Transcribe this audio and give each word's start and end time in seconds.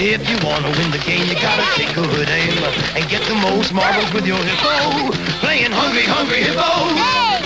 If 0.00 0.30
you 0.30 0.38
wanna 0.46 0.70
win 0.78 0.92
the 0.92 0.98
game, 0.98 1.26
you 1.26 1.34
gotta 1.34 1.66
take 1.74 1.90
a 1.90 2.02
good 2.02 2.28
aim 2.28 2.54
and 2.94 3.10
get 3.10 3.20
the 3.26 3.34
most 3.34 3.74
marbles 3.74 4.12
with 4.12 4.24
your 4.28 4.38
hippo. 4.38 5.10
Playing 5.40 5.72
hungry, 5.72 6.04
hungry 6.04 6.38
hippos. 6.38 6.94
Hey! 6.94 7.42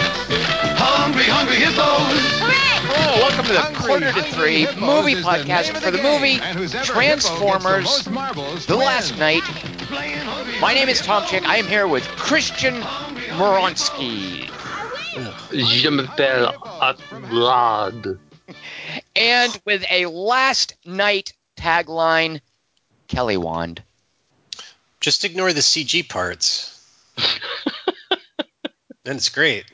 Hungry, 0.76 1.22
hungry 1.22 1.56
hippos. 1.56 2.12
Hello, 2.84 3.22
welcome 3.26 3.46
to 3.46 3.52
the 3.54 3.80
Quarter 3.80 4.12
to 4.12 4.22
Three 4.34 4.66
movie 4.78 5.14
podcast 5.14 5.80
for 5.80 5.90
the 5.90 6.02
movie 6.02 6.40
Transformers 6.84 8.04
The 8.66 8.76
Last 8.76 9.16
Knight. 9.16 9.44
My 10.60 10.74
name 10.74 10.90
is 10.90 11.00
Tom 11.00 11.24
Chick. 11.24 11.48
I 11.48 11.56
am 11.56 11.66
here 11.66 11.88
with 11.88 12.06
Christian 12.18 12.74
Moronsky. 13.32 14.50
Je 15.52 15.88
m'appelle 15.88 16.52
Vlad. 17.30 18.18
And 19.16 19.60
with 19.64 19.86
a 19.90 20.04
last 20.04 20.76
night 20.84 21.32
tagline, 21.62 22.40
Kelly 23.08 23.36
Wand. 23.36 23.82
Just 25.00 25.24
ignore 25.24 25.52
the 25.52 25.60
CG 25.60 26.08
parts. 26.08 26.68
then 29.04 29.16
it's 29.16 29.28
great. 29.28 29.64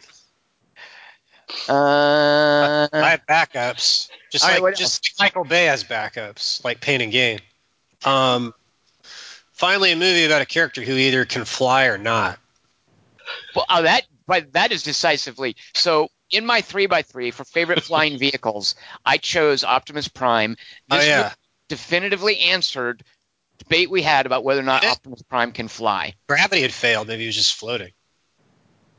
Uh, 1.69 2.89
I 2.93 3.11
have 3.11 3.27
backups. 3.27 4.11
Just 4.31 4.45
like 4.45 4.61
what 4.61 4.77
just 4.77 5.15
Michael 5.19 5.45
Bay 5.45 5.67
has 5.67 5.85
backups, 5.85 6.63
like 6.65 6.81
Pain 6.81 7.01
and 7.01 7.11
Gain. 7.11 7.41
Um, 8.05 8.55
finally, 9.53 9.93
a 9.93 9.97
movie 9.97 10.25
about 10.25 10.43
a 10.43 10.47
character 10.47 10.83
who 10.83 10.93
either 10.93 11.25
can 11.25 11.45
fly 11.45 11.87
or 11.87 11.99
not. 11.99 12.39
well, 13.55 13.65
uh, 13.69 13.83
that 13.83 14.03
but 14.27 14.53
that 14.53 14.73
is 14.73 14.83
decisively 14.83 15.57
so. 15.75 16.09
In 16.31 16.45
my 16.45 16.61
three 16.61 16.85
by 16.85 17.01
three 17.01 17.31
for 17.31 17.45
favorite 17.45 17.83
flying 17.83 18.19
vehicles, 18.19 18.75
I 19.03 19.17
chose 19.17 19.65
Optimus 19.65 20.09
Prime. 20.09 20.57
Oh 20.91 20.97
This 20.97 21.07
yeah, 21.07 21.33
definitively 21.69 22.39
answered 22.41 23.03
debate 23.59 23.91
we 23.91 24.03
had 24.03 24.27
about 24.27 24.45
whether 24.45 24.61
or 24.61 24.65
not 24.65 24.83
Yeah. 24.83 24.93
Optimus 24.93 25.23
Prime 25.23 25.53
can 25.53 25.69
fly. 25.69 26.15
gravity 26.29 26.63
had 26.63 26.73
failed. 26.73 27.09
Maybe 27.09 27.23
he 27.23 27.27
was 27.27 27.37
just 27.37 27.55
floating. 27.55 27.93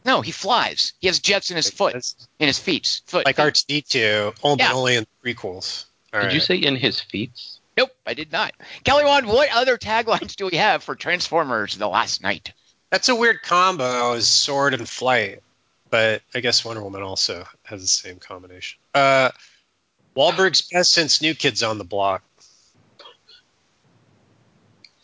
No, 0.05 0.21
he 0.21 0.31
flies. 0.31 0.93
He 0.99 1.07
has 1.07 1.19
jets 1.19 1.51
in 1.51 1.57
his 1.57 1.69
foot, 1.69 1.95
in 2.39 2.47
his 2.47 2.57
feet. 2.59 3.01
Foot. 3.07 3.25
like 3.25 3.39
R 3.39 3.51
two 3.51 3.63
D 3.67 3.81
two, 3.81 4.33
only 4.43 4.63
Yeah. 4.63 4.73
only 4.73 4.95
in 4.95 5.05
the 5.23 5.33
prequels. 5.33 5.85
All 6.13 6.21
Did 6.21 6.33
you 6.33 6.39
say 6.39 6.55
in 6.55 6.75
his 6.75 6.99
feet? 6.99 7.31
Nope, 7.77 7.91
I 8.05 8.13
did 8.13 8.31
not. 8.31 8.53
Kelly 8.83 9.05
Wand, 9.05 9.27
what 9.27 9.49
other 9.53 9.77
taglines 9.77 10.35
do 10.35 10.47
we 10.47 10.57
have 10.57 10.83
for 10.83 10.95
Transformers: 10.95 11.75
The 11.77 11.87
Last 11.87 12.21
Knight? 12.21 12.51
That's 12.89 13.09
a 13.09 13.15
weird 13.15 13.41
combo, 13.43 14.13
is 14.13 14.27
sword 14.27 14.73
and 14.73 14.87
flight. 14.89 15.41
But 15.89 16.21
I 16.33 16.39
guess 16.39 16.63
Wonder 16.65 16.83
Woman 16.83 17.01
also 17.03 17.47
has 17.63 17.81
the 17.81 17.87
same 17.87 18.19
combination. 18.19 18.79
Uh, 18.93 19.29
Wahlberg's 20.15 20.61
best 20.61 20.91
since 20.91 21.21
New 21.21 21.33
Kids 21.35 21.61
on 21.63 21.77
the 21.77 21.83
Block. 21.83 22.23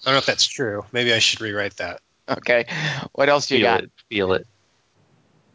I 0.06 0.10
don't 0.10 0.14
know 0.16 0.20
if 0.20 0.26
that's 0.26 0.46
true. 0.46 0.86
Maybe 0.92 1.12
I 1.14 1.20
should 1.20 1.42
rewrite 1.42 1.78
that. 1.78 2.00
Okay, 2.30 2.66
what 3.14 3.28
else 3.30 3.48
do 3.48 3.56
you 3.56 3.62
Feel 3.62 3.72
got? 3.72 3.84
it. 3.84 3.92
Feel 4.10 4.34
it. 4.34 4.48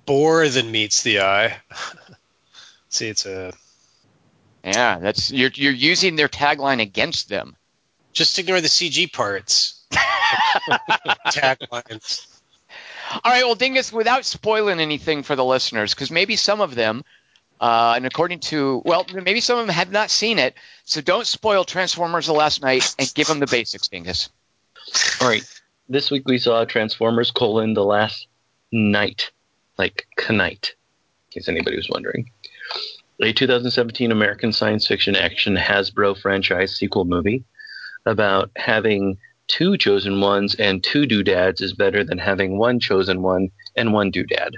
More 0.08 0.48
than 0.48 0.70
meets 0.72 1.02
the 1.02 1.20
eye. 1.20 1.56
See, 2.88 3.08
it's 3.08 3.26
a 3.26 3.52
Yeah, 4.64 4.98
that's 4.98 5.30
you're 5.30 5.50
you're 5.54 5.72
using 5.72 6.16
their 6.16 6.28
tagline 6.28 6.80
against 6.80 7.28
them. 7.28 7.56
just 8.12 8.38
ignore 8.38 8.60
the 8.60 8.68
CG 8.68 9.12
parts. 9.12 9.84
Taglines. 11.28 12.26
All 13.12 13.32
right, 13.32 13.44
well, 13.44 13.54
Dingus, 13.56 13.92
without 13.92 14.24
spoiling 14.24 14.80
anything 14.80 15.22
for 15.24 15.34
the 15.34 15.44
listeners, 15.44 15.94
because 15.94 16.10
maybe 16.12 16.36
some 16.36 16.60
of 16.60 16.76
them, 16.76 17.02
uh, 17.60 17.94
and 17.96 18.06
according 18.06 18.38
to, 18.38 18.82
well, 18.84 19.04
maybe 19.12 19.40
some 19.40 19.58
of 19.58 19.66
them 19.66 19.74
have 19.74 19.90
not 19.90 20.10
seen 20.10 20.38
it, 20.38 20.54
so 20.84 21.00
don't 21.00 21.26
spoil 21.26 21.64
Transformers: 21.64 22.26
The 22.26 22.32
Last 22.32 22.62
Knight 22.62 22.94
and 22.98 23.12
give 23.14 23.26
them 23.26 23.40
the 23.40 23.48
basics, 23.48 23.88
Dingus. 23.88 24.28
All 25.20 25.28
right. 25.28 25.44
This 25.88 26.10
week 26.10 26.26
we 26.26 26.38
saw 26.38 26.64
Transformers: 26.64 27.30
colon 27.30 27.74
the 27.74 27.84
last 27.84 28.26
knight, 28.72 29.30
like 29.78 30.06
knight, 30.28 30.74
in 31.26 31.40
case 31.40 31.48
anybody 31.48 31.76
was 31.76 31.88
wondering. 31.90 32.30
A 33.22 33.32
2017 33.32 34.12
American 34.12 34.52
science 34.52 34.86
fiction 34.86 35.14
action 35.14 35.56
Hasbro 35.56 36.18
franchise 36.18 36.74
sequel 36.74 37.04
movie 37.04 37.44
about 38.06 38.50
having 38.56 39.18
two 39.46 39.76
chosen 39.76 40.20
ones 40.20 40.54
and 40.54 40.82
two 40.82 41.06
doodads 41.06 41.60
is 41.60 41.74
better 41.74 42.04
than 42.04 42.18
having 42.18 42.56
one 42.56 42.80
chosen 42.80 43.20
one 43.20 43.50
and 43.76 43.92
one 43.92 44.10
doodad. 44.10 44.54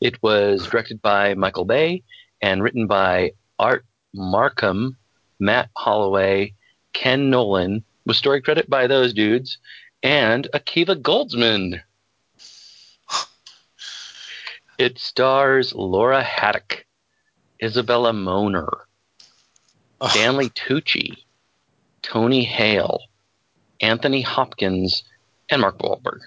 It 0.00 0.20
was 0.22 0.66
directed 0.66 1.02
by 1.02 1.34
Michael 1.34 1.66
Bay 1.66 2.02
and 2.42 2.62
written 2.62 2.86
by 2.86 3.32
Art 3.58 3.84
Marcum, 4.16 4.96
Matt 5.38 5.70
Holloway, 5.76 6.54
Ken 6.94 7.30
Nolan, 7.30 7.84
with 8.06 8.16
story 8.16 8.40
credit 8.42 8.68
by 8.68 8.86
those 8.86 9.12
dudes, 9.12 9.58
and 10.02 10.48
Akiva 10.54 11.00
Goldsman. 11.00 11.80
It 14.78 14.98
stars 14.98 15.72
Laura 15.74 16.22
Haddock, 16.22 16.84
Isabella 17.62 18.12
Moner, 18.12 18.68
Oh, 20.00 20.08
Stanley 20.08 20.50
Tucci, 20.50 21.24
Tony 22.02 22.42
Hale, 22.44 23.00
Anthony 23.80 24.20
Hopkins, 24.22 25.04
and 25.48 25.60
Mark 25.62 25.78
Wahlberg. 25.78 26.20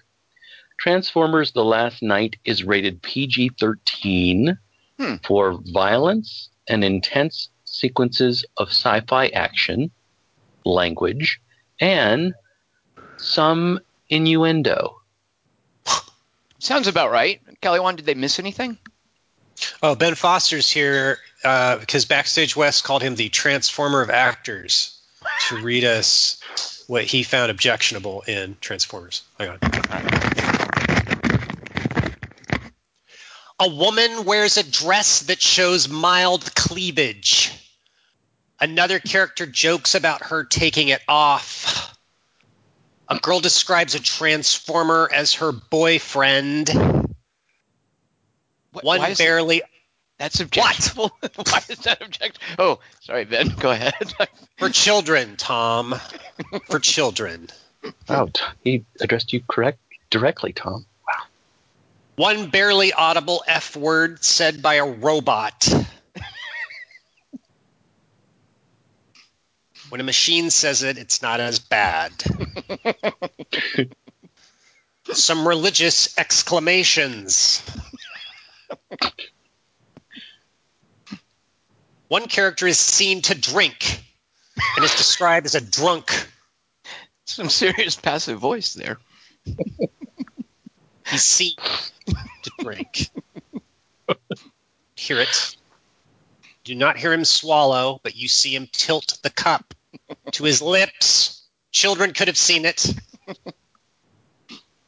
Transformers 0.79 1.51
The 1.51 1.65
Last 1.65 2.01
Knight 2.01 2.37
is 2.45 2.63
rated 2.63 3.01
PG 3.01 3.51
13 3.59 4.57
Hmm. 4.97 5.15
for 5.23 5.59
violence 5.65 6.49
and 6.67 6.83
intense 6.83 7.49
sequences 7.65 8.45
of 8.55 8.69
sci 8.69 9.01
fi 9.01 9.27
action, 9.27 9.91
language, 10.65 11.39
and 11.79 12.33
some 13.17 13.79
innuendo. 14.09 15.01
Sounds 16.59 16.87
about 16.87 17.11
right. 17.11 17.41
Kelly 17.61 17.79
Wand, 17.79 17.97
did 17.97 18.05
they 18.05 18.13
miss 18.13 18.39
anything? 18.39 18.77
Oh, 19.81 19.95
Ben 19.95 20.15
Foster's 20.15 20.69
here 20.69 21.17
uh, 21.43 21.77
because 21.77 22.05
Backstage 22.05 22.55
West 22.55 22.83
called 22.83 23.01
him 23.01 23.15
the 23.15 23.29
Transformer 23.29 24.01
of 24.01 24.09
actors 24.09 24.99
to 25.49 25.57
read 25.57 25.83
us 25.83 26.41
what 26.87 27.03
he 27.03 27.23
found 27.23 27.51
objectionable 27.51 28.21
in 28.27 28.55
Transformers. 28.61 29.23
Hang 29.39 29.49
on. 29.49 29.59
A 33.59 33.69
woman 33.69 34.25
wears 34.25 34.57
a 34.57 34.63
dress 34.63 35.21
that 35.23 35.41
shows 35.41 35.89
mild 35.89 36.53
cleavage. 36.53 37.51
Another 38.59 38.99
character 38.99 39.45
jokes 39.45 39.95
about 39.95 40.23
her 40.23 40.43
taking 40.43 40.89
it 40.89 41.01
off. 41.07 41.95
A 43.07 43.19
girl 43.19 43.39
describes 43.39 43.95
a 43.95 43.99
transformer 43.99 45.09
as 45.13 45.35
her 45.35 45.51
boyfriend. 45.51 46.69
What- 48.71 48.83
One 48.83 48.99
why 48.99 49.09
is 49.09 49.17
barely 49.17 49.61
that's 50.17 50.39
objectionable. 50.39 51.11
why 51.35 51.61
is 51.69 51.77
that 51.79 52.01
object? 52.01 52.39
Oh, 52.57 52.79
sorry, 53.01 53.25
Ben. 53.25 53.49
Go 53.49 53.69
ahead. 53.71 53.93
For 54.57 54.69
children, 54.69 55.35
Tom. 55.37 55.95
For 56.65 56.79
children. 56.79 57.49
Oh, 57.83 57.91
wow, 58.09 58.29
he 58.63 58.83
addressed 58.99 59.31
you 59.33 59.41
correct 59.47 59.77
directly, 60.09 60.53
Tom. 60.53 60.85
Wow. 61.07 61.23
One 62.15 62.49
barely 62.49 62.93
audible 62.93 63.43
F 63.47 63.75
word 63.75 64.23
said 64.23 64.61
by 64.63 64.75
a 64.75 64.85
robot. 64.85 65.71
When 69.89 70.01
a 70.01 70.03
machine 70.03 70.49
says 70.49 70.83
it, 70.83 70.97
it's 70.97 71.21
not 71.21 71.39
as 71.39 71.59
bad. 71.59 72.11
Some 75.13 75.47
religious 75.47 76.17
exclamations. 76.17 77.61
One 82.09 82.27
character 82.27 82.67
is 82.67 82.79
seen 82.79 83.21
to 83.23 83.35
drink 83.35 84.01
and 84.75 84.83
is 84.83 84.95
described 84.95 85.45
as 85.45 85.55
a 85.55 85.61
drunk. 85.61 86.29
Some 87.25 87.49
serious 87.49 87.95
passive 87.95 88.39
voice 88.39 88.73
there. 88.73 88.97
He's 91.07 91.23
seen 91.23 91.55
to 92.07 92.51
drink. 92.59 93.09
Hear 94.95 95.21
it. 95.21 95.55
Do 96.65 96.75
not 96.75 96.97
hear 96.97 97.13
him 97.13 97.23
swallow, 97.23 98.01
but 98.03 98.17
you 98.17 98.27
see 98.27 98.53
him 98.53 98.67
tilt 98.71 99.19
the 99.23 99.29
cup 99.29 99.73
to 100.33 100.43
his 100.43 100.61
lips. 100.61 101.43
Children 101.71 102.13
could 102.13 102.27
have 102.27 102.37
seen 102.37 102.65
it. 102.65 102.85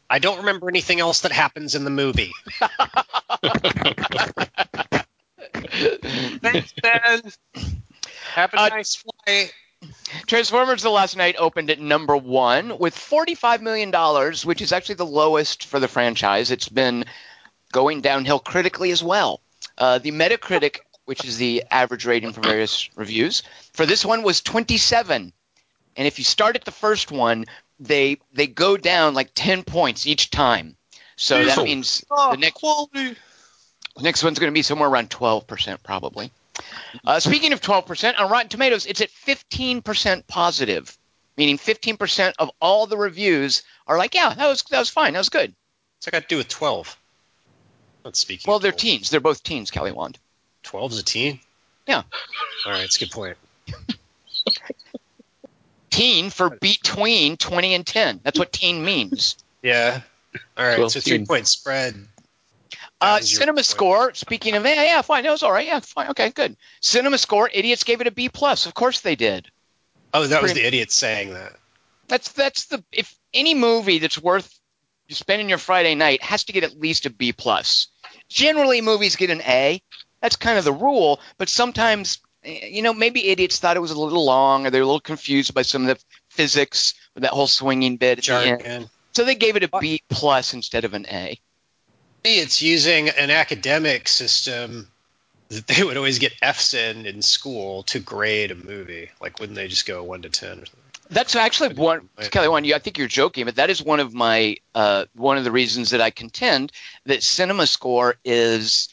I 0.10 0.20
don't 0.20 0.40
remember 0.40 0.70
anything 0.70 1.00
else 1.00 1.22
that 1.22 1.32
happens 1.32 1.76
in 1.76 1.84
the 1.84 1.90
movie. 1.92 2.32
Thanks, 6.42 6.74
Ben. 6.82 7.22
Have 8.34 8.54
a 8.54 8.60
Uh, 8.60 8.70
nice 8.70 8.96
flight. 8.96 9.54
Transformers: 10.28 10.82
The 10.84 10.90
Last 10.90 11.16
Knight 11.16 11.36
opened 11.38 11.70
at 11.70 11.80
number 11.80 12.18
one 12.18 12.78
with 12.80 12.96
$45 12.96 13.62
million, 13.62 13.92
which 14.44 14.62
is 14.62 14.72
actually 14.74 14.96
the 14.96 15.06
lowest 15.06 15.66
for 15.66 15.80
the 15.80 15.88
franchise. 15.88 16.52
It's 16.52 16.68
been 16.70 17.06
going 17.72 18.02
downhill 18.02 18.40
critically 18.40 18.92
as 18.92 19.04
well. 19.04 19.42
Uh, 19.78 20.00
the 20.00 20.12
Metacritic, 20.12 20.80
which 21.10 21.26
is 21.26 21.38
the 21.38 21.64
average 21.72 22.06
rating 22.06 22.32
from 22.34 22.44
various 22.44 22.88
reviews, 22.96 23.42
for 23.74 23.88
this 23.88 24.06
one 24.06 24.22
was 24.22 24.42
27. 24.42 25.34
and 25.98 26.08
if 26.08 26.20
you 26.20 26.24
start 26.24 26.56
at 26.56 26.66
the 26.66 26.72
first 26.72 27.12
one, 27.12 27.46
they 27.80 28.18
they 28.32 28.46
go 28.46 28.78
down 28.78 29.16
like 29.16 29.32
ten 29.34 29.64
points 29.64 30.06
each 30.06 30.30
time. 30.30 30.78
So 31.16 31.44
that 31.44 31.64
means 31.64 32.06
the 32.10 32.36
next 32.36 32.60
quality. 32.60 33.16
the 33.96 34.04
next 34.04 34.24
one's 34.24 34.38
going 34.38 34.52
to 34.52 34.54
be 34.54 34.62
somewhere 34.62 34.88
around 34.88 35.10
twelve 35.10 35.48
percent 35.48 35.82
probably. 35.82 36.32
Uh, 37.04 37.20
speaking 37.20 37.54
of 37.54 37.62
twelve 37.62 37.88
percent 37.88 38.20
on 38.20 38.30
Rotten 38.30 38.50
Tomatoes, 38.50 38.86
it's 38.86 39.02
at 39.02 39.10
fifteen 39.10 39.82
percent 39.82 40.28
positive, 40.28 40.96
meaning 41.38 41.58
fifteen 41.58 41.98
percent 41.98 42.36
of 42.38 42.52
all 42.62 42.86
the 42.86 42.98
reviews 42.98 43.64
are 43.88 43.98
like, 43.98 44.14
yeah, 44.14 44.32
that 44.36 44.48
was 44.48 44.62
that 44.70 44.78
was 44.78 44.92
fine, 44.92 45.14
that 45.14 45.20
was 45.20 45.30
good. 45.30 45.56
What's 45.98 46.06
that 46.06 46.12
got 46.12 46.22
to 46.22 46.28
do 46.28 46.38
with 46.38 46.50
12? 46.50 46.98
Not 48.06 48.16
speaking. 48.16 48.46
Well, 48.48 48.58
of 48.58 48.62
they're 48.62 48.72
12. 48.72 48.80
teens. 48.80 49.10
They're 49.10 49.20
both 49.20 49.42
teens, 49.42 49.72
Kelly 49.72 49.92
Wand. 49.92 50.20
12 50.70 50.92
is 50.94 51.00
a 51.00 51.04
teen? 51.04 51.40
Yeah. 51.88 52.04
All 52.66 52.72
right, 52.72 52.84
it's 52.84 52.98
a 52.98 53.00
good 53.00 53.10
point. 53.12 53.38
Teen 55.90 56.30
for 56.30 56.52
between 56.52 57.38
twenty 57.38 57.74
and 57.74 57.86
ten. 57.86 58.20
That's 58.24 58.38
what 58.38 58.52
teen 58.54 58.86
means. 58.86 59.36
Yeah. 59.64 60.02
All 60.56 60.66
right, 60.66 60.76
12 60.76 60.92
so 60.92 61.00
three 61.00 61.18
teen. 61.18 61.26
point 61.26 61.48
spread. 61.48 61.96
Uh, 63.02 63.14
That 63.16 63.22
was 63.22 63.32
your 63.32 63.40
cinema 63.40 63.56
point. 63.58 63.66
score. 63.66 64.14
Speaking 64.14 64.56
of, 64.56 64.64
yeah, 64.64 64.84
yeah, 64.84 65.02
fine. 65.02 65.24
That 65.24 65.32
was 65.32 65.42
all 65.42 65.52
right. 65.52 65.66
Yeah, 65.66 65.80
fine. 65.80 66.12
Okay, 66.12 66.30
good. 66.30 66.56
Cinema 66.82 67.18
score. 67.18 67.50
Idiots 67.52 67.84
gave 67.84 68.02
it 68.02 68.08
a 68.08 68.12
B 68.12 68.30
plus. 68.30 68.68
Of 68.68 68.76
course 68.76 69.02
they 69.02 69.16
did. 69.16 69.50
Oh, 70.14 70.28
that 70.28 70.44
was 70.44 70.54
the 70.54 70.64
idiot 70.66 70.92
saying 70.92 71.34
that. 71.34 71.54
That's 72.08 72.32
that's 72.34 72.66
the 72.66 72.84
if 72.92 73.16
any 73.34 73.56
movie 73.56 73.98
that's 73.98 74.22
worth 74.22 74.60
spending 75.10 75.50
your 75.50 75.58
Friday 75.58 75.96
night 75.96 76.22
has 76.22 76.44
to 76.44 76.54
get 76.54 76.64
at 76.64 76.80
least 76.80 77.08
a 77.08 77.10
B 77.10 77.34
plus. 77.34 77.88
Generally, 78.30 78.82
movies 78.82 79.16
get 79.16 79.32
an 79.32 79.42
A. 79.42 79.82
That's 80.22 80.36
kind 80.36 80.58
of 80.58 80.66
the 80.66 80.74
rule. 80.74 81.20
But 81.38 81.50
sometimes, 81.50 82.20
eh, 82.44 82.68
you 82.68 82.82
know, 82.82 82.94
maybe 82.94 83.28
idiots 83.28 83.60
thought 83.60 83.78
it 83.78 83.82
was 83.82 83.92
a 83.92 84.00
little 84.00 84.26
long, 84.26 84.66
or 84.66 84.70
they're 84.70 84.82
a 84.82 84.86
little 84.86 85.00
confused 85.00 85.54
by 85.54 85.62
some 85.62 85.88
of 85.88 85.98
the 85.98 86.04
physics 86.30 86.94
with 87.14 87.24
that 87.24 87.32
whole 87.32 87.48
swinging 87.48 87.98
bit 87.98 88.20
the. 88.24 88.88
So 89.14 89.24
they 89.24 89.36
gave 89.36 89.56
it 89.56 89.64
a 89.64 89.70
B 89.80 90.04
plus 90.10 90.54
instead 90.54 90.86
of 90.86 90.94
an 90.94 91.06
A. 91.08 91.40
It's 92.24 92.62
using 92.62 93.10
an 93.10 93.32
academic 93.32 94.08
system 94.08 94.88
that 95.50 95.68
they 95.68 95.84
would 95.84 95.98
always 95.98 96.20
get 96.20 96.34
Fs 96.42 96.74
in 96.74 97.06
in 97.06 97.22
school 97.22 97.84
to 97.84 98.00
grade 98.00 98.52
a 98.52 98.56
movie. 98.56 99.10
Like, 99.20 99.40
wouldn't 99.40 99.56
they 99.56 99.68
just 99.68 99.86
go 99.86 100.04
1 100.04 100.22
to 100.24 100.30
10 100.30 100.50
or 100.50 100.54
something? 100.54 100.80
That's 101.12 101.36
actually 101.36 101.74
one, 101.74 102.08
Kelly. 102.30 102.48
One, 102.48 102.64
you, 102.66 102.76
I 102.76 102.80
think 102.80 103.00
you're 103.00 103.08
joking, 103.08 103.46
but 103.46 103.56
that 103.56 103.72
is 103.72 103.82
one 103.82 104.00
of 104.00 104.14
my 104.14 104.58
uh, 104.76 105.06
one 105.16 105.40
of 105.40 105.44
the 105.44 105.52
reasons 105.52 105.90
that 105.90 106.02
I 106.02 106.12
contend 106.12 106.72
that 107.06 107.24
Cinema 107.24 107.66
Score 107.66 108.16
is 108.24 108.90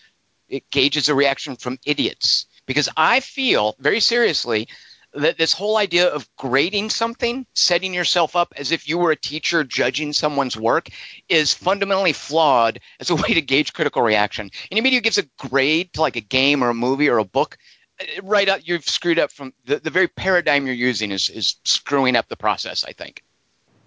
it 0.49 0.71
gauges 0.71 1.09
a 1.09 1.15
reaction 1.15 1.57
from 1.57 1.79
idiots 1.85 2.47
because 2.67 2.89
I 2.97 3.21
feel 3.21 3.77
very 3.79 4.01
seriously 4.01 4.69
that 5.15 5.39
this 5.39 5.53
whole 5.53 5.77
idea 5.77 6.09
of 6.09 6.29
grading 6.37 6.91
something, 6.91 7.47
setting 7.55 7.95
yourself 7.95 8.37
up 8.37 8.53
as 8.57 8.71
if 8.71 8.89
you 8.89 8.99
were 8.99 9.13
a 9.13 9.17
teacher 9.17 9.65
judging 9.65 10.13
someone's 10.13 10.57
work, 10.57 10.89
is 11.29 11.55
fundamentally 11.55 12.13
flawed 12.13 12.81
as 13.01 13.11
a 13.11 13.15
way 13.17 13.35
to 13.35 13.41
gauge 13.41 13.73
critical 13.73 14.03
reaction. 14.03 14.51
Anybody 14.71 14.97
who 14.97 15.01
gives 15.01 15.19
a 15.19 15.29
grade 15.39 15.93
to 15.95 16.03
like 16.03 16.17
a 16.17 16.21
game 16.21 16.63
or 16.63 16.71
a 16.71 16.75
movie 16.75 17.09
or 17.09 17.19
a 17.19 17.25
book, 17.25 17.57
uh, 18.01 18.05
right 18.23 18.49
up, 18.49 18.61
you've 18.65 18.89
screwed 18.89 19.19
up 19.19 19.33
from 19.33 19.55
the, 19.65 19.79
the 19.79 19.91
very 19.91 20.09
paradigm 20.09 20.67
you're 20.67 20.75
using 20.75 21.11
is, 21.13 21.31
is 21.31 21.57
screwing 21.65 22.17
up 22.17 22.29
the 22.29 22.37
process, 22.37 22.85
I 22.85 22.93
think. 22.93 23.23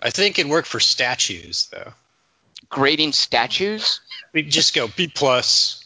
I 0.02 0.10
think 0.10 0.40
it'd 0.40 0.50
work 0.50 0.66
for 0.66 0.80
statues, 0.80 1.68
though. 1.72 1.94
Grading 2.70 3.12
statues. 3.12 4.02
We 4.34 4.44
just 4.44 4.74
go 4.74 4.88
B 4.88 5.08
plus. 5.08 5.79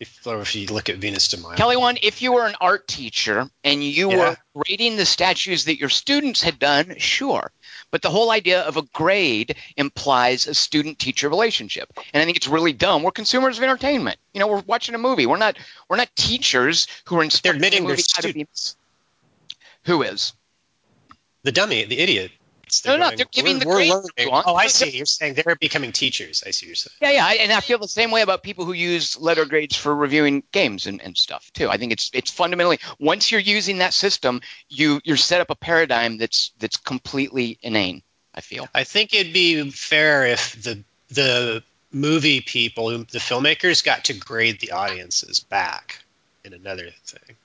If, 0.00 0.26
or 0.26 0.40
if 0.40 0.56
you 0.56 0.66
look 0.68 0.88
at 0.88 0.96
Venus 0.96 1.28
de 1.28 1.36
Milo. 1.36 1.54
Kelly, 1.56 1.76
one, 1.76 1.98
if 2.02 2.22
you 2.22 2.32
were 2.32 2.46
an 2.46 2.54
art 2.58 2.88
teacher 2.88 3.50
and 3.62 3.84
you 3.84 4.10
Yeah. 4.10 4.16
were 4.16 4.36
grading 4.64 4.96
the 4.96 5.04
statues 5.04 5.66
that 5.66 5.78
your 5.78 5.90
students 5.90 6.42
had 6.42 6.58
done, 6.58 6.94
sure. 6.98 7.52
But 7.90 8.00
the 8.00 8.08
whole 8.08 8.30
idea 8.30 8.62
of 8.62 8.78
a 8.78 8.82
grade 8.94 9.56
implies 9.76 10.46
a 10.46 10.54
student 10.54 10.98
teacher 10.98 11.28
relationship. 11.28 11.92
And 12.14 12.22
I 12.22 12.24
think 12.24 12.38
it's 12.38 12.48
really 12.48 12.72
dumb. 12.72 13.02
We're 13.02 13.10
consumers 13.10 13.58
of 13.58 13.64
entertainment. 13.64 14.18
You 14.32 14.40
know, 14.40 14.46
we're 14.46 14.62
watching 14.66 14.94
a 14.94 14.98
movie. 14.98 15.26
We're 15.26 15.36
not 15.36 15.58
we're 15.88 15.96
not 15.98 16.08
teachers 16.16 16.86
who 17.04 17.16
are 17.16 17.18
they're 17.18 17.24
instructing 17.24 17.56
admitting 17.56 17.82
the 17.82 17.88
they're 17.88 17.92
movie 17.92 18.02
be- 18.02 18.02
students. 18.02 18.76
Who 19.84 20.02
is? 20.02 20.32
The 21.42 21.52
dummy, 21.52 21.84
the 21.84 21.98
idiot. 21.98 22.30
No, 22.86 22.96
no, 22.96 23.10
they're 23.16 23.26
giving 23.32 23.58
the 23.58 23.64
grades. 23.66 23.92
Oh, 24.46 24.54
I 24.54 24.66
see. 24.68 24.90
You're 24.96 25.06
saying 25.06 25.34
they're 25.34 25.56
becoming 25.56 25.92
teachers. 25.92 26.42
I 26.46 26.50
see 26.50 26.66
you're 26.66 26.74
saying. 26.74 26.94
Yeah, 27.00 27.10
yeah, 27.12 27.26
I- 27.26 27.34
and 27.34 27.52
I 27.52 27.60
feel 27.60 27.78
the 27.78 27.88
same 27.88 28.10
way 28.10 28.22
about 28.22 28.42
people 28.42 28.64
who 28.64 28.72
use 28.72 29.18
letter 29.18 29.44
grades 29.44 29.76
for 29.76 29.94
reviewing 29.94 30.42
games 30.52 30.86
and, 30.86 31.00
and 31.02 31.16
stuff 31.16 31.50
too. 31.52 31.68
I 31.68 31.76
think 31.76 31.92
it's 31.92 32.10
it's 32.12 32.30
fundamentally 32.30 32.78
once 32.98 33.30
you're 33.30 33.40
using 33.40 33.78
that 33.78 33.94
system, 33.94 34.40
you 34.68 35.00
you're 35.04 35.16
set 35.16 35.40
up 35.40 35.50
a 35.50 35.54
paradigm 35.56 36.18
that's 36.18 36.52
that's 36.58 36.76
completely 36.76 37.58
inane. 37.62 38.02
I 38.34 38.40
feel. 38.42 38.68
I 38.74 38.84
think 38.84 39.12
it'd 39.14 39.32
be 39.32 39.70
fair 39.70 40.26
if 40.26 40.62
the 40.62 40.82
the 41.10 41.62
movie 41.92 42.40
people, 42.40 42.90
the 42.90 43.18
filmmakers, 43.18 43.82
got 43.84 44.04
to 44.04 44.12
grade 44.14 44.60
the 44.60 44.70
audiences 44.72 45.40
back 45.40 46.02
in 46.44 46.52
another 46.54 46.90
thing. 47.04 47.36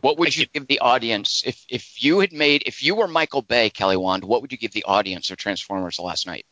What 0.00 0.18
would 0.18 0.36
you 0.36 0.46
give 0.46 0.66
the 0.66 0.78
audience 0.80 1.42
if 1.44 1.64
if 1.68 2.02
you 2.02 2.20
had 2.20 2.32
made 2.32 2.62
if 2.66 2.82
you 2.82 2.94
were 2.94 3.06
Michael 3.08 3.42
Bay, 3.42 3.70
Kelly 3.70 3.96
Wand? 3.96 4.24
What 4.24 4.40
would 4.42 4.52
you 4.52 4.58
give 4.58 4.72
the 4.72 4.84
audience 4.84 5.30
of 5.30 5.36
Transformers 5.36 5.96
the 5.96 6.02
last 6.02 6.26
knight? 6.26 6.46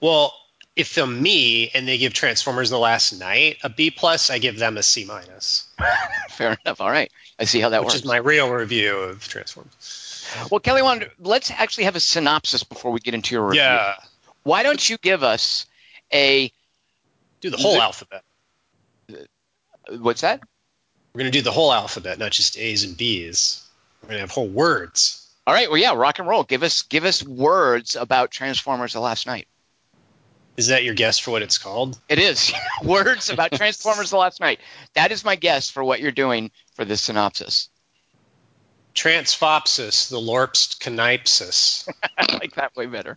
Well, 0.00 0.34
if 0.76 0.94
they're 0.94 1.06
me 1.06 1.70
and 1.74 1.86
they 1.86 1.98
give 1.98 2.12
Transformers 2.14 2.70
the 2.70 2.78
Last 2.78 3.12
Knight 3.12 3.58
a 3.62 3.68
B 3.68 3.90
plus, 3.90 4.30
I 4.30 4.38
give 4.38 4.58
them 4.58 4.78
a 4.78 4.82
C 4.82 5.04
minus, 5.04 5.68
Fair 6.30 6.56
enough. 6.64 6.80
All 6.80 6.90
right, 6.90 7.10
I 7.38 7.44
see 7.44 7.60
how 7.60 7.68
that 7.68 7.80
which 7.82 7.88
works. 7.88 7.94
is 7.96 8.04
my 8.06 8.16
real 8.16 8.50
review 8.50 8.96
of 8.96 9.26
Transformers. 9.28 10.24
well, 10.50 10.60
Kelly 10.60 10.80
Wand, 10.82 11.08
let's 11.18 11.50
actually 11.50 11.84
have 11.84 11.94
a 11.94 12.00
synopsis 12.00 12.64
before 12.64 12.90
we 12.90 13.00
get 13.00 13.12
into 13.14 13.34
your 13.34 13.44
review. 13.44 13.60
Yeah, 13.60 13.94
Why 14.44 14.62
don't 14.62 14.88
you 14.88 14.96
give 14.98 15.22
us 15.22 15.66
a 16.12 16.50
do 17.42 17.50
the 17.50 17.58
whole 17.58 17.74
The- 17.74 17.80
alphabet. 17.82 18.24
what's 19.98 20.22
that? 20.22 20.40
We're 21.12 21.20
gonna 21.20 21.30
do 21.30 21.42
the 21.42 21.52
whole 21.52 21.72
alphabet, 21.72 22.18
not 22.18 22.32
just 22.32 22.58
A's 22.58 22.84
and 22.84 22.96
B's. 22.96 23.66
We're 24.02 24.08
gonna 24.08 24.20
have 24.20 24.30
whole 24.30 24.48
words. 24.48 25.18
All 25.46 25.54
right. 25.54 25.68
Well, 25.68 25.80
yeah, 25.80 25.94
rock 25.94 26.18
and 26.18 26.28
roll. 26.28 26.44
Give 26.44 26.62
us 26.62 26.82
give 26.82 27.04
us 27.04 27.22
words 27.22 27.96
about 27.96 28.30
Transformers 28.30 28.92
the 28.92 29.00
last 29.00 29.26
knight. 29.26 29.48
Is 30.56 30.68
that 30.68 30.84
your 30.84 30.94
guess 30.94 31.18
for 31.18 31.30
what 31.30 31.42
it's 31.42 31.58
called? 31.58 31.98
It 32.08 32.18
is 32.18 32.52
words 32.82 33.30
about 33.30 33.52
Transformers 33.56 34.10
the 34.10 34.16
last 34.16 34.40
knight. 34.40 34.60
That 34.94 35.12
is 35.12 35.24
my 35.24 35.36
guess 35.36 35.70
for 35.70 35.82
what 35.82 36.00
you're 36.00 36.12
doing 36.12 36.50
for 36.74 36.84
this 36.84 37.02
synopsis. 37.02 37.68
Transphopsis, 38.94 40.10
the 40.10 40.20
Lorpst 40.20 40.78
Canipsis. 40.78 41.88
I 42.18 42.34
like 42.34 42.54
that 42.56 42.76
way 42.76 42.86
better. 42.86 43.16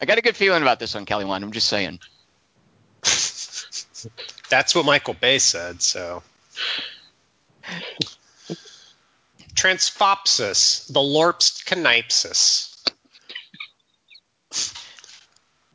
I 0.00 0.06
got 0.06 0.18
a 0.18 0.22
good 0.22 0.36
feeling 0.36 0.62
about 0.62 0.78
this 0.78 0.94
one, 0.94 1.04
Kelly 1.04 1.24
One. 1.24 1.42
I'm 1.42 1.52
just 1.52 1.68
saying. 1.68 2.00
That's 4.48 4.74
what 4.74 4.84
Michael 4.84 5.14
Bay 5.14 5.38
said, 5.38 5.82
so. 5.82 6.22
Transphopsis, 9.54 10.86
the 10.92 11.00
Lorpst 11.00 11.64
Canipsis. 11.64 12.74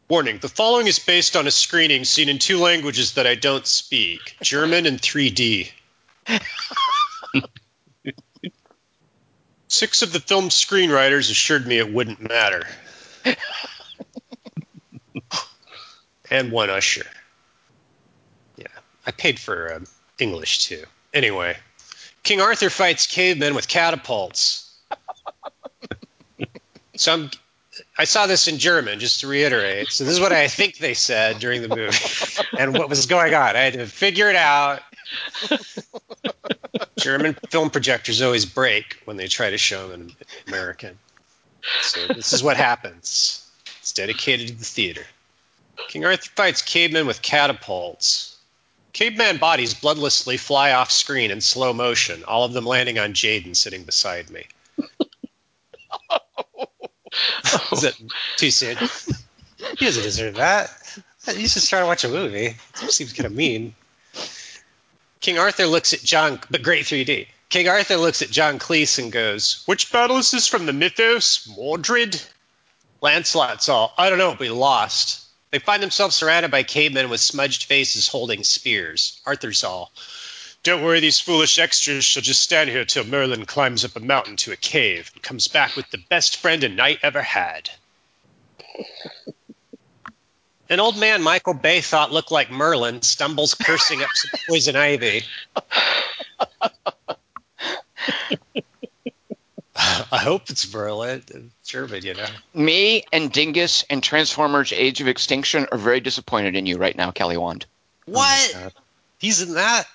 Warning, 0.09 0.37
the 0.39 0.49
following 0.49 0.87
is 0.87 0.99
based 0.99 1.35
on 1.35 1.47
a 1.47 1.51
screening 1.51 2.05
seen 2.05 2.29
in 2.29 2.39
two 2.39 2.59
languages 2.59 3.13
that 3.13 3.25
I 3.25 3.35
don't 3.35 3.65
speak 3.65 4.37
German 4.41 4.85
and 4.85 5.01
3D. 5.01 5.71
Six 9.67 10.01
of 10.01 10.13
the 10.13 10.19
film's 10.19 10.53
screenwriters 10.53 11.31
assured 11.31 11.65
me 11.65 11.79
it 11.79 11.91
wouldn't 11.91 12.21
matter. 12.21 12.63
and 16.29 16.51
one 16.51 16.69
usher. 16.69 17.05
I 19.05 19.11
paid 19.11 19.39
for 19.39 19.73
um, 19.73 19.85
English 20.19 20.65
too. 20.65 20.83
Anyway, 21.13 21.57
King 22.23 22.41
Arthur 22.41 22.69
fights 22.69 23.07
cavemen 23.07 23.55
with 23.55 23.67
catapults. 23.67 24.73
so 26.95 27.13
I'm, 27.13 27.31
I 27.97 28.05
saw 28.05 28.27
this 28.27 28.47
in 28.47 28.59
German, 28.59 28.99
just 28.99 29.21
to 29.21 29.27
reiterate. 29.27 29.89
So 29.89 30.03
this 30.03 30.13
is 30.13 30.19
what 30.19 30.31
I 30.31 30.47
think 30.47 30.77
they 30.77 30.93
said 30.93 31.39
during 31.39 31.61
the 31.61 31.69
movie 31.69 32.43
and 32.57 32.73
what 32.73 32.89
was 32.89 33.05
going 33.05 33.33
on. 33.33 33.55
I 33.55 33.59
had 33.59 33.73
to 33.73 33.87
figure 33.87 34.29
it 34.29 34.35
out. 34.35 34.81
German 36.97 37.35
film 37.49 37.69
projectors 37.69 38.21
always 38.21 38.45
break 38.45 39.01
when 39.05 39.17
they 39.17 39.27
try 39.27 39.49
to 39.49 39.57
show 39.57 39.89
them 39.89 40.01
in 40.01 40.11
American. 40.47 40.97
So 41.81 42.07
this 42.07 42.33
is 42.33 42.43
what 42.43 42.57
happens. 42.57 43.45
It's 43.79 43.93
dedicated 43.93 44.47
to 44.47 44.53
the 44.53 44.63
theater. 44.63 45.03
King 45.89 46.05
Arthur 46.05 46.29
fights 46.35 46.61
cavemen 46.61 47.05
with 47.05 47.21
catapults. 47.21 48.32
Caveman 48.93 49.37
bodies 49.37 49.73
bloodlessly 49.73 50.39
fly 50.39 50.71
off 50.71 50.91
screen 50.91 51.31
in 51.31 51.41
slow 51.41 51.73
motion, 51.73 52.23
all 52.23 52.45
of 52.45 52.53
them 52.53 52.65
landing 52.65 52.99
on 52.99 53.13
Jaden 53.13 53.55
sitting 53.55 53.83
beside 53.83 54.29
me. 54.29 54.45
Is 57.71 57.81
that 57.81 57.95
too 58.37 58.51
soon? 58.51 58.77
He 59.77 59.85
doesn't 59.85 60.03
deserve 60.03 60.35
that. 60.35 60.71
He's 61.25 61.53
just 61.53 61.69
trying 61.69 61.83
to 61.83 61.87
watch 61.87 62.03
a 62.03 62.09
movie. 62.09 62.55
It 62.81 62.91
seems 62.91 63.13
kind 63.13 63.25
of 63.25 63.33
mean. 63.33 63.73
King 65.21 65.39
Arthur 65.39 65.65
looks 65.65 65.93
at 65.93 66.01
John, 66.01 66.39
but 66.51 66.61
great 66.61 66.85
3D. 66.85 67.27
King 67.49 67.69
Arthur 67.69 67.97
looks 67.97 68.21
at 68.21 68.29
John 68.29 68.59
Cleese 68.59 68.99
and 68.99 69.11
goes, 69.11 69.63
Which 69.65 69.91
battle 69.91 70.17
is 70.17 70.31
this 70.31 70.47
from 70.47 70.65
the 70.65 70.73
mythos? 70.73 71.47
Mordred? 71.47 72.21
Lancelot's 73.01 73.69
all, 73.69 73.93
I 73.97 74.09
don't 74.09 74.17
know, 74.17 74.35
we 74.39 74.49
lost. 74.49 75.22
They 75.53 75.59
find 75.59 75.81
themselves 75.83 76.15
surrounded 76.15 76.49
by 76.49 76.63
cavemen 76.63 77.11
with 77.11 77.21
smudged 77.21 77.65
faces 77.65 78.07
holding 78.07 78.43
spears. 78.43 79.21
Arthur's 79.23 79.63
all, 79.63 79.91
Don't 80.63 80.81
worry, 80.81 80.99
these 80.99 81.19
foolish 81.19 81.59
extras 81.59 82.03
shall 82.03 82.23
just 82.23 82.41
stand 82.41 82.71
here 82.71 82.85
till 82.85 83.03
Merlin 83.03 83.45
climbs 83.45 83.85
up 83.85 83.95
a 83.95 83.99
mountain 83.99 84.35
to 84.37 84.51
a 84.51 84.55
cave 84.55 85.11
and 85.13 85.21
comes 85.21 85.47
back 85.47 85.75
with 85.75 85.87
the 85.91 85.99
best 86.09 86.37
friend 86.37 86.63
a 86.63 86.69
knight 86.69 87.01
ever 87.03 87.21
had. 87.21 87.69
An 90.69 90.79
old 90.79 90.97
man 90.97 91.21
Michael 91.21 91.53
Bay 91.53 91.81
thought 91.81 92.11
looked 92.11 92.31
like 92.31 92.49
Merlin 92.49 93.03
stumbles 93.03 93.53
cursing 93.53 94.01
up 94.01 94.09
some 94.11 94.39
poison 94.49 94.75
ivy. 94.75 95.21
I 100.11 100.19
hope 100.19 100.49
it's 100.49 100.71
Merlin. 100.73 101.51
German, 101.65 102.03
you 102.03 102.13
know. 102.13 102.25
Me 102.53 103.03
and 103.11 103.31
Dingus 103.31 103.83
and 103.89 104.01
Transformers 104.01 104.71
Age 104.71 105.01
of 105.01 105.07
Extinction 105.07 105.67
are 105.71 105.77
very 105.77 105.99
disappointed 105.99 106.55
in 106.55 106.65
you 106.65 106.77
right 106.77 106.95
now, 106.95 107.11
Kelly 107.11 107.37
Wand. 107.37 107.65
What? 108.05 108.53
Oh 108.55 108.69
He's 109.19 109.41
in 109.41 109.53
that. 109.53 109.85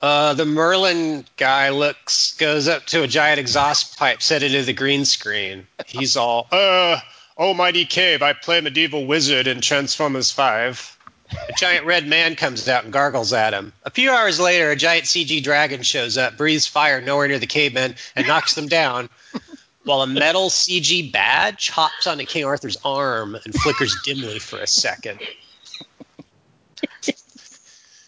Uh, 0.00 0.34
the 0.34 0.44
Merlin 0.44 1.24
guy 1.36 1.70
looks 1.70 2.34
goes 2.36 2.68
up 2.68 2.86
to 2.86 3.02
a 3.02 3.06
giant 3.06 3.40
exhaust 3.40 3.98
pipe 3.98 4.22
set 4.22 4.42
into 4.42 4.62
the 4.62 4.72
green 4.72 5.04
screen. 5.04 5.66
He's 5.86 6.16
all, 6.16 6.46
uh, 6.52 7.00
almighty 7.38 7.84
cave, 7.86 8.22
I 8.22 8.32
play 8.32 8.60
medieval 8.60 9.06
wizard 9.06 9.46
in 9.46 9.60
Transformers 9.60 10.30
5. 10.30 10.95
A 11.32 11.52
giant 11.58 11.86
red 11.86 12.06
man 12.06 12.36
comes 12.36 12.68
out 12.68 12.84
and 12.84 12.92
gargles 12.92 13.32
at 13.32 13.52
him. 13.52 13.72
A 13.84 13.90
few 13.90 14.10
hours 14.10 14.38
later, 14.38 14.70
a 14.70 14.76
giant 14.76 15.06
CG 15.06 15.42
dragon 15.42 15.82
shows 15.82 16.16
up, 16.16 16.36
breathes 16.36 16.66
fire 16.66 17.00
nowhere 17.00 17.28
near 17.28 17.38
the 17.38 17.46
cavemen, 17.46 17.96
and 18.14 18.26
knocks 18.26 18.54
them 18.54 18.68
down, 18.68 19.08
while 19.84 20.02
a 20.02 20.06
metal 20.06 20.50
CG 20.50 21.10
badge 21.10 21.70
hops 21.70 22.06
onto 22.06 22.24
King 22.24 22.44
Arthur's 22.44 22.76
arm 22.84 23.36
and 23.44 23.54
flickers 23.54 23.96
dimly 24.04 24.38
for 24.38 24.58
a 24.58 24.66
second. 24.66 25.20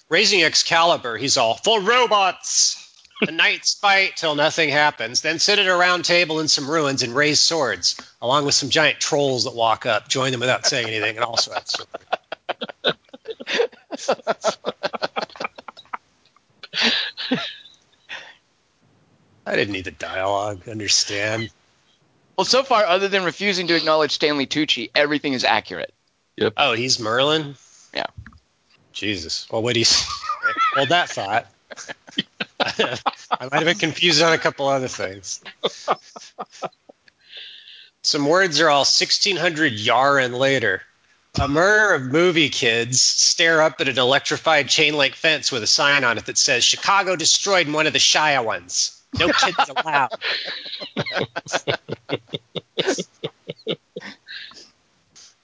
Raising 0.09 0.43
Excalibur, 0.43 1.17
he's 1.17 1.37
all, 1.37 1.55
for 1.57 1.81
robots! 1.81 2.85
The 3.21 3.33
knights 3.33 3.75
fight 3.75 4.17
till 4.17 4.37
nothing 4.37 4.69
happens, 4.69 5.23
then 5.23 5.41
sit 5.41 5.59
at 5.59 5.67
a 5.67 5.75
round 5.75 6.05
table 6.05 6.39
in 6.39 6.47
some 6.47 6.71
ruins 6.71 7.03
and 7.03 7.15
raise 7.15 7.41
swords, 7.41 7.97
along 8.23 8.45
with 8.47 8.55
some 8.55 8.71
giant 8.71 9.01
trolls 9.01 9.45
that 9.45 9.55
walk 9.55 9.87
up, 9.87 10.09
join 10.09 10.31
them 10.31 10.41
without 10.41 10.67
saying 10.67 10.87
anything, 10.87 11.17
and 11.17 11.27
have 11.27 11.41
swords. 11.41 11.77
I 19.47 19.57
didn't 19.57 19.73
need 19.73 19.85
the 19.85 19.91
dialogue. 19.93 20.69
Understand? 20.69 21.51
Well, 22.37 22.45
so 22.45 22.63
far, 22.63 22.85
other 22.85 23.09
than 23.09 23.25
refusing 23.25 23.67
to 23.69 23.75
acknowledge 23.75 24.13
Stanley 24.13 24.47
Tucci, 24.47 24.91
everything 24.95 25.33
is 25.33 25.45
accurate. 25.45 25.93
Yep. 26.37 26.53
Oh, 26.57 26.75
he's 26.75 27.01
Merlin. 27.01 27.57
Yeah. 27.95 28.07
Jesus. 28.93 29.49
Well, 29.51 29.63
what 29.63 29.75
do 29.75 29.81
you? 29.81 29.87
Hold 30.75 30.91
that 30.91 31.09
thought. 31.09 31.47
I 32.61 32.99
might 33.41 33.55
have 33.55 33.65
been 33.65 33.79
confused 33.79 34.23
on 34.23 34.33
a 34.33 34.39
couple 34.39 34.69
other 34.69 34.89
things. 34.89 35.43
Some 38.03 38.27
words 38.27 38.61
are 38.61 38.69
all 38.69 38.81
1600 38.81 39.73
Yaren 39.73 40.39
later. 40.39 40.83
A 41.41 41.47
murder 41.47 41.95
of 41.95 42.03
movie 42.03 42.49
kids 42.49 43.01
stare 43.01 43.63
up 43.63 43.81
at 43.81 43.87
an 43.87 43.97
electrified 43.97 44.69
chain 44.69 44.95
link 44.95 45.15
fence 45.15 45.53
with 45.53 45.63
a 45.63 45.69
sign 45.69 46.03
on 46.03 46.19
it 46.19 46.27
that 46.27 46.37
says 46.37 46.65
Chicago 46.65 47.15
destroyed 47.15 47.69
one 47.69 47.87
of 47.87 47.93
the 47.93 48.01
Shia 48.01 48.45
ones. 48.45 49.01
No 49.17 49.29
kids 49.29 49.57
allowed. 49.69 50.11
the 53.65 53.79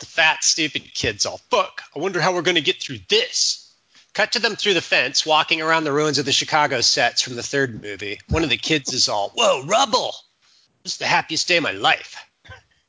fat, 0.00 0.42
stupid 0.42 0.92
kids 0.94 1.26
all, 1.26 1.40
fuck, 1.48 1.82
I 1.94 2.00
wonder 2.00 2.20
how 2.20 2.34
we're 2.34 2.42
going 2.42 2.56
to 2.56 2.60
get 2.60 2.82
through 2.82 2.98
this. 3.08 3.72
Cut 4.14 4.32
to 4.32 4.40
them 4.40 4.56
through 4.56 4.74
the 4.74 4.80
fence, 4.80 5.24
walking 5.24 5.62
around 5.62 5.84
the 5.84 5.92
ruins 5.92 6.18
of 6.18 6.24
the 6.24 6.32
Chicago 6.32 6.80
sets 6.80 7.22
from 7.22 7.36
the 7.36 7.42
third 7.42 7.80
movie. 7.80 8.20
One 8.28 8.42
of 8.42 8.50
the 8.50 8.56
kids 8.56 8.92
is 8.92 9.08
all, 9.08 9.30
whoa, 9.36 9.64
rubble! 9.64 10.12
This 10.82 10.94
is 10.94 10.98
the 10.98 11.06
happiest 11.06 11.46
day 11.46 11.58
of 11.58 11.62
my 11.62 11.70
life. 11.70 12.16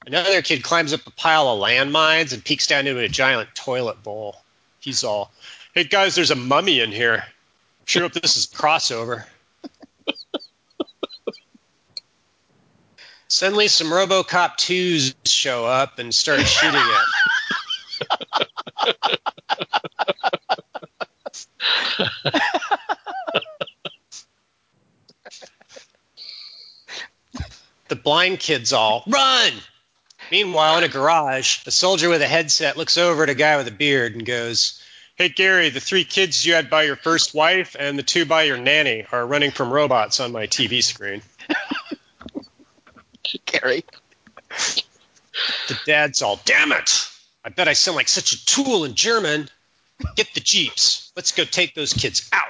Another 0.06 0.44
kid 0.44 0.64
climbs 0.64 0.94
up 0.94 1.08
a 1.08 1.12
pile 1.12 1.48
of 1.48 1.60
landmines 1.60 2.32
and 2.32 2.44
peeks 2.44 2.68
down 2.68 2.86
into 2.86 3.02
a 3.02 3.08
giant 3.08 3.50
toilet 3.56 4.04
bowl. 4.04 4.36
He's 4.80 5.04
all, 5.04 5.32
hey 5.74 5.84
guys, 5.84 6.14
there's 6.14 6.30
a 6.30 6.36
mummy 6.36 6.80
in 6.80 6.92
here. 6.92 7.24
Sure 7.86 8.04
hope 8.04 8.14
this 8.14 8.38
is 8.38 8.46
crossover. 8.46 9.26
Suddenly, 13.28 13.68
some 13.68 13.88
RoboCop 13.88 14.58
2s 14.58 15.16
show 15.26 15.66
up 15.66 15.98
and 15.98 16.14
start 16.14 16.42
shooting 16.42 16.80
at. 16.80 17.06
the 27.88 27.96
blind 27.96 28.40
kids 28.40 28.72
all 28.72 29.04
run. 29.08 29.52
Meanwhile, 30.32 30.80
in 30.80 30.84
a 30.84 30.90
garage, 30.90 31.66
a 31.68 31.72
soldier 31.72 32.10
with 32.10 32.22
a 32.22 32.28
headset 32.28 32.78
looks 32.78 32.98
over 32.98 33.24
at 33.24 33.30
a 33.30 33.36
guy 33.36 33.58
with 33.58 33.68
a 33.68 33.72
beard 33.72 34.16
and 34.16 34.26
goes, 34.26 34.82
Hey, 35.16 35.30
Gary, 35.30 35.70
the 35.70 35.80
three 35.80 36.04
kids 36.04 36.46
you 36.46 36.54
had 36.54 36.70
by 36.70 36.84
your 36.84 36.96
first 36.96 37.34
wife 37.34 37.76
and 37.80 37.98
the 37.98 38.04
two 38.04 38.26
by 38.26 38.44
your 38.44 38.58
nanny 38.58 39.06
are 39.12 39.26
running 39.26 39.52
from 39.52 39.72
robots 39.72 40.20
on 40.20 40.32
my 40.32 40.48
TV 40.48 40.84
screen. 40.84 41.22
Gary. 43.46 43.86
The 45.68 45.80
dad's 45.86 46.22
all, 46.22 46.40
Damn 46.46 46.72
it! 46.72 47.10
I 47.44 47.50
bet 47.50 47.68
I 47.68 47.74
sound 47.74 47.96
like 47.96 48.08
such 48.08 48.34
a 48.34 48.46
tool 48.46 48.86
in 48.86 48.96
German. 48.96 49.50
Get 50.16 50.34
the 50.34 50.42
Jeeps. 50.42 51.12
Let's 51.16 51.32
go 51.32 51.44
take 51.44 51.76
those 51.76 51.94
kids 51.94 52.28
out. 52.34 52.44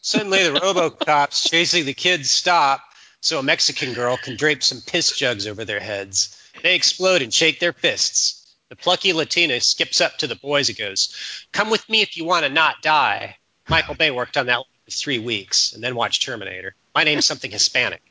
Suddenly, 0.00 0.42
the 0.48 0.58
Robocops 0.60 1.48
chasing 1.48 1.84
the 1.86 1.94
kids 1.94 2.30
stop 2.30 2.82
so 3.20 3.38
a 3.38 3.42
Mexican 3.42 3.94
girl 3.94 4.16
can 4.16 4.36
drape 4.36 4.62
some 4.62 4.80
piss 4.80 5.16
jugs 5.16 5.46
over 5.46 5.64
their 5.64 5.80
heads. 5.80 6.37
They 6.62 6.74
explode 6.74 7.22
and 7.22 7.32
shake 7.32 7.60
their 7.60 7.72
fists. 7.72 8.56
The 8.68 8.76
plucky 8.76 9.12
Latina 9.12 9.60
skips 9.60 10.00
up 10.00 10.18
to 10.18 10.26
the 10.26 10.36
boys 10.36 10.68
and 10.68 10.76
goes, 10.76 11.14
Come 11.52 11.70
with 11.70 11.88
me 11.88 12.02
if 12.02 12.16
you 12.16 12.24
want 12.24 12.44
to 12.44 12.52
not 12.52 12.82
die. 12.82 13.36
Michael 13.68 13.94
Bay 13.94 14.10
worked 14.10 14.36
on 14.36 14.46
that 14.46 14.64
for 14.84 14.90
three 14.90 15.18
weeks 15.18 15.72
and 15.72 15.82
then 15.82 15.94
watched 15.94 16.22
Terminator. 16.22 16.74
My 16.94 17.04
name's 17.04 17.26
something 17.26 17.50
Hispanic. 17.50 18.02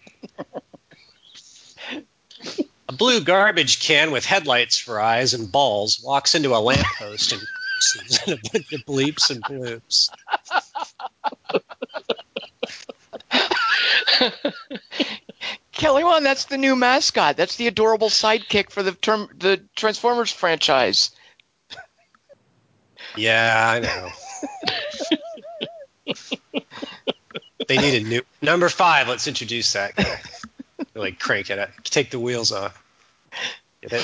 a 2.89 2.93
blue 2.93 3.21
garbage 3.21 3.79
can 3.79 4.11
with 4.11 4.25
headlights 4.25 4.77
for 4.77 4.99
eyes 4.99 5.33
and 5.33 5.51
balls 5.51 6.01
walks 6.03 6.35
into 6.35 6.55
a 6.55 6.59
lamppost 6.59 7.33
and 7.33 7.41
and 8.25 8.33
a 8.33 8.49
bunch 8.51 8.73
of 8.73 8.81
bleeps 8.85 9.29
and 9.29 9.43
bloops. 9.43 10.09
Kelly 15.77 16.03
Wand, 16.03 16.25
that's 16.25 16.45
the 16.45 16.57
new 16.57 16.75
mascot. 16.75 17.37
That's 17.37 17.55
the 17.55 17.67
adorable 17.67 18.09
sidekick 18.09 18.71
for 18.71 18.81
the 18.81 18.93
term 18.93 19.29
the 19.37 19.61
Transformers 19.75 20.31
franchise. 20.31 21.11
Yeah, 23.15 23.63
I 23.67 23.79
know. 23.79 24.09
they 27.67 27.77
need 27.77 28.01
a 28.01 28.07
new 28.07 28.23
number 28.41 28.69
five. 28.69 29.07
Let's 29.07 29.27
introduce 29.27 29.73
that 29.73 29.95
guy. 29.95 30.19
like 30.95 31.19
crank 31.19 31.51
it 31.51 31.59
up, 31.59 31.69
take 31.83 32.09
the 32.09 32.19
wheels 32.19 32.51
off. 32.51 32.83
The 33.81 34.03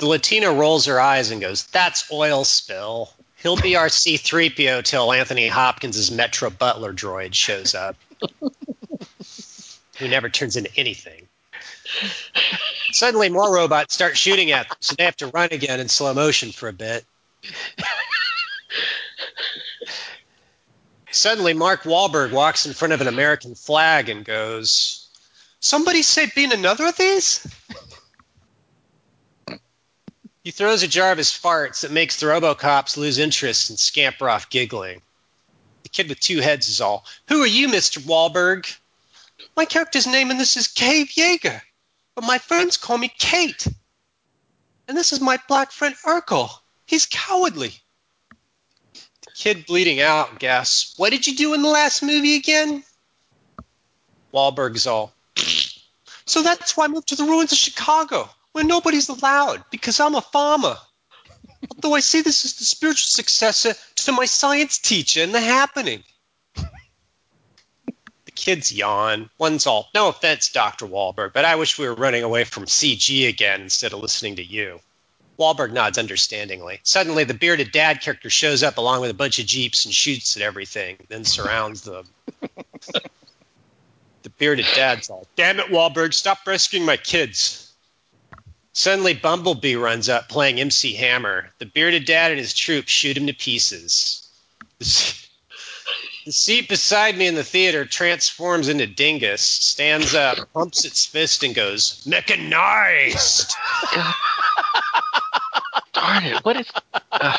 Latina 0.00 0.52
rolls 0.52 0.86
her 0.86 1.00
eyes 1.00 1.30
and 1.30 1.40
goes, 1.40 1.64
"That's 1.66 2.10
oil 2.10 2.44
spill." 2.44 3.12
He'll 3.36 3.56
be 3.56 3.76
our 3.76 3.86
C3PO 3.86 4.82
till 4.82 5.12
Anthony 5.12 5.46
Hopkins' 5.48 6.10
Metro 6.10 6.50
Butler 6.50 6.92
droid 6.92 7.34
shows 7.34 7.74
up 7.74 7.96
who 10.02 10.08
never 10.08 10.28
turns 10.28 10.56
into 10.56 10.70
anything. 10.76 11.28
Suddenly, 12.92 13.28
more 13.30 13.54
robots 13.54 13.94
start 13.94 14.16
shooting 14.18 14.50
at 14.50 14.68
them, 14.68 14.76
so 14.80 14.94
they 14.96 15.04
have 15.04 15.16
to 15.18 15.28
run 15.28 15.48
again 15.52 15.80
in 15.80 15.88
slow 15.88 16.12
motion 16.12 16.50
for 16.52 16.68
a 16.68 16.72
bit. 16.72 17.04
Suddenly, 21.10 21.54
Mark 21.54 21.84
Wahlberg 21.84 22.32
walks 22.32 22.66
in 22.66 22.72
front 22.72 22.94
of 22.94 23.00
an 23.00 23.06
American 23.06 23.54
flag 23.54 24.08
and 24.08 24.24
goes, 24.24 25.08
Somebody 25.60 26.02
say 26.02 26.30
being 26.34 26.52
another 26.52 26.86
of 26.86 26.96
these? 26.96 27.46
he 30.42 30.50
throws 30.50 30.82
a 30.82 30.88
jar 30.88 31.12
of 31.12 31.18
his 31.18 31.30
farts 31.30 31.82
that 31.82 31.92
makes 31.92 32.18
the 32.18 32.26
Robocops 32.26 32.96
lose 32.96 33.18
interest 33.18 33.70
and 33.70 33.78
scamper 33.78 34.28
off 34.28 34.50
giggling. 34.50 35.00
The 35.84 35.90
kid 35.90 36.08
with 36.08 36.18
two 36.18 36.40
heads 36.40 36.68
is 36.68 36.80
all, 36.80 37.04
Who 37.28 37.42
are 37.42 37.46
you, 37.46 37.68
Mr. 37.68 37.98
Wahlberg? 37.98 38.66
My 39.56 39.64
character's 39.64 40.06
name 40.06 40.30
in 40.30 40.38
this 40.38 40.56
is 40.56 40.68
Cave 40.68 41.08
Yeager, 41.08 41.60
but 42.14 42.24
my 42.24 42.38
friends 42.38 42.76
call 42.76 42.96
me 42.96 43.12
Kate. 43.18 43.66
And 44.88 44.96
this 44.96 45.12
is 45.12 45.20
my 45.20 45.38
black 45.46 45.72
friend 45.72 45.94
Urkel. 46.04 46.50
He's 46.86 47.06
cowardly. 47.06 47.74
The 49.00 49.30
Kid 49.34 49.66
bleeding 49.66 50.00
out 50.00 50.38
gasps, 50.38 50.94
What 50.96 51.10
did 51.10 51.26
you 51.26 51.36
do 51.36 51.54
in 51.54 51.62
the 51.62 51.68
last 51.68 52.02
movie 52.02 52.36
again? 52.36 52.82
Wahlberg's 54.32 54.86
all. 54.86 55.12
So 56.24 56.40
that's 56.40 56.76
why 56.76 56.84
I 56.84 56.88
moved 56.88 57.08
to 57.08 57.16
the 57.16 57.24
ruins 57.24 57.50
of 57.50 57.58
Chicago, 57.58 58.30
where 58.52 58.62
nobody's 58.64 59.08
allowed, 59.08 59.64
because 59.70 59.98
I'm 59.98 60.14
a 60.14 60.20
farmer. 60.20 60.76
Although 61.70 61.94
I 61.94 62.00
see 62.00 62.22
this 62.22 62.44
as 62.44 62.54
the 62.54 62.64
spiritual 62.64 63.06
successor 63.06 63.74
to 63.96 64.12
my 64.12 64.24
science 64.26 64.78
teacher 64.78 65.20
in 65.20 65.32
The 65.32 65.40
Happening. 65.40 66.04
The 68.34 68.40
kids 68.40 68.72
yawn. 68.72 69.30
One's 69.38 69.66
all, 69.66 69.88
no 69.94 70.08
offense, 70.08 70.50
Dr. 70.50 70.86
Wahlberg, 70.86 71.32
but 71.32 71.44
I 71.44 71.56
wish 71.56 71.78
we 71.78 71.88
were 71.88 71.94
running 71.94 72.22
away 72.22 72.44
from 72.44 72.66
CG 72.66 73.28
again 73.28 73.62
instead 73.62 73.92
of 73.92 74.00
listening 74.00 74.36
to 74.36 74.44
you. 74.44 74.80
Wahlberg 75.38 75.72
nods 75.72 75.98
understandingly. 75.98 76.80
Suddenly, 76.82 77.24
the 77.24 77.34
bearded 77.34 77.72
dad 77.72 78.00
character 78.00 78.30
shows 78.30 78.62
up 78.62 78.76
along 78.76 79.00
with 79.00 79.10
a 79.10 79.14
bunch 79.14 79.38
of 79.38 79.46
jeeps 79.46 79.84
and 79.84 79.94
shoots 79.94 80.36
at 80.36 80.42
everything, 80.42 80.98
then 81.08 81.24
surrounds 81.24 81.82
them. 81.82 82.06
the 84.22 84.30
bearded 84.38 84.66
dad's 84.74 85.10
all, 85.10 85.26
"Damn 85.36 85.58
it, 85.58 85.70
Wahlberg! 85.70 86.14
Stop 86.14 86.38
rescuing 86.46 86.84
my 86.84 86.96
kids!" 86.96 87.72
Suddenly, 88.74 89.14
Bumblebee 89.14 89.76
runs 89.76 90.08
up, 90.08 90.28
playing 90.28 90.60
MC 90.60 90.94
Hammer. 90.94 91.50
The 91.58 91.66
bearded 91.66 92.06
dad 92.06 92.30
and 92.30 92.40
his 92.40 92.54
troop 92.54 92.88
shoot 92.88 93.16
him 93.16 93.26
to 93.26 93.34
pieces. 93.34 94.28
The 96.24 96.30
seat 96.32 96.68
beside 96.68 97.16
me 97.16 97.26
in 97.26 97.34
the 97.34 97.42
theater 97.42 97.84
transforms 97.84 98.68
into 98.68 98.86
Dingus, 98.86 99.42
stands 99.42 100.14
up, 100.14 100.38
pumps 100.54 100.84
its 100.84 101.04
fist, 101.04 101.42
and 101.42 101.52
goes, 101.52 102.00
Mechanized! 102.06 103.52
Darn 105.92 106.24
it! 106.24 106.44
What 106.44 106.60
is? 106.60 106.70
Uh, 107.10 107.36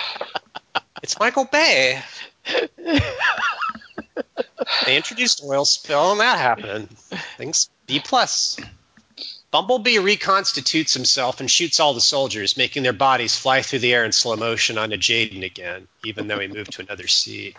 It's 1.01 1.17
Michael 1.17 1.45
Bay. 1.45 2.01
they 4.85 4.97
introduced 4.97 5.41
oil 5.45 5.63
spill, 5.63 6.11
and 6.11 6.19
that 6.19 6.37
happened. 6.37 6.89
Things 7.37 7.69
B 7.87 8.01
plus. 8.03 8.59
Bumblebee 9.51 9.99
reconstitutes 9.99 10.93
himself 10.93 11.39
and 11.39 11.49
shoots 11.49 11.79
all 11.79 11.93
the 11.93 12.01
soldiers, 12.01 12.57
making 12.57 12.83
their 12.83 12.91
bodies 12.91 13.37
fly 13.37 13.61
through 13.61 13.79
the 13.79 13.93
air 13.93 14.03
in 14.03 14.11
slow 14.11 14.35
motion 14.35 14.77
onto 14.77 14.97
Jaden 14.97 15.45
again, 15.45 15.87
even 16.03 16.27
though 16.27 16.39
he 16.39 16.47
moved 16.47 16.73
to 16.73 16.81
another 16.81 17.07
seat. 17.07 17.55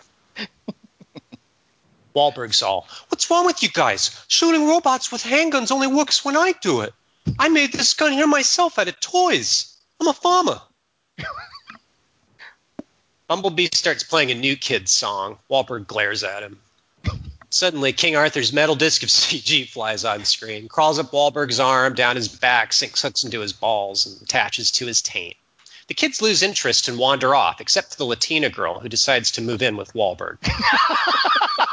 Wahlberg's 2.15 2.61
all, 2.61 2.87
What's 3.09 3.29
wrong 3.29 3.45
with 3.45 3.61
you 3.61 3.69
guys? 3.69 4.11
Shooting 4.27 4.67
robots 4.67 5.11
with 5.11 5.23
handguns 5.23 5.71
only 5.71 5.87
works 5.87 6.23
when 6.23 6.37
I 6.37 6.53
do 6.53 6.81
it. 6.81 6.93
I 7.37 7.49
made 7.49 7.73
this 7.73 7.93
gun 7.93 8.13
here 8.13 8.27
myself 8.27 8.79
out 8.79 8.87
of 8.87 8.99
toys. 8.99 9.75
I'm 9.99 10.07
a 10.07 10.13
farmer. 10.13 10.61
Bumblebee 13.27 13.69
starts 13.73 14.03
playing 14.03 14.31
a 14.31 14.35
new 14.35 14.55
kid's 14.55 14.91
song. 14.91 15.39
Wahlberg 15.49 15.87
glares 15.87 16.23
at 16.23 16.43
him. 16.43 16.59
Suddenly, 17.49 17.93
King 17.93 18.15
Arthur's 18.15 18.53
metal 18.53 18.75
disc 18.75 19.01
of 19.03 19.09
CG 19.09 19.69
flies 19.69 20.05
on 20.05 20.25
screen, 20.25 20.67
crawls 20.67 20.99
up 20.99 21.11
Wahlberg's 21.11 21.59
arm, 21.59 21.95
down 21.95 22.15
his 22.15 22.27
back, 22.27 22.73
sinks 22.73 23.01
hooks 23.01 23.23
into 23.23 23.39
his 23.39 23.53
balls, 23.53 24.05
and 24.05 24.21
attaches 24.21 24.71
to 24.73 24.85
his 24.85 25.01
taint. 25.01 25.35
The 25.87 25.93
kids 25.93 26.21
lose 26.21 26.43
interest 26.43 26.87
and 26.87 26.97
wander 26.97 27.35
off, 27.35 27.61
except 27.61 27.91
for 27.91 27.97
the 27.97 28.05
Latina 28.05 28.49
girl 28.49 28.79
who 28.79 28.89
decides 28.89 29.31
to 29.31 29.41
move 29.41 29.61
in 29.61 29.77
with 29.77 29.93
Wahlberg. 29.93 30.37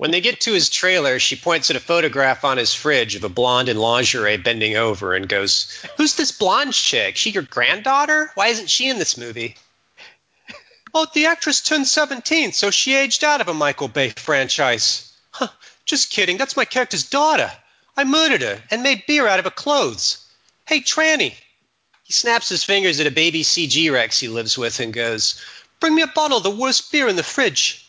When 0.00 0.12
they 0.12 0.22
get 0.22 0.40
to 0.40 0.54
his 0.54 0.70
trailer, 0.70 1.18
she 1.18 1.36
points 1.36 1.68
at 1.68 1.76
a 1.76 1.80
photograph 1.80 2.42
on 2.42 2.56
his 2.56 2.72
fridge 2.72 3.16
of 3.16 3.24
a 3.24 3.28
blonde 3.28 3.68
in 3.68 3.76
lingerie 3.76 4.38
bending 4.38 4.74
over 4.74 5.12
and 5.12 5.28
goes, 5.28 5.78
Who's 5.98 6.14
this 6.14 6.32
blonde 6.32 6.72
chick? 6.72 7.18
She 7.18 7.32
your 7.32 7.42
granddaughter? 7.42 8.30
Why 8.34 8.46
isn't 8.46 8.70
she 8.70 8.88
in 8.88 8.96
this 8.96 9.18
movie? 9.18 9.56
Oh, 10.94 11.06
the 11.12 11.26
actress 11.26 11.60
turned 11.60 11.86
17, 11.86 12.52
so 12.52 12.70
she 12.70 12.94
aged 12.94 13.24
out 13.24 13.42
of 13.42 13.48
a 13.48 13.52
Michael 13.52 13.88
Bay 13.88 14.08
franchise. 14.08 15.12
Huh, 15.32 15.48
just 15.84 16.10
kidding. 16.10 16.38
That's 16.38 16.56
my 16.56 16.64
character's 16.64 17.04
daughter. 17.04 17.52
I 17.94 18.04
murdered 18.04 18.40
her 18.40 18.62
and 18.70 18.82
made 18.82 19.04
beer 19.06 19.28
out 19.28 19.38
of 19.38 19.44
her 19.44 19.50
clothes. 19.50 20.26
Hey, 20.66 20.80
Tranny. 20.80 21.34
He 22.10 22.14
snaps 22.14 22.48
his 22.48 22.64
fingers 22.64 22.98
at 22.98 23.06
a 23.06 23.12
baby 23.12 23.44
CG 23.44 23.88
Rex 23.92 24.18
he 24.18 24.26
lives 24.26 24.58
with 24.58 24.80
and 24.80 24.92
goes, 24.92 25.40
Bring 25.78 25.94
me 25.94 26.02
a 26.02 26.08
bottle 26.08 26.38
of 26.38 26.42
the 26.42 26.50
worst 26.50 26.90
beer 26.90 27.06
in 27.06 27.14
the 27.14 27.22
fridge. 27.22 27.86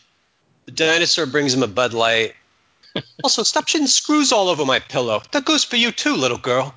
The 0.64 0.70
dinosaur 0.70 1.26
brings 1.26 1.52
him 1.52 1.64
a 1.64 1.66
Bud 1.66 1.92
Light. 1.92 2.36
also, 3.24 3.42
stop 3.42 3.66
shitting 3.66 3.88
screws 3.88 4.30
all 4.30 4.48
over 4.48 4.64
my 4.64 4.78
pillow. 4.78 5.24
That 5.32 5.44
goes 5.44 5.64
for 5.64 5.74
you 5.74 5.90
too, 5.90 6.14
little 6.14 6.38
girl. 6.38 6.72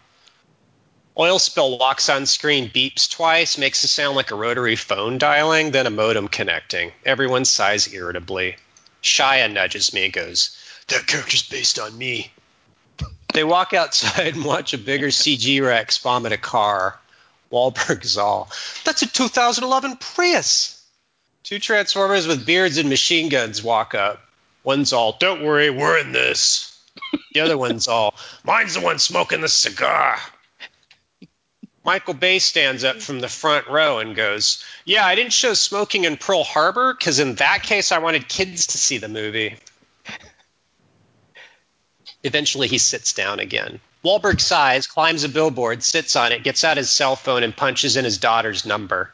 Oil 1.19 1.37
spill 1.37 1.77
walks 1.77 2.09
on 2.09 2.25
screen, 2.25 2.71
beeps 2.71 3.11
twice, 3.11 3.59
makes 3.59 3.83
a 3.83 3.87
sound 3.87 4.15
like 4.15 4.31
a 4.31 4.35
rotary 4.35 4.75
phone 4.75 5.19
dialing, 5.19 5.69
then 5.69 5.85
a 5.85 5.91
modem 5.91 6.27
connecting. 6.27 6.93
Everyone 7.05 7.45
sighs 7.45 7.93
irritably. 7.93 8.55
Shia 9.03 9.53
nudges 9.53 9.93
me 9.93 10.05
and 10.05 10.13
goes, 10.13 10.57
That 10.87 11.05
character's 11.05 11.47
based 11.47 11.77
on 11.77 11.95
me. 11.95 12.31
They 13.35 13.43
walk 13.43 13.75
outside 13.75 14.33
and 14.33 14.43
watch 14.43 14.73
a 14.73 14.79
bigger 14.79 15.09
CG 15.09 15.63
Rex 15.63 15.99
vomit 15.99 16.31
a 16.31 16.37
car. 16.37 16.99
Wahlberg's 17.55 18.17
all, 18.17 18.49
That's 18.83 19.01
a 19.01 19.07
2011 19.07 19.95
Prius. 19.97 20.83
Two 21.43 21.57
Transformers 21.59 22.27
with 22.27 22.45
beards 22.45 22.77
and 22.77 22.89
machine 22.89 23.29
guns 23.29 23.63
walk 23.63 23.95
up. 23.95 24.21
One's 24.63 24.91
all, 24.91 25.15
Don't 25.19 25.43
worry, 25.43 25.69
we're 25.69 25.97
in 25.99 26.11
this. 26.11 26.77
The 27.33 27.39
other 27.41 27.57
one's 27.57 27.87
all, 27.87 28.15
Mine's 28.43 28.73
the 28.73 28.81
one 28.81 28.99
smoking 28.99 29.41
the 29.41 29.47
cigar. 29.47 30.17
Michael 31.85 32.15
Bay 32.15 32.39
stands 32.39 32.83
up 32.83 33.01
from 33.01 33.19
the 33.19 33.29
front 33.29 33.67
row 33.67 33.99
and 33.99 34.15
goes, 34.15 34.63
Yeah, 34.85 35.05
I 35.05 35.15
didn't 35.15 35.33
show 35.33 35.53
smoking 35.53 36.03
in 36.03 36.17
Pearl 36.17 36.43
Harbor 36.43 36.93
because 36.93 37.19
in 37.19 37.35
that 37.35 37.63
case 37.63 37.91
I 37.91 37.99
wanted 37.99 38.27
kids 38.27 38.67
to 38.67 38.77
see 38.77 38.97
the 38.97 39.07
movie. 39.07 39.55
Eventually 42.23 42.67
he 42.67 42.79
sits 42.79 43.13
down 43.13 43.39
again. 43.39 43.79
Wahlberg 44.05 44.39
sighs, 44.39 44.85
climbs 44.85 45.23
a 45.23 45.29
billboard, 45.29 45.81
sits 45.81 46.15
on 46.15 46.31
it, 46.31 46.43
gets 46.43 46.63
out 46.63 46.77
his 46.77 46.91
cell 46.91 47.15
phone, 47.15 47.41
and 47.41 47.57
punches 47.57 47.97
in 47.97 48.05
his 48.05 48.19
daughter's 48.19 48.63
number. 48.63 49.11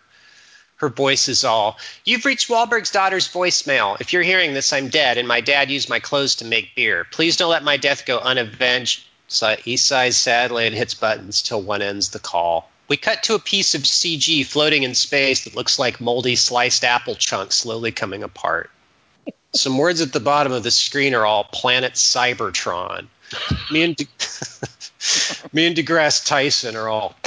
Her 0.76 0.90
voice 0.90 1.30
is 1.30 1.46
all, 1.46 1.78
You've 2.04 2.26
reached 2.26 2.50
Wahlberg's 2.50 2.92
daughter's 2.92 3.30
voicemail. 3.30 4.02
If 4.02 4.12
you're 4.12 4.22
hearing 4.22 4.54
this, 4.54 4.74
I'm 4.74 4.90
dead, 4.90 5.18
and 5.18 5.30
my 5.30 5.40
dad 5.40 5.72
used 5.72 5.88
my 5.88 6.00
clothes 6.00 6.36
to 6.36 6.46
make 6.46 6.76
beer. 6.76 7.08
Please 7.10 7.38
don't 7.38 7.50
let 7.52 7.64
my 7.64 7.78
death 7.78 8.06
go 8.06 8.20
unavenged. 8.20 9.06
So 9.30 9.56
he 9.56 9.78
sighs 9.78 10.18
sadly 10.18 10.68
and 10.68 10.76
hits 10.76 10.94
buttons 10.94 11.42
till 11.42 11.62
one 11.62 11.82
ends 11.82 12.10
the 12.10 12.20
call. 12.20 12.70
We 12.90 12.98
cut 12.98 13.24
to 13.24 13.36
a 13.36 13.40
piece 13.40 13.74
of 13.76 13.84
CG 13.84 14.46
floating 14.46 14.84
in 14.84 14.94
space 14.94 15.46
that 15.46 15.56
looks 15.56 15.80
like 15.80 16.02
moldy 16.02 16.36
sliced 16.36 16.84
apple 16.84 17.16
chunks 17.16 17.56
slowly 17.56 17.94
coming 17.94 18.24
apart. 18.24 18.70
Some 19.54 19.78
words 19.78 20.02
at 20.02 20.12
the 20.12 20.20
bottom 20.20 20.52
of 20.52 20.64
the 20.64 20.72
screen 20.72 21.16
are 21.16 21.26
all 21.26 21.46
Planet 21.46 21.94
Cybertron. 21.94 23.08
Me 23.72 23.84
and 23.84 23.98
me 25.54 25.68
and 25.68 25.76
DeGrasse 25.76 26.26
Tyson 26.26 26.76
are 26.76 26.88
all. 26.88 27.16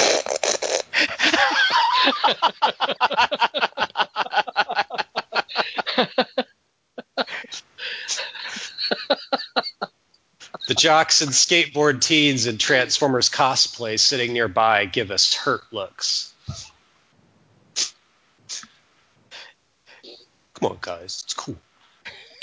The 10.67 10.75
jocks 10.75 11.21
and 11.21 11.31
skateboard 11.31 12.01
teens 12.01 12.47
in 12.47 12.57
Transformers 12.57 13.29
cosplay 13.29 14.01
sitting 14.01 14.33
nearby 14.33 14.87
give 14.87 15.11
us 15.11 15.35
hurt 15.35 15.71
looks. 15.73 16.33
Come 20.55 20.73
on, 20.73 20.79
guys, 20.81 21.23
it's 21.25 21.35
cool. 21.35 21.59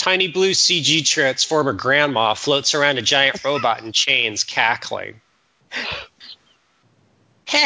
Tiny 0.01 0.27
blue 0.29 0.51
CG 0.53 1.05
Transformer 1.05 1.73
grandma 1.73 2.33
floats 2.33 2.73
around 2.73 2.97
a 2.97 3.03
giant 3.03 3.43
robot 3.43 3.83
in 3.83 3.91
chains, 3.91 4.43
cackling. 4.43 5.21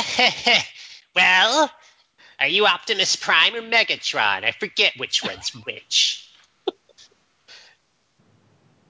well, 1.15 1.71
are 2.37 2.47
you 2.47 2.65
Optimus 2.65 3.15
Prime 3.15 3.55
or 3.55 3.61
Megatron? 3.61 4.43
I 4.43 4.51
forget 4.51 4.91
which 4.97 5.23
one's 5.23 5.51
which. 5.63 6.29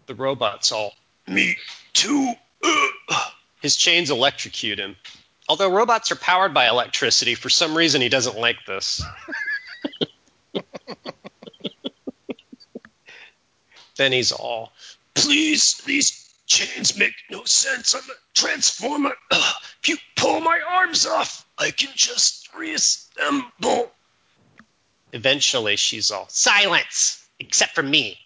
the 0.07 0.15
robot's 0.15 0.71
all, 0.71 0.95
me 1.27 1.57
too. 1.93 2.33
His 3.61 3.75
chains 3.75 4.09
electrocute 4.09 4.79
him. 4.79 4.95
Although 5.47 5.69
robots 5.69 6.11
are 6.11 6.15
powered 6.15 6.55
by 6.55 6.67
electricity, 6.67 7.35
for 7.35 7.49
some 7.49 7.77
reason 7.77 8.01
he 8.01 8.09
doesn't 8.09 8.39
like 8.39 8.65
this. 8.65 9.03
then 13.97 14.11
he's 14.11 14.31
all, 14.31 14.71
please, 15.13 15.81
these 15.85 16.29
chains 16.45 16.97
make 16.97 17.13
no 17.29 17.43
sense. 17.45 17.95
I'm 17.95 18.09
a 18.09 18.13
transformer. 18.33 19.13
If 19.31 19.89
you 19.89 19.97
pull 20.15 20.41
my 20.41 20.59
arms 20.67 21.05
off, 21.05 21.45
I 21.57 21.71
can 21.71 21.89
just 21.95 22.53
reassemble. 22.55 23.91
Eventually, 25.13 25.75
she's 25.75 26.11
all, 26.11 26.27
silence, 26.29 27.25
except 27.39 27.75
for 27.75 27.83
me. 27.83 28.17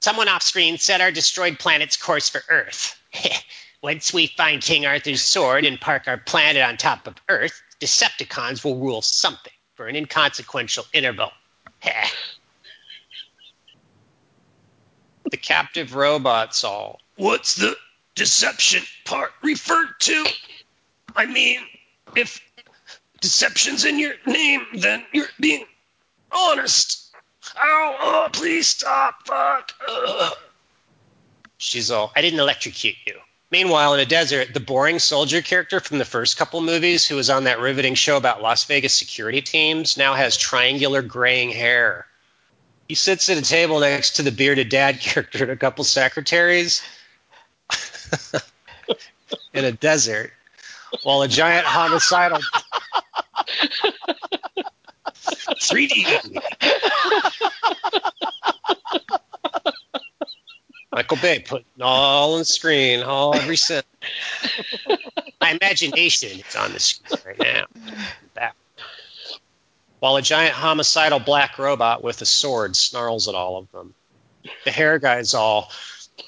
Someone 0.00 0.28
off 0.28 0.42
screen 0.42 0.78
set 0.78 1.00
our 1.00 1.10
destroyed 1.10 1.58
planet's 1.58 1.96
course 1.96 2.28
for 2.28 2.42
Earth. 2.48 3.00
Once 3.82 4.12
we 4.12 4.26
find 4.26 4.62
King 4.62 4.86
Arthur's 4.86 5.22
sword 5.22 5.64
and 5.64 5.80
park 5.80 6.08
our 6.08 6.18
planet 6.18 6.62
on 6.62 6.76
top 6.76 7.06
of 7.06 7.14
Earth, 7.28 7.62
Decepticons 7.80 8.64
will 8.64 8.76
rule 8.76 9.02
something 9.02 9.52
for 9.74 9.86
an 9.86 9.96
inconsequential 9.96 10.84
interval. 10.92 11.30
the 15.30 15.36
captive 15.36 15.94
robots 15.94 16.64
all. 16.64 17.00
What's 17.16 17.54
the 17.54 17.76
deception 18.14 18.82
part 19.04 19.32
referred 19.42 19.98
to? 20.00 20.26
I 21.14 21.26
mean, 21.26 21.60
if 22.14 22.40
deception's 23.20 23.84
in 23.84 23.98
your 23.98 24.14
name, 24.26 24.66
then 24.74 25.04
you're 25.12 25.26
being 25.40 25.64
honest. 26.30 27.14
Ow, 27.58 27.96
oh, 28.00 28.28
please 28.32 28.68
stop. 28.68 29.26
Fuck. 29.26 29.72
Ugh. 29.88 30.32
She's 31.58 31.90
all, 31.90 32.12
I 32.14 32.20
didn't 32.20 32.40
electrocute 32.40 32.96
you. 33.06 33.18
Meanwhile, 33.50 33.94
in 33.94 34.00
a 34.00 34.04
desert, 34.04 34.52
the 34.52 34.60
boring 34.60 34.98
soldier 34.98 35.40
character 35.40 35.80
from 35.80 35.98
the 35.98 36.04
first 36.04 36.36
couple 36.36 36.60
movies, 36.60 37.06
who 37.06 37.16
was 37.16 37.30
on 37.30 37.44
that 37.44 37.60
riveting 37.60 37.94
show 37.94 38.16
about 38.16 38.42
Las 38.42 38.64
Vegas 38.64 38.94
security 38.94 39.40
teams, 39.40 39.96
now 39.96 40.14
has 40.14 40.36
triangular 40.36 41.00
graying 41.00 41.50
hair. 41.50 42.06
He 42.88 42.94
sits 42.94 43.28
at 43.28 43.36
a 43.38 43.42
table 43.42 43.80
next 43.80 44.16
to 44.16 44.22
the 44.22 44.30
bearded 44.30 44.68
dad 44.68 45.00
character 45.00 45.42
and 45.44 45.52
a 45.52 45.56
couple 45.56 45.84
secretaries 45.84 46.82
in 49.52 49.64
a 49.64 49.72
desert, 49.72 50.32
while 51.02 51.22
a 51.22 51.28
giant 51.28 51.66
homicidal 51.66 52.40
3D. 55.26 56.40
Michael 60.92 61.16
Bay 61.18 61.40
putting 61.40 61.66
all 61.80 62.36
on 62.38 62.44
screen, 62.44 63.02
all 63.02 63.34
every 63.34 63.56
cent. 63.56 63.84
My 65.40 65.58
imagination 65.60 66.38
is 66.38 66.56
on 66.56 66.72
the 66.72 66.80
screen 66.80 67.20
right 67.26 67.38
now. 67.38 67.66
While 70.00 70.16
a 70.16 70.22
giant 70.22 70.54
homicidal 70.54 71.18
black 71.20 71.58
robot 71.58 72.02
with 72.02 72.20
a 72.22 72.26
sword 72.26 72.76
snarls 72.76 73.28
at 73.28 73.34
all 73.34 73.56
of 73.56 73.70
them. 73.72 73.94
The 74.64 74.70
hair 74.70 74.98
guy's 74.98 75.34
all, 75.34 75.70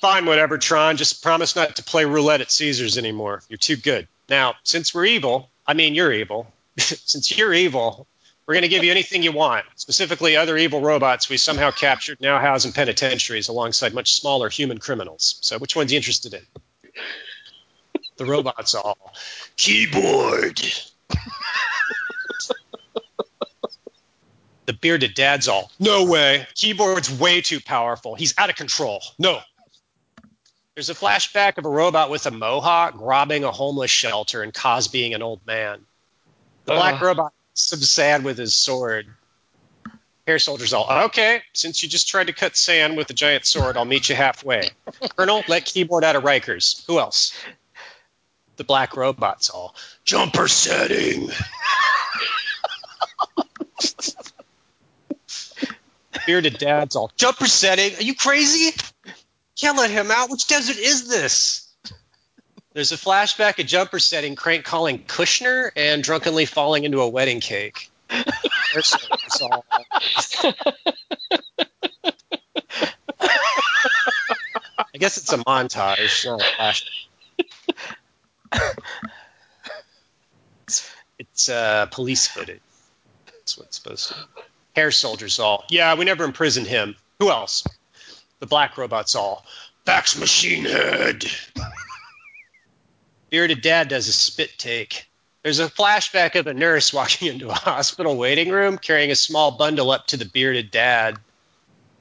fine, 0.01 0.27
whatever, 0.27 0.59
Tron, 0.59 0.97
just 0.97 1.23
promise 1.23 1.55
not 1.55 1.77
to 1.77 1.85
play 1.85 2.05
roulette 2.05 2.41
at 2.41 2.51
Caesars 2.51 2.99
anymore. 2.99 3.43
You're 3.49 3.59
too 3.59 3.77
good. 3.77 4.09
Now, 4.29 4.55
since 4.65 4.95
we're 4.95 5.07
evil, 5.07 5.51
I 5.67 5.75
mean, 5.75 5.95
you're 5.95 6.13
evil. 6.13 6.53
since 6.79 7.37
you're 7.37 7.53
evil, 7.53 8.07
we're 8.47 8.55
going 8.55 8.63
to 8.63 8.69
give 8.69 8.85
you 8.85 8.91
anything 8.91 9.23
you 9.23 9.33
want, 9.33 9.67
specifically 9.77 10.37
other 10.37 10.57
evil 10.57 10.81
robots 10.81 11.29
we 11.29 11.37
somehow 11.37 11.71
captured, 11.71 12.21
now 12.21 12.39
house 12.39 12.65
in 12.65 12.73
penitentiaries 12.73 13.49
alongside 13.49 13.93
much 13.93 14.15
smaller 14.15 14.49
human 14.49 14.79
criminals. 14.79 15.39
So, 15.43 15.59
which 15.59 15.77
one's 15.77 15.93
you 15.93 15.97
interested 15.97 16.35
in? 16.35 16.43
The 18.17 18.25
robots 18.25 18.75
all. 18.75 19.13
Keyboard. 19.57 20.63
The 24.69 24.75
bearded 24.75 25.15
dad's 25.15 25.49
all. 25.49 25.73
No 25.79 26.05
way. 26.05 26.47
Keyboard's 26.55 27.11
way 27.11 27.41
too 27.41 27.59
powerful. 27.59 28.15
He's 28.15 28.35
out 28.37 28.51
of 28.51 28.57
control. 28.57 29.03
No. 29.19 29.41
There's 30.75 30.91
a 30.91 30.95
flashback 30.95 31.57
of 31.57 31.65
a 31.65 31.71
robot 31.71 32.11
with 32.11 32.27
a 32.27 32.31
mohawk 32.31 32.93
robbing 32.99 33.45
a 33.45 33.51
homeless 33.51 33.91
shelter 33.91 34.43
and 34.43 34.53
Cosbying 34.53 35.15
an 35.15 35.23
old 35.23 35.41
man. 35.47 35.87
The 36.67 36.75
black 36.75 37.01
uh. 37.01 37.07
robot 37.07 37.33
some 37.55 37.81
sand 37.81 38.27
with 38.27 38.37
his 38.37 38.53
sword. 38.53 39.07
Hair 40.27 40.39
soldier's 40.39 40.75
all, 40.75 40.87
okay, 41.07 41.41
since 41.55 41.83
you 41.83 41.89
just 41.89 42.07
tried 42.07 42.27
to 42.27 42.35
cut 42.35 42.55
sand 42.55 42.99
with 42.99 43.09
a 43.09 43.15
giant 43.15 43.47
sword, 43.47 43.79
I'll 43.79 43.87
meet 43.87 44.11
you 44.11 44.17
halfway. 44.17 44.69
Colonel, 45.17 45.43
let 45.49 45.65
keyboard 45.65 46.05
out 46.05 46.15
of 46.15 46.25
Rikers. 46.25 46.85
Who 46.89 46.99
else? 46.99 47.33
The 48.57 48.65
black 48.65 48.99
robot's 48.99 49.49
all, 49.49 49.75
Jumper 50.05 50.47
setting. 50.47 51.31
bearded 56.29 56.59
dad's 56.59 56.95
all, 56.95 57.11
jumper 57.17 57.47
setting? 57.47 57.97
Are 57.97 58.03
you 58.03 58.15
crazy? 58.15 58.77
Can't 59.57 59.79
let 59.79 59.91
him 59.91 60.11
out. 60.11 60.29
Which 60.29 60.47
desert 60.47 60.77
is 60.77 61.09
this? 61.09 61.73
There's 62.75 62.93
a 62.93 62.97
flashback 62.97 63.59
of 63.59 63.65
jumper 63.65 63.99
setting, 63.99 64.37
Crank 64.37 64.63
calling 64.63 64.99
Kushner 65.05 65.71
and 65.75 66.05
drunkenly 66.05 66.45
falling 66.45 66.85
into 66.85 67.01
a 67.01 67.09
wedding 67.09 67.41
cake. 67.41 67.91
I 68.11 68.23
guess 74.99 75.17
it's 75.17 75.33
a 75.33 75.39
montage, 75.39 76.27
not 76.27 76.43
a 76.43 76.45
flashback. 76.45 76.91
It's, 80.67 80.91
it's 81.19 81.49
uh, 81.49 81.87
police 81.87 82.27
footage. 82.27 82.61
That's 83.25 83.57
what 83.57 83.69
it's 83.69 83.79
supposed 83.79 84.09
to 84.09 84.15
be. 84.15 84.43
Hair 84.79 84.93
soldiers 84.93 85.41
all. 85.41 85.65
Yeah, 85.71 85.97
we 85.97 86.05
never 86.05 86.23
imprisoned 86.23 86.69
him. 86.69 86.95
Who 87.19 87.31
else? 87.31 87.65
The 88.39 88.47
black 88.47 88.79
robots 88.79 89.17
all. 89.17 89.45
Fax 89.85 90.17
machine 90.17 90.65
head. 90.67 91.25
Bearded 93.29 93.61
dad 93.61 93.89
does 93.89 94.07
a 94.07 94.13
spit 94.13 94.57
take. 94.57 95.09
There's 95.43 95.59
a 95.59 95.69
flashback 95.69 96.39
of 96.39 96.47
a 96.47 96.55
nurse 96.55 96.93
walking 96.93 97.27
into 97.27 97.49
a 97.49 97.55
hospital 97.55 98.17
waiting 98.17 98.51
room 98.51 98.79
carrying 98.79 99.11
a 99.11 99.17
small 99.17 99.51
bundle 99.51 99.91
up 99.91 100.07
to 100.07 100.17
the 100.17 100.25
bearded 100.27 100.71
dad. 100.71 101.17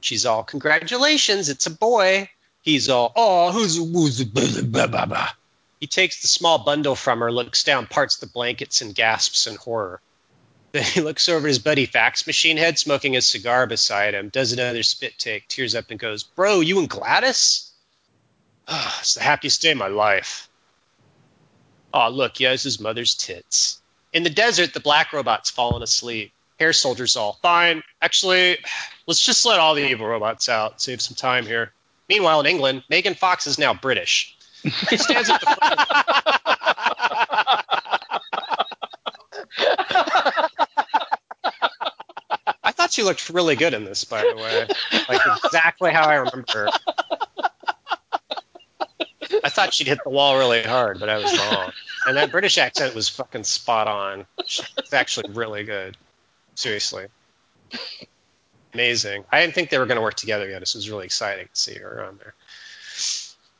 She's 0.00 0.24
all, 0.24 0.44
Congratulations, 0.44 1.48
it's 1.48 1.66
a 1.66 1.70
boy. 1.70 2.30
He's 2.62 2.88
all, 2.88 3.12
Oh, 3.16 3.50
who's, 3.50 3.76
who's, 3.76 4.22
blah, 4.22 4.86
blah, 4.86 5.06
blah. 5.06 5.30
He 5.80 5.88
takes 5.88 6.22
the 6.22 6.28
small 6.28 6.58
bundle 6.58 6.94
from 6.94 7.18
her, 7.18 7.32
looks 7.32 7.64
down, 7.64 7.88
parts 7.88 8.18
the 8.18 8.28
blankets, 8.28 8.82
and 8.82 8.94
gasps 8.94 9.48
in 9.48 9.56
horror. 9.56 10.00
Then 10.72 10.82
he 10.94 11.00
looks 11.00 11.28
over 11.28 11.46
at 11.46 11.48
his 11.48 11.58
buddy 11.58 11.86
Fax 11.86 12.26
Machine 12.26 12.56
Head 12.56 12.78
smoking 12.78 13.16
a 13.16 13.20
cigar 13.20 13.66
beside 13.66 14.14
him, 14.14 14.28
does 14.28 14.52
another 14.52 14.82
spit 14.82 15.18
take, 15.18 15.48
tears 15.48 15.74
up, 15.74 15.90
and 15.90 15.98
goes, 15.98 16.22
Bro, 16.22 16.60
you 16.60 16.78
and 16.78 16.88
Gladys? 16.88 17.70
Ah, 18.66 18.98
it's 19.00 19.14
the 19.14 19.22
happiest 19.22 19.62
day 19.62 19.72
of 19.72 19.78
my 19.78 19.88
life. 19.88 20.48
Oh, 21.92 22.10
look, 22.10 22.38
yeah, 22.38 22.52
it's 22.52 22.62
his 22.62 22.80
mother's 22.80 23.14
tits. 23.14 23.80
In 24.12 24.22
the 24.22 24.30
desert, 24.30 24.74
the 24.74 24.80
black 24.80 25.12
robot's 25.12 25.50
fallen 25.50 25.82
asleep. 25.82 26.32
Hair 26.58 26.72
soldiers 26.72 27.16
all, 27.16 27.38
fine. 27.40 27.82
Actually, 28.02 28.58
let's 29.06 29.20
just 29.20 29.46
let 29.46 29.60
all 29.60 29.74
the 29.74 29.88
evil 29.88 30.06
robots 30.06 30.48
out, 30.48 30.80
save 30.80 31.00
some 31.00 31.14
time 31.14 31.46
here. 31.46 31.72
Meanwhile, 32.08 32.40
in 32.40 32.46
England, 32.46 32.84
Megan 32.88 33.14
Fox 33.14 33.46
is 33.46 33.58
now 33.58 33.74
British. 33.74 34.34
She 34.88 34.96
stands 34.96 35.30
at 35.30 35.40
the 35.40 35.46
front 35.46 35.80
of 35.80 35.88
I 42.64 42.72
thought 42.88 42.94
she 42.94 43.02
looked 43.02 43.28
really 43.30 43.56
good 43.56 43.74
in 43.74 43.84
this, 43.84 44.04
by 44.04 44.22
the 44.22 44.36
way. 44.36 44.66
Like 45.08 45.20
exactly 45.44 45.92
how 45.92 46.08
I 46.08 46.14
remember 46.14 46.44
her. 46.54 46.68
I 49.44 49.50
thought 49.50 49.74
she'd 49.74 49.86
hit 49.86 49.98
the 50.02 50.10
wall 50.10 50.38
really 50.38 50.62
hard, 50.62 50.98
but 50.98 51.08
I 51.08 51.18
was 51.18 51.38
wrong. 51.38 51.70
And 52.06 52.16
that 52.16 52.30
British 52.30 52.56
accent 52.56 52.94
was 52.94 53.08
fucking 53.08 53.44
spot 53.44 53.86
on. 53.88 54.26
It's 54.38 54.92
actually 54.92 55.30
really 55.32 55.64
good. 55.64 55.96
Seriously. 56.54 57.06
Amazing. 58.72 59.24
I 59.30 59.40
didn't 59.40 59.54
think 59.54 59.70
they 59.70 59.78
were 59.78 59.86
going 59.86 59.96
to 59.96 60.02
work 60.02 60.14
together 60.14 60.48
yet. 60.48 60.60
This 60.60 60.74
was 60.74 60.88
really 60.88 61.04
exciting 61.04 61.46
to 61.46 61.60
see 61.60 61.74
her 61.74 62.04
on 62.04 62.18
there. 62.18 62.34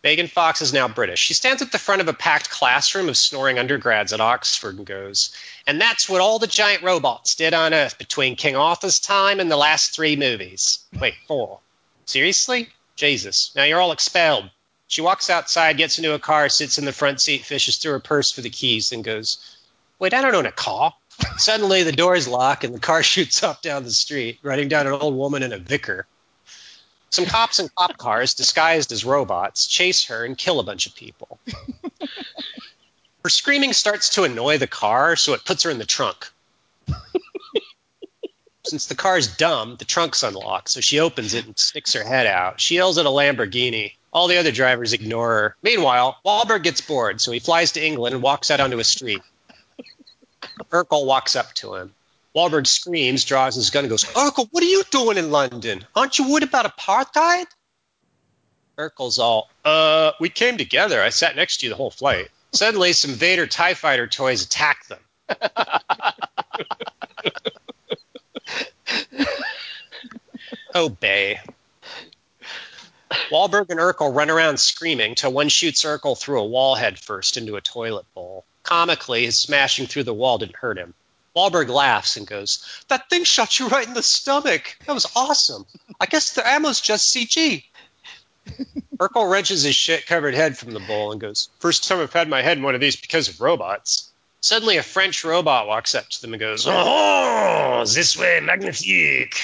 Megan 0.05 0.29
Fox 0.29 0.63
is 0.63 0.73
now 0.73 0.87
British. 0.87 1.19
She 1.19 1.35
stands 1.35 1.61
at 1.61 1.73
the 1.73 1.79
front 1.79 2.01
of 2.01 2.09
a 2.09 2.13
packed 2.13 2.51
classroom 2.51 3.09
of 3.09 3.17
snoring 3.17 3.59
undergrads 3.59 4.13
at 4.13 4.21
Oxford 4.21 4.77
and 4.77 4.87
goes, 4.87 5.35
And 5.67 5.81
that's 5.81 6.09
what 6.09 6.21
all 6.21 6.39
the 6.39 6.47
giant 6.47 6.85
robots 6.85 7.35
did 7.35 7.53
on 7.53 7.75
Earth 7.75 7.99
between 7.99 8.37
King 8.37 8.55
Arthur's 8.55 9.01
time 9.01 9.41
and 9.41 9.51
the 9.51 9.57
last 9.57 9.95
three 9.95 10.15
movies. 10.15 10.79
Wait, 11.01 11.15
four. 11.27 11.59
Seriously? 12.07 12.69
Jesus. 12.95 13.53
Now 13.57 13.65
you're 13.65 13.81
all 13.81 13.93
expelled. 13.93 14.51
She 14.87 15.01
walks 15.01 15.31
outside, 15.31 15.77
gets 15.77 15.99
into 15.99 16.15
a 16.15 16.19
car, 16.19 16.49
sits 16.49 16.79
in 16.79 16.85
the 16.85 16.93
front 16.93 17.21
seat, 17.21 17.45
fishes 17.45 17.77
through 17.77 17.93
her 17.93 18.01
purse 18.01 18.31
for 18.31 18.41
the 18.41 18.51
keys, 18.51 18.93
and 18.93 19.05
goes, 19.05 19.57
Wait, 19.99 20.15
I 20.15 20.23
don't 20.23 20.35
own 20.35 20.47
a 20.47 20.53
car. 20.53 20.95
Suddenly 21.37 21.83
the 21.83 21.93
doors 21.93 22.29
lock 22.29 22.63
and 22.63 22.73
the 22.73 22.81
car 22.81 23.03
shoots 23.03 23.43
off 23.43 23.63
down 23.63 23.83
the 23.83 23.91
street, 23.91 24.39
running 24.43 24.69
down 24.69 24.87
an 24.87 24.93
old 24.93 25.17
woman 25.17 25.43
and 25.43 25.53
a 25.53 25.59
vicar. 25.59 26.07
Some 27.11 27.27
cops 27.27 27.59
in 27.59 27.69
cop 27.71 27.97
cars, 27.97 28.35
disguised 28.35 28.93
as 28.93 29.05
robots, 29.05 29.67
chase 29.67 30.07
her 30.07 30.25
and 30.25 30.37
kill 30.37 30.61
a 30.61 30.65
bunch 30.65 30.87
of 30.87 30.95
people. 30.95 31.39
her 33.25 33.31
screaming 33.31 33.73
starts 33.73 34.11
to 34.11 34.25
annoy 34.25 34.59
the 34.59 34.67
car, 34.67 35.17
so 35.17 35.33
it 35.33 35.45
puts 35.45 35.63
her 35.63 35.71
in 35.71 35.79
the 35.79 35.87
trunk. 35.87 36.31
Since 38.67 38.87
the 38.87 38.95
car's 38.95 39.29
dumb, 39.29 39.77
the 39.79 39.87
trunk's 39.87 40.23
unlocked, 40.23 40.69
so 40.69 40.83
she 40.83 41.01
opens 41.01 41.33
it 41.33 41.47
and 41.47 41.59
sticks 41.59 41.95
her 41.95 42.05
head 42.05 42.27
out. 42.27 42.61
She 42.61 42.75
yells 42.75 42.99
at 42.99 43.07
a 43.07 43.11
Lamborghini. 43.11 43.95
All 44.13 44.29
the 44.29 44.37
other 44.37 44.53
drivers 44.53 44.93
ignore 44.93 45.29
her. 45.29 45.57
Meanwhile, 45.63 46.19
Wahlberg 46.23 46.65
gets 46.65 46.83
bored, 46.83 47.19
so 47.19 47.33
he 47.33 47.41
flies 47.41 47.73
to 47.73 47.85
England 47.85 48.15
and 48.15 48.23
walks 48.23 48.51
out 48.51 48.61
onto 48.61 48.79
a 48.79 48.85
street. 48.85 49.23
Urkel 50.71 51.07
walks 51.07 51.35
up 51.35 51.55
to 51.55 51.77
him. 51.77 51.95
Wahlberg 52.39 52.69
screams, 52.69 53.25
draws 53.25 53.57
his 53.57 53.71
gun, 53.71 53.83
and 53.83 53.91
goes, 53.91 54.05
Urkel, 54.05 54.47
what 54.53 54.63
are 54.63 54.67
you 54.67 54.85
doing 54.93 55.19
in 55.19 55.33
London? 55.33 55.85
Aren't 55.97 56.21
you 56.21 56.31
worried 56.31 56.45
about 56.45 56.77
apartheid? 56.77 57.47
Urkel's 58.79 59.19
all, 59.19 59.51
uh, 59.65 60.13
we 60.21 60.29
came 60.29 60.57
together. 60.57 61.03
I 61.03 61.09
sat 61.09 61.35
next 61.35 61.57
to 61.59 61.67
you 61.67 61.71
the 61.71 61.77
whole 61.77 61.91
flight. 61.91 62.29
Suddenly, 62.53 62.93
some 62.93 63.11
Vader 63.11 63.49
TIE 63.49 63.75
fighter 63.75 64.07
toys 64.07 64.45
attack 64.45 64.87
them. 64.87 65.01
Obey. 70.77 71.41
Wahlberg 73.33 73.71
and 73.71 73.81
Urkel 73.81 74.15
run 74.15 74.31
around 74.31 74.61
screaming 74.61 75.17
till 75.17 75.33
one 75.33 75.49
shoots 75.49 75.85
Urkel 75.85 76.17
through 76.17 76.41
a 76.41 76.47
wall 76.47 76.77
head 76.77 77.01
first 77.01 77.37
into 77.37 77.57
a 77.57 77.61
toilet 77.61 78.07
bowl. 78.15 78.45
Comically, 78.63 79.25
his 79.25 79.37
smashing 79.37 79.89
through 79.89 80.05
the 80.05 80.15
wall 80.15 80.39
didn't 80.39 80.55
hurt 80.55 80.79
him. 80.79 80.95
Wahlberg 81.39 81.69
laughs 81.69 82.17
and 82.17 82.27
goes, 82.27 82.65
That 82.89 83.09
thing 83.09 83.23
shot 83.23 83.61
you 83.61 83.69
right 83.69 83.87
in 83.87 83.95
the 83.95 84.03
stomach. 84.03 84.77
That 84.87 84.95
was 84.95 85.07
awesome. 85.15 85.67
I 86.01 86.07
guess 86.07 86.33
the 86.33 86.47
ammo's 86.47 86.81
just 86.81 87.15
CG. 87.15 87.63
Urkel 88.97 89.31
wrenches 89.31 89.63
his 89.63 89.77
shit 89.77 90.07
covered 90.07 90.35
head 90.35 90.59
from 90.59 90.73
the 90.73 90.81
bowl 90.81 91.13
and 91.13 91.21
goes, 91.21 91.49
First 91.61 91.87
time 91.87 92.01
I've 92.01 92.13
had 92.13 92.29
my 92.29 92.43
head 92.43 92.59
in 92.59 92.65
one 92.65 92.75
of 92.75 92.81
these 92.81 92.97
because 92.97 93.29
of 93.29 93.41
robots. 93.41 94.11
Suddenly, 94.41 94.79
a 94.79 94.83
French 94.83 95.25
robot 95.25 95.69
walks 95.69 95.95
up 95.95 96.09
to 96.09 96.21
them 96.21 96.33
and 96.33 96.41
goes, 96.41 96.65
Oh, 96.67 97.85
this 97.87 98.17
way, 98.17 98.41
magnifique. 98.43 99.41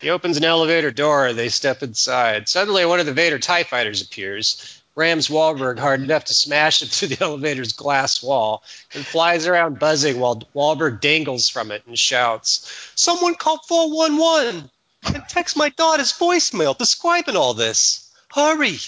He 0.00 0.10
opens 0.10 0.36
an 0.36 0.44
elevator 0.44 0.90
door. 0.90 1.32
They 1.32 1.48
step 1.48 1.82
inside. 1.82 2.48
Suddenly, 2.48 2.84
one 2.84 3.00
of 3.00 3.06
the 3.06 3.12
Vader 3.12 3.38
TIE 3.38 3.64
fighters 3.64 4.02
appears, 4.02 4.79
rams 5.00 5.28
Wahlberg 5.28 5.78
hard 5.78 6.02
enough 6.02 6.26
to 6.26 6.34
smash 6.34 6.82
it 6.82 6.90
through 6.90 7.08
the 7.08 7.24
elevator's 7.24 7.72
glass 7.72 8.22
wall, 8.22 8.62
and 8.92 9.04
flies 9.04 9.46
around 9.46 9.78
buzzing 9.78 10.20
while 10.20 10.42
Wahlberg 10.54 11.00
dangles 11.00 11.48
from 11.48 11.70
it 11.70 11.82
and 11.86 11.98
shouts, 11.98 12.92
Someone 12.96 13.34
call 13.34 13.62
411 13.66 14.70
and 15.06 15.24
text 15.26 15.56
my 15.56 15.70
daughter's 15.70 16.12
voicemail 16.12 16.76
describing 16.76 17.34
all 17.34 17.54
this. 17.54 18.10
Hurry. 18.30 18.78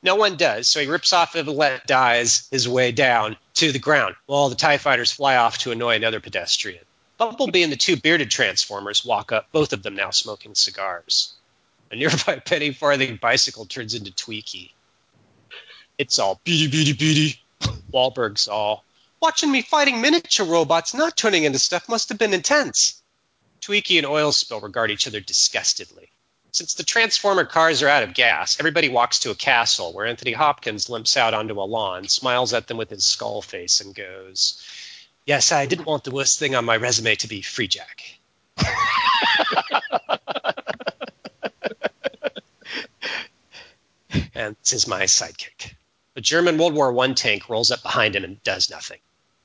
No 0.00 0.14
one 0.14 0.36
does, 0.36 0.68
so 0.68 0.78
he 0.78 0.86
rips 0.86 1.12
off 1.12 1.34
let 1.34 1.88
dies 1.88 2.46
his 2.52 2.68
way 2.68 2.92
down 2.92 3.36
to 3.54 3.72
the 3.72 3.80
ground 3.80 4.14
while 4.26 4.48
the 4.48 4.54
TIE 4.54 4.78
fighters 4.78 5.10
fly 5.10 5.34
off 5.34 5.58
to 5.58 5.72
annoy 5.72 5.96
another 5.96 6.20
pedestrian. 6.20 6.84
Bumblebee 7.18 7.64
and 7.64 7.72
the 7.72 7.76
two 7.76 7.96
bearded 7.96 8.30
Transformers 8.30 9.04
walk 9.04 9.32
up, 9.32 9.48
both 9.50 9.72
of 9.72 9.82
them 9.82 9.96
now 9.96 10.10
smoking 10.10 10.54
cigars. 10.54 11.34
A 11.90 11.96
nearby 11.96 12.38
penny 12.46 12.70
farthing 12.70 13.16
bicycle 13.16 13.66
turns 13.66 13.94
into 13.94 14.12
Tweaky. 14.12 14.70
It's 16.00 16.18
all 16.18 16.40
beady 16.44 16.66
beady 16.66 16.94
beady. 16.94 17.38
Wahlberg's 17.92 18.48
all. 18.48 18.86
Watching 19.20 19.52
me 19.52 19.60
fighting 19.60 20.00
miniature 20.00 20.46
robots 20.46 20.94
not 20.94 21.14
turning 21.14 21.44
into 21.44 21.58
stuff 21.58 21.90
must 21.90 22.08
have 22.08 22.16
been 22.16 22.32
intense. 22.32 23.02
Tweaky 23.60 23.98
and 23.98 24.06
Oil 24.06 24.32
Spill 24.32 24.62
regard 24.62 24.90
each 24.90 25.06
other 25.06 25.20
disgustedly. 25.20 26.08
Since 26.52 26.72
the 26.72 26.84
Transformer 26.84 27.44
cars 27.44 27.82
are 27.82 27.88
out 27.88 28.02
of 28.02 28.14
gas, 28.14 28.58
everybody 28.58 28.88
walks 28.88 29.18
to 29.18 29.30
a 29.30 29.34
castle 29.34 29.92
where 29.92 30.06
Anthony 30.06 30.32
Hopkins 30.32 30.88
limps 30.88 31.18
out 31.18 31.34
onto 31.34 31.60
a 31.60 31.68
lawn, 31.68 32.08
smiles 32.08 32.54
at 32.54 32.66
them 32.66 32.78
with 32.78 32.88
his 32.88 33.04
skull 33.04 33.42
face, 33.42 33.82
and 33.82 33.94
goes, 33.94 34.64
Yes, 35.26 35.52
I 35.52 35.66
didn't 35.66 35.84
want 35.84 36.04
the 36.04 36.12
worst 36.12 36.38
thing 36.38 36.54
on 36.54 36.64
my 36.64 36.78
resume 36.78 37.14
to 37.16 37.28
be 37.28 37.42
Freejack. 37.42 38.16
and 44.34 44.56
this 44.62 44.72
is 44.72 44.88
my 44.88 45.02
sidekick. 45.02 45.74
A 46.16 46.20
German 46.20 46.58
World 46.58 46.74
War 46.74 46.98
I 46.98 47.12
tank 47.12 47.48
rolls 47.48 47.70
up 47.70 47.82
behind 47.82 48.16
him 48.16 48.24
and 48.24 48.42
does 48.42 48.68
nothing. 48.68 48.98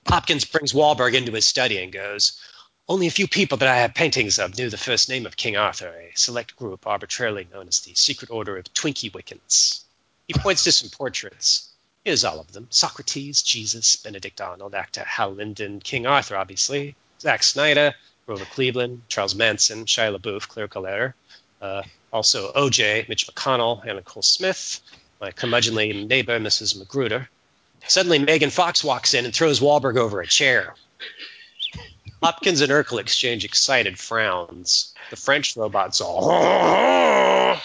Hopkins 0.08 0.46
brings 0.46 0.74
Wahlberg 0.74 1.14
into 1.14 1.32
his 1.32 1.46
study 1.46 1.78
and 1.78 1.92
goes, 1.92 2.40
Only 2.88 3.06
a 3.06 3.12
few 3.12 3.28
people 3.28 3.60
that 3.60 3.70
I 3.70 3.78
have 3.78 3.94
paintings 3.94 4.40
of 4.40 4.58
knew 4.58 4.72
the 4.72 4.78
first 4.78 5.08
name 5.08 5.28
of 5.28 5.38
King 5.38 5.58
Arthur, 5.58 5.90
a 5.90 6.12
select 6.16 6.56
group 6.56 6.88
arbitrarily 6.88 7.48
known 7.54 7.68
as 7.68 7.82
the 7.82 7.94
Secret 7.94 8.32
Order 8.32 8.58
of 8.58 8.74
Twinkie 8.74 9.12
Wiccans. 9.12 9.84
He 10.28 10.34
points 10.34 10.64
to 10.64 10.72
some 10.72 10.90
portraits. 10.90 11.70
Here's 12.04 12.26
all 12.26 12.40
of 12.40 12.52
them 12.52 12.68
Socrates, 12.72 13.44
Jesus, 13.44 13.96
Benedict 13.98 14.42
Arnold, 14.42 14.74
actor 14.74 15.04
Hal 15.04 15.34
Linden, 15.34 15.82
King 15.82 16.08
Arthur, 16.08 16.36
obviously, 16.36 16.96
Zack 17.22 17.44
Snyder, 17.44 17.94
Grover 18.26 18.46
Cleveland, 18.46 19.04
Charles 19.08 19.36
Manson, 19.36 19.86
Shia 19.86 20.18
LaBeouf, 20.18 20.48
clerical 20.48 20.88
error. 20.88 21.14
Uh, 21.62 21.84
also 22.12 22.52
OJ, 22.54 23.08
Mitch 23.08 23.28
McConnell, 23.28 23.84
Anna 23.84 23.96
Nicole 23.96 24.24
Smith, 24.24 24.82
my 25.20 25.32
curmudgeonly 25.32 26.08
neighbor, 26.08 26.40
Mrs. 26.40 26.78
Magruder. 26.78 27.30
Suddenly, 27.88 28.20
Megan 28.20 28.50
Fox 28.50 28.84
walks 28.84 29.14
in 29.14 29.26
and 29.26 29.34
throws 29.34 29.60
Wahlberg 29.60 29.98
over 29.98 30.22
a 30.22 30.28
chair. 30.28 30.76
Hopkins 32.22 32.62
and 32.62 32.72
Urkel 32.72 33.00
exchange 33.00 33.46
excited 33.46 34.00
frowns. 34.00 34.94
The 35.10 35.16
French 35.16 35.56
robot's 35.56 36.02
all. 36.02 36.24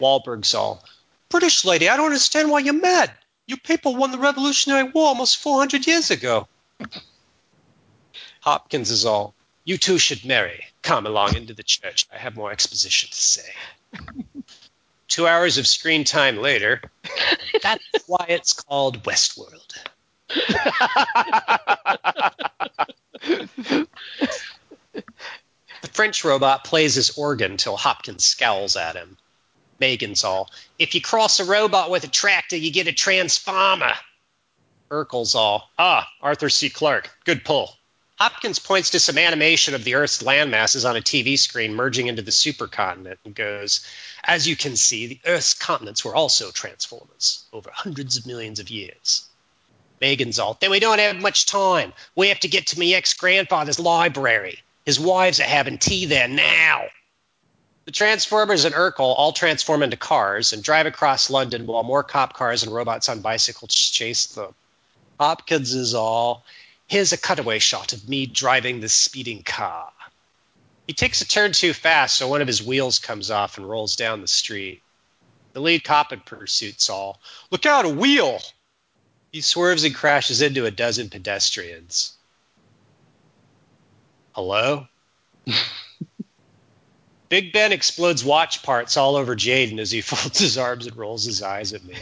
Wahlberg's 0.00 0.54
all. 0.54 0.82
British 1.28 1.64
lady, 1.64 1.88
I 1.88 1.96
don't 1.96 2.06
understand 2.06 2.50
why 2.50 2.60
you're 2.60 2.74
mad. 2.74 3.10
You 3.46 3.56
people 3.56 3.96
won 3.96 4.10
the 4.10 4.18
Revolutionary 4.18 4.84
War 4.84 5.08
almost 5.08 5.38
400 5.38 5.86
years 5.86 6.10
ago. 6.10 6.48
Hopkins 8.40 8.90
is 8.90 9.04
all. 9.04 9.34
You 9.64 9.76
two 9.76 9.98
should 9.98 10.24
marry. 10.24 10.64
Come 10.82 11.06
along 11.06 11.36
into 11.36 11.52
the 11.52 11.62
church. 11.62 12.06
I 12.12 12.16
have 12.16 12.36
more 12.36 12.50
exposition 12.50 13.10
to 13.10 13.16
say. 13.16 13.52
Two 15.10 15.26
hours 15.26 15.58
of 15.58 15.66
screen 15.66 16.04
time 16.04 16.38
later, 16.38 16.80
that's 17.62 17.84
why 18.06 18.26
it's 18.28 18.52
called 18.52 19.02
Westworld. 19.02 19.76
the 25.82 25.88
French 25.92 26.24
robot 26.24 26.62
plays 26.62 26.94
his 26.94 27.18
organ 27.18 27.56
till 27.56 27.76
Hopkins 27.76 28.24
scowls 28.24 28.76
at 28.76 28.94
him. 28.94 29.18
Megan's 29.80 30.22
all, 30.22 30.48
if 30.78 30.94
you 30.94 31.00
cross 31.00 31.40
a 31.40 31.44
robot 31.44 31.90
with 31.90 32.04
a 32.04 32.08
tractor, 32.08 32.56
you 32.56 32.70
get 32.70 32.86
a 32.86 32.92
transformer. 32.92 33.94
Urkel's 34.92 35.34
all, 35.34 35.70
ah, 35.76 36.08
Arthur 36.22 36.48
C. 36.48 36.70
Clarke, 36.70 37.10
good 37.24 37.44
pull. 37.44 37.74
Hopkins 38.20 38.58
points 38.58 38.90
to 38.90 39.00
some 39.00 39.16
animation 39.16 39.74
of 39.74 39.82
the 39.82 39.94
Earth's 39.94 40.22
landmasses 40.22 40.88
on 40.88 40.94
a 40.94 41.00
TV 41.00 41.38
screen 41.38 41.74
merging 41.74 42.06
into 42.06 42.20
the 42.20 42.30
supercontinent 42.30 43.16
and 43.24 43.34
goes, 43.34 43.80
As 44.24 44.46
you 44.46 44.56
can 44.56 44.76
see, 44.76 45.06
the 45.06 45.20
Earth's 45.24 45.54
continents 45.54 46.04
were 46.04 46.14
also 46.14 46.50
transformers 46.50 47.44
over 47.52 47.70
hundreds 47.72 48.16
of 48.16 48.26
millions 48.26 48.58
of 48.58 48.70
years. 48.70 49.26
Megan's 50.00 50.38
all, 50.38 50.56
Then 50.60 50.70
we 50.70 50.80
don't 50.80 50.98
have 50.98 51.20
much 51.20 51.46
time. 51.46 51.92
We 52.16 52.28
have 52.28 52.40
to 52.40 52.48
get 52.48 52.68
to 52.68 52.78
my 52.78 52.86
ex 52.86 53.14
grandfather's 53.14 53.78
library. 53.78 54.60
His 54.86 54.98
wives 54.98 55.40
are 55.40 55.44
having 55.44 55.78
tea 55.78 56.06
there 56.06 56.28
now. 56.28 56.84
The 57.84 57.92
Transformers 57.92 58.64
and 58.64 58.74
Urkel 58.74 59.00
all 59.00 59.32
transform 59.32 59.82
into 59.82 59.96
cars 59.96 60.52
and 60.52 60.62
drive 60.62 60.86
across 60.86 61.28
London 61.28 61.66
while 61.66 61.82
more 61.82 62.02
cop 62.02 62.34
cars 62.34 62.62
and 62.62 62.72
robots 62.72 63.08
on 63.08 63.20
bicycles 63.20 63.74
chase 63.74 64.26
them. 64.26 64.54
Hopkins 65.18 65.74
is 65.74 65.94
all, 65.94 66.44
Here's 66.90 67.12
a 67.12 67.16
cutaway 67.16 67.60
shot 67.60 67.92
of 67.92 68.08
me 68.08 68.26
driving 68.26 68.80
this 68.80 68.92
speeding 68.92 69.44
car. 69.44 69.92
He 70.90 70.94
takes 70.94 71.20
a 71.20 71.24
turn 71.24 71.52
too 71.52 71.72
fast, 71.72 72.16
so 72.16 72.26
one 72.26 72.42
of 72.42 72.48
his 72.48 72.60
wheels 72.60 72.98
comes 72.98 73.30
off 73.30 73.58
and 73.58 73.70
rolls 73.70 73.94
down 73.94 74.22
the 74.22 74.26
street. 74.26 74.82
The 75.52 75.60
lead 75.60 75.84
cop 75.84 76.12
in 76.12 76.18
pursuit's 76.18 76.90
all, 76.90 77.20
Look 77.52 77.64
out, 77.64 77.84
a 77.84 77.88
wheel! 77.88 78.42
He 79.30 79.40
swerves 79.40 79.84
and 79.84 79.94
crashes 79.94 80.42
into 80.42 80.66
a 80.66 80.72
dozen 80.72 81.08
pedestrians. 81.08 82.14
Hello? 84.32 84.88
Big 87.28 87.52
Ben 87.52 87.70
explodes 87.70 88.24
watch 88.24 88.64
parts 88.64 88.96
all 88.96 89.14
over 89.14 89.36
Jaden 89.36 89.78
as 89.78 89.92
he 89.92 90.00
folds 90.00 90.40
his 90.40 90.58
arms 90.58 90.88
and 90.88 90.96
rolls 90.96 91.22
his 91.22 91.40
eyes 91.40 91.72
at 91.72 91.84
me. 91.84 91.94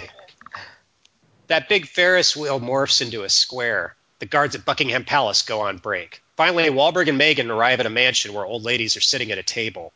That 1.48 1.68
big 1.68 1.86
Ferris 1.86 2.34
wheel 2.34 2.58
morphs 2.58 3.02
into 3.02 3.24
a 3.24 3.28
square. 3.28 3.96
The 4.18 4.24
guards 4.24 4.54
at 4.54 4.64
Buckingham 4.64 5.04
Palace 5.04 5.42
go 5.42 5.60
on 5.60 5.76
break. 5.76 6.22
Finally, 6.38 6.70
Wahlberg 6.70 7.08
and 7.08 7.18
Megan 7.18 7.50
arrive 7.50 7.80
at 7.80 7.86
a 7.86 7.90
mansion 7.90 8.32
where 8.32 8.46
old 8.46 8.62
ladies 8.62 8.96
are 8.96 9.00
sitting 9.00 9.32
at 9.32 9.38
a 9.38 9.42
table. 9.42 9.92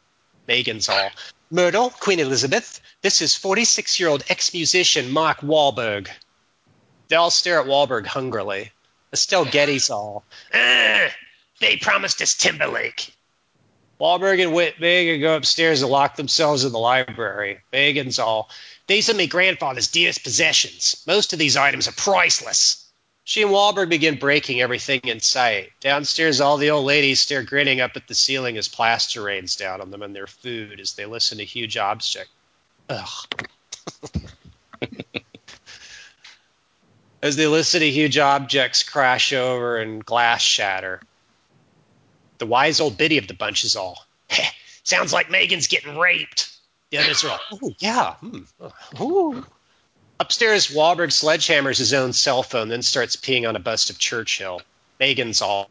Megan's 0.48 0.88
all, 0.88 1.11
Myrtle, 1.52 1.90
Queen 1.90 2.18
Elizabeth, 2.18 2.81
this 3.00 3.22
is 3.22 3.37
46 3.37 4.00
year 4.00 4.09
old 4.09 4.24
ex 4.28 4.52
musician 4.52 5.12
Mark 5.12 5.38
Wahlberg. 5.38 6.09
They 7.07 7.14
all 7.14 7.31
stare 7.31 7.61
at 7.61 7.68
Wahlberg 7.68 8.07
hungrily. 8.07 8.72
Estelle 9.12 9.44
Getty's 9.44 9.88
all, 9.88 10.24
they 10.52 11.76
promised 11.81 12.20
us 12.20 12.35
Timberlake. 12.35 13.14
Wahlberg 14.00 14.42
and 14.42 14.52
Whit 14.52 14.81
Megan 14.81 15.20
go 15.20 15.37
upstairs 15.37 15.83
and 15.83 15.92
lock 15.92 16.16
themselves 16.16 16.64
in 16.64 16.72
the 16.72 16.78
library. 16.81 17.61
Megan's 17.72 18.18
all, 18.18 18.50
These 18.88 19.09
are 19.09 19.14
my 19.14 19.26
grandfather's 19.26 19.87
dearest 19.87 20.24
possessions. 20.24 21.05
Most 21.07 21.33
of 21.35 21.38
these 21.38 21.57
items 21.57 21.87
are 21.87 21.92
priceless. 21.92 22.82
She 23.25 23.43
and 23.43 23.53
Wahlberg 23.53 23.89
begin 23.89 24.19
breaking 24.19 24.61
everything 24.61 25.01
in 25.05 25.21
sight. 25.21 25.71
Downstairs, 25.81 26.41
all 26.41 26.57
the 26.57 26.71
old 26.71 26.87
ladies 26.87 27.21
stare 27.21 27.43
grinning 27.43 27.81
up 27.81 27.93
at 27.97 28.09
the 28.09 28.15
ceiling 28.15 28.57
as 28.59 28.69
plaster 28.69 29.23
rains 29.23 29.55
down 29.57 29.81
on 29.81 29.91
them 29.91 30.03
and 30.03 30.15
their 30.15 30.27
food 30.27 30.81
as 30.81 30.95
they 30.95 31.07
listen 31.07 31.39
to 31.39 31.45
huge 31.45 31.77
objects. 31.77 32.35
Ugh. 32.89 33.09
as 37.23 37.37
they 37.37 37.47
listen 37.47 37.81
to 37.81 37.91
huge 37.91 38.19
objects 38.19 38.83
crash 38.83 39.33
over 39.33 39.77
and 39.79 40.05
glass 40.05 40.43
shatter. 40.43 41.01
The 42.39 42.47
wise 42.47 42.81
old 42.81 42.99
biddy 42.99 43.19
of 43.19 43.29
the 43.29 43.35
bunch 43.35 43.63
is 43.65 43.77
all, 43.77 44.05
Sounds 44.85 45.13
like 45.13 45.31
Megan's 45.31 45.69
getting 45.69 45.97
raped. 45.97 46.51
The 46.91 46.99
others 46.99 47.25
are 47.25 47.31
all, 47.31 47.59
oh, 47.63 47.73
yeah. 47.79 48.15
Hmm. 48.15 49.01
Ooh. 49.01 49.47
Upstairs, 50.23 50.69
Wahlberg 50.69 51.11
sledgehammers 51.11 51.79
his 51.79 51.93
own 51.93 52.13
cell 52.13 52.45
phone, 52.45 52.69
then 52.69 52.83
starts 52.83 53.17
peeing 53.17 53.49
on 53.49 53.57
a 53.57 53.59
bust 53.59 53.91
of 53.91 53.99
Churchill. 53.99 54.63
Megan's 55.01 55.43
all, 55.43 55.69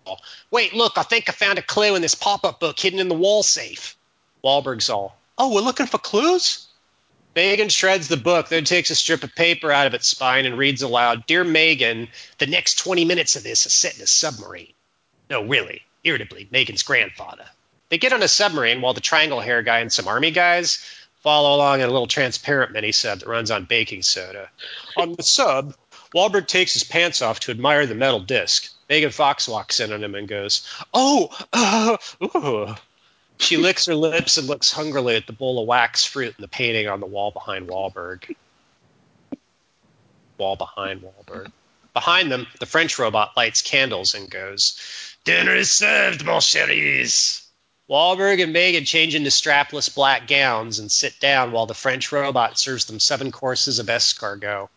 wait, 0.52 0.74
look, 0.74 0.98
I 0.98 1.04
think 1.04 1.30
I 1.30 1.32
found 1.32 1.58
a 1.58 1.62
clue 1.62 1.96
in 1.96 2.02
this 2.02 2.16
pop 2.16 2.44
up 2.44 2.60
book 2.60 2.78
hidden 2.78 3.00
in 3.00 3.08
the 3.08 3.16
wall 3.16 3.44
safe. 3.44 3.96
Wahlberg's 4.44 4.90
all, 4.90 5.16
oh, 5.38 5.54
we're 5.54 5.62
looking 5.62 5.86
for 5.86 6.00
clues? 6.00 6.68
Megan 7.34 7.70
shreds 7.70 8.10
the 8.10 8.18
book, 8.18 8.50
then 8.50 8.66
takes 8.66 8.90
a 8.90 8.96
strip 8.96 9.24
of 9.24 9.34
paper 9.36 9.72
out 9.72 9.88
of 9.88 9.94
its 9.94 10.10
spine 10.10 10.46
and 10.46 10.58
reads 10.58 10.82
aloud 10.82 11.26
Dear 11.28 11.46
Megan, 11.46 12.10
the 12.38 12.46
next 12.46 12.76
20 12.80 13.06
minutes 13.06 13.38
of 13.38 13.44
this 13.44 13.66
is 13.66 13.72
set 13.72 13.96
in 13.96 14.04
a 14.04 14.06
submarine. 14.06 14.74
No, 15.30 15.46
really, 15.46 15.82
irritably, 16.04 16.50
Megan's 16.52 16.84
grandfather. 16.84 17.46
They 17.88 17.98
get 17.98 18.12
on 18.12 18.22
a 18.22 18.28
submarine 18.28 18.82
while 18.82 18.94
the 18.94 19.00
triangle 19.00 19.40
hair 19.40 19.62
guy 19.62 19.80
and 19.80 19.94
some 19.94 20.10
army 20.10 20.32
guys 20.32 20.86
follow 21.22 21.56
along 21.56 21.82
in 21.82 21.88
a 21.88 21.92
little 21.92 22.08
transparent 22.08 22.72
mini 22.72 22.92
sub 22.92 23.20
that 23.20 23.28
runs 23.28 23.52
on 23.52 23.66
baking 23.66 24.02
soda. 24.02 24.50
On 24.98 25.14
the 25.14 25.24
sub, 25.24 25.76
Wahlberg 26.14 26.48
takes 26.48 26.74
his 26.74 26.84
pants 26.84 27.22
off 27.22 27.40
to 27.42 27.52
admire 27.52 27.86
the 27.86 27.96
metal 27.96 28.20
disc. 28.20 28.72
Megan 28.90 29.12
Fox 29.12 29.48
walks 29.48 29.80
in 29.80 29.94
on 29.94 30.04
him 30.04 30.16
and 30.16 30.28
goes, 30.28 30.68
Oh, 30.94 31.30
uh, 31.54 31.98
ooh. 32.24 32.76
She 33.38 33.58
licks 33.58 33.88
her 33.88 33.96
lips 33.96 34.38
and 34.38 34.48
looks 34.48 34.72
hungrily 34.72 35.16
at 35.16 35.26
the 35.26 35.34
bowl 35.34 35.60
of 35.60 35.68
wax 35.68 36.06
fruit 36.06 36.36
and 36.38 36.44
the 36.44 36.48
painting 36.48 36.88
on 36.88 37.00
the 37.00 37.08
wall 37.08 37.32
behind 37.32 37.68
Wahlberg. 37.68 38.36
Wall 40.38 40.56
behind 40.56 41.02
Wahlberg. 41.02 41.52
Behind 41.94 42.32
them, 42.32 42.48
the 42.60 42.66
French 42.66 43.00
robot 43.00 43.36
lights 43.36 43.62
candles 43.62 44.14
and 44.14 44.30
goes, 44.30 44.80
Dinner 45.24 45.56
is 45.56 45.72
served, 45.72 46.24
mon 46.24 46.40
cheris. 46.40 47.42
Wahlberg 47.92 48.42
and 48.42 48.54
Megan 48.54 48.86
change 48.86 49.16
into 49.16 49.30
strapless 49.32 49.94
black 49.94 50.26
gowns 50.26 50.80
and 50.80 50.90
sit 50.90 51.20
down 51.20 51.52
while 51.52 51.66
the 51.66 51.74
French 51.74 52.10
robot 52.14 52.58
serves 52.58 52.86
them 52.86 53.02
seven 53.02 53.34
courses 53.34 53.80
of 53.80 53.88
escargot. 53.88 54.70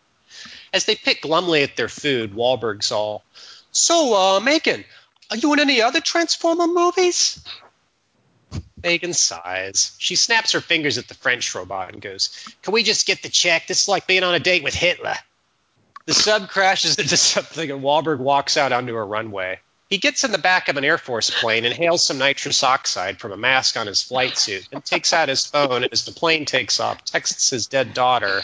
As 0.73 0.83
they 0.83 0.95
pick 0.95 1.21
glumly 1.21 1.63
at 1.63 1.77
their 1.77 1.87
food, 1.87 2.33
Wahlberg's 2.33 2.91
all, 2.91 3.23
So, 3.71 4.13
uh, 4.13 4.39
Megan, 4.41 4.83
are 5.31 5.37
you 5.37 5.53
in 5.53 5.61
any 5.61 5.81
other 5.81 6.01
Transformer 6.01 6.67
movies? 6.67 7.41
Megan 8.83 9.13
sighs. 9.13 9.95
She 9.97 10.17
snaps 10.17 10.51
her 10.51 10.59
fingers 10.59 10.97
at 10.97 11.07
the 11.07 11.13
French 11.13 11.55
robot 11.55 11.93
and 11.93 12.01
goes, 12.01 12.29
Can 12.63 12.73
we 12.73 12.83
just 12.83 13.07
get 13.07 13.23
the 13.23 13.29
check? 13.29 13.65
This 13.65 13.83
is 13.83 13.87
like 13.87 14.07
being 14.07 14.23
on 14.23 14.35
a 14.35 14.39
date 14.39 14.63
with 14.63 14.75
Hitler. 14.75 15.15
The 16.05 16.13
sub 16.13 16.49
crashes 16.49 16.99
into 16.99 17.15
something 17.15 17.71
and 17.71 17.81
Wahlberg 17.81 18.19
walks 18.19 18.57
out 18.57 18.73
onto 18.73 18.93
a 18.97 19.03
runway. 19.05 19.59
He 19.89 19.99
gets 19.99 20.23
in 20.23 20.31
the 20.31 20.39
back 20.39 20.67
of 20.67 20.77
an 20.77 20.83
Air 20.83 20.97
Force 20.97 21.29
plane, 21.29 21.63
inhales 21.63 22.03
some 22.03 22.17
nitrous 22.17 22.63
oxide 22.63 23.19
from 23.19 23.31
a 23.31 23.37
mask 23.37 23.77
on 23.77 23.85
his 23.85 24.01
flight 24.01 24.35
suit, 24.37 24.67
and 24.71 24.83
takes 24.83 25.13
out 25.13 25.29
his 25.29 25.45
phone. 25.45 25.83
And 25.83 25.93
as 25.93 26.05
the 26.05 26.11
plane 26.11 26.45
takes 26.45 26.79
off, 26.79 27.05
texts 27.05 27.51
his 27.51 27.67
dead 27.67 27.93
daughter, 27.93 28.41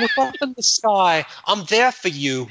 Look 0.00 0.18
up 0.18 0.34
in 0.40 0.54
the 0.56 0.62
sky. 0.62 1.26
I'm 1.46 1.64
there 1.66 1.92
for 1.92 2.08
you. 2.08 2.48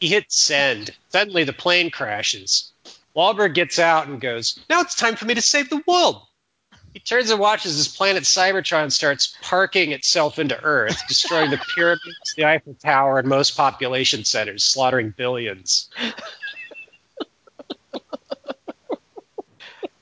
He 0.00 0.08
hits 0.08 0.36
send. 0.36 0.90
Suddenly, 1.10 1.44
the 1.44 1.52
plane 1.52 1.90
crashes. 1.90 2.72
Wahlberg 3.14 3.54
gets 3.54 3.78
out 3.78 4.08
and 4.08 4.20
goes, 4.20 4.58
Now 4.68 4.80
it's 4.80 4.96
time 4.96 5.14
for 5.14 5.24
me 5.24 5.34
to 5.34 5.40
save 5.40 5.70
the 5.70 5.82
world. 5.86 6.20
He 6.92 7.00
turns 7.00 7.30
and 7.30 7.40
watches 7.40 7.78
as 7.78 7.88
planet 7.88 8.24
Cybertron 8.24 8.90
starts 8.90 9.36
parking 9.42 9.92
itself 9.92 10.38
into 10.38 10.60
Earth, 10.60 11.00
destroying 11.08 11.50
the 11.50 11.60
pyramids, 11.74 12.34
the 12.36 12.44
Eiffel 12.44 12.74
Tower, 12.74 13.18
and 13.18 13.28
most 13.28 13.56
population 13.56 14.24
centers, 14.24 14.62
slaughtering 14.62 15.12
billions. 15.16 15.90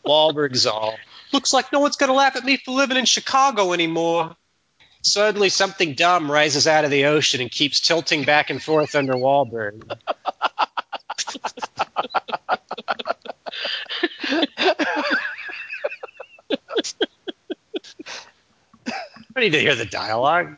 Wahlberg's 0.04 0.66
all, 0.66 0.96
Looks 1.32 1.52
like 1.54 1.72
no 1.72 1.80
one's 1.80 1.96
going 1.96 2.08
to 2.08 2.14
laugh 2.14 2.36
at 2.36 2.44
me 2.44 2.58
for 2.58 2.72
living 2.72 2.98
in 2.98 3.06
Chicago 3.06 3.72
anymore. 3.72 4.36
Suddenly, 5.00 5.48
something 5.48 5.94
dumb 5.94 6.30
rises 6.30 6.66
out 6.66 6.84
of 6.84 6.90
the 6.90 7.06
ocean 7.06 7.40
and 7.40 7.50
keeps 7.50 7.80
tilting 7.80 8.24
back 8.24 8.50
and 8.50 8.62
forth 8.62 8.94
under 8.94 9.14
Wahlberg. 9.14 9.82
I 19.34 19.40
need 19.40 19.52
to 19.52 19.60
hear 19.60 19.74
the 19.74 19.86
dialogue. 19.86 20.56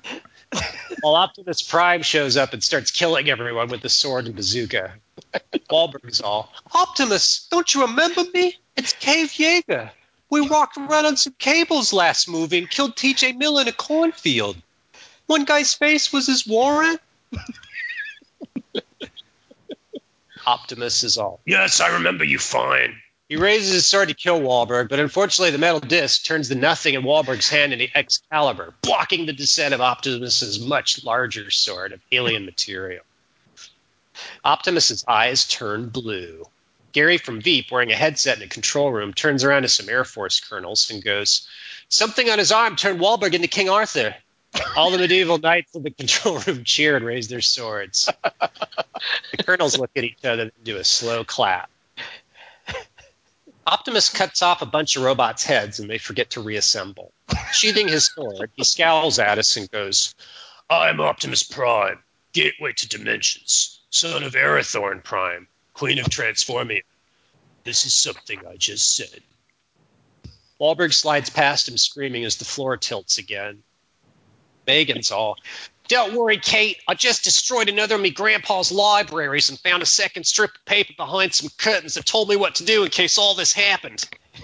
While 1.00 1.16
Optimus 1.16 1.62
Prime 1.62 2.02
shows 2.02 2.36
up 2.36 2.52
and 2.52 2.62
starts 2.62 2.90
killing 2.90 3.28
everyone 3.30 3.68
with 3.68 3.82
the 3.82 3.88
sword 3.88 4.26
and 4.26 4.34
bazooka. 4.36 4.94
Wahlberg's 5.70 6.20
all, 6.20 6.52
Optimus, 6.74 7.46
don't 7.50 7.72
you 7.74 7.82
remember 7.82 8.24
me? 8.32 8.56
It's 8.76 8.92
Cade 8.92 9.30
Yeager. 9.30 9.90
We 10.30 10.40
walked 10.40 10.76
around 10.76 11.06
on 11.06 11.16
some 11.16 11.34
cables 11.38 11.92
last 11.92 12.28
movie 12.28 12.58
and 12.58 12.68
killed 12.68 12.96
TJ 12.96 13.36
Mill 13.36 13.58
in 13.58 13.68
a 13.68 13.72
cornfield. 13.72 14.56
One 15.26 15.44
guy's 15.44 15.74
face 15.74 16.12
was 16.12 16.26
his 16.26 16.46
warrant. 16.46 17.00
Optimus 20.46 21.02
is 21.04 21.16
all, 21.16 21.40
Yes, 21.46 21.80
I 21.80 21.94
remember 21.94 22.24
you 22.24 22.38
fine. 22.38 22.96
He 23.28 23.36
raises 23.36 23.72
his 23.72 23.86
sword 23.86 24.08
to 24.08 24.14
kill 24.14 24.40
Wahlberg, 24.40 24.90
but 24.90 25.00
unfortunately 25.00 25.50
the 25.50 25.58
metal 25.58 25.80
disc 25.80 26.24
turns 26.24 26.50
the 26.50 26.54
nothing 26.54 26.94
in 26.94 27.04
Wahlberg's 27.04 27.48
hand 27.48 27.72
into 27.72 27.88
Excalibur, 27.96 28.74
blocking 28.82 29.24
the 29.24 29.32
descent 29.32 29.72
of 29.72 29.80
Optimus's 29.80 30.60
much 30.60 31.02
larger 31.04 31.50
sword 31.50 31.92
of 31.92 32.00
alien 32.12 32.44
material. 32.44 33.02
Optimus's 34.44 35.04
eyes 35.08 35.46
turn 35.46 35.88
blue. 35.88 36.44
Gary 36.92 37.16
from 37.16 37.40
Veep, 37.40 37.70
wearing 37.72 37.90
a 37.90 37.96
headset 37.96 38.36
in 38.36 38.44
a 38.44 38.48
control 38.48 38.92
room, 38.92 39.14
turns 39.14 39.42
around 39.42 39.62
to 39.62 39.68
some 39.68 39.88
Air 39.88 40.04
Force 40.04 40.40
colonels 40.40 40.90
and 40.90 41.02
goes, 41.02 41.48
Something 41.88 42.30
on 42.30 42.38
his 42.38 42.52
arm 42.52 42.76
turned 42.76 43.00
Wahlberg 43.00 43.34
into 43.34 43.48
King 43.48 43.70
Arthur. 43.70 44.14
All 44.76 44.90
the 44.90 44.98
medieval 44.98 45.38
knights 45.38 45.74
in 45.74 45.82
the 45.82 45.90
control 45.90 46.38
room 46.40 46.62
cheer 46.62 46.94
and 46.94 47.04
raise 47.04 47.28
their 47.28 47.40
swords. 47.40 48.08
the 48.22 49.42
colonels 49.42 49.78
look 49.78 49.90
at 49.96 50.04
each 50.04 50.24
other 50.24 50.42
and 50.42 50.52
do 50.62 50.76
a 50.76 50.84
slow 50.84 51.24
clap. 51.24 51.70
Optimus 53.66 54.10
cuts 54.10 54.42
off 54.42 54.62
a 54.62 54.66
bunch 54.66 54.96
of 54.96 55.02
robots' 55.02 55.44
heads 55.44 55.80
and 55.80 55.88
they 55.88 55.98
forget 55.98 56.30
to 56.30 56.42
reassemble. 56.42 57.12
Sheathing 57.52 57.88
his 57.88 58.10
sword, 58.14 58.50
he 58.54 58.64
scowls 58.64 59.18
at 59.18 59.38
us 59.38 59.56
and 59.56 59.70
goes, 59.70 60.14
I'm 60.68 61.00
Optimus 61.00 61.42
Prime, 61.42 62.02
gateway 62.32 62.72
to 62.72 62.88
dimensions, 62.88 63.80
son 63.90 64.22
of 64.22 64.34
Arathorn 64.34 65.02
Prime, 65.02 65.48
queen 65.72 65.98
of 65.98 66.06
Transformia. 66.06 66.82
This 67.64 67.86
is 67.86 67.94
something 67.94 68.40
I 68.46 68.56
just 68.56 68.94
said. 68.94 69.22
Wahlberg 70.60 70.92
slides 70.92 71.30
past 71.30 71.68
him 71.68 71.78
screaming 71.78 72.24
as 72.24 72.36
the 72.36 72.44
floor 72.44 72.76
tilts 72.76 73.18
again. 73.18 73.62
Megan's 74.66 75.10
all, 75.10 75.36
Don't 75.88 76.14
worry, 76.14 76.38
Kate. 76.38 76.78
I 76.88 76.94
just 76.94 77.24
destroyed 77.24 77.68
another 77.68 77.96
of 77.96 78.00
me 78.00 78.10
grandpa's 78.10 78.72
libraries 78.72 79.50
and 79.50 79.58
found 79.58 79.82
a 79.82 79.86
second 79.86 80.24
strip 80.24 80.54
of 80.54 80.64
paper 80.64 80.94
behind 80.96 81.34
some 81.34 81.50
curtains 81.58 81.94
that 81.94 82.06
told 82.06 82.28
me 82.28 82.36
what 82.36 82.56
to 82.56 82.64
do 82.64 82.84
in 82.84 82.90
case 82.90 83.18
all 83.18 83.34
this 83.34 83.52
happened. 83.52 84.04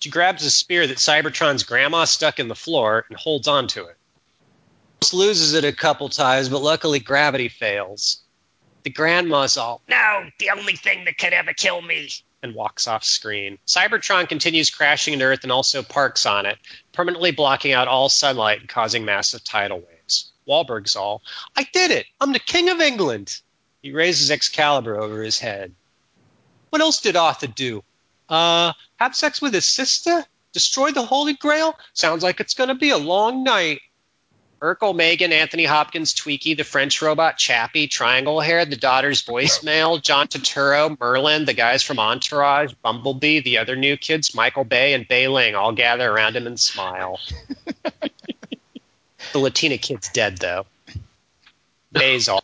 She 0.00 0.10
grabs 0.10 0.44
a 0.44 0.50
spear 0.50 0.86
that 0.86 0.98
Cybertron's 0.98 1.64
grandma 1.64 2.04
stuck 2.04 2.38
in 2.38 2.46
the 2.46 2.54
floor 2.54 3.06
and 3.08 3.18
holds 3.18 3.48
onto 3.48 3.84
it. 3.84 3.96
Loses 5.12 5.54
it 5.54 5.64
a 5.64 5.72
couple 5.72 6.08
times, 6.10 6.48
but 6.48 6.62
luckily 6.62 7.00
gravity 7.00 7.48
fails. 7.48 8.22
The 8.84 8.90
grandma's 8.90 9.56
all, 9.56 9.82
No, 9.88 10.26
the 10.38 10.50
only 10.50 10.76
thing 10.76 11.06
that 11.06 11.18
could 11.18 11.32
ever 11.32 11.52
kill 11.54 11.82
me. 11.82 12.10
And 12.42 12.54
walks 12.54 12.86
off 12.86 13.04
screen. 13.04 13.58
Cybertron 13.66 14.28
continues 14.28 14.70
crashing 14.70 15.14
into 15.14 15.24
Earth 15.24 15.42
and 15.42 15.52
also 15.52 15.82
parks 15.82 16.26
on 16.26 16.46
it, 16.46 16.58
permanently 16.92 17.30
blocking 17.30 17.72
out 17.72 17.88
all 17.88 18.08
sunlight 18.08 18.60
and 18.60 18.68
causing 18.68 19.04
massive 19.04 19.42
tidal 19.44 19.80
waves. 19.80 20.32
Wahlberg's 20.46 20.96
all, 20.96 21.22
I 21.56 21.66
did 21.72 21.90
it! 21.90 22.06
I'm 22.20 22.32
the 22.32 22.38
King 22.38 22.68
of 22.68 22.80
England! 22.80 23.40
He 23.82 23.92
raises 23.92 24.30
Excalibur 24.30 24.96
over 24.96 25.22
his 25.22 25.38
head. 25.38 25.74
What 26.70 26.82
else 26.82 27.00
did 27.00 27.16
Arthur 27.16 27.46
do? 27.46 27.82
Uh, 28.28 28.72
have 28.96 29.14
sex 29.14 29.40
with 29.40 29.54
his 29.54 29.66
sister? 29.66 30.24
Destroy 30.52 30.90
the 30.90 31.04
Holy 31.04 31.34
Grail? 31.34 31.76
Sounds 31.92 32.22
like 32.22 32.40
it's 32.40 32.54
gonna 32.54 32.74
be 32.74 32.90
a 32.90 32.98
long 32.98 33.44
night. 33.44 33.80
Urkel, 34.60 34.96
Megan, 34.96 35.32
Anthony 35.32 35.64
Hopkins, 35.64 36.14
Tweaky, 36.14 36.56
the 36.56 36.64
French 36.64 37.02
robot, 37.02 37.36
Chappie, 37.36 37.88
Triangle 37.88 38.40
Hair, 38.40 38.64
the 38.64 38.76
daughter's 38.76 39.22
voicemail, 39.22 40.02
John 40.02 40.28
Turturro, 40.28 40.98
Merlin, 40.98 41.44
the 41.44 41.52
guys 41.52 41.82
from 41.82 41.98
Entourage, 41.98 42.72
Bumblebee, 42.82 43.40
the 43.40 43.58
other 43.58 43.76
new 43.76 43.98
kids, 43.98 44.34
Michael 44.34 44.64
Bay, 44.64 44.94
and 44.94 45.06
Bei 45.06 45.28
Ling 45.28 45.54
all 45.54 45.72
gather 45.72 46.10
around 46.10 46.36
him 46.36 46.46
and 46.46 46.58
smile. 46.58 47.20
the 49.32 49.38
Latina 49.38 49.76
kid's 49.76 50.08
dead, 50.08 50.38
though. 50.38 50.64
Bay's 51.92 52.28
all, 52.28 52.42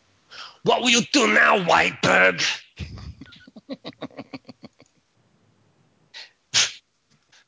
What 0.65 0.83
will 0.83 0.91
you 0.91 1.01
do 1.13 1.33
now, 1.33 1.65
Whiteberg? 1.65 2.45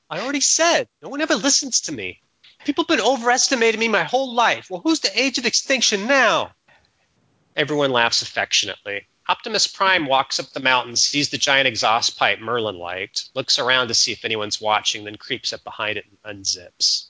I 0.09 0.21
already 0.21 0.41
said, 0.41 0.89
no 1.03 1.11
one 1.11 1.21
ever 1.21 1.35
listens 1.35 1.83
to 1.83 1.93
me. 1.93 2.21
People 2.65 2.85
have 2.85 2.99
been 2.99 3.07
overestimating 3.07 3.79
me 3.79 3.89
my 3.89 4.05
whole 4.05 4.35
life. 4.35 4.71
Well, 4.71 4.81
who's 4.83 5.01
the 5.01 5.21
age 5.21 5.39
of 5.39 5.47
extinction 5.47 6.07
now? 6.07 6.53
Everyone 7.57 7.91
laughs 7.91 8.23
affectionately. 8.23 9.07
Optimus 9.29 9.67
Prime 9.67 10.07
walks 10.07 10.39
up 10.39 10.51
the 10.53 10.61
mountain, 10.61 10.97
sees 10.97 11.31
the 11.31 11.39
giant 11.39 11.67
exhaust 11.67 12.19
pipe 12.19 12.41
Merlin 12.41 12.77
liked, 12.77 13.31
looks 13.35 13.59
around 13.59 13.89
to 13.89 13.95
see 13.95 14.13
if 14.13 14.25
anyone's 14.25 14.61
watching, 14.61 15.05
then 15.05 15.17
creeps 15.17 15.53
up 15.53 15.65
behind 15.65 15.97
it 15.97 16.05
and 16.25 16.43
unzips. 16.43 17.07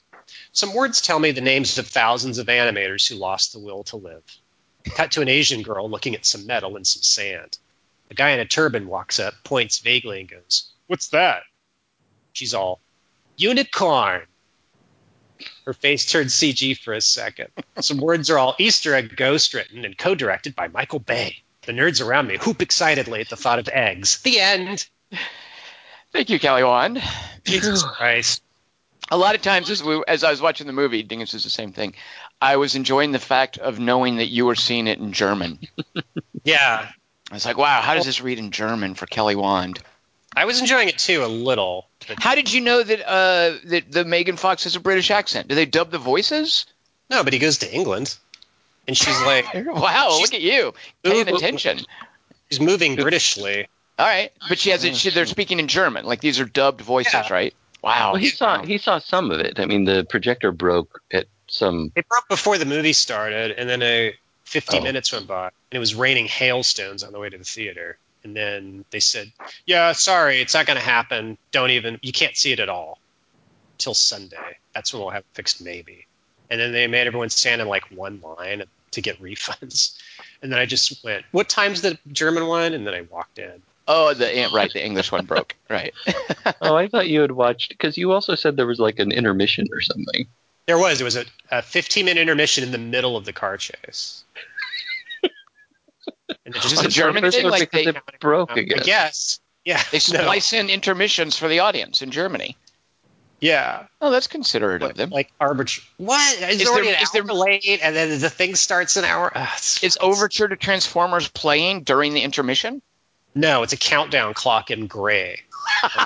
Some 0.52 0.74
words 0.74 1.00
tell 1.00 1.18
me 1.18 1.32
the 1.32 1.40
names 1.40 1.76
of 1.78 1.88
thousands 1.88 2.38
of 2.38 2.46
animators 2.46 3.08
who 3.08 3.16
lost 3.16 3.52
the 3.52 3.58
will 3.58 3.84
to 3.84 3.96
live. 3.96 4.22
Cut 4.84 5.12
to 5.12 5.22
an 5.22 5.28
Asian 5.28 5.62
girl 5.62 5.88
looking 5.88 6.14
at 6.14 6.26
some 6.26 6.46
metal 6.46 6.76
and 6.76 6.86
some 6.86 7.02
sand. 7.02 7.58
A 8.10 8.14
guy 8.14 8.30
in 8.30 8.40
a 8.40 8.44
turban 8.44 8.86
walks 8.86 9.18
up, 9.18 9.34
points 9.42 9.78
vaguely, 9.78 10.20
and 10.20 10.28
goes, 10.28 10.70
What's 10.86 11.08
that? 11.08 11.42
She's 12.32 12.54
all, 12.54 12.80
Unicorn. 13.36 14.22
Her 15.66 15.72
face 15.72 16.04
turns 16.04 16.34
CG 16.34 16.78
for 16.78 16.92
a 16.92 17.00
second. 17.00 17.48
Some 17.80 17.98
words 17.98 18.28
are 18.30 18.38
all 18.38 18.54
Easter 18.58 18.94
egg 18.94 19.16
ghost 19.16 19.54
written 19.54 19.84
and 19.84 19.96
co 19.96 20.14
directed 20.14 20.54
by 20.54 20.68
Michael 20.68 20.98
Bay. 20.98 21.42
The 21.62 21.72
nerds 21.72 22.04
around 22.04 22.26
me 22.26 22.36
whoop 22.36 22.60
excitedly 22.60 23.20
at 23.20 23.30
the 23.30 23.36
thought 23.36 23.58
of 23.58 23.68
eggs. 23.68 24.20
The 24.20 24.40
end. 24.40 24.86
Thank 26.12 26.28
you, 26.28 26.38
Kelly 26.38 26.64
Wand. 26.64 27.02
Jesus 27.44 27.82
Christ. 27.96 28.42
A 29.10 29.16
lot 29.16 29.34
of 29.34 29.42
times, 29.42 29.70
as, 29.70 29.82
we, 29.82 30.02
as 30.08 30.24
I 30.24 30.30
was 30.30 30.40
watching 30.40 30.66
the 30.66 30.72
movie, 30.72 31.02
Dingus 31.02 31.34
was 31.34 31.44
the 31.44 31.50
same 31.50 31.72
thing. 31.72 31.94
I 32.40 32.56
was 32.56 32.74
enjoying 32.74 33.12
the 33.12 33.18
fact 33.18 33.58
of 33.58 33.78
knowing 33.78 34.16
that 34.16 34.28
you 34.28 34.46
were 34.46 34.54
seeing 34.54 34.86
it 34.86 34.98
in 34.98 35.12
German. 35.12 35.58
Yeah. 36.44 36.90
I 37.30 37.34
was 37.34 37.46
like, 37.46 37.56
wow, 37.56 37.80
how 37.80 37.94
does 37.94 38.04
this 38.04 38.20
read 38.20 38.38
in 38.38 38.50
German 38.50 38.94
for 38.94 39.06
Kelly 39.06 39.34
Wand? 39.34 39.80
I 40.36 40.44
was 40.46 40.60
enjoying 40.60 40.88
it 40.88 40.98
too, 40.98 41.24
a 41.24 41.26
little. 41.26 41.86
How 42.18 42.34
did 42.34 42.52
you 42.52 42.60
know 42.60 42.82
that 42.82 43.00
uh, 43.08 43.56
that 43.64 43.90
the 43.90 44.04
Megan 44.04 44.36
Fox 44.36 44.64
has 44.64 44.76
a 44.76 44.80
British 44.80 45.10
accent? 45.10 45.48
Do 45.48 45.54
they 45.54 45.66
dub 45.66 45.90
the 45.90 45.98
voices? 45.98 46.66
no, 47.10 47.22
but 47.22 47.32
he 47.32 47.38
goes 47.38 47.58
to 47.58 47.72
England. 47.72 48.16
And 48.86 48.96
she's 48.96 49.18
like, 49.22 49.46
Wow, 49.54 50.08
She's- 50.10 50.20
look 50.22 50.34
at 50.34 50.40
you 50.42 50.74
paying 51.02 51.28
Ooh, 51.28 51.32
ooh, 51.32 51.36
attention. 51.36 51.80
she's 52.50 52.60
moving 52.60 52.96
Britishly. 52.96 53.66
All 53.98 54.06
right, 54.06 54.32
but 54.48 54.58
she 54.58 54.70
has 54.70 54.82
it. 54.84 54.96
She, 54.96 55.10
they're 55.10 55.24
speaking 55.26 55.60
in 55.60 55.68
German. 55.68 56.04
Like 56.04 56.20
these 56.20 56.40
are 56.40 56.44
dubbed 56.44 56.80
voices, 56.80 57.12
Yeah. 57.14 57.32
right? 57.32 57.54
Wow. 57.82 58.12
Well, 58.12 58.20
he 58.20 58.28
saw 58.30 58.62
he 58.62 58.78
saw 58.78 58.98
some 58.98 59.30
of 59.30 59.40
it. 59.40 59.60
I 59.60 59.66
mean, 59.66 59.84
the 59.84 60.04
projector 60.08 60.50
broke 60.52 61.00
at 61.12 61.26
some. 61.46 61.92
It 61.94 62.08
broke 62.08 62.28
before 62.28 62.58
the 62.58 62.64
movie 62.66 62.92
started, 62.94 63.52
and 63.52 63.68
then 63.68 63.82
a 63.82 64.14
50 64.44 64.78
Oh. 64.78 64.82
minutes 64.82 65.12
went 65.12 65.26
by, 65.28 65.44
and 65.46 65.52
it 65.72 65.78
was 65.78 65.94
raining 65.94 66.26
hailstones 66.26 67.02
on 67.04 67.12
the 67.12 67.18
way 67.20 67.28
to 67.30 67.38
the 67.38 67.44
theater. 67.44 67.96
And 68.24 68.34
then 68.34 68.84
they 68.90 69.00
said, 69.00 69.30
"Yeah, 69.66 69.92
sorry, 69.92 70.40
it's 70.40 70.54
not 70.54 70.66
going 70.66 70.78
to 70.78 70.84
happen. 70.84 71.36
Don't 71.52 71.70
even. 71.70 71.98
You 72.02 72.12
can't 72.12 72.36
see 72.36 72.52
it 72.52 72.60
at 72.60 72.70
all 72.70 72.98
till 73.78 73.94
Sunday. 73.94 74.58
That's 74.74 74.92
when 74.92 75.02
we'll 75.02 75.10
have 75.10 75.22
it 75.22 75.34
fixed, 75.34 75.62
maybe." 75.62 76.06
And 76.50 76.60
then 76.60 76.72
they 76.72 76.86
made 76.86 77.06
everyone 77.06 77.30
stand 77.30 77.60
in 77.60 77.68
like 77.68 77.84
one 77.90 78.20
line 78.22 78.64
to 78.92 79.00
get 79.00 79.20
refunds. 79.22 79.98
And 80.42 80.50
then 80.50 80.58
I 80.58 80.66
just 80.66 81.04
went, 81.04 81.24
"What 81.30 81.48
time's 81.48 81.82
the 81.82 81.98
German 82.10 82.46
one?" 82.46 82.72
And 82.72 82.86
then 82.86 82.94
I 82.94 83.02
walked 83.02 83.38
in. 83.38 83.62
Oh, 83.86 84.14
the 84.14 84.48
right, 84.52 84.72
the 84.72 84.84
English 84.84 85.12
one 85.12 85.26
broke. 85.26 85.54
Right. 85.70 85.92
Oh, 86.60 86.76
I 86.76 86.88
thought 86.88 87.08
you 87.08 87.20
had 87.20 87.32
watched 87.32 87.70
because 87.70 87.96
you 87.96 88.12
also 88.12 88.34
said 88.34 88.56
there 88.56 88.66
was 88.66 88.78
like 88.78 88.98
an 88.98 89.12
intermission 89.12 89.66
or 89.72 89.80
something. 89.80 90.26
There 90.66 90.78
was. 90.78 91.00
It 91.00 91.04
was 91.04 91.16
a, 91.16 91.24
a 91.50 91.62
15 91.62 92.04
minute 92.04 92.20
intermission 92.20 92.64
in 92.64 92.70
the 92.70 92.78
middle 92.78 93.16
of 93.16 93.24
the 93.24 93.32
car 93.32 93.56
chase. 93.56 94.24
And 96.46 96.54
it 96.54 96.58
oh, 96.58 96.62
Just 96.62 96.74
just 96.74 96.84
a 96.86 96.88
German 96.88 97.30
thing, 97.30 97.46
like 97.48 97.70
because 97.70 97.92
they- 97.94 97.98
it 97.98 98.20
broke 98.20 98.52
I 98.52 98.60
again. 98.60 98.78
guess. 98.84 99.40
Yeah. 99.64 99.82
They 99.90 99.96
no. 100.12 100.20
splice 100.22 100.52
in 100.52 100.68
intermissions 100.68 101.38
for 101.38 101.48
the 101.48 101.60
audience 101.60 102.02
in 102.02 102.10
Germany. 102.10 102.56
Yeah. 103.40 103.86
Oh, 104.00 104.10
that's 104.10 104.26
considerate 104.26 104.82
of 104.82 104.94
them. 104.94 105.10
Like 105.10 105.30
arbitrary. 105.40 105.86
What? 105.98 106.36
It's 106.40 106.62
Is 106.62 106.68
already 106.68 106.88
there- 106.88 106.96
an 106.96 107.02
is 107.02 107.14
hour 107.14 107.22
there- 107.24 107.34
late, 107.34 107.80
and 107.82 107.94
then 107.96 108.20
the 108.20 108.30
thing 108.30 108.54
starts 108.54 108.96
an 108.96 109.04
hour. 109.04 109.32
Ugh, 109.34 109.42
it's- 109.42 109.82
Is 109.82 109.98
Overture 110.00 110.48
to 110.48 110.56
Transformers 110.56 111.28
playing 111.28 111.82
during 111.82 112.14
the 112.14 112.20
intermission? 112.22 112.80
No, 113.34 113.62
it's 113.62 113.72
a 113.72 113.76
countdown 113.76 114.32
clock 114.34 114.70
in 114.70 114.86
gray. 114.86 115.40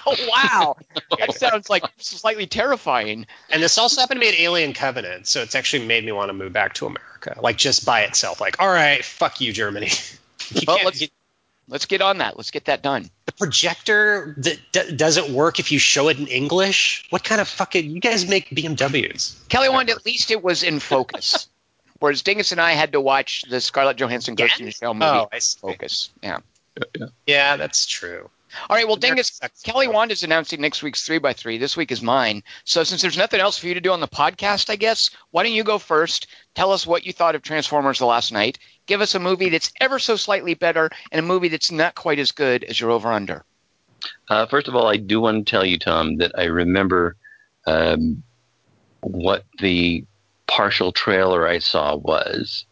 Oh, 0.06 0.16
wow. 0.28 0.76
That 1.18 1.34
sounds 1.38 1.68
like 1.70 1.84
slightly 1.98 2.46
terrifying. 2.46 3.26
And 3.50 3.62
this 3.62 3.76
also 3.78 4.00
happened 4.00 4.20
to 4.20 4.26
me 4.26 4.32
at 4.32 4.38
Alien 4.40 4.72
Covenant, 4.72 5.26
so 5.28 5.42
it's 5.42 5.54
actually 5.54 5.84
made 5.86 6.04
me 6.04 6.10
want 6.12 6.30
to 6.30 6.32
move 6.32 6.52
back 6.52 6.74
to 6.74 6.86
America. 6.86 7.38
Like 7.40 7.56
just 7.58 7.84
by 7.84 8.02
itself. 8.02 8.40
Like, 8.40 8.60
all 8.60 8.68
right, 8.68 9.04
fuck 9.04 9.40
you, 9.40 9.52
Germany. 9.52 9.90
You 10.52 10.62
Well, 10.66 10.78
let's 10.84 10.98
get- 11.00 11.10
let's 11.68 11.86
get 11.86 12.00
on 12.02 12.18
that. 12.18 12.36
Let's 12.36 12.50
get 12.50 12.66
that 12.66 12.82
done. 12.82 13.10
the 13.26 13.32
projector 13.32 14.34
that 14.38 14.58
d- 14.72 14.96
doesn't 14.96 15.32
work 15.32 15.58
if 15.60 15.70
you 15.70 15.78
show 15.78 16.08
it 16.08 16.18
in 16.18 16.26
English. 16.26 17.04
What 17.10 17.22
kind 17.24 17.40
of 17.40 17.48
fucking? 17.48 17.90
You 17.90 18.00
guys 18.00 18.26
make 18.26 18.48
BMWs. 18.50 19.34
Kelly 19.48 19.68
wanted 19.68 19.96
at 19.96 20.04
least 20.06 20.30
it 20.30 20.42
was 20.42 20.62
in 20.62 20.80
focus. 20.80 21.48
Whereas 22.00 22.22
Dingus 22.22 22.52
and 22.52 22.60
I 22.60 22.72
had 22.72 22.92
to 22.92 23.00
watch 23.00 23.42
the 23.50 23.60
Scarlett 23.60 23.96
Johansson 23.96 24.34
Ghost 24.36 24.60
in 24.60 24.66
the 24.66 24.72
Shell 24.72 24.94
movie. 24.94 25.06
Oh, 25.06 25.28
I 25.32 25.40
see. 25.40 25.58
Focus. 25.60 26.10
Yeah. 26.22 26.38
Yeah, 27.26 27.56
that's 27.56 27.86
true. 27.86 28.30
All 28.68 28.76
right. 28.76 28.86
Well, 28.86 28.96
American 28.96 29.16
Dingus, 29.16 29.40
Kelly 29.62 29.86
appeal. 29.86 29.94
Wand 29.94 30.12
is 30.12 30.22
announcing 30.22 30.60
next 30.60 30.82
week's 30.82 31.04
three 31.04 31.18
by 31.18 31.32
three. 31.32 31.58
This 31.58 31.76
week 31.76 31.92
is 31.92 32.02
mine. 32.02 32.42
So 32.64 32.84
since 32.84 33.02
there's 33.02 33.18
nothing 33.18 33.40
else 33.40 33.58
for 33.58 33.66
you 33.66 33.74
to 33.74 33.80
do 33.80 33.92
on 33.92 34.00
the 34.00 34.08
podcast, 34.08 34.70
I 34.70 34.76
guess 34.76 35.10
why 35.30 35.42
don't 35.42 35.52
you 35.52 35.64
go 35.64 35.78
first? 35.78 36.26
Tell 36.54 36.72
us 36.72 36.86
what 36.86 37.06
you 37.06 37.12
thought 37.12 37.34
of 37.34 37.42
Transformers 37.42 37.98
the 37.98 38.06
last 38.06 38.32
knight. 38.32 38.58
Give 38.86 39.00
us 39.00 39.14
a 39.14 39.20
movie 39.20 39.50
that's 39.50 39.72
ever 39.80 39.98
so 39.98 40.16
slightly 40.16 40.54
better 40.54 40.90
and 41.12 41.18
a 41.18 41.22
movie 41.22 41.48
that's 41.48 41.70
not 41.70 41.94
quite 41.94 42.18
as 42.18 42.32
good 42.32 42.64
as 42.64 42.80
your 42.80 42.90
over 42.90 43.12
under. 43.12 43.44
Uh, 44.28 44.46
first 44.46 44.68
of 44.68 44.74
all, 44.74 44.86
I 44.86 44.96
do 44.96 45.20
want 45.20 45.46
to 45.46 45.50
tell 45.50 45.64
you, 45.64 45.78
Tom, 45.78 46.16
that 46.16 46.32
I 46.38 46.44
remember 46.44 47.16
um, 47.66 48.22
what 49.00 49.44
the 49.58 50.04
partial 50.46 50.92
trailer 50.92 51.46
I 51.46 51.58
saw 51.58 51.96
was 51.96 52.64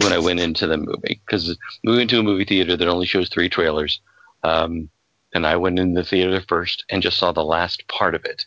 when 0.00 0.12
I 0.12 0.18
went 0.18 0.40
into 0.40 0.66
the 0.66 0.76
movie. 0.76 1.20
Because 1.26 1.56
we 1.84 1.96
went 1.96 2.10
to 2.10 2.20
a 2.20 2.22
movie 2.22 2.44
theater 2.44 2.76
that 2.76 2.88
only 2.88 3.06
shows 3.06 3.28
three 3.28 3.48
trailers. 3.48 4.00
Um, 4.44 4.88
and 5.34 5.46
I 5.46 5.56
went 5.56 5.78
in 5.78 5.94
the 5.94 6.04
theater 6.04 6.42
first 6.48 6.84
and 6.88 7.02
just 7.02 7.18
saw 7.18 7.32
the 7.32 7.44
last 7.44 7.86
part 7.88 8.14
of 8.14 8.24
it. 8.24 8.46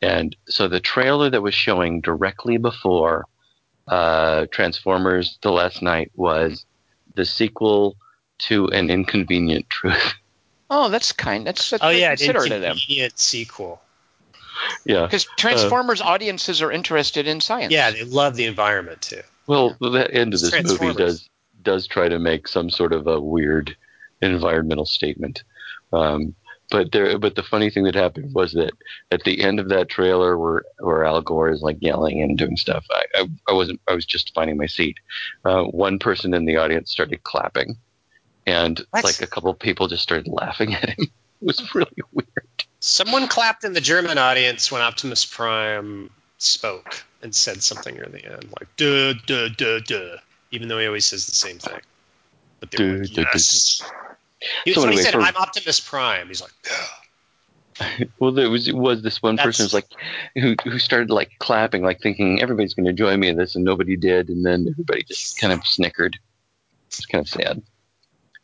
And 0.00 0.34
so 0.48 0.68
the 0.68 0.80
trailer 0.80 1.30
that 1.30 1.42
was 1.42 1.54
showing 1.54 2.00
directly 2.00 2.56
before 2.56 3.26
uh, 3.88 4.46
Transformers 4.50 5.38
The 5.42 5.52
Last 5.52 5.82
Knight 5.82 6.10
was 6.16 6.64
the 7.14 7.24
sequel 7.24 7.96
to 8.38 8.66
An 8.68 8.90
Inconvenient 8.90 9.68
Truth. 9.70 10.14
Oh, 10.74 10.88
that's 10.88 11.12
kind. 11.12 11.46
That's, 11.46 11.68
that's 11.68 11.82
Oh 11.84 11.88
very 11.88 12.00
yeah, 12.00 12.12
an 12.12 12.16
considerate 12.16 12.50
of 12.50 12.62
them. 12.62 12.70
inconvenient 12.78 13.18
sequel. 13.18 13.82
yeah. 14.86 15.02
Because 15.04 15.26
Transformers 15.36 16.00
audiences 16.00 16.62
are 16.62 16.72
interested 16.72 17.26
in 17.26 17.42
science. 17.42 17.70
Yeah, 17.74 17.90
they 17.90 18.04
love 18.04 18.36
the 18.36 18.46
environment 18.46 19.02
too. 19.02 19.20
Well, 19.46 19.76
the 19.80 20.08
end 20.10 20.32
of 20.32 20.40
this 20.40 20.54
movie 20.64 20.94
does 20.94 21.28
does 21.60 21.86
try 21.86 22.08
to 22.08 22.18
make 22.18 22.48
some 22.48 22.70
sort 22.70 22.94
of 22.94 23.06
a 23.06 23.20
weird 23.20 23.76
environmental 24.22 24.86
statement. 24.86 25.42
Um, 25.92 26.34
but 26.70 26.90
there, 26.90 27.18
but 27.18 27.34
the 27.34 27.42
funny 27.42 27.68
thing 27.68 27.84
that 27.84 27.94
happened 27.94 28.32
was 28.34 28.52
that 28.52 28.72
at 29.10 29.24
the 29.24 29.42
end 29.42 29.60
of 29.60 29.68
that 29.68 29.88
trailer, 29.90 30.38
where 30.38 30.62
where 30.78 31.04
Al 31.04 31.20
Gore 31.20 31.50
is 31.50 31.60
like 31.60 31.76
yelling 31.80 32.22
and 32.22 32.38
doing 32.38 32.56
stuff, 32.56 32.86
I 32.90 33.04
I, 33.14 33.28
I 33.48 33.52
wasn't 33.52 33.80
I 33.86 33.94
was 33.94 34.06
just 34.06 34.32
finding 34.34 34.56
my 34.56 34.66
seat. 34.66 34.96
Uh, 35.44 35.64
one 35.64 35.98
person 35.98 36.32
in 36.32 36.46
the 36.46 36.56
audience 36.56 36.90
started 36.90 37.22
clapping, 37.24 37.76
and 38.46 38.80
What? 38.90 39.04
like 39.04 39.20
a 39.20 39.26
couple 39.26 39.50
of 39.50 39.58
people 39.58 39.86
just 39.88 40.02
started 40.02 40.28
laughing 40.28 40.74
at 40.74 40.90
him. 40.90 41.06
It 41.42 41.46
was 41.46 41.74
really 41.74 41.90
weird. 42.12 42.64
Someone 42.78 43.26
clapped 43.26 43.64
in 43.64 43.72
the 43.72 43.80
German 43.80 44.16
audience 44.16 44.70
when 44.70 44.80
Optimus 44.80 45.26
Prime 45.26 46.08
spoke 46.38 47.04
and 47.20 47.34
said 47.34 47.64
something 47.64 47.96
near 47.96 48.06
the 48.06 48.24
end, 48.24 48.46
like 48.60 48.68
"duh 48.76 49.14
duh 49.26 49.48
duh 49.48 49.80
duh," 49.80 50.18
even 50.52 50.68
though 50.68 50.78
he 50.78 50.86
always 50.86 51.04
says 51.04 51.26
the 51.26 51.34
same 51.34 51.58
thing. 51.58 51.80
But 52.60 52.70
they 52.70 52.84
were 52.84 52.92
Duh, 52.92 52.98
like, 53.00 53.10
duh, 53.10 53.22
duh, 53.22 53.28
yes. 53.34 53.82
He, 54.64 54.74
So 54.74 54.82
when 54.82 54.92
he 54.92 54.98
said, 54.98 55.12
for- 55.12 55.20
"I'm 55.20 55.36
Optimus 55.36 55.80
Prime," 55.80 56.28
he's 56.28 56.40
like, 56.42 56.52
"Yeah." 56.66 56.76
Well, 58.18 58.32
there 58.32 58.50
was 58.50 58.68
it 58.68 58.76
was 58.76 59.02
this 59.02 59.22
one 59.22 59.38
person 59.38 59.64
who's 59.64 59.74
like 59.74 59.88
who 60.34 60.54
who 60.64 60.78
started 60.78 61.10
like 61.10 61.30
clapping, 61.38 61.82
like 61.82 62.00
thinking 62.00 62.40
everybody's 62.40 62.74
going 62.74 62.86
to 62.86 62.92
join 62.92 63.18
me 63.18 63.28
in 63.28 63.36
this, 63.36 63.56
and 63.56 63.64
nobody 63.64 63.96
did, 63.96 64.28
and 64.28 64.44
then 64.44 64.66
everybody 64.68 65.02
just 65.04 65.40
kind 65.40 65.52
of 65.52 65.66
snickered. 65.66 66.18
It's 66.88 67.06
kind 67.06 67.24
of 67.24 67.28
sad. 67.28 67.62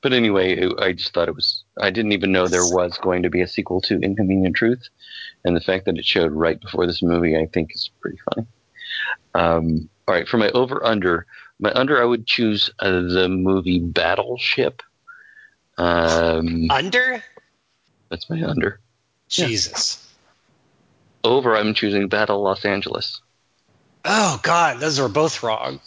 But 0.00 0.12
anyway, 0.12 0.66
I 0.78 0.92
just 0.92 1.12
thought 1.12 1.28
it 1.28 1.34
was. 1.34 1.64
I 1.80 1.90
didn't 1.90 2.12
even 2.12 2.32
know 2.32 2.46
there 2.46 2.62
was 2.62 2.96
going 2.98 3.22
to 3.24 3.30
be 3.30 3.42
a 3.42 3.48
sequel 3.48 3.80
to 3.82 4.00
Inconvenient 4.00 4.56
Truth, 4.56 4.88
and 5.44 5.56
the 5.56 5.60
fact 5.60 5.84
that 5.86 5.98
it 5.98 6.04
showed 6.04 6.32
right 6.32 6.60
before 6.60 6.86
this 6.86 7.02
movie, 7.02 7.36
I 7.36 7.46
think, 7.46 7.74
is 7.74 7.90
pretty 8.00 8.18
funny. 8.32 8.46
Um, 9.34 9.88
all 10.06 10.14
right, 10.14 10.26
for 10.26 10.38
my 10.38 10.50
over 10.50 10.84
under, 10.84 11.26
my 11.58 11.72
under, 11.74 12.00
I 12.00 12.04
would 12.06 12.26
choose 12.26 12.70
uh, 12.78 12.90
the 12.90 13.28
movie 13.28 13.80
Battleship. 13.80 14.82
Um, 15.78 16.66
under 16.70 17.22
that's 18.10 18.28
my 18.30 18.42
under. 18.42 18.80
Yeah. 19.30 19.46
Jesus. 19.46 20.04
Over, 21.24 21.56
I'm 21.56 21.74
choosing 21.74 22.08
Battle 22.08 22.42
Los 22.42 22.64
Angeles. 22.64 23.20
Oh 24.04 24.40
God, 24.42 24.80
those 24.80 24.98
are 24.98 25.08
both 25.08 25.42
wrong. 25.42 25.80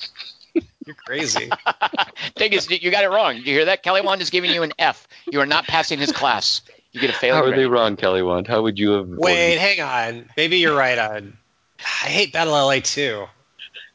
You're 0.85 0.95
crazy. 0.95 1.49
Thing 2.35 2.53
is, 2.53 2.69
you 2.69 2.91
got 2.91 3.03
it 3.03 3.09
wrong. 3.09 3.35
Did 3.35 3.47
you 3.47 3.53
hear 3.53 3.65
that? 3.65 3.83
Kelly 3.83 4.01
Wand 4.01 4.21
is 4.21 4.29
giving 4.29 4.51
you 4.51 4.63
an 4.63 4.73
F. 4.77 5.07
You 5.31 5.39
are 5.39 5.45
not 5.45 5.65
passing 5.65 5.99
his 5.99 6.11
class. 6.11 6.61
You 6.91 6.99
get 6.99 7.09
a 7.09 7.13
failure. 7.13 7.41
How 7.41 7.47
are 7.47 7.51
they 7.51 7.63
grade. 7.63 7.71
wrong, 7.71 7.95
Kelly 7.95 8.21
Wand? 8.21 8.47
How 8.47 8.61
would 8.61 8.77
you 8.77 8.91
have? 8.91 9.07
Wait, 9.07 9.57
hang 9.57 9.79
on. 9.79 10.29
Maybe 10.35 10.57
you're 10.57 10.75
right 10.75 10.97
on. 10.97 11.37
I 11.79 12.09
hate 12.09 12.33
Battle 12.33 12.53
LA 12.53 12.79
too. 12.79 13.25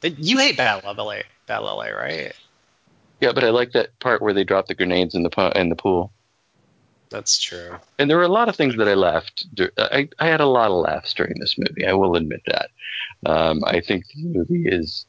You 0.03 0.39
hate 0.39 0.57
Battle 0.57 0.95
LA, 0.95 1.19
Battle 1.47 1.77
LA, 1.77 1.89
right? 1.89 2.33
Yeah, 3.21 3.33
but 3.33 3.45
I 3.45 3.51
like 3.51 3.73
that 3.73 3.99
part 3.99 4.21
where 4.21 4.35
they 4.35 4.45
drop 4.45 4.67
the 4.67 4.75
grenades 4.75 5.15
in 5.15 5.23
the 5.23 5.31
pu- 5.31 5.59
in 5.59 5.69
the 5.69 5.77
pool. 5.77 6.13
That's 7.09 7.39
true. 7.39 7.77
And 7.99 8.11
there 8.11 8.17
were 8.17 8.25
a 8.25 8.29
lot 8.29 8.49
of 8.49 8.57
things 8.57 8.77
that 8.77 8.89
I 8.89 8.95
laughed. 8.95 9.47
I, 9.79 10.09
I 10.19 10.27
had 10.27 10.41
a 10.41 10.47
lot 10.47 10.71
of 10.71 10.83
laughs 10.83 11.15
during 11.15 11.39
this 11.39 11.57
movie. 11.57 11.87
I 11.87 11.93
will 11.93 12.17
admit 12.17 12.43
that. 12.47 12.71
Um, 13.25 13.63
I 13.65 13.81
think 13.81 14.05
the 14.15 14.25
movie 14.25 14.65
is. 14.67 15.07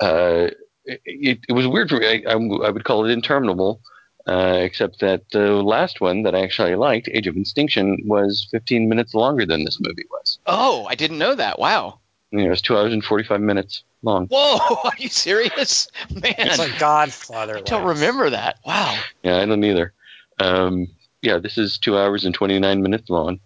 Uh, 0.00 0.48
it, 0.84 1.40
it 1.48 1.52
was 1.52 1.66
weird 1.66 1.88
for 1.88 1.98
me. 1.98 2.06
I, 2.06 2.30
I, 2.30 2.34
I 2.34 2.70
would 2.70 2.84
call 2.84 3.04
it 3.04 3.10
interminable, 3.10 3.80
uh, 4.26 4.58
except 4.60 5.00
that 5.00 5.30
the 5.30 5.62
last 5.62 6.00
one 6.00 6.22
that 6.22 6.34
I 6.34 6.42
actually 6.42 6.74
liked, 6.74 7.08
Age 7.12 7.26
of 7.26 7.36
Extinction, 7.36 7.98
was 8.06 8.48
15 8.50 8.88
minutes 8.88 9.14
longer 9.14 9.46
than 9.46 9.64
this 9.64 9.78
movie 9.80 10.06
was. 10.10 10.38
Oh, 10.46 10.86
I 10.86 10.94
didn't 10.94 11.18
know 11.18 11.34
that. 11.34 11.58
Wow. 11.58 12.00
You 12.32 12.38
know, 12.40 12.46
it 12.46 12.50
was 12.50 12.62
two 12.62 12.76
hours 12.78 12.92
and 12.92 13.04
45 13.04 13.40
minutes 13.40 13.82
long. 14.02 14.26
Whoa, 14.28 14.76
are 14.84 14.92
you 14.98 15.08
serious? 15.08 15.88
Man, 16.10 16.34
It's 16.38 16.58
like 16.58 16.78
Godfather. 16.78 17.58
I 17.58 17.60
don't 17.62 17.84
length. 17.84 18.00
remember 18.00 18.30
that. 18.30 18.58
Wow. 18.64 18.98
Yeah, 19.22 19.38
I 19.38 19.46
don't 19.46 19.64
either. 19.64 19.92
Um, 20.38 20.86
yeah, 21.22 21.38
this 21.38 21.58
is 21.58 21.76
two 21.78 21.98
hours 21.98 22.24
and 22.24 22.34
29 22.34 22.82
minutes 22.82 23.10
long. 23.10 23.40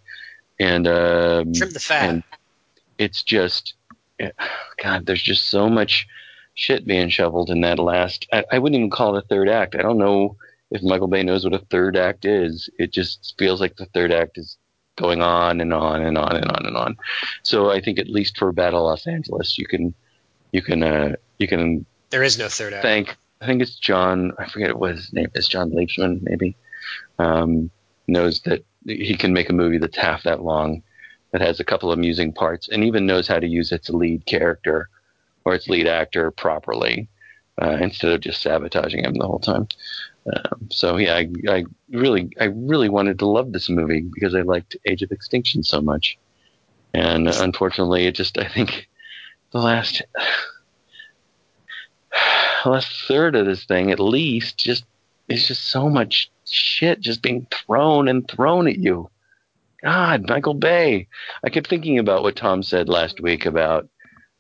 And, 0.61 0.87
um, 0.87 1.53
Trim 1.53 1.71
the 1.71 1.81
fat. 1.81 2.09
and 2.11 2.23
it's 2.99 3.23
just 3.25 3.75
god 4.81 5.05
there's 5.07 5.21
just 5.23 5.47
so 5.51 5.69
much 5.69 6.07
shit 6.55 6.87
being 6.87 7.09
shoveled 7.09 7.51
in 7.51 7.63
that 7.63 7.81
last 7.81 8.29
I, 8.33 8.45
I 8.53 8.59
wouldn't 8.61 8.79
even 8.79 8.89
call 8.91 9.17
it 9.17 9.25
a 9.25 9.27
third 9.27 9.49
act 9.49 9.75
i 9.75 9.83
don't 9.83 9.99
know 9.99 10.37
if 10.71 10.81
michael 10.85 11.09
bay 11.09 11.25
knows 11.25 11.43
what 11.43 11.53
a 11.53 11.59
third 11.59 11.97
act 11.97 12.25
is 12.25 12.71
it 12.79 12.93
just 12.93 13.35
feels 13.37 13.61
like 13.61 13.75
the 13.75 13.87
third 13.87 14.13
act 14.13 14.39
is 14.39 14.57
going 14.97 15.23
on 15.23 15.61
and 15.61 15.73
on 15.73 16.03
and 16.03 16.17
on 16.17 16.37
and 16.37 16.51
on 16.51 16.67
and 16.67 16.77
on 16.77 16.97
so 17.43 17.71
i 17.71 17.81
think 17.81 17.99
at 17.99 18.09
least 18.09 18.39
for 18.39 18.53
battle 18.53 18.85
los 18.85 19.07
angeles 19.07 19.59
you 19.59 19.67
can 19.67 19.95
you 20.53 20.63
can 20.63 20.83
uh 20.83 21.15
you 21.39 21.49
can 21.49 21.85
There 22.11 22.23
is 22.23 22.39
no 22.39 22.49
third 22.49 22.73
act. 22.75 22.83
thank 22.83 23.17
i 23.41 23.47
think 23.47 23.61
it's 23.63 23.77
john 23.77 24.33
i 24.39 24.49
forget 24.49 24.79
what 24.79 24.93
his 24.93 25.13
name 25.13 25.31
is 25.35 25.49
john 25.49 25.71
leachman 25.71 26.23
maybe 26.23 26.57
um 27.19 27.71
knows 28.07 28.41
that 28.43 28.65
he 28.87 29.17
can 29.17 29.33
make 29.33 29.49
a 29.49 29.55
movie 29.55 29.79
that's 29.79 29.97
half 29.97 30.23
that 30.25 30.43
long 30.43 30.83
that 31.33 31.41
has 31.41 31.59
a 31.59 31.65
couple 31.65 31.91
of 31.91 31.99
amusing 31.99 32.33
parts 32.33 32.69
and 32.69 32.85
even 32.85 33.07
knows 33.07 33.27
how 33.27 33.41
to 33.41 33.49
use 33.49 33.73
its 33.73 33.91
lead 33.91 34.25
character 34.27 34.89
or 35.45 35.55
its 35.55 35.69
lead 35.69 35.87
actor 35.89 36.31
properly 36.31 37.09
uh, 37.61 37.77
instead 37.81 38.13
of 38.13 38.21
just 38.21 38.41
sabotaging 38.43 39.05
him 39.05 39.15
the 39.15 39.27
whole 39.27 39.39
time. 39.39 39.67
Um, 40.27 40.69
so 40.71 40.97
yeah, 40.97 41.17
I, 41.17 41.29
I 41.49 41.65
really, 41.91 42.31
I 42.41 42.45
really 42.45 42.89
wanted 42.89 43.19
to 43.19 43.27
love 43.27 43.53
this 43.53 43.69
movie 43.69 44.01
because 44.01 44.35
I 44.35 44.41
liked 44.41 44.77
Age 44.87 45.03
of 45.03 45.13
Extinction 45.13 45.63
so 45.63 45.83
much, 45.83 46.19
and 46.95 47.29
unfortunately, 47.29 48.07
it 48.07 48.15
just 48.15 48.39
I 48.39 48.49
think 48.49 48.89
the 49.53 49.59
last 49.59 50.03
last 52.65 53.07
third 53.07 53.37
of 53.37 53.47
this 53.47 53.65
thing 53.65 53.91
at 53.91 54.01
least 54.01 54.59
just 54.59 54.85
is 55.29 55.47
just 55.47 55.67
so 55.67 55.89
much 55.89 56.31
shit 56.47 57.01
just 57.01 57.23
being 57.23 57.47
thrown 57.51 58.09
and 58.09 58.29
thrown 58.29 58.69
at 58.69 58.79
you. 58.79 59.11
God, 59.83 60.29
Michael 60.29 60.55
Bay. 60.55 61.09
I 61.45 61.51
kept 61.51 61.69
thinking 61.69 61.99
about 61.99 62.23
what 62.23 62.37
Tom 62.37 62.63
said 62.63 62.89
last 62.89 63.21
week 63.21 63.45
about 63.45 63.89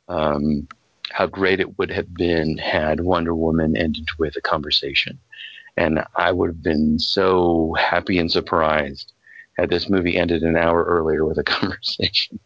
um, 0.08 0.66
how 1.10 1.26
great 1.26 1.60
it 1.60 1.78
would 1.78 1.90
have 1.90 2.12
been 2.14 2.56
had 2.58 3.00
Wonder 3.00 3.34
Woman 3.34 3.76
ended 3.76 4.08
with 4.18 4.36
a 4.36 4.40
conversation. 4.40 5.18
And 5.76 6.04
I 6.14 6.30
would 6.30 6.50
have 6.50 6.62
been 6.62 6.98
so 6.98 7.74
happy 7.78 8.18
and 8.18 8.30
surprised 8.30 9.12
had 9.56 9.70
this 9.70 9.88
movie 9.88 10.16
ended 10.16 10.42
an 10.42 10.56
hour 10.56 10.84
earlier 10.84 11.24
with 11.24 11.38
a 11.38 11.44
conversation. 11.44 12.38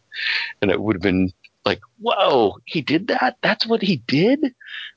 And 0.61 0.71
it 0.71 0.81
would 0.81 0.97
have 0.97 1.03
been 1.03 1.33
like, 1.65 1.81
whoa, 2.01 2.57
he 2.65 2.81
did 2.81 3.09
that? 3.09 3.37
That's 3.43 3.67
what 3.67 3.83
he 3.83 3.97
did? 3.97 4.55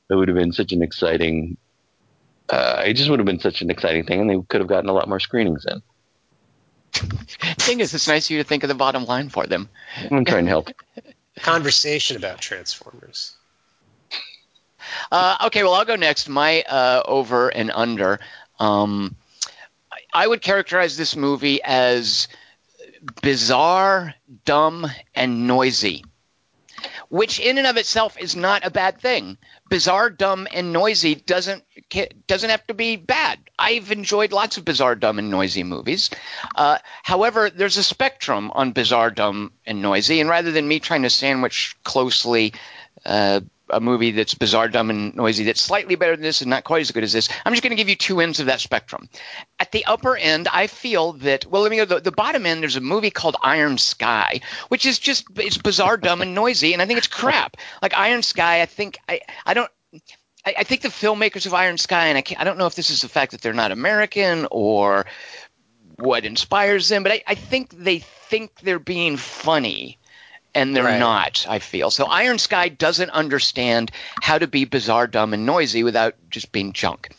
That 0.07 0.17
would 0.17 0.27
have 0.27 0.37
been 0.37 0.51
such 0.51 0.71
an 0.71 0.81
exciting, 0.81 1.57
uh, 2.49 2.83
it 2.85 2.93
just 2.93 3.09
would 3.09 3.19
have 3.19 3.25
been 3.25 3.39
such 3.39 3.61
an 3.61 3.69
exciting 3.69 4.05
thing. 4.05 4.21
And 4.21 4.29
they 4.29 4.41
could 4.47 4.61
have 4.61 4.69
gotten 4.69 4.89
a 4.89 4.93
lot 4.93 5.09
more 5.09 5.19
screenings 5.19 5.65
in. 5.65 5.81
thing 7.57 7.79
is, 7.79 7.93
it's 7.93 8.07
nice 8.07 8.27
of 8.27 8.31
you 8.31 8.37
to 8.39 8.43
think 8.43 8.63
of 8.63 8.67
the 8.67 8.75
bottom 8.75 9.05
line 9.05 9.29
for 9.29 9.47
them. 9.47 9.69
I'm 10.09 10.25
trying 10.25 10.45
to 10.45 10.49
help. 10.49 10.69
Conversation 11.39 12.17
about 12.17 12.41
Transformers. 12.41 13.35
Uh, 15.11 15.37
okay, 15.47 15.63
well, 15.63 15.73
I'll 15.73 15.85
go 15.85 15.95
next. 15.95 16.29
My 16.29 16.61
uh, 16.63 17.03
over 17.05 17.49
and 17.49 17.71
under. 17.73 18.19
Um, 18.59 19.15
I- 20.13 20.27
would 20.27 20.41
characterize 20.41 20.97
this 20.97 21.15
movie 21.15 21.61
as 21.63 22.27
bizarre, 23.21 24.13
dumb, 24.45 24.85
and 25.15 25.47
noisy, 25.47 26.03
which 27.09 27.39
in 27.39 27.57
and 27.57 27.67
of 27.67 27.77
itself 27.77 28.17
is 28.19 28.35
not 28.35 28.65
a 28.65 28.69
bad 28.71 28.99
thing. 28.99 29.37
Bizarre, 29.69 30.09
dumb, 30.09 30.47
and 30.51 30.73
noisy 30.73 31.15
doesn't 31.15 31.63
doesn't 32.27 32.49
have 32.49 32.65
to 32.67 32.73
be 32.73 32.95
bad. 32.97 33.39
I've 33.57 33.91
enjoyed 33.91 34.31
lots 34.31 34.57
of 34.57 34.65
bizarre, 34.65 34.95
dumb, 34.95 35.19
and 35.19 35.29
noisy 35.31 35.63
movies. 35.63 36.09
Uh, 36.55 36.77
however, 37.03 37.49
there's 37.49 37.77
a 37.77 37.83
spectrum 37.83 38.51
on 38.53 38.71
bizarre, 38.71 39.11
dumb, 39.11 39.51
and 39.65 39.81
noisy, 39.81 40.19
and 40.19 40.29
rather 40.29 40.51
than 40.51 40.67
me 40.67 40.79
trying 40.79 41.03
to 41.03 41.09
sandwich 41.09 41.75
closely 41.83 42.53
uh, 43.05 43.41
a 43.71 43.79
movie 43.79 44.11
that's 44.11 44.33
bizarre, 44.33 44.67
dumb, 44.67 44.89
and 44.89 45.15
noisy 45.15 45.45
that's 45.45 45.61
slightly 45.61 45.95
better 45.95 46.15
than 46.15 46.23
this 46.23 46.41
and 46.41 46.49
not 46.49 46.63
quite 46.63 46.81
as 46.81 46.91
good 46.91 47.03
as 47.03 47.13
this, 47.13 47.29
I'm 47.45 47.53
just 47.53 47.63
going 47.63 47.71
to 47.71 47.75
give 47.75 47.89
you 47.89 47.95
two 47.95 48.21
ends 48.21 48.39
of 48.39 48.47
that 48.47 48.59
spectrum. 48.59 49.09
At 49.59 49.71
the 49.71 49.85
upper 49.85 50.15
end, 50.15 50.47
I 50.47 50.67
feel 50.67 51.13
that 51.13 51.45
well, 51.45 51.61
let 51.61 51.71
me 51.71 51.77
go. 51.77 51.85
The, 51.85 51.99
the 51.99 52.11
bottom 52.11 52.45
end, 52.45 52.61
there's 52.61 52.75
a 52.75 52.81
movie 52.81 53.11
called 53.11 53.37
Iron 53.41 53.77
Sky, 53.77 54.41
which 54.69 54.85
is 54.85 54.99
just 54.99 55.25
it's 55.37 55.57
bizarre, 55.57 55.97
dumb, 55.97 56.21
and 56.21 56.35
noisy, 56.35 56.73
and 56.73 56.81
I 56.81 56.85
think 56.85 56.97
it's 56.97 57.07
crap. 57.07 57.57
Like 57.81 57.95
Iron 57.95 58.23
Sky, 58.23 58.61
I 58.61 58.65
think 58.65 58.97
I 59.07 59.21
I 59.45 59.53
don't. 59.53 59.71
I, 60.45 60.55
I 60.59 60.63
think 60.63 60.81
the 60.81 60.89
filmmakers 60.89 61.45
of 61.45 61.53
Iron 61.53 61.77
Sky, 61.77 62.07
and 62.07 62.17
I, 62.17 62.23
I 62.39 62.43
don't 62.43 62.57
know 62.57 62.65
if 62.65 62.75
this 62.75 62.89
is 62.89 63.01
the 63.01 63.09
fact 63.09 63.31
that 63.31 63.41
they're 63.41 63.53
not 63.53 63.71
American 63.71 64.47
or 64.49 65.05
what 65.97 66.25
inspires 66.25 66.89
them, 66.89 67.03
but 67.03 67.11
I, 67.11 67.23
I 67.27 67.35
think 67.35 67.69
they 67.77 67.99
think 67.99 68.59
they're 68.61 68.79
being 68.79 69.17
funny 69.17 69.99
and 70.53 70.75
they're 70.75 70.83
Right. 70.83 70.99
not, 70.99 71.45
I 71.49 71.59
feel. 71.59 71.91
So 71.91 72.05
Iron 72.05 72.37
Sky 72.39 72.69
doesn't 72.69 73.09
understand 73.09 73.91
how 74.21 74.37
to 74.37 74.47
be 74.47 74.65
bizarre, 74.65 75.07
dumb, 75.07 75.33
and 75.33 75.45
noisy 75.45 75.83
without 75.83 76.15
just 76.29 76.51
being 76.51 76.73
junk. 76.73 77.09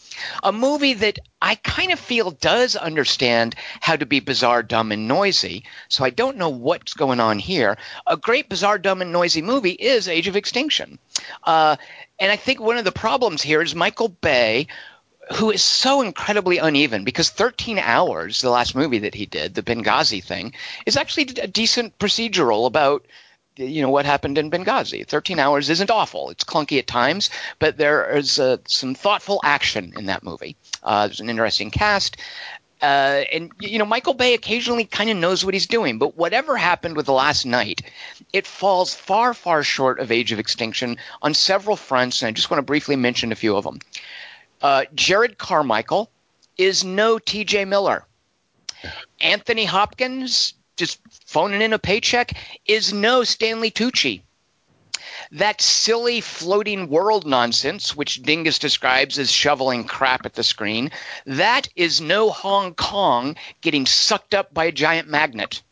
A 0.43 0.53
movie 0.53 0.95
that 0.95 1.19
I 1.41 1.55
kind 1.55 1.91
of 1.93 1.99
feel 1.99 2.31
does 2.31 2.77
understand 2.77 3.55
how 3.81 3.97
to 3.97 4.05
be 4.07 4.21
bizarre, 4.21 4.63
dumb, 4.63 4.93
and 4.93 5.09
noisy, 5.09 5.65
so 5.89 6.05
I 6.05 6.11
don't 6.11 6.37
know 6.37 6.51
what's 6.51 6.93
going 6.95 7.19
on 7.21 7.39
here. 7.39 7.79
A 8.07 8.17
great 8.17 8.49
bizarre, 8.49 8.79
dumb, 8.79 9.01
and 9.01 9.11
noisy 9.13 9.41
movie 9.43 9.71
is 9.73 10.09
Age 10.09 10.29
of 10.29 10.37
Extinction. 10.37 10.99
Uh, 11.43 11.77
and 12.19 12.31
I 12.31 12.37
think 12.37 12.61
one 12.61 12.77
of 12.77 12.85
the 12.85 12.93
problems 12.93 13.41
here 13.43 13.63
is 13.63 13.75
Michael 13.75 14.09
Bay, 14.09 14.67
who 15.37 15.51
is 15.51 15.63
so 15.63 16.03
incredibly 16.03 16.59
uneven 16.59 17.05
because 17.05 17.31
13 17.31 17.79
hours, 17.79 18.43
the 18.43 18.51
last 18.51 18.75
movie 18.75 18.99
that 18.99 19.15
he 19.15 19.25
did, 19.25 19.55
the 19.55 19.63
Benghazi 19.63 20.23
thing, 20.23 20.53
is 20.85 20.97
actually 20.97 21.29
a 21.41 21.47
decent 21.47 21.99
procedural 21.99 22.67
about 22.67 23.07
you 23.57 23.83
know 23.83 23.91
what 23.91 24.07
happened 24.07 24.39
in 24.39 24.51
Benghazi. 24.51 25.07
13 25.07 25.39
hours 25.39 25.71
isn't 25.71 25.91
awful. 25.91 26.31
It's 26.31 26.45
clunky 26.45 26.79
at 26.79 26.87
times, 26.87 27.31
but 27.59 27.77
there 27.77 28.17
is 28.17 28.39
uh, 28.39 28.59
some 28.67 28.95
thoughtful 28.95 29.41
action 29.45 29.93
in 29.97 30.07
that 30.07 30.23
movie. 30.23 30.57
Uh, 30.83 31.07
there's 31.07 31.21
an 31.21 31.31
interesting 31.31 31.71
cast. 31.71 32.17
Uh, 32.81 33.23
and 33.33 33.53
you 33.61 33.79
know 33.79 33.85
Michael 33.85 34.15
Bay 34.15 34.35
occasionally 34.35 34.85
kind 34.85 35.09
of 35.09 35.17
knows 35.17 35.45
what 35.45 35.55
he's 35.55 35.69
doing, 35.69 35.99
but 35.99 36.17
whatever 36.17 36.57
happened 36.57 36.97
with 36.97 37.07
the 37.07 37.13
last 37.13 37.47
knight, 37.47 37.83
it 38.33 38.45
falls 38.45 38.93
far, 38.93 39.35
far 39.35 39.63
short 39.63 40.01
of 40.01 40.11
Age 40.11 40.33
of 40.33 40.41
Extinction 40.41 40.97
on 41.23 41.33
several 41.33 41.77
fronts, 41.77 42.23
and 42.23 42.29
I 42.29 42.33
just 42.33 42.51
want 42.51 42.59
to 42.59 42.63
briefly 42.63 42.97
mention 42.97 43.31
a 43.31 43.37
few 43.37 43.57
of 43.57 43.63
them. 43.63 43.79
Uh, 44.61 44.85
Jerrod 44.97 45.39
Carmichael 45.39 46.11
is 46.59 46.83
no 46.83 47.21
T.J. 47.21 47.67
Miller. 47.67 48.05
Anthony 49.21 49.65
Hopkins, 49.65 50.55
just 50.77 50.99
phoning 51.27 51.63
in 51.63 51.73
a 51.73 51.79
paycheck, 51.79 52.33
is 52.67 52.93
no 52.93 53.25
Stanley 53.25 53.71
Tucci. 53.71 54.23
That 55.33 55.61
silly 55.61 56.21
floating 56.21 56.89
world 56.89 57.27
nonsense, 57.27 57.97
which 57.97 58.23
Dingus 58.23 58.59
describes 58.59 59.19
as 59.19 59.31
shoveling 59.31 59.85
crap 59.85 60.27
at 60.27 60.35
the 60.35 60.43
screen, 60.43 60.91
that 61.27 61.69
is 61.75 62.01
no 62.01 62.31
Hong 62.31 62.75
Kong 62.75 63.37
getting 63.61 63.87
sucked 63.87 64.35
up 64.35 64.53
by 64.53 64.67
a 64.67 64.73
giant 64.73 65.09
magnet. 65.09 65.63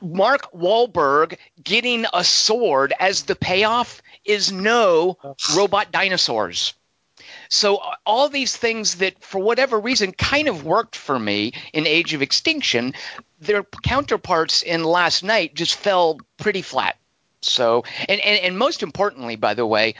Mark 0.00 0.52
Wahlberg 0.52 1.38
getting 1.62 2.06
a 2.12 2.24
sword 2.24 2.92
as 2.98 3.22
the 3.22 3.36
payoff 3.36 4.02
is 4.24 4.50
no 4.50 5.16
oh. 5.22 5.36
robot 5.54 5.92
dinosaurs. 5.92 6.74
So 7.48 7.76
uh, 7.76 7.94
all 8.04 8.28
these 8.28 8.56
things 8.56 8.96
that, 8.96 9.22
for 9.22 9.38
whatever 9.38 9.78
reason, 9.78 10.12
kind 10.12 10.48
of 10.48 10.64
worked 10.64 10.96
for 10.96 11.18
me 11.18 11.52
in 11.72 11.86
Age 11.86 12.14
of 12.14 12.22
Extinction, 12.22 12.94
their 13.40 13.64
counterparts 13.82 14.62
in 14.62 14.84
Last 14.84 15.22
Knight 15.22 15.54
just 15.54 15.74
fell 15.74 16.18
pretty 16.38 16.62
flat. 16.62 16.96
So, 17.42 17.84
and, 18.08 18.20
and, 18.20 18.40
and 18.40 18.58
most 18.58 18.82
importantly, 18.82 19.36
by 19.36 19.54
the 19.54 19.66
way, 19.66 19.94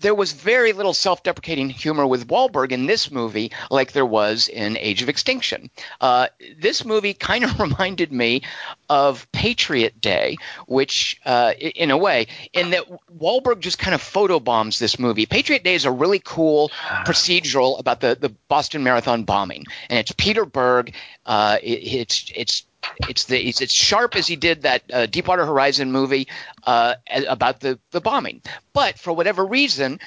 there 0.00 0.14
was 0.14 0.32
very 0.32 0.72
little 0.72 0.94
self-deprecating 0.94 1.70
humor 1.70 2.06
with 2.06 2.28
Wahlberg 2.28 2.72
in 2.72 2.86
this 2.86 3.10
movie, 3.10 3.52
like 3.70 3.92
there 3.92 4.06
was 4.06 4.48
in 4.48 4.76
Age 4.76 5.02
of 5.02 5.08
Extinction. 5.08 5.70
Uh, 6.00 6.28
this 6.58 6.84
movie 6.84 7.14
kind 7.14 7.44
of 7.44 7.60
reminded 7.60 8.12
me 8.12 8.42
of 8.88 9.30
Patriot 9.32 10.00
Day, 10.00 10.36
which, 10.66 11.20
uh, 11.24 11.52
in 11.58 11.90
a 11.90 11.98
way, 11.98 12.26
in 12.52 12.70
that 12.70 12.84
Wahlberg 13.16 13.60
just 13.60 13.78
kind 13.78 13.94
of 13.94 14.02
photobombs 14.02 14.78
this 14.78 14.98
movie. 14.98 15.26
Patriot 15.26 15.64
Day 15.64 15.74
is 15.74 15.84
a 15.84 15.90
really 15.90 16.20
cool 16.24 16.70
procedural 17.04 17.78
about 17.78 18.00
the 18.00 18.16
the 18.20 18.30
Boston 18.48 18.82
Marathon 18.82 19.24
bombing, 19.24 19.64
and 19.88 19.98
it's 19.98 20.12
Peter 20.12 20.44
Berg. 20.44 20.94
Uh, 21.26 21.58
it, 21.62 21.66
it's 21.68 22.32
it's 22.34 22.64
it's 23.08 23.24
the 23.24 23.38
it's, 23.40 23.60
it's 23.60 23.72
sharp 23.72 24.16
as 24.16 24.26
he 24.26 24.36
did 24.36 24.62
that 24.62 24.82
uh, 24.92 25.06
Deepwater 25.06 25.44
Horizon 25.44 25.92
movie 25.92 26.28
uh, 26.64 26.94
about 27.28 27.60
the 27.60 27.78
the 27.90 28.00
bombing, 28.00 28.42
but 28.72 28.98
for 28.98 29.12
whatever 29.12 29.44
reason. 29.44 30.00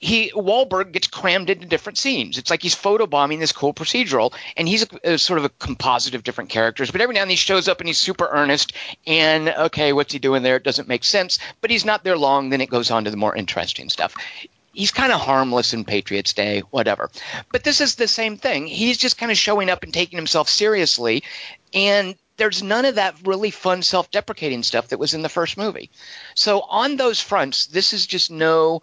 He 0.00 0.30
Wahlberg 0.30 0.92
gets 0.92 1.08
crammed 1.08 1.50
into 1.50 1.66
different 1.66 1.98
scenes. 1.98 2.38
It's 2.38 2.50
like 2.50 2.62
he's 2.62 2.76
photobombing 2.76 3.40
this 3.40 3.50
cool 3.50 3.74
procedural, 3.74 4.32
and 4.56 4.68
he's 4.68 4.84
a, 4.84 5.14
a 5.14 5.18
sort 5.18 5.40
of 5.40 5.44
a 5.44 5.48
composite 5.48 6.14
of 6.14 6.22
different 6.22 6.50
characters. 6.50 6.92
But 6.92 7.00
every 7.00 7.16
now 7.16 7.22
and 7.22 7.28
then 7.28 7.32
he 7.32 7.36
shows 7.36 7.66
up 7.66 7.80
and 7.80 7.88
he's 7.88 7.98
super 7.98 8.28
earnest. 8.30 8.74
And 9.08 9.48
okay, 9.48 9.92
what's 9.92 10.12
he 10.12 10.20
doing 10.20 10.44
there? 10.44 10.54
It 10.54 10.62
doesn't 10.62 10.86
make 10.86 11.02
sense. 11.02 11.40
But 11.60 11.72
he's 11.72 11.84
not 11.84 12.04
there 12.04 12.16
long. 12.16 12.50
Then 12.50 12.60
it 12.60 12.70
goes 12.70 12.92
on 12.92 13.06
to 13.06 13.10
the 13.10 13.16
more 13.16 13.34
interesting 13.34 13.88
stuff 13.88 14.14
he's 14.78 14.92
kind 14.92 15.12
of 15.12 15.20
harmless 15.20 15.74
in 15.74 15.84
Patriots 15.84 16.32
Day, 16.32 16.60
whatever. 16.70 17.10
But 17.50 17.64
this 17.64 17.80
is 17.80 17.96
the 17.96 18.06
same 18.06 18.36
thing. 18.36 18.66
He's 18.66 18.96
just 18.96 19.18
kind 19.18 19.32
of 19.32 19.36
showing 19.36 19.68
up 19.68 19.82
and 19.82 19.92
taking 19.92 20.16
himself 20.16 20.48
seriously, 20.48 21.24
and 21.74 22.14
there's 22.36 22.62
none 22.62 22.84
of 22.84 22.94
that 22.94 23.16
really 23.24 23.50
fun 23.50 23.82
self-deprecating 23.82 24.62
stuff 24.62 24.88
that 24.88 24.98
was 25.00 25.14
in 25.14 25.22
the 25.22 25.28
first 25.28 25.58
movie. 25.58 25.90
So 26.34 26.60
on 26.60 26.96
those 26.96 27.20
fronts, 27.20 27.66
this 27.66 27.92
is 27.92 28.06
just 28.06 28.30
no 28.30 28.80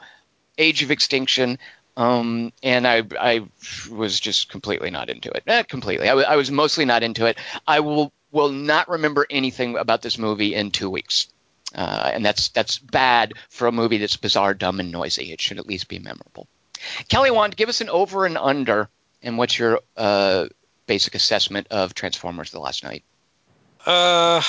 Age 0.57 0.83
of 0.83 0.91
Extinction. 0.91 1.57
Um, 1.95 2.51
and 2.61 2.85
I, 2.85 3.03
I 3.17 3.47
was 3.89 4.19
just 4.19 4.49
completely 4.49 4.89
not 4.89 5.09
into 5.09 5.31
it. 5.31 5.43
Not 5.47 5.69
completely. 5.69 6.07
I, 6.07 6.11
w- 6.11 6.27
I 6.27 6.35
was 6.35 6.51
mostly 6.51 6.83
not 6.83 7.03
into 7.03 7.25
it. 7.25 7.37
I 7.65 7.79
will 7.79 8.11
will 8.33 8.49
not 8.49 8.89
remember 8.89 9.25
anything 9.29 9.77
about 9.77 10.01
this 10.01 10.17
movie 10.17 10.53
in 10.53 10.71
two 10.71 10.89
weeks. 10.89 11.27
Uh, 11.75 12.11
and 12.13 12.25
that's 12.25 12.49
that's 12.49 12.79
bad 12.79 13.33
for 13.49 13.67
a 13.67 13.71
movie 13.71 13.97
that's 13.97 14.17
bizarre, 14.17 14.53
dumb, 14.53 14.79
and 14.79 14.91
noisy. 14.91 15.31
It 15.31 15.41
should 15.41 15.59
at 15.59 15.67
least 15.67 15.87
be 15.87 15.99
memorable. 15.99 16.47
Kelly 17.09 17.31
Wand, 17.31 17.55
give 17.55 17.69
us 17.69 17.81
an 17.81 17.89
over 17.89 18.25
and 18.25 18.37
under, 18.37 18.89
and 19.21 19.37
what's 19.37 19.59
your 19.59 19.81
uh, 19.97 20.47
basic 20.87 21.15
assessment 21.15 21.67
of 21.71 21.93
Transformers: 21.93 22.51
The 22.51 22.59
Last 22.59 22.83
Knight? 22.83 23.03
Uh, 23.85 24.41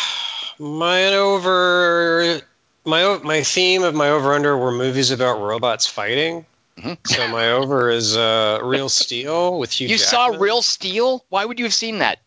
my 0.59 1.07
over 1.15 2.41
my 2.85 3.19
my 3.23 3.43
theme 3.43 3.83
of 3.83 3.95
my 3.95 4.11
over 4.11 4.33
under 4.33 4.57
were 4.57 4.73
movies 4.73 5.11
about 5.11 5.41
robots 5.41 5.87
fighting. 5.87 6.47
Mm-hmm. 6.79 6.93
So 7.07 7.29
my 7.29 7.53
over 7.53 7.91
is 7.91 8.17
uh, 8.17 8.61
Real 8.63 8.89
Steel 8.89 9.59
with 9.59 9.73
Hugh. 9.73 9.89
You 9.89 9.97
Jackman. 9.97 10.09
saw 10.09 10.27
Real 10.39 10.63
Steel? 10.63 11.25
Why 11.31 11.45
would 11.45 11.59
you 11.59 11.65
have 11.65 11.75
seen 11.75 11.99
that? 11.99 12.19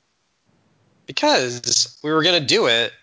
because 1.09 1.97
we 2.03 2.11
were 2.11 2.21
gonna 2.21 2.39
do 2.39 2.67
it 2.67 2.93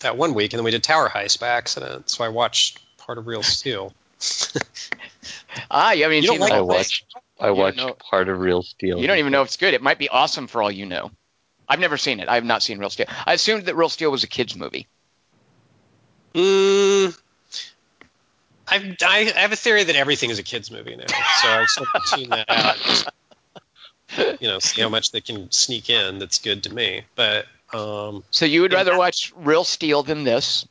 that 0.00 0.16
one 0.16 0.34
week, 0.34 0.52
and 0.52 0.58
then 0.58 0.64
we 0.64 0.70
did 0.70 0.82
Tower 0.84 1.08
Heist 1.08 1.40
by 1.40 1.48
accident. 1.48 2.10
So 2.10 2.24
I 2.24 2.28
watched 2.28 2.80
part 2.98 3.18
of 3.18 3.26
Real 3.26 3.42
Steel. 3.42 3.92
Ah, 5.70 5.92
you 5.92 6.02
haven't 6.02 6.18
even 6.18 6.24
You 6.24 6.30
seen 6.32 6.40
like 6.40 6.52
I 6.52 6.56
whole 6.56 6.66
watched. 6.68 7.04
I 7.40 7.48
You 7.48 7.54
watched 7.54 7.76
know- 7.78 7.96
part 8.10 8.28
of 8.28 8.38
Real 8.40 8.62
Steel. 8.62 8.98
You 9.00 9.06
don't 9.06 9.18
even 9.18 9.32
know 9.32 9.42
if 9.42 9.48
it's 9.48 9.56
good. 9.56 9.74
It 9.74 9.82
might 9.82 9.98
be 9.98 10.08
awesome 10.08 10.46
for 10.46 10.62
all 10.62 10.70
you 10.70 10.86
know. 10.86 11.10
I've 11.68 11.80
never 11.80 11.96
seen 11.96 12.20
it. 12.20 12.28
I 12.28 12.34
have 12.36 12.44
not 12.44 12.62
seen 12.62 12.78
Real 12.78 12.90
Steel. 12.90 13.06
I 13.26 13.32
assumed 13.34 13.66
that 13.66 13.74
Real 13.76 13.88
Steel 13.88 14.10
was 14.10 14.22
a 14.22 14.26
kids 14.28 14.54
movie. 14.54 14.86
Mm, 16.34 17.18
I've, 18.68 18.96
I 19.02 19.32
have 19.36 19.52
a 19.52 19.56
theory 19.56 19.84
that 19.84 19.96
everything 19.96 20.30
is 20.30 20.38
a 20.38 20.42
kids 20.42 20.70
movie 20.70 20.96
now, 20.96 21.06
so 21.06 21.48
I 21.48 21.64
sort 21.66 21.88
of 21.94 22.02
tune 22.14 22.30
that 22.30 22.44
out. 22.48 22.76
Just, 22.76 23.08
you 24.40 24.48
know, 24.48 24.58
see 24.58 24.82
how 24.82 24.88
much 24.88 25.10
they 25.12 25.20
can 25.20 25.50
sneak 25.50 25.88
in. 25.90 26.18
That's 26.18 26.38
good 26.38 26.62
to 26.64 26.74
me. 26.74 27.02
But 27.14 27.46
um, 27.76 28.24
So 28.30 28.44
you 28.44 28.62
would 28.62 28.72
rather 28.72 28.96
watch 28.96 29.32
Real 29.36 29.64
Steel 29.64 30.02
than 30.02 30.24
this? 30.24 30.66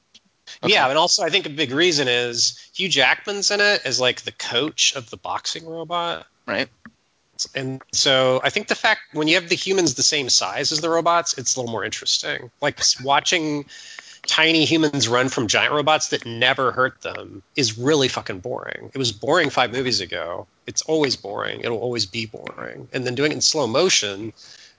Okay. 0.64 0.74
yeah, 0.74 0.88
and 0.88 0.98
also 0.98 1.24
I 1.24 1.30
think 1.30 1.46
a 1.46 1.50
big 1.50 1.72
reason 1.72 2.08
is 2.08 2.70
Hugh 2.74 2.90
Jackman's 2.90 3.52
in 3.52 3.62
it 3.62 3.82
as 3.84 4.00
like 4.00 4.22
the 4.22 4.32
coach 4.32 4.96
of 4.96 5.10
the 5.10 5.18
boxing 5.18 5.66
robot. 5.66 6.28
Right. 6.46 6.70
And 7.54 7.82
so 7.92 8.40
I 8.44 8.50
think 8.50 8.68
the 8.68 8.76
fact 8.76 9.02
when 9.14 9.28
you 9.28 9.36
have 9.36 9.50
the 9.50 9.56
humans 9.56 9.96
the 9.96 10.04
same 10.04 10.30
size 10.30 10.72
as 10.72 10.82
the 10.82 10.90
robots, 10.90 11.38
it's 11.38 11.56
a 11.56 11.60
little 11.60 11.72
more 11.72 11.84
interesting. 11.84 12.52
Like 12.62 12.80
watching 13.04 13.66
tiny 14.26 14.66
humans 14.66 15.08
run 15.08 15.30
from 15.30 15.48
giant 15.48 15.74
robots 15.74 16.10
that 16.10 16.26
never 16.26 16.72
hurt 16.72 17.02
them 17.02 17.44
is 17.56 17.78
really 17.78 18.08
fucking 18.08 18.40
boring. 18.40 18.92
It 18.94 18.98
was 18.98 19.12
boring 19.12 19.50
five 19.50 19.72
movies 19.72 20.02
ago. 20.02 20.48
It's 20.66 20.82
always 20.84 21.16
boring. 21.16 21.62
It'll 21.62 21.80
always 21.80 22.06
be 22.06 22.26
boring. 22.26 22.88
And 22.94 23.06
then 23.06 23.16
doing 23.16 23.32
it 23.32 23.36
in 23.36 23.42
slow 23.42 23.68
motion. 23.68 24.34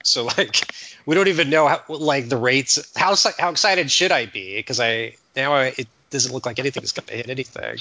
So 0.07 0.25
like 0.25 0.73
we 1.05 1.15
don't 1.15 1.27
even 1.27 1.49
know 1.49 1.67
how 1.67 1.81
like 1.89 2.29
the 2.29 2.37
rates. 2.37 2.91
How 2.95 3.15
how 3.37 3.49
excited 3.49 3.91
should 3.91 4.11
I 4.11 4.25
be? 4.25 4.55
Because 4.55 4.79
I 4.79 5.15
now 5.35 5.53
I, 5.53 5.73
it 5.77 5.87
doesn't 6.09 6.33
look 6.33 6.45
like 6.45 6.59
anything's 6.59 6.91
going 6.91 7.07
to 7.07 7.15
hit 7.15 7.29
anything. 7.29 7.77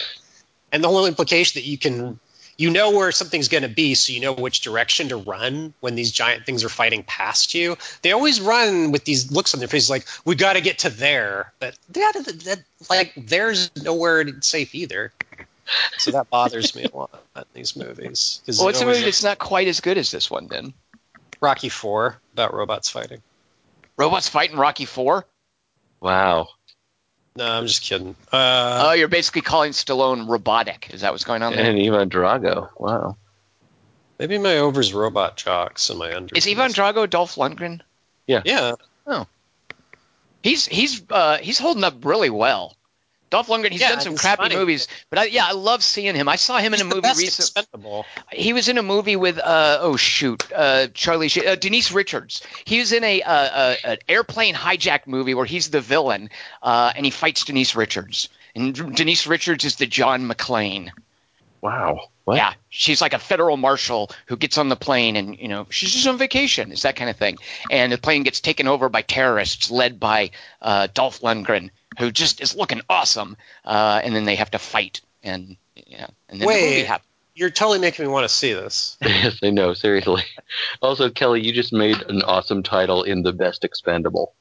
And 0.72 0.82
the 0.82 0.88
whole 0.88 1.06
implication 1.06 1.60
that 1.60 1.66
you 1.66 1.78
can 1.78 2.18
you 2.58 2.70
know 2.70 2.90
where 2.90 3.12
something's 3.12 3.48
going 3.48 3.62
to 3.62 3.68
be, 3.68 3.94
so 3.94 4.12
you 4.12 4.20
know 4.20 4.32
which 4.32 4.60
direction 4.62 5.10
to 5.10 5.16
run 5.16 5.74
when 5.80 5.94
these 5.94 6.10
giant 6.10 6.46
things 6.46 6.64
are 6.64 6.68
fighting 6.68 7.02
past 7.02 7.54
you. 7.54 7.76
They 8.02 8.12
always 8.12 8.40
run 8.40 8.92
with 8.92 9.04
these 9.04 9.30
looks 9.30 9.52
on 9.54 9.60
their 9.60 9.68
faces, 9.68 9.90
like 9.90 10.06
we 10.24 10.34
got 10.36 10.54
to 10.54 10.60
get 10.60 10.80
to 10.80 10.90
there, 10.90 11.52
but 11.58 11.76
that, 11.90 12.14
that 12.44 12.60
like 12.88 13.12
there's 13.16 13.70
nowhere 13.76 14.24
safe 14.40 14.74
either. 14.74 15.12
So 15.98 16.12
that 16.12 16.30
bothers 16.30 16.74
me 16.76 16.84
a 16.84 16.96
lot 16.96 17.22
in 17.36 17.44
these 17.52 17.74
movies. 17.76 18.40
Well, 18.46 18.68
it's 18.68 18.80
a 18.80 18.86
movie 18.86 19.02
that's 19.02 19.24
not 19.24 19.38
quite 19.38 19.66
as 19.66 19.80
good 19.80 19.98
as 19.98 20.10
this 20.12 20.30
one. 20.30 20.46
Then 20.46 20.72
Rocky 21.40 21.68
Four 21.68 22.20
about 22.32 22.54
robots 22.54 22.90
fighting. 22.90 23.22
robots 23.96 24.28
fighting 24.28 24.56
Rocky 24.56 24.84
Four. 24.84 25.26
Wow. 26.00 26.48
No, 27.36 27.44
I'm 27.50 27.66
just 27.66 27.82
kidding. 27.82 28.16
Uh, 28.32 28.84
Oh, 28.86 28.92
you're 28.92 29.08
basically 29.08 29.42
calling 29.42 29.72
Stallone 29.72 30.28
robotic. 30.28 30.90
Is 30.92 31.02
that 31.02 31.12
what's 31.12 31.24
going 31.24 31.42
on 31.42 31.54
there? 31.54 31.68
And 31.70 31.78
Ivan 31.78 32.08
Drago. 32.08 32.70
Wow. 32.78 33.16
maybe 34.18 34.38
my 34.38 34.56
overs 34.58 34.94
Robot 34.94 35.36
Jox 35.36 35.90
and 35.90 35.98
my 35.98 36.14
under. 36.14 36.34
Is 36.34 36.46
Ivan 36.46 36.72
Drago 36.72 37.08
Dolph 37.08 37.34
Lundgren? 37.36 37.80
Yeah, 38.26 38.42
Yeah. 38.44 38.74
Oh. 39.06 39.26
He's 40.42 40.64
he's 40.66 41.02
uh, 41.10 41.38
he's 41.38 41.58
holding 41.58 41.82
up 41.84 42.04
really 42.04 42.30
well. 42.30 42.75
Dolph 43.30 43.48
Lundgren. 43.48 43.72
He's 43.72 43.80
Yeah, 43.80 43.90
done 43.90 44.00
some 44.00 44.16
crappy 44.16 44.42
funny. 44.42 44.56
movies, 44.56 44.88
but 45.10 45.18
I, 45.18 45.24
yeah, 45.24 45.46
I 45.46 45.52
love 45.52 45.82
seeing 45.82 46.14
him. 46.14 46.28
I 46.28 46.36
saw 46.36 46.58
him 46.58 46.74
in 46.74 46.80
a 46.80 46.84
movie 46.84 47.00
best 47.00 47.20
recently. 47.20 48.02
He 48.32 48.52
was 48.52 48.68
in 48.68 48.78
a 48.78 48.82
movie 48.82 49.16
with 49.16 49.38
uh 49.38 49.78
oh 49.80 49.96
shoot 49.96 50.50
uh 50.52 50.88
Charlie 50.94 51.28
Sheen, 51.28 51.46
uh, 51.48 51.54
Denise 51.56 51.92
Richards. 51.92 52.42
He 52.64 52.78
was 52.78 52.92
in 52.92 53.02
a 53.04 53.22
uh, 53.22 53.32
uh, 53.32 53.74
an 53.84 53.98
airplane 54.08 54.54
hijack 54.54 55.06
movie 55.06 55.34
where 55.34 55.46
he's 55.46 55.70
the 55.70 55.80
villain 55.80 56.30
uh, 56.62 56.92
and 56.94 57.04
he 57.04 57.10
fights 57.10 57.44
Denise 57.44 57.74
Richards. 57.74 58.28
And 58.54 58.74
Denise 58.94 59.26
Richards 59.26 59.64
is 59.64 59.76
the 59.76 59.86
John 59.86 60.28
McClane. 60.28 60.90
Wow. 61.60 62.08
What? 62.26 62.38
Yeah, 62.38 62.54
she's 62.68 63.00
like 63.00 63.12
a 63.12 63.20
federal 63.20 63.56
marshal 63.56 64.10
who 64.26 64.36
gets 64.36 64.58
on 64.58 64.68
the 64.68 64.74
plane 64.74 65.14
and 65.14 65.38
you 65.38 65.46
know 65.46 65.68
she's 65.70 65.92
just 65.92 66.08
on 66.08 66.18
vacation. 66.18 66.72
It's 66.72 66.82
that 66.82 66.96
kind 66.96 67.08
of 67.08 67.16
thing. 67.16 67.38
And 67.70 67.92
the 67.92 67.98
plane 67.98 68.24
gets 68.24 68.40
taken 68.40 68.66
over 68.66 68.88
by 68.88 69.02
terrorists 69.02 69.70
led 69.70 70.00
by 70.00 70.32
uh, 70.60 70.88
Dolph 70.92 71.20
Lundgren, 71.20 71.70
who 72.00 72.10
just 72.10 72.40
is 72.40 72.56
looking 72.56 72.80
awesome. 72.90 73.36
Uh, 73.64 74.00
and 74.02 74.12
then 74.12 74.24
they 74.24 74.34
have 74.34 74.50
to 74.50 74.58
fight 74.58 75.02
and 75.22 75.56
yeah, 75.76 76.08
and 76.28 76.40
then 76.40 76.48
the 76.48 76.54
movie 76.54 76.66
Wait. 76.66 76.86
happens. 76.86 77.06
You're 77.36 77.50
totally 77.50 77.78
making 77.78 78.04
me 78.04 78.10
want 78.10 78.24
to 78.24 78.34
see 78.34 78.54
this. 78.54 78.96
yes, 79.02 79.38
I 79.44 79.50
know. 79.50 79.74
Seriously. 79.74 80.24
Also, 80.82 81.10
Kelly, 81.10 81.46
you 81.46 81.52
just 81.52 81.72
made 81.72 82.02
an 82.08 82.22
awesome 82.22 82.64
title 82.64 83.04
in 83.04 83.22
the 83.22 83.32
best 83.32 83.62
expendable. 83.62 84.34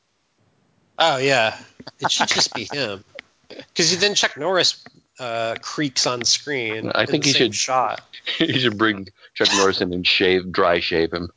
Oh 0.97 1.17
yeah, 1.17 1.55
it 1.99 2.11
should 2.11 2.29
just 2.29 2.51
be 2.55 2.67
him. 2.71 3.03
Because 3.47 3.95
then 3.99 4.15
Chuck 4.15 4.37
Norris 4.37 4.83
uh, 5.19 5.55
creaks 5.61 6.05
on 6.07 6.23
screen. 6.25 6.91
I 6.93 7.01
in 7.01 7.07
think 7.07 7.23
the 7.23 7.29
he 7.29 7.33
same 7.33 7.51
should- 7.51 7.55
shot. 7.55 8.01
you 8.39 8.59
should 8.59 8.77
bring 8.77 9.07
Chuck 9.33 9.49
Norris 9.55 9.81
in 9.81 9.93
and 9.93 10.05
shave, 10.05 10.51
dry 10.51 10.79
shave 10.79 11.13
him. 11.13 11.29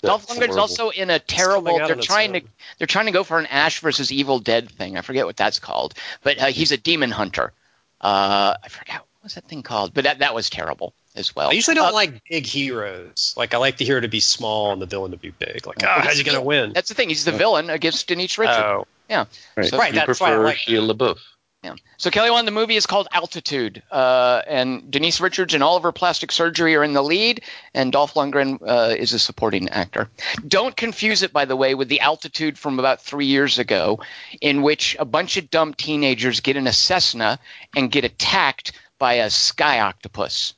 Dolph 0.00 0.26
That's 0.26 0.38
Lundgren's 0.38 0.56
also 0.56 0.90
in 0.90 1.10
a 1.10 1.18
terrible. 1.18 1.76
They're 1.78 1.94
trying 1.96 2.32
to 2.32 2.42
they're 2.78 2.86
trying 2.86 3.06
to 3.06 3.12
go 3.12 3.22
for 3.24 3.38
an 3.38 3.46
Ash 3.46 3.80
versus 3.80 4.10
Evil 4.10 4.38
Dead 4.40 4.68
thing. 4.70 4.96
I 4.96 5.00
forget 5.02 5.26
what 5.26 5.36
that's 5.36 5.58
called, 5.60 5.94
but 6.22 6.40
uh, 6.40 6.46
he's 6.46 6.72
a 6.72 6.76
demon 6.76 7.10
hunter. 7.10 7.52
Uh, 8.00 8.54
I 8.62 8.68
forget 8.68 8.96
what 8.96 9.22
was 9.24 9.34
that 9.34 9.44
thing 9.44 9.62
called, 9.62 9.94
but 9.94 10.04
that 10.04 10.18
that 10.20 10.34
was 10.34 10.50
terrible 10.50 10.92
as 11.14 11.36
well. 11.36 11.50
I 11.50 11.52
usually 11.52 11.76
don't 11.76 11.90
Uh, 11.90 11.92
like 11.92 12.22
big 12.28 12.46
heroes. 12.46 13.34
Like 13.36 13.54
I 13.54 13.58
like 13.58 13.76
the 13.76 13.84
hero 13.84 14.00
to 14.00 14.08
be 14.08 14.18
small 14.20 14.72
and 14.72 14.82
the 14.82 14.86
villain 14.86 15.12
to 15.12 15.16
be 15.18 15.30
big. 15.30 15.66
Like, 15.66 15.82
oh, 15.84 15.86
how's 15.86 16.18
he 16.18 16.24
gonna 16.24 16.42
win? 16.42 16.72
That's 16.72 16.88
the 16.88 16.94
thing. 16.94 17.08
He's 17.08 17.24
the 17.24 17.32
villain 17.32 17.70
against 17.70 18.08
Denise 18.08 18.38
Richards. 18.38 18.58
Oh, 18.58 18.86
yeah. 19.08 19.26
Right. 19.56 19.66
So- 19.68 19.78
Right, 19.78 19.92
You 19.94 20.00
that's 20.00 20.20
why 20.20 20.32
I 20.32 20.36
like- 20.36 20.56
Shia 20.56 20.90
LaBeouf. 20.90 21.18
Yeah. 21.62 21.74
So 21.96 22.10
Kelly 22.10 22.30
Wand, 22.30 22.46
the 22.48 22.52
movie 22.52 22.74
is 22.74 22.86
called 22.86 23.06
Altitude, 23.12 23.84
uh, 23.90 24.42
and 24.48 24.90
Denise 24.90 25.20
Richards 25.20 25.54
and 25.54 25.62
Oliver 25.62 25.92
Plastic 25.92 26.32
Surgery 26.32 26.74
are 26.74 26.82
in 26.82 26.92
the 26.92 27.02
lead, 27.02 27.42
and 27.72 27.92
Dolph 27.92 28.14
Lundgren 28.14 28.58
uh, 28.66 28.94
is 28.96 29.12
a 29.12 29.18
supporting 29.18 29.68
actor. 29.68 30.08
Don't 30.46 30.76
confuse 30.76 31.22
it, 31.22 31.32
by 31.32 31.44
the 31.44 31.54
way, 31.54 31.76
with 31.76 31.88
the 31.88 32.00
Altitude 32.00 32.58
from 32.58 32.80
about 32.80 33.00
three 33.00 33.26
years 33.26 33.60
ago, 33.60 34.00
in 34.40 34.62
which 34.62 34.96
a 34.98 35.04
bunch 35.04 35.36
of 35.36 35.50
dumb 35.50 35.72
teenagers 35.72 36.40
get 36.40 36.56
in 36.56 36.66
a 36.66 36.72
Cessna 36.72 37.38
and 37.76 37.92
get 37.92 38.04
attacked 38.04 38.72
by 38.98 39.14
a 39.14 39.30
sky 39.30 39.80
octopus. 39.80 40.54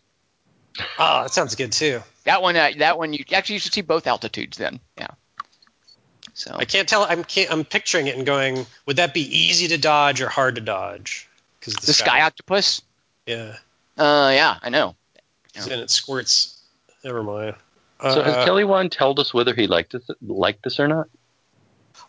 Oh, 0.99 1.23
that 1.23 1.33
sounds 1.33 1.55
good 1.55 1.73
too. 1.73 2.03
That 2.25 2.41
one, 2.41 2.57
uh, 2.57 2.71
that 2.79 2.97
one, 2.97 3.13
you 3.13 3.25
actually 3.33 3.55
you 3.55 3.61
should 3.61 3.75
see 3.75 3.83
both 3.83 4.07
altitudes 4.07 4.57
then. 4.57 4.81
Yeah. 4.97 5.09
So 6.35 6.55
I 6.55 6.65
can't 6.65 6.89
tell. 6.89 7.05
I'm 7.05 7.25
can't, 7.25 7.51
I'm 7.51 7.65
picturing 7.65 8.09
it 8.09 8.17
and 8.17 8.27
going, 8.27 8.67
would 8.87 8.97
that 8.97 9.15
be 9.15 9.23
easy 9.23 9.69
to 9.69 9.79
dodge 9.79 10.21
or 10.21 10.29
hard 10.29 10.57
to 10.57 10.61
dodge? 10.61 11.29
Because 11.59 11.75
the 11.75 11.93
sky 11.93 12.23
octopus. 12.23 12.83
Yeah. 13.27 13.57
Uh, 13.97 14.31
yeah, 14.35 14.59
I 14.61 14.69
know. 14.69 14.97
And 15.57 15.71
it 15.73 15.91
squirts. 15.91 16.61
Never 17.05 17.23
mind. 17.23 17.55
So 18.01 18.23
has 18.23 18.37
Uh, 18.37 18.45
Kelly 18.45 18.65
Wand 18.65 18.91
told 18.93 19.21
us 19.21 19.33
whether 19.33 19.55
he 19.55 19.67
liked 19.67 19.93
this, 19.93 20.03
liked 20.21 20.65
this 20.65 20.81
or 20.81 20.89
not? 20.89 21.09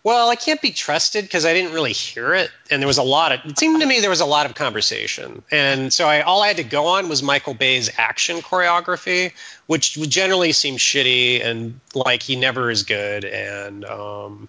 Well, 0.05 0.29
I 0.29 0.35
can't 0.35 0.61
be 0.61 0.69
trusted 0.69 1.25
because 1.25 1.47
I 1.47 1.53
didn't 1.53 1.73
really 1.73 1.91
hear 1.91 2.35
it, 2.35 2.51
and 2.69 2.79
there 2.79 2.85
was 2.85 2.99
a 2.99 3.03
lot 3.03 3.31
of. 3.31 3.39
It 3.43 3.57
seemed 3.57 3.81
to 3.81 3.87
me 3.87 4.01
there 4.01 4.11
was 4.11 4.21
a 4.21 4.25
lot 4.25 4.45
of 4.45 4.53
conversation, 4.53 5.41
and 5.49 5.91
so 5.91 6.07
I 6.07 6.21
all 6.21 6.43
I 6.43 6.47
had 6.47 6.57
to 6.57 6.63
go 6.63 6.85
on 6.85 7.09
was 7.09 7.23
Michael 7.23 7.55
Bay's 7.55 7.89
action 7.97 8.41
choreography, 8.41 9.31
which 9.65 9.97
would 9.97 10.11
generally 10.11 10.51
seem 10.51 10.77
shitty 10.77 11.43
and 11.43 11.79
like 11.95 12.21
he 12.21 12.35
never 12.35 12.69
is 12.69 12.83
good, 12.83 13.25
and 13.25 13.83
um, 13.83 14.47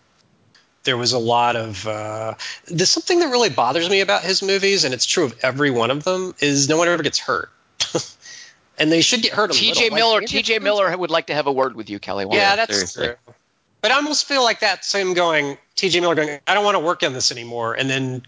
there 0.82 0.98
was 0.98 1.14
a 1.14 1.18
lot 1.18 1.56
of. 1.56 1.86
Uh, 1.86 2.34
there's 2.66 2.90
something 2.90 3.20
that 3.20 3.30
really 3.30 3.48
bothers 3.48 3.88
me 3.88 4.02
about 4.02 4.22
his 4.24 4.42
movies, 4.42 4.84
and 4.84 4.92
it's 4.92 5.06
true 5.06 5.24
of 5.24 5.34
every 5.42 5.70
one 5.70 5.90
of 5.90 6.04
them, 6.04 6.34
is 6.38 6.68
no 6.68 6.76
one 6.76 6.86
ever 6.86 7.02
gets 7.02 7.18
hurt, 7.18 7.48
and 8.78 8.92
they 8.92 9.00
should 9.00 9.22
get 9.22 9.32
hurt. 9.32 9.52
T.J. 9.52 9.88
Miller, 9.88 10.20
maybe 10.20 10.26
T.J. 10.26 10.58
Miller 10.58 10.94
would 10.94 11.10
like 11.10 11.28
to 11.28 11.34
have 11.34 11.46
a 11.46 11.52
word 11.52 11.76
with 11.76 11.88
you, 11.88 11.98
Kelly. 11.98 12.26
Yeah, 12.30 12.56
that's 12.56 12.74
seriously. 12.74 13.06
true. 13.06 13.34
But 13.80 13.92
I 13.92 13.96
almost 13.96 14.26
feel 14.26 14.42
like 14.42 14.60
that's 14.60 14.92
him 14.92 15.14
going, 15.14 15.58
T.J. 15.76 16.00
Miller 16.00 16.14
going, 16.14 16.40
I 16.46 16.54
don't 16.54 16.64
want 16.64 16.76
to 16.76 16.80
work 16.80 17.02
on 17.02 17.12
this 17.12 17.30
anymore, 17.30 17.74
and 17.74 17.88
then 17.88 18.22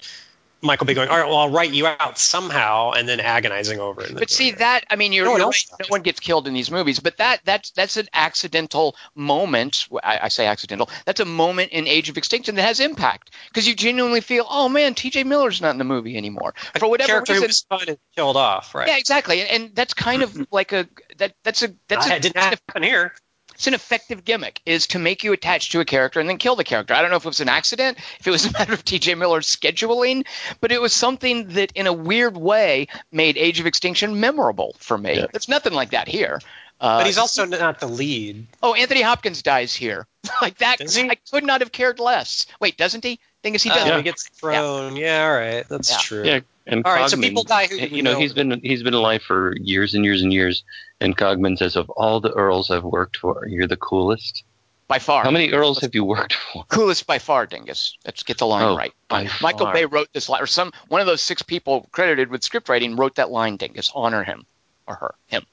Michael 0.61 0.87
Bay 0.87 0.95
going, 0.95 1.09
all 1.09 1.19
right, 1.19 1.29
well, 1.29 1.39
I'll 1.39 1.51
write 1.51 1.73
you 1.73 1.87
out 1.87 2.19
somehow, 2.19 2.91
and 2.93 3.09
then 3.09 3.21
agonizing 3.21 3.79
over 3.79 4.03
it. 4.03 4.15
But 4.15 4.31
see 4.31 4.53
that 4.53 4.85
I 4.91 4.97
mean, 4.97 5.13
you're, 5.13 5.25
No 5.25 5.33
one 5.33 5.41
you're 5.41 5.49
right, 5.49 5.65
no 5.81 5.87
one 5.89 6.03
gets 6.03 6.21
killed 6.21 6.49
in 6.49 6.55
these 6.55 6.71
movies, 6.71 6.99
but 6.99 7.17
that 7.19 7.41
that's 7.45 7.71
that's 7.71 7.97
an 7.97 8.09
accidental 8.13 8.97
moment. 9.15 9.89
I, 10.03 10.19
I 10.23 10.29
say 10.29 10.47
accidental. 10.47 10.91
That's 11.07 11.21
a 11.21 11.25
moment 11.25 11.71
in 11.71 11.87
Age 11.87 12.09
of 12.09 12.19
Extinction 12.19 12.57
that 12.57 12.63
has 12.63 12.81
impact 12.81 13.31
because 13.49 13.69
you 13.69 13.75
genuinely 13.75 14.21
feel, 14.21 14.47
oh 14.49 14.69
man, 14.69 14.95
T.J. 14.95 15.25
Miller's 15.25 15.61
not 15.61 15.71
in 15.71 15.79
the 15.79 15.85
movie 15.85 16.17
anymore 16.17 16.55
for 16.79 16.89
whatever 16.89 17.09
character 17.09 17.35
reason. 17.35 17.47
was 17.47 17.61
fun 17.69 17.85
and 17.87 17.99
killed 18.17 18.37
off, 18.37 18.75
right? 18.75 18.89
Yeah, 18.89 18.99
exactly, 18.99 19.41
and, 19.41 19.51
and 19.51 19.75
that's 19.75 19.95
kind 19.95 20.23
of 20.23 20.49
like 20.51 20.73
a 20.73 20.89
that 21.19 21.35
that's 21.45 21.63
a 21.63 21.73
that's 21.87 22.09
I 22.09 22.17
a, 22.17 22.21
didn't 22.21 22.37
happen 22.37 22.83
here. 22.83 23.13
It's 23.59 23.67
an 23.67 23.75
effective 23.75 24.25
gimmick 24.25 24.61
is 24.65 24.87
to 24.89 25.01
make 25.01 25.25
you 25.25 25.33
attached 25.33 25.73
to 25.73 25.81
a 25.81 25.85
character 25.85 26.21
and 26.21 26.29
then 26.29 26.39
kill 26.39 26.55
the 26.55 26.63
character. 26.63 26.95
I 26.95 27.03
don't 27.03 27.11
know 27.11 27.17
if 27.17 27.25
it 27.25 27.29
was 27.29 27.41
an 27.41 27.49
accident, 27.49 27.99
if 28.21 28.27
it 28.27 28.31
was 28.31 28.47
a 28.47 28.53
matter 28.59 28.73
of 28.73 28.85
TJ 28.85 29.19
Miller's 29.19 29.49
scheduling, 29.55 30.25
but 30.61 30.71
it 30.71 30.81
was 30.81 30.93
something 30.93 31.49
that 31.49 31.73
in 31.73 31.89
a 31.89 31.93
weird 31.93 32.37
way 32.37 32.87
made 33.11 33.37
Age 33.37 33.59
of 33.59 33.67
Extinction 33.67 34.21
memorable 34.21 34.77
for 34.79 34.97
me. 34.97 35.17
Yeah. 35.17 35.27
There's 35.33 35.49
nothing 35.49 35.73
like 35.73 35.91
that 35.91 36.07
here. 36.07 36.41
Uh, 36.81 36.99
But 37.01 37.07
he's 37.07 37.19
also 37.19 37.45
not 37.47 37.81
the 37.81 37.89
lead. 37.89 38.47
oh, 38.63 38.75
Anthony 38.75 39.03
Hopkins 39.03 39.43
dies 39.43 39.75
here. 39.75 40.07
like 40.41 40.59
that, 40.59 40.81
I 40.81 41.17
could 41.31 41.43
not 41.43 41.61
have 41.61 41.73
cared 41.73 41.99
less. 41.99 42.47
Wait, 42.61 42.77
doesn't 42.77 43.03
he? 43.05 43.19
Thing 43.43 43.57
is, 43.57 43.65
he 43.65 43.71
does. 43.71 43.89
Uh, 43.91 43.97
He 43.97 44.03
gets 44.05 44.29
thrown. 44.29 44.95
Yeah, 44.95 45.25
all 45.25 45.33
right, 45.33 45.69
that's 45.69 45.91
Yeah. 45.91 45.99
true. 45.99 46.25
Yeah, 46.25 46.41
and 46.69 46.85
All 46.85 46.93
right, 46.93 47.11
so 47.11 47.17
people 47.17 47.43
die 47.43 47.67
who 47.67 47.77
you 47.77 47.87
you 47.89 48.03
know 48.03 48.13
know. 48.13 48.19
he's 48.21 48.33
been 48.33 48.61
he's 48.63 48.83
been 48.83 48.95
alive 48.95 49.23
for 49.23 49.57
years 49.57 49.95
and 49.95 50.05
years 50.05 50.23
and 50.23 50.33
years. 50.33 50.63
And 51.01 51.17
Cogman 51.17 51.57
says, 51.59 51.77
of 51.77 51.89
all 51.91 52.21
the 52.21 52.33
Earls 52.33 52.71
I've 52.71 52.85
worked 52.85 53.17
for, 53.17 53.47
you're 53.47 53.67
the 53.69 53.77
coolest. 53.77 54.43
by 54.89 54.99
far. 54.99 55.23
How 55.23 55.31
many 55.31 55.53
Earls 55.53 55.81
have 55.81 55.95
you 55.95 56.05
worked 56.05 56.35
for? 56.35 56.65
Coolest 56.69 57.07
by 57.07 57.19
far, 57.19 57.47
Dingus. 57.47 57.97
Let's 58.05 58.23
get 58.25 58.39
the 58.39 58.47
line 58.47 58.65
Oh, 58.65 58.77
right. 58.77 58.93
by 59.09 59.29
Michael 59.41 59.67
far. 59.67 59.75
Bay 59.75 59.85
wrote 59.85 60.09
this 60.13 60.29
line, 60.29 60.43
or 60.43 60.47
some 60.47 60.73
one 60.89 61.01
of 61.01 61.07
those 61.07 61.21
six 61.23 61.41
people 61.43 61.89
credited 61.93 62.31
with 62.31 62.43
script 62.43 62.69
writing 62.69 62.97
wrote 62.97 63.15
that 63.17 63.31
line. 63.31 63.57
Dingus, 63.57 63.91
honor 63.95 64.25
him 64.25 64.45
or 64.87 64.97
her, 64.97 65.15
him. 65.29 65.45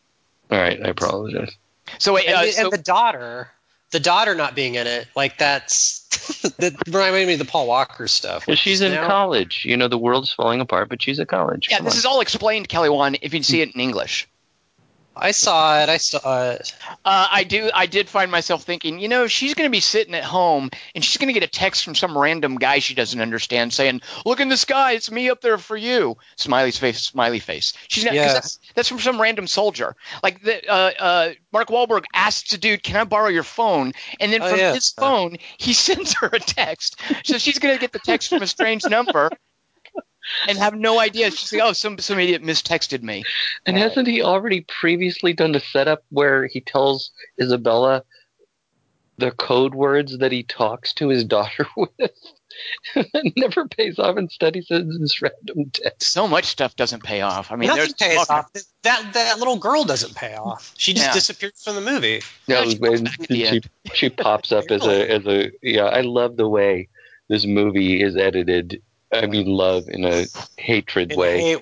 All 0.52 0.58
right, 0.58 0.80
I 0.84 0.90
apologize. 0.90 1.56
So 2.00 2.14
wait, 2.14 2.26
and, 2.28 2.36
uh, 2.36 2.42
the, 2.46 2.52
so, 2.52 2.64
and 2.64 2.72
the 2.74 2.78
daughter, 2.80 3.50
the 3.96 4.00
daughter 4.02 4.36
not 4.36 4.56
being 4.56 4.76
in 4.76 4.88
it, 4.88 5.08
like 5.16 5.38
that's 5.38 6.02
that 6.60 6.74
reminded 6.86 7.28
me 7.28 7.34
of 7.34 7.40
the 7.40 7.46
Paul 7.46 7.66
Walker 7.66 8.08
stuff. 8.10 8.46
Well, 8.46 8.58
she's 8.58 8.82
in 8.82 8.92
now- 8.94 9.08
college. 9.08 9.64
You 9.66 9.78
know, 9.78 9.88
the 9.88 9.98
world's 9.98 10.34
falling 10.34 10.60
apart, 10.60 10.90
but 10.90 11.02
she's 11.02 11.18
at 11.22 11.30
college. 11.30 11.70
yeah, 11.72 11.78
Come 11.78 11.86
this 11.86 11.94
on. 11.96 12.00
is 12.00 12.06
all 12.06 12.20
explained, 12.20 12.68
Kelly 12.68 12.90
Wand, 12.90 13.20
if 13.22 13.34
you 13.34 13.42
see 13.42 13.62
it 13.62 13.74
in 13.74 13.80
English. 13.80 14.28
I 15.18 15.32
saw 15.32 15.82
it. 15.82 15.90
I 15.90 15.98
saw 15.98 16.52
it. 16.52 16.74
Uh, 17.06 17.28
I 17.32 17.44
do. 17.44 17.70
I 17.74 17.86
did 17.86 18.10
find 18.10 18.30
myself 18.32 18.64
thinking, 18.64 19.00
you 19.00 19.08
know, 19.08 19.28
she's 19.28 19.54
going 19.54 19.68
to 19.68 19.72
be 19.72 19.80
sitting 19.80 20.14
at 20.14 20.24
home 20.24 20.70
and 20.94 21.04
she's 21.04 21.18
going 21.18 21.34
to 21.34 21.40
get 21.40 21.44
a 21.44 21.52
text 21.52 21.84
from 21.84 21.96
some 21.96 22.18
random 22.18 22.56
guy 22.56 22.80
she 22.80 22.96
doesn't 22.96 23.20
understand 23.22 23.74
saying, 23.74 24.02
"Look 24.26 24.40
in 24.40 24.50
the 24.50 24.58
sky, 24.58 24.94
it's 24.94 25.10
me 25.12 25.30
up 25.30 25.42
there 25.42 25.58
for 25.58 25.78
you." 25.78 26.18
Smiley 26.36 26.72
face, 26.72 27.02
smiley 27.02 27.40
face. 27.40 27.74
She's 27.88 28.04
not. 28.04 28.14
Yeah. 28.14 28.34
That's, 28.34 28.60
that's 28.76 28.90
from 28.90 29.00
some 29.00 29.22
random 29.22 29.48
soldier. 29.48 29.96
Like 30.22 30.42
the 30.42 30.68
uh, 30.70 30.92
uh, 31.00 31.30
Mark 31.54 31.70
Wahlberg 31.70 32.04
asks 32.14 32.54
a 32.54 32.58
dude, 32.58 32.84
"Can 32.84 32.96
I 32.98 33.04
borrow 33.06 33.30
your 33.30 33.44
phone?" 33.44 33.94
And 34.20 34.34
then 34.34 34.42
Oh, 34.42 34.50
from 34.50 34.60
yeah. 34.60 34.74
his 34.74 34.92
phone, 34.92 35.38
he 35.58 35.74
sends 35.86 36.14
her 36.16 36.28
a 36.28 36.40
text. 36.40 37.00
So 37.24 37.38
she's 37.38 37.60
going 37.60 37.74
to 37.76 37.80
get 37.80 37.92
the 37.92 38.00
text 38.00 38.30
from 38.30 38.42
a 38.42 38.48
strange 38.48 38.84
number. 38.86 39.30
And 40.48 40.58
have 40.58 40.76
no 40.76 41.00
idea. 41.00 41.32
She's 41.32 41.52
like, 41.54 41.62
"Oh, 41.64 41.74
some 41.74 41.98
some 42.00 42.20
idiot 42.20 42.42
mistexted 42.44 43.04
me." 43.04 43.24
And 43.66 43.78
uh, 43.78 43.82
hasn't 43.82 44.08
he 44.08 44.22
already 44.22 44.62
previously 44.62 45.34
done 45.34 45.52
the 45.52 45.60
setup 45.60 46.04
where 46.10 46.48
he 46.48 46.62
tells 46.62 47.12
Isabella 47.42 48.04
the 49.18 49.32
code 49.32 49.74
words 49.74 50.18
that 50.18 50.32
he 50.32 50.44
talks 50.44 50.94
to 50.94 51.08
his 51.10 51.24
daughter 51.24 51.66
with? 51.78 51.90
it 52.96 53.34
never 53.38 53.68
pays 53.68 54.00
off. 54.00 54.18
Instead, 54.18 54.56
he 54.56 54.62
sends 54.62 54.98
this 55.00 55.22
random 55.22 55.70
text. 55.74 56.12
So 56.12 56.28
much 56.28 56.46
stuff 56.46 56.76
doesn't 56.76 57.04
pay 57.04 57.22
off. 57.22 57.52
I 57.52 57.56
mean, 57.58 57.68
Nothing 57.68 57.80
there's 57.82 57.94
pays 57.94 58.18
talk- 58.28 58.30
off. 58.56 58.64
That 58.84 59.14
that 59.14 59.40
little 59.40 59.58
girl 59.58 59.84
doesn't 59.84 60.16
pay 60.16 60.36
off. 60.36 60.74
She 60.78 60.94
just 60.94 61.08
Yeah. 61.08 61.14
disappears 61.14 61.62
from 61.64 61.76
the 61.76 61.82
movie. 61.82 62.22
No, 62.48 62.62
Yeah, 62.62 62.70
she 62.70 62.78
comes 62.80 63.00
and 63.00 63.06
back 63.10 63.22
at 63.22 63.28
the 63.28 63.46
she, 63.46 63.62
she 63.94 64.10
pops 64.10 64.52
up 64.52 64.66
as 64.72 64.86
a 64.86 65.12
as 65.12 65.26
a 65.28 65.52
yeah. 65.62 65.86
I 65.86 66.02
love 66.02 66.38
the 66.38 66.48
way 66.48 66.88
this 67.28 67.46
movie 67.46 68.02
is 68.02 68.16
edited. 68.16 68.82
I 69.14 69.28
mean, 69.28 69.46
love 69.48 69.86
in 69.88 70.04
a 70.04 70.26
hatred 70.58 71.12
In 71.14 71.20
way. 71.20 71.42
hate. 71.42 71.62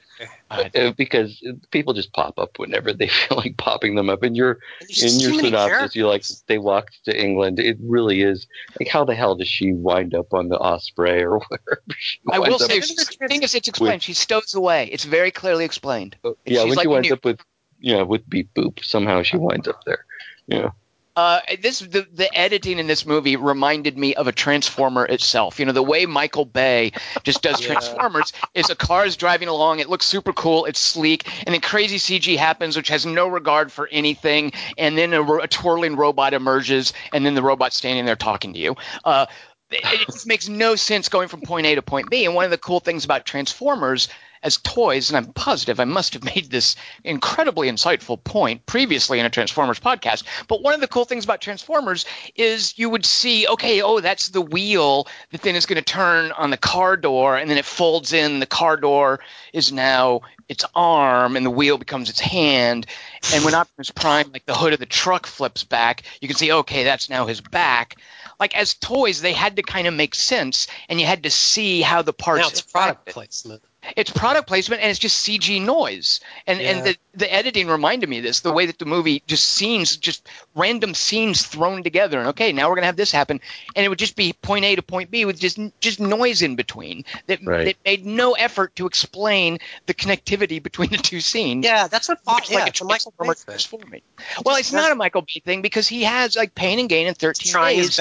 Uh, 0.49 0.91
because 0.91 1.43
people 1.71 1.93
just 1.93 2.13
pop 2.13 2.37
up 2.37 2.57
whenever 2.59 2.93
they 2.93 3.07
feel 3.27 3.37
like 3.37 3.57
popping 3.57 3.95
them 3.95 4.09
up. 4.09 4.21
And 4.23 4.35
you're 4.37 4.59
in 4.81 5.19
your 5.19 5.33
synopsis, 5.33 5.95
you're 5.95 6.07
like, 6.07 6.23
they 6.47 6.57
walked 6.59 7.03
to 7.05 7.19
England. 7.19 7.59
It 7.59 7.77
really 7.81 8.21
is 8.21 8.45
like, 8.79 8.87
how 8.87 9.03
the 9.03 9.15
hell 9.15 9.35
does 9.35 9.47
she 9.47 9.73
wind 9.73 10.13
up 10.13 10.33
on 10.33 10.49
the 10.49 10.57
Osprey 10.59 11.23
or 11.23 11.39
whatever? 11.47 11.81
she 11.97 12.19
I 12.31 12.39
will 12.39 12.59
say, 12.59 12.77
Isn't 12.77 13.19
the 13.19 13.27
thing 13.27 13.43
is, 13.43 13.55
it's 13.55 13.67
explained. 13.67 14.03
She 14.03 14.13
stows 14.13 14.53
away. 14.53 14.89
It's 14.91 15.03
very 15.05 15.31
clearly 15.31 15.65
explained. 15.65 16.15
yeah, 16.23 16.31
she's 16.45 16.59
when 16.59 16.69
like 16.69 16.77
she 16.79 16.83
you 16.83 16.89
winds 16.91 17.09
knew. 17.09 17.13
up 17.15 17.25
with 17.25 17.39
yeah 17.79 18.01
with 18.03 18.29
Beep 18.29 18.53
Boop, 18.53 18.83
somehow 18.83 19.23
she 19.23 19.37
winds 19.37 19.67
up 19.67 19.83
there. 19.85 20.05
Yeah, 20.47 20.69
Uh, 21.15 21.39
this 21.61 21.79
the 21.79 22.07
the 22.11 22.35
editing 22.35 22.79
in 22.79 22.87
this 22.87 23.05
movie 23.05 23.35
reminded 23.35 23.97
me 23.97 24.15
of 24.15 24.27
a 24.27 24.31
Transformer 24.31 25.05
itself. 25.05 25.59
You 25.59 25.65
know, 25.65 25.71
the 25.71 25.83
way 25.83 26.05
Michael 26.07 26.45
Bay 26.45 26.91
just 27.23 27.43
does 27.43 27.61
Yeah. 27.61 27.67
Transformers 27.67 28.33
is 28.55 28.69
a 28.71 28.75
car 28.75 29.05
is 29.05 29.15
driving 29.15 29.47
along. 29.47 29.79
It 29.79 29.89
looks 29.89 30.05
super 30.07 30.33
cool. 30.33 30.65
It's 30.65 30.79
sleek, 30.79 31.27
and 31.45 31.53
then 31.53 31.61
crazy 31.61 31.97
CG 31.97 32.35
happens, 32.37 32.75
which 32.75 32.87
has 32.87 33.05
no 33.05 33.27
regard 33.27 33.71
for 33.71 33.87
anything. 33.91 34.53
And 34.77 34.97
then 34.97 35.13
a, 35.13 35.23
a 35.35 35.47
twirling 35.47 35.95
robot 35.95 36.33
emerges, 36.33 36.93
and 37.13 37.23
then 37.25 37.35
the 37.35 37.43
robot's 37.43 37.75
standing 37.75 38.05
there 38.05 38.15
talking 38.15 38.53
to 38.53 38.59
you. 38.59 38.75
Uh, 39.05 39.27
it, 39.69 39.81
it 39.83 40.05
just 40.07 40.27
makes 40.27 40.47
no 40.49 40.75
sense 40.75 41.09
going 41.09 41.27
from 41.27 41.41
point 41.41 41.67
A 41.67 41.75
to 41.75 41.81
point 41.81 42.09
B. 42.09 42.25
And 42.25 42.33
one 42.33 42.45
of 42.45 42.51
the 42.51 42.57
cool 42.57 42.79
things 42.79 43.05
about 43.05 43.25
Transformers 43.25 44.09
as 44.43 44.57
toys, 44.57 45.09
and 45.09 45.17
I'm 45.17 45.33
positive 45.33 45.79
I 45.79 45.85
must 45.85 46.13
have 46.13 46.23
made 46.23 46.51
this 46.51 46.75
incredibly 47.03 47.69
insightful 47.69 48.21
point 48.23 48.65
previously 48.65 49.19
in 49.19 49.25
a 49.25 49.29
Transformers 49.29 49.79
podcast. 49.79 50.23
But 50.47 50.61
one 50.61 50.73
of 50.73 50.81
the 50.81 50.87
cool 50.87 51.05
things 51.05 51.23
about 51.23 51.41
Transformers 51.41 52.05
is 52.35 52.77
you 52.77 52.89
would 52.89 53.05
see, 53.05 53.47
okay, 53.47 53.81
oh, 53.81 54.01
that's 54.01 54.29
the 54.29 54.41
wheel 54.41 55.07
that 55.31 55.41
then 55.41 55.55
is 55.55 55.65
going 55.65 55.81
to 55.81 55.81
turn 55.81 56.31
on 56.33 56.51
the 56.51 56.57
car 56.57 56.97
door, 56.97 57.37
and 57.37 57.49
then 57.49 57.57
it 57.57 57.65
folds 57.65 58.13
in. 58.13 58.39
The 58.39 58.45
car 58.45 58.77
door 58.77 59.21
is 59.53 59.71
now 59.71 60.21
its 60.49 60.65
arm, 60.75 61.37
and 61.37 61.45
the 61.45 61.49
wheel 61.49 61.77
becomes 61.77 62.09
its 62.09 62.19
hand. 62.19 62.85
And 63.33 63.45
when 63.45 63.55
Optimus 63.55 63.91
Prime, 63.91 64.31
like 64.33 64.45
the 64.45 64.53
hood 64.53 64.73
of 64.73 64.79
the 64.79 64.85
truck 64.85 65.25
flips 65.25 65.63
back, 65.63 66.03
you 66.21 66.27
can 66.27 66.37
see, 66.37 66.51
okay, 66.51 66.83
that's 66.83 67.09
now 67.09 67.25
his 67.25 67.39
back. 67.41 67.95
Like 68.39 68.57
as 68.57 68.73
toys, 68.73 69.21
they 69.21 69.33
had 69.33 69.55
to 69.55 69.63
kind 69.63 69.87
of 69.87 69.93
make 69.93 70.15
sense, 70.15 70.67
and 70.89 70.99
you 70.99 71.05
had 71.05 71.23
to 71.23 71.29
see 71.29 71.81
how 71.81 72.01
the 72.01 72.13
parts. 72.13 72.41
Now 72.41 72.47
it's 72.49 72.61
product 72.61 73.05
placement. 73.05 73.63
It's 73.95 74.09
product 74.11 74.47
placement 74.47 74.81
and 74.81 74.89
it's 74.89 74.99
just 74.99 75.27
CG 75.27 75.61
noise. 75.61 76.19
And 76.47 76.59
Yeah. 76.61 76.69
and 76.71 76.85
the 76.87 76.97
the 77.15 77.31
editing 77.31 77.67
reminded 77.67 78.09
me 78.09 78.17
of 78.17 78.23
this, 78.23 78.39
the 78.39 78.51
way 78.51 78.65
that 78.65 78.79
the 78.79 78.85
movie 78.85 79.21
just 79.27 79.45
scenes, 79.45 79.97
just 79.97 80.27
random 80.55 80.95
scenes 80.95 81.45
thrown 81.45 81.83
together. 81.83 82.17
And 82.19 82.29
okay, 82.29 82.51
now 82.51 82.69
we're 82.69 82.75
gonna 82.75 82.87
have 82.87 82.95
this 82.95 83.11
happen, 83.11 83.39
and 83.75 83.85
it 83.85 83.89
would 83.89 83.99
just 83.99 84.15
be 84.15 84.33
point 84.33 84.65
A 84.65 84.75
to 84.75 84.81
point 84.81 85.11
B 85.11 85.25
with 85.25 85.39
just 85.39 85.59
just 85.79 85.99
noise 85.99 86.41
in 86.41 86.55
between 86.55 87.05
that 87.27 87.39
Right. 87.45 87.65
that 87.65 87.75
made 87.85 88.05
no 88.05 88.33
effort 88.33 88.75
to 88.77 88.87
explain 88.87 89.59
the 89.85 89.93
connectivity 89.93 90.61
between 90.61 90.89
the 90.89 90.97
two 90.97 91.21
scenes. 91.21 91.65
Yeah, 91.65 91.87
that's 91.87 92.07
what 92.09 92.19
Much 92.25 92.49
yeah, 92.49 92.59
like 92.59 92.65
a 92.65 92.69
it's 92.69 92.81
a 92.81 92.85
Michael 92.85 93.11
Bay 93.11 93.25
Transformer 93.25 93.33
thing. 93.35 93.45
transforming. 93.45 94.01
Well, 94.45 94.55
it's 94.55 94.73
not 94.73 94.91
a 94.91 94.95
Michael 94.95 95.21
Bay 95.21 95.41
thing 95.45 95.61
because 95.61 95.87
he 95.87 96.03
has 96.03 96.35
like 96.35 96.55
Pain 96.55 96.79
and 96.79 96.89
Gain 96.89 97.07
and 97.07 97.17
13 97.17 97.51
Trying 97.51 97.77
Days 97.77 97.99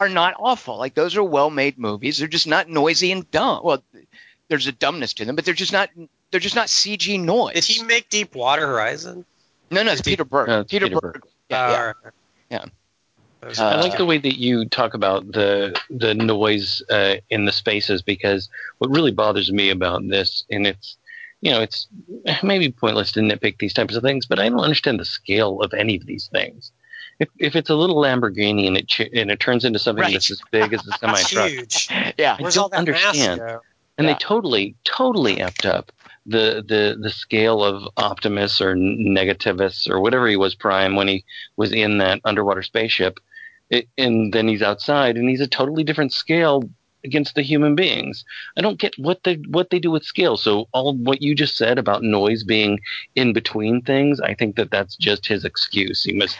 are 0.00 0.08
not 0.08 0.34
awful. 0.38 0.78
Like 0.78 0.94
those 0.94 1.14
are 1.16 1.22
well-made 1.22 1.78
movies. 1.78 2.18
They're 2.18 2.28
just 2.28 2.46
not 2.46 2.68
noisy 2.70 3.12
and 3.12 3.30
dumb. 3.30 3.60
Well, 3.64 3.82
there's 4.48 4.66
a 4.66 4.72
dumbness 4.72 5.12
to 5.14 5.24
them, 5.24 5.36
but 5.36 5.44
they're 5.44 5.54
just 5.54 5.72
not 5.72 5.90
they're 6.30 6.40
just 6.40 6.56
not 6.56 6.66
CG 6.68 7.20
noise. 7.20 7.54
Did 7.54 7.64
he 7.64 7.82
make 7.84 8.08
Deepwater 8.10 8.66
Horizon? 8.66 9.24
No, 9.70 9.82
no, 9.82 9.92
it's 9.92 10.00
Peter 10.02 10.24
Berg. 10.24 10.48
No, 10.48 10.60
it's 10.60 10.70
Peter, 10.70 10.86
Peter 10.86 11.00
Berg. 11.00 11.12
Berg. 11.14 11.22
Yeah, 11.50 11.58
Uh, 11.58 11.92
yeah. 12.50 12.64
Yeah. 12.64 12.64
Uh, 13.58 13.62
I 13.64 13.80
like 13.80 13.96
the 13.96 14.04
way 14.06 14.18
that 14.18 14.38
you 14.40 14.64
talk 14.68 14.94
about 14.94 15.30
the 15.30 15.78
the 15.90 16.14
noise 16.14 16.82
uh, 16.90 17.16
in 17.30 17.44
the 17.44 17.52
spaces 17.52 18.02
because 18.02 18.48
what 18.78 18.90
really 18.90 19.12
bothers 19.12 19.52
me 19.52 19.70
about 19.70 20.06
this, 20.08 20.44
and 20.50 20.66
it's 20.66 20.96
you 21.42 21.52
know 21.52 21.60
it's 21.60 21.86
maybe 22.42 22.72
pointless 22.72 23.12
to 23.12 23.20
nitpick 23.20 23.58
these 23.58 23.72
types 23.74 23.94
of 23.94 24.02
things, 24.02 24.26
but 24.26 24.38
I 24.40 24.48
don't 24.48 24.60
understand 24.60 24.98
the 24.98 25.04
scale 25.04 25.60
of 25.60 25.74
any 25.74 25.96
of 25.96 26.06
these 26.06 26.28
things. 26.32 26.72
If, 27.18 27.28
if 27.38 27.56
it's 27.56 27.70
a 27.70 27.74
little 27.74 27.96
Lamborghini 27.96 28.66
and 28.66 28.76
it 28.76 28.88
ch- 28.88 29.08
and 29.14 29.30
it 29.30 29.38
turns 29.38 29.64
into 29.64 29.78
something 29.78 30.02
Right. 30.02 30.12
that's 30.12 30.30
as 30.30 30.40
big 30.50 30.72
as 30.72 30.86
a 30.86 30.92
semi 30.98 31.12
That's 31.14 31.30
truck, 31.30 31.48
huge. 31.50 31.88
yeah. 32.18 32.36
I 32.38 32.42
Where's 32.42 32.54
don't 32.54 32.62
all 32.64 32.68
that 32.70 32.78
understand. 32.78 33.40
And 33.98 34.06
Yeah. 34.06 34.14
they 34.14 34.18
totally 34.18 34.76
totally 34.84 35.36
effed 35.36 35.66
up 35.66 35.92
the 36.26 36.64
the 36.66 36.98
the 37.00 37.10
scale 37.10 37.62
of 37.64 37.88
Optimus 37.96 38.60
or 38.60 38.74
Negativus 38.74 39.88
or 39.88 40.00
whatever 40.00 40.26
he 40.26 40.36
was 40.36 40.54
Prime 40.54 40.96
when 40.96 41.08
he 41.08 41.24
was 41.56 41.72
in 41.72 41.98
that 41.98 42.20
underwater 42.24 42.62
spaceship, 42.62 43.20
it, 43.70 43.88
and 43.96 44.32
then 44.32 44.48
he's 44.48 44.62
outside 44.62 45.16
and 45.16 45.28
he's 45.28 45.40
a 45.40 45.46
totally 45.46 45.84
different 45.84 46.12
scale 46.12 46.68
against 47.04 47.36
the 47.36 47.42
human 47.42 47.76
beings. 47.76 48.24
I 48.56 48.60
don't 48.60 48.80
get 48.80 48.94
what 48.98 49.22
they 49.22 49.36
what 49.48 49.70
they 49.70 49.78
do 49.78 49.92
with 49.92 50.02
scale. 50.02 50.36
So 50.36 50.68
all 50.72 50.96
what 50.96 51.22
you 51.22 51.34
just 51.34 51.56
said 51.56 51.78
about 51.78 52.02
noise 52.02 52.42
being 52.42 52.80
in 53.14 53.32
between 53.32 53.82
things, 53.82 54.20
I 54.20 54.34
think 54.34 54.56
that 54.56 54.70
that's 54.72 54.96
just 54.96 55.26
his 55.26 55.44
excuse. 55.44 56.02
He 56.02 56.12
must. 56.12 56.36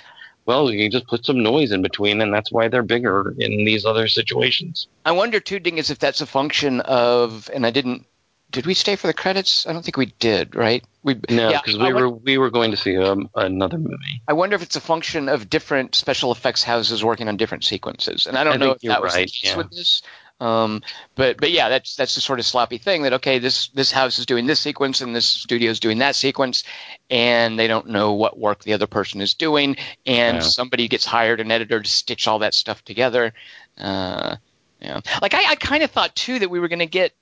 Well, 0.47 0.73
you 0.73 0.89
just 0.89 1.09
put 1.09 1.27
some 1.27 1.43
noise 1.43 1.73
in 1.73 1.83
between, 1.83 2.21
and 2.21 2.33
that's 2.33 2.53
why 2.53 2.69
they're 2.69 2.85
bigger 2.85 3.35
in 3.37 3.65
these 3.65 3.85
other 3.85 4.07
situations. 4.07 4.87
I 5.05 5.13
wonder 5.13 5.41
too, 5.41 5.59
Dingus, 5.59 5.91
if 5.91 5.99
that's 5.99 6.21
a 6.21 6.27
function 6.27 6.81
of, 6.81 7.51
and 7.53 7.67
I 7.67 7.71
didn't. 7.71 8.07
Did 8.53 8.65
we 8.65 8.75
stay 8.75 8.95
for 8.95 9.09
the 9.09 9.13
credits? 9.13 9.67
I 9.67 9.73
don't 9.73 9.85
think 9.85 9.97
we 9.97 10.07
did, 10.21 10.55
right? 10.55 10.85
We 11.03 11.19
No, 11.29 11.51
because 11.51 11.77
I 11.79 11.89
we 11.89 11.93
were 11.93 12.09
we 12.09 12.39
were 12.39 12.51
going 12.51 12.71
to 12.71 12.77
see 12.77 12.97
um, 12.97 13.29
another 13.35 13.77
movie. 13.77 14.23
I 14.29 14.35
wonder 14.35 14.55
if 14.55 14.63
it's 14.63 14.77
a 14.77 14.81
function 14.81 15.29
of 15.29 15.51
different 15.51 15.97
special 15.97 16.31
effects 16.31 16.63
houses 16.63 17.03
working 17.03 17.27
on 17.27 17.37
different 17.37 17.65
sequences, 17.65 18.29
and 18.29 18.39
I 18.39 18.45
don't 18.45 18.55
I 18.55 18.57
know 18.65 18.71
if 18.71 18.81
that 18.83 19.03
was 19.03 19.15
the 19.15 19.19
right, 19.19 19.27
case 19.27 19.41
yeah. 19.43 19.57
with 19.57 19.71
this. 19.71 20.03
Um, 20.39 20.83
but 21.15 21.39
but 21.39 21.51
yeah, 21.51 21.71
that's 21.71 21.97
that's 21.97 22.15
the 22.15 22.21
sort 22.21 22.39
of 22.41 22.47
sloppy 22.47 22.77
thing 22.79 23.03
that 23.03 23.15
okay, 23.15 23.39
this 23.39 23.69
this 23.69 23.91
house 23.91 24.19
is 24.19 24.27
doing 24.27 24.47
this 24.47 24.61
sequence 24.61 25.01
and 25.01 25.17
this 25.17 25.27
studio 25.27 25.71
is 25.71 25.81
doing 25.81 25.99
that 25.99 26.15
sequence, 26.15 26.65
and 27.09 27.59
they 27.59 27.67
don't 27.69 27.89
know 27.89 28.13
what 28.13 28.39
work 28.39 28.63
the 28.63 28.75
other 28.75 28.87
person 28.87 29.21
is 29.23 29.35
doing, 29.35 29.77
and 30.05 30.37
Yeah. 30.37 30.41
somebody 30.41 30.89
gets 30.89 31.07
hired 31.07 31.41
an 31.41 31.51
editor 31.51 31.81
to 31.81 31.89
stitch 31.89 32.29
all 32.29 32.41
that 32.41 32.53
stuff 32.53 32.85
together. 32.85 33.33
Uh, 33.79 34.37
yeah, 34.81 35.01
like 35.23 35.33
I, 35.33 35.53
I 35.53 35.55
kind 35.57 35.83
of 35.83 35.91
thought 35.91 36.15
too 36.15 36.39
that 36.39 36.51
we 36.51 36.61
were 36.61 36.69
going 36.69 36.81
to 36.81 36.87
get 36.87 37.15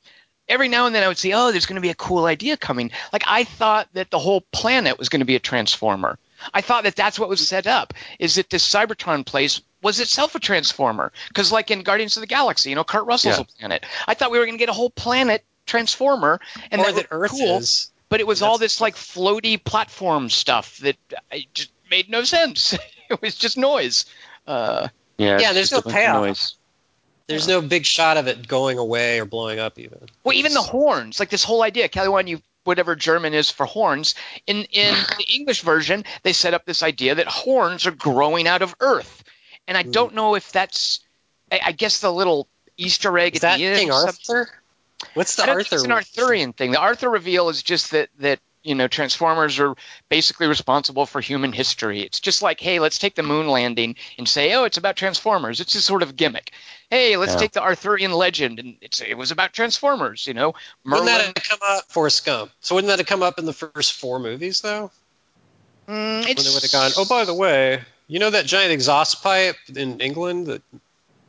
every 0.48 0.68
now 0.68 0.86
and 0.86 0.94
then 0.94 1.02
I 1.02 1.08
would 1.08 1.16
see, 1.16 1.32
oh, 1.32 1.52
there's 1.52 1.66
going 1.66 1.76
to 1.76 1.80
be 1.80 1.90
a 1.90 1.94
cool 1.94 2.24
idea 2.26 2.56
coming. 2.56 2.90
Like 3.12 3.24
I 3.26 3.44
thought 3.44 3.88
that 3.94 4.10
the 4.10 4.18
whole 4.18 4.42
planet 4.52 4.98
was 4.98 5.08
going 5.08 5.20
to 5.20 5.26
be 5.26 5.36
a 5.36 5.40
transformer. 5.40 6.18
I 6.52 6.60
thought 6.60 6.84
that 6.84 6.96
that's 6.96 7.18
what 7.18 7.28
was 7.28 7.46
set 7.46 7.66
up. 7.66 7.94
Is 8.18 8.34
that 8.34 8.50
this 8.50 8.66
Cybertron 8.68 9.24
place 9.24 9.62
was 9.84 10.00
itself 10.00 10.34
a 10.34 10.40
transformer? 10.40 11.12
Because 11.28 11.52
like 11.52 11.70
in 11.70 11.82
Guardians 11.84 12.16
of 12.16 12.22
the 12.22 12.26
Galaxy, 12.26 12.70
you 12.70 12.74
know, 12.74 12.82
Kurt 12.82 13.06
Russell's 13.06 13.36
Yeah. 13.36 13.42
a 13.42 13.58
planet. 13.60 13.84
I 14.08 14.14
thought 14.14 14.32
we 14.32 14.38
were 14.38 14.46
going 14.46 14.56
to 14.58 14.62
get 14.62 14.68
a 14.70 14.72
whole 14.72 14.90
planet 14.90 15.44
transformer, 15.66 16.40
and 16.72 16.80
or 16.80 16.86
that 16.86 16.94
that 16.96 17.06
Earth 17.12 17.30
cool. 17.30 17.58
is. 17.58 17.90
But 18.08 18.20
it 18.20 18.26
was 18.26 18.42
all 18.42 18.58
this 18.58 18.80
like 18.80 18.96
floaty 18.96 19.62
platform 19.62 20.30
stuff 20.30 20.78
that 20.78 20.96
I 21.32 21.46
just 21.54 21.70
made 21.90 22.08
no 22.10 22.24
sense. 22.24 22.72
it 23.10 23.20
was 23.22 23.34
just 23.36 23.56
noise. 23.56 24.04
Uh, 24.46 24.88
Yeah, 25.18 25.38
Yeah, 25.40 25.52
there's 25.52 25.72
no 25.72 25.78
a 25.78 25.82
bunch 25.82 25.94
of 25.94 26.00
payoff. 26.00 26.22
noise. 26.24 26.54
There's 27.26 27.48
no 27.48 27.62
big 27.62 27.86
shot 27.86 28.18
of 28.18 28.26
it 28.28 28.46
going 28.46 28.76
away 28.78 29.18
or 29.18 29.24
blowing 29.24 29.58
up 29.58 29.78
even. 29.78 29.98
Well, 30.24 30.34
even 30.36 30.52
the 30.52 30.60
horns, 30.62 31.18
like 31.18 31.30
this 31.30 31.42
whole 31.42 31.62
idea, 31.62 31.88
Kelly, 31.88 32.08
one 32.08 32.26
you 32.26 32.42
whatever 32.64 32.94
German 32.94 33.32
is 33.34 33.50
for 33.50 33.64
horns. 33.66 34.14
In 34.46 34.64
in 34.64 34.94
the 35.18 35.24
English 35.34 35.62
version, 35.62 36.04
they 36.22 36.34
set 36.34 36.52
up 36.54 36.66
this 36.66 36.82
idea 36.82 37.14
that 37.16 37.26
horns 37.26 37.86
are 37.86 37.90
growing 37.92 38.46
out 38.46 38.60
of 38.62 38.74
Earth, 38.78 39.23
and 39.68 39.76
I 39.76 39.82
Hmm. 39.82 39.90
don't 39.90 40.14
know 40.14 40.34
if 40.34 40.50
that's. 40.52 41.00
I, 41.52 41.60
I 41.66 41.72
guess 41.72 42.00
the 42.00 42.12
little 42.12 42.48
Easter 42.76 43.16
egg 43.18 43.36
Is 43.36 43.44
at 43.44 43.52
that 43.52 43.56
the 43.58 43.66
end. 43.66 43.78
King 43.78 43.92
some- 43.92 44.06
Arthur? 44.06 44.48
What's 45.14 45.36
the 45.36 45.42
I 45.42 45.46
don't 45.46 45.56
Arthur? 45.56 45.68
think 45.68 45.72
it's 45.80 45.84
an 45.84 45.92
Arthurian 45.92 46.52
thing. 46.52 46.70
The 46.72 46.80
Arthur 46.80 47.10
reveal 47.10 47.48
is 47.50 47.62
just 47.62 47.90
that 47.90 48.08
that 48.20 48.40
you 48.62 48.74
know 48.74 48.88
Transformers 48.88 49.58
are 49.58 49.74
basically 50.08 50.46
responsible 50.46 51.04
for 51.04 51.20
human 51.20 51.52
history. 51.52 52.00
It's 52.00 52.20
just 52.20 52.40
like, 52.40 52.58
hey, 52.60 52.78
let's 52.80 52.98
take 52.98 53.14
the 53.14 53.22
moon 53.22 53.46
landing 53.48 53.96
and 54.16 54.26
say, 54.26 54.54
oh, 54.54 54.64
it's 54.64 54.78
about 54.78 54.96
Transformers. 54.96 55.60
It's 55.60 55.72
just 55.74 55.86
sort 55.86 56.02
of 56.02 56.16
gimmick. 56.16 56.52
Hey, 56.88 57.16
let's 57.18 57.32
Yeah. 57.32 57.38
take 57.40 57.52
the 57.52 57.62
Arthurian 57.62 58.12
legend 58.12 58.58
and 58.60 58.76
it's 58.80 59.02
it 59.02 59.18
was 59.18 59.30
about 59.30 59.52
Transformers. 59.52 60.26
You 60.26 60.32
know, 60.34 60.54
Wouldn't 60.86 61.06
that 61.06 61.20
have 61.26 61.34
come 61.34 61.58
up 61.68 61.84
for 61.88 62.06
Scump? 62.08 62.50
So 62.60 62.74
wouldn't 62.76 62.88
that 62.88 62.98
have 63.00 63.06
come 63.08 63.22
up 63.22 63.38
in 63.38 63.44
the 63.44 63.52
first 63.52 63.92
four 63.92 64.18
movies 64.18 64.62
though? 64.62 64.90
Mm, 65.86 66.24
When 66.24 66.36
they 66.36 66.50
would 66.54 66.62
have 66.62 66.72
gone, 66.72 66.92
oh 66.96 67.04
by 67.04 67.26
the 67.26 67.34
way, 67.34 67.82
you 68.06 68.18
know 68.18 68.30
that 68.30 68.46
giant 68.46 68.72
exhaust 68.72 69.22
pipe 69.22 69.56
in 69.74 70.00
England 70.00 70.46
that 70.46 70.62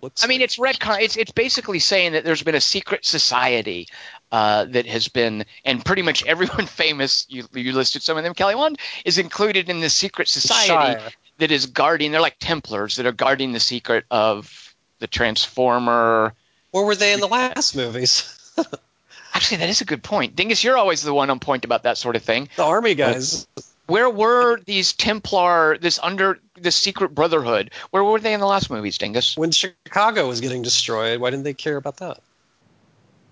looks. 0.02 0.24
I 0.24 0.28
mean, 0.28 0.40
like- 0.40 0.46
it's 0.46 0.58
retcon. 0.58 1.02
It's 1.02 1.18
it's 1.18 1.32
basically 1.32 1.80
saying 1.80 2.14
that 2.14 2.24
there's 2.24 2.44
been 2.44 2.56
a 2.56 2.62
secret 2.62 3.06
society 3.06 3.88
uh, 4.32 4.66
that 4.66 4.86
has 4.86 5.08
been, 5.08 5.46
and 5.64 5.84
pretty 5.84 6.02
much 6.02 6.26
everyone 6.26 6.66
famous. 6.68 7.26
You 7.30 7.46
you 7.54 7.74
listed 7.74 8.04
some 8.04 8.18
of 8.18 8.24
them. 8.24 8.34
Kelly 8.34 8.56
Wand 8.56 8.80
is 9.04 9.18
included 9.18 9.70
in 9.70 9.80
this 9.80 9.94
secret 9.94 10.28
society 10.28 11.00
Shire. 11.00 11.10
that 11.40 11.52
is 11.52 11.68
guarding. 11.68 12.12
They're 12.12 12.22
like 12.22 12.38
Templars 12.40 12.98
that 12.98 13.06
are 13.06 13.12
guarding 13.12 13.52
the 13.52 13.60
secret 13.60 14.06
of 14.12 14.76
the 15.00 15.08
Transformer. 15.08 16.34
Where 16.72 16.86
were 16.86 16.96
they 16.96 17.14
in 17.14 17.22
the 17.22 17.28
last 17.28 17.76
movies? 17.76 18.32
Actually, 19.34 19.58
that 19.58 19.70
is 19.70 19.82
a 19.82 19.86
good 19.86 20.02
point. 20.02 20.36
Dingus, 20.36 20.64
you're 20.64 20.78
always 20.78 21.02
the 21.02 21.14
one 21.14 21.30
on 21.30 21.40
point 21.40 21.66
about 21.66 21.84
that 21.84 21.98
sort 21.98 22.16
of 22.16 22.24
thing. 22.24 22.48
the 22.56 22.64
army 22.64 22.96
guys. 22.96 23.48
Where 23.88 24.10
were 24.10 24.60
these 24.66 24.94
Templar, 24.94 25.78
this 25.78 26.00
under 26.02 26.40
this 26.56 26.76
secret 26.76 27.14
brotherhood? 27.14 27.72
Where 27.92 28.04
were 28.04 28.20
they 28.20 28.34
in 28.34 28.40
the 28.40 28.48
last 28.48 28.70
movies, 28.70 28.98
Dingus? 28.98 29.38
When 29.38 29.52
Chicago 29.52 30.28
was 30.28 30.42
getting 30.42 30.64
destroyed, 30.64 31.20
why 31.20 31.30
didn't 31.30 31.44
they 31.44 31.54
care 31.54 31.78
about 31.78 31.98
that? 31.98 32.20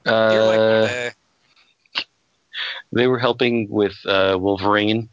Uh, 0.06 0.46
like, 0.46 0.92
eh. 0.92 1.10
they 2.92 3.08
were 3.08 3.20
helping 3.20 3.70
with 3.70 3.96
uh, 4.06 4.38
Wolverine 4.40 5.10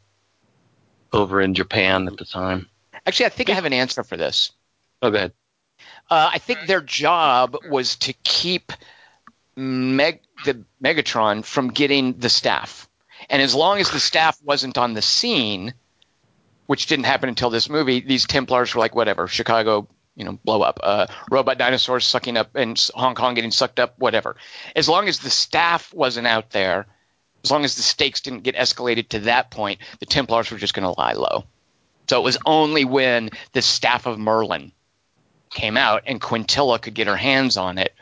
over 1.13 1.41
in 1.41 1.55
Japan 1.55 2.07
at 2.07 2.17
the 2.17 2.25
time. 2.25 2.69
Actually, 3.07 3.27
I 3.27 3.31
think 3.31 3.51
I 3.51 3.55
have 3.55 3.65
an 3.65 3.73
answer 3.73 4.05
for 4.05 4.17
this. 4.17 4.53
Oh, 5.01 5.11
go 5.11 5.17
ahead. 5.17 5.33
Uh, 6.11 6.31
I 6.35 6.39
think 6.39 6.67
their 6.67 6.81
job 6.81 7.57
was 7.69 7.97
to 7.97 8.13
keep 8.25 8.73
Meg, 9.57 10.21
the 10.45 10.65
Megatron 10.83 11.45
from 11.45 11.69
getting 11.69 12.19
the 12.19 12.29
staff. 12.29 12.89
And 13.31 13.41
as 13.41 13.55
long 13.55 13.79
as 13.79 13.91
the 13.91 14.01
staff 14.01 14.37
wasn't 14.45 14.77
on 14.77 14.93
the 14.93 15.03
scene, 15.03 15.73
which 16.67 16.87
didn't 16.87 17.07
happen 17.07 17.29
until 17.29 17.49
this 17.49 17.71
movie, 17.71 18.01
these 18.01 18.27
Templars 18.27 18.75
were 18.75 18.81
like, 18.81 18.95
whatever, 18.95 19.29
Chicago, 19.29 19.89
you 20.17 20.25
know, 20.25 20.39
blow 20.45 20.63
up. 20.63 20.81
Uh, 20.83 21.07
robot 21.31 21.57
dinosaurs 21.57 22.05
sucking 22.05 22.37
up 22.37 22.57
and 22.57 22.79
Hong 22.95 23.15
Kong 23.15 23.35
getting 23.35 23.53
sucked 23.53 23.79
up, 23.79 23.95
whatever. 23.99 24.37
As 24.75 24.89
long 24.89 25.09
as 25.09 25.21
the 25.21 25.31
staff 25.31 25.95
wasn't 25.95 26.27
out 26.27 26.51
there, 26.51 26.87
as 27.45 27.51
long 27.51 27.65
as 27.65 27.77
the 27.77 27.83
stakes 27.83 28.21
didn't 28.21 28.43
get 28.43 28.57
escalated 28.57 29.09
to 29.11 29.21
that 29.21 29.51
point, 29.51 29.81
the 30.01 30.07
Templars 30.07 30.51
were 30.51 30.59
just 30.59 30.75
going 30.75 30.93
to 30.93 31.01
lie 31.01 31.15
low. 31.15 31.45
So 32.09 32.21
it 32.21 32.25
was 32.25 32.37
only 32.45 32.85
when 32.85 33.31
the 33.53 33.63
staff 33.63 34.07
of 34.07 34.19
Merlin 34.19 34.73
came 35.51 35.77
out 35.77 36.03
and 36.07 36.21
Quintilla 36.21 36.81
could 36.81 36.95
get 36.95 37.07
her 37.07 37.17
hands 37.17 37.57
on 37.57 37.79
it. 37.79 37.95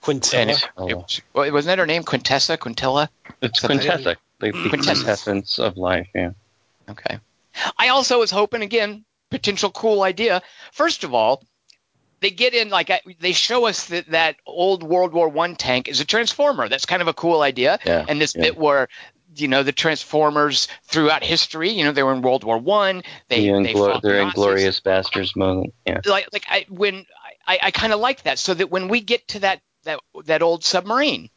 Quintilla. 0.00 0.52
it, 0.52 0.90
it 0.90 0.96
was, 0.96 1.20
well, 1.34 1.52
wasn't 1.52 1.72
that 1.72 1.78
her 1.80 1.86
name? 1.86 2.04
Quintessa? 2.04 2.58
Quintilla? 2.58 3.10
It's 3.42 3.60
quintessa, 3.60 4.16
the, 4.40 4.52
the 4.52 4.68
quintessence 4.68 5.58
of 5.58 5.76
life. 5.76 6.08
Yeah. 6.14 6.32
Okay. 6.88 7.18
I 7.78 7.88
also 7.88 8.18
was 8.18 8.30
hoping 8.30 8.62
again, 8.62 9.04
potential 9.30 9.70
cool 9.70 10.02
idea. 10.02 10.42
First 10.72 11.04
of 11.04 11.14
all, 11.14 11.42
they 12.20 12.30
get 12.30 12.54
in 12.54 12.70
like 12.70 12.90
they 13.20 13.32
show 13.32 13.66
us 13.66 13.86
that 13.86 14.10
that 14.10 14.36
old 14.46 14.82
World 14.82 15.12
War 15.12 15.28
One 15.28 15.56
tank 15.56 15.88
is 15.88 16.00
a 16.00 16.04
transformer. 16.04 16.68
That's 16.68 16.86
kind 16.86 17.02
of 17.02 17.08
a 17.08 17.14
cool 17.14 17.42
idea. 17.42 17.78
Yeah, 17.84 18.04
and 18.08 18.20
this 18.20 18.34
yeah. 18.34 18.42
bit 18.42 18.56
where 18.56 18.88
you 19.34 19.48
know 19.48 19.62
the 19.62 19.72
transformers 19.72 20.68
throughout 20.84 21.22
history, 21.22 21.70
you 21.70 21.84
know, 21.84 21.92
they 21.92 22.02
were 22.02 22.14
in 22.14 22.22
World 22.22 22.44
War 22.44 22.58
One. 22.58 23.02
They, 23.28 23.50
the 23.50 23.62
they 23.62 23.74
their 23.74 24.24
Nazis. 24.24 24.34
inglorious 24.34 24.80
bastards 24.80 25.36
moment. 25.36 25.74
Yeah. 25.86 26.00
like 26.06 26.28
like 26.32 26.44
I 26.48 26.66
when 26.68 27.04
I, 27.46 27.58
I 27.62 27.70
kind 27.70 27.92
of 27.92 28.00
like 28.00 28.22
that 28.22 28.38
so 28.38 28.54
that 28.54 28.70
when 28.70 28.88
we 28.88 29.00
get 29.00 29.28
to 29.28 29.40
that 29.40 29.60
that 29.84 30.00
that 30.24 30.42
old 30.42 30.64
submarine, 30.64 31.28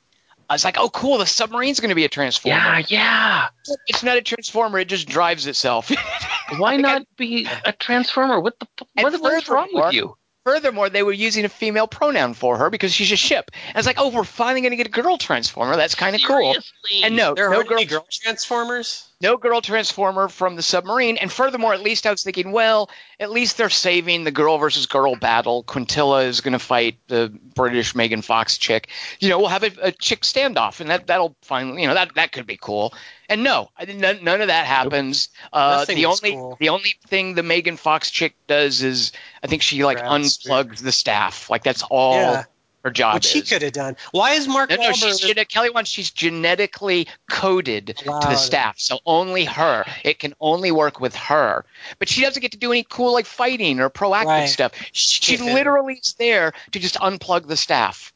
I 0.49 0.53
was 0.55 0.65
like, 0.65 0.77
oh 0.79 0.89
cool, 0.89 1.19
the 1.19 1.25
submarine's 1.25 1.79
going 1.79 1.89
to 1.89 1.95
be 1.95 2.05
a 2.05 2.09
transformer. 2.09 2.57
Yeah, 2.57 2.83
yeah. 2.87 3.47
It's 3.87 4.03
not 4.03 4.17
a 4.17 4.21
transformer; 4.21 4.79
it 4.79 4.87
just 4.87 5.07
drives 5.07 5.45
itself. 5.45 5.91
Why 6.57 6.77
not 6.77 7.03
be 7.17 7.47
a 7.65 7.71
transformer? 7.71 8.39
What 8.39 8.59
the 8.59 8.67
fu- 8.77 8.85
And 8.97 9.03
what, 9.03 9.21
what's 9.21 9.47
wrong 9.49 9.69
with 9.71 9.93
you? 9.93 10.15
furthermore, 10.45 10.89
they 10.89 11.03
were 11.03 11.11
using 11.13 11.45
a 11.45 11.49
female 11.49 11.85
pronoun 11.85 12.33
for 12.33 12.57
her 12.57 12.71
because 12.71 12.91
she's 12.91 13.11
a 13.11 13.15
ship. 13.15 13.51
And 13.67 13.77
it's 13.77 13.85
like, 13.85 13.99
oh, 13.99 14.09
we're 14.09 14.23
finally 14.23 14.61
going 14.61 14.71
to 14.71 14.77
get 14.77 14.87
a 14.87 14.89
girl 14.89 15.17
transformer. 15.17 15.75
That's 15.75 15.93
kind 15.93 16.15
of 16.15 16.23
cool. 16.25 16.55
And 17.03 17.15
no, 17.15 17.35
There 17.35 17.49
no 17.51 17.57
aren't 17.57 17.69
girl, 17.69 17.85
girl 17.85 18.07
transformers. 18.09 19.07
No 19.21 19.35
girl 19.35 19.61
transformer 19.61 20.29
from 20.29 20.55
the 20.55 20.61
submarine. 20.61 21.17
And 21.17 21.31
furthermore, 21.31 21.73
at 21.73 21.81
least 21.81 22.07
I 22.07 22.11
was 22.11 22.23
thinking, 22.23 22.51
well, 22.51 22.89
at 23.19 23.29
least 23.29 23.57
they're 23.57 23.69
saving 23.69 24.23
the 24.23 24.31
girl 24.31 24.57
versus 24.57 24.85
girl 24.85 25.15
battle. 25.17 25.63
Quintilla 25.63 26.23
is 26.23 26.39
going 26.39 26.53
to 26.53 26.59
fight 26.59 26.99
the 27.07 27.29
British 27.53 27.95
Megan 27.95 28.21
Fox 28.21 28.57
chick. 28.57 28.87
You 29.19 29.29
know, 29.29 29.39
we'll 29.39 29.49
have 29.49 29.63
a, 29.63 29.71
a 29.81 29.91
chick 29.91 30.21
standoff, 30.21 30.79
and 30.79 30.89
that 30.89 31.07
that'll 31.07 31.35
finally, 31.41 31.81
you 31.81 31.87
know, 31.87 31.95
that 31.95 32.15
that 32.15 32.31
could 32.31 32.47
be 32.47 32.57
cool. 32.57 32.93
And 33.27 33.43
no, 33.43 33.69
I 33.77 33.85
didn't, 33.85 34.01
none, 34.01 34.23
none 34.23 34.41
of 34.41 34.47
that 34.47 34.65
happens. 34.65 35.29
Uh, 35.51 35.83
the 35.85 36.05
only 36.05 36.31
cool. 36.31 36.57
the 36.59 36.69
only 36.69 36.95
thing 37.07 37.35
the 37.35 37.43
Megan 37.43 37.77
Fox 37.77 38.09
chick 38.11 38.35
does 38.47 38.81
is 38.81 39.11
I 39.43 39.47
think 39.47 39.61
she 39.61 39.83
like 39.83 39.97
Grabs 39.97 40.39
unplugs 40.39 40.81
the 40.81 40.91
staff. 40.93 41.49
Like 41.49 41.63
that's 41.63 41.83
all 41.83 42.13
Yeah. 42.13 42.43
Her 42.83 42.89
job 42.91 43.15
Which 43.15 43.31
he 43.31 43.39
is. 43.39 43.49
could 43.49 43.61
have 43.61 43.73
done. 43.73 43.97
Why 44.11 44.31
is 44.33 44.47
Mark 44.47 44.69
No, 44.69 44.77
no, 44.77 44.81
Wahlberg? 44.83 44.95
she's 44.95 45.19
gene- 45.19 45.45
Kelly 45.45 45.69
wants 45.69 45.89
she's 45.89 46.11
genetically 46.11 47.07
coded 47.29 47.87
to 47.97 48.05
the 48.05 48.35
staff, 48.35 48.79
so 48.79 48.99
only 49.05 49.45
her. 49.45 49.85
It 50.03 50.19
can 50.19 50.33
only 50.39 50.71
work 50.71 50.99
with 50.99 51.15
her. 51.15 51.65
But 51.99 52.07
she 52.09 52.21
doesn't 52.21 52.41
get 52.41 52.51
to 52.53 52.57
do 52.57 52.71
any 52.71 52.85
cool 52.87 53.13
like 53.13 53.25
fighting 53.25 53.79
or 53.79 53.89
proactive 53.89 54.25
Right. 54.25 54.45
stuff. 54.49 54.71
She 54.91 55.35
Yeah. 55.35 55.53
literally 55.53 55.95
is 56.01 56.13
there 56.13 56.53
to 56.71 56.79
just 56.79 56.95
unplug 56.95 57.47
the 57.47 57.57
staff. 57.57 58.13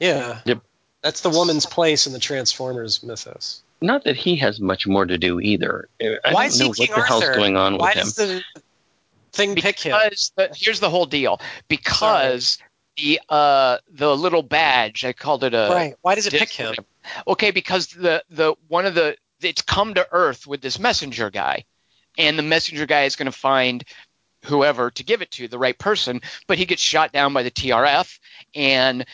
yeah. 0.00 0.40
Yep. 0.44 0.60
That's 1.02 1.20
the 1.22 1.30
woman's 1.30 1.64
place 1.64 2.06
in 2.06 2.12
the 2.12 2.18
Transformers 2.18 3.02
mythos. 3.02 3.62
Not 3.80 4.04
that 4.04 4.16
he 4.16 4.36
has 4.36 4.60
much 4.60 4.86
more 4.86 5.06
to 5.06 5.16
do 5.16 5.40
either. 5.40 5.88
I 6.02 6.18
Why 6.32 6.42
don't 6.42 6.44
is 6.46 6.58
know 6.60 6.64
he 6.64 6.68
what 6.68 6.76
King 6.88 6.94
the 6.96 7.02
hell's 7.02 7.22
Arthur? 7.24 7.36
going 7.38 7.56
on 7.56 7.78
Why 7.78 7.90
with 7.90 7.96
him. 7.96 8.02
does 8.04 8.14
the 8.16 8.44
thing 9.32 9.54
pick 9.54 9.80
him? 9.80 9.92
Because 9.96 10.32
the, 10.36 10.50
here's 10.54 10.80
the 10.80 10.90
whole 10.90 11.06
deal. 11.06 11.40
Because 11.68 12.58
the 13.00 13.20
uh 13.28 13.78
the 13.90 14.16
little 14.16 14.42
badge, 14.42 15.04
I 15.04 15.12
called 15.12 15.44
it 15.44 15.54
a 15.54 15.68
right. 15.70 15.94
Why 16.02 16.14
does 16.14 16.26
it 16.26 16.32
pick 16.32 16.50
him? 16.50 16.74
Okay, 17.26 17.50
because 17.50 17.88
the 17.88 18.22
the 18.30 18.54
one 18.68 18.86
of 18.86 18.94
the 18.94 19.16
it's 19.40 19.62
come 19.62 19.94
to 19.94 20.06
Earth 20.12 20.46
with 20.46 20.60
this 20.60 20.78
messenger 20.78 21.30
guy, 21.30 21.64
and 22.18 22.38
the 22.38 22.42
messenger 22.42 22.86
guy 22.86 23.04
is 23.04 23.16
going 23.16 23.30
to 23.30 23.32
find 23.36 23.84
whoever 24.44 24.90
to 24.92 25.02
give 25.04 25.22
it 25.22 25.30
to, 25.32 25.48
the 25.48 25.58
right 25.58 25.78
person, 25.78 26.20
but 26.46 26.58
he 26.58 26.64
gets 26.66 26.82
shot 26.82 27.12
down 27.12 27.32
by 27.32 27.42
the 27.42 27.50
TRF, 27.50 28.18
and 28.54 29.04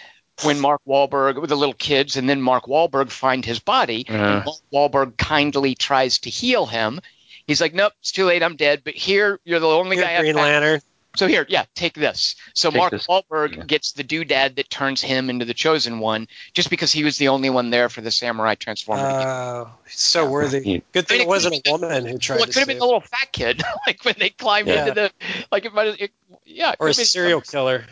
when 0.43 0.61
Mark 0.61 0.81
Wahlberg 0.87 1.41
with 1.41 1.51
the 1.51 1.57
little 1.57 1.75
kids, 1.75 2.17
and 2.17 2.29
then 2.29 2.41
Mark 2.43 2.67
Wahlberg 2.67 3.11
find 3.11 3.45
his 3.45 3.59
body, 3.59 4.07
Uh. 4.09 4.13
and 4.13 4.45
Mark 4.45 4.59
Wahlberg 4.73 5.17
kindly 5.17 5.75
tries 5.75 6.19
to 6.21 6.31
heal 6.31 6.67
him. 6.67 7.01
He's 7.47 7.61
like, 7.61 7.75
nope, 7.75 7.93
it's 8.01 8.13
too 8.13 8.25
late. 8.25 8.43
I'm 8.43 8.57
dead. 8.57 8.83
But 8.85 8.95
here, 8.95 9.41
you're 9.45 9.61
the 9.61 9.69
only 9.69 9.97
Here, 9.97 10.05
guy. 10.05 10.15
I've 10.17 10.21
Green 10.21 10.35
got. 10.35 10.43
Lantern. 10.43 10.81
So 11.17 11.27
here, 11.27 11.47
yeah, 11.49 11.65
take 11.75 11.95
this. 11.95 12.37
So 12.55 12.71
Take 12.71 12.79
Mark 12.79 12.91
this. 12.93 13.07
Wahlberg 13.07 13.57
Yeah. 13.57 13.65
gets 13.65 13.93
the 13.93 14.05
doodad 14.05 14.57
that 14.57 14.69
turns 14.71 15.01
him 15.01 15.31
into 15.31 15.45
the 15.45 15.55
chosen 15.55 15.99
one, 15.99 16.29
just 16.53 16.71
because 16.71 16.93
he 16.93 17.05
was 17.05 17.17
the 17.19 17.29
only 17.29 17.51
one 17.51 17.71
there 17.71 17.89
for 17.89 18.01
the 18.03 18.11
samurai 18.11 18.55
transformer. 18.55 19.03
Oh, 19.09 19.71
he's 19.89 19.99
so 20.01 20.25
Yeah. 20.25 20.31
worthy. 20.31 20.83
Good 20.93 21.09
thing 21.09 21.17
I 21.17 21.19
mean, 21.19 21.21
it 21.21 21.25
it 21.25 21.29
wasn't 21.29 21.67
a 21.67 21.71
woman 21.73 22.05
who 22.07 22.19
tried 22.19 22.37
well, 22.37 22.45
it 22.45 22.47
could 22.53 22.59
have 22.61 22.67
been 22.69 22.75
save 22.75 22.79
the 22.81 22.85
little 22.85 23.01
fat 23.01 23.33
kid, 23.33 23.63
like 23.87 24.05
when 24.05 24.15
they 24.19 24.31
climbed 24.31 24.69
Yeah. 24.69 24.81
into 24.89 24.93
the, 24.95 25.11
like 25.51 25.65
it 25.65 25.73
might 25.75 26.01
it, 26.01 26.11
yeah, 26.45 26.71
it 26.71 26.77
or 26.81 26.89
a 26.89 26.91
could've 26.91 26.97
been- 26.99 27.05
serial 27.07 27.41
killer. 27.41 27.85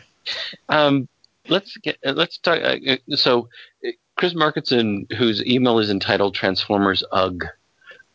Um, 0.69 1.07
let's 1.47 1.75
get 1.77 1.97
uh, 2.05 2.11
let's 2.13 2.37
talk. 2.37 2.59
Uh, 2.59 2.77
uh, 3.11 3.15
so, 3.15 3.49
uh, 3.85 3.89
Chris 4.17 4.33
Markinson, 4.33 5.11
whose 5.13 5.43
email 5.43 5.79
is 5.79 5.89
entitled 5.89 6.35
"Transformers 6.35 7.03
Ugh." 7.11 7.43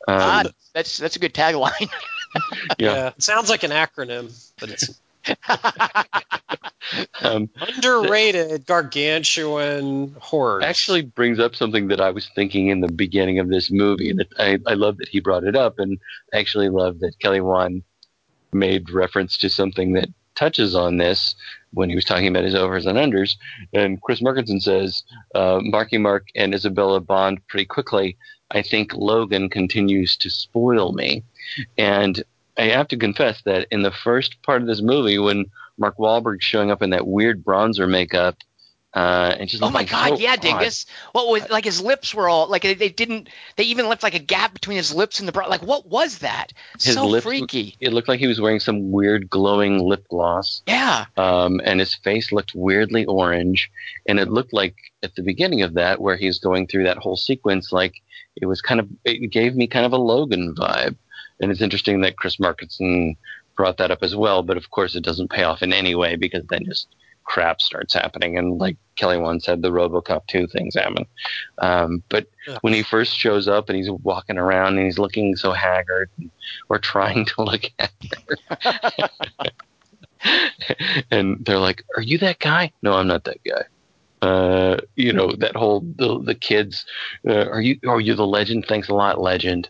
Um, 0.09 0.17
Ah, 0.19 0.45
that's 0.75 0.99
that's 0.99 1.17
a 1.17 1.19
good 1.19 1.35
tagline. 1.35 1.89
yeah. 2.78 3.09
It 3.09 3.22
sounds 3.22 3.51
like 3.51 3.62
an 3.62 3.70
acronym, 3.70 4.33
but 4.59 4.70
it's 4.70 5.01
Um, 7.22 7.51
underrated 7.61 8.66
gargantuan 8.66 10.16
horror. 10.18 10.62
actually 10.62 11.03
brings 11.03 11.39
up 11.39 11.55
something 11.55 11.89
that 11.89 12.01
I 12.01 12.11
was 12.11 12.28
thinking 12.35 12.68
in 12.68 12.81
the 12.81 12.91
beginning 12.91 13.39
of 13.39 13.49
this 13.49 13.70
movie. 13.70 14.12
That 14.12 14.28
I, 14.39 14.59
I 14.66 14.74
love 14.74 14.97
that 14.99 15.09
he 15.09 15.20
brought 15.20 15.45
it 15.45 15.55
up, 15.55 15.78
and 15.78 15.99
actually 16.33 16.68
love 16.68 17.01
that 17.01 17.18
Kelly 17.18 17.41
Wand 17.41 17.83
made 18.53 18.91
reference 18.91 19.37
to 19.39 19.51
something 19.51 19.93
that 19.93 20.09
touches 20.35 20.74
on 20.74 20.97
this 20.97 21.35
when 21.72 21.91
he 21.91 21.95
was 21.95 22.05
talking 22.05 22.26
about 22.26 22.45
his 22.45 22.55
overs 22.55 22.87
and 22.87 22.99
unders. 22.99 23.37
And 23.72 24.01
Chris 24.03 24.22
Markinson 24.22 24.61
says, 24.61 25.03
uh, 25.35 25.61
Marky 25.62 25.99
Mark 25.99 26.28
and 26.35 26.55
Isabella 26.55 27.01
bond 27.01 27.47
pretty 27.47 27.66
quickly. 27.66 28.16
I 28.51 28.62
think 28.62 28.94
Logan 28.94 29.48
continues 29.48 30.16
to 30.18 30.30
spoil 30.30 30.92
me. 30.92 31.22
And 31.78 32.22
I 32.59 32.64
have 32.64 32.88
to 32.88 32.96
confess 32.96 33.42
that 33.42 33.66
in 33.70 33.82
the 33.82 33.90
first 33.90 34.42
part 34.42 34.61
of 34.61 34.68
this 34.68 34.82
movie, 34.82 35.18
when 35.18 35.46
Mark 35.78 35.96
Wahlberg's 35.98 36.44
showing 36.44 36.70
up 36.70 36.82
in 36.82 36.90
that 36.90 37.07
weird 37.07 37.44
bronzer 37.44 37.88
makeup, 37.88 38.36
uh, 38.93 39.36
and 39.38 39.49
just 39.49 39.62
oh 39.62 39.70
my 39.70 39.80
looking 39.80 39.93
god, 39.93 40.09
so 40.09 40.14
yeah, 40.18 40.32
odd. 40.32 40.41
Dingus. 40.41 40.86
What 41.12 41.28
was 41.28 41.49
like 41.49 41.64
his 41.64 41.80
lips 41.80 42.12
were 42.12 42.28
all 42.28 42.49
like 42.49 42.62
they, 42.62 42.74
they 42.74 42.88
didn't 42.88 43.28
they 43.57 43.64
even 43.64 43.88
left 43.88 44.03
like 44.03 44.14
a 44.14 44.18
gap 44.18 44.53
between 44.53 44.76
his 44.76 44.93
lips 44.93 45.20
and 45.20 45.28
the 45.28 45.32
bra. 45.32 45.47
Like 45.47 45.62
what 45.62 45.86
was 45.86 46.18
that? 46.18 46.53
His 46.80 46.95
so 46.95 47.07
lips- 47.07 47.24
freaky. 47.24 47.76
It 47.80 47.93
looked 47.93 48.09
like 48.09 48.18
he 48.18 48.26
was 48.26 48.41
wearing 48.41 48.59
some 48.61 48.91
weird 48.91 49.30
glowing 49.30 49.78
lip 49.78 50.09
gloss, 50.09 50.62
Yeah. 50.66 51.05
um, 51.16 51.61
and 51.64 51.78
his 51.78 51.95
face 51.95 52.32
looked 52.32 52.53
weirdly 52.55 53.05
orange. 53.05 53.70
And 54.09 54.18
it 54.18 54.28
looked 54.28 54.53
like 54.53 54.74
at 55.03 55.14
the 55.14 55.22
beginning 55.22 55.62
of 55.62 55.74
that, 55.74 56.01
where 56.01 56.16
he's 56.16 56.38
going 56.38 56.66
through 56.66 56.84
that 56.84 56.99
whole 56.99 57.16
sequence, 57.16 57.70
like 57.70 57.95
it 58.34 58.47
was 58.47 58.61
kind 58.61 58.80
of 58.80 58.88
it 59.05 59.30
gave 59.30 59.55
me 59.55 59.66
kind 59.68 59.86
of 59.86 59.93
a 59.93 59.99
Logan 59.99 60.55
vibe. 60.57 60.97
And 61.41 61.51
it's 61.53 61.61
interesting 61.62 62.01
that 62.01 62.16
Chris 62.16 62.36
Markinson 62.41 63.16
brought 63.57 63.76
that 63.78 63.91
up 63.91 64.03
as 64.03 64.16
well, 64.16 64.43
but 64.43 64.57
of 64.57 64.70
course 64.70 64.95
it 64.97 65.05
doesn't 65.05 65.30
pay 65.30 65.45
off 65.45 65.62
in 65.62 65.72
any 65.72 65.95
way 65.95 66.16
because 66.16 66.45
then 66.49 66.64
just 66.64 66.88
crap 67.31 67.62
starts 67.62 67.95
happening, 67.95 68.37
and 68.37 68.59
like 68.59 68.76
Kelly 68.97 69.16
once 69.16 69.45
said, 69.45 69.62
the 69.62 69.70
RoboCop 69.70 70.26
two 70.26 70.49
things 70.49 70.74
happen. 70.74 71.07
Um, 71.59 72.03
but 72.09 72.26
Ugh. 72.49 72.59
when 72.62 72.72
he 72.72 72.83
first 72.83 73.16
shows 73.16 73.47
up 73.47 73.68
and 73.68 73.78
he's 73.78 73.89
walking 73.89 74.37
around 74.37 74.76
and 74.76 74.85
he's 74.85 74.99
looking 74.99 75.37
so 75.37 75.53
haggard, 75.53 76.11
or 76.68 76.81
trying 76.81 77.24
to 77.26 77.43
look 77.43 77.62
haggard, 77.78 79.12
and 81.12 81.45
they're 81.47 81.61
like, 81.61 81.85
"Are 81.97 82.03
you 82.03 82.18
that 82.18 82.41
guy?" 82.41 82.72
No, 82.83 82.95
I'm 82.95 83.07
not 83.07 83.22
that 83.24 83.39
guy. 83.45 83.62
Uh, 84.26 84.78
you 84.97 85.12
know 85.12 85.31
that 85.37 85.55
whole 85.55 85.83
the 85.83 86.20
the 86.20 86.35
kids. 86.35 86.85
Uh, 87.26 87.47
are 87.49 87.61
you 87.61 87.78
are 87.87 88.01
you 88.01 88.16
the 88.16 88.26
legend? 88.26 88.66
Thanks 88.66 88.89
a 88.89 88.95
lot, 88.95 89.20
legend. 89.20 89.68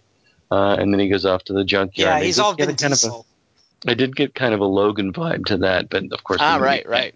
Uh, 0.51 0.77
and 0.79 0.95
then 0.95 0.99
he 0.99 1.11
goes 1.11 1.27
off 1.27 1.45
to 1.45 1.53
the 1.53 1.63
junkyard. 1.63 2.21
yeah, 2.21 2.25
he's 2.25 2.39
all 2.39 2.55
a 2.55 2.57
kind 2.57 2.95
of 2.95 3.05
a- 3.05 3.23
I 3.87 3.95
did 3.95 4.17
get 4.17 4.35
kind 4.35 4.53
of 4.53 4.61
a 4.61 4.67
Logan 4.67 5.13
vibe 5.13 5.47
to 5.47 5.59
that, 5.59 5.89
but 5.89 6.05
of 6.13 6.25
course, 6.25 6.41
Ah, 6.43 6.57
right, 6.57 6.87
right. 6.89 7.15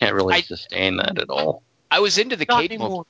Can't 0.00 0.14
really 0.14 0.34
I- 0.34 0.40
sustain 0.42 0.96
that 0.96 1.18
at 1.18 1.30
all. 1.30 1.62
I 1.90 2.00
was 2.00 2.18
into 2.18 2.36
the 2.36 2.46
Not 2.48 2.60
Cade 2.68 2.78
mobile. 2.78 3.06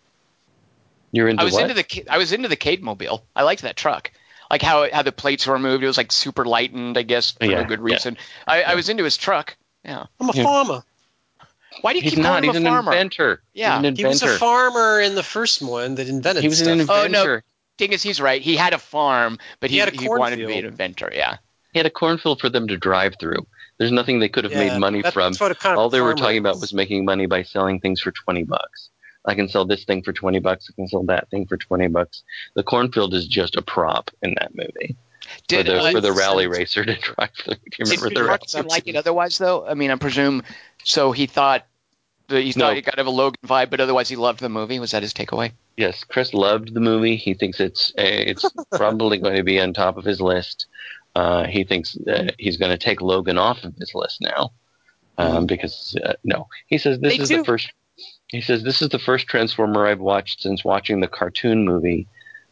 You're 1.13 1.29
into 1.29 1.41
I 1.43 1.45
was 1.45 1.55
what? 1.55 1.63
into 1.63 1.75
the 1.75 1.85
Ca- 1.85 2.05
I 2.11 2.19
was 2.19 2.33
into 2.33 2.49
the 2.49 2.57
Cade 2.57 2.83
mobile. 2.83 3.25
I 3.35 3.43
liked 3.45 3.63
that 3.63 3.77
truck. 3.77 4.11
Like 4.51 4.63
how 4.63 4.89
how 4.93 5.03
the 5.03 5.13
plates 5.13 5.47
were 5.47 5.55
removed. 5.55 5.83
It 5.83 5.87
was 5.87 5.97
like 5.97 6.13
super 6.13 6.45
lightened, 6.45 6.99
I 6.99 7.03
guess, 7.03 7.33
for 7.33 7.45
Yeah, 7.47 7.63
no 7.63 7.69
good 7.69 7.79
yeah. 7.79 7.85
reason. 7.95 8.17
I, 8.47 8.63
I 8.63 8.75
was 8.75 8.89
into 8.89 9.05
his 9.05 9.17
truck. 9.17 9.57
Yeah. 9.85 10.07
I'm 10.21 10.29
a 10.29 10.33
Yeah. 10.35 10.43
farmer. 10.45 10.85
Why 11.81 11.93
do 11.93 11.99
you 11.99 12.03
He's 12.03 12.15
keep 12.15 12.23
not. 12.23 12.29
calling 12.29 12.45
He's 12.45 12.51
him 12.57 12.63
an 12.63 12.67
a 12.67 12.71
farmer? 12.71 12.93
inventor. 12.93 13.43
Yeah. 13.53 13.79
he's 13.81 13.89
an 13.89 13.97
He 13.97 14.05
was 14.05 14.23
a 14.23 14.39
farmer 14.39 15.01
in 15.01 15.15
the 15.15 15.23
first 15.23 15.63
one 15.63 15.95
that 15.97 16.09
invented 16.09 16.43
He 16.43 16.49
was 16.49 16.59
stuff. 16.59 16.69
an 16.73 16.81
Oh, 16.83 16.85
no. 16.87 17.05
inventor. 17.05 17.45
Dingus, 17.79 18.03
he's 18.03 18.21
right. 18.21 18.41
He 18.41 18.55
had 18.57 18.73
a 18.75 18.79
farm, 18.79 19.39
but 19.61 19.71
he, 19.71 19.77
He 19.77 19.81
had 19.81 19.93
a 19.93 19.97
he 20.01 20.09
wanted 20.09 20.37
to 20.37 20.47
be 20.47 20.59
an 20.59 20.65
inventor. 20.67 21.11
Yeah. 21.13 21.39
He 21.73 21.79
had 21.81 21.87
a 21.87 21.91
cornfield 21.91 22.41
for 22.41 22.49
them 22.49 22.69
to 22.69 22.77
drive 22.77 23.17
through. 23.19 23.47
There's 23.79 23.93
nothing 23.93 24.19
they 24.21 24.29
could 24.29 24.45
have 24.45 24.53
Yeah, 24.53 24.71
made 24.71 24.81
money 24.81 25.03
that's 25.03 25.15
from. 25.15 25.35
what 25.35 25.51
a 25.51 25.55
kind 25.55 25.75
of 25.75 25.79
All 25.81 25.91
they 25.91 26.01
were 26.01 26.11
farmer 26.11 26.19
talking 26.27 26.39
about 26.39 26.61
was 26.61 26.73
making 26.73 27.05
money 27.05 27.27
by 27.27 27.43
selling 27.43 27.81
things 27.81 28.01
for 28.01 28.13
20 28.13 28.45
bucks. 28.45 28.91
I 29.27 29.35
can 29.35 29.49
sell 29.49 29.65
this 29.65 29.85
thing 29.85 30.03
for 30.03 30.13
20 30.13 30.39
bucks. 30.41 30.69
I 30.71 30.75
can 30.75 30.87
sell 30.87 31.03
that 31.05 31.31
thing 31.31 31.47
for 31.47 31.57
20 31.57 31.89
bucks. 31.89 32.23
The 32.55 32.63
cornfield 32.63 33.15
is 33.15 33.27
just 33.27 33.57
a 33.57 33.63
prop 33.63 34.11
in 34.23 34.35
that 34.39 34.55
movie 34.55 34.97
Did 35.49 35.67
for 35.67 35.73
the, 35.73 35.79
uh, 35.79 35.93
for 35.93 36.01
the 36.01 36.13
rally 36.13 36.47
racer 36.47 36.85
to 36.85 36.95
drive 36.95 37.31
through. 37.37 37.55
Do 37.55 37.61
you 37.79 37.85
did 37.87 38.01
remember 38.03 38.21
the 38.21 38.27
Mark 38.27 38.43
rally? 38.55 38.69
like 38.69 38.87
it 38.87 38.97
otherwise 38.97 39.39
though? 39.39 39.67
I 39.67 39.75
mean, 39.75 39.91
I 39.91 39.97
presume. 39.97 40.43
So 40.85 41.13
he 41.13 41.27
thought. 41.27 41.67
The, 42.29 42.41
he 42.41 42.55
No. 42.57 42.67
thought 42.67 42.77
he 42.77 42.83
got 42.83 42.99
a 42.99 43.11
Logan 43.11 43.37
vibe, 43.47 43.69
but 43.71 43.81
otherwise 43.81 44.09
he 44.09 44.17
loved 44.17 44.41
the 44.41 44.49
movie. 44.49 44.79
Was 44.79 44.93
that 44.93 45.03
his 45.03 45.13
takeaway? 45.13 45.53
Yes, 45.77 46.05
Chris 46.05 46.33
loved 46.33 46.73
the 46.73 46.81
movie. 46.81 47.17
He 47.17 47.35
thinks 47.35 47.61
it's 47.61 47.91
uh, 47.99 48.03
it's 48.03 48.51
probably 48.71 49.19
going 49.19 49.37
to 49.37 49.43
be 49.43 49.61
on 49.61 49.75
top 49.75 49.97
of 49.99 50.05
his 50.05 50.21
list. 50.21 50.67
Uh, 51.15 51.45
he 51.47 51.65
thinks 51.65 51.93
that 52.07 52.35
he's 52.39 52.57
going 52.57 52.73
to 52.73 52.79
take 52.79 53.01
Logan 53.01 53.39
off 53.39 53.63
of 53.65 53.75
his 53.77 53.95
list 53.95 54.21
now 54.21 54.51
um, 55.19 55.47
because 55.47 55.97
uh, 56.05 56.15
no, 56.25 56.49
he 56.67 56.79
says 56.79 56.99
this 56.99 57.17
They 57.17 57.23
is 57.23 57.29
do. 57.29 57.39
the 57.39 57.45
first. 57.45 57.73
He 58.29 58.41
says 58.41 58.65
this 58.65 58.83
is 58.83 58.89
the 58.89 58.99
first 58.99 59.29
Transformer 59.29 59.87
I've 59.87 60.01
watched 60.01 60.43
since 60.43 60.65
watching 60.65 61.01
the 61.01 61.07
cartoon 61.07 61.65
movie 61.65 62.09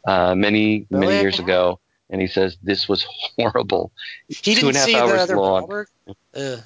uh, 0.07 0.35
many 0.35 0.87
many 0.91 1.21
years 1.21 1.39
ago, 1.41 1.81
and 2.11 2.21
he 2.21 2.29
says 2.29 2.57
this 2.63 2.89
was 2.89 3.05
horrible. 3.37 3.91
He 4.29 4.35
two 4.35 4.55
didn't 4.55 4.69
and 4.69 4.77
a 4.77 4.79
half 4.79 4.87
see 4.87 4.93
the 4.95 5.01
hours 5.01 5.21
other 5.21 5.37
long. 5.39 5.87
Uh, 6.35 6.57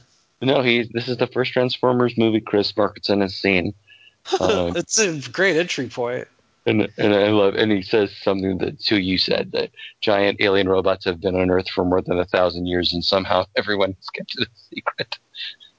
No, 0.42 0.60
he 0.60 0.90
this 0.92 1.08
is 1.08 1.16
the 1.16 1.26
first 1.28 1.52
Transformers 1.52 2.18
movie 2.18 2.40
Chris 2.40 2.72
Markinson 2.72 3.22
has 3.22 3.34
seen. 3.34 3.74
Um, 4.40 4.76
it's 4.76 4.98
a 4.98 5.20
great 5.30 5.56
entry 5.56 5.86
point. 5.86 6.26
And 6.66 6.88
and 6.98 7.14
I 7.14 7.28
love 7.28 7.54
and 7.54 7.70
he 7.70 7.82
says 7.82 8.14
something 8.22 8.58
that 8.58 8.80
too 8.80 8.98
you 8.98 9.18
said 9.18 9.52
that 9.52 9.70
giant 10.00 10.40
alien 10.40 10.68
robots 10.68 11.04
have 11.04 11.20
been 11.20 11.36
on 11.36 11.48
Earth 11.50 11.68
for 11.70 11.84
more 11.84 12.02
than 12.02 12.18
a 12.18 12.24
thousand 12.24 12.66
years 12.66 12.92
and 12.92 13.04
somehow 13.04 13.44
everyone 13.56 13.92
has 13.92 14.08
kept 14.10 14.34
it 14.38 14.48
a 14.48 14.74
secret. 14.74 15.18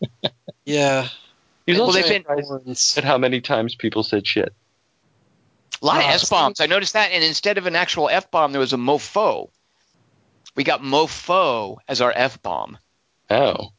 Yeah. 0.65 1.07
He's 1.65 1.77
Well, 1.77 1.85
also 1.88 2.01
they've 2.01 2.23
been- 2.25 2.75
at 2.97 3.03
how 3.05 3.17
many 3.17 3.39
times 3.41 3.73
people 3.75 4.03
said 4.03 4.27
shit. 4.27 4.53
A 5.81 5.85
lot 5.85 5.97
of 5.99 6.03
S 6.09 6.29
bombs. 6.29 6.59
I 6.59 6.65
noticed 6.65 6.93
that, 6.93 7.11
and 7.11 7.23
instead 7.23 7.57
of 7.57 7.67
an 7.67 7.75
actual 7.75 8.09
F 8.09 8.29
bomb, 8.31 8.51
there 8.51 8.59
was 8.59 8.73
a 8.73 8.77
mofo. 8.77 9.49
We 10.55 10.63
got 10.65 10.81
mofo 10.81 11.77
as 11.88 12.01
our 12.01 12.11
F 12.15 12.41
bomb. 12.41 12.77
Oh, 13.29 13.69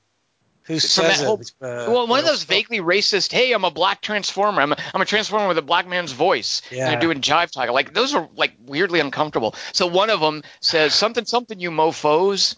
Who 0.69 0.75
From 0.75 0.81
says 0.89 1.19
that 1.19 1.27
whole- 1.27 1.41
it? 1.41 1.51
Uh, 1.61 1.91
well, 1.91 2.07
one 2.07 2.21
of 2.21 2.27
those 2.27 2.45
vaguely 2.45 2.79
racist. 2.81 3.33
Hey, 3.33 3.53
I'm 3.53 3.65
a 3.65 3.71
black 3.71 4.01
transformer. 4.03 4.61
I'm 4.63 4.73
a, 4.73 4.77
I'm 4.95 5.01
a 5.01 5.05
transformer 5.07 5.49
with 5.49 5.59
a 5.59 5.63
black 5.63 5.89
man's 5.89 6.13
voice. 6.13 6.63
And 6.71 6.79
Yeah. 6.79 6.91
they're 6.91 7.01
doing 7.01 7.21
jive 7.23 7.51
talk. 7.51 7.71
Like 7.71 7.95
those 7.95 8.15
are 8.15 8.29
like 8.37 8.53
weirdly 8.67 9.01
uncomfortable. 9.01 9.55
So 9.73 9.87
one 9.87 10.11
of 10.11 10.21
them 10.21 10.43
says 10.61 10.95
something 10.95 11.25
something 11.25 11.59
you 11.59 11.71
mofos, 11.71 12.57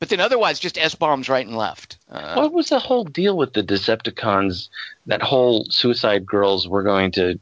but 0.00 0.08
then 0.08 0.18
otherwise 0.20 0.58
just 0.58 0.76
S 0.76 0.94
bombs 0.96 1.28
right 1.28 1.46
and 1.46 1.56
left. 1.56 1.98
Uh, 2.10 2.34
what 2.34 2.52
was 2.52 2.68
the 2.70 2.80
whole 2.80 3.04
deal 3.04 3.36
with 3.36 3.52
the 3.54 3.62
Decepticons? 3.62 4.68
That 5.06 5.22
whole 5.22 5.64
Suicide 5.70 6.26
Girls 6.26 6.66
were 6.68 6.82
going 6.82 7.12
to 7.12 7.38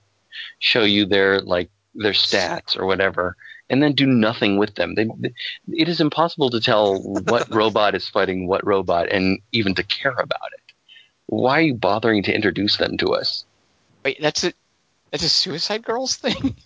show 0.58 0.82
you 0.84 1.06
their 1.06 1.40
like 1.40 1.70
their 1.94 2.12
stats 2.12 2.76
or 2.78 2.86
whatever, 2.86 3.36
and 3.70 3.82
then 3.82 3.92
do 3.92 4.06
nothing 4.06 4.58
with 4.58 4.74
them. 4.74 4.94
They, 4.94 5.06
it 5.72 5.88
is 5.88 6.00
impossible 6.00 6.50
to 6.50 6.60
tell 6.60 6.98
what 7.00 7.52
robot 7.54 7.94
is 7.94 8.08
fighting 8.08 8.46
what 8.46 8.66
robot, 8.66 9.10
and 9.10 9.38
even 9.52 9.74
to 9.76 9.82
care 9.82 10.12
about 10.12 10.52
it. 10.54 10.72
Why 11.26 11.58
are 11.58 11.62
you 11.62 11.74
bothering 11.74 12.22
to 12.24 12.34
introduce 12.34 12.76
them 12.76 12.96
to 12.98 13.14
us? 13.14 13.44
wait, 14.04 14.18
that's 14.20 14.42
a 14.44 14.52
that's 15.10 15.22
a 15.24 15.28
Suicide 15.28 15.84
Girls 15.84 16.16
thing. 16.16 16.56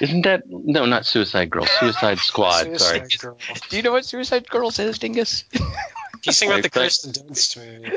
Isn't 0.00 0.22
that 0.22 0.42
no, 0.48 0.86
not 0.86 1.06
Suicide 1.06 1.50
Girls, 1.50 1.68
Suicide 1.78 2.18
Squad. 2.30 2.78
sorry, 2.80 3.00
Suicide 3.00 3.18
Girl. 3.20 3.38
Do 3.68 3.76
you 3.76 3.82
know 3.82 3.92
what 3.92 4.04
Suicide 4.04 4.48
Girls 4.48 4.78
is, 4.78 4.98
Dingus? 4.98 5.44
He's 6.22 6.36
sing 6.36 6.50
about 6.50 6.56
the 6.58 6.62
Like 6.64 6.72
that- 6.72 6.80
Kirsten 6.80 7.12
Dunst 7.12 7.56
movie. 7.56 7.96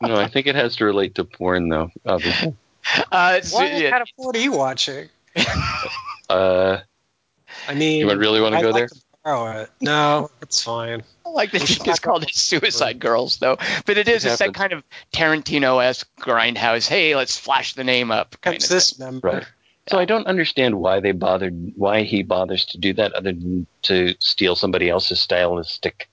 no, 0.00 0.16
I 0.16 0.28
think 0.28 0.46
it 0.46 0.54
has 0.54 0.76
to 0.76 0.84
relate 0.84 1.14
to 1.16 1.24
porn 1.24 1.68
though. 1.68 1.90
Obviously, 2.06 2.54
Uh, 3.10 3.34
it's- 3.36 3.52
What 3.52 3.72
yeah. 3.72 3.90
kind 3.90 4.02
of 4.02 4.08
porn 4.16 4.36
are 4.36 4.38
you 4.38 4.52
watching? 4.52 5.08
uh, 6.28 6.78
I 7.68 7.74
mean, 7.74 8.00
you 8.00 8.06
would 8.06 8.18
really 8.18 8.40
want 8.40 8.52
to 8.54 8.58
I'd 8.58 8.62
go 8.62 8.70
like 8.70 8.80
there? 8.80 8.88
to 8.88 9.00
borrow 9.24 9.60
it. 9.62 9.70
No, 9.80 10.30
it's 10.42 10.62
fine. 10.62 11.02
I 11.24 11.28
like 11.30 11.50
that 11.52 11.62
she 11.62 11.74
should 11.74 11.86
it's 11.86 11.98
talk 11.98 12.02
called 12.02 12.30
Suicide 12.30 12.98
Girls, 13.00 13.38
though. 13.38 13.56
But 13.84 13.98
it 13.98 14.08
is 14.08 14.24
It 14.24 14.28
it's 14.30 14.38
that 14.38 14.54
kind 14.54 14.72
of 14.72 14.82
Tarantino-esque 15.12 16.08
grindhouse. 16.20 16.88
Hey, 16.88 17.16
let's 17.16 17.36
flash 17.36 17.74
the 17.74 17.84
name 17.84 18.10
up. 18.10 18.36
Kind 18.40 18.54
Comes 18.56 18.64
of 18.64 18.70
this 18.70 18.92
thing. 18.92 19.06
member. 19.06 19.28
Right. 19.28 19.44
So 19.88 19.98
I 19.98 20.04
don't 20.04 20.26
understand 20.26 20.74
why 20.80 20.98
they 21.00 21.12
bothered, 21.12 21.72
why 21.76 22.02
he 22.02 22.22
bothers 22.22 22.64
to 22.66 22.78
do 22.78 22.92
that, 22.94 23.12
other 23.12 23.32
than 23.32 23.66
to 23.82 24.14
steal 24.18 24.56
somebody 24.56 24.88
else's 24.88 25.20
stylistic, 25.20 26.08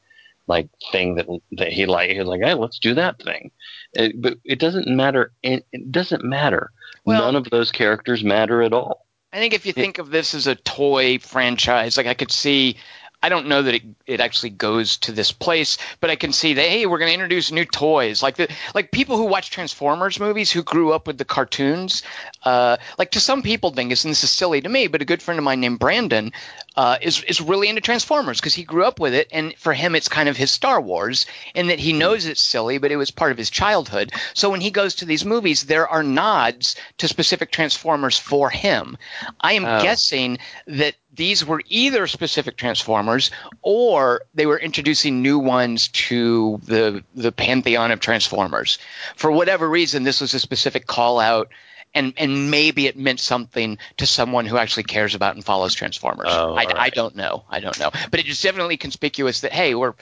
like 0.46 0.68
thing 0.92 1.16
that 1.16 1.28
that 1.54 1.72
he 1.72 1.86
like. 1.88 2.12
He's 2.12 2.24
like, 2.26 2.42
hey, 2.42 2.54
let's 2.54 2.78
do 2.78 2.94
that 2.96 3.20
thing. 3.22 3.50
It, 3.94 4.22
but 4.22 4.38
it 4.44 4.60
doesn't 4.60 4.88
matter. 4.88 5.32
It, 5.42 5.66
it 5.72 5.92
doesn't 5.92 6.24
matter. 6.24 6.72
Well- 7.06 7.22
None 7.22 7.36
of 7.36 7.50
those 7.50 7.72
characters 7.72 8.24
matter 8.24 8.62
at 8.62 8.74
all. 8.74 9.06
I 9.34 9.38
think 9.38 9.56
if 9.56 9.66
you 9.66 9.74
think 9.74 9.98
of 9.98 10.12
this 10.12 10.36
as 10.36 10.46
a 10.46 10.54
toy 10.54 11.18
franchise, 11.18 11.98
like 11.98 12.06
I 12.06 12.14
could 12.14 12.32
see. 12.32 12.78
I 13.24 13.30
don't 13.30 13.48
know 13.48 13.62
that 13.62 13.74
it, 13.74 13.84
it 14.06 14.20
actually 14.20 14.50
goes 14.52 14.98
to 14.98 15.14
this 15.14 15.32
place, 15.32 15.78
but 16.02 16.10
I 16.10 16.16
can 16.18 16.34
see 16.34 16.54
that 16.56 16.66
hey, 16.66 16.86
we're 16.86 17.00
going 17.00 17.10
to 17.10 17.14
introduce 17.14 17.52
new 17.52 17.66
toys, 17.66 18.22
like 18.22 18.36
the 18.36 18.50
like 18.76 18.92
people 18.92 19.18
who 19.18 19.24
watch 19.26 19.50
Transformers 19.50 20.20
movies 20.20 20.52
who 20.52 20.62
grew 20.62 20.92
up 20.92 21.08
with 21.08 21.18
the 21.18 21.26
cartoons. 21.26 22.04
Uh, 22.44 22.78
like 22.98 23.12
to 23.12 23.22
some 23.22 23.42
people, 23.42 23.72
Dingus, 23.72 24.04
and 24.04 24.12
this 24.12 24.24
is 24.26 24.30
silly 24.30 24.60
to 24.62 24.70
me, 24.70 24.88
but 24.88 25.02
a 25.02 25.06
good 25.06 25.22
friend 25.22 25.40
of 25.40 25.46
mine 25.46 25.62
named 25.62 25.80
Brandon 25.80 26.34
uh, 26.76 26.98
is 27.02 27.24
is 27.24 27.40
really 27.40 27.70
into 27.70 27.82
Transformers 27.82 28.40
because 28.42 28.54
he 28.54 28.64
grew 28.64 28.84
up 28.84 29.00
with 29.00 29.14
it, 29.14 29.30
and 29.32 29.56
for 29.56 29.74
him, 29.74 29.96
it's 29.96 30.10
kind 30.10 30.28
of 30.28 30.36
his 30.36 30.52
Star 30.52 30.82
Wars, 30.82 31.26
in 31.56 31.68
that 31.68 31.80
he 31.80 31.94
knows 31.94 32.26
it's 32.26 32.42
silly, 32.42 32.78
but 32.78 32.92
it 32.92 32.98
was 32.98 33.12
part 33.12 33.32
of 33.32 33.38
his 33.38 33.50
childhood. 33.50 34.12
So 34.34 34.50
when 34.50 34.60
he 34.60 34.70
goes 34.72 34.96
to 34.96 35.06
these 35.06 35.24
movies, 35.24 35.64
there 35.64 35.88
are 35.88 36.04
nods 36.04 36.76
to 36.98 37.08
specific 37.08 37.52
Transformers 37.52 38.20
for 38.20 38.50
him. 38.50 38.98
I 39.40 39.54
am 39.54 39.64
Oh. 39.66 39.82
guessing 39.82 40.40
that 40.68 40.96
these 41.16 41.46
were 41.46 41.62
either 41.68 42.08
specific 42.08 42.58
Transformers 42.58 43.30
or 43.62 44.22
they 44.34 44.46
were 44.46 44.58
introducing 44.60 45.22
new 45.22 45.40
ones 45.40 45.88
to 45.90 46.60
the 46.64 47.04
the 47.16 47.32
pantheon 47.32 47.92
of 47.92 48.00
Transformers. 48.00 48.80
For 49.16 49.32
whatever 49.32 49.70
reason, 49.70 50.04
this 50.04 50.22
was 50.22 50.34
a 50.34 50.40
specific 50.40 50.88
call 50.88 51.20
out. 51.20 51.50
And, 51.96 52.16
and 52.18 52.50
maybe 52.50 52.88
it 52.88 52.98
meant 52.98 53.20
something 53.20 53.78
to 53.98 54.08
someone 54.08 54.48
who 54.48 54.58
actually 54.58 54.86
cares 54.86 55.14
about 55.14 55.36
and 55.36 55.46
follows 55.46 55.76
Transformers. 55.76 56.26
Oh, 56.28 56.56
I, 56.56 56.64
all 56.64 56.74
I 56.76 56.90
don't 56.90 57.16
know. 57.16 57.44
I 57.48 57.60
don't 57.60 57.78
know. 57.80 57.92
But 58.10 58.20
it 58.20 58.26
is 58.28 58.42
definitely 58.42 58.78
conspicuous 58.78 59.42
that 59.42 59.52
hey, 59.52 59.76
we're 59.76 59.94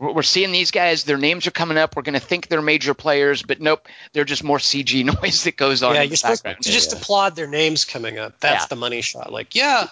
we're 0.00 0.14
we're 0.14 0.22
seeing 0.24 0.50
these 0.50 0.72
guys. 0.72 1.04
Their 1.04 1.16
names 1.16 1.46
are 1.46 1.52
coming 1.52 1.78
up. 1.78 1.94
We're 1.94 2.02
going 2.02 2.14
to 2.14 2.26
think 2.26 2.48
they're 2.48 2.60
major 2.60 2.92
players, 2.92 3.44
but 3.44 3.60
nope, 3.60 3.86
they're 4.12 4.24
just 4.24 4.42
more 4.42 4.58
CG 4.58 5.04
noise 5.22 5.44
that 5.44 5.56
goes 5.56 5.84
on 5.84 5.94
Yeah, 5.94 6.00
in 6.00 6.06
you're 6.06 6.10
the 6.10 6.16
supposed 6.16 6.42
background. 6.42 6.64
to 6.64 6.72
just 6.72 6.90
Yeah. 6.92 6.98
applaud 6.98 7.36
their 7.36 7.46
names 7.46 7.84
coming 7.84 8.18
up. 8.18 8.40
That's 8.40 8.64
Yeah. 8.64 8.66
the 8.70 8.76
money 8.76 9.00
shot. 9.02 9.32
Like, 9.32 9.54
yeah, 9.54 9.86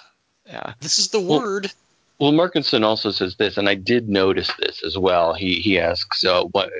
Yeah. 0.47 0.74
this 0.80 0.99
is 0.99 1.09
the 1.09 1.20
Well- 1.20 1.40
word. 1.40 1.72
Well, 2.18 2.32
Markinson 2.32 2.82
also 2.82 3.11
says 3.11 3.36
this, 3.36 3.59
and 3.59 3.68
I 3.68 3.74
did 3.74 4.09
notice 4.09 4.51
this 4.59 4.82
as 4.82 4.97
well. 4.97 5.34
He 5.34 5.57
he 5.61 5.78
asks, 5.78 6.24
uh, 6.24 6.44
what 6.44 6.70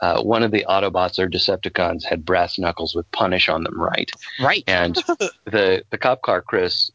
uh, 0.00 0.20
one 0.22 0.42
of 0.42 0.50
the 0.50 0.64
Autobots 0.68 1.20
or 1.20 1.28
Decepticons 1.28 2.02
had 2.04 2.24
brass 2.24 2.58
knuckles 2.58 2.92
with 2.92 3.08
punish 3.12 3.48
on 3.48 3.62
them, 3.62 3.80
right? 3.80 4.10
Right. 4.40 4.64
And 4.66 4.96
the 5.44 5.84
the 5.90 5.98
cop 5.98 6.22
car 6.22 6.42
Chris 6.42 6.90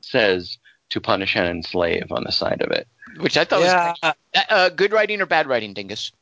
says 0.00 0.56
to 0.88 1.00
punish 1.02 1.36
and 1.36 1.46
enslave 1.46 2.10
on 2.10 2.24
the 2.24 2.32
side 2.32 2.62
of 2.62 2.70
it. 2.70 2.88
Which 3.20 3.36
I 3.36 3.44
thought 3.44 3.60
Yeah, 3.60 3.92
was 4.02 4.14
uh, 4.34 4.40
uh, 4.48 4.68
good 4.70 4.92
writing 4.92 5.20
or 5.20 5.26
bad 5.26 5.46
writing, 5.46 5.74
Dingus. 5.74 6.12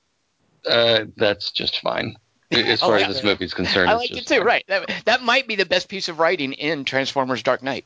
Uh, 0.68 1.04
that's 1.16 1.52
just 1.52 1.78
fine. 1.80 2.16
As 2.50 2.82
Oh, 2.82 2.88
far 2.88 2.98
yeah. 2.98 3.06
as 3.08 3.14
this 3.16 3.24
movie's 3.24 3.54
concerned, 3.54 3.90
I 3.90 3.92
it's 3.92 4.10
like 4.10 4.22
it 4.22 4.26
too. 4.26 4.38
fine. 4.38 4.44
Right. 4.44 4.64
That, 4.66 4.90
that 5.04 5.22
might 5.22 5.46
be 5.46 5.54
the 5.54 5.66
best 5.66 5.88
piece 5.88 6.08
of 6.08 6.18
writing 6.18 6.52
in 6.52 6.84
Transformers: 6.84 7.44
Dark 7.44 7.62
Knight. 7.62 7.84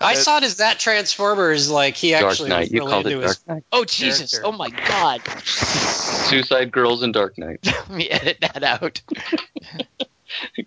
I 0.00 0.12
Uh, 0.14 0.16
saw 0.16 0.38
it 0.38 0.44
as 0.44 0.56
that 0.56 0.78
Transformers. 0.78 1.70
Like 1.70 1.96
he 1.96 2.10
Dark 2.10 2.32
actually 2.32 2.50
Knight. 2.50 2.60
was 2.60 2.72
You 2.72 2.80
really 2.80 2.90
called 2.92 3.06
it 3.06 3.12
into 3.12 3.22
Dark 3.22 3.36
his. 3.36 3.46
Knight. 3.46 3.64
Oh 3.72 3.84
Jesus! 3.84 4.30
Character. 4.30 4.48
Oh 4.48 4.52
my 4.52 4.70
God! 4.70 5.20
Suicide 5.44 6.72
Girls 6.72 7.02
and 7.02 7.12
Dark 7.12 7.38
Knight. 7.38 7.60
Let 7.66 7.90
me 7.90 8.08
edit 8.08 8.38
that 8.40 8.62
out. 8.62 9.00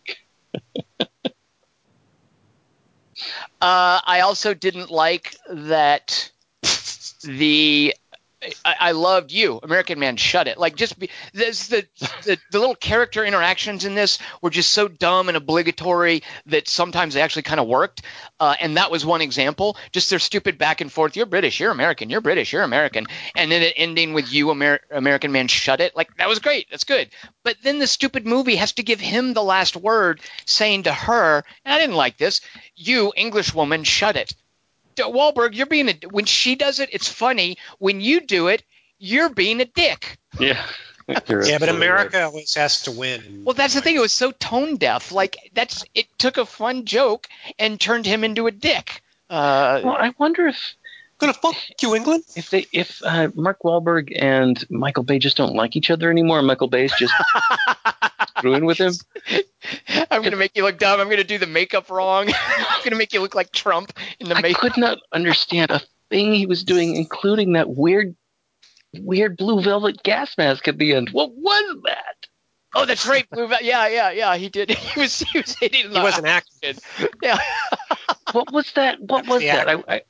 uh, 3.61 4.01
I 4.05 4.21
also 4.21 4.53
didn't 4.53 4.91
like 4.91 5.35
that 5.49 6.31
the. 7.23 7.95
I, 8.65 8.75
I 8.79 8.91
loved 8.91 9.31
you, 9.31 9.59
American 9.61 9.99
Man. 9.99 10.17
Shut 10.17 10.47
it! 10.47 10.57
Like 10.57 10.75
just 10.75 10.97
be, 10.97 11.09
this, 11.33 11.67
the, 11.67 11.85
the 12.23 12.37
the 12.51 12.59
little 12.59 12.75
character 12.75 13.23
interactions 13.23 13.85
in 13.85 13.93
this 13.93 14.17
were 14.41 14.49
just 14.49 14.71
so 14.73 14.87
dumb 14.87 15.27
and 15.27 15.37
obligatory 15.37 16.23
that 16.47 16.67
sometimes 16.67 17.13
they 17.13 17.21
actually 17.21 17.43
kind 17.43 17.59
of 17.59 17.67
worked. 17.67 18.01
Uh, 18.39 18.55
and 18.59 18.77
that 18.77 18.89
was 18.89 19.05
one 19.05 19.21
example. 19.21 19.77
Just 19.91 20.09
their 20.09 20.19
stupid 20.19 20.57
back 20.57 20.81
and 20.81 20.91
forth. 20.91 21.15
You're 21.15 21.27
British. 21.27 21.59
You're 21.59 21.71
American. 21.71 22.09
You're 22.09 22.21
British. 22.21 22.51
You're 22.51 22.63
American. 22.63 23.05
And 23.35 23.51
then 23.51 23.61
it 23.61 23.73
ending 23.77 24.13
with 24.13 24.31
you, 24.33 24.49
Amer- 24.51 24.81
American 24.89 25.31
Man. 25.31 25.47
Shut 25.47 25.79
it! 25.79 25.95
Like 25.95 26.15
that 26.17 26.29
was 26.29 26.39
great. 26.39 26.67
That's 26.71 26.83
good. 26.83 27.09
But 27.43 27.57
then 27.63 27.79
the 27.79 27.87
stupid 27.87 28.25
movie 28.25 28.55
has 28.55 28.73
to 28.73 28.83
give 28.83 28.99
him 28.99 29.33
the 29.33 29.43
last 29.43 29.75
word, 29.75 30.21
saying 30.45 30.83
to 30.83 30.93
her, 30.93 31.43
and 31.63 31.73
I 31.73 31.79
didn't 31.79 31.95
like 31.95 32.17
this. 32.17 32.41
You 32.75 33.13
English 33.15 33.53
woman, 33.53 33.83
shut 33.83 34.15
it. 34.15 34.33
D- 34.95 35.03
Wahlberg, 35.03 35.53
you're 35.55 35.65
being 35.65 35.89
a. 35.89 35.93
When 36.09 36.25
she 36.25 36.55
does 36.55 36.79
it, 36.79 36.89
it's 36.91 37.07
funny. 37.07 37.57
When 37.79 38.01
you 38.01 38.21
do 38.21 38.47
it, 38.47 38.63
you're 38.99 39.29
being 39.29 39.61
a 39.61 39.65
dick. 39.65 40.17
Yeah. 40.39 40.61
Yeah, 41.27 41.57
but 41.57 41.67
America 41.67 42.17
right. 42.19 42.23
always 42.23 42.53
has 42.55 42.83
to 42.83 42.91
win. 42.91 43.41
Well, 43.43 43.53
that's 43.55 43.73
the 43.73 43.81
thing. 43.81 43.97
It 43.97 43.99
was 43.99 44.13
so 44.13 44.31
tone 44.31 44.77
deaf. 44.77 45.11
Like 45.11 45.35
that's 45.53 45.83
it 45.93 46.05
took 46.17 46.37
a 46.37 46.45
fun 46.45 46.85
joke 46.85 47.27
and 47.59 47.77
turned 47.81 48.05
him 48.05 48.23
into 48.23 48.47
a 48.47 48.51
dick. 48.51 49.01
Uh, 49.29 49.81
Well, 49.83 49.97
I 49.99 50.13
wonder 50.17 50.47
if 50.47 50.75
gonna 51.17 51.33
fuck 51.33 51.55
you, 51.81 51.95
England. 51.95 52.23
if 52.37 52.49
they 52.51 52.65
if 52.71 53.01
uh, 53.03 53.27
Mark 53.35 53.59
Wahlberg 53.63 54.13
and 54.17 54.63
Michael 54.69 55.03
Bay 55.03 55.19
just 55.19 55.35
don't 55.35 55.53
like 55.55 55.75
each 55.75 55.91
other 55.91 56.09
anymore, 56.09 56.41
Michael 56.43 56.69
Bay's 56.69 56.93
just 56.97 57.13
through 58.41 58.55
in 58.55 58.65
with 58.65 58.77
him. 58.79 58.93
I'm 60.11 60.21
gonna 60.21 60.35
make 60.35 60.55
you 60.55 60.63
look 60.63 60.77
dumb. 60.77 60.99
I'm 60.99 61.09
gonna 61.09 61.23
do 61.23 61.37
the 61.37 61.47
makeup 61.47 61.89
wrong. 61.89 62.29
I'm 62.57 62.83
gonna 62.83 62.95
make 62.97 63.13
you 63.13 63.21
look 63.21 63.35
like 63.35 63.51
Trump 63.51 63.93
in 64.19 64.27
the 64.29 64.35
I 64.35 64.41
makeup. 64.41 64.61
could 64.61 64.77
not 64.77 64.97
understand 65.13 65.71
a 65.71 65.81
thing 66.09 66.33
he 66.33 66.45
was 66.45 66.63
doing, 66.63 66.95
including 66.95 67.53
that 67.53 67.69
weird, 67.69 68.15
weird 68.93 69.37
blue 69.37 69.61
velvet 69.61 70.03
gas 70.03 70.37
mask 70.37 70.67
at 70.67 70.77
the 70.77 70.93
end. 70.93 71.09
What 71.11 71.31
was 71.33 71.77
that? 71.85 72.15
Oh, 72.73 72.85
that's 72.85 73.05
right. 73.07 73.29
Blue 73.29 73.47
Vel- 73.47 73.59
Yeah, 73.61 73.87
yeah, 73.87 74.11
yeah. 74.11 74.35
He 74.37 74.49
did. 74.49 74.69
He 74.71 74.99
was. 74.99 75.19
He 75.19 75.39
was 75.39 75.55
hitting. 75.55 75.91
He 75.91 75.99
wasn't 75.99 76.27
acting. 76.27 76.75
Yeah. 77.21 77.37
What 78.31 78.51
was 78.51 78.71
that? 78.73 78.99
What 79.01 79.27
was 79.27 79.43
Yeah. 79.43 79.65
that? 79.65 79.83
I, 79.87 79.95
I 79.95 80.01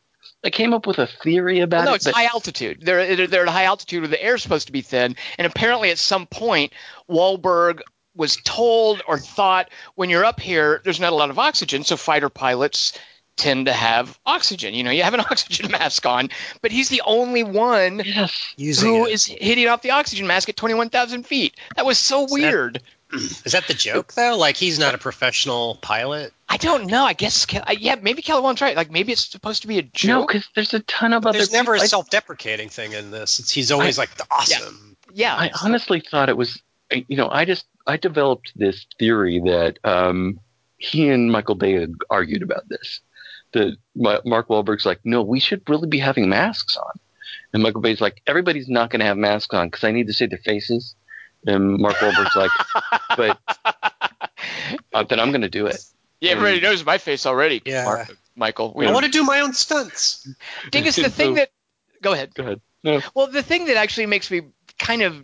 I 0.43 0.49
came 0.49 0.73
up 0.73 0.87
with 0.87 0.97
a 0.97 1.05
theory 1.07 1.59
about 1.59 1.77
Well, 1.79 1.85
no, 1.85 1.93
it. 1.93 1.95
it's 1.97 2.05
but 2.05 2.15
high 2.15 2.25
altitude. 2.25 2.79
They're, 2.83 3.15
they're 3.15 3.27
they're 3.27 3.43
at 3.43 3.49
high 3.49 3.65
altitude 3.65 4.01
where 4.01 4.07
the 4.09 4.23
air's 4.23 4.41
supposed 4.43 4.67
to 4.67 4.71
be 4.73 4.81
thin, 4.81 5.15
and 5.37 5.45
apparently 5.47 5.91
at 5.91 5.97
some 5.99 6.25
point 6.27 6.73
Wahlberg 7.09 7.81
was 8.15 8.35
told 8.37 9.01
or 9.07 9.17
thought 9.17 9.69
when 9.95 10.09
you're 10.09 10.25
up 10.25 10.39
here, 10.39 10.81
there's 10.83 10.99
not 10.99 11.13
a 11.13 11.15
lot 11.15 11.29
of 11.29 11.39
oxygen, 11.39 11.83
so 11.83 11.95
fighter 11.97 12.29
pilots 12.29 12.97
tend 13.37 13.67
to 13.67 13.73
have 13.73 14.19
oxygen. 14.25 14.73
You 14.73 14.83
know, 14.83 14.91
you 14.91 15.03
have 15.03 15.13
an 15.13 15.19
oxygen 15.31 15.71
mask 15.71 16.05
on, 16.05 16.29
but 16.61 16.71
he's 16.71 16.89
the 16.89 17.01
only 17.05 17.43
one 17.43 18.01
Yes. 18.05 18.53
Who 18.81 19.05
it. 19.05 19.13
is 19.13 19.25
hitting 19.25 19.67
off 19.67 19.81
the 19.81 19.91
oxygen 19.91 20.27
mask 20.27 20.49
at 20.49 20.57
21,000 20.57 21.25
feet. 21.25 21.55
That 21.75 21.85
was 21.85 21.97
so 21.97 22.25
that- 22.25 22.33
weird. 22.33 22.81
Is 23.13 23.51
that 23.51 23.67
the 23.67 23.73
joke 23.73 24.13
though? 24.13 24.37
Like 24.37 24.55
he's 24.55 24.79
not 24.79 24.95
a 24.95 24.97
professional 24.97 25.75
pilot. 25.81 26.31
I 26.47 26.55
don't 26.55 26.85
know. 26.87 27.03
I 27.03 27.11
guess, 27.11 27.45
Kel- 27.45 27.63
I- 27.67 27.73
yeah, 27.73 27.95
maybe 28.01 28.21
Kelly 28.21 28.55
right. 28.61 28.73
Like 28.77 28.89
maybe 28.89 29.11
it's 29.11 29.25
supposed 29.29 29.63
to 29.63 29.67
be 29.67 29.79
a 29.79 29.81
joke. 29.81 30.07
No, 30.21 30.25
because 30.27 30.47
there's 30.55 30.73
a 30.73 30.79
ton 30.79 31.11
of 31.11 31.21
But 31.23 31.29
other. 31.29 31.39
there's 31.39 31.51
never 31.51 31.73
a 31.73 31.75
people. 31.75 31.83
I- 31.83 31.87
self-deprecating 31.87 32.69
thing 32.69 32.93
in 32.93 33.11
this. 33.11 33.39
It's, 33.39 33.51
he's 33.51 33.69
always 33.73 33.97
like 33.97 34.15
the 34.15 34.25
awesome. 34.31 34.95
yeah. 35.13 35.35
I 35.35 35.51
honestly 35.61 35.99
thought 35.99 36.29
it 36.29 36.37
was, 36.37 36.61
you 36.89 37.17
know, 37.17 37.27
I 37.29 37.43
just 37.43 37.65
I 37.87 37.97
developed 37.97 38.51
this 38.55 38.85
theory 38.99 39.39
that 39.45 39.77
um, 39.83 40.39
he 40.77 41.09
and 41.09 41.31
Michael 41.31 41.55
Bay 41.55 41.73
had 41.73 41.93
argued 42.09 42.43
about 42.43 42.67
this. 42.69 43.01
That 43.53 43.75
Mark 43.95 44.47
Wahlberg's 44.47 44.85
like, 44.85 44.99
no, 45.03 45.21
we 45.23 45.39
should 45.41 45.67
really 45.69 45.87
be 45.87 45.99
having 45.99 46.29
masks 46.29 46.77
on, 46.77 46.91
and 47.53 47.61
Michael 47.61 47.81
Bay's 47.81 47.99
like, 47.99 48.21
everybody's 48.25 48.69
not 48.69 48.89
going 48.89 49.01
to 49.01 49.05
have 49.05 49.17
masks 49.17 49.53
on 49.53 49.67
because 49.67 49.83
I 49.83 49.91
need 49.91 50.07
to 50.07 50.13
see 50.13 50.25
their 50.27 50.39
faces. 50.39 50.95
And 51.45 51.77
Mark 51.79 51.95
Wahlberg's 51.95 52.35
like, 52.35 52.51
but 53.17 53.39
uh, 54.93 55.03
then 55.03 55.19
I'm 55.19 55.31
going 55.31 55.41
to 55.41 55.49
do 55.49 55.65
it. 55.65 55.83
yeah, 56.21 56.31
everybody 56.31 56.61
knows 56.61 56.85
my 56.85 56.97
face 56.97 57.25
already. 57.25 57.61
Yeah. 57.65 57.85
Mark, 57.85 58.17
Michael. 58.35 58.73
We 58.75 58.85
I 58.85 58.87
don't- 58.87 58.93
want 58.93 59.05
to 59.07 59.11
do 59.11 59.23
my 59.23 59.41
own 59.41 59.53
stunts. 59.53 60.27
Dingus, 60.71 60.95
the 60.95 61.09
thing 61.09 61.31
So- 61.31 61.35
that. 61.35 61.49
Go 62.01 62.13
ahead. 62.13 62.33
Go 62.33 62.43
ahead. 62.43 62.61
No, 62.83 62.99
Well, 63.13 63.27
the 63.27 63.43
thing 63.43 63.65
that 63.65 63.77
actually 63.77 64.07
makes 64.07 64.31
me 64.31 64.41
kind 64.79 65.03
of 65.03 65.23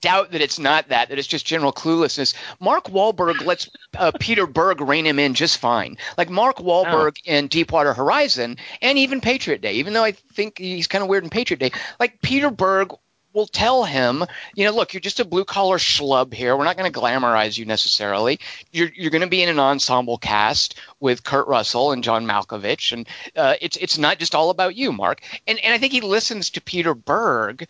doubt 0.00 0.32
that 0.32 0.40
it's 0.40 0.58
not 0.58 0.88
that, 0.88 1.08
that 1.08 1.18
it's 1.18 1.28
just 1.28 1.46
general 1.46 1.72
cluelessness. 1.72 2.34
Mark 2.60 2.84
Wahlberg 2.84 3.44
lets 3.44 3.68
uh, 3.96 4.12
Peter 4.20 4.46
Berg 4.46 4.80
rein 4.80 5.06
him 5.06 5.18
in 5.18 5.34
just 5.34 5.58
fine. 5.58 5.96
Like 6.16 6.30
Mark 6.30 6.58
Wahlberg 6.58 7.16
in 7.24 7.48
Deepwater 7.48 7.94
Horizon 7.94 8.56
and 8.82 8.98
even 8.98 9.20
Patriot 9.20 9.60
Day, 9.60 9.74
even 9.74 9.92
though 9.92 10.04
I 10.04 10.12
think 10.12 10.58
he's 10.58 10.86
kind 10.86 11.02
of 11.02 11.08
weird 11.08 11.24
in 11.24 11.30
Patriot 11.30 11.60
Day, 11.60 11.72
like 11.98 12.20
Peter 12.22 12.50
Berg 12.50 12.92
will 13.32 13.46
tell 13.46 13.84
him, 13.84 14.24
you 14.54 14.64
know, 14.64 14.72
look, 14.72 14.92
you're 14.92 15.00
just 15.00 15.20
a 15.20 15.24
blue 15.24 15.44
collar 15.44 15.78
schlub 15.78 16.32
here. 16.32 16.56
We're 16.56 16.64
not 16.64 16.76
going 16.76 16.90
to 16.90 17.00
glamorize 17.00 17.56
you 17.56 17.64
necessarily. 17.66 18.40
You're 18.72 18.90
you're 18.94 19.10
going 19.10 19.22
to 19.22 19.28
be 19.28 19.42
in 19.42 19.48
an 19.48 19.60
ensemble 19.60 20.18
cast 20.18 20.78
with 21.00 21.24
Kurt 21.24 21.46
Russell 21.46 21.92
and 21.92 22.02
John 22.02 22.26
Malkovich, 22.26 22.92
and 22.92 23.06
uh, 23.36 23.54
it's 23.60 23.76
it's 23.76 23.98
not 23.98 24.18
just 24.18 24.34
all 24.34 24.50
about 24.50 24.76
you, 24.76 24.92
Mark. 24.92 25.20
And 25.46 25.58
and 25.60 25.72
I 25.72 25.78
think 25.78 25.92
he 25.92 26.00
listens 26.00 26.50
to 26.50 26.60
Peter 26.60 26.94
Berg. 26.94 27.68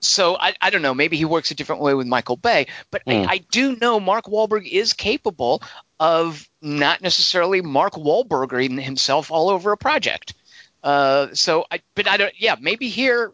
So 0.00 0.36
I, 0.38 0.54
I 0.60 0.70
don't 0.70 0.82
know. 0.82 0.94
Maybe 0.94 1.16
he 1.16 1.24
works 1.24 1.50
a 1.50 1.54
different 1.54 1.82
way 1.82 1.94
with 1.94 2.06
Michael 2.06 2.36
Bay, 2.36 2.66
but 2.90 3.02
Hmm. 3.04 3.10
I, 3.10 3.26
I 3.28 3.38
do 3.38 3.76
know 3.76 4.00
Mark 4.00 4.26
Wahlberg 4.26 4.66
is 4.68 4.92
capable 4.92 5.62
of 6.00 6.48
not 6.62 7.00
necessarily 7.00 7.60
Mark 7.60 7.94
Wahlberging 7.94 8.80
himself 8.80 9.30
all 9.30 9.50
over 9.50 9.72
a 9.72 9.76
project. 9.76 10.34
Uh, 10.82 11.28
so 11.34 11.64
I, 11.70 11.80
but 11.94 12.06
I 12.08 12.16
don't. 12.16 12.32
Yeah, 12.38 12.56
maybe 12.60 12.88
here 12.88 13.32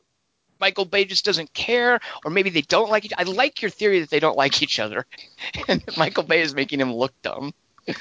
Michael 0.60 0.86
Bay 0.86 1.04
just 1.04 1.24
doesn't 1.24 1.52
care, 1.52 2.00
or 2.24 2.30
maybe 2.30 2.50
they 2.50 2.62
don't 2.62 2.90
like 2.90 3.04
each. 3.04 3.12
I 3.18 3.24
like 3.24 3.60
your 3.60 3.70
theory 3.70 4.00
that 4.00 4.10
they 4.10 4.20
don't 4.20 4.36
like 4.36 4.62
each 4.62 4.78
other, 4.78 5.06
and 5.68 5.84
Michael 5.96 6.22
Bay 6.22 6.40
is 6.40 6.54
making 6.54 6.80
him 6.80 6.92
look 6.94 7.12
dumb. 7.22 7.52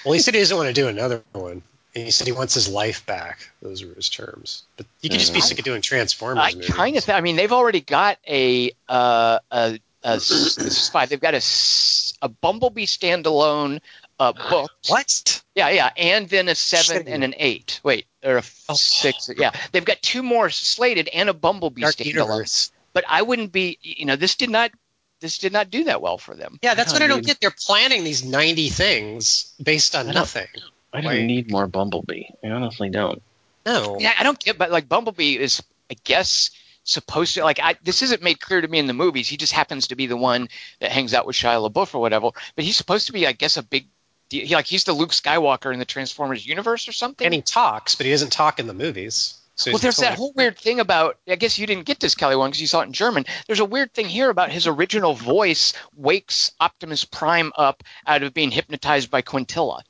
Well, 0.05 0.13
he 0.13 0.19
said 0.19 0.33
he 0.33 0.39
doesn't 0.39 0.55
want 0.55 0.67
to 0.67 0.73
do 0.73 0.87
another 0.87 1.23
one. 1.33 1.61
And 1.95 2.05
he 2.05 2.11
said 2.11 2.25
he 2.25 2.33
wants 2.33 2.55
his 2.55 2.67
life 2.67 3.05
back. 3.05 3.49
Those 3.61 3.83
were 3.85 3.93
his 3.93 4.09
terms. 4.09 4.63
But 4.77 4.87
you 5.01 5.09
could 5.09 5.19
just 5.19 5.33
be 5.33 5.39
Mhm. 5.41 5.43
sick 5.43 5.59
of 5.59 5.65
doing 5.65 5.81
Transformers. 5.81 6.43
I 6.43 6.53
kind 6.73 6.97
of. 6.97 7.05
Th- 7.05 7.15
I 7.15 7.21
mean, 7.21 7.35
they've 7.35 7.51
already 7.51 7.81
got 7.81 8.17
a 8.27 8.71
uh, 8.89 9.39
a, 9.51 9.79
a 10.03 10.07
s- 10.15 10.29
this 10.55 10.57
is 10.57 10.89
five. 10.89 11.09
They've 11.09 11.19
got 11.19 11.35
a 11.35 11.37
s- 11.37 12.13
a 12.21 12.29
Bumblebee 12.29 12.87
standalone 12.87 13.79
uh, 14.19 14.33
book. 14.33 14.71
What? 14.87 15.41
Yeah, 15.53 15.69
yeah, 15.69 15.91
and 15.95 16.27
then 16.29 16.47
a 16.49 16.55
seven 16.55 17.03
Shitting 17.05 17.13
and 17.13 17.23
an 17.23 17.35
eight. 17.37 17.79
Wait, 17.83 18.07
or 18.23 18.35
a 18.35 18.39
f- 18.39 18.63
Oh. 18.69 18.73
six. 18.73 19.29
Yeah, 19.37 19.51
they've 19.71 19.85
got 19.85 20.01
two 20.01 20.23
more 20.23 20.49
slated 20.49 21.09
and 21.09 21.29
a 21.29 21.33
Bumblebee 21.33 21.81
Dark 21.81 21.95
standalone. 21.95 22.05
Universe. 22.05 22.71
But 22.93 23.05
I 23.07 23.21
wouldn't 23.21 23.51
be. 23.51 23.77
You 23.83 24.05
know, 24.05 24.15
this 24.15 24.33
did 24.35 24.49
not. 24.49 24.71
This 25.19 25.37
did 25.37 25.53
not 25.53 25.69
do 25.69 25.83
that 25.85 26.01
well 26.01 26.17
for 26.17 26.35
them. 26.35 26.59
Yeah, 26.63 26.73
that's 26.73 26.91
I 26.91 26.95
what 26.95 27.01
I 27.03 27.07
don't 27.07 27.17
mean- 27.17 27.25
get. 27.25 27.39
They're 27.39 27.51
planning 27.51 28.03
these 28.03 28.23
90 28.25 28.69
things 28.69 29.53
based 29.61 29.95
on 29.95 30.09
I 30.09 30.11
nothing. 30.11 30.47
I 30.93 31.01
don't 31.01 31.11
Like- 31.11 31.23
need 31.23 31.51
more 31.51 31.67
Bumblebee. 31.67 32.25
I 32.43 32.49
honestly 32.49 32.89
don't. 32.89 33.21
No. 33.65 33.97
Yeah, 33.99 34.13
I 34.17 34.23
don't 34.23 34.39
get, 34.39 34.57
but 34.57 34.71
like 34.71 34.89
Bumblebee 34.89 35.37
is, 35.37 35.63
I 35.89 35.95
guess, 36.03 36.51
supposed 36.83 37.35
to 37.35 37.43
like. 37.43 37.59
I 37.61 37.75
this 37.83 38.01
isn't 38.01 38.21
made 38.21 38.39
clear 38.39 38.61
to 38.61 38.67
me 38.67 38.79
in 38.79 38.87
the 38.87 38.93
movies. 38.93 39.27
He 39.27 39.37
just 39.37 39.53
happens 39.53 39.87
to 39.87 39.95
be 39.95 40.05
the 40.05 40.17
one 40.17 40.49
that 40.79 40.91
hangs 40.91 41.13
out 41.13 41.25
with 41.25 41.35
Shia 41.35 41.69
LaBeouf 41.69 41.95
or 41.95 42.01
whatever. 42.01 42.29
But 42.55 42.65
he's 42.65 42.77
supposed 42.77 43.07
to 43.07 43.13
be, 43.13 43.25
I 43.25 43.31
guess, 43.31 43.57
a 43.57 43.63
big. 43.63 43.87
He, 44.29 44.53
like 44.55 44.65
he's 44.65 44.83
the 44.83 44.93
Luke 44.93 45.11
Skywalker 45.11 45.71
in 45.71 45.79
the 45.79 45.85
Transformers 45.85 46.45
universe 46.45 46.87
or 46.87 46.91
something. 46.91 47.25
And 47.25 47.33
he 47.33 47.41
talks, 47.41 47.95
but 47.95 48.05
he 48.05 48.11
doesn't 48.11 48.31
talk 48.31 48.59
in 48.59 48.67
the 48.67 48.73
movies. 48.73 49.35
So 49.55 49.69
well, 49.69 49.77
he's 49.77 49.81
there's 49.81 49.97
that 49.97 50.17
whole 50.17 50.33
weird 50.35 50.57
thing 50.57 50.79
about. 50.79 51.19
I 51.27 51.35
guess 51.35 51.59
you 51.59 51.67
didn't 51.67 51.85
get 51.85 51.99
this 51.99 52.15
Kelly 52.15 52.35
Wand 52.35 52.51
because 52.51 52.61
you 52.61 52.67
saw 52.67 52.81
it 52.81 52.87
in 52.87 52.93
German. 52.93 53.25
There's 53.45 53.59
a 53.59 53.65
weird 53.65 53.93
thing 53.93 54.07
here 54.07 54.29
about 54.29 54.51
his 54.51 54.65
original 54.65 55.13
voice 55.13 55.73
wakes 55.95 56.51
Optimus 56.59 57.05
Prime 57.05 57.51
up 57.55 57.83
out 58.07 58.23
of 58.23 58.33
being 58.33 58.49
hypnotized 58.49 59.11
by 59.11 59.21
Quintessa. 59.21 59.81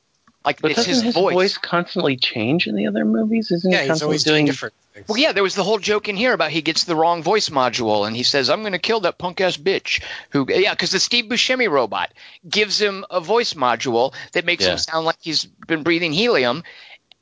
Like 0.45 0.61
But 0.61 0.71
it's 0.71 0.85
doesn't 0.85 0.93
his, 0.93 1.03
his, 1.03 1.13
voice. 1.13 1.57
constantly 1.57 2.17
change 2.17 2.67
in 2.67 2.75
the 2.75 2.87
other 2.87 3.05
movies? 3.05 3.49
Isn't 3.51 3.71
Yeah, 3.71 3.77
he 3.77 3.83
he's 3.83 3.87
constantly 3.89 4.05
always 4.13 4.23
doing 4.23 4.33
doing 4.35 4.45
different 4.47 4.73
things. 4.93 5.07
Well, 5.07 5.17
yeah, 5.17 5.31
there 5.31 5.43
was 5.43 5.55
the 5.55 5.63
whole 5.63 5.79
joke 5.79 6.09
in 6.09 6.17
here 6.17 6.33
about 6.33 6.51
he 6.51 6.61
gets 6.61 6.83
the 6.83 6.95
wrong 6.95 7.23
voice 7.23 7.49
module 7.49 8.05
and 8.05 8.15
he 8.15 8.23
says, 8.23 8.49
"I'm 8.49 8.59
going 8.61 8.73
to 8.73 8.79
kill 8.79 8.99
that 9.01 9.17
punk 9.17 9.39
ass 9.41 9.55
bitch." 9.57 10.03
Who, 10.31 10.45
yeah, 10.49 10.71
because 10.71 10.91
the 10.91 10.99
Steve 10.99 11.25
Buscemi 11.25 11.69
robot 11.69 12.13
gives 12.47 12.79
him 12.81 13.05
a 13.09 13.21
voice 13.21 13.53
module 13.53 14.13
that 14.33 14.43
makes 14.45 14.65
Yeah. 14.65 14.73
him 14.73 14.77
sound 14.79 15.05
like 15.05 15.17
he's 15.21 15.45
been 15.45 15.83
breathing 15.83 16.11
helium. 16.13 16.63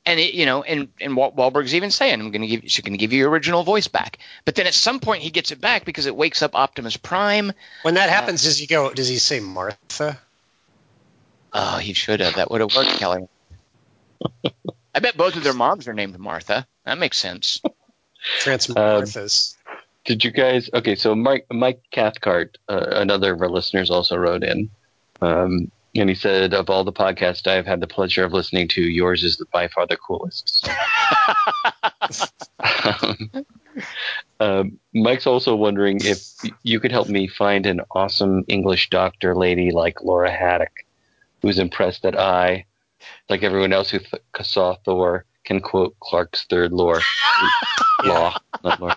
And 0.04 0.18
it, 0.18 0.34
you 0.34 0.46
know, 0.46 0.64
and 0.64 0.88
and 1.00 1.16
Wal- 1.16 1.30
Wahlberg's 1.30 1.76
even 1.76 1.92
saying, 1.92 2.14
"I'm 2.20 2.32
going 2.32 2.42
to 2.42 2.48
give, 2.48 2.62
she's 2.66 2.82
going 2.84 2.94
to 2.94 2.98
give 2.98 3.12
you 3.12 3.20
your 3.20 3.30
original 3.30 3.62
voice 3.62 3.86
back." 3.86 4.18
But 4.44 4.56
then 4.56 4.66
at 4.66 4.74
some 4.74 4.98
point 4.98 5.22
he 5.22 5.30
gets 5.30 5.52
it 5.52 5.60
back 5.60 5.84
because 5.84 6.06
it 6.06 6.16
wakes 6.16 6.42
up 6.42 6.56
Optimus 6.56 6.96
Prime. 6.96 7.52
When 7.82 7.94
that 7.94 8.08
uh, 8.08 8.12
happens, 8.12 8.42
does 8.42 8.58
he 8.58 8.66
go? 8.66 8.92
Does 8.92 9.06
he 9.06 9.18
say 9.18 9.38
Martha? 9.38 10.18
Oh, 11.52 11.78
he 11.78 11.92
should 11.92 12.20
have. 12.20 12.36
That 12.36 12.50
would 12.50 12.60
have 12.60 12.74
worked, 12.74 12.98
Kelly. 12.98 13.26
I 14.94 15.00
bet 15.00 15.16
both 15.16 15.36
of 15.36 15.44
their 15.44 15.52
moms 15.52 15.88
are 15.88 15.94
named 15.94 16.18
Martha. 16.18 16.66
That 16.84 16.98
makes 16.98 17.18
sense. 17.18 17.60
Trans 18.38 18.70
Um, 18.76 19.04
Did 20.04 20.24
you 20.24 20.30
guys? 20.30 20.70
Okay, 20.72 20.94
so 20.94 21.14
Mike 21.14 21.46
Mike 21.50 21.82
Cathcart, 21.90 22.58
uh, 22.68 22.86
another 22.92 23.34
of 23.34 23.40
our 23.40 23.48
listeners, 23.48 23.90
also 23.90 24.16
wrote 24.16 24.44
in, 24.44 24.70
um, 25.20 25.70
and 25.94 26.08
he 26.08 26.14
said, 26.14 26.54
"Of 26.54 26.70
all 26.70 26.84
the 26.84 26.92
podcasts 26.92 27.46
I 27.46 27.54
have 27.54 27.66
had 27.66 27.80
the 27.80 27.86
pleasure 27.86 28.24
of 28.24 28.32
listening 28.32 28.68
to, 28.68 28.82
yours 28.82 29.24
is 29.24 29.36
the 29.36 29.46
by 29.46 29.68
far 29.68 29.86
the 29.86 29.96
coolest." 29.96 30.68
um, 33.02 33.30
um, 34.40 34.78
Mike's 34.94 35.26
also 35.26 35.56
wondering 35.56 36.00
if 36.02 36.22
you 36.62 36.80
could 36.80 36.92
help 36.92 37.08
me 37.08 37.26
find 37.26 37.66
an 37.66 37.80
awesome 37.90 38.44
English 38.48 38.90
doctor 38.90 39.34
lady 39.34 39.70
like 39.70 40.02
Laura 40.02 40.30
Haddock, 40.30 40.72
who's 41.42 41.58
impressed 41.58 42.02
that 42.02 42.18
I, 42.18 42.64
like 43.28 43.42
everyone 43.42 43.72
else 43.72 43.90
who 43.90 43.98
th- 43.98 44.22
saw 44.42 44.76
Thor, 44.84 45.26
can 45.44 45.60
quote 45.60 45.98
Clark's 46.00 46.46
third 46.48 46.72
lore, 46.72 47.00
law, 48.04 48.36
not 48.62 48.80
lore. 48.80 48.94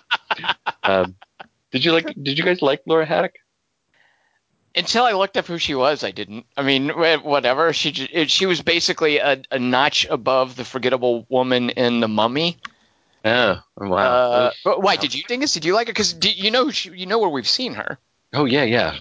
Um, 0.82 1.16
did 1.72 1.84
you 1.84 1.92
like? 1.92 2.06
Did 2.06 2.38
you 2.38 2.44
guys 2.44 2.62
like 2.62 2.82
Laura 2.86 3.04
Haddock? 3.04 3.34
Until 4.76 5.04
I 5.04 5.12
looked 5.12 5.36
up 5.38 5.46
who 5.46 5.58
she 5.58 5.74
was, 5.74 6.04
I 6.04 6.10
didn't. 6.10 6.46
I 6.56 6.62
mean, 6.62 6.90
whatever. 6.90 7.72
She 7.72 7.92
she 7.92 8.46
was 8.46 8.62
basically 8.62 9.18
a, 9.18 9.42
a 9.50 9.58
notch 9.58 10.06
above 10.08 10.54
the 10.54 10.64
forgettable 10.64 11.26
woman 11.28 11.70
in 11.70 12.00
the 12.00 12.08
Mummy. 12.08 12.58
Oh, 13.24 13.60
wow. 13.76 14.50
Uh, 14.64 14.76
why 14.76 14.94
did 14.96 15.14
you, 15.14 15.24
Dingus? 15.24 15.52
Did 15.54 15.64
you 15.64 15.74
like 15.74 15.88
her? 15.88 15.92
Because 15.92 16.14
you 16.22 16.50
know 16.50 16.70
she, 16.70 16.90
you 16.90 17.06
know 17.06 17.18
where 17.18 17.30
we've 17.30 17.48
seen 17.48 17.74
her. 17.74 17.98
oh 18.34 18.44
yeah, 18.44 18.62
yeah. 18.64 18.96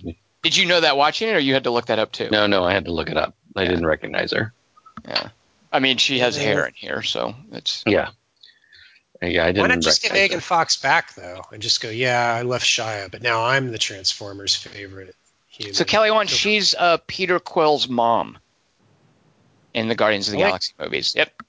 Did 0.45 0.55
you 0.55 0.67
know 0.67 0.79
that 0.81 0.95
watching 0.95 1.27
it, 1.27 1.31
or 1.35 1.39
you 1.39 1.55
had 1.55 1.63
to 1.63 1.71
look 1.71 1.87
that 1.87 1.97
up 1.97 2.11
too? 2.11 2.29
No, 2.31 2.45
no, 2.45 2.63
I 2.63 2.71
had 2.71 2.85
to 2.85 2.91
look 2.91 3.09
it 3.09 3.17
up. 3.17 3.33
I 3.55 3.63
Yeah. 3.63 3.69
didn't 3.69 3.87
recognize 3.87 4.31
her. 4.31 4.53
Yeah. 5.07 5.29
I 5.71 5.79
mean, 5.79 5.97
she 5.97 6.19
has 6.19 6.37
hair 6.37 6.67
in 6.67 6.73
here, 6.75 7.01
so 7.01 7.33
it's. 7.51 7.81
Yeah, 7.87 8.09
yeah, 9.23 9.43
I 9.43 9.47
didn't. 9.47 9.61
Why 9.61 9.67
not 9.73 9.79
just 9.79 10.03
get 10.03 10.13
Megan 10.13 10.37
her. 10.37 10.41
Fox 10.41 10.77
back 10.77 11.15
though, 11.15 11.41
and 11.51 11.63
just 11.63 11.81
go? 11.81 11.89
Yeah, 11.89 12.31
I 12.31 12.43
left 12.43 12.63
Shia, 12.63 13.09
but 13.09 13.23
now 13.23 13.43
I'm 13.43 13.71
the 13.71 13.79
Transformers' 13.79 14.53
favorite 14.55 15.15
human. 15.49 15.73
So 15.73 15.83
Kelly 15.83 16.11
Wand, 16.11 16.29
she's 16.29 16.75
uh, 16.75 16.97
Peter 17.07 17.39
Quill's 17.39 17.89
mom 17.89 18.37
in 19.73 19.87
the 19.87 19.95
Guardians 19.95 20.27
of 20.27 20.33
the 20.33 20.37
Really? 20.37 20.49
Galaxy 20.49 20.73
movies. 20.79 21.15
Yep. 21.15 21.41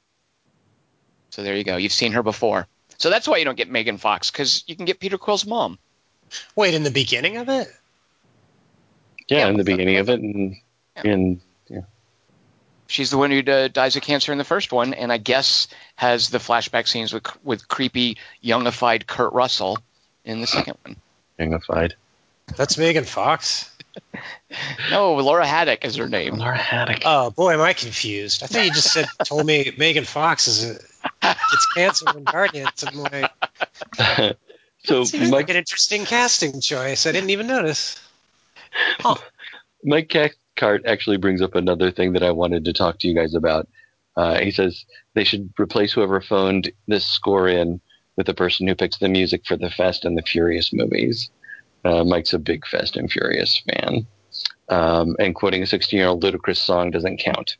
So 1.28 1.43
there 1.43 1.55
you 1.55 1.64
go. 1.64 1.77
You've 1.77 1.93
seen 1.93 2.12
her 2.12 2.23
before. 2.23 2.66
So 2.97 3.10
that's 3.10 3.28
why 3.28 3.36
you 3.36 3.44
don't 3.44 3.59
get 3.59 3.68
Megan 3.70 3.98
Fox 3.98 4.31
because 4.31 4.64
you 4.66 4.74
can 4.74 4.86
get 4.86 5.01
Peter 5.01 5.18
Quill's 5.18 5.44
mom. 5.44 5.78
Wait, 6.56 6.73
in 6.73 6.82
the 6.82 6.90
beginning 6.90 7.36
of 7.36 7.51
it? 7.51 7.68
Yeah, 9.28 9.39
Yeah, 9.39 9.48
in 9.48 9.57
the 9.57 9.65
beginning 9.65 9.97
of 9.98 10.09
it, 10.09 10.20
and 10.20 10.57
Yeah. 10.97 11.03
and 11.12 11.40
She's 12.89 13.11
the 13.11 13.19
one 13.19 13.32
who 13.32 13.40
uh, 13.51 13.66
dies 13.66 13.97
of 13.97 14.03
cancer 14.03 14.31
in 14.31 14.39
the 14.39 14.44
first 14.44 14.73
one, 14.73 14.94
and 14.94 15.12
I 15.12 15.19
guess 15.19 15.66
has 15.97 16.28
the 16.31 16.39
flashback 16.39 16.86
scenes 16.86 17.12
with 17.12 17.27
with 17.44 17.66
creepy 17.66 18.16
youngified 18.44 19.07
Kurt 19.07 19.32
Russell 19.32 19.78
in 20.24 20.40
the 20.40 20.47
second 20.47 20.78
one. 20.85 20.97
youngified. 21.39 21.94
That's 22.57 22.78
Megan 22.78 23.05
Fox. 23.05 23.70
No, 24.90 25.15
Laura 25.15 25.47
Haddock 25.47 25.85
is 25.85 25.97
her 25.97 26.09
name. 26.09 26.35
Laura 26.35 26.57
Haddock. 26.57 27.03
Oh 27.07 27.31
boy, 27.31 27.55
am 27.55 27.62
I 27.62 27.73
confused. 27.73 28.43
I 28.43 28.47
thought 28.47 28.65
you 28.65 28.70
just 28.70 28.93
said 28.93 29.07
told 29.24 29.47
me 29.47 29.73
Megan 29.78 30.05
Fox 30.05 30.47
is 30.48 30.65
a 30.65 30.78
It's 31.53 31.66
cancer 31.74 32.05
and 32.15 32.24
Guardians. 32.24 32.85
I'm 32.86 32.98
like, 32.98 33.31
so 34.85 35.05
seems 35.05 35.31
Mike 35.31 35.32
like 35.32 35.51
an 35.51 35.57
interesting 35.57 36.05
casting 36.05 36.61
choice. 36.61 37.07
I 37.07 37.12
didn't 37.12 37.31
even 37.31 37.47
notice. 37.47 37.98
Huh. 38.98 39.16
Mike 39.85 40.09
Cathcart 40.09 40.85
actually 40.86 41.16
brings 41.16 41.40
up 41.43 41.55
another 41.55 41.90
thing 41.90 42.12
that 42.15 42.23
I 42.23 42.31
wanted 42.31 42.65
to 42.65 42.73
talk 42.73 42.98
to 42.98 43.09
you 43.09 43.15
guys 43.15 43.35
about. 43.35 43.69
Uh, 44.16 44.39
he 44.40 44.51
says 44.51 44.85
they 45.15 45.24
should 45.24 45.53
replace 45.59 45.93
whoever 45.93 46.20
phoned 46.20 46.70
this 46.89 47.05
score 47.05 47.48
in 47.48 47.81
with 48.16 48.27
the 48.27 48.35
person 48.35 48.66
who 48.66 48.74
picks 48.74 48.98
the 48.98 49.09
music 49.09 49.47
for 49.47 49.57
the 49.57 49.70
Fast 49.70 50.05
and 50.05 50.16
the 50.16 50.23
Furious 50.23 50.73
movies. 50.73 51.31
Uh, 51.85 52.03
Mike's 52.03 52.32
a 52.32 52.39
big 52.39 52.66
Fast 52.66 52.97
and 52.97 53.11
Furious 53.11 53.62
fan. 53.69 54.07
Um, 54.69 55.16
and 55.19 55.35
quoting 55.35 55.62
a 55.62 55.66
16 55.66 55.98
year 55.98 56.09
old 56.09 56.23
ludicrous 56.23 56.61
song 56.61 56.90
doesn't 56.90 57.19
count. 57.19 57.57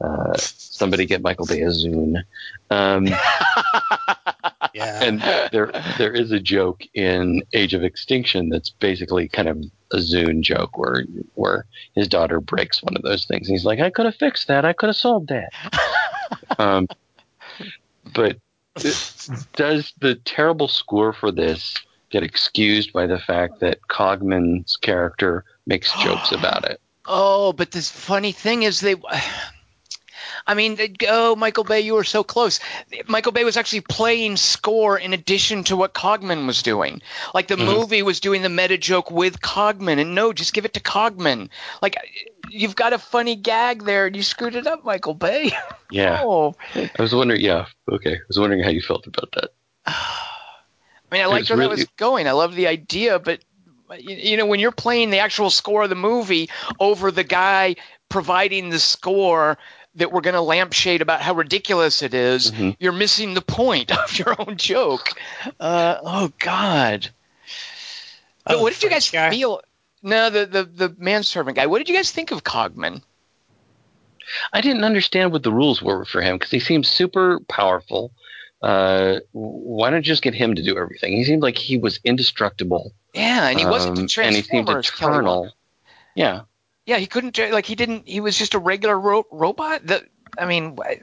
Uh, 0.00 0.36
somebody 0.36 1.04
get 1.06 1.22
Michael 1.22 1.46
Bay 1.46 1.62
a 1.62 1.68
Zune. 1.68 2.22
Um, 2.70 3.08
Yeah. 4.74 5.02
and 5.02 5.20
there 5.52 5.70
there 5.98 6.12
is 6.12 6.30
a 6.30 6.40
joke 6.40 6.82
in 6.94 7.42
Age 7.52 7.74
of 7.74 7.82
Extinction 7.82 8.48
that's 8.48 8.70
basically 8.70 9.28
kind 9.28 9.48
of 9.48 9.58
a 9.92 9.96
Zune 9.96 10.42
joke 10.42 10.76
where 10.76 11.04
where 11.34 11.64
his 11.94 12.08
daughter 12.08 12.40
breaks 12.40 12.82
one 12.82 12.96
of 12.96 13.02
those 13.02 13.24
things 13.24 13.48
and 13.48 13.54
he's 13.54 13.64
like, 13.64 13.80
I 13.80 13.90
could 13.90 14.06
have 14.06 14.16
fixed 14.16 14.48
that, 14.48 14.64
I 14.64 14.72
could 14.72 14.88
have 14.88 14.96
solved 14.96 15.28
that. 15.28 15.52
um, 16.58 16.86
but 18.14 18.38
does 18.76 19.92
the 19.98 20.14
terrible 20.24 20.68
score 20.68 21.12
for 21.12 21.32
this 21.32 21.74
get 22.10 22.22
excused 22.22 22.92
by 22.92 23.06
the 23.06 23.18
fact 23.18 23.60
that 23.60 23.80
Cogman's 23.88 24.76
character 24.76 25.44
makes 25.66 25.92
jokes 26.02 26.32
about 26.32 26.64
it? 26.64 26.80
Oh, 27.10 27.54
but 27.54 27.70
this 27.70 27.90
funny 27.90 28.32
thing 28.32 28.64
is 28.64 28.80
they. 28.80 28.94
I 30.48 30.54
mean, 30.54 30.78
oh, 31.06 31.36
Michael 31.36 31.62
Bay, 31.62 31.82
you 31.82 31.92
were 31.92 32.04
so 32.04 32.24
close. 32.24 32.58
Michael 33.06 33.32
Bay 33.32 33.44
was 33.44 33.58
actually 33.58 33.82
playing 33.82 34.38
score 34.38 34.98
in 34.98 35.12
addition 35.12 35.62
to 35.64 35.76
what 35.76 35.92
Cogman 35.92 36.46
was 36.46 36.62
doing. 36.62 37.02
Like 37.34 37.48
the 37.48 37.56
Mhm. 37.56 37.66
movie 37.66 38.02
was 38.02 38.18
doing 38.18 38.40
the 38.40 38.48
meta 38.48 38.78
joke 38.78 39.10
with 39.10 39.42
Cogman, 39.42 39.98
and 39.98 40.14
no, 40.14 40.32
just 40.32 40.54
give 40.54 40.64
it 40.64 40.72
to 40.72 40.80
Cogman. 40.80 41.50
Like 41.82 41.96
you've 42.50 42.74
got 42.74 42.94
a 42.94 42.98
funny 42.98 43.36
gag 43.36 43.84
there, 43.84 44.06
and 44.06 44.16
you 44.16 44.22
screwed 44.22 44.56
it 44.56 44.66
up, 44.66 44.84
Michael 44.84 45.14
Bay. 45.14 45.52
Yeah, 45.90 46.20
oh, 46.22 46.54
I 46.74 46.90
was 46.98 47.14
wondering. 47.14 47.40
Yeah, 47.40 47.64
okay, 47.90 48.12
I 48.12 48.26
was 48.28 48.38
wondering 48.38 48.62
how 48.62 48.68
you 48.68 48.82
felt 48.82 49.06
about 49.06 49.32
that. 49.32 49.54
I 49.86 49.94
mean, 51.10 51.22
I 51.22 51.26
liked 51.26 51.48
where 51.48 51.56
that 51.56 51.70
was 51.70 51.86
going. 51.96 52.26
I 52.28 52.32
love 52.32 52.54
the 52.54 52.66
idea, 52.66 53.18
but 53.18 53.40
you 53.98 54.36
know, 54.36 54.44
when 54.44 54.60
you're 54.60 54.70
playing 54.70 55.08
the 55.08 55.20
actual 55.20 55.48
score 55.48 55.84
of 55.84 55.88
the 55.88 55.94
movie 55.94 56.50
over 56.78 57.10
the 57.10 57.24
guy 57.24 57.76
providing 58.10 58.68
the 58.68 58.78
score 58.78 59.56
that 59.98 60.10
we're 60.12 60.20
going 60.22 60.34
to 60.34 60.40
lampshade 60.40 61.02
about 61.02 61.20
how 61.20 61.34
ridiculous 61.34 62.02
it 62.02 62.14
is, 62.14 62.50
Mhm. 62.50 62.76
you're 62.80 62.92
missing 62.92 63.34
the 63.34 63.42
point 63.42 63.90
of 63.96 64.18
your 64.18 64.34
own 64.40 64.56
joke. 64.56 65.10
Uh, 65.60 65.96
oh 66.02 66.32
God! 66.38 67.10
Oh, 68.46 68.62
what 68.62 68.72
did 68.72 68.82
you 68.82 68.90
guys 68.90 69.10
guy? 69.10 69.30
feel? 69.30 69.60
No, 70.02 70.30
the, 70.30 70.46
the 70.46 70.64
the 70.64 70.94
manservant 70.98 71.56
guy. 71.56 71.66
What 71.66 71.78
did 71.78 71.88
you 71.88 71.94
guys 71.96 72.10
think 72.10 72.30
of 72.30 72.44
Cogman? 72.44 73.02
I 74.52 74.60
didn't 74.60 74.84
understand 74.84 75.32
what 75.32 75.42
the 75.42 75.52
rules 75.52 75.82
were 75.82 76.04
for 76.04 76.20
him 76.20 76.36
because 76.36 76.50
he 76.50 76.60
seems 76.60 76.88
super 76.88 77.40
powerful. 77.48 78.12
Uh, 78.62 79.20
why 79.32 79.88
don't 79.90 79.98
you 80.04 80.10
just 80.12 80.22
get 80.22 80.34
him 80.34 80.54
to 80.54 80.62
do 80.62 80.76
everything? 80.76 81.16
He 81.16 81.24
seemed 81.24 81.42
like 81.42 81.56
he 81.56 81.78
was 81.78 81.98
indestructible. 82.04 82.92
Yeah, 83.14 83.48
and 83.48 83.58
he 83.58 83.64
wasn't 83.66 83.98
um, 83.98 84.24
and 84.24 84.34
he 84.36 84.42
seemed 84.42 84.66
Transformers. 84.68 84.90
Kelly 84.90 85.10
Wand. 85.12 85.14
eternal. 85.26 85.52
Yeah, 86.14 86.40
Yeah, 86.88 86.96
he 86.96 87.06
couldn't 87.06 87.34
do- 87.34 87.50
like 87.52 87.66
he 87.66 87.74
didn't. 87.74 88.08
He 88.08 88.20
was 88.20 88.36
just 88.38 88.54
a 88.54 88.58
regular 88.58 88.98
ro- 88.98 89.26
robot. 89.30 89.86
That 89.88 90.04
I 90.38 90.46
mean, 90.46 90.74
wh- 90.76 91.02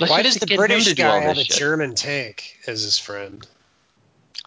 Let's 0.00 0.10
Why 0.10 0.22
does 0.22 0.34
the 0.34 0.56
British 0.56 0.86
do 0.86 0.94
guy 0.96 1.20
have 1.20 1.38
a 1.38 1.44
shit. 1.44 1.56
German 1.56 1.94
tank 1.94 2.58
as 2.66 2.82
his 2.82 2.98
friend? 2.98 3.46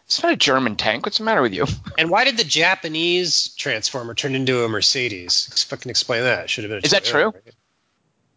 it's 0.06 0.22
not 0.22 0.34
a 0.34 0.36
German 0.36 0.76
tank. 0.76 1.06
What's 1.06 1.20
the 1.20 1.24
matter 1.24 1.42
with 1.42 1.54
you? 1.54 1.66
And 1.98 2.10
why 2.10 2.26
did 2.26 2.36
the 2.36 2.44
Japanese 2.44 3.56
Transformer 3.56 4.14
turn 4.14 4.36
into 4.36 4.64
a 4.66 4.68
Mercedes? 4.68 5.48
Ex- 5.52 5.64
Fucking 5.64 5.90
explain 5.90 6.24
that. 6.24 6.50
Should 6.50 6.66
have 6.66 6.70
been. 6.72 6.80
A 6.80 6.86
Is 6.86 6.92
that 6.92 7.06
true? 7.06 7.28
right? 7.32 7.54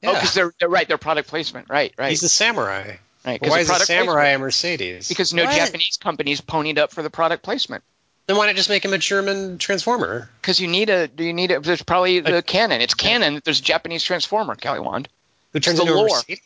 Oh, 0.04 0.14
because 0.14 0.34
they're, 0.34 0.52
they're 0.60 0.68
right. 0.68 0.86
They're 0.86 0.98
product 0.98 1.28
placement. 1.28 1.68
Right, 1.68 1.92
right. 1.98 2.10
He's 2.10 2.20
the 2.20 2.28
samurai. 2.28 2.96
right. 3.24 3.42
Why 3.42 3.58
is 3.58 3.66
the 3.68 3.74
samurai 3.80 4.14
placement. 4.14 4.36
a 4.36 4.38
Mercedes? 4.38 5.08
Because 5.08 5.34
no 5.34 5.44
What? 5.44 5.56
Japanese 5.56 5.96
companies 5.96 6.40
ponied 6.40 6.78
up 6.78 6.92
for 6.92 7.02
the 7.02 7.10
product 7.10 7.42
placement. 7.42 7.82
Then 8.26 8.36
why 8.36 8.46
not 8.46 8.56
just 8.56 8.68
make 8.68 8.84
him 8.84 8.92
a 8.92 8.98
German 8.98 9.58
Transformer? 9.58 10.28
Because 10.40 10.58
you 10.58 10.66
need 10.66 10.90
a, 10.90 11.06
do 11.06 11.22
you 11.24 11.32
need 11.32 11.52
a. 11.52 11.60
There's 11.60 11.82
probably 11.82 12.20
the 12.20 12.32
Like- 12.32 12.46
canon. 12.46 12.80
It's 12.80 12.94
canon 12.94 13.34
that 13.34 13.44
there's 13.44 13.60
a 13.60 13.62
Japanese 13.62 14.02
transformer, 14.02 14.56
Kelly 14.56 14.80
Wand. 14.80 15.08
Who 15.52 15.60
turns 15.60 15.76
the 15.78 15.82
into 15.84 15.94
lore. 15.94 16.08
a? 16.28 16.36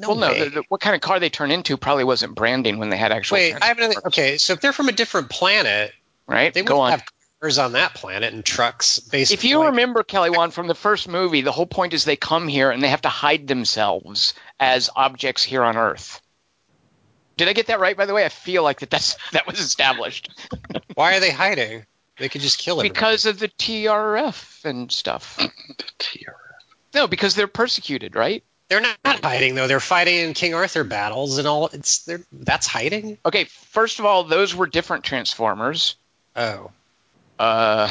No 0.00 0.08
well, 0.10 0.16
no, 0.16 0.32
the, 0.44 0.50
the, 0.50 0.62
what 0.68 0.80
kind 0.80 0.94
of 0.94 1.00
car 1.02 1.18
they 1.18 1.28
turn 1.28 1.50
into 1.50 1.76
probably 1.76 2.04
wasn't 2.04 2.36
branding 2.36 2.78
when 2.78 2.88
they 2.88 2.96
had 2.96 3.10
actual. 3.10 3.34
Wait, 3.34 3.54
I 3.60 3.66
have 3.66 3.78
another. 3.78 3.94
Okay, 4.06 4.38
so 4.38 4.52
if 4.52 4.60
they're 4.60 4.72
from 4.72 4.88
a 4.88 4.92
different 4.92 5.28
planet, 5.28 5.92
right. 6.28 6.54
they 6.54 6.62
Go 6.62 6.80
on. 6.80 6.92
have 6.92 7.02
cars 7.40 7.58
on 7.58 7.72
that 7.72 7.94
planet 7.94 8.32
and 8.32 8.44
trucks. 8.44 9.00
Basically, 9.00 9.34
If 9.34 9.44
you 9.50 9.58
like, 9.58 9.70
remember 9.70 10.04
Kelly 10.04 10.30
Wand 10.30 10.54
from 10.54 10.68
the 10.68 10.74
first 10.76 11.08
movie, 11.08 11.40
the 11.40 11.50
whole 11.50 11.66
point 11.66 11.94
is 11.94 12.04
they 12.04 12.14
come 12.14 12.46
here 12.46 12.70
and 12.70 12.80
they 12.80 12.88
have 12.88 13.02
to 13.02 13.08
hide 13.08 13.48
themselves 13.48 14.34
as 14.60 14.88
objects 14.94 15.42
here 15.42 15.64
on 15.64 15.76
Earth. 15.76 16.22
Did 17.38 17.48
I 17.48 17.54
get 17.54 17.68
that 17.68 17.80
right? 17.80 17.96
By 17.96 18.04
the 18.04 18.12
way, 18.12 18.24
I 18.26 18.28
feel 18.28 18.62
like 18.62 18.80
that 18.80 18.90
that's 18.90 19.16
that 19.32 19.46
was 19.46 19.58
established 19.60 20.28
why 20.94 21.16
are 21.16 21.20
they 21.20 21.30
hiding? 21.30 21.86
They 22.18 22.28
could 22.28 22.40
just 22.40 22.58
kill 22.58 22.80
everybody. 22.80 22.88
because 22.92 23.24
of 23.26 23.38
the 23.38 23.48
TRF 23.48 24.64
and 24.64 24.90
stuff. 24.90 25.38
Tier. 25.98 26.34
No, 26.94 27.06
because 27.06 27.34
they're 27.34 27.46
persecuted, 27.46 28.14
right? 28.16 28.42
they're 28.68 28.80
not 28.82 28.98
hiding 29.24 29.54
though. 29.54 29.66
They're 29.66 29.80
fighting 29.80 30.16
in 30.16 30.34
King 30.34 30.52
Arthur 30.54 30.84
battles 30.84 31.38
and 31.38 31.46
all. 31.48 31.68
It's 31.68 32.00
they're 32.04 32.20
that's 32.32 32.66
hiding. 32.66 33.16
Okay, 33.24 33.44
first 33.44 33.98
of 33.98 34.04
all, 34.04 34.24
those 34.24 34.54
were 34.54 34.66
different 34.66 35.04
Transformers 35.04 35.94
Oh, 36.36 36.70
uh, 37.38 37.90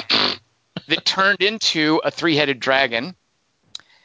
that 0.87 1.05
turned 1.05 1.41
into 1.41 1.99
a 2.03 2.11
three-headed 2.11 2.59
dragon. 2.59 3.15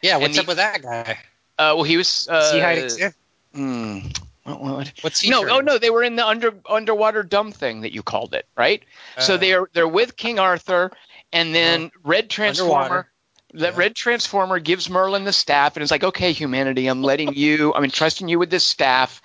yeah. 0.03 0.17
What's 0.19 0.37
the- 0.37 0.43
up 0.43 0.49
with 0.49 0.57
that 0.59 0.83
guy? 0.83 1.19
Uh, 1.59 1.75
well, 1.77 1.83
he 1.83 1.97
was. 1.99 2.27
Uh, 2.31 2.37
Is 2.47 2.53
he 2.53 2.61
hiding 2.61 2.89
too? 2.89 3.11
hmm, 3.55 3.99
what- 4.45 4.61
what- 4.61 4.93
What's 5.03 5.27
no, 5.27 5.41
turning? 5.43 5.55
oh 5.57 5.61
no, 5.61 5.79
they 5.79 5.91
were 5.91 6.03
in 6.03 6.17
the 6.17 6.27
under 6.27 6.55
underwater 6.69 7.23
dumb 7.23 7.53
thing 7.53 7.83
that 7.83 7.93
you 7.93 8.03
called 8.03 8.35
it, 8.35 8.47
right? 8.57 8.83
so 9.19 9.35
Uh, 9.35 9.37
they're 9.37 9.67
they're 9.73 9.89
with 9.89 10.17
King 10.17 10.39
Arthur, 10.39 10.91
and 11.33 11.55
then 11.55 11.91
Red 12.03 12.29
Transformer. 12.31 12.73
Underwater. 12.83 13.09
That 13.55 13.73
Yeah. 13.75 13.79
Red 13.81 13.95
Transformer 13.95 14.59
gives 14.61 14.89
Merlin 14.89 15.25
the 15.25 15.33
staff, 15.33 15.77
and 15.77 15.83
it's 15.83 15.91
like, 15.91 16.05
okay, 16.05 16.33
humanity, 16.33 16.87
I'm 16.87 17.03
letting 17.03 17.35
you, 17.35 17.75
I'm 17.75 17.85
entrusting 17.85 18.29
you 18.29 18.39
with 18.39 18.49
this 18.51 18.65
staff, 18.65 19.21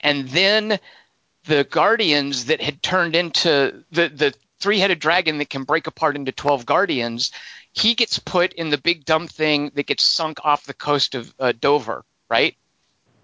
and 0.00 0.28
then 0.28 0.78
the 1.44 1.64
Guardians 1.64 2.44
that 2.46 2.60
had 2.60 2.82
turned 2.82 3.16
into 3.16 3.82
the 3.90 4.08
the 4.08 4.34
three-headed 4.60 4.98
dragon 4.98 5.38
that 5.38 5.48
can 5.48 5.64
break 5.64 5.86
apart 5.86 6.14
into 6.16 6.30
twelve 6.32 6.66
Guardians, 6.66 7.32
he 7.72 7.94
gets 7.94 8.18
put 8.18 8.52
in 8.52 8.68
the 8.68 8.76
big 8.76 9.06
dumb 9.06 9.26
thing 9.26 9.70
that 9.74 9.86
gets 9.86 10.04
sunk 10.04 10.44
off 10.44 10.66
the 10.66 10.74
coast 10.74 11.14
of 11.14 11.34
uh, 11.40 11.52
Dover, 11.58 12.04
right? 12.28 12.54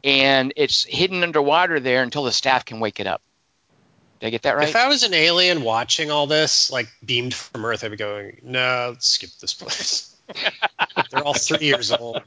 And 0.07 0.53
it's 0.57 0.85
hidden 0.85 1.25
underwater 1.25 1.81
there 1.81 2.03
until 2.05 2.23
the 2.25 2.33
staff 2.33 2.65
can 2.65 2.79
wake 2.79 3.01
it 3.01 3.09
up. 3.09 3.21
Did 4.21 4.29
I 4.29 4.31
get 4.31 4.43
that 4.43 4.57
right? 4.57 4.69
If 4.69 4.77
I 4.77 4.89
was 4.89 5.03
an 5.03 5.13
alien 5.13 5.63
watching 5.63 6.11
all 6.11 6.27
this, 6.27 6.71
like 6.71 6.89
beamed 7.05 7.35
from 7.35 7.65
Earth, 7.65 7.85
I'd 7.85 7.91
be 7.91 7.97
going, 7.97 8.41
"No, 8.43 8.91
let's 8.91 9.09
skip 9.09 9.31
this 9.41 9.53
place." 9.53 10.17
They're 11.11 11.25
all 11.25 11.35
three 11.35 11.67
years 11.67 11.91
old. 11.93 12.23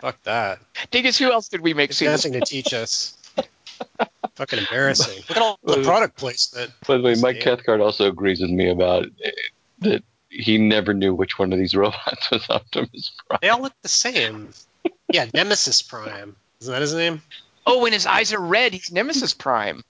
Fuck 0.00 0.22
that. 0.22 0.60
Dingus, 0.90 1.18
who 1.18 1.30
else 1.30 1.48
did 1.48 1.60
we 1.60 1.74
make 1.74 1.90
There's 1.90 1.98
see 1.98 2.06
this? 2.06 2.24
nothing 2.24 2.40
to 2.40 2.46
teach 2.46 2.72
us. 2.72 3.18
Fucking 4.36 4.60
embarrassing. 4.60 5.22
Look 5.28 5.36
at 5.36 5.42
all 5.42 5.58
the 5.62 5.82
product 5.82 6.16
placement. 6.16 6.70
By 6.86 6.96
the 6.96 7.02
way, 7.02 7.14
Mike 7.16 7.36
Yeah. 7.36 7.56
Cathcart 7.56 7.80
also 7.80 8.08
agrees 8.08 8.40
with 8.40 8.50
me 8.50 8.70
about 8.70 9.06
eh, 9.22 9.30
that 9.80 10.04
he 10.30 10.56
never 10.56 10.94
knew 10.94 11.12
which 11.14 11.38
one 11.38 11.52
of 11.52 11.58
these 11.58 11.74
robots 11.74 12.30
was 12.30 12.48
Optimus 12.48 13.12
Prime. 13.28 13.40
They 13.42 13.48
all 13.50 13.60
look 13.60 13.74
the 13.82 13.88
same. 13.88 14.50
Yeah, 15.10 15.26
Nemesis 15.34 15.82
Prime. 15.82 16.36
Isn't 16.60 16.72
that 16.72 16.80
his 16.82 16.94
name? 16.94 17.22
Oh, 17.66 17.80
when 17.82 17.92
his 17.92 18.06
eyes 18.06 18.32
are 18.32 18.40
red, 18.40 18.72
he's 18.72 18.90
Nemesis 18.90 19.34
Prime. 19.34 19.82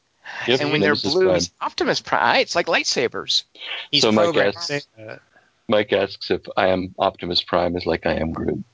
Yep, 0.47 0.61
and 0.61 0.71
when 0.73 0.81
Nemesis 0.81 1.03
they're 1.03 1.13
blue, 1.13 1.25
Prime. 1.27 1.35
he's 1.35 1.51
Optimus 1.61 2.01
Prime. 2.01 2.41
It's 2.41 2.55
like 2.55 2.67
lightsabers. 2.67 3.45
He's 3.91 4.03
So, 4.03 4.13
Mike, 4.13 4.25
programmed 4.27 4.55
yes. 4.55 4.67
to 4.67 4.73
say 4.73 4.87
that. 4.99 5.21
Mike 5.69 5.93
asks 5.93 6.31
if 6.31 6.43
I 6.57 6.69
am 6.69 6.95
Optimus 6.99 7.43
Prime 7.43 7.77
is 7.77 7.87
like 7.87 8.07
I 8.07 8.15
am 8.15 8.33
Groot. 8.33 8.65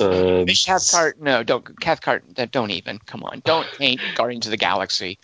Um, 0.00 0.46
Cathcart, 0.46 1.20
no, 1.20 1.42
don't 1.42 1.78
Cathcart, 1.80 2.24
don't 2.50 2.70
even. 2.70 2.98
Come 2.98 3.22
on, 3.22 3.42
don't 3.44 3.66
paint 3.78 4.00
Guardians 4.14 4.46
of 4.46 4.50
the 4.50 4.56
Galaxy 4.56 5.18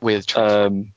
with. 0.00 0.36
Um, 0.36 0.92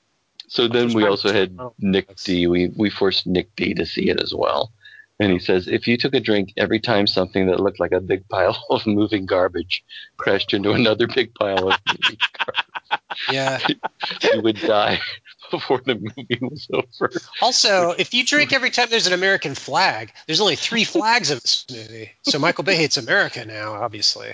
so 0.47 0.67
then 0.67 0.93
we 0.93 1.05
also 1.05 1.31
had 1.31 1.57
Nick 1.79 2.15
D. 2.17 2.47
We 2.47 2.69
we 2.75 2.89
forced 2.89 3.27
Nick 3.27 3.55
D. 3.55 3.73
to 3.75 3.85
see 3.85 4.09
it 4.09 4.19
as 4.19 4.33
well, 4.33 4.71
and 5.19 5.31
he 5.31 5.39
says 5.39 5.67
if 5.67 5.87
you 5.87 5.97
took 5.97 6.13
a 6.13 6.19
drink 6.19 6.53
every 6.57 6.79
time 6.79 7.07
something 7.07 7.47
that 7.47 7.59
looked 7.59 7.79
like 7.79 7.91
a 7.91 8.01
big 8.01 8.27
pile 8.29 8.57
of 8.69 8.85
moving 8.85 9.25
garbage 9.25 9.83
crashed 10.17 10.53
into 10.53 10.71
another 10.71 11.07
big 11.07 11.33
pile 11.35 11.69
of 11.69 11.79
moving 11.87 12.17
garbage, 12.37 12.65
Yeah. 13.31 13.59
you 14.33 14.41
would 14.41 14.57
die 14.57 14.99
before 15.51 15.81
the 15.85 15.95
movie 15.95 16.39
was 16.41 16.67
over. 16.73 17.11
Also, 17.41 17.91
if 17.91 18.13
you 18.13 18.25
drink 18.25 18.53
every 18.53 18.69
time 18.69 18.87
there's 18.89 19.07
an 19.07 19.13
American 19.13 19.55
flag, 19.55 20.11
there's 20.25 20.41
only 20.41 20.55
three 20.55 20.83
flags 20.83 21.31
in 21.31 21.37
this 21.37 21.65
movie. 21.71 22.11
So 22.23 22.39
Michael 22.39 22.63
Bay 22.63 22.75
hates 22.75 22.97
America 22.97 23.45
now, 23.45 23.73
obviously, 23.73 24.33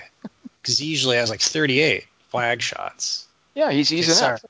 because 0.60 0.78
he 0.78 0.86
usually 0.86 1.16
has 1.16 1.30
like 1.30 1.40
38 1.40 2.04
flag 2.30 2.60
shots. 2.60 3.26
Yeah, 3.54 3.70
he's 3.70 3.92
easing 3.92 4.16
Yes, 4.20 4.44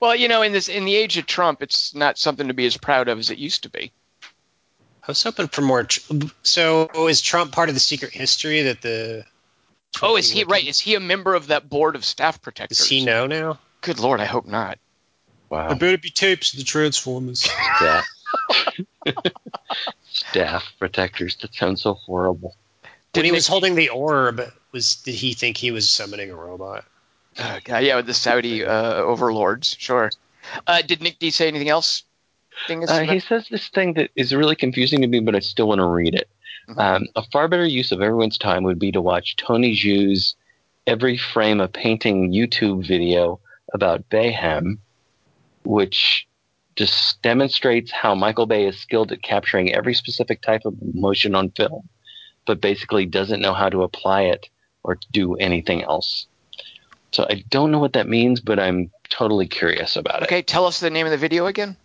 Well, 0.00 0.14
you 0.14 0.28
know, 0.28 0.42
in 0.42 0.52
this 0.52 0.68
in 0.68 0.84
the 0.84 0.94
age 0.94 1.16
of 1.16 1.26
Trump, 1.26 1.62
it's 1.62 1.94
not 1.94 2.18
something 2.18 2.48
to 2.48 2.54
be 2.54 2.66
as 2.66 2.76
proud 2.76 3.08
of 3.08 3.18
as 3.18 3.30
it 3.30 3.38
used 3.38 3.62
to 3.62 3.70
be. 3.70 3.92
I 5.02 5.10
was 5.10 5.22
hoping 5.22 5.48
for 5.48 5.62
more. 5.62 5.84
Tr- 5.84 6.12
so 6.42 7.08
is 7.08 7.20
Trump 7.20 7.52
part 7.52 7.68
of 7.68 7.74
the 7.74 7.80
secret 7.80 8.12
history 8.12 8.62
that 8.62 8.82
the? 8.82 9.24
Oh, 10.00 10.16
is 10.16 10.30
he 10.30 10.44
right? 10.44 10.66
Is 10.66 10.78
he 10.80 10.94
a 10.94 11.00
member 11.00 11.34
of 11.34 11.48
that 11.48 11.68
board 11.68 11.96
of 11.96 12.04
staff 12.04 12.40
protectors? 12.40 12.78
Does 12.78 12.88
he 12.88 13.04
know 13.04 13.26
now? 13.26 13.58
Good 13.80 13.98
lord, 13.98 14.20
I 14.20 14.26
hope 14.26 14.46
not. 14.46 14.78
Wow. 15.50 15.68
I 15.68 15.74
better 15.74 15.98
be 15.98 16.10
tapes 16.10 16.52
of 16.52 16.60
the 16.60 16.64
Transformers. 16.64 17.40
Staff. 17.40 18.06
Staff 20.12 20.64
protectors. 20.78 21.36
That 21.42 21.54
sounds 21.54 21.82
so 21.82 21.94
horrible. 21.94 22.56
when 23.12 23.24
he 23.24 23.32
was 23.32 23.46
holding 23.46 23.74
the 23.74 23.90
orb, 23.90 24.40
was 24.70 24.96
did 24.96 25.14
he 25.14 25.34
think 25.34 25.56
he 25.56 25.72
was 25.72 25.90
summoning 25.90 26.30
a 26.30 26.36
robot? 26.36 26.84
God, 27.36 27.82
yeah, 27.82 27.96
with 27.96 28.06
the 28.06 28.14
Saudi 28.14 28.64
uh, 28.64 28.94
overlords, 28.94 29.76
sure. 29.78 30.10
Uh, 30.66 30.82
did 30.82 31.02
Nick 31.02 31.18
D 31.18 31.30
say 31.30 31.48
anything 31.48 31.68
else? 31.68 32.04
Thing 32.66 32.82
is- 32.82 32.90
Uh, 32.90 33.00
he 33.02 33.18
says 33.20 33.46
this 33.50 33.68
thing 33.68 33.94
that 33.94 34.10
is 34.16 34.34
really 34.34 34.56
confusing 34.56 35.00
to 35.00 35.06
me, 35.06 35.20
but 35.20 35.34
I 35.34 35.40
still 35.40 35.68
want 35.68 35.80
to 35.80 35.86
read 35.86 36.14
it. 36.14 36.28
Um, 36.76 37.06
a 37.16 37.22
far 37.32 37.48
better 37.48 37.66
use 37.66 37.90
of 37.92 38.00
everyone's 38.00 38.38
time 38.38 38.62
would 38.62 38.78
be 38.78 38.92
to 38.92 39.00
watch 39.00 39.34
Tony 39.36 39.74
Zhou's 39.74 40.36
Every 40.86 41.16
Frame 41.18 41.60
a 41.60 41.66
Painting 41.68 42.32
YouTube 42.32 42.86
video 42.86 43.40
about 43.74 44.08
Bayhem, 44.10 44.78
which 45.64 46.26
just 46.76 47.20
demonstrates 47.22 47.90
how 47.90 48.14
Michael 48.14 48.46
Bay 48.46 48.66
is 48.66 48.78
skilled 48.78 49.12
at 49.12 49.22
capturing 49.22 49.72
every 49.74 49.92
specific 49.94 50.40
type 50.40 50.62
of 50.64 50.74
emotion 50.94 51.34
on 51.34 51.50
film, 51.50 51.88
but 52.46 52.60
basically 52.60 53.06
doesn't 53.06 53.40
know 53.42 53.52
how 53.54 53.68
to 53.68 53.82
apply 53.82 54.22
it 54.22 54.48
or 54.84 54.98
do 55.12 55.34
anything 55.36 55.82
else. 55.82 56.26
So 57.10 57.26
I 57.28 57.44
don't 57.50 57.70
know 57.70 57.78
what 57.78 57.92
that 57.92 58.08
means, 58.08 58.40
but 58.40 58.58
I'm 58.58 58.90
totally 59.10 59.46
curious 59.46 59.96
about 59.96 60.22
it. 60.22 60.24
okay, 60.24 60.42
tell 60.42 60.64
us 60.64 60.80
the 60.80 60.90
name 60.90 61.06
of 61.06 61.12
the 61.12 61.18
video 61.18 61.46
again. 61.46 61.76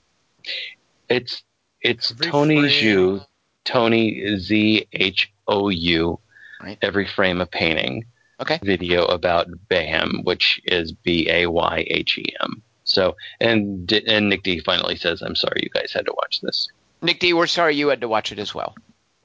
It's 1.09 1.43
it's 1.81 2.11
Every 2.11 2.27
Tony 2.27 2.59
frame. 2.61 2.71
Zhou, 2.71 3.25
Tony 3.65 4.37
Z 4.37 4.87
H 4.93 5.31
O 5.47 5.69
U. 5.69 6.19
Right. 6.61 6.77
Every 6.81 7.07
frame 7.07 7.41
a 7.41 7.45
painting. 7.45 8.05
Okay. 8.39 8.59
Video 8.63 9.05
about 9.05 9.47
Bayhem, 9.69 10.23
which 10.23 10.61
is 10.65 10.91
B 10.91 11.27
A 11.29 11.47
Y 11.47 11.85
H 11.87 12.17
E 12.17 12.25
M. 12.41 12.61
So 12.83 13.15
and 13.41 13.85
D- 13.87 14.03
and 14.07 14.29
Nick 14.29 14.43
D 14.43 14.59
finally 14.59 14.95
says, 14.95 15.21
"I'm 15.21 15.35
sorry, 15.35 15.61
you 15.63 15.69
guys 15.69 15.91
had 15.91 16.05
to 16.05 16.13
watch 16.13 16.41
this." 16.41 16.69
Nick 17.01 17.19
D, 17.19 17.33
we're 17.33 17.47
sorry 17.47 17.75
you 17.75 17.89
had 17.89 18.01
to 18.01 18.07
watch 18.07 18.31
it 18.31 18.39
as 18.39 18.55
well. 18.55 18.75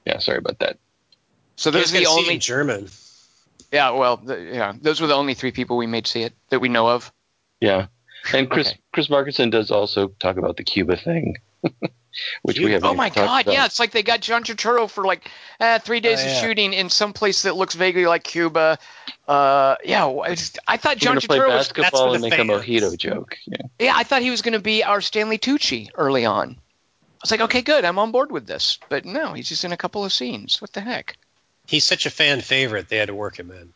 Yeah, 0.05 0.19
sorry 0.19 0.39
about 0.39 0.59
that. 0.59 0.77
So 1.55 1.71
those 1.71 1.89
are 1.89 1.93
the 1.93 1.99
He's 1.99 2.07
gonna 2.07 2.15
see 2.15 2.21
it 2.21 2.27
only. 2.27 2.37
German. 2.39 2.89
Yeah, 3.71 3.91
well, 3.91 4.17
the, 4.17 4.39
yeah, 4.39 4.73
those 4.79 5.01
were 5.01 5.07
the 5.07 5.15
only 5.15 5.33
three 5.33 5.51
people 5.51 5.77
we 5.77 5.87
made 5.87 6.05
see 6.05 6.21
it 6.21 6.33
that 6.49 6.59
we 6.59 6.69
know 6.69 6.89
of. 6.89 7.11
Yeah, 7.59 7.87
and 8.33 8.49
Chris 8.49 8.69
Okay. 8.69 8.79
Chris 8.93 9.07
Markinson 9.09 9.49
does 9.49 9.71
also 9.71 10.07
talk 10.19 10.37
about 10.37 10.57
the 10.57 10.63
Cuba 10.63 10.95
thing, 10.97 11.37
which 12.43 12.59
we 12.59 12.71
haven't. 12.71 12.89
Oh 12.89 12.93
my 12.93 13.09
God! 13.09 13.41
about. 13.41 13.53
Yeah, 13.53 13.65
it's 13.65 13.79
like 13.79 13.91
they 13.91 14.03
got 14.03 14.21
John 14.21 14.43
Turturro 14.43 14.89
for 14.89 15.03
like 15.05 15.29
uh, 15.59 15.79
three 15.79 15.99
days 15.99 16.19
Oh, 16.21 16.25
of 16.25 16.31
shooting 16.37 16.73
in 16.73 16.89
some 16.89 17.13
place 17.13 17.41
that 17.43 17.55
looks 17.55 17.73
vaguely 17.75 18.05
like 18.05 18.23
Cuba. 18.23 18.77
Uh, 19.27 19.75
yeah, 19.83 20.05
I, 20.05 20.35
just, 20.35 20.59
I 20.67 20.77
thought 20.77 20.95
We're 20.95 20.99
John 20.99 21.15
gonna 21.15 21.21
play 21.27 21.39
Turturro 21.39 21.47
was. 21.47 21.67
basketball 21.67 22.09
for 22.09 22.15
and 22.15 22.23
the 22.23 22.29
make 22.29 22.39
a 22.39 22.43
mojito 22.43 22.97
joke. 22.97 23.37
Yeah. 23.45 23.57
Yeah, 23.79 23.93
I 23.95 24.03
thought 24.03 24.21
he 24.21 24.29
was 24.31 24.41
going 24.41 24.53
to 24.53 24.59
be 24.59 24.83
our 24.83 25.01
Stanley 25.01 25.37
Tucci 25.37 25.89
early 25.95 26.25
on. 26.25 26.51
I 26.51 26.55
was 27.23 27.31
like, 27.31 27.41
okay, 27.41 27.61
good, 27.61 27.85
I'm 27.85 27.99
on 27.99 28.11
board 28.11 28.31
with 28.31 28.45
this. 28.47 28.79
But 28.89 29.05
no, 29.05 29.31
he's 29.33 29.47
just 29.47 29.63
in 29.63 29.71
a 29.71 29.77
couple 29.77 30.03
of 30.03 30.11
scenes. 30.11 30.61
What 30.61 30.73
the 30.73 30.81
heck? 30.81 31.17
He's 31.67 31.85
such 31.85 32.05
a 32.05 32.09
fan 32.09 32.41
favorite; 32.41 32.89
they 32.89 32.97
had 32.97 33.07
to 33.07 33.15
work 33.15 33.39
him 33.39 33.49
in. 33.51 33.73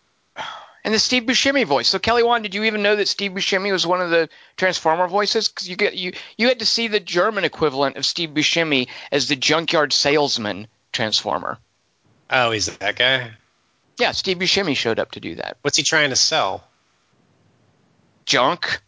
And 0.87 0.93
the 0.93 0.99
Steve 0.99 1.23
Buscemi 1.23 1.65
voice. 1.65 1.89
So 1.89 1.99
Kelly 1.99 2.23
Wand, 2.23 2.43
did 2.43 2.55
you 2.55 2.63
even 2.63 2.81
know 2.81 2.95
that 2.95 3.09
Steve 3.09 3.33
Buscemi 3.33 3.73
was 3.73 3.85
one 3.85 3.99
of 3.99 4.09
the 4.09 4.29
Transformer 4.55 5.09
voices? 5.09 5.49
Because 5.49 5.67
you 5.67 5.75
get 5.75 5.95
you 5.95 6.13
you 6.37 6.47
had 6.47 6.59
to 6.59 6.65
see 6.65 6.87
the 6.87 7.01
German 7.01 7.43
equivalent 7.43 7.97
of 7.97 8.05
Steve 8.05 8.29
Buscemi 8.29 8.87
as 9.11 9.27
the 9.27 9.35
junkyard 9.35 9.91
salesman 9.91 10.69
Transformer. 10.93 11.57
Oh, 12.29 12.51
he's 12.51 12.67
that 12.77 12.95
guy. 12.95 13.31
Yeah, 13.99 14.13
Steve 14.13 14.37
Buscemi 14.37 14.77
showed 14.77 14.97
up 14.97 15.11
to 15.11 15.19
do 15.19 15.35
that. 15.35 15.57
What's 15.61 15.75
he 15.75 15.83
trying 15.83 16.11
to 16.11 16.15
sell? 16.15 16.65
Junk. 18.25 18.81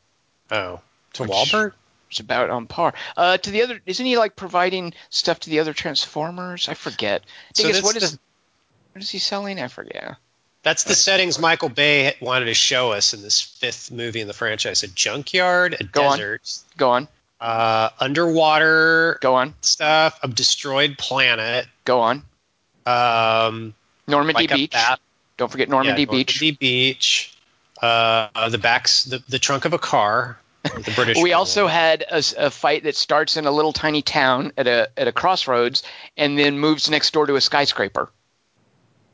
Oh, 0.49 0.80
to 1.15 1.23
Which- 1.23 1.31
Wahlberg. 1.31 1.73
It's 2.09 2.21
about 2.21 2.49
on 2.49 2.65
par. 2.67 2.93
Uh, 3.17 3.35
to 3.39 3.51
the 3.51 3.61
other, 3.63 3.81
isn't 3.85 4.05
he 4.05 4.17
like 4.17 4.38
providing 4.38 4.93
stuff 5.09 5.41
to 5.41 5.49
the 5.49 5.59
other 5.59 5.73
Transformers? 5.73 6.69
I 6.69 6.76
forget. 6.76 7.23
I 7.57 7.61
So 7.61 7.67
it's 7.67 7.84
what 7.84 7.97
is 7.97 8.13
the- 8.13 8.19
what 8.93 9.03
is 9.03 9.09
he 9.09 9.19
selling? 9.19 9.61
I 9.61 9.67
forget. 9.67 10.15
That's 10.69 10.83
the 10.83 10.93
settings 10.93 11.39
Michael 11.39 11.69
Bay 11.69 12.13
wanted 12.21 12.45
to 12.45 12.53
show 12.53 12.91
us 12.91 13.15
in 13.15 13.23
this 13.23 13.41
fifth 13.41 13.91
movie 13.91 14.21
in 14.21 14.27
the 14.27 14.35
franchise: 14.35 14.83
a 14.83 14.87
junkyard, 14.87 15.75
a 15.79 15.83
Go 15.83 16.03
on. 16.03 16.17
desert, 16.19 16.59
Go 16.77 16.91
on, 16.91 17.07
uh, 17.41 17.89
underwater 17.99 19.17
go 19.19 19.33
on, 19.33 19.55
stuff, 19.61 20.19
a 20.21 20.27
destroyed 20.27 20.95
planet, 20.99 21.65
go 21.85 22.01
on. 22.01 22.21
um, 22.85 23.73
Normandy 24.07 24.43
like 24.43 24.51
Beach. 24.51 24.75
Don't 25.37 25.49
forget 25.49 25.69
Normandy 25.69 26.03
yeah, 26.03 26.11
Beach. 26.11 26.39
Normandy 26.39 26.57
Beach, 26.59 27.33
uh, 27.81 28.49
the 28.49 28.59
backs, 28.59 29.05
the, 29.05 29.23
the 29.27 29.39
trunk 29.39 29.65
of 29.65 29.73
a 29.73 29.79
car, 29.79 30.37
the 30.61 30.91
British. 30.95 31.17
We 31.19 31.33
also 31.33 31.65
had 31.65 32.05
a 32.11 32.51
fight 32.51 32.83
that 32.83 32.95
starts 32.95 33.37
in 33.37 33.47
a 33.47 33.51
little 33.51 33.73
tiny 33.73 34.03
town 34.03 34.51
at 34.55 34.67
a 34.67 34.91
at 34.95 35.07
a 35.07 35.11
crossroads 35.11 35.81
and 36.15 36.37
then 36.37 36.59
moves 36.59 36.91
next 36.91 37.11
door 37.11 37.25
to 37.25 37.37
a 37.37 37.41
skyscraper. 37.41 38.11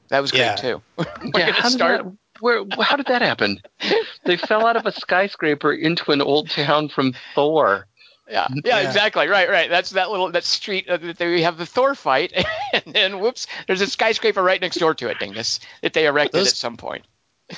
That 0.10 0.19
was 0.22 0.32
great 0.32 0.41
Yeah. 0.41 0.56
too. 0.56 0.82
We're 0.98 1.06
Yeah, 1.23 1.32
gonna 1.32 1.52
how 1.53 1.69
did 1.69 1.72
start. 1.72 2.03
that, 2.03 2.14
where, 2.41 2.64
how 2.82 2.95
did 2.98 3.07
that 3.07 3.22
happen? 3.22 3.61
they 4.26 4.38
fell 4.38 4.65
out 4.65 4.76
of 4.76 4.86
a 4.86 4.91
skyscraper 4.91 5.72
into 5.73 6.11
an 6.11 6.22
old 6.22 6.49
town 6.49 6.90
from 6.90 7.14
Thor. 7.34 7.88
Yeah, 8.30 8.48
yeah, 8.52 8.82
Yeah. 8.82 8.88
exactly. 8.88 9.27
Right, 9.27 9.49
right. 9.49 9.69
That's 9.69 9.91
that 9.91 10.10
little 10.10 10.32
that 10.32 10.44
street 10.44 10.90
uh, 10.90 10.98
that 10.98 11.18
they 11.18 11.27
we 11.32 11.41
have 11.44 11.57
the 11.57 11.65
Thor 11.65 11.94
fight, 11.95 12.34
and 12.73 12.84
then 12.94 13.19
whoops, 13.19 13.45
there's 13.68 13.82
a 13.82 13.88
skyscraper 13.88 14.41
right 14.41 14.60
next 14.60 14.77
door 14.77 14.95
to 14.95 15.10
it. 15.10 15.19
Dingus 15.19 15.60
that 15.82 15.94
they 15.94 16.07
erected 16.07 16.40
Those- 16.41 16.48
at 16.49 16.56
some 16.57 16.77
point. 16.77 17.06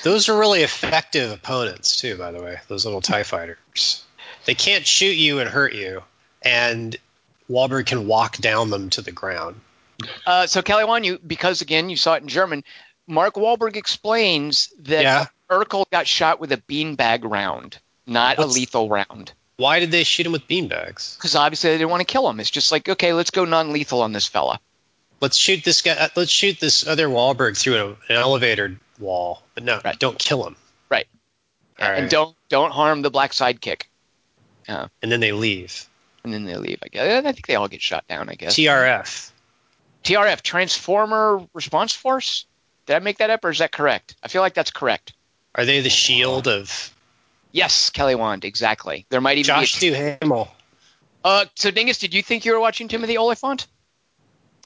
Those 0.02 0.28
are 0.28 0.38
really 0.38 0.62
effective 0.62 1.32
opponents 1.32 1.96
too, 1.96 2.18
by 2.18 2.30
the 2.30 2.42
way. 2.42 2.58
Those 2.68 2.84
little 2.84 3.00
Tie 3.00 3.22
fighters. 3.22 4.04
They 4.44 4.54
can't 4.54 4.86
shoot 4.86 5.16
you 5.16 5.40
and 5.40 5.48
hurt 5.48 5.72
you, 5.72 6.02
and 6.42 6.94
Wahlberg 7.50 7.86
can 7.86 8.06
walk 8.06 8.36
down 8.36 8.68
them 8.68 8.90
to 8.90 9.00
the 9.00 9.12
ground. 9.12 9.58
Uh, 10.26 10.46
so 10.46 10.62
Kelly 10.62 10.84
Wand, 10.84 11.04
you 11.04 11.18
because 11.26 11.60
again 11.60 11.90
you 11.90 11.96
saw 11.96 12.14
it 12.14 12.22
in 12.22 12.28
German. 12.28 12.64
Mark 13.06 13.34
Wahlberg 13.34 13.76
explains 13.76 14.72
that 14.80 15.02
Yeah. 15.02 15.26
Urkel 15.50 15.84
got 15.90 16.06
shot 16.06 16.40
with 16.40 16.52
a 16.52 16.58
beanbag 16.58 17.20
round, 17.24 17.78
not 18.06 18.38
What's- 18.38 18.54
a 18.54 18.58
lethal 18.58 18.88
round. 18.88 19.32
Why 19.56 19.80
did 19.80 19.90
they 19.90 20.04
shoot 20.04 20.24
him 20.24 20.30
with 20.32 20.46
beanbags? 20.46 21.16
Because 21.16 21.34
obviously 21.34 21.70
they 21.70 21.78
didn't 21.78 21.90
want 21.90 22.00
to 22.00 22.04
kill 22.12 22.28
him. 22.30 22.38
It's 22.38 22.50
just 22.50 22.70
like, 22.70 22.88
okay, 22.88 23.12
let's 23.12 23.32
go 23.32 23.44
non-lethal 23.44 24.02
on 24.02 24.12
this 24.12 24.26
fella. 24.28 24.60
Let's 25.20 25.36
shoot 25.36 25.64
this 25.64 25.82
guy. 25.82 25.92
uh, 25.94 26.08
Let's 26.14 26.30
shoot 26.30 26.60
this 26.60 26.86
other 26.86 27.08
Wahlberg 27.08 27.56
through 27.58 27.76
a, 27.76 27.86
an 28.12 28.16
elevator 28.20 28.78
wall, 29.00 29.42
but 29.54 29.64
no, 29.64 29.80
Right. 29.84 29.98
don't 29.98 30.16
kill 30.16 30.46
him. 30.46 30.54
Right. 30.88 31.08
All 31.80 31.90
right. 31.90 32.02
And 32.02 32.08
don't 32.10 32.36
don't 32.48 32.70
harm 32.70 33.02
the 33.02 33.10
black 33.10 33.32
sidekick. 33.32 33.82
and 34.68 34.88
then 35.02 35.18
they 35.18 35.32
leave. 35.32 35.86
And 36.22 36.32
then 36.32 36.44
they 36.44 36.56
leave. 36.56 36.78
I 36.84 36.88
guess. 36.88 37.24
I 37.24 37.32
think 37.32 37.46
they 37.48 37.56
all 37.56 37.66
get 37.68 37.82
shot 37.82 38.06
down. 38.06 38.28
I 38.28 38.34
guess. 38.34 38.54
TRF. 38.54 39.30
TRF 40.04 40.42
Transformer 40.42 41.46
Response 41.54 41.92
Force. 41.94 42.46
Did 42.86 42.96
I 42.96 42.98
make 43.00 43.18
that 43.18 43.30
up, 43.30 43.44
or 43.44 43.50
is 43.50 43.58
that 43.58 43.72
correct? 43.72 44.16
I 44.22 44.28
feel 44.28 44.40
like 44.42 44.54
that's 44.54 44.70
correct. 44.70 45.12
Are 45.54 45.64
they 45.64 45.80
the 45.80 45.90
shield 45.90 46.48
of 46.48 46.94
Yes, 47.52 47.90
Kelly 47.90 48.14
Wand, 48.14 48.44
exactly. 48.44 49.06
There 49.10 49.20
might 49.20 49.38
even 49.38 49.46
Josh 49.46 49.80
be. 49.80 49.88
A, 49.88 50.16
Duhamel? 50.18 50.48
uh, 51.24 51.46
so, 51.54 51.70
Dingus, 51.70 51.98
did 51.98 52.14
you 52.14 52.22
think 52.22 52.44
you 52.44 52.52
were 52.52 52.60
watching 52.60 52.88
Timothy 52.88 53.16
Olyphant, 53.18 53.66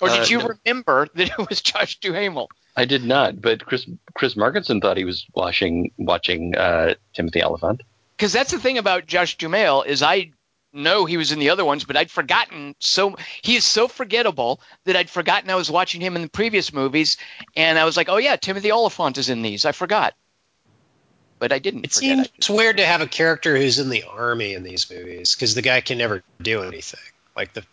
or 0.01 0.09
did 0.09 0.21
Uh, 0.21 0.25
you 0.29 0.39
no. 0.39 0.51
remember 0.65 1.09
that 1.15 1.31
it 1.39 1.49
was 1.49 1.63
Josh 1.63 1.99
Duhamel? 2.01 2.49
I 2.77 2.85
did 2.85 3.05
not, 3.05 3.41
but 3.41 3.65
Chris 3.67 3.87
Chris 4.15 4.35
Markinson 4.35 4.81
thought 4.81 4.97
he 4.97 5.05
was 5.05 5.27
watching 5.35 5.91
watching 5.99 6.57
uh, 6.57 6.95
Timothy 7.15 7.43
Olyphant. 7.43 7.83
because 8.17 8.33
that's 8.33 8.51
the 8.53 8.59
thing 8.59 8.79
about 8.79 9.07
Josh 9.07 9.37
Duhamel 9.37 9.83
is 9.83 10.03
I 10.03 10.33
know 10.73 11.05
he 11.05 11.17
was 11.17 11.33
in 11.33 11.39
the 11.39 11.51
other 11.51 11.65
ones, 11.65 11.85
but 11.85 11.97
I'd 11.97 12.11
forgotten. 12.11 12.75
So 12.79 13.17
he 13.43 13.57
is 13.57 13.65
so 13.65 13.89
forgettable 13.89 14.61
that 14.85 14.97
I'd 14.97 15.11
forgotten 15.11 15.51
I 15.51 15.55
was 15.55 15.71
watching 15.71 16.01
him 16.01 16.17
in 16.17 16.23
the 16.23 16.29
previous 16.29 16.73
movies, 16.73 17.17
and 17.57 17.79
I 17.79 17.85
was 17.85 17.97
like, 17.97 18.09
oh 18.09 18.17
yeah, 18.17 18.37
Timothy 18.37 18.73
Olyphant 18.73 19.19
is 19.19 19.29
in 19.29 19.43
these. 19.43 19.65
I 19.65 19.73
forgot, 19.73 20.15
but 21.39 21.53
I 21.53 21.59
didn't. 21.59 21.85
It 21.85 21.93
forget. 21.93 22.19
I 22.19 22.23
seems 22.25 22.51
weird 22.51 22.79
to 22.79 22.87
have 22.87 23.01
a 23.01 23.07
character 23.07 23.57
who's 23.57 23.79
in 23.79 23.89
the 23.89 24.05
army 24.05 24.55
in 24.55 24.63
these 24.63 24.91
movies 24.91 25.35
because 25.35 25.55
the 25.55 25.63
guy 25.63 25.81
can 25.81 25.99
never 25.99 26.23
do 26.41 26.63
anything. 26.63 27.01
Like 27.37 27.53
the 27.55 27.65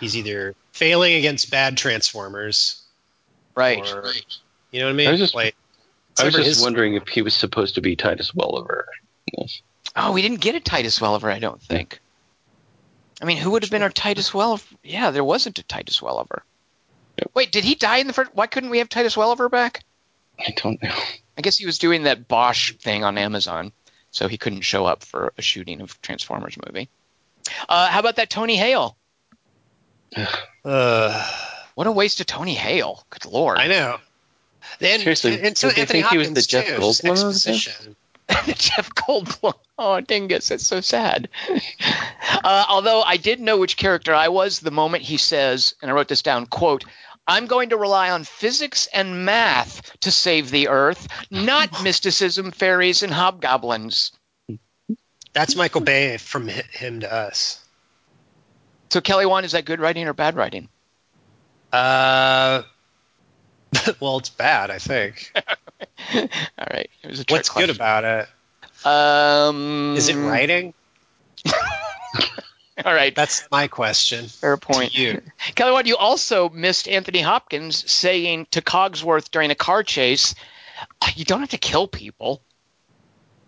he's 0.00 0.16
either 0.16 0.54
failing 0.72 1.14
against 1.14 1.50
bad 1.50 1.76
Transformers, 1.76 2.82
right. 3.54 3.80
or 3.80 4.06
you 4.70 4.80
know 4.80 4.86
what 4.86 4.92
I 4.92 4.94
mean. 4.94 5.08
I 5.08 5.12
was 5.12 5.20
just- 5.20 5.34
like, 5.34 5.54
I 6.18 6.24
was 6.24 6.34
just 6.34 6.62
wondering 6.62 6.94
if 6.94 7.08
he 7.08 7.22
was 7.22 7.34
supposed 7.34 7.74
to 7.76 7.80
be 7.80 7.96
Titus 7.96 8.32
Welliver. 8.32 8.84
Yes. 9.36 9.62
Oh, 9.96 10.12
we 10.12 10.22
didn't 10.22 10.40
get 10.40 10.54
a 10.54 10.60
Titus 10.60 11.00
Welliver, 11.00 11.30
I 11.30 11.38
don't 11.38 11.60
think. 11.60 12.00
I 13.24 13.26
mean, 13.26 13.38
who 13.38 13.52
would 13.52 13.62
have 13.62 13.70
been 13.70 13.80
our 13.80 13.88
Titus 13.88 14.34
Welliver? 14.34 14.76
Yeah, 14.82 15.10
there 15.10 15.24
wasn't 15.24 15.58
a 15.58 15.62
Titus 15.62 16.02
Welliver. 16.02 16.42
Yep. 17.16 17.30
Wait, 17.32 17.52
did 17.52 17.64
he 17.64 17.74
die 17.74 17.96
in 17.96 18.06
the 18.06 18.12
first? 18.12 18.34
Why 18.34 18.46
couldn't 18.46 18.68
we 18.68 18.80
have 18.80 18.90
Titus 18.90 19.16
Welliver 19.16 19.48
back? 19.48 19.82
I 20.38 20.52
don't 20.54 20.82
know. 20.82 20.92
I 21.38 21.40
guess 21.40 21.56
he 21.56 21.64
was 21.64 21.78
doing 21.78 22.02
that 22.02 22.28
Bosch 22.28 22.72
thing 22.74 23.02
on 23.02 23.16
Amazon, 23.16 23.72
so 24.10 24.28
he 24.28 24.36
couldn't 24.36 24.60
show 24.60 24.84
up 24.84 25.02
for 25.02 25.32
a 25.38 25.42
shooting 25.42 25.80
of 25.80 25.98
Transformers 26.02 26.58
movie. 26.66 26.90
Uh, 27.66 27.88
how 27.88 28.00
about 28.00 28.16
that 28.16 28.28
Tony 28.28 28.56
Hale? 28.56 28.94
Uh, 30.62 31.26
What 31.76 31.86
a 31.86 31.92
waste 31.92 32.20
of 32.20 32.26
Tony 32.26 32.54
Hale. 32.54 33.06
Good 33.08 33.24
lord. 33.24 33.56
I 33.56 33.68
know. 33.68 34.00
And, 34.82 35.00
Seriously, 35.00 35.40
and 35.40 35.56
so 35.56 35.68
did 35.68 35.76
they 35.76 35.80
Anthony 35.80 36.02
think 36.02 36.12
he 36.12 36.18
was 36.18 36.30
the 36.30 36.42
Jeff 36.42 36.66
too, 36.66 36.76
just 36.76 37.02
Goldblum 37.02 37.10
of 37.22 37.28
exposition. 37.30 37.96
Jeff 38.46 38.90
Goldblum. 38.94 39.54
Oh, 39.78 40.00
dingus, 40.00 40.48
that's 40.48 40.66
so 40.66 40.80
sad. 40.80 41.28
Uh, 42.42 42.64
although 42.68 43.00
I 43.00 43.16
did 43.16 43.40
know 43.40 43.56
which 43.56 43.78
character 43.78 44.14
I 44.14 44.28
was 44.28 44.60
the 44.60 44.70
moment 44.70 45.02
he 45.02 45.16
says, 45.16 45.74
and 45.80 45.90
I 45.90 45.94
wrote 45.94 46.08
this 46.08 46.20
down, 46.20 46.44
quote, 46.44 46.84
I'm 47.26 47.46
going 47.46 47.70
to 47.70 47.78
rely 47.78 48.10
on 48.10 48.24
physics 48.24 48.86
and 48.92 49.24
math 49.24 49.98
to 50.00 50.10
save 50.10 50.50
the 50.50 50.68
Earth, 50.68 51.08
not 51.30 51.82
mysticism, 51.82 52.50
fairies, 52.50 53.02
and 53.02 53.12
hobgoblins. 53.12 54.12
That's 55.32 55.56
Michael 55.56 55.80
Bay 55.80 56.18
from 56.18 56.48
him 56.48 57.00
to 57.00 57.10
us. 57.10 57.64
So, 58.90 59.00
Kelly 59.00 59.26
Wand, 59.26 59.46
is 59.46 59.52
that 59.52 59.64
good 59.64 59.80
writing 59.80 60.06
or 60.06 60.12
bad 60.12 60.36
writing? 60.36 60.68
Uh, 61.72 62.62
well, 64.00 64.18
it's 64.18 64.28
bad, 64.28 64.70
I 64.70 64.78
think. 64.78 65.32
All 66.14 66.66
right. 66.70 66.90
It 67.02 67.10
was 67.10 67.20
a 67.20 67.24
trick 67.24 67.38
What's 67.38 67.48
good 67.50 67.70
about 67.70 68.04
it? 68.04 68.28
Um, 68.86 69.94
Is 69.96 70.08
it 70.08 70.16
writing? 70.16 70.74
All 72.84 72.92
right. 72.92 73.14
That's 73.14 73.44
my 73.50 73.68
question. 73.68 74.26
Fair 74.26 74.56
point. 74.56 74.92
To 74.92 75.00
you. 75.00 75.22
Kelly 75.54 75.72
Wand, 75.72 75.86
you 75.86 75.96
also 75.96 76.48
missed 76.48 76.88
Anthony 76.88 77.20
Hopkins 77.20 77.90
saying 77.90 78.48
to 78.50 78.60
Cogsworth 78.60 79.30
during 79.30 79.50
a 79.50 79.54
car 79.54 79.82
chase, 79.82 80.34
"You 81.14 81.24
don't 81.24 81.40
have 81.40 81.50
to 81.50 81.58
kill 81.58 81.86
people." 81.86 82.42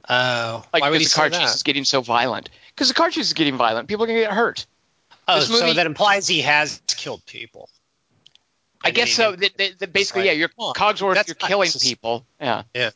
Oh, 0.08 0.64
Like 0.72 0.82
why 0.82 0.90
would 0.90 1.00
he 1.00 1.06
the 1.06 1.12
car 1.12 1.28
chase 1.30 1.56
is 1.56 1.62
getting 1.64 1.84
so 1.84 2.00
violent. 2.00 2.50
Because 2.68 2.88
the 2.88 2.94
car 2.94 3.10
chase 3.10 3.26
is 3.26 3.32
getting 3.32 3.56
violent. 3.56 3.88
People 3.88 4.04
are 4.04 4.06
gonna 4.06 4.20
get 4.20 4.32
hurt. 4.32 4.66
Oh, 5.26 5.40
this 5.40 5.48
so 5.48 5.60
movie- 5.60 5.72
that 5.74 5.86
implies 5.86 6.28
he 6.28 6.42
has 6.42 6.80
killed 6.86 7.26
people. 7.26 7.68
I 8.86 8.90
guess 8.90 9.10
so. 9.12 9.34
That, 9.36 9.56
that, 9.58 9.78
that 9.80 9.92
basically, 9.92 10.26
yeah, 10.26 10.32
you're 10.32 10.48
Cogsworth. 10.48 11.26
You're 11.26 11.34
killing 11.34 11.70
people. 11.70 12.24
Yeah. 12.40 12.62
Yeah. 12.74 12.90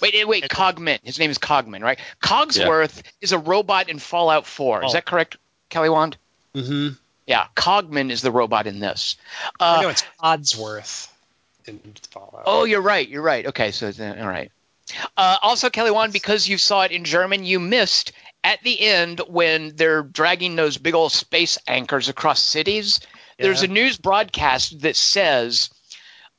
Wait, 0.00 0.14
eh, 0.14 0.24
wait. 0.24 0.44
Cogman. 0.48 0.98
His 1.04 1.18
name 1.18 1.30
is 1.30 1.38
Cogman, 1.38 1.82
right? 1.82 1.98
Cogsworth 2.22 3.02
is 3.20 3.32
a 3.32 3.38
robot 3.38 3.88
in 3.88 3.98
Fallout 3.98 4.46
4. 4.46 4.84
Is 4.84 4.90
Oh. 4.90 4.92
that 4.94 5.04
correct, 5.04 5.36
Kelly 5.68 5.88
Wand? 5.88 6.16
Mm-hmm. 6.54 6.94
Yeah. 7.26 7.46
Cogman 7.54 8.10
is 8.10 8.20
the 8.22 8.32
robot 8.32 8.66
in 8.66 8.80
this. 8.80 9.16
I 9.60 9.76
Uh, 9.78 9.82
know 9.82 9.88
it's 9.90 10.04
Codsworth 10.22 11.08
in 11.66 11.78
Fallout. 12.10 12.42
Oh, 12.46 12.64
you're 12.64 12.80
right. 12.82 13.08
You're 13.08 13.22
right. 13.22 13.46
Okay, 13.46 13.70
so 13.70 13.92
all 14.00 14.28
right. 14.28 14.50
Uh, 15.16 15.36
also, 15.40 15.70
Kelly 15.70 15.92
Wand, 15.92 16.12
because 16.12 16.48
you 16.48 16.58
saw 16.58 16.82
it 16.82 16.90
in 16.90 17.04
German, 17.04 17.44
you 17.44 17.60
missed 17.60 18.10
at 18.42 18.60
the 18.64 18.80
end 18.80 19.20
when 19.28 19.76
they're 19.76 20.02
dragging 20.02 20.56
those 20.56 20.76
big 20.76 20.94
old 20.94 21.12
space 21.12 21.58
anchors 21.68 22.08
across 22.08 22.40
cities. 22.42 22.98
There's 23.38 23.62
a 23.62 23.68
news 23.68 23.98
broadcast 23.98 24.80
that 24.80 24.96
says 24.96 25.70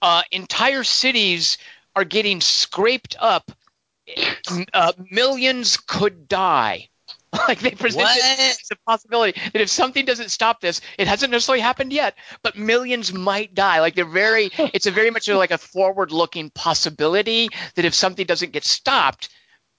uh, 0.01 0.23
entire 0.31 0.83
cities 0.83 1.57
are 1.95 2.05
getting 2.05 2.41
scraped 2.41 3.15
up. 3.19 3.51
Uh, 4.73 4.93
millions 5.09 5.77
could 5.77 6.27
die. 6.27 6.89
like 7.47 7.59
they 7.59 7.71
present 7.71 8.07
it 8.11 8.59
as 8.61 8.71
a 8.71 8.75
possibility 8.85 9.39
that 9.53 9.61
if 9.61 9.69
something 9.69 10.05
doesn't 10.05 10.29
stop 10.29 10.61
this, 10.61 10.81
it 10.99 11.07
hasn't 11.07 11.31
necessarily 11.31 11.61
happened 11.61 11.91
yet, 11.91 12.15
but 12.43 12.55
millions 12.55 13.11
might 13.11 13.55
die. 13.55 13.79
Like 13.79 13.95
they're 13.95 14.05
very, 14.05 14.51
it's 14.57 14.85
a 14.85 14.91
very 14.91 15.09
much 15.09 15.27
like 15.27 15.51
a 15.51 15.57
forward-looking 15.57 16.51
possibility 16.51 17.49
that 17.75 17.85
if 17.85 17.95
something 17.95 18.25
doesn't 18.25 18.51
get 18.51 18.65
stopped, 18.65 19.29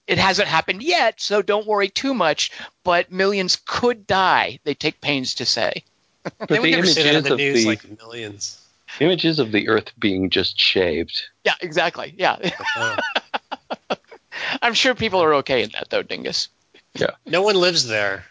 it 0.05 0.17
hasn't 0.17 0.47
happened 0.47 0.83
yet, 0.83 1.21
so 1.21 1.41
don't 1.41 1.65
worry 1.65 1.87
too 1.87 2.13
much. 2.13 2.51
But 2.83 3.11
millions 3.11 3.57
could 3.65 4.05
die. 4.05 4.59
They 4.63 4.73
take 4.73 5.01
pains 5.01 5.35
to 5.35 5.45
say. 5.45 5.83
But 6.39 6.49
they 6.49 6.55
the 6.55 6.61
would 6.61 6.71
never 6.71 6.85
say 6.87 7.03
that 7.03 7.09
on 7.09 7.15
images 7.15 7.23
the 7.27 7.33
of 7.33 7.37
news 7.39 7.63
the 7.63 7.65
like 7.69 7.99
millions. 7.99 8.61
images 8.99 9.39
of 9.39 9.51
the 9.51 9.67
Earth 9.69 9.91
being 9.99 10.29
just 10.29 10.59
shaved. 10.59 11.21
Yeah, 11.43 11.53
exactly. 11.61 12.13
Yeah, 12.17 12.37
Oh. 12.77 12.97
I'm 14.61 14.73
sure 14.73 14.95
people 14.95 15.21
are 15.23 15.35
okay 15.35 15.63
in 15.63 15.69
that 15.71 15.89
though, 15.89 16.03
Dingus. 16.03 16.49
Yeah. 16.95 17.11
no 17.25 17.41
one 17.41 17.55
lives 17.55 17.87
there 17.87 18.25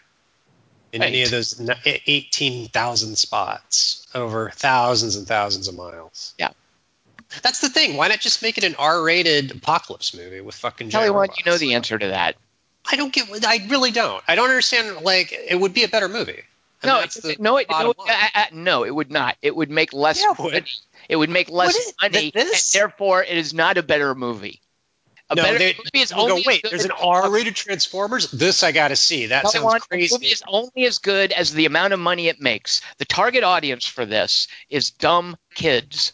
in 0.91 1.03
any 1.03 1.21
of 1.23 1.29
those 1.31 1.59
18,000 1.85 3.15
spots 3.17 4.07
over 4.15 4.49
thousands 4.55 5.15
and 5.17 5.27
thousands 5.27 5.67
of 5.67 5.75
miles. 5.75 6.33
Yeah. 6.39 6.49
That's 7.43 7.59
the 7.59 7.69
thing. 7.69 7.97
Why 7.97 8.07
not 8.07 8.19
just 8.19 8.41
make 8.41 8.57
it 8.57 8.63
an 8.63 8.75
R-rated 8.79 9.51
apocalypse 9.51 10.15
movie 10.15 10.41
with 10.41 10.55
fucking 10.55 10.89
Kelly, 10.89 11.03
giant 11.05 11.13
Wan, 11.15 11.21
robots? 11.23 11.39
you 11.39 11.51
know 11.51 11.57
the 11.57 11.73
answer 11.73 11.97
to 11.97 12.07
that. 12.07 12.35
I 12.89 12.95
don't 12.95 13.11
get. 13.11 13.27
I 13.45 13.65
really 13.67 13.91
don't. 13.91 14.23
I 14.27 14.35
don't 14.35 14.47
understand. 14.49 15.01
Like, 15.01 15.31
it 15.33 15.59
would 15.59 15.73
be 15.73 15.83
a 15.83 15.87
better 15.87 16.07
movie. 16.07 16.43
And 16.87 16.95
no, 16.95 16.99
that's 17.01 17.17
it, 17.17 17.37
the 17.37 17.43
no, 17.43 17.57
it, 17.57 17.67
bottom 17.67 17.93
no, 17.97 18.03
uh, 18.07 18.27
uh, 18.35 18.43
no, 18.51 18.83
it 18.85 18.93
would 18.93 19.11
not. 19.11 19.37
It 19.41 19.55
would 19.55 19.69
make 19.69 19.93
less 19.93 20.21
Yeah, 20.21 20.31
it 20.31 20.39
would. 20.39 20.53
money. 20.53 20.65
It 21.09 21.15
would 21.15 21.29
make 21.29 21.49
less 21.49 21.73
Would 21.73 21.81
it? 21.87 21.95
money, 22.01 22.31
Th- 22.31 22.33
this- 22.33 22.73
and 22.75 22.81
therefore 22.81 23.23
it 23.23 23.37
is 23.37 23.53
not 23.53 23.77
a 23.77 23.83
better 23.83 24.15
movie. 24.15 24.61
A 25.29 25.35
no, 25.35 25.41
better 25.43 25.57
they, 25.57 25.73
movie 25.77 26.03
is 26.03 26.11
only 26.11 26.43
go, 26.43 26.47
wait. 26.47 26.61
good 26.61 26.71
There's 26.71 26.85
an 26.85 26.91
R-rated 26.91 27.55
Transformers. 27.55 28.29
This 28.29 28.61
I 28.61 28.71
got 28.71 28.89
to 28.89 28.95
see. 28.95 29.25
That 29.27 29.41
Kelly 29.41 29.53
sounds 29.53 29.63
Wan, 29.65 29.77
a 29.77 29.79
crazy. 29.79 30.13
movie 30.15 30.27
is 30.27 30.43
only 30.47 30.85
as 30.85 30.99
good 30.99 31.31
as 31.31 31.51
the 31.51 31.65
amount 31.65 31.93
of 31.93 31.99
money 31.99 32.27
it 32.27 32.39
makes. 32.39 32.81
The 32.99 33.05
target 33.05 33.43
audience 33.43 33.85
for 33.87 34.05
this 34.05 34.47
is 34.69 34.91
dumb 34.91 35.35
kids. 35.55 36.13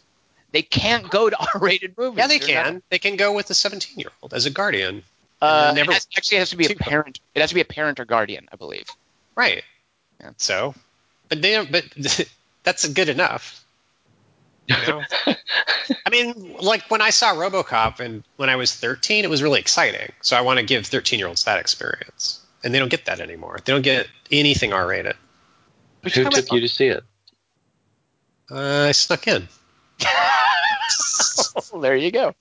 They 0.52 0.62
can't 0.62 1.10
go 1.10 1.28
to 1.28 1.36
R-rated 1.54 1.96
movies. 1.98 2.18
yeah, 2.18 2.26
they 2.26 2.38
They're 2.38 2.48
can. 2.64 2.74
not- 2.74 2.82
They 2.88 2.98
can 2.98 3.16
go 3.16 3.32
with 3.34 3.50
a 3.50 3.54
17-year-old 3.54 4.32
as 4.32 4.46
a 4.46 4.50
guardian. 4.50 5.02
Uh, 5.42 5.72
never- 5.74 5.90
it 5.90 5.94
has, 5.94 6.06
actually, 6.16 6.36
it 6.38 6.40
has 6.40 6.50
to 6.50 6.56
be 6.56 6.64
a 6.66 6.68
Two- 6.68 6.74
parent. 6.76 7.20
It 7.34 7.40
has 7.40 7.50
to 7.50 7.54
be 7.54 7.60
a 7.60 7.66
parent 7.66 8.00
or 8.00 8.06
guardian, 8.06 8.48
I 8.50 8.56
believe. 8.56 8.86
Right. 9.34 9.62
Yeah. 10.22 10.30
So, 10.36 10.74
but 11.28 11.42
they 11.42 11.52
don't. 11.52 11.70
But 11.70 11.84
that's 12.62 12.86
good 12.88 13.08
enough. 13.08 13.64
You 14.68 14.76
know? 14.86 15.02
I 16.06 16.10
mean, 16.10 16.56
like 16.60 16.90
when 16.90 17.02
I 17.02 17.10
saw 17.10 17.34
RoboCop 17.34 18.00
and 18.00 18.22
when 18.36 18.48
I 18.48 18.56
was 18.56 18.74
13, 18.74 19.24
it 19.24 19.30
was 19.30 19.42
really 19.42 19.58
exciting. 19.60 20.12
So 20.20 20.36
I 20.36 20.42
want 20.42 20.60
to 20.60 20.64
give 20.64 20.86
13 20.86 21.18
year 21.18 21.28
olds 21.28 21.44
that 21.44 21.58
experience, 21.58 22.40
and 22.62 22.72
they 22.72 22.78
don't 22.78 22.88
get 22.88 23.06
that 23.06 23.20
anymore. 23.20 23.58
They 23.64 23.72
don't 23.72 23.82
get 23.82 24.06
anything 24.30 24.72
R 24.72 24.86
rated. 24.86 25.16
Who 26.02 26.10
took 26.10 26.52
you 26.52 26.60
to 26.60 26.68
see 26.68 26.86
it? 26.86 27.04
Uh, 28.50 28.86
I 28.88 28.92
snuck 28.92 29.26
in. 29.28 29.48
Well, 31.70 31.80
there 31.80 31.96
you 31.96 32.10
go. 32.10 32.34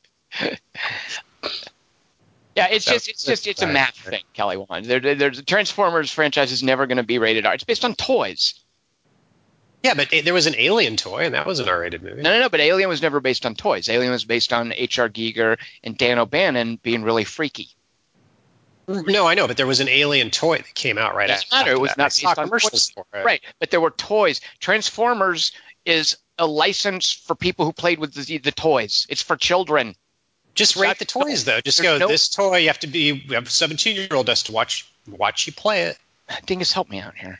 Yeah, 2.55 2.67
it's 2.69 2.85
So, 2.85 2.93
just 2.93 3.07
it's 3.07 3.23
just 3.23 3.47
it's 3.47 3.61
a 3.61 3.67
math 3.67 3.95
thing, 3.95 4.23
Kelly 4.33 4.57
Wand. 4.57 4.85
There, 4.85 4.99
there- 4.99 5.15
there's 5.15 5.41
Transformers 5.43 6.11
franchise 6.11 6.51
is 6.51 6.61
never 6.63 6.85
going 6.87 6.97
to 6.97 7.03
be 7.03 7.17
rated 7.19 7.45
R. 7.45 7.53
It's 7.53 7.63
based 7.63 7.85
on 7.85 7.95
toys. 7.95 8.55
Yeah, 9.83 9.95
but 9.95 10.09
there 10.23 10.33
was 10.33 10.45
an 10.45 10.55
Alien 10.57 10.95
toy, 10.95 11.25
and 11.25 11.33
that 11.33 11.47
was 11.47 11.59
an 11.59 11.67
R 11.67 11.79
rated 11.79 12.03
movie. 12.03 12.21
No, 12.21 12.29
no, 12.31 12.39
no. 12.41 12.49
But 12.49 12.59
Alien 12.59 12.87
was 12.87 13.01
never 13.01 13.19
based 13.19 13.45
on 13.47 13.55
toys. 13.55 13.89
Alien 13.89 14.11
was 14.11 14.25
based 14.25 14.53
on 14.53 14.73
H.R. 14.73 15.09
Giger 15.09 15.57
and 15.83 15.97
Dan 15.97 16.19
O'Bannon 16.19 16.75
being 16.83 17.03
really 17.03 17.23
freaky. 17.23 17.69
No, 18.87 19.25
I 19.25 19.33
know, 19.35 19.47
but 19.47 19.57
there 19.57 19.65
was 19.67 19.79
an 19.79 19.87
Alien 19.87 20.29
toy 20.31 20.57
that 20.57 20.73
came 20.75 20.97
out 20.97 21.15
right 21.15 21.29
after 21.29 21.45
that. 21.49 21.49
Doesn't 21.49 21.57
after. 21.57 21.65
matter. 21.69 21.77
It 21.77 21.81
was 21.81 21.91
that. 21.91 21.97
not 21.97 22.09
based 22.11 22.25
on 22.25 22.45
commercials 22.47 22.89
toys. 22.89 23.05
for 23.11 23.19
it. 23.19 23.25
Right, 23.25 23.41
but 23.59 23.71
there 23.71 23.81
were 23.81 23.91
toys. 23.91 24.41
Transformers 24.59 25.51
is 25.85 26.17
a 26.37 26.45
license 26.45 27.11
for 27.11 27.33
people 27.35 27.65
who 27.65 27.71
played 27.73 27.99
with 27.99 28.13
the, 28.13 28.37
the 28.39 28.51
toys. 28.51 29.07
It's 29.09 29.21
for 29.21 29.35
children. 29.37 29.95
Just 30.55 30.75
rate 30.75 30.99
the 30.99 31.05
toys, 31.05 31.45
though. 31.45 31.61
Just 31.61 31.81
There's 31.81 31.99
go. 31.99 32.05
no- 32.05 32.07
This 32.07 32.27
toy, 32.29 32.57
you 32.57 32.67
have 32.67 32.79
to 32.79 32.87
be. 32.87 33.11
We 33.27 33.35
have 33.35 33.47
A 33.47 33.49
17 33.49 33.95
year 33.95 34.07
old 34.11 34.27
has 34.29 34.43
to 34.43 34.51
watch 34.51 34.85
watch 35.07 35.47
you 35.47 35.53
play 35.53 35.83
it. 35.83 35.97
Dingus, 36.45 36.73
help 36.73 36.89
me 36.89 36.99
out 36.99 37.15
here. 37.15 37.39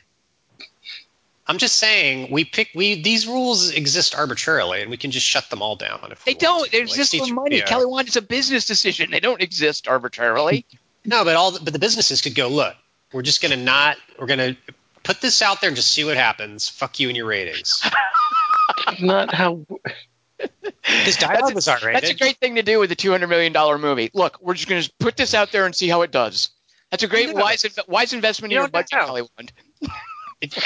I'm 1.46 1.58
just 1.58 1.76
saying 1.78 2.30
we 2.30 2.44
pick 2.44 2.68
we 2.74 3.02
these 3.02 3.26
rules 3.26 3.70
exist 3.72 4.14
arbitrarily 4.14 4.80
and 4.82 4.90
we 4.90 4.96
can 4.96 5.10
just 5.10 5.26
shut 5.26 5.50
them 5.50 5.60
all 5.60 5.74
down 5.76 6.08
if 6.12 6.24
They 6.24 6.34
don't. 6.34 6.64
to. 6.66 6.70
They 6.70 6.80
Like 6.80 6.88
exist 6.88 7.16
for 7.16 7.24
C3PO. 7.26 7.32
money. 7.34 7.60
Kelly 7.62 7.84
Wand 7.86 8.08
is 8.08 8.16
a 8.16 8.22
business 8.22 8.64
decision. 8.64 9.10
They 9.10 9.20
don't 9.20 9.40
exist 9.42 9.88
arbitrarily. 9.88 10.64
No, 11.04 11.24
but 11.24 11.34
all 11.34 11.50
the, 11.50 11.58
but 11.58 11.72
the 11.72 11.80
businesses 11.80 12.20
could 12.20 12.36
go 12.36 12.46
look. 12.46 12.76
We're 13.12 13.22
just 13.22 13.42
gonna 13.42 13.56
not. 13.56 13.96
We're 14.20 14.28
gonna 14.28 14.56
put 15.02 15.20
this 15.20 15.42
out 15.42 15.60
there 15.60 15.66
and 15.66 15.74
just 15.76 15.90
see 15.90 16.04
what 16.04 16.16
happens. 16.16 16.68
Fuck 16.68 17.00
you 17.00 17.08
and 17.08 17.16
your 17.16 17.26
ratings. 17.26 17.82
Not 19.00 19.34
how. 19.34 19.66
His 20.84 21.16
dialogue 21.16 21.54
was 21.54 21.68
R 21.68 21.78
rated. 21.82 22.02
That's 22.02 22.10
a 22.12 22.16
great 22.16 22.38
thing 22.38 22.56
to 22.56 22.62
do 22.62 22.78
with 22.78 22.90
a 22.92 22.94
two 22.96 23.10
hundred 23.10 23.28
million 23.28 23.52
dollar 23.52 23.78
movie. 23.78 24.10
Look, 24.14 24.38
we're 24.40 24.54
just 24.54 24.68
going 24.68 24.82
to 24.82 24.92
put 24.98 25.16
this 25.16 25.34
out 25.34 25.52
there 25.52 25.64
and 25.66 25.74
see 25.74 25.88
how 25.88 26.02
it 26.02 26.10
does. 26.10 26.50
That's 26.90 27.02
a 27.02 27.08
great 27.08 27.28
Yeah. 27.28 27.34
wise 27.40 27.62
inv- 27.62 27.88
wise 27.88 28.12
investment 28.12 28.52
in 28.52 28.56
You 28.56 28.62
your 28.62 28.68
budget, 28.68 28.92
know. 28.92 29.06
Kelly 29.06 29.22
Wand. 29.38 29.52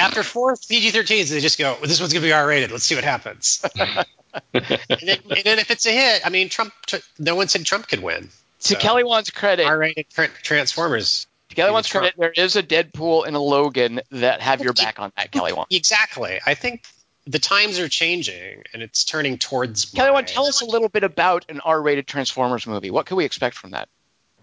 After 0.01 0.23
four 0.23 0.57
PG-13s, 0.57 1.29
they 1.31 1.41
just 1.41 1.59
go. 1.59 1.77
This 1.83 2.01
one's 2.01 2.13
gonna 2.15 2.25
be 2.25 2.33
R 2.33 2.47
rated. 2.47 2.73
Let's 2.73 2.85
see 2.85 2.95
what 2.95 3.05
happens. 3.05 3.63
and, 3.77 4.07
then, 4.55 5.19
and 5.31 5.45
then 5.45 5.59
if 5.59 5.71
it's 5.71 5.87
a 5.87 5.91
hit, 5.93 6.23
I 6.27 6.31
mean, 6.31 6.49
Trump. 6.49 6.73
No 7.19 7.35
one 7.35 7.49
said 7.49 7.65
Trump 7.67 7.87
could 7.89 8.03
win. 8.03 8.31
To 8.61 8.75
Kelly 8.77 9.05
Wand's 9.05 9.31
credit, 9.31 9.67
R 9.67 9.79
rated 9.79 10.07
Transformers. 10.43 11.27
To 11.51 11.55
Kelly 11.55 11.69
in 11.69 11.73
Wand's 11.75 11.89
Trump. 11.89 12.15
credit. 12.15 12.19
There 12.37 12.45
is 12.45 12.57
a 12.57 12.63
Deadpool 12.63 13.27
and 13.27 13.37
a 13.37 13.41
Logan 13.41 14.01
that 14.13 14.41
have 14.41 14.63
your 14.63 14.73
back 14.73 14.99
on 14.99 15.13
that, 15.17 15.31
Kelly 15.31 15.53
Wand. 15.53 15.69
Exactly. 15.71 16.41
I 16.45 16.55
think 16.55 16.83
the 17.27 17.39
times 17.39 17.79
are 17.79 17.89
changing 17.89 18.63
and 18.73 18.83
it's 18.83 19.05
turning 19.05 19.37
towards 19.39 19.87
Kelly 19.87 20.13
my- 20.13 20.23
tell 20.23 20.47
us 20.47 20.61
a 20.61 20.65
little 20.67 20.89
bit 20.89 21.03
about 21.05 21.45
an 21.49 21.61
R-rated 21.61 22.07
Transformers 22.07 22.67
movie. 22.67 22.91
What 22.91 23.07
can 23.07 23.17
we 23.17 23.25
expect 23.25 23.57
from 23.57 23.71
that? 23.73 23.89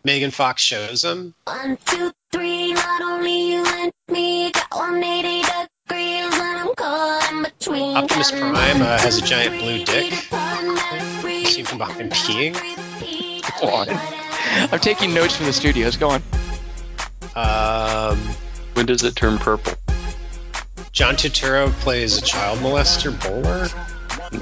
Megan 0.04 0.32
Fox 0.32 0.62
shows 0.62 1.02
them. 1.02 1.34
One, 1.46 1.78
two, 1.86 2.12
three, 2.32 2.74
not 2.74 3.02
only 3.02 3.54
you 3.54 3.66
and 3.66 3.92
me, 4.10 4.52
got 4.52 4.70
180 4.70 5.42
degrees, 5.42 6.34
and 6.34 6.60
I'm 6.60 6.76
caught 6.76 7.32
in 7.32 7.44
between. 7.44 7.96
Optimus 7.96 8.32
Counting 8.32 8.52
Prime, 8.54 8.82
uh, 8.82 8.98
has 9.00 9.18
a 9.18 9.22
giant 9.22 9.62
blue 9.62 9.86
dick. 9.86 10.12
feet 10.14 10.26
apart, 10.28 10.64
and. 10.94 11.48
See 11.48 11.64
from 11.64 11.78
behind 11.78 12.12
peeing. 12.12 12.54
Go 13.62 13.68
on. 13.70 13.88
I'm 14.74 14.80
taking 14.80 15.14
notes 15.14 15.36
from 15.38 15.46
the 15.46 15.54
studios. 15.54 15.96
Go 15.96 16.10
on. 16.10 16.22
Um, 17.36 18.18
When 18.74 18.86
does 18.86 19.04
it 19.04 19.16
turn 19.16 19.38
purple? 19.38 19.74
John 20.94 21.15
Turturro 21.15 21.72
plays 21.82 22.18
a 22.20 22.22
child 22.22 22.60
molester 22.60 23.11
bowler. 23.24 23.68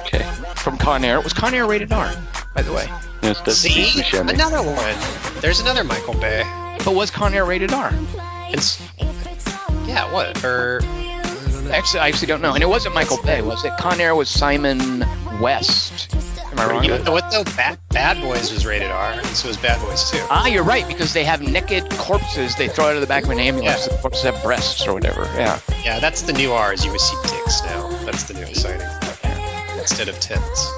Okay. 0.02 0.23
From 0.56 0.78
Con 0.78 1.03
Air. 1.06 1.22
Was 1.22 1.34
Con 1.34 1.53
Air 1.53 1.65
rated 1.65 1.91
R, 1.91 2.14
by 2.53 2.61
the 2.61 2.73
way? 2.73 2.88
Yes, 3.23 3.40
that's 3.40 3.56
See, 3.56 3.86
Steve 3.86 4.19
another 4.19 4.61
one. 4.61 5.41
There's 5.41 5.61
another 5.61 5.86
Michael 5.86 6.14
Bay. 6.15 6.44
But 6.84 6.94
was 6.94 7.10
Con 7.10 7.34
Air 7.34 7.45
rated 7.45 7.72
R? 7.72 7.91
It's 8.49 8.82
yeah, 9.88 10.11
what? 10.14 10.44
Or 10.44 10.82
Actually, 11.72 12.02
I 12.02 12.10
actually 12.10 12.28
don't 12.28 12.41
know. 12.41 12.53
And 12.53 12.61
it 12.61 12.68
wasn't 12.68 12.95
Michael 12.95 13.22
Bay, 13.23 13.41
was 13.41 13.64
it? 13.64 13.72
Con 13.78 14.02
Air 14.02 14.14
was 14.14 14.30
Simon 14.30 15.06
West. 15.40 16.14
Am 16.52 16.60
I 16.60 16.69
wrong? 16.69 16.84
you 16.84 16.94
what 17.11 17.32
though? 17.32 17.44
Bad, 17.56 17.80
Bad 17.90 18.22
Boys 18.22 18.52
was 18.52 18.65
rated 18.65 18.91
R, 18.91 19.11
and 19.14 19.26
so 19.28 19.48
was 19.48 19.57
Bad 19.57 19.82
Boys 19.82 20.11
too. 20.11 20.19
Ah, 20.30 20.48
you're 20.48 20.64
right, 20.64 20.86
because 20.88 21.14
they 21.14 21.23
have 21.23 21.41
naked 21.41 21.90
corpses 21.91 22.56
they 22.56 22.68
throw 22.68 22.86
out 22.86 22.95
of 22.95 23.02
the 23.02 23.07
back 23.07 23.23
of 23.23 23.30
an 23.30 23.40
ambulance. 23.40 23.88
Yeah. 23.88 23.95
The 23.95 24.02
corpses 24.02 24.23
have 24.23 24.41
breasts 24.44 24.86
or 24.86 24.94
whatever. 24.94 25.23
Yeah. 25.36 25.60
Yeah, 25.84 25.99
that's 25.99 26.23
the 26.23 26.34
new 26.34 26.52
R. 26.52 26.73
Is 26.73 26.84
you 26.84 26.91
receive 26.91 27.22
dicks 27.32 27.64
now. 27.64 27.90
That's 28.06 28.23
the 28.23 28.34
new 28.34 28.41
exciting 28.41 28.86
thing 29.02 29.80
instead 29.80 30.10
of 30.10 30.19
tits. 30.19 30.72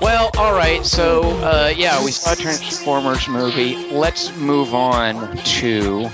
Well, 0.00 0.32
all 0.36 0.52
right. 0.52 0.84
So, 0.84 1.22
uh, 1.22 1.72
yeah, 1.76 2.04
we 2.04 2.10
saw 2.10 2.32
a 2.32 2.36
Transformers 2.36 3.28
movie. 3.28 3.76
Let's 3.92 4.36
move 4.36 4.74
on 4.74 5.36
to. 5.36 6.10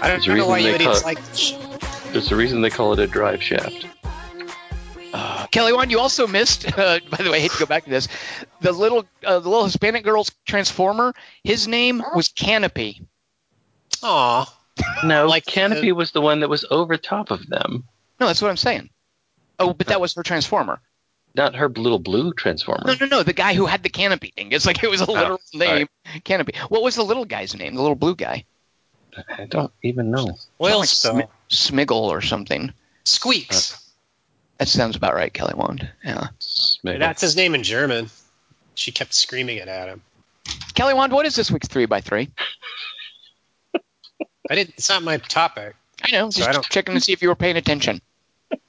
I 0.00 0.08
There's 0.08 0.24
don't 0.24 0.38
know 0.38 0.46
why 0.46 0.56
reason 0.56 0.72
you 0.72 0.78
they 0.78 0.84
idiots 0.84 1.02
cut- 1.02 1.04
like. 1.04 2.12
There's 2.12 2.32
a 2.32 2.36
reason 2.36 2.62
they 2.62 2.70
call 2.70 2.94
it 2.94 2.98
a 2.98 3.06
drive 3.06 3.42
shaft. 3.42 3.86
Uh, 5.12 5.46
Kelly 5.50 5.72
Wand, 5.72 5.90
you 5.90 6.00
also 6.00 6.26
missed. 6.26 6.66
Uh, 6.76 7.00
by 7.10 7.22
the 7.22 7.30
way, 7.30 7.38
I 7.38 7.40
hate 7.40 7.52
to 7.52 7.58
go 7.58 7.66
back 7.66 7.84
to 7.84 7.90
this. 7.90 8.06
The 8.60 8.72
little, 8.72 9.06
uh, 9.24 9.38
the 9.38 9.48
little 9.48 9.64
Hispanic 9.64 10.04
girl's 10.04 10.30
Transformer. 10.44 11.14
His 11.42 11.66
name 11.66 12.02
was 12.14 12.28
Canopy. 12.28 13.02
Aw, 14.02 14.58
No, 15.04 15.22
Like 15.26 15.30
like 15.46 15.46
Canopy 15.46 15.92
was 15.92 16.10
the 16.10 16.20
one 16.20 16.40
that 16.40 16.50
was 16.50 16.66
over 16.70 16.96
top 16.96 17.30
of 17.30 17.46
them, 17.46 17.84
No, 18.20 18.26
that's 18.26 18.42
what 18.42 18.50
I'm 18.50 18.56
saying. 18.56 18.90
Oh, 19.58 19.72
but 19.72 19.86
that 19.86 20.00
was 20.00 20.14
her 20.14 20.22
Transformer. 20.22 20.80
not 21.34 21.54
her 21.54 21.68
little 21.68 21.98
blue 21.98 22.32
transformer. 22.32 22.84
No, 22.86 22.94
no, 23.00 23.06
no. 23.06 23.22
The 23.22 23.32
guy 23.32 23.54
who 23.54 23.66
had 23.66 23.82
the 23.82 23.88
canopy 23.88 24.32
thing. 24.36 24.52
It's 24.52 24.66
like 24.66 24.82
it 24.82 24.90
was 24.90 25.00
a 25.00 25.10
literal 25.10 25.40
all 25.54 25.58
name. 25.58 25.88
Canopy. 26.24 26.54
What 26.68 26.82
was 26.82 26.94
the 26.94 27.04
little 27.04 27.24
guy's 27.24 27.54
name? 27.54 27.74
The 27.74 27.82
little 27.82 27.96
blue 27.96 28.14
guy. 28.16 28.44
I 29.38 29.46
don't 29.46 29.72
even 29.82 30.10
know. 30.10 30.36
oil 30.60 30.80
Like 30.80 31.28
Smiggle 31.48 32.08
or 32.10 32.20
something. 32.20 32.72
Squeaks. 33.04 33.85
That 34.58 34.68
sounds 34.68 34.96
about 34.96 35.14
right, 35.14 35.32
Kelly 35.32 35.54
Wand. 35.54 35.88
Yeah. 36.04 36.28
Smiggle. 36.40 36.98
That's 36.98 37.20
his 37.20 37.36
name 37.36 37.54
in 37.54 37.62
German. 37.62 38.08
She 38.74 38.90
kept 38.92 39.12
screaming 39.14 39.58
it 39.58 39.68
at 39.68 39.88
him. 39.88 40.02
Kelly 40.74 40.94
Wand, 40.94 41.12
what 41.12 41.26
is 41.26 41.34
this 41.34 41.50
week's 41.50 41.68
three 41.68 41.86
by 41.86 42.00
three? 42.00 42.30
I 44.48 44.54
didn't. 44.54 44.74
It's 44.76 44.88
not 44.88 45.02
my 45.02 45.16
topic. 45.18 45.74
I 46.02 46.10
know, 46.12 46.30
So 46.30 46.38
just 46.38 46.48
I 46.48 46.52
don't- 46.52 46.68
checking 46.68 46.94
to 46.94 47.00
see 47.00 47.12
if 47.12 47.20
you 47.22 47.28
were 47.28 47.34
paying 47.36 47.56
attention. 47.56 48.00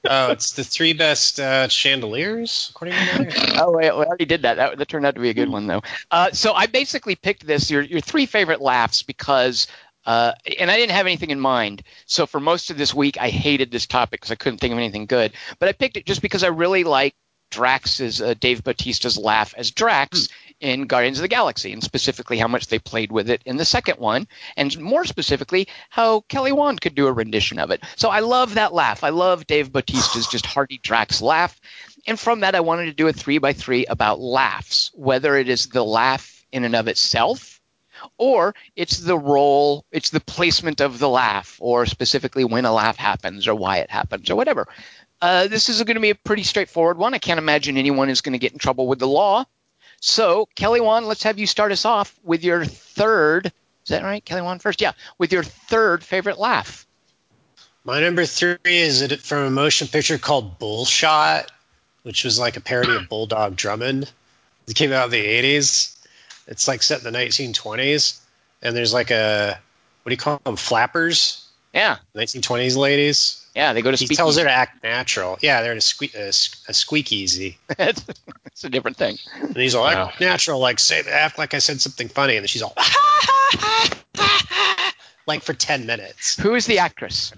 Oh, 0.10 0.32
it's 0.32 0.54
the 0.54 0.64
three 0.64 0.94
best 0.94 1.38
uh, 1.40 1.68
chandeliers, 1.68 2.70
according 2.74 2.96
to 2.98 3.24
me. 3.24 3.32
Oh, 3.60 3.72
wait, 3.74 3.92
we 3.94 4.06
already 4.06 4.24
did 4.26 4.44
that. 4.44 4.56
that. 4.56 4.78
That 4.78 4.88
turned 4.88 5.06
out 5.06 5.16
to 5.16 5.22
be 5.22 5.30
a 5.30 5.34
good 5.34 5.50
one, 5.50 5.68
though. 5.68 5.82
Uh, 6.10 6.32
so 6.32 6.54
I 6.54 6.66
basically 6.68 7.16
picked 7.16 7.46
this, 7.46 7.70
your, 7.70 7.82
your 7.82 8.00
three 8.00 8.26
favorite 8.26 8.62
laughs, 8.62 9.04
because, 9.04 9.68
uh, 10.08 10.32
and 10.58 10.72
I 10.72 10.78
didn't 10.78 10.94
have 10.94 11.06
anything 11.06 11.32
in 11.32 11.40
mind. 11.40 11.84
So 12.06 12.26
for 12.26 12.40
most 12.40 12.72
of 12.72 12.78
this 12.78 12.94
week, 12.94 13.18
I 13.20 13.30
hated 13.30 13.70
this 13.70 13.86
topic 13.86 14.22
because 14.22 14.32
I 14.32 14.36
couldn't 14.36 14.60
think 14.60 14.72
of 14.72 14.80
anything 14.80 15.06
good. 15.06 15.34
But 15.60 15.68
I 15.68 15.74
picked 15.74 15.98
it 15.98 16.06
just 16.06 16.22
because 16.22 16.44
I 16.44 16.48
really 16.48 16.86
like 16.86 17.14
Drax's, 17.52 18.22
uh, 18.22 18.34
Dave 18.40 18.64
Bautista's 18.64 19.18
laugh 19.18 19.54
as 19.58 19.72
Drax 19.72 20.30
in 20.62 20.88
Guardians 20.88 21.18
of 21.18 21.24
the 21.24 21.28
Galaxy, 21.28 21.74
and 21.74 21.84
specifically 21.84 22.38
how 22.38 22.48
much 22.48 22.68
they 22.68 22.80
played 22.80 23.12
with 23.12 23.30
it 23.30 23.42
in 23.46 23.58
the 23.58 23.66
second 23.66 24.00
one, 24.00 24.28
and 24.56 24.78
more 24.80 25.04
specifically, 25.04 25.68
how 25.90 26.22
Kelly 26.30 26.54
Wand 26.54 26.80
could 26.80 26.96
do 26.96 27.08
a 27.08 27.14
rendition 27.14 27.60
of 27.60 27.70
it. 27.70 27.84
So 27.98 28.10
I 28.10 28.22
love 28.22 28.56
that 28.56 28.74
laugh. 28.74 29.04
I 29.04 29.10
love 29.10 29.46
Dave 29.46 29.72
Bautista's 29.72 30.28
just 30.32 30.46
hearty 30.46 30.80
Drax 30.82 31.22
laugh. 31.22 31.60
And 32.08 32.18
from 32.18 32.40
that, 32.40 32.56
I 32.56 32.62
wanted 32.62 32.86
to 32.86 32.94
do 32.94 33.10
a 33.10 33.14
three 33.14 33.40
by 33.40 33.52
three 33.52 33.86
about 33.86 34.22
laughs, 34.22 34.90
whether 34.94 35.36
it 35.36 35.50
is 35.50 35.68
the 35.68 35.84
laugh 35.84 36.46
in 36.54 36.64
and 36.64 36.76
of 36.76 36.88
itself, 36.88 37.57
or 38.18 38.56
it's 38.76 38.98
the 38.98 39.18
role, 39.18 39.86
it's 39.92 40.10
the 40.10 40.20
placement 40.20 40.82
of 40.82 41.00
the 41.00 41.10
laugh, 41.10 41.58
or 41.60 41.86
specifically 41.86 42.44
when 42.44 42.66
a 42.66 42.74
laugh 42.74 42.98
happens, 42.98 43.48
or 43.48 43.56
why 43.56 43.78
it 43.78 43.90
happens, 43.90 44.30
or 44.30 44.36
whatever. 44.36 44.68
Uh, 45.22 45.48
this 45.48 45.70
is 45.70 45.82
going 45.84 45.96
to 45.96 46.02
be 46.02 46.12
a 46.12 46.16
pretty 46.16 46.44
straightforward 46.44 46.98
one. 46.98 47.14
I 47.14 47.18
can't 47.18 47.40
imagine 47.40 47.78
anyone 47.78 48.10
is 48.10 48.22
going 48.22 48.34
to 48.34 48.40
get 48.40 48.54
in 48.54 48.60
trouble 48.60 48.88
with 48.88 49.00
the 49.00 49.08
law. 49.08 49.46
So, 50.00 50.48
Kelly 50.56 50.80
Wand, 50.80 51.08
let's 51.08 51.24
have 51.24 51.40
you 51.40 51.48
start 51.48 51.72
us 51.72 51.86
off 51.86 52.18
with 52.24 52.44
your 52.44 52.66
third. 52.66 53.48
Is 53.48 53.90
that 53.90 54.04
right? 54.04 54.24
Kelly 54.24 54.42
Wand 54.42 54.62
first? 54.62 54.82
Yeah, 54.82 54.92
with 55.18 55.32
your 55.32 55.44
third 55.44 56.04
favorite 56.04 56.38
laugh. 56.38 56.86
My 57.84 58.02
number 58.02 58.26
three 58.26 58.58
is 58.66 59.02
from 59.24 59.44
a 59.44 59.50
motion 59.50 59.88
picture 59.88 60.18
called 60.18 60.60
Bullshot, 60.60 61.48
which 62.04 62.26
was 62.26 62.38
like 62.38 62.58
a 62.58 62.62
parody 62.62 62.96
of 62.96 63.10
Bulldog 63.10 63.56
Drummond. 63.56 64.12
It 64.68 64.76
came 64.76 64.92
out 64.92 65.06
in 65.06 65.12
the 65.12 65.26
80s. 65.26 65.96
It's 66.48 66.68
like 66.68 66.84
set 66.84 67.04
in 67.06 67.12
the 67.12 67.18
1920s. 67.18 68.20
And 68.62 68.76
there's 68.76 68.94
like 68.94 69.12
a, 69.12 69.60
what 70.04 70.10
do 70.10 70.14
you 70.14 70.18
call 70.18 70.40
them? 70.44 70.56
Flappers? 70.56 71.44
Yeah, 71.74 71.98
1920s 72.16 72.76
ladies. 72.78 73.46
yeah, 73.54 73.74
they 73.74 73.82
go 73.84 73.92
to 73.92 73.98
He 73.98 74.06
speak. 74.08 74.18
tells 74.18 74.38
her 74.38 74.46
to 74.46 74.50
act 74.52 74.82
natural. 74.84 75.38
Yeah, 75.42 75.62
they're 75.62 75.74
in 75.74 75.78
a, 75.78 75.82
squeak, 75.82 76.16
a, 76.16 76.32
squeak 76.32 77.12
easy. 77.12 77.58
it's, 77.78 78.04
it's 78.48 78.64
a 78.64 78.70
different 78.70 78.98
thing. 78.98 79.18
And 79.42 79.56
he's 79.56 79.76
all 79.76 79.84
Wow. 79.84 80.08
act 80.08 80.20
natural, 80.22 80.60
like 80.60 80.80
say 80.80 81.02
act 81.02 81.38
like 81.38 81.54
I 81.54 81.60
said 81.60 81.80
something 81.82 82.08
funny, 82.08 82.36
and 82.38 82.44
then 82.44 82.48
she's 82.48 82.64
all 82.64 82.74
like 85.28 85.44
for 85.44 85.54
ten 85.54 85.86
minutes. 85.86 86.40
Who 86.42 86.56
is 86.56 86.66
the 86.66 86.80
actress? 86.80 87.34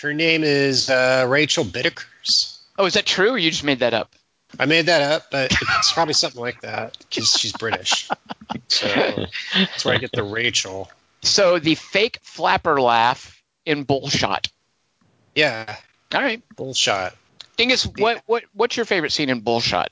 Her 0.00 0.14
name 0.14 0.42
is 0.44 0.88
uh, 0.88 1.26
Rachel 1.28 1.64
Biddekers. 1.64 2.58
Oh, 2.78 2.86
is 2.86 2.94
that 2.94 3.04
true, 3.06 3.30
or 3.32 3.38
you 3.38 3.50
just 3.50 3.64
made 3.64 3.80
that 3.80 3.92
up? 3.94 4.12
I 4.58 4.66
made 4.66 4.86
that 4.86 5.02
up, 5.02 5.30
but 5.30 5.52
it's 5.52 5.92
probably 5.92 6.14
something 6.14 6.40
like 6.40 6.60
that 6.62 6.96
because 6.98 7.32
she's 7.32 7.52
British. 7.52 8.08
So 8.68 8.86
that's 9.54 9.84
where 9.84 9.94
I 9.94 9.98
get 9.98 10.12
the 10.12 10.22
Rachel. 10.22 10.90
So 11.22 11.58
the 11.58 11.74
fake 11.74 12.18
flapper 12.22 12.80
laugh 12.80 13.42
in 13.64 13.84
Bullshot. 13.84 14.48
Yeah, 15.34 15.76
All 16.14 16.20
right, 16.20 16.42
bullshot. 16.56 17.12
Dingus, 17.56 17.84
what 17.84 18.22
what 18.26 18.44
what's 18.52 18.76
your 18.76 18.86
favorite 18.86 19.10
scene 19.10 19.30
in 19.30 19.42
Bullshot? 19.42 19.88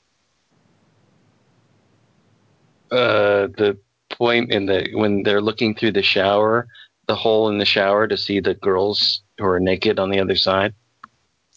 Uh, 2.91 3.47
the 3.47 3.77
point 4.09 4.51
in 4.51 4.65
the 4.65 4.89
when 4.93 5.23
they're 5.23 5.41
looking 5.41 5.75
through 5.75 5.91
the 5.91 6.03
shower, 6.03 6.67
the 7.07 7.15
hole 7.15 7.49
in 7.49 7.57
the 7.57 7.65
shower 7.65 8.07
to 8.07 8.17
see 8.17 8.39
the 8.39 8.53
girls 8.53 9.21
who 9.37 9.45
are 9.45 9.59
naked 9.59 9.99
on 9.99 10.09
the 10.09 10.19
other 10.19 10.35
side. 10.35 10.73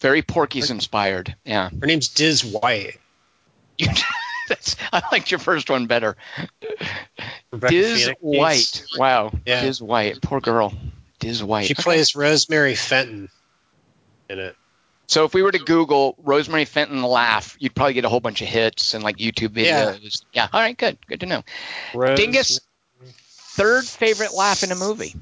Very 0.01 0.23
Porky's 0.23 0.70
inspired. 0.70 1.35
Yeah, 1.44 1.70
Her 1.70 1.86
name's 1.86 2.09
Diz 2.09 2.44
White. 2.44 2.98
You- 3.78 3.89
that's, 4.48 4.77
I 4.93 5.02
liked 5.10 5.31
your 5.31 5.40
first 5.40 5.70
one 5.70 5.86
better. 5.86 6.16
Rebecca 7.51 7.73
Diz 7.73 8.02
Phoenix. 8.05 8.20
White. 8.20 8.85
Wow. 8.98 9.32
Yeah. 9.47 9.62
Diz 9.62 9.81
White. 9.82 10.20
Poor 10.23 10.40
girl. 10.40 10.74
Diz 11.18 11.43
White. 11.43 11.66
She 11.66 11.74
Okay. 11.74 11.82
plays 11.82 12.14
Rosemary 12.14 12.74
Fenton 12.74 13.28
in 14.28 14.39
it. 14.39 14.56
So 15.09 15.24
if 15.24 15.32
we 15.35 15.43
were 15.43 15.52
to 15.52 15.59
Google 15.59 16.16
Rosemary 16.18 16.64
Fenton 16.64 17.02
laugh, 17.02 17.56
you'd 17.60 17.74
probably 17.74 17.94
get 17.94 18.05
a 18.05 18.09
whole 18.09 18.20
bunch 18.20 18.43
of 18.43 18.48
hits 18.48 18.93
and 18.94 19.02
like 19.05 19.16
YouTube 19.18 19.51
videos. 19.51 20.23
Yeah. 20.32 20.43
yeah. 20.44 20.48
All 20.52 20.60
right. 20.60 20.77
Good. 20.77 20.98
Good 21.06 21.20
to 21.20 21.27
know. 21.27 21.43
Rose- 21.94 22.18
Dingus, 22.18 22.60
third 23.05 23.85
favorite 23.85 24.35
laugh 24.35 24.62
in 24.62 24.73
a 24.73 24.77
movie. 24.77 25.14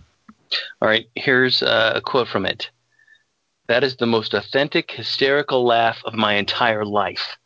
All 0.81 0.89
right, 0.89 1.07
here's 1.17 1.63
uh, 1.65 1.95
a 1.97 2.01
quote 2.01 2.29
from 2.29 2.47
it. 2.47 2.71
That 3.67 3.83
is 3.85 3.97
the 3.97 4.07
most 4.07 4.35
authentic, 4.35 4.91
hysterical 4.91 5.65
laugh 5.65 6.03
of 6.05 6.15
my 6.15 6.35
entire 6.35 6.85
life. 6.85 7.39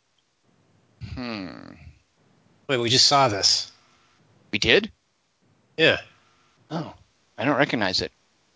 Hmm. 1.13 1.49
Wait, 2.67 2.77
we 2.77 2.89
just 2.89 3.07
saw 3.07 3.29
this. 3.29 3.71
We 4.51 4.59
did? 4.59 4.91
Yeah. 5.77 5.99
Oh, 6.69 6.93
I 7.37 7.45
don't 7.45 7.57
recognize 7.57 8.01
it. 8.01 8.11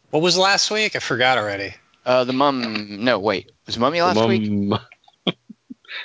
What 0.09 0.21
was 0.21 0.37
last 0.37 0.69
week? 0.69 0.95
I 0.95 0.99
forgot 0.99 1.37
already. 1.37 1.73
Uh, 2.05 2.25
the 2.25 2.33
mum. 2.33 3.03
No, 3.03 3.17
wait. 3.19 3.51
Was 3.65 3.77
Mummy 3.79 4.01
last 4.01 4.23
week? 4.27 4.51
Mum- 4.51 4.79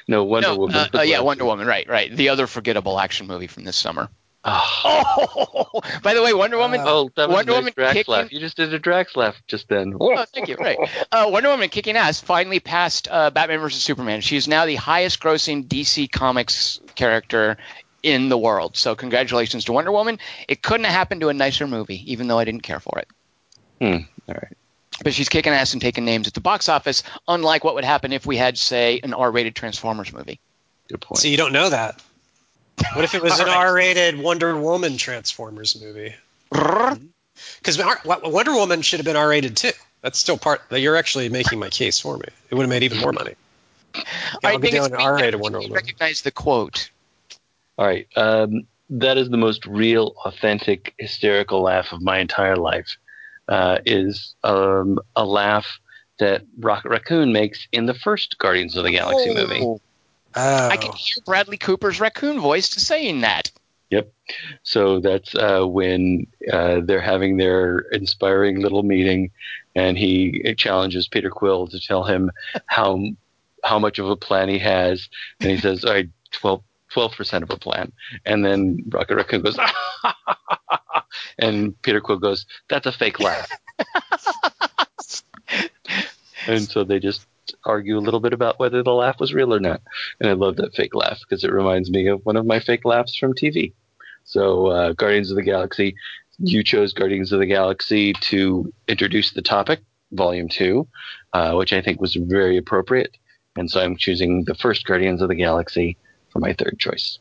no, 0.08 0.24
Wonder 0.24 0.48
no, 0.50 0.56
Woman. 0.56 0.76
uh, 0.76 0.88
uh, 0.94 1.02
yeah, 1.02 1.20
Wonder 1.20 1.44
week. 1.44 1.50
Woman. 1.50 1.66
Right, 1.66 1.88
right. 1.88 2.14
The 2.14 2.28
other 2.28 2.46
forgettable 2.46 3.00
action 3.00 3.26
movie 3.26 3.48
from 3.48 3.64
this 3.64 3.76
summer. 3.76 4.08
Oh, 4.44 5.68
Oh, 5.74 5.80
by 6.02 6.14
the 6.14 6.22
way, 6.22 6.32
Wonder 6.32 6.58
Woman. 6.58 6.80
oh 6.84 7.10
that 7.16 7.28
was 7.28 7.34
Wonder 7.34 7.52
a 7.52 7.54
nice 7.54 7.60
Woman 7.60 7.72
Drax 7.76 7.92
kicking- 7.94 8.12
laugh. 8.12 8.32
You 8.32 8.40
just 8.40 8.56
did 8.56 8.72
a 8.72 8.78
Drax 8.78 9.16
laugh 9.16 9.36
just 9.46 9.68
then. 9.68 9.94
Oh, 10.00 10.24
thank 10.32 10.48
you. 10.48 10.56
Right. 10.56 10.78
Uh, 11.10 11.26
Wonder 11.30 11.50
Woman 11.50 11.68
kicking 11.68 11.96
ass 11.96 12.20
finally 12.20 12.60
passed 12.60 13.08
uh, 13.10 13.30
Batman 13.30 13.58
vs 13.60 13.82
Superman. 13.82 14.20
She's 14.20 14.46
now 14.48 14.64
the 14.66 14.76
highest 14.76 15.20
grossing 15.20 15.66
DC 15.66 16.10
Comics 16.10 16.80
character 16.94 17.56
in 18.02 18.28
the 18.28 18.38
world. 18.38 18.76
So 18.76 18.94
congratulations 18.94 19.64
to 19.66 19.72
Wonder 19.72 19.90
Woman. 19.92 20.18
It 20.46 20.62
couldn't 20.62 20.84
have 20.84 20.94
happened 20.94 21.20
to 21.22 21.28
a 21.30 21.34
nicer 21.34 21.66
movie, 21.66 22.10
even 22.12 22.28
though 22.28 22.38
I 22.38 22.44
didn't 22.44 22.62
care 22.62 22.80
for 22.80 22.98
it. 23.00 23.08
Hmm. 23.80 24.04
All 24.28 24.34
right. 24.34 24.56
But 25.02 25.14
she's 25.14 25.28
kicking 25.28 25.52
ass 25.52 25.72
and 25.74 25.82
taking 25.82 26.04
names 26.04 26.26
at 26.26 26.34
the 26.34 26.40
box 26.40 26.68
office, 26.68 27.02
unlike 27.28 27.62
what 27.64 27.74
would 27.74 27.84
happen 27.84 28.12
if 28.12 28.26
we 28.26 28.36
had, 28.36 28.58
say, 28.58 28.98
an 29.02 29.14
R-rated 29.14 29.54
Transformers 29.54 30.12
movie. 30.12 30.40
Good 30.88 31.00
point. 31.00 31.18
So 31.20 31.28
you 31.28 31.36
don't 31.36 31.52
know 31.52 31.68
that. 31.70 32.02
What 32.94 33.04
if 33.04 33.14
it 33.14 33.22
was 33.22 33.38
an 33.40 33.48
All 33.48 33.54
right. 33.54 33.66
R-rated 33.66 34.18
Wonder 34.18 34.58
Woman 34.58 34.96
Transformers 34.96 35.80
movie? 35.80 36.14
Because 36.50 37.78
Wonder 38.04 38.52
Woman 38.52 38.82
should 38.82 38.98
have 39.00 39.06
been 39.06 39.16
R-rated 39.16 39.56
too. 39.56 39.72
That's 40.02 40.18
still 40.18 40.38
part. 40.38 40.62
You're 40.70 40.96
actually 40.96 41.28
making 41.28 41.58
my 41.58 41.68
case 41.70 41.98
for 41.98 42.16
me. 42.16 42.26
It 42.50 42.54
would 42.54 42.62
have 42.62 42.70
made 42.70 42.82
even 42.82 43.00
more 43.00 43.12
money. 43.12 43.34
I 43.94 44.02
I'll 44.44 44.58
be 44.58 44.70
think 44.70 44.84
it's 44.84 44.86
an 44.86 44.94
R-rated 44.94 45.34
we 45.36 45.40
Wonder 45.40 45.58
Woman. 45.58 45.74
recognize 45.74 46.22
the 46.22 46.30
quote. 46.30 46.90
All 47.76 47.86
right. 47.86 48.06
Um, 48.16 48.62
that 48.90 49.18
is 49.18 49.28
the 49.28 49.36
most 49.36 49.66
real, 49.66 50.14
authentic, 50.24 50.94
hysterical 50.98 51.62
laugh 51.62 51.92
of 51.92 52.00
my 52.00 52.18
entire 52.18 52.56
life. 52.56 52.96
Uh, 53.48 53.78
is 53.86 54.34
um, 54.44 54.98
a 55.16 55.24
laugh 55.24 55.66
that 56.18 56.42
Rocket 56.58 56.90
Raccoon 56.90 57.32
makes 57.32 57.66
in 57.72 57.86
the 57.86 57.94
first 57.94 58.36
Guardians 58.38 58.76
of 58.76 58.84
the 58.84 58.90
Galaxy 58.90 59.32
movie. 59.32 59.80
Oh. 60.40 60.68
I 60.68 60.76
can 60.76 60.92
hear 60.92 61.16
Bradley 61.26 61.56
Cooper's 61.56 61.98
raccoon 61.98 62.38
voice 62.38 62.70
saying 62.70 63.22
that. 63.22 63.50
Yep. 63.90 64.12
So 64.62 65.00
that's 65.00 65.34
uh, 65.34 65.64
when 65.64 66.28
uh, 66.52 66.80
they're 66.84 67.00
having 67.00 67.38
their 67.38 67.78
inspiring 67.90 68.60
little 68.60 68.84
meeting, 68.84 69.32
and 69.74 69.98
he 69.98 70.54
challenges 70.56 71.08
Peter 71.08 71.30
Quill 71.30 71.66
to 71.68 71.80
tell 71.80 72.04
him 72.04 72.30
how 72.66 73.02
how 73.64 73.80
much 73.80 73.98
of 73.98 74.08
a 74.08 74.14
plan 74.14 74.48
he 74.48 74.60
has, 74.60 75.08
and 75.40 75.50
he 75.50 75.58
says, 75.58 75.84
"All 75.84 75.92
right, 75.92 76.08
12 76.30 76.62
percent 77.16 77.42
of 77.42 77.50
a 77.50 77.56
plan," 77.56 77.90
and 78.24 78.44
then 78.44 78.84
Rocket 78.90 79.16
Raccoon 79.16 79.42
goes, 79.42 79.58
and 81.38 81.80
Peter 81.82 82.00
Quill 82.00 82.18
goes, 82.18 82.46
"That's 82.68 82.86
a 82.86 82.92
fake 82.92 83.18
laugh," 83.18 83.50
and 86.46 86.68
so 86.70 86.84
they 86.84 87.00
just 87.00 87.26
argue 87.68 87.98
a 87.98 88.00
little 88.00 88.20
bit 88.20 88.32
about 88.32 88.58
whether 88.58 88.82
the 88.82 88.92
laugh 88.92 89.20
was 89.20 89.34
real 89.34 89.54
or 89.54 89.60
not. 89.60 89.82
And 90.20 90.28
I 90.28 90.32
love 90.32 90.56
that 90.56 90.74
fake 90.74 90.94
laugh 90.94 91.20
because 91.20 91.44
it 91.44 91.52
reminds 91.52 91.90
me 91.90 92.08
of 92.08 92.24
one 92.24 92.36
of 92.36 92.46
my 92.46 92.60
fake 92.60 92.84
laughs 92.84 93.16
from 93.16 93.34
TV. 93.34 93.74
So, 94.24 94.66
uh, 94.66 94.92
Guardians 94.92 95.30
of 95.30 95.36
the 95.36 95.42
Galaxy, 95.42 95.94
you 96.38 96.62
chose 96.62 96.92
Guardians 96.92 97.32
of 97.32 97.38
the 97.38 97.46
Galaxy 97.46 98.12
to 98.12 98.72
introduce 98.86 99.32
the 99.32 99.42
topic, 99.42 99.80
Volume 100.12 100.48
2, 100.48 100.86
uh, 101.32 101.54
which 101.54 101.72
I 101.72 101.82
think 101.82 102.00
was 102.00 102.14
very 102.14 102.56
appropriate. 102.56 103.16
And 103.56 103.70
so 103.70 103.80
I'm 103.80 103.96
choosing 103.96 104.44
the 104.44 104.54
first 104.54 104.86
Guardians 104.86 105.22
of 105.22 105.28
the 105.28 105.34
Galaxy 105.34 105.96
for 106.30 106.38
my 106.38 106.52
third 106.52 106.78
choice. 106.78 107.18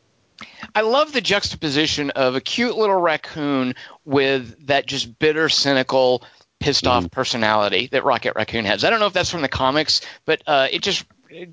I 0.74 0.82
love 0.82 1.12
the 1.12 1.20
juxtaposition 1.20 2.10
of 2.10 2.36
a 2.36 2.40
cute 2.40 2.76
little 2.76 3.00
raccoon 3.00 3.74
with 4.04 4.66
that 4.66 4.86
just 4.86 5.18
bitter, 5.18 5.48
cynical, 5.48 6.22
pissed 6.60 6.86
off 6.86 7.10
personality 7.10 7.88
that 7.92 8.04
Rocket 8.04 8.34
Raccoon 8.34 8.64
has. 8.64 8.84
I 8.84 8.90
don't 8.90 9.00
know 9.00 9.06
if 9.06 9.12
that's 9.12 9.30
from 9.30 9.42
the 9.42 9.48
comics, 9.48 10.00
but 10.24 10.42
uh, 10.46 10.68
it 10.70 10.82
just 10.82 11.04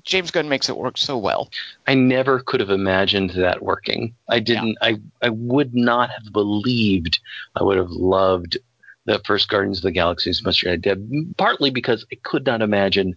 James 0.02 0.30
Gunn 0.30 0.48
makes 0.48 0.68
it 0.68 0.76
work 0.76 0.96
so 0.96 1.18
well. 1.18 1.50
I 1.86 1.94
never 1.94 2.40
could 2.40 2.60
have 2.60 2.70
imagined 2.70 3.30
that 3.30 3.62
working. 3.62 4.14
I 4.28 4.40
didn't. 4.40 4.78
I 4.80 5.00
I 5.22 5.28
would 5.28 5.74
not 5.74 6.10
have 6.10 6.32
believed. 6.32 7.20
I 7.54 7.62
would 7.62 7.76
have 7.76 7.90
loved 7.90 8.58
the 9.04 9.20
first 9.24 9.48
Guardians 9.48 9.78
of 9.78 9.82
the 9.84 9.92
Galaxy 9.92 10.30
as 10.30 10.42
much 10.42 10.64
as 10.64 10.72
I 10.72 10.76
did. 10.76 11.36
Partly 11.36 11.70
because 11.70 12.04
I 12.12 12.16
could 12.22 12.44
not 12.46 12.62
imagine 12.62 13.16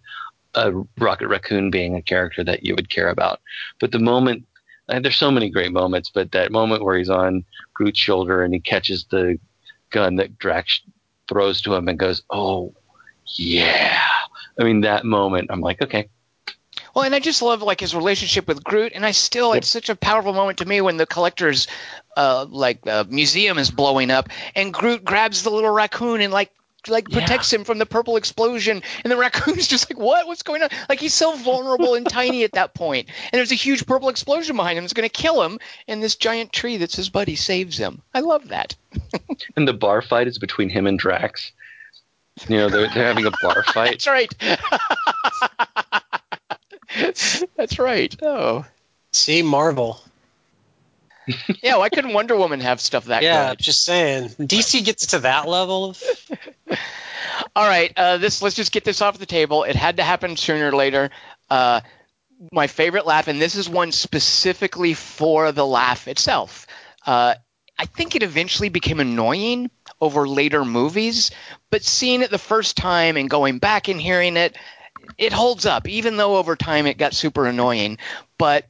a 0.55 0.71
Rocket 0.97 1.27
Raccoon 1.27 1.71
being 1.71 1.95
a 1.95 2.01
character 2.01 2.43
that 2.43 2.63
you 2.63 2.75
would 2.75 2.89
care 2.89 3.09
about. 3.09 3.39
But 3.79 3.91
the 3.91 3.99
moment, 3.99 4.45
and 4.87 5.03
there's 5.03 5.17
so 5.17 5.31
many 5.31 5.49
great 5.49 5.71
moments, 5.71 6.11
but 6.13 6.31
that 6.31 6.51
moment 6.51 6.83
where 6.83 6.97
he's 6.97 7.09
on 7.09 7.45
Groot's 7.73 7.99
shoulder 7.99 8.43
and 8.43 8.53
he 8.53 8.59
catches 8.59 9.05
the 9.05 9.39
gun 9.91 10.17
that 10.17 10.37
Drax 10.37 10.81
throws 11.29 11.61
to 11.61 11.73
him 11.73 11.87
and 11.87 11.97
goes, 11.97 12.23
"Oh, 12.29 12.73
yeah." 13.25 14.01
I 14.59 14.63
mean, 14.63 14.81
that 14.81 15.05
moment, 15.05 15.47
I'm 15.51 15.61
like, 15.61 15.81
okay, 15.81 16.09
Well, 16.93 17.05
and 17.05 17.15
I 17.15 17.19
just 17.19 17.41
love 17.41 17.61
like 17.61 17.79
his 17.79 17.95
relationship 17.95 18.47
with 18.47 18.63
Groot, 18.63 18.91
and 18.93 19.05
I 19.05 19.11
still 19.11 19.53
it's 19.53 19.69
such 19.69 19.89
a 19.89 19.95
powerful 19.95 20.33
moment 20.33 20.57
to 20.57 20.65
me 20.65 20.81
when 20.81 20.97
the 20.97 21.05
collector's 21.05 21.67
uh, 22.17 22.45
like 22.49 22.85
uh, 22.85 23.05
museum 23.07 23.57
is 23.57 23.71
blowing 23.71 24.11
up, 24.11 24.29
and 24.55 24.73
Groot 24.73 25.05
grabs 25.05 25.43
the 25.43 25.51
little 25.51 25.69
raccoon 25.69 26.19
and 26.19 26.33
like 26.33 26.51
like 26.87 27.07
Yeah. 27.09 27.19
protects 27.19 27.51
him 27.51 27.63
from 27.63 27.77
the 27.77 27.85
purple 27.85 28.15
explosion, 28.15 28.81
and 29.03 29.11
the 29.11 29.17
raccoon's 29.17 29.67
just 29.69 29.91
like, 29.91 29.99
what? 29.99 30.27
What's 30.27 30.43
going 30.43 30.61
on? 30.63 30.69
Like 30.87 30.99
he's 30.99 31.13
so 31.13 31.35
vulnerable 31.35 31.95
and 31.95 32.07
tiny 32.07 32.43
at 32.43 32.53
that 32.53 32.73
point, 32.73 33.09
and 33.31 33.37
there's 33.37 33.51
a 33.51 33.55
huge 33.55 33.85
purple 33.85 34.09
explosion 34.09 34.55
behind 34.55 34.77
him 34.77 34.83
that's 34.83 34.93
going 34.93 35.09
to 35.09 35.13
kill 35.21 35.41
him, 35.43 35.59
and 35.87 36.01
this 36.01 36.15
giant 36.15 36.53
tree 36.53 36.77
that's 36.77 36.95
his 36.95 37.09
buddy 37.09 37.35
saves 37.35 37.77
him. 37.77 38.01
I 38.13 38.21
love 38.21 38.47
that. 38.49 38.75
and 39.55 39.67
the 39.67 39.73
bar 39.73 40.01
fight 40.01 40.27
is 40.27 40.37
between 40.37 40.69
him 40.69 40.87
and 40.87 40.97
Drax. 40.97 41.51
You 42.47 42.55
know, 42.57 42.69
they're, 42.69 42.87
they're 42.87 43.05
having 43.05 43.25
a 43.25 43.31
bar 43.41 43.63
fight. 43.67 44.01
That's 44.03 44.07
right. 44.07 44.33
that's 47.57 47.79
right. 47.79 48.15
Oh. 48.21 48.65
See, 49.11 49.41
Marvel. 49.41 49.99
Yeah, 51.61 51.77
why 51.77 51.89
couldn't 51.89 52.13
Wonder 52.13 52.35
Woman 52.35 52.59
have 52.61 52.79
stuff 52.79 53.05
that 53.05 53.23
yeah, 53.23 53.49
good? 53.49 53.59
just 53.59 53.83
saying. 53.83 54.29
DC 54.29 54.83
gets 54.85 55.07
to 55.07 55.19
that 55.19 55.47
level 55.47 55.91
of. 55.91 56.03
All 57.55 57.67
right, 57.67 57.91
uh, 57.95 58.17
this 58.17 58.41
let's 58.41 58.55
just 58.55 58.71
get 58.71 58.83
this 58.83 59.01
off 59.01 59.17
the 59.17 59.25
table. 59.25 59.63
It 59.63 59.75
had 59.75 59.97
to 59.97 60.03
happen 60.03 60.37
sooner 60.37 60.69
or 60.69 60.75
later. 60.75 61.09
Uh, 61.49 61.81
my 62.51 62.67
favorite 62.67 63.05
laugh, 63.05 63.27
and 63.27 63.41
this 63.41 63.55
is 63.55 63.69
one 63.69 63.91
specifically 63.91 64.93
for 64.93 65.51
the 65.51 65.65
laugh 65.65 66.07
itself. 66.07 66.67
Uh, 67.05 67.35
I 67.77 67.85
think 67.85 68.15
it 68.15 68.23
eventually 68.23 68.69
became 68.69 68.99
annoying 68.99 69.71
over 70.01 70.27
later 70.27 70.63
movies, 70.65 71.31
but 71.69 71.83
seeing 71.83 72.21
it 72.21 72.29
the 72.29 72.37
first 72.37 72.77
time 72.77 73.17
and 73.17 73.29
going 73.29 73.59
back 73.59 73.87
and 73.87 74.01
hearing 74.01 74.37
it, 74.37 74.57
it 75.17 75.33
holds 75.33 75.65
up, 75.65 75.87
even 75.87 76.17
though 76.17 76.37
over 76.37 76.55
time 76.55 76.85
it 76.87 76.97
got 76.97 77.13
super 77.13 77.45
annoying. 77.45 77.97
But 78.37 78.65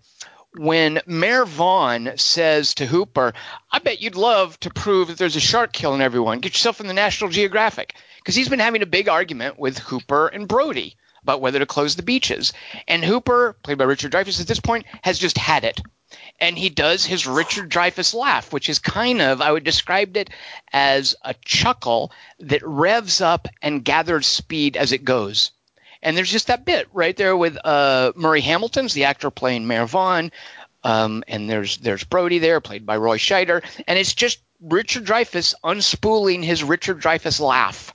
when 0.58 1.02
Mayor 1.06 1.46
Vaughn 1.46 2.14
says 2.18 2.74
to 2.76 2.86
Hooper, 2.86 3.34
I 3.72 3.80
bet 3.80 4.02
you'd 4.02 4.16
love 4.16 4.60
to 4.62 4.70
prove 4.70 5.08
that 5.08 5.18
there's 5.18 5.36
a 5.36 5.42
shark 5.42 5.74
killing 5.74 6.02
everyone. 6.02 6.40
Get 6.40 6.54
yourself 6.54 6.82
in 6.82 6.88
the 6.88 6.94
National 6.94 7.30
Geographic. 7.30 7.96
Because 8.18 8.36
he's 8.36 8.50
been 8.50 8.60
having 8.60 8.82
a 8.82 8.88
big 8.88 9.08
argument 9.08 9.58
with 9.60 9.80
Hooper 9.80 10.28
and 10.28 10.48
Brody 10.48 10.98
about 11.24 11.42
whether 11.42 11.60
to 11.60 11.66
close 11.66 11.96
the 11.96 12.04
beaches. 12.04 12.54
And 12.88 13.04
Hooper, 13.04 13.56
played 13.64 13.78
by 13.78 13.84
Richard 13.86 14.12
Dreyfuss 14.12 14.42
at 14.42 14.48
this 14.48 14.60
point, 14.60 14.86
has 15.04 15.20
just 15.20 15.38
had 15.38 15.64
it. 15.64 15.82
And 16.40 16.58
he 16.58 16.70
does 16.70 17.06
his 17.06 17.28
Richard 17.28 17.70
Dreyfuss 17.70 18.14
laugh, 18.14 18.52
which 18.52 18.70
is 18.70 18.80
kind 18.80 19.22
of, 19.22 19.42
I 19.42 19.52
would 19.52 19.64
describe 19.64 20.18
it 20.18 20.30
as 20.74 21.16
a 21.24 21.36
chuckle 21.46 22.12
that 22.40 22.66
revs 22.66 23.22
up 23.22 23.48
and 23.62 23.86
gathers 23.86 24.26
speed 24.26 24.76
as 24.76 24.92
it 24.92 25.04
goes. 25.04 25.52
And 26.02 26.16
there's 26.16 26.32
just 26.32 26.48
that 26.48 26.66
bit 26.66 26.88
right 26.94 27.16
there 27.16 27.36
with 27.36 27.58
uh, 27.64 28.14
Murray 28.16 28.42
Hamilton's 28.42 28.94
the 28.94 29.06
actor 29.06 29.30
playing 29.30 29.68
Mayor 29.68 29.86
Vaughn, 29.86 30.32
um, 30.84 31.24
and 31.28 31.50
there's 31.50 31.78
there's 31.78 32.04
Brody 32.04 32.40
there 32.40 32.62
played 32.62 32.86
by 32.86 32.98
Roy 32.98 33.18
Scheider, 33.18 33.64
and 33.88 34.00
it's 34.00 34.14
just 34.14 34.40
Richard 34.62 35.06
Dreyfuss 35.06 35.54
unspooling 35.64 36.44
his 36.44 36.64
Richard 36.64 37.02
Dreyfuss 37.02 37.40
laugh. 37.40 37.94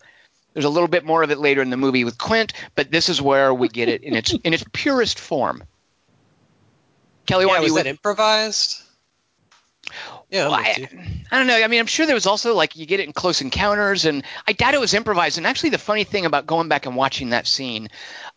There's 0.53 0.67
a 0.67 0.71
little 0.71 0.89
bit 0.89 1.05
more 1.05 1.23
of 1.23 1.31
it 1.31 1.39
later 1.39 1.63
in 1.63 1.71
the 1.71 1.77
movie 1.77 2.05
with 2.05 2.19
Quint, 2.19 2.53
but 2.75 2.91
this 2.91 3.09
is 3.09 3.21
where 3.21 3.53
we 3.53 3.69
get 3.69 3.89
it 3.89 4.03
in 4.03 4.15
its 4.15 4.33
in 4.33 4.53
its 4.53 4.65
purest 4.73 5.19
form. 5.19 5.65
Kelly, 7.27 7.47
Yeah, 7.47 7.59
was 7.61 7.71
you 7.71 7.77
that 7.77 7.87
improvised? 7.87 8.84
Yeah, 10.35 10.49
well. 10.49 10.55
I, 10.55 10.89
I 11.31 11.39
don't 11.39 11.47
know. 11.47 11.55
I 11.55 11.69
mean, 11.69 11.79
I'm 11.79 11.87
sure 11.87 12.07
there 12.07 12.15
was 12.17 12.27
also 12.27 12.57
like 12.57 12.75
you 12.75 12.87
get 12.87 12.99
it 12.99 13.07
in 13.07 13.13
Close 13.13 13.41
Encounters, 13.41 14.05
and 14.05 14.25
I 14.49 14.53
doubt 14.53 14.75
it 14.75 14.81
was 14.81 14.93
improvised. 14.93 15.39
And 15.39 15.47
actually, 15.47 15.71
the 15.71 15.79
funny 15.79 16.03
thing 16.03 16.27
about 16.27 16.45
going 16.45 16.67
back 16.67 16.87
and 16.87 16.97
watching 16.97 17.31
that 17.31 17.47
scene, 17.47 17.89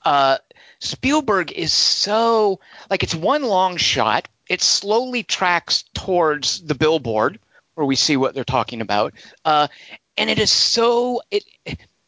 uh, 0.05 0.37
Spielberg 0.77 1.51
is 1.51 1.73
so 1.73 2.59
like 2.91 3.01
it's 3.01 3.15
one 3.15 3.41
long 3.41 3.77
shot. 3.77 4.27
It 4.47 4.61
slowly 4.61 5.23
tracks 5.23 5.85
towards 5.95 6.63
the 6.63 6.75
billboard 6.75 7.39
where 7.73 7.87
we 7.87 7.95
see 7.95 8.15
what 8.15 8.35
they're 8.35 8.43
talking 8.43 8.81
about, 8.81 9.15
uh, 9.43 9.67
and 10.19 10.29
it 10.29 10.37
is 10.37 10.51
so 10.51 11.23
it. 11.31 11.45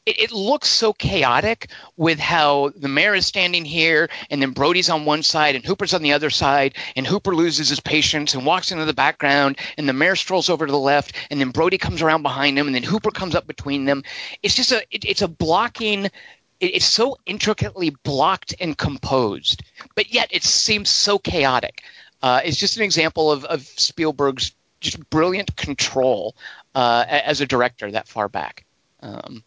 It 0.09 0.19
it 0.19 0.31
looks 0.31 0.67
so 0.67 0.91
chaotic 0.91 1.69
with 1.95 2.19
how 2.19 2.71
the 2.75 2.87
mayor 2.87 3.13
is 3.13 3.25
standing 3.25 3.63
here 3.63 4.09
and 4.29 4.41
then 4.41 4.51
Brody's 4.51 4.89
on 4.89 5.05
one 5.05 5.23
side 5.23 5.55
and 5.55 5.63
Hooper's 5.63 5.93
on 5.93 6.01
the 6.01 6.13
other 6.13 6.29
side 6.29 6.75
and 6.95 7.05
Hooper 7.05 7.35
loses 7.35 7.69
his 7.69 7.79
patience 7.79 8.33
and 8.33 8.45
walks 8.45 8.71
into 8.71 8.85
the 8.85 8.93
background 8.93 9.57
and 9.77 9.87
the 9.87 9.93
mayor 9.93 10.15
strolls 10.15 10.49
over 10.49 10.65
to 10.65 10.71
the 10.71 10.77
left 10.77 11.13
and 11.29 11.39
then 11.39 11.51
Brody 11.51 11.77
comes 11.77 12.01
around 12.01 12.23
behind 12.23 12.57
him 12.57 12.65
and 12.65 12.75
then 12.75 12.83
Hooper 12.83 13.11
comes 13.11 13.35
up 13.35 13.45
between 13.45 13.85
them. 13.85 14.03
It's 14.41 14.55
just 14.55 14.71
a 14.71 14.83
it, 14.91 15.05
it's 15.05 15.21
a 15.21 15.27
blocking 15.27 16.05
it- 16.05 16.11
it's 16.59 16.85
so 16.85 17.17
intricately 17.25 17.91
blocked 18.03 18.53
and 18.59 18.77
composed, 18.77 19.63
but 19.95 20.13
yet 20.13 20.29
it 20.31 20.43
seems 20.43 20.89
so 20.89 21.17
chaotic. 21.19 21.83
Uh, 22.21 22.41
it's 22.43 22.57
just 22.57 22.75
an 22.77 22.83
example 22.83 23.31
of, 23.31 23.45
of 23.45 23.61
Spielberg's 23.61 24.53
just 24.81 25.09
brilliant 25.09 25.55
control 25.55 26.35
uh, 26.75 27.05
as 27.07 27.39
a 27.41 27.45
director 27.45 27.91
that 27.91 28.07
far 28.09 28.27
back. 28.27 28.65
Um, 29.01 29.43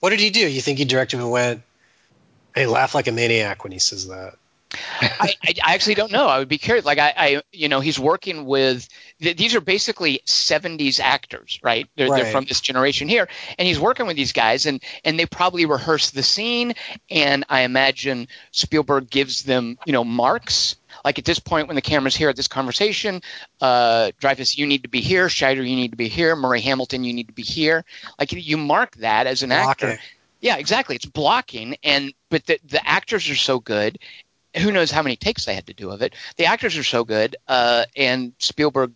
What 0.00 0.10
did 0.10 0.20
he 0.20 0.30
do? 0.30 0.46
You 0.46 0.60
think 0.60 0.78
he 0.78 0.84
directed 0.84 1.16
him 1.16 1.24
and 1.24 1.32
went, 1.32 1.62
"Hey, 2.54 2.66
laugh 2.66 2.94
like 2.94 3.08
a 3.08 3.12
maniac" 3.12 3.64
when 3.64 3.72
he 3.72 3.78
says 3.78 4.08
that? 4.08 4.34
I, 5.00 5.34
I, 5.64 5.74
actually 5.74 5.94
don't 5.94 6.12
know. 6.12 6.26
I 6.26 6.38
would 6.38 6.48
be 6.48 6.58
curious. 6.58 6.84
Like 6.84 6.98
I, 6.98 7.14
I 7.16 7.42
you 7.52 7.68
know, 7.68 7.80
he's 7.80 7.98
working 7.98 8.44
with 8.44 8.88
th- 9.20 9.36
these 9.36 9.54
are 9.54 9.60
basically 9.60 10.20
'70s 10.26 11.00
actors, 11.00 11.58
right? 11.62 11.88
They're, 11.96 12.10
they're 12.10 12.26
from 12.26 12.44
this 12.44 12.60
generation 12.60 13.08
here, 13.08 13.28
and 13.58 13.66
he's 13.66 13.80
working 13.80 14.06
with 14.06 14.16
these 14.16 14.32
guys, 14.32 14.66
and 14.66 14.82
and 15.04 15.18
they 15.18 15.26
probably 15.26 15.66
rehearse 15.66 16.10
the 16.10 16.22
scene, 16.22 16.74
and 17.10 17.44
I 17.48 17.62
imagine 17.62 18.28
Spielberg 18.50 19.08
gives 19.08 19.42
them, 19.42 19.78
you 19.86 19.92
know, 19.92 20.04
marks. 20.04 20.76
Like 21.08 21.18
at 21.18 21.24
this 21.24 21.38
point, 21.38 21.68
when 21.68 21.74
the 21.74 21.80
camera's 21.80 22.14
here 22.14 22.28
at 22.28 22.36
this 22.36 22.48
conversation, 22.48 23.22
uh, 23.62 24.10
Dreyfuss, 24.20 24.58
you 24.58 24.66
need 24.66 24.82
to 24.82 24.90
be 24.90 25.00
here. 25.00 25.28
Scheider, 25.28 25.66
you 25.66 25.74
need 25.74 25.92
to 25.92 25.96
be 25.96 26.06
here. 26.06 26.36
Murray 26.36 26.60
Hamilton, 26.60 27.02
you 27.02 27.14
need 27.14 27.28
to 27.28 27.32
be 27.32 27.40
here. 27.42 27.86
Like 28.18 28.30
you 28.32 28.58
mark 28.58 28.94
that 28.96 29.26
as 29.26 29.42
an 29.42 29.50
actor. 29.50 29.98
Yeah, 30.42 30.58
exactly. 30.58 30.96
It's 30.96 31.06
blocking, 31.06 31.76
and 31.82 32.12
but 32.28 32.44
the 32.44 32.58
the 32.62 32.86
actors 32.86 33.30
are 33.30 33.36
so 33.36 33.58
good. 33.58 34.00
Who 34.58 34.70
knows 34.70 34.90
how 34.90 35.02
many 35.02 35.16
takes 35.16 35.46
they 35.46 35.54
had 35.54 35.68
to 35.68 35.72
do 35.72 35.88
of 35.88 36.02
it? 36.02 36.14
The 36.36 36.44
actors 36.44 36.76
are 36.76 36.84
so 36.84 37.04
good, 37.04 37.36
uh, 37.48 37.86
and 37.96 38.34
Spielberg 38.38 38.92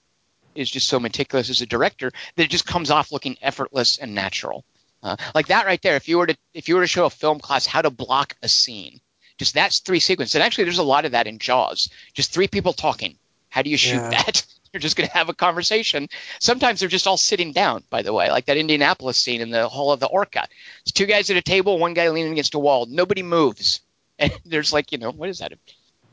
is 0.55 0.71
just 0.71 0.89
so 0.89 1.01
meticulous 1.01 1.49
as 1.49 1.63
a 1.63 1.67
director 1.67 2.13
that 2.37 2.43
it 2.43 2.51
just 2.51 2.67
comes 2.67 2.91
off 2.91 3.11
looking 3.11 3.39
effortless 3.41 3.97
and 3.97 4.15
natural. 4.15 4.67
Uh, 5.03 5.17
like 5.35 5.47
that 5.47 5.65
right 5.65 5.81
there. 5.81 5.97
If 5.97 6.09
you 6.09 6.19
were 6.19 6.27
to 6.27 6.37
if 6.53 6.69
you 6.69 6.75
were 6.75 6.83
to 6.83 6.87
show 6.87 7.07
a 7.07 7.11
film 7.11 7.41
class 7.41 7.65
how 7.65 7.81
to 7.81 7.89
block 7.89 8.37
a 8.43 8.51
scene, 8.51 9.01
just 9.39 9.55
that's 9.55 9.81
three 9.81 10.01
sequences. 10.01 10.35
And 10.35 10.43
actually, 10.45 10.65
there's 10.65 10.79
a 10.79 10.83
lot 10.83 11.05
of 11.05 11.13
that 11.13 11.27
in 11.27 11.39
Jaws. 11.39 11.89
Just 12.15 12.33
three 12.33 12.49
people 12.49 12.73
talking. 12.73 13.17
How 13.49 13.63
do 13.63 13.71
you 13.71 13.77
shoot 13.77 13.97
Yeah. 14.03 14.11
that? 14.11 14.45
You're 14.73 14.81
just 14.81 14.97
going 14.97 15.07
to 15.09 15.15
have 15.15 15.29
a 15.29 15.35
conversation. 15.35 16.09
Sometimes 16.41 16.81
they're 16.81 16.89
just 16.89 17.07
all 17.07 17.19
sitting 17.19 17.53
down. 17.53 17.85
By 17.91 18.01
the 18.01 18.13
way, 18.15 18.31
like 18.31 18.47
that 18.47 18.57
Indianapolis 18.57 19.19
scene 19.19 19.43
in 19.43 19.51
the 19.51 19.69
Hall 19.69 19.93
of 19.93 20.01
the 20.01 20.07
Orca. 20.07 20.49
It's 20.81 20.93
two 20.93 21.05
guys 21.05 21.29
at 21.29 21.37
a 21.37 21.43
table, 21.43 21.79
one 21.79 21.93
guy 21.93 22.09
leaning 22.09 22.33
against 22.33 22.55
a 22.55 22.59
wall. 22.59 22.87
Nobody 22.87 23.23
moves, 23.23 23.81
and 24.19 24.33
there's 24.47 24.73
like 24.73 24.91
you 24.93 24.97
know 24.99 25.11
what 25.11 25.29
is 25.29 25.41
that? 25.41 25.53
A 25.53 25.59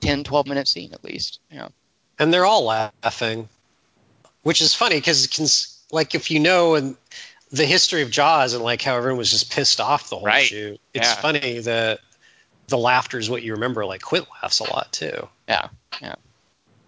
10, 0.01 0.25
12 0.25 0.47
minute 0.47 0.67
scene 0.67 0.91
at 0.93 1.03
least. 1.05 1.39
Yeah. 1.49 1.69
and 2.19 2.33
they're 2.33 2.45
all 2.45 2.65
laughing, 2.65 3.47
which 4.43 4.61
is 4.61 4.73
funny 4.73 4.95
because 4.95 5.79
like 5.91 6.13
if 6.15 6.29
you 6.31 6.39
know 6.39 6.75
and 6.75 6.97
the 7.51 7.65
history 7.65 8.01
of 8.01 8.11
Jaws 8.11 8.53
and 8.53 8.63
like 8.63 8.81
how 8.81 8.95
everyone 8.97 9.17
was 9.17 9.31
just 9.31 9.51
pissed 9.51 9.79
off 9.79 10.09
the 10.09 10.17
whole 10.17 10.25
Right. 10.25 10.45
shoot, 10.45 10.79
it's 10.93 11.07
Yeah. 11.07 11.15
funny 11.21 11.59
that 11.59 11.99
the 12.69 12.77
laughter 12.77 13.17
is 13.19 13.29
what 13.29 13.43
you 13.43 13.53
remember. 13.53 13.85
Like 13.85 14.01
Quint 14.01 14.27
laughs 14.41 14.59
a 14.59 14.63
lot 14.63 14.91
too. 14.91 15.27
Yeah. 15.47 15.69
Yeah. 16.01 16.15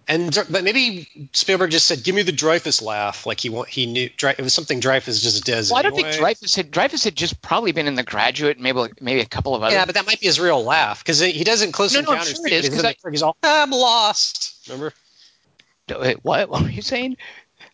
And 0.08 0.34
but 0.50 0.64
maybe 0.64 1.08
Spielberg 1.32 1.72
just 1.72 1.86
said, 1.86 2.04
"Give 2.04 2.14
me 2.14 2.24
the 2.24 2.34
Dreyfuss 2.34 2.82
laugh." 2.82 3.26
Like 3.26 3.40
he 3.40 3.50
want, 3.50 3.70
he 3.70 3.86
knew 3.86 4.10
it 4.22 4.42
was 4.42 4.54
something 4.54 4.82
Dreyfuss 4.82 5.22
just 5.22 5.46
does. 5.46 5.70
Well, 5.72 5.80
I 5.80 5.84
don't 5.84 5.96
think 5.96 6.08
Dreyfuss 6.08 6.56
had 6.56 6.72
Dreyfuss 6.72 7.06
had 7.06 7.16
just 7.16 7.42
probably 7.42 7.72
been 7.72 7.88
in 7.88 7.96
The 7.96 8.04
Graduate, 8.04 8.60
maybe 8.60 8.82
maybe 9.00 9.22
a 9.22 9.26
couple 9.26 9.56
of 9.56 9.64
other. 9.64 9.74
Yeah, 9.74 9.86
but 9.86 9.96
that 9.96 10.06
might 10.06 10.20
be 10.20 10.26
his 10.26 10.40
real 10.40 10.62
laugh 10.64 11.00
because 11.00 11.20
he 11.20 11.44
does 11.46 11.62
in 11.62 11.72
Close 11.72 11.94
No, 11.94 12.02
no, 12.02 12.08
I'm 12.10 12.14
Encounters. 12.16 12.36
sure 12.36 12.48
it 12.48 12.54
is, 12.54 12.62
but 12.62 12.64
he's 12.64 12.70
'cause 12.70 12.84
in 12.84 12.88
the 12.90 12.94
truck, 13.02 13.14
he's 13.14 13.24
all, 13.24 13.38
"I'm 13.44 13.72
lost." 13.72 14.68
Remember 14.68 14.94
Wait, 16.00 16.24
what? 16.24 16.50
What 16.50 16.64
were 16.64 16.70
you 16.70 16.82
saying? 16.82 17.18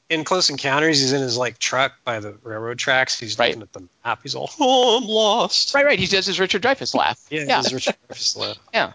In 0.09 0.23
Close 0.23 0.49
Encounters, 0.49 0.99
he's 1.01 1.11
in 1.11 1.21
his 1.21 1.37
like 1.37 1.59
truck 1.59 1.91
by 2.05 2.19
the 2.21 2.33
railroad 2.43 2.77
tracks. 2.79 3.19
He's 3.19 3.37
Right. 3.37 3.49
looking 3.49 3.63
at 3.63 3.73
the 3.73 3.83
map. 4.05 4.19
He's 4.23 4.35
all, 4.35 4.49
"Oh, 4.59 4.97
I'm 4.97 5.05
lost." 5.07 5.73
Right, 5.73 5.85
right. 5.85 5.99
He 5.99 6.07
does 6.07 6.25
his 6.25 6.39
Richard 6.39 6.61
Dreyfuss 6.63 6.95
laugh. 6.95 7.19
Yeah, 7.29 7.43
yeah. 7.47 7.57
His 7.61 7.73
Richard 7.73 7.95
Dreyfuss 8.09 8.37
laugh. 8.37 8.57
Yeah. 8.73 8.93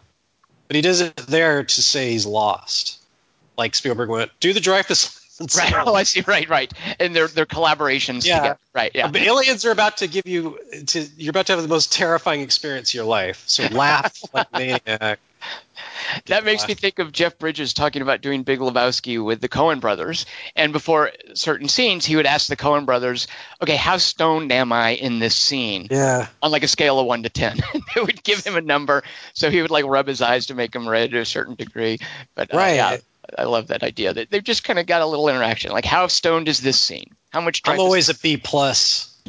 but 0.68 0.76
he 0.76 0.80
does 0.82 1.02
it 1.02 1.14
there 1.28 1.64
to 1.64 1.82
say 1.82 2.12
he's 2.12 2.24
lost. 2.24 2.98
Like 3.59 3.74
Spielberg 3.74 4.09
went, 4.09 4.30
"Do 4.40 4.55
the 4.55 4.60
Dreyfuss." 4.60 5.18
and 5.39 5.55
Right. 5.55 5.74
Oh, 5.86 5.94
I 5.94 6.05
see. 6.05 6.22
Right, 6.22 6.48
right. 6.48 6.72
And 6.98 7.14
their 7.14 7.26
their 7.28 7.47
collaborations 7.47 8.24
Yeah. 8.24 8.36
together. 8.39 8.59
Right. 8.74 8.93
Yeah. 8.94 9.09
The 9.09 9.20
aliens 9.24 9.66
are 9.66 9.70
about 9.70 9.98
to 9.98 10.06
give 10.06 10.26
you 10.26 10.59
to 10.86 11.01
you're 11.18 11.30
about 11.30 11.47
to 11.47 11.52
have 11.52 11.62
the 11.62 11.68
most 11.68 11.93
terrifying 11.93 12.40
experience 12.40 12.90
of 12.90 12.94
your 12.94 13.05
life. 13.05 13.43
So 13.47 13.64
laugh 13.66 14.18
like 14.32 14.51
maniac. 14.52 15.18
That 16.27 16.44
makes 16.44 16.66
me 16.69 16.74
think 16.74 16.98
of 16.98 17.10
Jeff 17.12 17.39
Bridges 17.39 17.73
talking 17.73 18.02
about 18.02 18.20
doing 18.20 18.43
Big 18.43 18.59
Lebowski 18.60 19.23
with 19.24 19.40
the 19.40 19.48
Coen 19.48 19.81
brothers. 19.81 20.27
And 20.55 20.73
before 20.73 21.10
certain 21.35 21.69
scenes, 21.69 22.05
he 22.05 22.16
would 22.16 22.27
ask 22.27 22.48
the 22.48 22.56
Coen 22.56 22.85
brothers, 22.85 23.27
"Okay, 23.62 23.77
how 23.77 23.97
stoned 23.97 24.52
am 24.52 24.73
I 24.73 24.90
in 24.90 25.19
this 25.20 25.35
scene?" 25.35 25.89
Yeah. 25.90 26.27
On 26.43 26.51
like 26.51 26.64
a 26.64 26.69
scale 26.69 26.98
of 27.01 27.06
one 27.06 27.23
to 27.23 27.31
ten, 27.31 27.56
they 27.94 28.01
would 28.01 28.23
give 28.23 28.44
him 28.44 28.56
a 28.56 28.60
number, 28.60 29.02
so 29.32 29.51
he 29.51 29.62
would 29.62 29.70
like 29.70 29.85
rub 29.86 30.06
his 30.06 30.20
eyes 30.20 30.47
to 30.47 30.55
make 30.55 30.74
him 30.74 30.89
red 30.89 31.10
to 31.12 31.19
a 31.19 31.24
certain 31.24 31.55
degree. 31.55 31.98
But 32.35 32.52
uh, 32.52 32.59
Right. 32.59 32.74
yeah, 32.74 32.97
I 33.39 33.44
love 33.44 33.69
that 33.69 33.82
idea 33.82 34.12
that 34.12 34.31
they've 34.31 34.44
just 34.44 34.64
kind 34.64 34.78
of 34.78 34.86
got 34.86 35.01
a 35.02 35.06
little 35.06 35.28
interaction. 35.28 35.73
Like, 35.73 35.86
how 35.86 36.06
stoned 36.09 36.48
is 36.48 36.60
this 36.60 36.78
scene? 36.78 37.16
How 37.31 37.40
much? 37.40 37.62
I'm 37.64 37.77
Dreyfuss- 37.77 37.81
always 37.81 38.09
a 38.10 38.14
B 38.19 38.36
plus. 38.36 39.16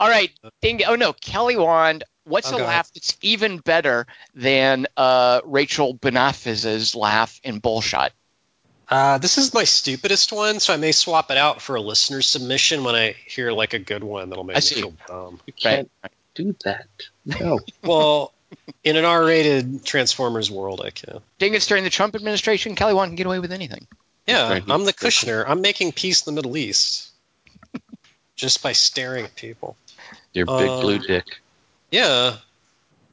All 0.00 0.08
right, 0.08 0.30
ding. 0.60 0.80
Oh 0.86 0.94
no, 0.96 1.12
Kelly 1.12 1.56
Wand. 1.56 2.04
What's 2.28 2.52
Oh, 2.52 2.56
a 2.56 2.58
God. 2.58 2.66
laugh 2.66 2.92
that's 2.92 3.16
even 3.22 3.58
better 3.58 4.06
than 4.34 4.86
uh, 4.96 5.40
Rachel 5.44 5.94
Benafiz's 5.94 6.94
laugh 6.94 7.40
in 7.42 7.60
Bullshot? 7.60 8.10
Uh, 8.90 9.18
this 9.18 9.36
is 9.38 9.52
my 9.52 9.64
stupidest 9.64 10.32
one, 10.32 10.60
so 10.60 10.72
I 10.72 10.76
may 10.78 10.92
swap 10.92 11.30
it 11.30 11.36
out 11.36 11.60
for 11.60 11.76
a 11.76 11.80
listener 11.80 12.22
submission 12.22 12.84
when 12.84 12.94
I 12.94 13.12
hear 13.26 13.52
like 13.52 13.74
a 13.74 13.78
good 13.78 14.02
one 14.02 14.30
that'll 14.30 14.44
make 14.44 14.56
I 14.56 14.58
me 14.58 14.60
see. 14.62 14.74
feel 14.80 14.94
dumb. 15.06 15.40
You 15.46 15.52
can't 15.52 15.90
do 16.34 16.54
that. 16.64 16.86
No. 17.24 17.60
Well, 17.82 18.32
in 18.84 18.96
an 18.96 19.04
R-rated 19.04 19.84
Transformers 19.84 20.50
world, 20.50 20.80
I 20.82 20.88
can. 20.90 21.20
Dingus 21.38 21.66
during 21.66 21.84
the 21.84 21.90
Trump 21.90 22.14
administration, 22.14 22.74
Kelly 22.76 22.94
Wand 22.94 23.10
can 23.10 23.16
get 23.16 23.26
away 23.26 23.40
with 23.40 23.52
anything. 23.52 23.86
Yeah, 24.26 24.48
Right. 24.50 24.64
I'm 24.68 24.84
the 24.84 24.92
Kushner. 24.94 25.44
I'm 25.46 25.60
making 25.60 25.92
peace 25.92 26.26
in 26.26 26.34
the 26.34 26.38
Middle 26.38 26.56
East 26.56 27.10
just 28.36 28.62
by 28.62 28.72
staring 28.72 29.24
at 29.26 29.34
people. 29.34 29.76
Your 30.32 30.46
big 30.46 30.68
Uh, 30.68 30.80
blue 30.80 30.98
dick. 30.98 31.24
Yeah. 31.90 32.36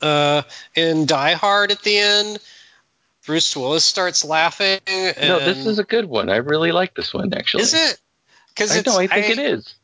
Uh, 0.02 0.42
in 0.76 1.06
Die 1.06 1.34
Hard 1.34 1.72
at 1.72 1.82
the 1.82 1.98
end, 1.98 2.40
Bruce 3.26 3.56
Willis 3.56 3.84
starts 3.84 4.24
laughing. 4.24 4.80
And 4.88 5.30
No, 5.30 5.40
this 5.40 5.66
is 5.66 5.80
a 5.80 5.84
good 5.84 6.06
one. 6.06 6.30
I 6.30 6.38
really 6.38 6.72
like 6.72 6.94
this 6.94 7.14
one 7.14 7.34
actually. 7.34 7.64
Is 7.64 7.74
it? 7.74 8.00
Because 8.50 8.72
I 8.72 8.82
know. 8.82 9.00
I 9.00 9.08
think 9.08 9.30
it 9.30 9.40
is. 9.40 9.76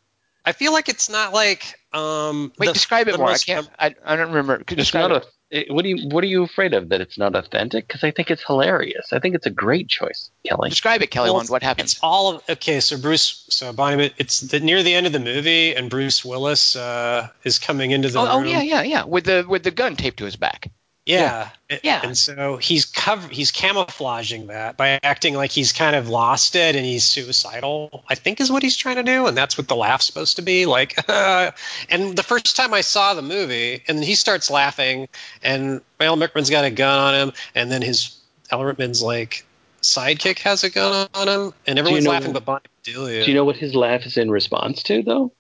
I 0.46 0.52
feel 0.54 0.74
like 0.74 0.90
it's 0.90 1.10
not 1.10 1.34
like. 1.34 1.80
Um, 1.94 2.52
Wait, 2.58 2.68
the- 2.68 2.74
describe 2.74 3.08
it 3.08 3.18
more. 3.18 3.30
I 3.30 3.38
can't. 3.38 3.70
I, 3.78 3.96
I 4.06 4.16
don't 4.16 4.30
remember. 4.30 4.58
Could 4.58 4.80
It's 4.80 4.88
describe 4.88 5.10
not 5.10 5.24
it. 5.24 5.26
a. 5.26 5.28
it- 5.52 5.72
What 5.72 5.84
do 5.84 5.90
you 5.90 6.10
What 6.10 6.24
are 6.24 6.28
you 6.28 6.44
afraid 6.44 6.74
of? 6.74 6.90
That 6.90 7.02
it's 7.02 7.18
not 7.18 7.36
authentic? 7.36 7.88
Because 7.88 8.04
I 8.04 8.12
think 8.12 8.32
it's 8.32 8.44
hilarious. 8.44 9.12
I 9.14 9.20
think 9.20 9.36
it's 9.36 9.46
a 9.46 9.50
great 9.52 9.88
choice, 9.90 10.32
Kelly. 10.48 10.70
Describe 10.70 11.02
it, 11.02 11.12
Kelly 11.12 11.30
Well, 11.32 11.44
What 11.46 11.62
happens? 11.64 11.94
It's 11.94 12.00
all 12.02 12.36
of 12.36 12.44
okay. 12.50 12.80
So 12.80 12.98
Bruce, 12.98 13.46
so 13.50 13.74
Bonnie, 13.74 14.12
it's 14.18 14.40
the, 14.42 14.60
near 14.60 14.82
the 14.84 14.94
end 14.94 15.06
of 15.08 15.14
the 15.14 15.20
movie, 15.20 15.76
and 15.76 15.90
Bruce 15.90 16.24
Willis 16.26 16.76
uh, 16.76 17.28
is 17.44 17.60
coming 17.60 17.92
into 17.92 18.10
the 18.10 18.20
Oh, 18.20 18.28
oh 18.30 18.40
room. 18.40 18.48
yeah, 18.50 18.62
yeah, 18.62 18.82
yeah. 18.82 19.04
With 19.06 19.26
the 19.26 19.46
with 19.48 19.64
the 19.64 19.72
gun 19.72 19.96
taped 19.96 20.18
to 20.18 20.26
his 20.26 20.36
back. 20.36 20.72
Yeah, 21.06 21.50
Yeah. 21.84 22.02
And 22.04 22.18
so 22.18 22.58
he's 22.58 22.86
cover 22.86 23.28
he's 23.28 23.52
camouflaging 23.52 24.48
that 24.48 24.78
by 24.78 25.00
acting 25.02 25.34
like 25.34 25.52
he's 25.52 25.74
kind 25.74 25.96
of 25.96 26.10
lost 26.10 26.56
it 26.56 26.76
and 26.76 26.86
he's 26.86 27.06
suicidal. 27.06 28.04
I 28.08 28.16
think 28.16 28.40
is 28.40 28.52
what 28.52 28.62
he's 28.62 28.78
trying 28.78 28.98
to 28.98 29.04
do, 29.04 29.26
and 29.26 29.36
that's 29.36 29.58
what 29.58 29.68
the 29.68 29.76
laugh's 29.76 30.06
supposed 30.06 30.36
to 30.36 30.42
be 30.42 30.66
like. 30.66 30.96
and 31.10 32.16
the 32.16 32.24
first 32.24 32.56
time 32.56 32.74
I 32.74 32.82
saw 32.82 33.14
the 33.14 33.22
movie, 33.22 33.84
and 33.88 34.04
he 34.04 34.16
starts 34.16 34.52
laughing, 34.52 35.08
and 35.44 35.82
Alan 36.00 36.20
Rickman's 36.20 36.50
got 36.50 36.66
a 36.66 36.72
gun 36.72 37.00
on 37.00 37.16
him, 37.16 37.34
and 37.56 37.72
then 37.72 37.82
his 37.82 38.16
Alan 38.52 38.68
Rickman's 38.68 39.02
like 39.02 39.46
sidekick 39.82 40.40
has 40.40 40.64
a 40.64 40.70
gun 40.70 41.08
on 41.16 41.28
him, 41.28 41.54
and 41.66 41.80
everyone's 41.80 42.06
know- 42.06 42.12
laughing 42.12 42.34
but 42.34 42.46
Bonnie 42.46 42.62
Bedelia. 42.84 43.24
Do 43.24 43.32
you 43.32 43.36
know 43.36 43.46
what 43.46 43.58
his 43.58 43.74
laugh 43.74 44.06
is 44.06 44.18
in 44.18 44.30
response 44.30 44.84
to, 44.84 45.02
though? 45.02 45.34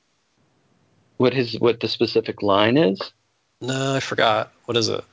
What 1.18 1.34
his 1.34 1.60
what 1.60 1.80
the 1.80 1.88
specific 1.88 2.42
line 2.42 2.78
is? 2.78 3.00
No, 3.62 3.96
I 3.96 4.00
forgot. 4.00 4.52
What 4.66 4.76
is 4.76 4.90
it? 4.90 5.04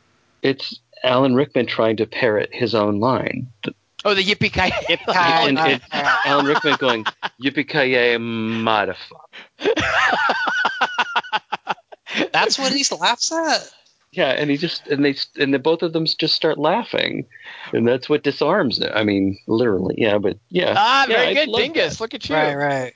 It's 0.43 0.81
Alan 1.05 1.35
Rickman 1.35 1.67
trying 1.67 1.97
to 1.99 2.07
parrot 2.07 2.51
his 2.53 2.75
own 2.75 3.01
line, 3.01 3.49
Oh, 4.05 4.15
the 4.15 4.23
yippee 4.23 4.53
ki 4.53 4.97
and, 5.15 5.59
and 5.59 5.83
Alan 5.93 6.47
Rickman 6.47 6.77
going 6.77 7.05
"Yippee 7.43 7.69
ki 7.69 7.93
yay, 7.93 8.17
motherfucker." 8.17 8.95
That's 12.33 12.59
what 12.59 12.73
he 12.73 12.85
laughs 12.97 13.33
at. 13.33 13.71
Yeah, 14.13 14.31
and 14.31 14.51
he 14.51 14.57
just 14.57 14.87
and 14.87 15.05
they 15.05 15.17
and 15.37 15.53
the 15.53 15.59
both 15.59 15.83
of 15.83 15.93
them 15.93 16.07
just 16.07 16.35
start 16.35 16.59
laughing, 16.59 17.27
and 17.73 17.87
that's 17.87 18.09
what 18.09 18.23
disarms 18.23 18.79
it. 18.79 18.91
I 18.95 19.05
mean, 19.05 19.39
literally, 19.47 19.97
yeah, 19.99 20.19
but 20.19 20.39
yeah. 20.49 20.75
Ah, 20.77 21.05
very 21.07 21.29
I 21.29 21.35
good, 21.35 21.55
Dingus. 21.55 21.97
that. 21.97 22.01
Look 22.01 22.15
at 22.15 22.29
you. 22.29 22.35
Right, 22.35 22.55
right. 22.55 22.95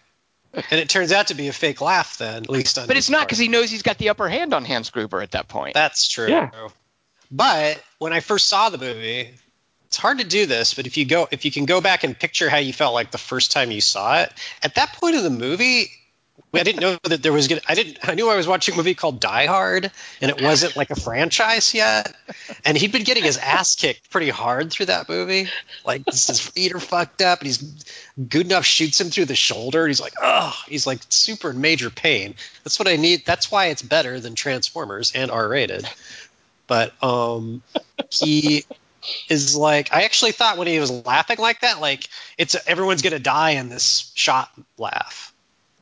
And 0.54 0.80
it 0.80 0.88
turns 0.88 1.12
out 1.12 1.28
to 1.28 1.34
be 1.34 1.48
a 1.48 1.52
fake 1.52 1.80
laugh 1.80 2.18
then, 2.18 2.44
at 2.44 2.50
least 2.50 2.78
on 2.78 2.86
But 2.86 2.96
his 2.96 3.06
it's 3.06 3.10
not 3.10 3.26
because 3.26 3.38
he 3.38 3.48
knows 3.48 3.70
he's 3.70 3.82
got 3.82 3.98
the 3.98 4.08
upper 4.08 4.28
hand 4.28 4.54
on 4.54 4.64
Hans 4.64 4.90
Gruber 4.90 5.20
at 5.20 5.32
that 5.32 5.48
point. 5.48 5.74
That's 5.74 6.08
true. 6.08 6.28
Yeah. 6.28 6.50
But 7.32 7.82
when 7.98 8.12
I 8.12 8.20
first 8.20 8.48
saw 8.48 8.68
the 8.68 8.78
movie, 8.78 9.30
it's 9.86 9.96
hard 9.96 10.18
to 10.18 10.24
do 10.24 10.46
this, 10.46 10.74
but 10.74 10.86
if 10.86 10.96
you 10.98 11.06
go 11.06 11.28
if 11.30 11.44
you 11.44 11.50
can 11.50 11.64
go 11.64 11.80
back 11.80 12.04
and 12.04 12.18
picture 12.18 12.50
how 12.50 12.58
you 12.58 12.72
felt 12.72 12.94
like 12.94 13.10
the 13.10 13.18
first 13.18 13.52
time 13.52 13.70
you 13.70 13.80
saw 13.80 14.20
it, 14.20 14.32
at 14.62 14.74
that 14.74 14.92
point 14.94 15.16
in 15.16 15.22
the 15.24 15.30
movie, 15.30 15.90
I 16.54 16.62
didn't 16.64 16.80
know 16.80 16.98
that 17.04 17.22
there 17.22 17.32
was 17.32 17.48
gonna. 17.48 17.62
I 17.66 17.74
didn't. 17.74 17.98
I 18.06 18.14
knew 18.14 18.28
I 18.28 18.36
was 18.36 18.46
watching 18.46 18.74
a 18.74 18.76
movie 18.76 18.94
called 18.94 19.20
Die 19.20 19.46
Hard, 19.46 19.90
and 20.20 20.30
it 20.30 20.42
wasn't 20.42 20.76
like 20.76 20.90
a 20.90 21.00
franchise 21.00 21.72
yet. 21.72 22.14
And 22.64 22.76
he'd 22.76 22.92
been 22.92 23.04
getting 23.04 23.24
his 23.24 23.38
ass 23.38 23.74
kicked 23.74 24.10
pretty 24.10 24.28
hard 24.28 24.70
through 24.70 24.86
that 24.86 25.08
movie. 25.08 25.48
Like 25.84 26.02
his 26.04 26.40
feet 26.40 26.74
are 26.74 26.80
fucked 26.80 27.22
up, 27.22 27.40
and 27.40 27.46
he's 27.46 27.84
good 28.28 28.46
enough 28.46 28.66
shoots 28.66 29.00
him 29.00 29.08
through 29.08 29.26
the 29.26 29.34
shoulder. 29.34 29.86
He's 29.86 30.00
like, 30.00 30.12
oh, 30.20 30.54
he's 30.68 30.86
like 30.86 31.00
super 31.08 31.54
major 31.54 31.88
pain. 31.88 32.34
That's 32.64 32.78
what 32.78 32.88
I 32.88 32.96
need. 32.96 33.24
That's 33.24 33.50
why 33.50 33.66
it's 33.66 33.82
better 33.82 34.20
than 34.20 34.34
Transformers 34.34 35.12
and 35.14 35.30
R 35.30 35.48
rated. 35.48 35.88
But 36.72 36.94
um, 37.04 37.62
he 38.10 38.64
is 39.28 39.54
like 39.54 39.92
I 39.92 40.04
actually 40.04 40.32
thought 40.32 40.56
when 40.56 40.68
he 40.68 40.80
was 40.80 40.90
laughing 40.90 41.36
like 41.38 41.60
that, 41.60 41.82
like 41.82 42.08
it's 42.38 42.56
everyone's 42.66 43.02
gonna 43.02 43.18
die 43.18 43.50
in 43.50 43.68
this 43.68 44.10
shot 44.14 44.50
laugh. 44.78 45.34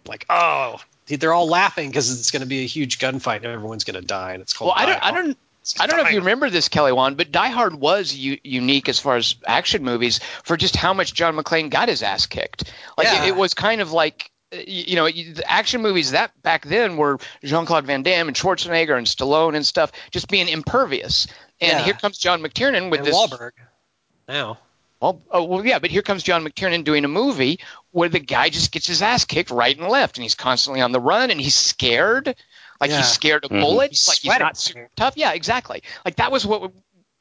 Like, 0.05 0.27
oh, 0.29 0.81
they're 1.07 1.33
all 1.33 1.47
laughing 1.47 1.91
because 1.91 2.11
it's 2.19 2.33
going 2.33 2.41
to 2.41 2.49
be 2.49 2.65
a 2.65 2.67
huge 2.67 2.99
gunfight 2.99 3.37
and 3.37 3.47
everyone's 3.47 3.85
going 3.85 4.01
to 4.01 4.05
die, 4.05 4.33
and 4.33 4.43
it's 4.43 4.53
called. 4.53 4.73
Well, 4.75 4.77
I 4.77 4.87
don't, 4.87 5.07
I 5.07 5.11
don't, 5.13 5.39
I 5.79 5.87
don't 5.87 5.99
know 5.99 6.07
if 6.07 6.13
you 6.13 6.19
remember 6.19 6.51
this, 6.51 6.69
Kelly 6.69 6.91
Wand, 6.91 7.17
but 7.17 7.31
Die 7.31 7.49
Hard 7.51 7.75
was 7.75 8.13
u- 8.13 8.39
unique 8.43 8.89
as 8.89 8.99
far 8.99 9.15
as 9.15 9.37
action 9.47 9.85
movies 9.85 10.19
for 10.43 10.57
just 10.57 10.75
how 10.75 10.93
much 10.93 11.15
John 11.15 11.37
McClane 11.37 11.71
got 11.71 11.89
his 11.89 12.03
ass 12.03 12.27
kicked. 12.27 12.73
Like 12.99 13.07
Yeah. 13.07 13.27
it, 13.27 13.29
it 13.29 13.37
was 13.37 13.55
kind 13.55 13.81
of 13.81 13.93
like. 13.93 14.33
You 14.53 14.85
you 14.89 14.97
know, 14.97 15.07
the 15.07 15.45
action 15.47 15.81
movies 15.81 16.11
that 16.11 16.33
back 16.43 16.65
then 16.67 16.97
were 16.97 17.19
Jean 17.45 17.67
Claude 17.67 17.87
Van 17.87 18.03
Damme 18.03 18.29
and 18.29 18.37
Schwarzenegger 18.37 18.97
and 18.99 19.07
Stallone 19.07 19.55
and 19.55 19.65
stuff, 19.65 19.93
just 20.11 20.29
being 20.29 20.49
impervious. 20.49 21.27
And 21.61 21.79
Yeah. 21.79 21.85
here 21.85 21.95
comes 21.95 22.19
John 22.19 22.43
McTiernan 22.43 22.91
with 22.91 23.01
and 23.01 23.07
this. 23.09 23.15
Wahlberg. 23.17 23.53
Now, 24.29 24.59
Well, 25.01 25.23
oh, 25.31 25.45
well, 25.45 25.65
yeah, 25.65 25.79
but 25.79 25.91
here 25.91 26.03
comes 26.03 26.23
John 26.23 26.45
McTiernan 26.45 26.85
doing 26.85 27.05
a 27.05 27.09
movie 27.09 27.61
where 27.93 28.09
the 28.11 28.19
guy 28.19 28.51
just 28.51 28.71
gets 28.73 28.87
his 28.87 29.01
ass 29.03 29.25
kicked 29.25 29.51
right 29.51 29.77
and 29.79 29.89
left, 29.89 30.17
and 30.19 30.23
he's 30.23 30.35
constantly 30.35 30.81
on 30.83 30.93
the 30.93 31.01
run, 31.01 31.31
and 31.31 31.41
he's 31.41 31.55
scared, 31.55 32.35
like 32.81 32.91
Yeah. 32.91 32.99
he's 32.99 33.09
scared 33.09 33.45
of 33.45 33.51
Mhm. 33.51 33.61
bullets, 33.63 33.91
He's 34.07 34.09
like 34.09 34.19
he's 34.19 34.39
not 34.41 34.59
super 34.59 34.91
tough. 34.97 35.15
Yeah, 35.17 35.33
exactly. 35.33 35.83
Like 36.05 36.17
that 36.17 36.31
was 36.33 36.45
what 36.45 36.73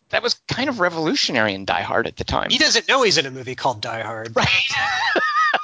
that 0.09 0.23
was 0.23 0.33
kind 0.49 0.67
of 0.69 0.79
revolutionary 0.79 1.53
in 1.53 1.63
Die 1.65 1.81
Hard 1.83 2.05
at 2.07 2.17
the 2.17 2.23
time. 2.23 2.49
he 2.49 2.57
doesn't 2.57 2.87
know 2.89 3.03
he's 3.03 3.17
in 3.19 3.25
a 3.27 3.31
movie 3.31 3.55
called 3.55 3.79
Die 3.81 4.01
Hard. 4.01 4.35
right. 4.35 4.47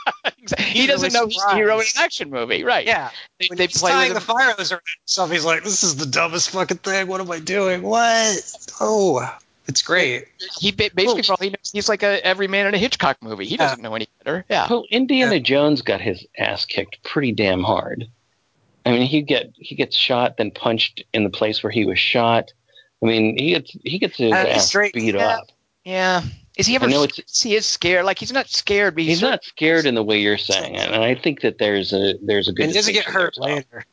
Exactly. 0.45 0.65
he 0.81 0.87
doesn't 0.87 1.13
know 1.13 1.25
he's 1.27 1.41
a 1.43 1.55
hero 1.55 1.75
in 1.75 1.81
an 1.81 2.03
action 2.03 2.29
movie, 2.29 2.63
right? 2.63 2.85
Yeah, 2.85 3.09
They, 3.39 3.47
when 3.47 3.57
they 3.57 3.65
he's 3.67 3.79
play 3.79 3.91
tying 3.91 4.13
with 4.13 4.21
the 4.21 4.25
fire 4.25 4.51
hose 4.51 4.71
around 4.71 4.81
himself, 5.01 5.31
he's 5.31 5.45
like, 5.45 5.63
"This 5.63 5.83
is 5.83 5.95
the 5.95 6.05
dumbest 6.05 6.51
fucking 6.51 6.77
thing. 6.77 7.07
What 7.07 7.19
am 7.21 7.31
I 7.31 7.39
doing? 7.39 7.81
What? 7.81 8.69
Oh, 8.79 9.35
it's 9.67 9.81
great." 9.81 10.27
He 10.59 10.71
basically, 10.71 11.23
for 11.23 11.33
all 11.33 11.37
he 11.41 11.49
knows, 11.49 11.71
he's 11.73 11.89
like 11.89 12.03
a 12.03 12.23
every 12.25 12.47
man 12.47 12.67
in 12.67 12.75
a 12.75 12.77
Hitchcock 12.77 13.17
movie. 13.21 13.45
He 13.45 13.57
doesn't 13.57 13.81
know 13.81 13.95
any 13.95 14.07
better. 14.23 14.45
Yeah. 14.49 14.67
Well, 14.69 14.85
Indiana 14.91 15.39
Jones 15.39 15.81
got 15.81 16.01
his 16.01 16.25
ass 16.37 16.65
kicked 16.65 17.01
pretty 17.03 17.31
damn 17.31 17.63
hard. 17.63 18.07
I 18.85 18.91
mean, 18.91 19.07
he 19.07 19.23
get 19.23 19.51
he 19.55 19.73
gets 19.75 19.95
shot, 19.95 20.37
then 20.37 20.51
punched 20.51 21.03
in 21.13 21.23
the 21.23 21.31
place 21.31 21.63
where 21.63 21.71
he 21.71 21.85
was 21.85 21.97
shot. 21.97 22.53
I 23.01 23.07
mean, 23.07 23.37
he 23.37 23.49
gets 23.51 23.71
he 23.83 23.97
gets 23.97 24.17
his 24.17 24.31
ass 24.31 24.67
straight- 24.67 24.93
beat 24.93 25.15
yeah. 25.15 25.27
up. 25.27 25.47
Yeah. 25.83 26.21
Is 26.57 26.67
he 26.67 26.75
ever? 26.75 26.85
I 26.85 26.89
know 26.89 27.03
it's- 27.03 27.41
he 27.41 27.55
is 27.55 27.65
scared. 27.65 28.05
Like 28.05 28.17
he's 28.19 28.31
not 28.31 28.47
scared, 28.49 28.95
but 28.95 29.03
he's, 29.03 29.19
He's 29.19 29.21
not 29.21 29.43
scared 29.43 29.85
in 29.85 29.95
the 29.95 30.03
way 30.03 30.19
you're 30.19 30.37
saying, 30.37 30.75
and 30.77 30.95
I 30.95 31.15
think 31.15 31.41
that 31.41 31.57
there's 31.57 31.91
a 31.93 32.13
there's 32.21 32.47
a 32.47 32.53
good. 32.53 32.63
And 32.63 32.71
he 32.71 32.77
doesn't 32.77 32.93
get 32.93 33.05
hurt 33.05 33.37
later. 33.37 33.85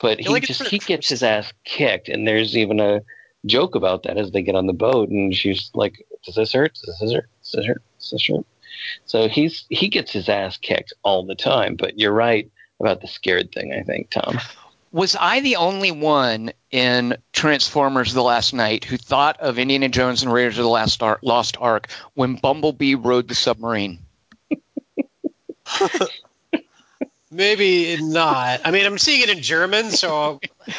But 0.00 0.18
He 0.18 0.24
he 0.24 0.28
only 0.28 0.40
gets 0.40 0.58
just 0.58 0.70
he 0.70 0.78
first. 0.78 0.88
gets 0.88 1.08
his 1.08 1.22
ass 1.22 1.52
kicked, 1.64 2.08
and 2.08 2.26
there's 2.26 2.56
even 2.56 2.80
a 2.80 3.00
joke 3.46 3.74
about 3.74 4.02
that 4.04 4.16
as 4.18 4.32
they 4.32 4.42
get 4.42 4.54
on 4.56 4.66
the 4.66 4.72
boat, 4.72 5.08
and 5.08 5.34
she's 5.34 5.70
like, 5.74 6.04
"Does 6.24 6.34
this 6.34 6.52
hurt? 6.52 6.74
Does 6.84 6.98
this 7.00 7.12
hurt? 7.12 7.28
Does 7.42 7.52
this 7.52 7.66
hurt? 7.66 7.82
Does 8.00 8.10
this 8.10 8.26
hurt?" 8.26 8.46
So 9.06 9.28
he's 9.28 9.64
he 9.70 9.88
gets 9.88 10.12
his 10.12 10.28
ass 10.28 10.56
kicked 10.56 10.92
all 11.04 11.24
the 11.24 11.36
time. 11.36 11.76
But 11.76 11.98
you're 11.98 12.12
right 12.12 12.50
about 12.80 13.00
the 13.02 13.06
scared 13.08 13.52
thing. 13.52 13.72
I 13.72 13.82
think 13.82 14.10
Tom. 14.10 14.38
Was 14.94 15.16
I 15.18 15.40
the 15.40 15.56
only 15.56 15.90
one 15.90 16.52
in 16.70 17.16
Transformers: 17.32 18.14
The 18.14 18.22
Last 18.22 18.54
Knight 18.54 18.84
who 18.84 18.96
thought 18.96 19.40
of 19.40 19.58
Indiana 19.58 19.88
Jones 19.88 20.22
and 20.22 20.32
Raiders 20.32 20.56
of 20.56 20.62
the 20.62 20.70
Last 20.70 21.02
Ark, 21.02 21.18
Lost 21.24 21.56
Ark 21.58 21.88
when 22.14 22.36
Bumblebee 22.36 22.94
rode 22.94 23.26
the 23.26 23.34
submarine? 23.34 23.98
Maybe 27.32 27.96
not. 28.00 28.60
I 28.64 28.70
mean, 28.70 28.86
I'm 28.86 28.98
seeing 28.98 29.22
it 29.22 29.30
in 29.30 29.42
German, 29.42 29.90
so 29.90 30.38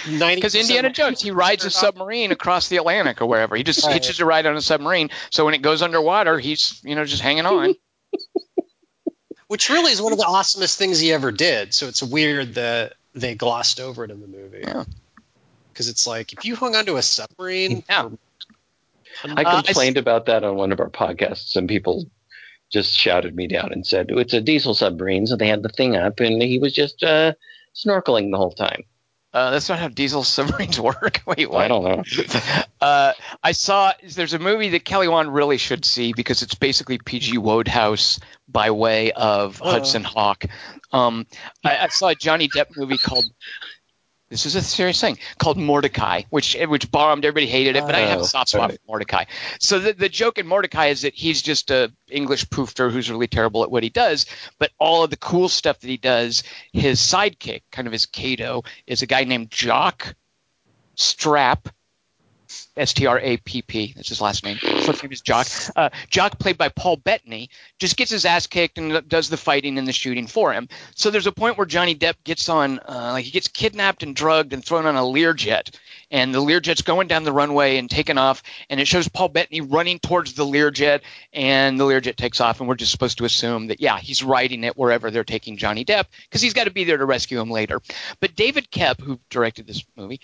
ninety. 0.10 0.36
Because 0.36 0.56
Indiana 0.56 0.92
Jones, 0.92 1.22
he 1.22 1.32
rides 1.32 1.66
a 1.66 1.70
submarine 1.70 2.32
across 2.32 2.70
the 2.70 2.78
Atlantic 2.78 3.22
or 3.22 3.26
wherever. 3.26 3.58
He 3.58 3.64
just 3.64 3.84
Right. 3.84 3.96
hitches 3.96 4.22
a 4.22 4.26
ride 4.26 4.46
on 4.46 4.56
a 4.56 4.62
submarine. 4.62 5.10
So 5.30 5.44
when 5.44 5.56
it 5.56 5.62
goes 5.62 5.82
underwater, 5.82 6.40
he's 6.40 6.80
you 6.86 6.96
know 6.96 7.04
just 7.04 7.22
hanging 7.22 7.46
on. 7.46 7.76
which 9.48 9.70
really 9.70 9.92
is 9.92 10.02
one 10.02 10.14
of 10.14 10.20
the 10.20 10.24
awesomest 10.24 10.78
things 10.78 11.02
he 11.02 11.12
ever 11.12 11.34
did. 11.34 11.74
So 11.74 11.90
it's 11.90 12.02
weird 12.02 12.54
that 12.56 12.94
they 13.16 13.34
glossed 13.36 13.80
over 13.80 14.04
it 14.04 14.12
in 14.12 14.22
the 14.22 14.28
movie. 14.28 14.62
Yeah. 14.62 14.84
Because 15.72 15.90
it's 15.90 16.06
like 16.06 16.34
if 16.34 16.46
you 16.46 16.56
hung 16.56 16.76
onto 16.76 16.98
a 16.98 17.02
submarine, 17.02 17.84
Yeah. 17.90 18.10
I 19.24 19.44
Uh, 19.44 19.50
I 19.50 19.62
complained 19.64 19.98
about 19.98 20.26
that 20.26 20.44
on 20.44 20.56
one 20.58 20.72
of 20.72 20.80
our 20.80 20.90
podcasts, 20.90 21.56
and 21.56 21.70
people 21.70 22.06
just 22.72 22.94
shouted 22.94 23.36
me 23.36 23.48
down 23.48 23.72
and 23.72 23.86
said 23.88 24.08
it's 24.10 24.34
a 24.34 24.42
diesel 24.42 24.74
submarine, 24.74 25.26
so 25.26 25.36
they 25.36 25.48
had 25.48 25.64
the 25.64 25.70
thing 25.70 25.96
up, 25.96 26.20
and 26.20 26.42
he 26.42 26.60
was 26.60 26.74
just 26.74 27.04
uh, 27.04 27.34
snorkeling 27.74 28.32
the 28.32 28.38
whole 28.38 28.52
time. 28.52 28.84
Uh, 29.36 29.52
that's 29.52 29.68
not 29.68 29.78
how 29.78 29.90
diesel 29.90 30.24
submarines 30.36 30.80
work. 30.80 31.22
Wait, 31.28 31.52
what? 31.52 31.64
I 31.64 31.68
don't 31.68 31.84
know. 31.84 32.04
Uh, 32.82 33.14
I 33.42 33.54
saw 33.54 33.94
there's 34.16 34.34
a 34.36 34.40
movie 34.40 34.70
that 34.70 34.86
Kelly 34.86 35.08
Wand 35.08 35.34
really 35.34 35.58
should 35.58 35.86
see 35.86 36.14
because 36.14 36.44
it's 36.44 36.54
basically 36.54 37.00
PG 37.00 37.40
Wodehouse 37.40 38.20
by 38.48 38.70
way 38.70 39.12
of 39.14 39.60
Uh. 39.60 39.72
Hudson 39.72 40.04
Hawk. 40.04 40.46
Um, 40.92 41.26
I, 41.64 41.78
I 41.78 41.88
saw 41.88 42.10
a 42.10 42.16
Johnny 42.16 42.48
Depp 42.48 42.78
movie 42.78 43.00
called. 43.00 43.26
This 44.36 44.46
is 44.46 44.56
a 44.56 44.62
serious 44.62 45.00
thing 45.00 45.18
called 45.40 45.56
Mortdecai, 45.58 46.26
which 46.30 46.58
which 46.68 46.92
bombed. 46.92 47.24
Everybody 47.24 47.50
hated 47.50 47.78
it, 47.78 47.86
but 47.86 47.96
I 47.96 48.00
have 48.00 48.20
a 48.20 48.24
Oh, 48.24 48.26
soft 48.26 48.50
spot 48.50 48.70
right. 48.70 48.80
for 48.86 49.00
Mortdecai. 49.00 49.28
So 49.62 49.80
the, 49.80 49.94
the 49.94 50.10
joke 50.10 50.38
in 50.38 50.46
Mortdecai 50.46 50.92
is 50.92 51.04
that 51.04 51.14
he's 51.14 51.42
just 51.42 51.72
a 51.72 51.90
English 52.12 52.46
poofter 52.48 52.92
who's 52.92 53.10
really 53.10 53.28
terrible 53.28 53.64
at 53.64 53.72
what 53.72 53.82
he 53.82 53.90
does, 53.90 54.26
but 54.60 54.72
all 54.78 55.06
of 55.06 55.10
the 55.10 55.16
cool 55.16 55.48
stuff 55.48 55.80
that 55.80 55.88
he 55.88 55.96
does, 55.96 56.44
his 56.74 57.00
sidekick, 57.00 57.62
kind 57.72 57.88
of 57.88 57.94
his 57.94 58.06
Cato, 58.06 58.66
is 58.88 59.02
a 59.02 59.06
guy 59.06 59.24
named 59.24 59.52
Jock 59.52 60.14
Strapp. 60.98 61.68
S 62.78 62.94
T 62.94 63.06
R 63.06 63.20
A 63.20 63.38
P 63.38 63.62
P. 63.62 63.94
That's 63.96 64.10
his 64.10 64.22
last 64.22 64.44
name. 64.44 64.58
First 64.58 65.04
name 65.04 65.12
is 65.12 65.22
Jock. 65.22 65.48
Uh, 65.76 65.90
Jock, 66.10 66.40
played 66.40 66.58
by 66.58 66.70
Paul 66.70 66.98
Bettany, 66.98 67.50
just 67.80 67.98
gets 67.98 68.12
his 68.12 68.26
ass 68.26 68.48
kicked 68.48 68.78
and 68.78 69.08
does 69.08 69.30
the 69.30 69.38
fighting 69.38 69.78
and 69.78 69.88
the 69.88 69.94
shooting 69.94 70.28
for 70.28 70.54
him. 70.54 70.68
So 70.96 71.10
there's 71.10 71.28
a 71.28 71.32
point 71.32 71.58
where 71.58 71.66
Johnny 71.66 71.96
Depp 71.96 72.16
gets 72.24 72.50
on, 72.50 72.80
uh, 72.80 73.12
like 73.14 73.26
he 73.26 73.32
gets 73.32 73.48
kidnapped 73.48 74.04
and 74.04 74.16
drugged 74.16 74.54
and 74.54 74.64
thrown 74.64 74.86
on 74.86 74.96
a 74.96 75.02
Learjet, 75.02 75.76
and 76.12 76.34
the 76.34 76.42
Learjet's 76.42 76.82
going 76.82 77.08
down 77.08 77.24
the 77.24 77.34
runway 77.34 77.78
and 77.78 77.90
taking 77.90 78.18
off, 78.18 78.44
and 78.70 78.80
it 78.80 78.88
shows 78.88 79.08
Paul 79.08 79.30
Bettany 79.30 79.62
running 79.62 80.00
towards 80.00 80.34
the 80.34 80.46
Learjet, 80.46 81.02
and 81.34 81.80
the 81.80 81.86
Learjet 81.86 82.16
takes 82.16 82.42
off, 82.42 82.60
and 82.60 82.68
we're 82.68 82.76
just 82.76 82.92
supposed 82.92 83.18
to 83.18 83.26
assume 83.26 83.68
that 83.68 83.82
yeah, 83.82 83.98
he's 83.98 84.24
riding 84.24 84.64
it 84.64 84.78
wherever 84.78 85.12
they're 85.12 85.24
taking 85.24 85.58
Johnny 85.58 85.86
Depp 85.86 86.06
because 86.24 86.42
he's 86.42 86.54
got 86.54 86.66
to 86.66 86.72
be 86.72 86.84
there 86.84 86.98
to 86.98 87.06
rescue 87.06 87.40
him 87.40 87.50
later. 87.50 87.82
But 88.20 88.36
David 88.36 88.72
Koepp, 88.72 89.02
who 89.02 89.20
directed 89.30 89.68
this 89.68 89.84
movie, 89.96 90.22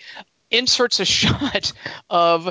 inserts 0.52 1.00
a 1.00 1.04
shot 1.06 1.72
of 2.10 2.50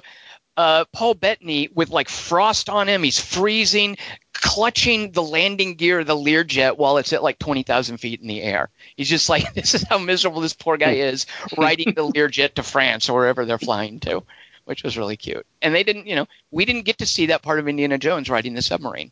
uh, 0.57 0.85
Paul 0.91 1.13
Bettany 1.13 1.69
with 1.73 1.89
like 1.89 2.09
frost 2.09 2.69
on 2.69 2.89
him. 2.89 3.03
He's 3.03 3.19
freezing, 3.19 3.97
clutching 4.33 5.11
the 5.11 5.23
landing 5.23 5.75
gear 5.75 5.99
of 6.01 6.07
the 6.07 6.15
Learjet 6.15 6.77
while 6.77 6.97
it's 6.97 7.13
at 7.13 7.23
like 7.23 7.39
20,000 7.39 7.97
feet 7.97 8.21
in 8.21 8.27
the 8.27 8.41
air. 8.41 8.69
He's 8.95 9.09
just 9.09 9.29
like, 9.29 9.53
this 9.53 9.73
is 9.73 9.83
how 9.83 9.97
miserable 9.97 10.41
this 10.41 10.53
poor 10.53 10.77
guy 10.77 10.93
is 10.93 11.25
riding 11.57 11.93
the 11.93 12.07
Learjet 12.13 12.55
to 12.55 12.63
France 12.63 13.09
or 13.09 13.19
wherever 13.19 13.45
they're 13.45 13.57
flying 13.57 13.99
to, 14.01 14.23
which 14.65 14.83
was 14.83 14.97
really 14.97 15.17
cute. 15.17 15.45
And 15.61 15.73
they 15.73 15.83
didn't, 15.83 16.07
you 16.07 16.15
know, 16.15 16.27
we 16.51 16.65
didn't 16.65 16.85
get 16.85 16.97
to 16.99 17.05
see 17.05 17.27
that 17.27 17.41
part 17.41 17.59
of 17.59 17.67
Indiana 17.67 17.97
Jones 17.97 18.29
riding 18.29 18.53
the 18.53 18.61
submarine. 18.61 19.11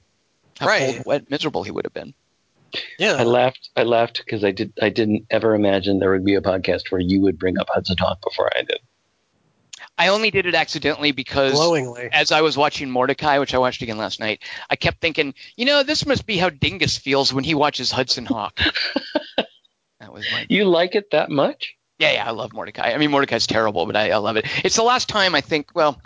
How 0.59 0.67
Right. 0.67 0.95
cold, 0.95 1.05
wet, 1.05 1.29
miserable 1.31 1.63
he 1.63 1.71
would 1.71 1.85
have 1.85 1.93
been. 1.93 2.13
I 3.17 3.23
laughed. 3.23 3.69
I 3.75 3.83
laughed 3.83 4.21
because 4.23 4.43
I 4.43 4.51
did. 4.51 4.73
I 4.81 4.89
didn't 4.89 5.25
ever 5.29 5.55
imagine 5.55 5.99
there 5.99 6.11
would 6.11 6.25
be 6.25 6.35
a 6.35 6.41
podcast 6.41 6.91
where 6.91 7.01
you 7.01 7.21
would 7.21 7.39
bring 7.39 7.57
up 7.59 7.67
Hudson 7.69 7.97
Hawk 7.97 8.21
before 8.21 8.49
I 8.55 8.63
did. 8.63 8.79
I 9.97 10.07
only 10.07 10.31
did 10.31 10.45
it 10.45 10.55
accidentally 10.55 11.11
because 11.11 11.53
glowingly. 11.53 12.07
as 12.13 12.31
I 12.31 12.39
was 12.39 12.57
watching 12.57 12.87
Mortdecai, 12.87 13.37
which 13.39 13.53
I 13.53 13.57
watched 13.57 13.81
again 13.81 13.97
last 13.97 14.21
night, 14.21 14.41
I 14.69 14.77
kept 14.77 15.01
thinking, 15.01 15.33
you 15.57 15.65
know, 15.65 15.83
this 15.83 16.05
must 16.05 16.25
be 16.25 16.37
how 16.37 16.49
Dingus 16.49 16.97
feels 16.97 17.33
when 17.33 17.43
he 17.43 17.53
watches 17.53 17.91
Hudson 17.91 18.25
Hawk. 18.25 18.55
that 19.37 20.13
was 20.13 20.25
my 20.31 20.45
You 20.47 20.65
like 20.65 20.95
it 20.95 21.11
that 21.11 21.29
much? 21.29 21.75
yeah, 21.99 22.13
yeah. 22.13 22.25
I 22.25 22.31
love 22.31 22.51
Mortdecai. 22.51 22.95
I 22.95 22.97
mean, 22.97 23.11
Mortdecai's 23.11 23.45
terrible, 23.45 23.85
but 23.85 23.97
I, 23.97 24.11
I 24.11 24.17
love 24.17 24.37
it. 24.37 24.45
It's 24.63 24.77
the 24.77 24.83
last 24.83 25.09
time 25.09 25.35
I 25.35 25.41
think. 25.41 25.75
Well, 25.75 26.01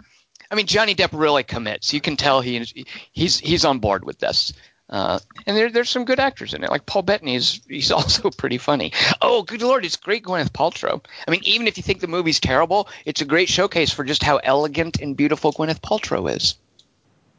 I 0.49 0.55
mean, 0.55 0.65
Johnny 0.65 0.95
Depp 0.95 1.17
really 1.17 1.43
commits. 1.43 1.93
You 1.93 2.01
can 2.01 2.17
tell 2.17 2.41
he 2.41 2.65
he's 3.11 3.37
he's 3.37 3.63
on 3.63 3.77
board 3.77 4.03
with 4.03 4.17
this. 4.17 4.53
Uh, 4.93 5.17
and 5.47 5.57
there, 5.57 5.71
there's 5.71 5.89
some 5.89 6.05
good 6.05 6.19
actors 6.19 6.53
in 6.53 6.63
it, 6.63 6.69
like 6.69 6.85
Paul 6.85 7.01
Bettany 7.01 7.33
is 7.33 7.61
he's 7.67 7.91
also 7.99 8.29
pretty 8.29 8.59
funny. 8.59 8.93
Oh, 9.23 9.41
good 9.41 9.63
lord, 9.63 9.83
it's 9.85 9.95
great 9.95 10.23
Gwyneth 10.23 10.51
Paltrow. 10.51 11.03
I 11.27 11.31
mean, 11.31 11.41
even 11.45 11.67
if 11.67 11.77
you 11.77 11.83
think 11.83 11.99
the 11.99 12.07
movie's 12.07 12.39
terrible, 12.39 12.87
it's 13.03 13.19
a 13.19 13.25
great 13.25 13.49
showcase 13.49 13.91
for 13.91 14.03
just 14.03 14.21
how 14.21 14.37
elegant 14.37 15.01
and 15.01 15.17
beautiful 15.17 15.51
Gwyneth 15.51 15.81
Paltrow 15.81 16.31
is. 16.31 16.55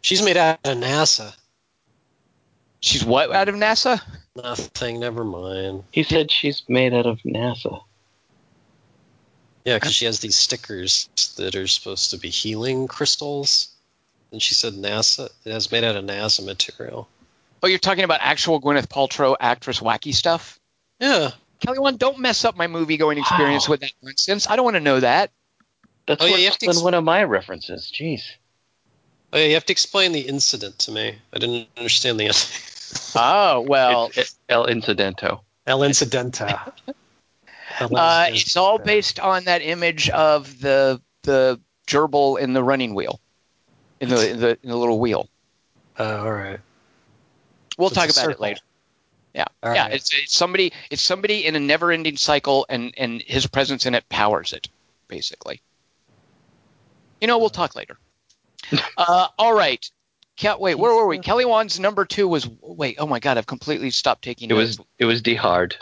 She's 0.00 0.20
made 0.20 0.36
out 0.36 0.58
of 0.64 0.78
NASA. 0.78 1.32
She's 2.80 3.04
what 3.04 3.30
out 3.30 3.48
of 3.48 3.54
NASA? 3.54 4.00
Nothing. 4.34 4.98
Never 4.98 5.22
mind. 5.22 5.84
He 5.92 6.02
said 6.02 6.32
she's 6.32 6.64
made 6.68 6.92
out 6.92 7.06
of 7.06 7.20
NASA. 7.20 7.82
Yeah, 9.64 9.76
because 9.76 9.94
she 9.94 10.06
has 10.06 10.18
these 10.18 10.36
stickers 10.36 11.08
that 11.36 11.54
are 11.54 11.68
supposed 11.68 12.10
to 12.10 12.18
be 12.18 12.30
healing 12.30 12.88
crystals, 12.88 13.68
and 14.32 14.42
she 14.42 14.54
said 14.54 14.72
NASA. 14.72 15.30
It's 15.44 15.70
made 15.70 15.84
out 15.84 15.94
of 15.94 16.04
NASA 16.04 16.44
material. 16.44 17.08
Oh, 17.64 17.66
you're 17.66 17.78
talking 17.78 18.04
about 18.04 18.20
actual 18.22 18.60
Gwyneth 18.60 18.88
Paltrow 18.88 19.36
actress 19.40 19.80
wacky 19.80 20.14
stuff? 20.14 20.60
Yeah. 21.00 21.30
Kelly 21.60 21.78
Wand, 21.78 21.98
don't 21.98 22.18
mess 22.18 22.44
up 22.44 22.56
my 22.58 22.66
movie 22.66 22.98
going 22.98 23.16
experience 23.16 23.66
with 23.70 23.80
that 23.80 23.92
nonsense. 24.02 24.46
I 24.46 24.56
don't 24.56 24.66
want 24.66 24.74
to 24.76 24.80
know 24.80 25.00
that. 25.00 25.30
That's 26.06 26.22
Oh, 26.22 26.26
yeah, 26.26 26.32
worse 26.32 26.40
you 26.40 26.44
have 26.48 26.58
to 26.58 26.66
than 26.66 26.76
ex- 26.76 26.82
one 26.82 26.92
of 26.92 27.02
my 27.04 27.24
references. 27.24 27.90
Jeez. 27.90 28.20
Oh, 29.32 29.38
yeah, 29.38 29.46
you 29.46 29.54
have 29.54 29.64
to 29.64 29.72
explain 29.72 30.12
the 30.12 30.20
incident 30.20 30.78
to 30.80 30.92
me. 30.92 31.14
I 31.32 31.38
didn't 31.38 31.68
understand 31.78 32.20
the 32.20 32.26
incident. 32.26 32.70
Oh 33.16 33.60
well, 33.66 34.06
It's- 34.10 34.18
it's 34.26 34.38
El 34.48 34.66
Incidento. 34.66 35.40
El 35.66 35.80
Incidenta. 35.80 36.70
El 37.80 37.96
uh, 37.96 38.26
it's 38.28 38.56
all 38.56 38.78
based 38.78 39.18
on 39.18 39.44
that 39.44 39.62
image 39.62 40.10
of 40.10 40.60
the 40.60 41.00
the 41.22 41.58
gerbil 41.88 42.38
in 42.38 42.52
the 42.52 42.62
running 42.62 42.94
wheel, 42.94 43.18
in 44.00 44.10
the 44.10 44.30
in 44.30 44.38
the, 44.38 44.58
in 44.62 44.68
the 44.68 44.76
little 44.76 45.00
wheel. 45.00 45.28
Uh, 45.98 46.18
all 46.22 46.32
right. 46.32 46.60
We'll 47.78 47.88
So 47.90 47.94
talk 47.96 48.08
it's 48.08 48.18
a 48.18 48.22
about 48.22 48.32
it 48.32 48.40
later. 48.40 48.60
Yeah, 49.34 49.46
All 49.62 49.74
yeah. 49.74 49.82
right. 49.86 49.94
It's, 49.94 50.14
it's 50.16 50.34
somebody. 50.34 50.72
It's 50.90 51.02
somebody 51.02 51.44
in 51.44 51.56
a 51.56 51.60
never-ending 51.60 52.16
cycle, 52.16 52.66
and 52.68 52.94
and 52.96 53.20
his 53.20 53.46
presence 53.48 53.84
in 53.84 53.94
it 53.94 54.08
powers 54.08 54.52
it, 54.52 54.68
basically. 55.08 55.60
You 57.20 57.26
know, 57.26 57.38
we'll 57.38 57.50
talk 57.50 57.74
later. 57.74 57.96
uh, 58.96 59.28
all 59.38 59.52
right. 59.54 59.84
Ke- 60.40 60.58
wait, 60.58 60.76
where 60.76 60.94
were 60.94 61.06
we? 61.06 61.18
Kelly 61.18 61.44
Wand's 61.44 61.80
number 61.80 62.04
two 62.04 62.28
was. 62.28 62.48
Wait, 62.60 62.96
oh 62.98 63.06
my 63.06 63.18
God, 63.18 63.36
I've 63.38 63.46
completely 63.46 63.90
stopped 63.90 64.22
taking 64.22 64.50
It 64.50 64.54
notes. 64.54 64.78
was 64.78 64.86
it 65.00 65.04
was 65.04 65.22
D 65.22 65.34
Hard. 65.34 65.76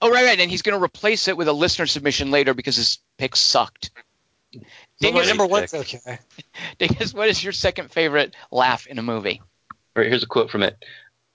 Oh, 0.00 0.10
right, 0.10 0.24
right. 0.24 0.38
And 0.40 0.50
he's 0.50 0.62
going 0.62 0.78
to 0.78 0.82
replace 0.84 1.26
it 1.28 1.36
with 1.36 1.48
a 1.48 1.52
listener 1.52 1.86
submission 1.86 2.30
later 2.30 2.52
because 2.54 2.76
his 2.76 2.98
pick 3.18 3.34
sucked. 3.34 3.90
Well, 4.54 4.62
my 5.00 5.00
Dingus, 5.00 5.28
number 5.28 5.46
one's 5.46 5.74
okay. 5.74 6.18
Dingus, 6.78 7.12
what 7.14 7.28
is 7.28 7.42
your 7.42 7.52
second 7.54 7.90
favorite 7.90 8.34
laugh 8.50 8.86
in 8.86 8.98
a 8.98 9.02
movie? 9.02 9.40
All 9.70 10.02
right, 10.02 10.06
here's 10.08 10.22
a 10.22 10.26
quote 10.26 10.50
from 10.50 10.62
it. 10.62 10.76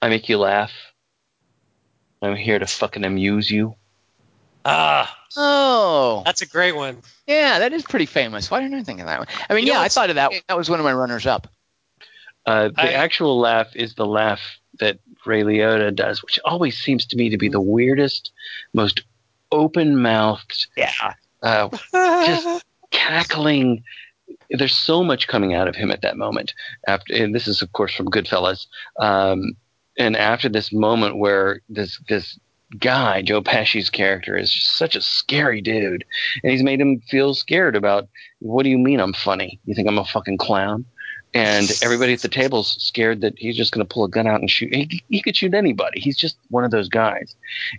I 0.02 0.10
make 0.10 0.30
you 0.30 0.38
laugh. 0.38 0.72
I'm 2.22 2.36
here 2.36 2.60
to 2.60 2.68
fucking 2.68 3.04
amuse 3.04 3.50
you. 3.50 3.76
Ah, 4.64 5.18
Oh, 5.38 6.22
that's 6.26 6.42
a 6.42 6.46
great 6.46 6.76
one. 6.76 7.02
yeah, 7.26 7.60
that 7.60 7.72
is 7.74 7.84
pretty 7.84 8.06
famous. 8.06 8.52
Why 8.52 8.60
didn't 8.62 8.78
I 8.78 8.84
think 8.84 9.00
of 9.00 9.06
that 9.08 9.20
one? 9.20 9.28
I 9.50 9.54
mean, 9.54 9.66
You 9.66 9.74
know 9.74 9.80
yeah, 9.80 9.86
I 9.86 9.88
thought 9.88 10.10
of 10.10 10.16
that. 10.16 10.32
That 10.48 10.58
was 10.58 10.70
one 10.70 10.80
of 10.80 10.84
my 10.84 10.94
runners 10.94 11.26
up. 11.26 11.48
Uh, 12.46 12.68
the 12.70 12.82
I- 12.82 12.92
actual 12.94 13.40
laugh 13.40 13.76
is 13.76 13.96
the 13.96 14.06
laugh 14.06 14.42
that 14.80 15.00
Ray 15.26 15.44
Liotta 15.44 15.96
does, 15.96 16.22
which 16.22 16.40
always 16.46 16.78
seems 16.78 17.06
to 17.08 17.16
me 17.18 17.30
to 17.30 17.38
be 17.38 17.48
the 17.50 17.62
weirdest, 17.62 18.32
most 18.74 19.02
open-mouthed, 19.52 20.68
Yeah. 20.76 20.92
uh, 21.42 21.70
just 22.26 22.66
cackling. 22.92 23.84
There's 24.50 24.76
so 24.76 25.04
much 25.04 25.28
coming 25.28 25.54
out 25.54 25.68
of 25.68 25.76
him 25.76 25.92
at 25.92 26.02
that 26.02 26.18
moment. 26.18 26.54
After, 26.88 27.14
and 27.16 27.34
this 27.34 27.48
is 27.48 27.62
of 27.62 27.72
course 27.74 27.94
from 27.96 28.08
Goodfellas. 28.08 28.68
Um, 29.00 29.54
and 29.98 30.16
after 30.16 30.50
this 30.50 30.72
moment 30.72 31.18
where 31.18 31.62
this 31.70 32.00
this 32.08 32.40
guy, 32.80 33.22
Joe 33.22 33.42
Pesci's 33.42 33.90
character, 33.90 34.38
is 34.38 34.54
such 34.54 34.96
a 34.96 35.02
scary 35.02 35.62
dude, 35.62 36.06
and 36.44 36.52
he's 36.52 36.64
made 36.64 36.80
him 36.80 37.02
feel 37.10 37.34
scared 37.34 37.76
about. 37.76 38.08
What 38.40 38.64
do 38.64 38.70
you 38.70 38.78
mean 38.78 39.00
I'm 39.00 39.14
funny? 39.14 39.60
You 39.66 39.76
think 39.76 39.88
I'm 39.88 39.98
a 39.98 40.06
fucking 40.06 40.38
clown? 40.38 40.86
And 41.34 41.72
everybody 41.82 42.14
at 42.14 42.22
the 42.22 42.28
table's 42.28 42.76
scared 42.84 43.22
that 43.22 43.34
he's 43.38 43.56
just 43.56 43.72
going 43.72 43.86
to 43.86 43.94
pull 43.94 44.04
a 44.04 44.10
gun 44.10 44.28
out 44.28 44.42
and 44.42 44.52
shoot. 44.52 44.74
He, 44.74 45.02
he 45.08 45.22
could 45.22 45.38
shoot 45.38 45.54
anybody. 45.54 46.02
He's 46.02 46.18
just 46.18 46.38
one 46.50 46.66
of 46.66 46.72
those 46.72 46.90
guys. 46.90 47.36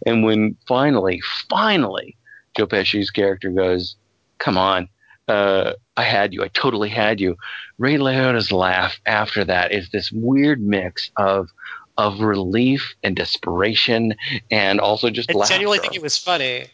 And 0.06 0.24
when 0.24 0.56
finally, 0.66 1.20
finally, 1.50 2.16
Joe 2.56 2.66
Pesci's 2.66 3.10
character 3.10 3.50
goes, 3.50 3.96
"Come 4.38 4.56
on, 4.56 4.88
uh, 5.28 5.74
I 5.96 6.02
had 6.02 6.32
you. 6.32 6.42
I 6.42 6.48
totally 6.48 6.88
had 6.88 7.20
you." 7.20 7.36
Ray 7.78 7.96
Liotta's 7.96 8.52
laugh 8.52 8.98
after 9.04 9.44
that 9.44 9.72
is 9.72 9.90
this 9.90 10.10
weird 10.10 10.62
mix 10.62 11.10
of 11.16 11.48
of 11.98 12.20
relief 12.20 12.94
and 13.02 13.14
desperation, 13.16 14.14
and 14.50 14.80
also 14.80 15.10
just 15.10 15.28
laughing. 15.28 15.36
I 15.36 15.40
laughter. 15.40 15.54
genuinely 15.54 15.78
think 15.78 15.94
it 15.94 16.02
was 16.02 16.16
funny. 16.18 16.66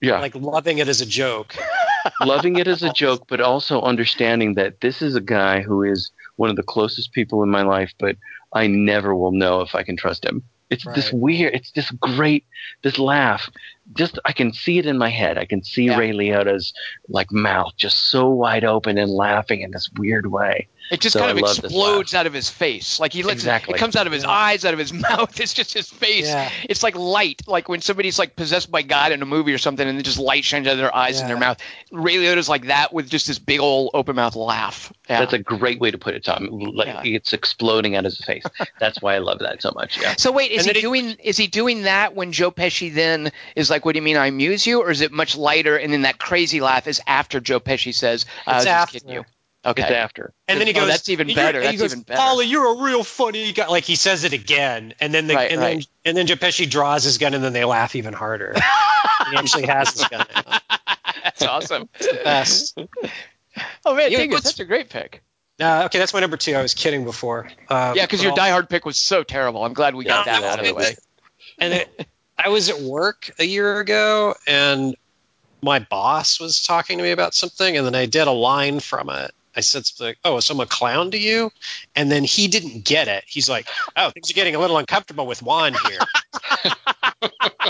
yeah, 0.00 0.20
Like 0.20 0.34
loving 0.34 0.78
it 0.78 0.88
as 0.88 1.00
a 1.00 1.06
joke. 1.06 1.54
loving 2.20 2.56
it 2.56 2.68
as 2.68 2.82
a 2.82 2.92
joke, 2.92 3.24
but 3.28 3.40
also 3.40 3.80
understanding 3.80 4.54
that 4.54 4.80
this 4.80 5.00
is 5.00 5.16
a 5.16 5.20
guy 5.20 5.62
who 5.62 5.82
is 5.82 6.10
one 6.36 6.50
of 6.50 6.56
the 6.56 6.62
closest 6.62 7.12
people 7.12 7.42
in 7.42 7.48
my 7.48 7.62
life, 7.62 7.92
but 7.98 8.16
I 8.52 8.66
never 8.66 9.14
will 9.14 9.32
know 9.32 9.62
if 9.62 9.74
I 9.74 9.82
can 9.82 9.96
trust 9.96 10.24
him. 10.24 10.42
It's 10.70 10.84
this 10.94 11.12
weird, 11.12 11.54
it's 11.54 11.70
this 11.72 11.90
great, 11.92 12.44
this 12.82 12.98
laugh. 12.98 13.48
Just 13.92 14.18
I 14.24 14.32
can 14.32 14.52
see 14.52 14.78
it 14.78 14.86
in 14.86 14.98
my 14.98 15.10
head. 15.10 15.38
I 15.38 15.44
can 15.44 15.62
see 15.62 15.84
Yeah. 15.84 15.98
Ray 15.98 16.12
Liotta's 16.12 16.72
like 17.08 17.30
mouth 17.30 17.72
just 17.76 18.10
so 18.10 18.28
wide 18.28 18.64
open 18.64 18.98
and 18.98 19.10
laughing 19.10 19.60
in 19.60 19.70
this 19.70 19.88
weird 19.96 20.26
way. 20.32 20.66
It 20.90 21.00
just 21.00 21.14
So 21.14 21.20
kind 21.20 21.30
of 21.32 21.38
explodes 21.38 22.14
out 22.14 22.26
of 22.26 22.34
his 22.34 22.50
face. 22.50 23.00
Like 23.00 23.12
he 23.12 23.22
lets 23.22 23.34
Exactly. 23.40 23.74
it 23.74 23.78
comes 23.78 23.96
out 23.96 24.06
of 24.06 24.12
his 24.12 24.24
eyes, 24.24 24.64
out 24.64 24.74
of 24.74 24.78
his 24.78 24.92
mouth. 24.92 25.40
It's 25.40 25.54
just 25.54 25.72
his 25.72 25.88
face. 25.88 26.26
Yeah. 26.26 26.50
It's 26.68 26.82
like 26.82 26.94
light, 26.94 27.40
like 27.46 27.68
when 27.68 27.80
somebody's 27.80 28.18
like 28.18 28.36
possessed 28.36 28.70
by 28.70 28.82
God 28.82 29.10
in 29.10 29.22
a 29.22 29.26
movie 29.26 29.52
or 29.54 29.58
something, 29.58 29.88
and 29.88 29.96
then 29.96 30.04
just 30.04 30.18
light 30.18 30.44
shines 30.44 30.66
out 30.66 30.72
of 30.72 30.78
their 30.78 30.94
eyes 30.94 31.20
and 31.20 31.28
their 31.28 31.38
mouth. 31.38 31.58
Ray 31.90 32.16
Liotta's 32.16 32.48
like 32.50 32.66
that 32.66 32.92
with 32.92 33.08
just 33.08 33.26
this 33.26 33.38
big 33.38 33.60
old 33.60 33.92
open 33.94 34.16
mouth 34.16 34.36
laugh. 34.36 34.92
Yeah. 35.08 35.20
That's 35.20 35.32
a 35.32 35.38
great 35.38 35.80
way 35.80 35.90
to 35.90 35.98
put 35.98 36.14
it, 36.14 36.24
Tom. 36.24 36.48
Like 36.50 36.86
Yeah. 36.86 37.00
it's 37.04 37.32
exploding 37.32 37.96
out 37.96 38.04
of 38.04 38.12
his 38.12 38.24
face. 38.24 38.44
That's 38.78 39.00
why 39.00 39.14
I 39.14 39.18
love 39.18 39.38
that 39.38 39.62
so 39.62 39.72
much. 39.74 39.98
Yeah. 40.00 40.14
so 40.16 40.32
wait, 40.32 40.50
is 40.50 40.66
And 40.66 40.76
he 40.76 40.82
doing 40.82 41.10
is 41.24 41.36
he 41.38 41.46
doing 41.46 41.82
that 41.82 42.14
when 42.14 42.30
Joe 42.32 42.50
Pesci 42.50 42.92
then 42.92 43.32
is 43.56 43.70
like, 43.70 43.84
"What 43.86 43.92
do 43.92 43.98
you 43.98 44.02
mean 44.02 44.16
I 44.18 44.26
amuse 44.26 44.66
you?" 44.66 44.80
Or 44.82 44.90
is 44.90 45.00
it 45.00 45.12
much 45.12 45.34
lighter, 45.34 45.76
and 45.76 45.92
then 45.92 46.02
that 46.02 46.18
crazy 46.18 46.60
laugh 46.60 46.86
is 46.86 47.00
after 47.06 47.40
Joe 47.40 47.58
Pesci 47.60 47.94
says, 47.94 48.26
"I 48.46 48.56
was 48.56 48.64
It's 48.64 48.70
uh, 48.70 48.80
just 48.82 48.92
kidding 48.92 49.08
you." 49.10 49.24
Okay. 49.66 49.82
It's 49.82 49.90
after. 49.90 50.32
And 50.46 50.60
then 50.60 50.66
he 50.66 50.74
Oh, 50.74 50.80
goes, 50.80 50.88
that's 50.88 51.08
even 51.08 51.34
better. 51.34 51.60
he 51.60 51.66
That's 51.66 51.78
goes, 51.78 51.92
even 51.92 52.02
better. 52.02 52.20
Paulie, 52.20 52.48
you're 52.48 52.78
a 52.78 52.82
real 52.82 53.02
funny 53.02 53.52
guy. 53.52 53.66
Like 53.68 53.84
he 53.84 53.96
says 53.96 54.24
it 54.24 54.32
again, 54.32 54.94
and 55.00 55.12
then 55.14 55.26
the, 55.26 55.34
Right, 55.34 55.50
and 55.50 55.60
then 55.62 55.82
and 56.04 56.16
then 56.16 56.26
Joe 56.26 56.34
Pesci 56.34 56.68
draws 56.68 57.04
his 57.04 57.16
gun, 57.18 57.32
and 57.34 57.42
then 57.42 57.52
they 57.54 57.64
laugh 57.64 57.94
even 57.96 58.12
harder. 58.12 58.54
he 59.30 59.36
actually 59.36 59.66
has 59.66 59.92
his 59.92 60.06
gun. 60.08 60.26
Now. 60.34 60.58
That's 61.24 61.42
awesome. 61.42 61.88
Best. 62.24 62.78
Oh 63.86 63.94
man, 63.94 64.10
You 64.10 64.18
know, 64.18 64.22
Dingus, 64.24 64.42
that's 64.42 64.60
a 64.60 64.64
great 64.64 64.90
pick. 64.90 65.22
Uh, 65.60 65.84
okay, 65.86 65.98
that's 65.98 66.12
my 66.12 66.20
number 66.20 66.36
two. 66.36 66.54
I 66.54 66.62
was 66.62 66.74
kidding 66.74 67.04
before. 67.04 67.48
Uh, 67.68 67.94
Yeah, 67.96 68.04
because 68.04 68.22
your 68.22 68.32
but 68.32 68.36
Die 68.36 68.50
Hard 68.50 68.68
pick 68.68 68.84
was 68.84 68.96
so 68.96 69.22
terrible. 69.22 69.64
I'm 69.64 69.72
glad 69.72 69.94
we 69.94 70.04
got 70.04 70.26
No, 70.26 70.32
that 70.32 70.40
no, 70.42 70.48
out 70.48 70.58
of 70.58 70.66
the 70.66 70.74
way. 70.74 70.96
and 71.58 71.72
it, 71.74 72.06
I 72.36 72.48
was 72.48 72.68
at 72.68 72.80
work 72.80 73.30
a 73.38 73.44
year 73.44 73.78
ago, 73.78 74.34
and 74.46 74.96
my 75.62 75.78
boss 75.78 76.40
was 76.40 76.64
talking 76.64 76.98
to 76.98 77.04
me 77.04 77.12
about 77.12 77.34
something, 77.34 77.76
and 77.76 77.86
then 77.86 77.94
I 77.94 78.06
did 78.06 78.26
a 78.26 78.32
line 78.32 78.80
from 78.80 79.08
it. 79.10 79.30
I 79.56 79.60
said 79.60 79.86
something 79.86 80.08
like, 80.08 80.18
"Oh, 80.24 80.40
so 80.40 80.54
I'm 80.54 80.60
a 80.60 80.66
clown 80.66 81.10
to 81.12 81.18
you," 81.18 81.50
and 81.94 82.10
then 82.10 82.24
he 82.24 82.48
didn't 82.48 82.84
get 82.84 83.08
it. 83.08 83.24
He's 83.26 83.48
like, 83.48 83.68
"Oh, 83.96 84.10
things 84.10 84.30
are 84.30 84.34
getting 84.34 84.54
a 84.54 84.58
little 84.58 84.78
uncomfortable 84.78 85.26
with 85.26 85.42
Juan 85.42 85.74
here." 85.86 86.00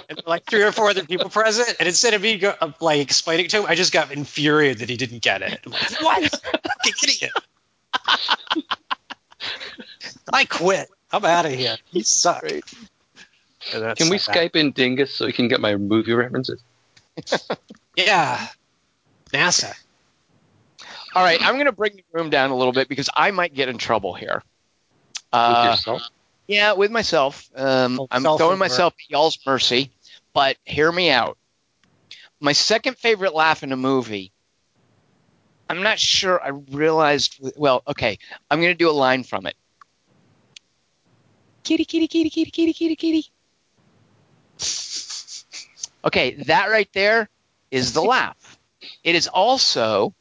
and 0.08 0.22
like 0.26 0.44
three 0.44 0.62
or 0.62 0.72
four 0.72 0.90
other 0.90 1.04
people 1.04 1.30
present, 1.30 1.76
and 1.78 1.88
instead 1.88 2.14
of 2.14 2.22
me 2.22 2.38
go, 2.38 2.54
of, 2.60 2.80
like 2.80 3.00
explaining 3.00 3.48
to 3.48 3.58
him, 3.58 3.66
I 3.68 3.74
just 3.74 3.92
got 3.92 4.10
infuriated 4.12 4.78
that 4.78 4.88
he 4.88 4.96
didn't 4.96 5.22
get 5.22 5.42
it. 5.42 5.60
I'm 5.64 5.72
like, 5.72 6.02
what? 6.02 6.40
Idiot! 7.02 7.32
I 10.32 10.44
quit. 10.44 10.88
I'm 11.12 11.24
out 11.24 11.46
of 11.46 11.52
here. 11.52 11.76
You 11.92 12.02
suck. 12.02 12.42
Can 12.42 14.08
we. 14.08 14.18
Skype 14.18 14.56
in 14.56 14.72
Dingus 14.72 15.14
so 15.14 15.26
he 15.26 15.32
can 15.32 15.48
get 15.48 15.60
my 15.60 15.76
movie 15.76 16.12
references? 16.12 16.60
Yeah. 17.96 18.48
NASA. 19.32 19.72
All 21.14 21.22
right, 21.22 21.40
I'm 21.42 21.54
going 21.54 21.66
to 21.66 21.72
bring 21.72 21.96
the 21.96 22.04
room 22.12 22.30
down 22.30 22.50
a 22.50 22.56
little 22.56 22.72
bit 22.72 22.88
because 22.88 23.08
I 23.14 23.30
might 23.30 23.54
get 23.54 23.68
in 23.68 23.78
trouble 23.78 24.14
here. 24.14 24.42
With 25.32 25.32
Uh, 25.32 25.70
yourself? 25.70 26.02
yeah, 26.46 26.72
with 26.72 26.90
myself. 26.90 27.48
Um, 27.56 28.00
Oh, 28.00 28.08
I'm 28.10 28.22
self 28.22 28.38
throwing 28.38 28.58
myself 28.58 28.94
at 28.94 29.10
y'all's 29.10 29.38
mercy, 29.46 29.90
but 30.32 30.56
hear 30.64 30.90
me 30.90 31.10
out. 31.10 31.38
My 32.40 32.52
second 32.52 32.98
favorite 32.98 33.34
laugh 33.34 33.62
in 33.62 33.72
a 33.72 33.76
movie. 33.76 34.32
I'm 35.68 35.82
not 35.82 35.98
sure 35.98 36.42
I 36.42 36.48
realized. 36.48 37.38
Well, 37.56 37.82
okay, 37.88 38.18
I'm 38.50 38.60
going 38.60 38.72
to 38.72 38.78
do 38.78 38.90
a 38.90 38.92
line 38.92 39.22
from 39.24 39.46
it. 39.46 39.56
Kitty, 41.62 41.84
kitty, 41.84 42.06
kitty, 42.08 42.30
kitty, 42.30 42.50
kitty, 42.50 42.72
kitty, 42.72 42.96
kitty. 42.96 43.30
Okay, 46.04 46.34
that 46.44 46.66
right 46.70 46.88
there 46.92 47.28
is 47.70 47.94
the 47.94 48.02
laugh. 48.02 48.58
It 49.02 49.14
is 49.14 49.26
also 49.28 50.14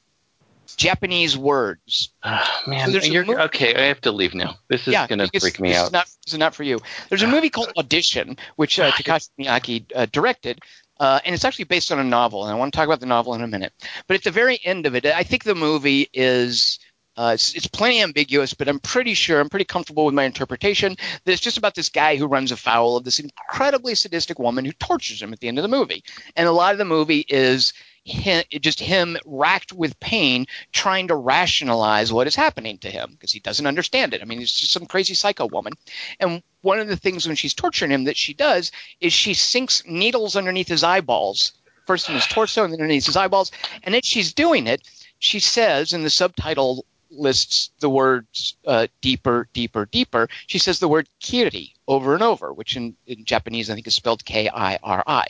Japanese 0.75 1.37
words. 1.37 2.09
Ah, 2.23 2.63
man, 2.67 2.95
a 2.95 2.99
you're, 2.99 3.41
okay. 3.41 3.75
I 3.75 3.87
have 3.87 4.01
to 4.01 4.11
leave 4.11 4.33
now. 4.33 4.55
This 4.69 4.87
is 4.87 4.93
yeah, 4.93 5.07
going 5.07 5.19
to 5.19 5.39
freak 5.39 5.59
me 5.59 5.73
out. 5.73 5.87
Is 5.87 5.91
not, 5.91 6.05
this 6.25 6.33
is 6.33 6.39
not 6.39 6.55
for 6.55 6.63
you. 6.63 6.79
There's 7.09 7.23
a 7.23 7.27
movie 7.27 7.49
called 7.49 7.71
Audition, 7.77 8.37
which 8.55 8.79
uh, 8.79 8.91
Takashi 8.91 9.29
Miike 9.39 9.85
uh, 9.95 10.05
directed, 10.11 10.59
uh, 10.99 11.19
and 11.25 11.33
it's 11.33 11.45
actually 11.45 11.65
based 11.65 11.91
on 11.91 11.99
a 11.99 12.03
novel. 12.03 12.43
And 12.43 12.51
I 12.51 12.55
want 12.55 12.73
to 12.73 12.77
talk 12.77 12.87
about 12.87 12.99
the 12.99 13.05
novel 13.05 13.33
in 13.33 13.41
a 13.41 13.47
minute. 13.47 13.73
But 14.07 14.15
at 14.15 14.23
the 14.23 14.31
very 14.31 14.59
end 14.63 14.85
of 14.85 14.95
it, 14.95 15.05
I 15.05 15.23
think 15.23 15.43
the 15.43 15.55
movie 15.55 16.09
is 16.13 16.79
Uh, 17.15 17.33
it's, 17.35 17.53
it's 17.53 17.67
plenty 17.67 18.01
ambiguous, 18.01 18.55
but 18.55 18.67
I'm 18.67 18.79
pretty 18.79 19.13
sure, 19.13 19.39
I'm 19.39 19.49
pretty 19.49 19.65
comfortable 19.65 20.05
with 20.05 20.15
my 20.15 20.23
interpretation 20.25 20.95
that 21.23 21.31
it's 21.31 21.45
just 21.45 21.59
about 21.59 21.75
this 21.75 21.89
guy 21.89 22.15
who 22.17 22.25
runs 22.25 22.51
afoul 22.51 22.97
of 22.97 23.03
this 23.03 23.19
incredibly 23.19 23.93
sadistic 23.93 24.39
woman 24.39 24.65
who 24.65 24.71
tortures 24.71 25.21
him 25.21 25.31
at 25.31 25.39
the 25.39 25.47
end 25.47 25.59
of 25.59 25.61
the 25.61 25.77
movie. 25.77 26.03
And 26.35 26.47
a 26.47 26.51
lot 26.51 26.71
of 26.71 26.79
the 26.79 26.85
movie 26.85 27.23
is 27.29 27.71
him, 28.05 28.43
just 28.59 28.79
him 28.79 29.17
racked 29.25 29.71
with 29.71 29.99
pain 29.99 30.45
trying 30.71 31.07
to 31.07 31.15
rationalize 31.15 32.11
what 32.11 32.27
is 32.27 32.35
happening 32.35 32.77
to 32.79 32.89
him 32.89 33.11
because 33.11 33.31
he 33.31 33.39
doesn't 33.39 33.67
understand 33.67 34.13
it. 34.13 34.21
I 34.21 34.25
mean, 34.25 34.39
he's 34.39 34.51
just 34.51 34.73
some 34.73 34.85
crazy 34.85 35.13
psycho 35.13 35.47
woman. 35.47 35.73
And 36.19 36.43
one 36.61 36.79
of 36.79 36.87
the 36.87 36.97
things 36.97 37.25
when 37.27 37.35
she's 37.35 37.53
torturing 37.53 37.91
him 37.91 38.05
that 38.05 38.17
she 38.17 38.33
does 38.33 38.71
is 38.99 39.13
she 39.13 39.33
sinks 39.33 39.83
needles 39.85 40.35
underneath 40.35 40.67
his 40.67 40.83
eyeballs, 40.83 41.53
first 41.87 42.09
in 42.09 42.15
his 42.15 42.27
torso 42.27 42.63
and 42.63 42.73
then 42.73 42.81
underneath 42.81 43.05
his 43.05 43.17
eyeballs. 43.17 43.51
And 43.83 43.95
as 43.95 44.05
she's 44.05 44.33
doing 44.33 44.67
it, 44.67 44.81
she 45.19 45.39
says 45.39 45.93
in 45.93 46.03
the 46.03 46.09
subtitle 46.09 46.85
lists 47.09 47.71
the 47.79 47.89
words 47.89 48.57
uh, 48.65 48.87
deeper, 49.01 49.47
deeper, 49.53 49.85
deeper. 49.85 50.27
She 50.47 50.57
says 50.57 50.79
the 50.79 50.87
word 50.87 51.07
kiri 51.19 51.73
over 51.87 52.13
and 52.15 52.23
over, 52.23 52.51
which 52.51 52.75
in, 52.75 52.95
in 53.07 53.23
Japanese 53.23 53.69
I 53.69 53.75
think 53.75 53.87
is 53.87 53.95
spelled 53.95 54.25
K 54.25 54.49
I 54.49 54.77
R 54.83 55.03
I. 55.07 55.27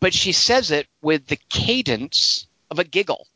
But 0.00 0.14
she 0.14 0.32
says 0.32 0.70
it 0.70 0.86
with 1.02 1.26
the 1.26 1.38
cadence 1.48 2.46
of 2.70 2.78
a 2.78 2.84
giggle. 2.84 3.26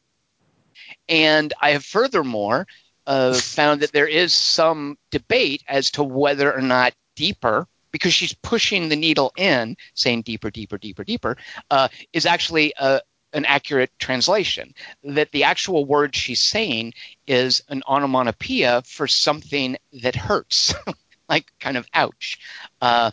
And 1.09 1.53
I 1.61 1.71
have 1.71 1.85
furthermore 1.85 2.67
uh, 3.07 3.35
found 3.35 3.81
that 3.81 3.93
there 3.93 4.07
is 4.07 4.33
some 4.33 4.99
debate 5.11 5.63
as 5.69 5.91
to 5.93 6.05
whether 6.05 6.53
or 6.53 6.61
not 6.61 6.95
deeper, 7.17 7.67
because 7.93 8.15
she's 8.15 8.35
pushing 8.35 8.89
the 8.89 8.97
needle 8.97 9.33
in, 9.37 9.77
saying 9.95 10.23
deeper, 10.23 10.51
deeper, 10.51 10.79
deeper, 10.79 11.05
deeper, 11.05 11.37
uh, 11.71 11.89
is 12.13 12.27
actually 12.27 12.73
a, 12.79 13.01
an 13.33 13.45
accurate 13.45 13.91
translation. 13.99 14.75
That 15.03 15.33
the 15.33 15.45
actual 15.45 15.85
word 15.85 16.15
she's 16.15 16.43
saying 16.43 16.95
is 17.27 17.63
an 17.69 17.83
onomatopoeia 17.89 18.83
for 18.87 19.07
something 19.07 19.77
that 20.03 20.15
hurts, 20.15 20.75
like 21.29 21.51
kind 21.59 21.77
of 21.77 21.87
ouch. 21.95 22.39
Uh, 22.81 23.11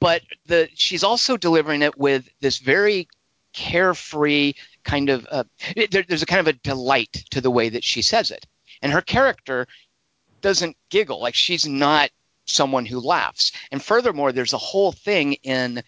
but 0.00 0.22
the 0.46 0.68
she's 0.74 1.04
also 1.04 1.36
delivering 1.36 1.82
it 1.82 1.98
with 1.98 2.28
this 2.40 2.58
very 2.58 3.08
carefree 3.52 4.54
kind 4.84 5.10
of 5.10 5.26
uh, 5.30 5.44
there, 5.90 6.04
there's 6.06 6.22
a 6.22 6.26
kind 6.26 6.40
of 6.40 6.54
a 6.54 6.58
delight 6.58 7.24
to 7.30 7.40
the 7.40 7.50
way 7.50 7.68
that 7.68 7.84
she 7.84 8.02
says 8.02 8.30
it, 8.30 8.46
and 8.82 8.92
her 8.92 9.02
character 9.02 9.66
doesn't 10.40 10.76
giggle 10.90 11.20
like 11.20 11.34
she's 11.34 11.66
not 11.66 12.10
someone 12.44 12.86
who 12.86 13.00
laughs. 13.00 13.52
And 13.70 13.82
furthermore, 13.82 14.32
there's 14.32 14.52
a 14.52 14.58
whole 14.58 14.92
thing 14.92 15.34
in 15.34 15.82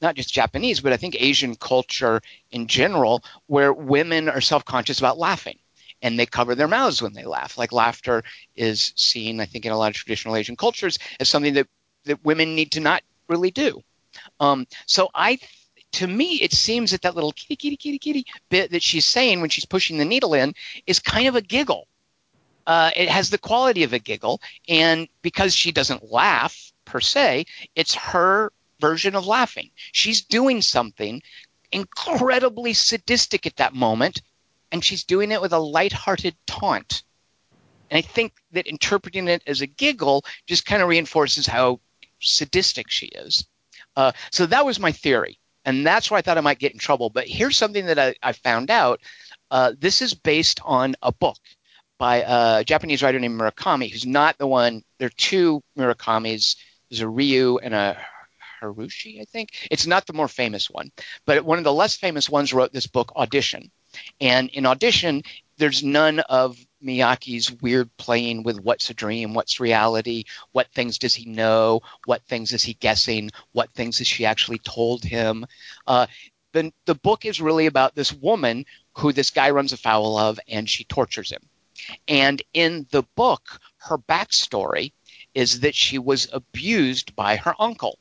not 0.00 0.14
just 0.16 0.32
Japanese, 0.32 0.80
but 0.80 0.92
I 0.92 0.96
think 0.96 1.16
Asian 1.18 1.54
culture 1.54 2.22
in 2.50 2.66
general, 2.66 3.22
where 3.46 3.72
women 3.72 4.28
are 4.28 4.40
self 4.40 4.64
conscious 4.64 4.98
about 4.98 5.18
laughing 5.18 5.58
and 6.02 6.18
they 6.18 6.26
cover 6.26 6.54
their 6.54 6.68
mouths 6.68 7.02
when 7.02 7.12
they 7.12 7.24
laugh. 7.24 7.58
Like 7.58 7.72
laughter 7.72 8.24
is 8.56 8.92
seen, 8.96 9.40
I 9.40 9.44
think, 9.44 9.66
in 9.66 9.72
a 9.72 9.76
lot 9.76 9.90
of 9.90 9.96
traditional 9.96 10.36
Asian 10.36 10.56
cultures 10.56 10.98
as 11.18 11.28
something 11.28 11.54
that, 11.54 11.68
that 12.04 12.24
women 12.24 12.54
need 12.54 12.72
to 12.72 12.80
not 12.80 13.02
really 13.30 13.50
do. 13.50 13.82
Um, 14.38 14.66
so 14.86 15.08
I, 15.14 15.38
to 15.92 16.06
me, 16.06 16.34
it 16.34 16.52
seems 16.52 16.90
that 16.90 17.02
that 17.02 17.14
little 17.14 17.32
kitty, 17.32 17.56
kitty, 17.56 17.76
kitty, 17.76 17.98
kitty 17.98 18.26
bit 18.48 18.72
that 18.72 18.82
she's 18.82 19.06
saying 19.06 19.40
when 19.40 19.50
she's 19.50 19.64
pushing 19.64 19.96
the 19.96 20.04
needle 20.04 20.34
in 20.34 20.54
is 20.86 20.98
kind 20.98 21.28
of 21.28 21.36
a 21.36 21.40
giggle. 21.40 21.86
Uh, 22.66 22.90
it 22.94 23.08
has 23.08 23.30
the 23.30 23.38
quality 23.38 23.84
of 23.84 23.92
a 23.92 23.98
giggle, 23.98 24.40
and 24.68 25.08
because 25.22 25.54
she 25.54 25.72
doesn't 25.72 26.12
laugh 26.12 26.72
per 26.84 27.00
se, 27.00 27.46
it's 27.74 27.94
her 27.94 28.52
version 28.80 29.14
of 29.14 29.26
laughing. 29.26 29.70
She's 29.92 30.22
doing 30.22 30.60
something 30.62 31.22
incredibly 31.72 32.74
sadistic 32.74 33.46
at 33.46 33.56
that 33.56 33.74
moment, 33.74 34.22
and 34.70 34.84
she's 34.84 35.04
doing 35.04 35.32
it 35.32 35.40
with 35.40 35.52
a 35.52 35.58
lighthearted 35.58 36.36
taunt. 36.46 37.02
And 37.90 37.98
I 37.98 38.02
think 38.02 38.32
that 38.52 38.66
interpreting 38.66 39.26
it 39.28 39.42
as 39.46 39.62
a 39.62 39.66
giggle 39.66 40.24
just 40.46 40.64
kind 40.64 40.82
of 40.82 40.88
reinforces 40.88 41.46
how 41.46 41.80
sadistic 42.20 42.90
she 42.90 43.06
is. 43.06 43.46
Uh, 43.96 44.12
so 44.30 44.46
that 44.46 44.64
was 44.64 44.78
my 44.78 44.92
theory, 44.92 45.38
and 45.64 45.86
that's 45.86 46.10
where 46.10 46.18
I 46.18 46.22
thought 46.22 46.38
I 46.38 46.42
might 46.42 46.58
get 46.58 46.72
in 46.72 46.78
trouble. 46.78 47.10
But 47.10 47.26
here's 47.26 47.56
something 47.56 47.86
that 47.86 47.98
I, 47.98 48.14
I 48.22 48.32
found 48.32 48.70
out. 48.70 49.00
Uh, 49.50 49.72
this 49.78 50.00
is 50.00 50.14
based 50.14 50.60
on 50.64 50.94
a 51.02 51.12
book 51.12 51.38
by 51.98 52.24
a 52.26 52.64
Japanese 52.64 53.02
writer 53.02 53.18
named 53.18 53.38
Murakami, 53.38 53.90
who's 53.90 54.06
not 54.06 54.38
the 54.38 54.46
one. 54.46 54.82
There 54.98 55.06
are 55.06 55.16
two 55.16 55.62
Murakamis. 55.76 56.56
There's 56.88 57.00
a 57.00 57.08
Ryu 57.08 57.58
and 57.58 57.74
a 57.74 58.00
Harushi, 58.60 59.20
I 59.20 59.24
think. 59.24 59.68
It's 59.70 59.86
not 59.86 60.06
the 60.06 60.12
more 60.12 60.28
famous 60.28 60.70
one, 60.70 60.92
but 61.26 61.44
one 61.44 61.58
of 61.58 61.64
the 61.64 61.72
less 61.72 61.96
famous 61.96 62.28
ones 62.28 62.52
wrote 62.52 62.72
this 62.72 62.86
book, 62.86 63.12
Audition. 63.16 63.70
And 64.20 64.48
in 64.50 64.66
Audition, 64.66 65.22
there's 65.60 65.84
none 65.84 66.20
of 66.20 66.58
Miike's 66.82 67.52
weird 67.60 67.94
playing 67.98 68.42
with 68.42 68.58
what's 68.60 68.88
a 68.88 68.94
dream, 68.94 69.34
what's 69.34 69.60
reality, 69.60 70.24
what 70.52 70.72
things 70.72 70.96
does 70.96 71.14
he 71.14 71.26
know, 71.26 71.82
what 72.06 72.22
things 72.24 72.52
is 72.52 72.62
he 72.62 72.72
guessing, 72.74 73.30
what 73.52 73.70
things 73.72 73.98
has 73.98 74.06
she 74.06 74.24
actually 74.24 74.58
told 74.58 75.04
him. 75.04 75.44
Uh, 75.86 76.06
the, 76.52 76.72
the 76.86 76.94
book 76.94 77.26
is 77.26 77.42
really 77.42 77.66
about 77.66 77.94
this 77.94 78.12
woman 78.12 78.64
who 78.96 79.12
this 79.12 79.28
guy 79.28 79.50
runs 79.50 79.74
afoul 79.74 80.16
of 80.16 80.40
and 80.48 80.68
she 80.68 80.84
tortures 80.84 81.30
him. 81.30 81.42
And 82.08 82.42
in 82.54 82.86
the 82.90 83.02
book, 83.14 83.60
her 83.76 83.98
backstory 83.98 84.92
is 85.34 85.60
that 85.60 85.74
she 85.74 85.98
was 85.98 86.26
abused 86.32 87.14
by 87.14 87.36
her 87.36 87.54
uncle. 87.58 87.98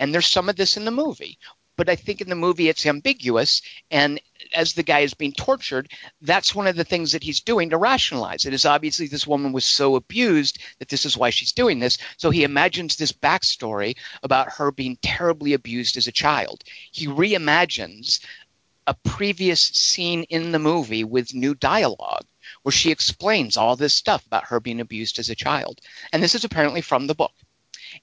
And 0.00 0.12
there's 0.12 0.26
some 0.26 0.48
of 0.48 0.56
this 0.56 0.76
in 0.76 0.84
the 0.84 0.90
movie. 0.90 1.38
But 1.80 1.88
I 1.88 1.96
think 1.96 2.20
in 2.20 2.28
the 2.28 2.34
movie 2.34 2.68
it's 2.68 2.84
ambiguous. 2.84 3.62
And 3.90 4.20
as 4.54 4.74
the 4.74 4.82
guy 4.82 4.98
is 4.98 5.14
being 5.14 5.32
tortured, 5.32 5.90
that's 6.20 6.54
one 6.54 6.66
of 6.66 6.76
the 6.76 6.84
things 6.84 7.12
that 7.12 7.22
he's 7.22 7.40
doing 7.40 7.70
to 7.70 7.78
rationalize 7.78 8.44
it. 8.44 8.52
Is 8.52 8.66
obviously 8.66 9.06
this 9.06 9.26
woman 9.26 9.52
was 9.52 9.64
so 9.64 9.96
abused 9.96 10.58
that 10.78 10.90
this 10.90 11.06
is 11.06 11.16
why 11.16 11.30
she's 11.30 11.52
doing 11.52 11.78
this. 11.78 11.96
So 12.18 12.28
he 12.28 12.44
imagines 12.44 12.96
this 12.96 13.12
backstory 13.12 13.96
about 14.22 14.52
her 14.52 14.70
being 14.70 14.98
terribly 15.00 15.54
abused 15.54 15.96
as 15.96 16.06
a 16.06 16.12
child. 16.12 16.64
He 16.92 17.06
reimagines 17.06 18.22
a 18.86 18.92
previous 18.92 19.62
scene 19.62 20.24
in 20.24 20.52
the 20.52 20.58
movie 20.58 21.04
with 21.04 21.32
new 21.32 21.54
dialogue 21.54 22.26
where 22.62 22.72
she 22.72 22.90
explains 22.90 23.56
all 23.56 23.74
this 23.74 23.94
stuff 23.94 24.26
about 24.26 24.44
her 24.44 24.60
being 24.60 24.80
abused 24.80 25.18
as 25.18 25.30
a 25.30 25.34
child. 25.34 25.80
And 26.12 26.22
this 26.22 26.34
is 26.34 26.44
apparently 26.44 26.82
from 26.82 27.06
the 27.06 27.14
book. 27.14 27.32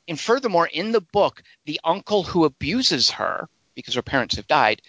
And 0.07 0.19
furthermore, 0.19 0.65
in 0.65 0.93
the 0.93 1.01
book, 1.01 1.43
the 1.65 1.79
uncle 1.83 2.23
who 2.23 2.43
abuses 2.43 3.11
her, 3.11 3.47
because 3.77 3.93
her 3.93 4.01
parents 4.01 4.35
have 4.35 4.47
died, 4.47 4.81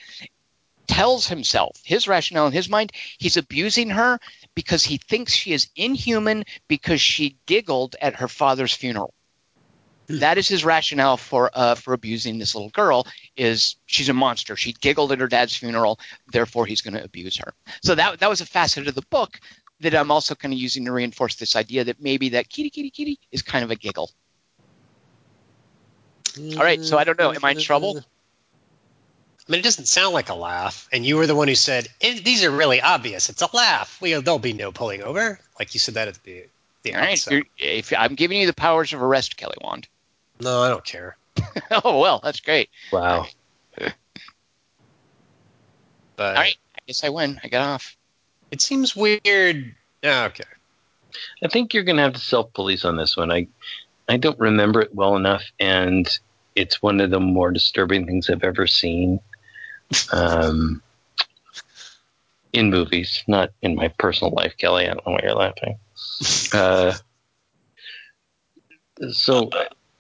tells 0.89 1.29
himself, 1.29 1.81
his 1.85 2.09
rationale 2.09 2.47
in 2.47 2.53
his 2.53 2.69
mind, 2.69 2.91
he's 3.19 3.37
abusing 3.37 3.91
her 3.91 4.19
because 4.55 4.83
he 4.83 4.97
thinks 4.97 5.33
she 5.33 5.53
is 5.53 5.69
inhuman 5.77 6.45
because 6.67 7.01
she 7.01 7.37
giggled 7.47 7.95
at 8.01 8.17
her 8.17 8.27
father's 8.27 8.73
funeral. 8.73 9.15
That 10.09 10.39
is 10.39 10.49
his 10.49 10.65
rationale 10.65 11.19
for 11.19 11.51
uh, 11.53 11.75
for 11.75 11.93
abusing 11.93 12.39
this 12.39 12.55
little 12.55 12.71
girl. 12.71 13.07
Is 13.37 13.77
she's 13.85 14.09
a 14.09 14.15
monster? 14.15 14.57
She 14.57 14.73
giggled 14.73 15.13
at 15.13 15.21
her 15.21 15.29
dad's 15.29 15.55
funeral, 15.55 16.01
therefore 16.33 16.65
he's 16.65 16.81
going 16.81 16.95
to 16.95 17.05
abuse 17.05 17.37
her. 17.37 17.53
So 17.83 17.95
that 17.95 18.19
that 18.21 18.31
was 18.31 18.41
a 18.41 18.47
facet 18.47 18.89
of 18.89 18.95
the 18.95 19.03
book 19.11 19.39
that 19.81 19.95
I'm 19.95 20.11
also 20.11 20.35
kind 20.35 20.55
of 20.55 20.59
using 20.59 20.87
to 20.87 20.93
reinforce 20.93 21.37
this 21.37 21.55
idea 21.57 21.85
that 21.85 22.01
maybe 22.01 22.31
that 22.31 22.49
kitty 22.49 22.71
kitty 22.71 22.91
kitty 22.91 23.19
is 23.31 23.43
kind 23.43 23.63
of 23.63 23.71
a 23.71 23.77
giggle. 23.77 24.11
All 26.57 26.65
right, 26.65 26.83
so 26.83 26.97
I 26.97 27.05
don't 27.05 27.19
know. 27.19 27.33
Am 27.35 27.45
I 27.45 27.51
in 27.51 27.59
trouble? 27.59 28.03
I 29.49 29.53
mean, 29.53 29.61
it 29.61 29.65
doesn't 29.65 29.87
sound 29.87 30.13
like 30.13 30.29
a 30.29 30.35
laugh. 30.35 30.89
And 30.93 31.07
you 31.07 31.17
were 31.17 31.27
the 31.27 31.35
one 31.35 31.49
who 31.49 31.55
said 31.55 31.89
"Eh, 32.03 32.21
these 32.23 32.45
are 32.45 32.51
really 32.51 32.83
obvious. 32.83 33.31
It's 33.31 33.41
a 33.41 33.49
laugh. 33.57 33.99
We, 34.01 34.13
there'll 34.13 34.39
be 34.39 34.53
no 34.53 34.73
pulling 34.73 35.03
over. 35.03 35.41
Like 35.59 35.73
you 35.75 35.81
said 35.81 35.95
that 35.95 36.09
at 36.09 36.23
the 36.23 36.45
the 36.83 36.95
All 36.95 37.01
right, 37.01 37.13
outset. 37.13 37.33
you're, 37.33 37.43
if 37.59 37.93
I'm 37.97 38.15
giving 38.15 38.41
you 38.41 38.47
the 38.47 38.53
powers 38.53 38.93
of 38.93 39.03
arrest, 39.03 39.37
Kelly 39.39 39.57
Wand. 39.63 39.89
No, 40.41 40.63
I 40.63 40.69
don't 40.69 40.85
care. 40.85 41.17
oh 41.71 41.99
well, 41.99 42.21
that's 42.23 42.41
great. 42.41 42.69
Wow. 42.93 43.27
But 46.17 46.37
All 46.37 46.43
right, 46.43 46.57
I 46.75 46.79
guess 46.87 47.05
I 47.05 47.11
win. 47.11 47.41
I 47.45 47.49
got 47.49 47.63
off. 47.63 47.97
it 48.51 48.61
seems 48.61 48.97
weird. 48.97 49.75
Yeah, 50.03 50.25
okay. 50.25 50.45
I 51.45 51.49
think 51.49 51.73
you're 51.73 51.85
going 51.85 51.97
to 51.97 52.03
have 52.03 52.15
to 52.15 52.19
self 52.21 52.53
police 52.53 52.85
on 52.85 52.97
this 52.97 53.17
one. 53.17 53.31
I 53.31 53.47
I 54.09 54.17
don't 54.17 54.39
remember 54.39 54.81
it 54.81 54.95
well 54.95 55.17
enough, 55.17 55.45
and 55.61 56.09
it's 56.57 56.83
one 56.83 57.01
of 57.01 57.11
the 57.11 57.21
more 57.21 57.53
disturbing 57.53 58.05
things 58.07 58.29
I've 58.29 58.43
ever 58.43 58.67
seen 58.67 59.21
um, 60.13 60.83
in 62.53 62.71
movies, 62.71 63.23
not 63.27 63.51
in 63.63 63.75
my 63.75 63.89
personal 63.89 64.33
life, 64.33 64.55
Kelly. 64.59 64.85
I 64.85 64.95
don't 64.95 65.07
know 65.07 65.13
why 65.13 65.21
you're 65.23 65.35
laughing. 65.35 65.79
Uh, 66.53 66.95
so 69.11 69.51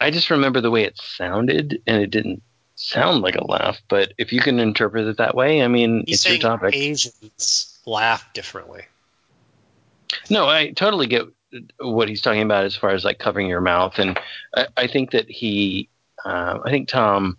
I 0.00 0.10
just 0.10 0.30
remember 0.30 0.60
the 0.60 0.70
way 0.70 0.84
it 0.84 0.98
sounded, 0.98 1.82
and 1.86 2.02
it 2.02 2.10
didn't 2.10 2.42
sound 2.74 3.22
like 3.22 3.36
a 3.36 3.44
laugh. 3.44 3.80
But 3.88 4.14
if 4.18 4.32
you 4.32 4.40
can 4.40 4.58
interpret 4.58 5.06
it 5.06 5.18
that 5.18 5.34
way, 5.34 5.62
I 5.62 5.68
mean, 5.68 6.04
He's 6.06 6.24
it's 6.24 6.28
your 6.28 6.38
topic. 6.38 6.74
Asians 6.74 7.78
laugh 7.86 8.32
differently. 8.32 8.82
No, 10.30 10.48
I 10.48 10.70
totally 10.70 11.06
get 11.06 11.24
what 11.78 12.08
he's 12.08 12.20
talking 12.20 12.42
about 12.42 12.64
as 12.64 12.76
far 12.76 12.90
as 12.90 13.04
like 13.04 13.18
covering 13.18 13.46
your 13.46 13.60
mouth, 13.60 13.98
and 13.98 14.18
I, 14.54 14.66
I 14.76 14.86
think 14.86 15.12
that 15.12 15.30
he, 15.30 15.88
um, 16.24 16.62
I 16.64 16.70
think 16.70 16.88
Tom, 16.88 17.38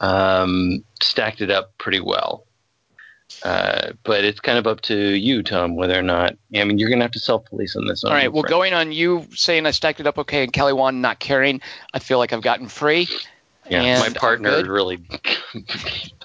um, 0.00 0.84
stacked 1.02 1.40
it 1.40 1.50
up 1.50 1.76
pretty 1.78 2.00
well. 2.00 2.44
Uh, 3.44 3.92
but 4.02 4.24
it's 4.24 4.40
kind 4.40 4.58
of 4.58 4.66
up 4.66 4.80
to 4.82 4.96
you, 4.96 5.42
Tom, 5.42 5.76
whether 5.76 5.98
or 5.98 6.02
not. 6.02 6.36
I 6.54 6.64
mean, 6.64 6.78
you're 6.78 6.88
going 6.88 6.98
to 6.98 7.04
have 7.04 7.12
to 7.12 7.20
self 7.20 7.44
police 7.44 7.76
on 7.76 7.86
this. 7.86 8.02
All 8.04 8.10
right. 8.12 8.30
Well, 8.32 8.42
going 8.42 8.74
on 8.74 8.92
you 8.92 9.26
saying 9.30 9.66
I 9.66 9.70
stacked 9.70 10.00
it 10.00 10.06
up 10.06 10.18
okay 10.18 10.42
and 10.42 10.52
Kelly 10.52 10.72
Wand 10.72 11.00
not 11.00 11.20
caring, 11.20 11.60
I 11.94 12.00
feel 12.00 12.18
like 12.18 12.32
I've 12.32 12.42
gotten 12.42 12.68
free. 12.68 13.08
Yeah, 13.68 13.82
and 13.82 14.00
my 14.00 14.18
partner 14.18 14.50
good. 14.50 14.66
really. 14.66 14.98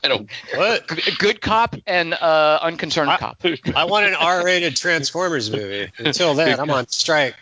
I 0.04 0.08
don't. 0.08 0.28
What? 0.56 0.88
G- 0.88 1.12
good 1.20 1.42
cop 1.42 1.76
and 1.86 2.16
uh, 2.16 2.60
unconcerned 2.62 3.12
I- 3.12 3.18
cop. 3.18 3.44
I 3.76 3.86
want 3.86 4.08
an 4.08 4.16
R-rated 4.16 4.76
Transformers 4.76 5.52
movie. 5.52 5.92
Until 6.00 6.34
then, 6.34 6.60
I'm 6.60 6.72
on 6.72 6.88
strike. 6.88 7.36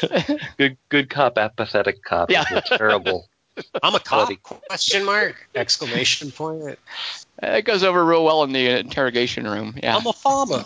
Good, 0.58 0.76
good 0.90 1.08
cop, 1.08 1.38
apathetic 1.38 2.02
cop. 2.02 2.30
Yeah. 2.30 2.44
terrible. 2.44 3.28
I'm 3.82 3.94
a 3.94 4.00
cop? 4.04 4.30
Question 4.42 5.04
mark? 5.04 5.48
Exclamation 5.54 6.30
point. 6.30 6.78
It 7.42 7.64
goes 7.64 7.82
over 7.82 8.04
real 8.04 8.24
well 8.24 8.42
in 8.44 8.52
the 8.52 8.78
interrogation 8.78 9.46
room. 9.46 9.74
Yeah. 9.82 9.96
I'm 9.96 10.06
a 10.06 10.12
farmer. 10.12 10.64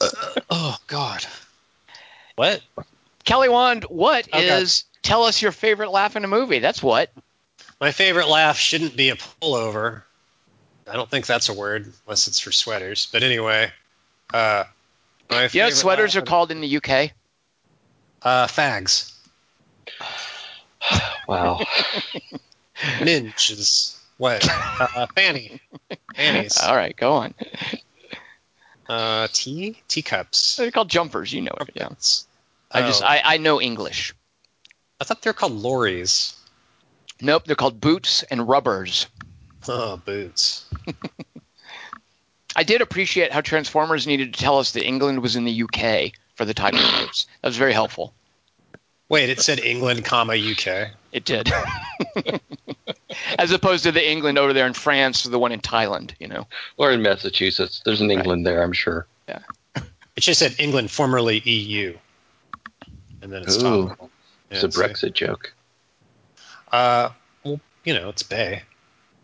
oh 0.50 0.76
God. 0.86 1.24
What? 2.36 2.62
Kelly 3.24 3.48
Wand, 3.48 3.84
what 3.84 4.28
is? 4.34 4.84
Okay. 4.84 5.08
Tell 5.08 5.24
us 5.24 5.42
your 5.42 5.52
favorite 5.52 5.90
laugh 5.90 6.16
in 6.16 6.24
a 6.24 6.28
movie. 6.28 6.60
That's 6.60 6.82
what. 6.82 7.10
My 7.80 7.90
favorite 7.90 8.28
laugh 8.28 8.56
shouldn't 8.56 8.96
be 8.96 9.10
a 9.10 9.16
pullover. 9.16 10.02
I 10.88 10.94
don't 10.94 11.08
think 11.10 11.26
that's 11.26 11.48
a 11.48 11.52
word 11.54 11.92
unless 12.06 12.28
it's 12.28 12.38
for 12.38 12.52
sweaters. 12.52 13.08
But 13.10 13.22
anyway, 13.22 13.70
uh, 14.32 14.64
my 15.30 15.48
You 15.52 15.60
know, 15.60 15.66
what 15.66 15.74
sweaters 15.74 16.16
are 16.16 16.22
called 16.22 16.50
in 16.50 16.60
the 16.60 16.76
UK. 16.76 17.12
uh, 18.22 18.46
fags. 18.46 19.12
Wow. 21.32 21.60
Is 23.00 23.98
what? 24.18 24.46
Uh, 24.48 25.06
fanny. 25.14 25.60
Fannies. 26.14 26.58
All 26.62 26.76
right, 26.76 26.94
go 26.94 27.12
on. 27.12 27.34
Uh, 28.86 29.28
tea? 29.32 29.80
Teacups. 29.88 30.56
They're 30.56 30.70
called 30.70 30.90
jumpers. 30.90 31.32
You 31.32 31.42
know 31.42 31.54
it. 31.60 31.70
Yeah. 31.74 31.88
I 32.70 32.82
just 32.82 33.02
Oh. 33.02 33.06
I, 33.06 33.22
I 33.24 33.36
know 33.38 33.60
English. 33.60 34.14
I 35.00 35.04
thought 35.04 35.22
they 35.22 35.30
were 35.30 35.34
called 35.34 35.54
lorries. 35.54 36.34
Nope, 37.20 37.44
they're 37.46 37.56
called 37.56 37.80
boots 37.80 38.22
and 38.24 38.46
rubbers. 38.46 39.06
Oh, 39.68 39.96
boots. 39.96 40.66
I 42.56 42.64
did 42.64 42.82
appreciate 42.82 43.32
how 43.32 43.40
Transformers 43.40 44.06
needed 44.06 44.34
to 44.34 44.40
tell 44.40 44.58
us 44.58 44.72
that 44.72 44.84
England 44.84 45.22
was 45.22 45.36
in 45.36 45.44
the 45.44 45.62
UK 45.62 46.12
for 46.34 46.44
the 46.44 46.52
title 46.52 46.80
notes. 46.80 47.26
That 47.40 47.48
was 47.48 47.56
very 47.56 47.72
helpful. 47.72 48.12
Wait, 49.12 49.28
it 49.28 49.42
said 49.42 49.60
England, 49.60 50.06
comma 50.06 50.32
UK. 50.32 50.88
It 51.12 51.26
did. 51.26 51.52
As 53.38 53.52
opposed 53.52 53.84
to 53.84 53.92
the 53.92 54.10
England 54.10 54.38
over 54.38 54.54
there 54.54 54.66
in 54.66 54.72
France 54.72 55.26
or 55.26 55.28
the 55.28 55.38
one 55.38 55.52
in 55.52 55.60
Thailand, 55.60 56.14
you 56.18 56.28
know. 56.28 56.46
or 56.78 56.90
in 56.92 57.02
Massachusetts. 57.02 57.82
There's 57.84 58.00
an 58.00 58.10
England 58.10 58.46
there, 58.46 58.62
I'm 58.62 58.72
sure. 58.72 59.06
Yeah, 59.28 59.40
it 59.76 60.20
just 60.20 60.38
said 60.38 60.54
England, 60.58 60.90
formerly 60.90 61.40
EU. 61.40 61.94
And 63.20 63.30
then 63.30 63.42
it's 63.42 63.58
Ooh. 63.62 63.88
topical. 63.88 64.10
It's 64.50 64.62
a 64.62 64.66
Yeah, 64.66 64.70
see? 64.70 64.80
Brexit 64.80 65.12
joke. 65.12 65.52
Uh, 66.72 67.10
well, 67.44 67.60
you 67.84 67.92
know, 67.92 68.08
it's 68.08 68.22
Bay. 68.22 68.62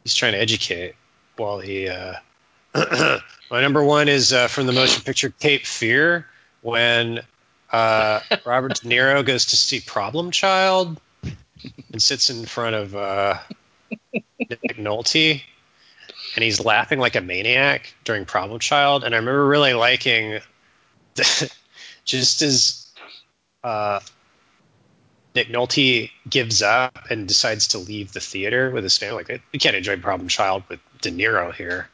He's 0.05 0.15
trying 0.15 0.33
to 0.33 0.39
educate 0.39 0.97
while 1.37 1.61
he. 1.61 1.89
Uh... 1.89 2.13
My 3.51 3.63
number 3.63 3.83
one 3.83 4.11
is 4.11 4.35
uh, 4.35 4.49
from 4.49 4.67
the 4.67 4.75
motion 4.75 5.03
picture 5.03 5.31
Cape 5.31 5.65
Fear 5.65 6.27
when 6.61 7.21
uh, 7.71 8.21
Robert 8.45 8.81
De 8.81 8.89
Niro 8.89 9.25
goes 9.25 9.47
to 9.47 9.57
see 9.57 9.81
Problem 9.81 10.31
Child 10.31 11.01
and 11.93 12.03
sits 12.03 12.31
in 12.31 12.47
front 12.47 12.77
of 12.77 12.95
uh, 12.95 13.39
Nick 14.13 14.77
Nolte. 14.77 15.43
And 16.35 16.45
he's 16.45 16.65
laughing 16.65 16.99
like 16.99 17.17
a 17.17 17.21
maniac 17.21 17.95
during 18.05 18.25
Problem 18.25 18.61
Child. 18.61 19.05
And 19.05 19.15
I 19.15 19.19
remember 19.19 19.47
really 19.47 19.75
liking 19.75 20.41
the, 21.15 21.53
just 22.05 22.43
as 22.43 22.87
uh, 23.65 24.01
Nick 25.35 25.49
Nolte 25.49 26.11
gives 26.29 26.63
up 26.63 27.11
and 27.11 27.27
decides 27.29 27.69
to 27.69 27.79
leave 27.79 28.13
the 28.13 28.21
theater 28.21 28.71
with 28.71 28.85
his 28.85 28.97
family. 28.97 29.25
Like, 29.29 29.43
we 29.53 29.59
can't 29.59 29.77
enjoy 29.77 29.97
Problem 29.99 30.29
Child 30.29 30.65
with 30.69 30.81
De 31.01 31.11
Niro 31.11 31.55
here. 31.55 31.89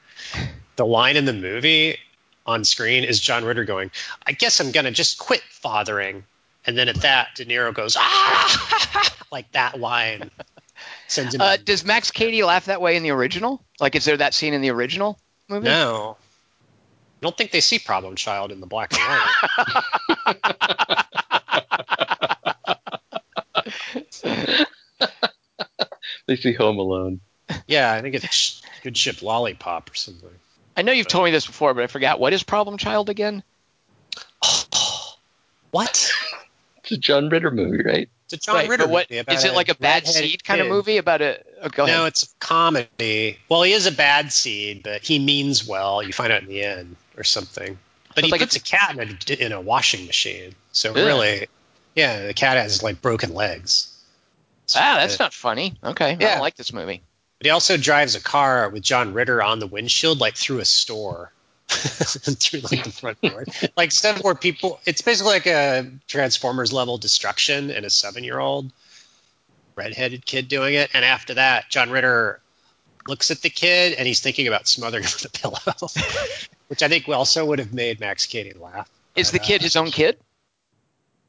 The 0.76 0.86
line 0.86 1.16
in 1.16 1.24
the 1.24 1.32
movie 1.32 1.98
on 2.46 2.64
screen 2.64 3.04
is 3.04 3.20
John 3.20 3.44
Ritter 3.44 3.64
going, 3.64 3.90
I 4.26 4.32
guess 4.32 4.60
I'm 4.60 4.72
going 4.72 4.84
to 4.84 4.90
just 4.90 5.18
quit 5.18 5.42
fathering. 5.50 6.24
And 6.66 6.76
then 6.78 6.88
at 6.88 6.96
that, 7.02 7.28
De 7.34 7.44
Niro 7.44 7.74
goes, 7.74 7.96
ah, 7.98 9.16
like 9.32 9.50
that 9.52 9.78
line. 9.78 10.30
Sends 11.08 11.34
him 11.34 11.40
Uh, 11.40 11.56
does 11.62 11.84
Max 11.84 12.10
Cady 12.10 12.42
laugh 12.42 12.66
that 12.66 12.80
way 12.80 12.96
in 12.96 13.02
the 13.02 13.10
original? 13.10 13.62
Like, 13.80 13.94
is 13.94 14.04
there 14.04 14.16
that 14.16 14.34
scene 14.34 14.54
in 14.54 14.62
the 14.62 14.70
original 14.70 15.18
movie? 15.48 15.66
no. 15.66 16.16
I 17.20 17.26
don't 17.26 17.36
think 17.38 17.52
they 17.52 17.60
see 17.62 17.78
Problem 17.78 18.16
Child 18.16 18.52
in 18.52 18.60
the 18.60 18.66
black 18.66 18.92
and 18.92 19.00
white. 20.26 20.36
They 26.26 26.36
see 26.36 26.52
Home 26.54 26.78
Alone. 26.78 27.20
yeah, 27.66 27.92
I 27.92 28.00
think 28.00 28.14
it's 28.14 28.62
Good 28.82 28.96
Ship 28.96 29.20
Lollipop 29.22 29.90
or 29.90 29.94
something. 29.94 30.30
I 30.76 30.82
know 30.82 30.92
you've 30.92 31.08
told 31.08 31.24
me 31.24 31.30
this 31.30 31.46
before, 31.46 31.74
but 31.74 31.84
I 31.84 31.86
forgot. 31.86 32.18
What 32.18 32.32
is 32.32 32.42
Problem 32.42 32.78
Child 32.78 33.10
again? 33.10 33.42
What? 35.70 36.12
It's 36.78 36.92
a 36.92 36.96
John 36.96 37.30
Ritter 37.30 37.50
movie, 37.50 37.82
right? 37.82 38.08
It's 38.26 38.34
a 38.34 38.36
John 38.36 38.54
Right, 38.54 38.68
Ritter 38.68 38.84
but 38.84 38.90
what 38.90 39.10
movie 39.10 39.24
is 39.28 39.44
it 39.44 39.54
like 39.54 39.70
a 39.70 39.74
bad 39.74 40.06
seed 40.06 40.44
kind 40.44 40.60
of 40.60 40.68
movie 40.68 40.98
about 40.98 41.20
a? 41.20 41.42
Oh, 41.62 41.68
go 41.68 41.82
ahead. 41.82 41.96
No, 41.96 42.04
it's 42.04 42.22
a 42.22 42.26
comedy. 42.38 43.38
Well, 43.48 43.62
he 43.62 43.72
is 43.72 43.86
a 43.86 43.90
bad 43.90 44.32
seed, 44.32 44.84
but 44.84 45.02
he 45.02 45.18
means 45.18 45.66
well. 45.66 46.00
You 46.00 46.12
find 46.12 46.32
out 46.32 46.42
in 46.42 46.48
the 46.48 46.62
end 46.62 46.94
or 47.16 47.24
something. 47.24 47.76
But 48.14 48.18
It's 48.18 48.26
he 48.26 48.30
like 48.30 48.40
puts 48.40 48.54
a 48.54 48.60
cat 48.60 48.96
in 48.96 49.18
a, 49.28 49.46
in 49.46 49.52
a 49.52 49.60
washing 49.60 50.06
machine. 50.06 50.54
So 50.70 50.90
Ugh. 50.90 50.96
really, 50.96 51.48
yeah, 51.96 52.26
the 52.28 52.34
cat 52.34 52.56
has 52.56 52.82
like 52.82 53.02
broken 53.02 53.34
legs. 53.34 53.90
So, 54.66 54.78
ah, 54.80 54.96
that's 54.98 55.18
uh, 55.20 55.24
not 55.24 55.34
funny. 55.34 55.74
Okay, 55.82 56.12
I 56.12 56.14
don't 56.14 56.40
like 56.40 56.54
this 56.54 56.72
movie. 56.72 57.02
But 57.38 57.46
he 57.46 57.50
also 57.50 57.76
drives 57.76 58.14
a 58.14 58.20
car 58.20 58.68
with 58.70 58.82
John 58.82 59.12
Ritter 59.12 59.42
on 59.42 59.58
the 59.58 59.66
windshield, 59.66 60.20
like 60.20 60.36
through 60.36 60.60
a 60.60 60.64
store. 60.64 61.30
through 61.68 62.60
like 62.60 62.84
the 62.84 62.92
front 62.92 63.18
door, 63.22 63.44
like 63.74 63.90
stuff 63.90 64.22
where 64.22 64.34
people. 64.34 64.80
It's 64.84 65.00
basically 65.00 65.32
like 65.32 65.46
a 65.46 65.90
Transformers 66.06 66.72
level 66.74 66.98
destruction 66.98 67.70
and 67.70 67.86
a 67.86 67.90
seven-year-old 67.90 68.70
redheaded 69.74 70.26
kid 70.26 70.48
doing 70.48 70.74
it. 70.74 70.90
And 70.94 71.04
after 71.06 71.34
that, 71.34 71.70
John 71.70 71.90
Ritter 71.90 72.40
looks 73.08 73.30
at 73.30 73.40
the 73.40 73.48
kid 73.50 73.94
and 73.94 74.06
he's 74.06 74.20
thinking 74.20 74.46
about 74.46 74.68
smothering 74.68 75.04
him 75.04 75.10
with 75.14 75.24
a 75.24 75.30
pillow, 75.30 75.58
which 76.68 76.82
I 76.82 76.88
think 76.88 77.08
also 77.08 77.44
would 77.46 77.58
have 77.58 77.72
made 77.72 77.98
Max 77.98 78.26
Cady 78.26 78.52
laugh. 78.52 78.88
Is 79.16 79.30
the 79.30 79.38
But, 79.38 79.44
uh, 79.44 79.48
kid 79.48 79.62
his 79.62 79.76
own 79.76 79.90
kid? 79.90 80.18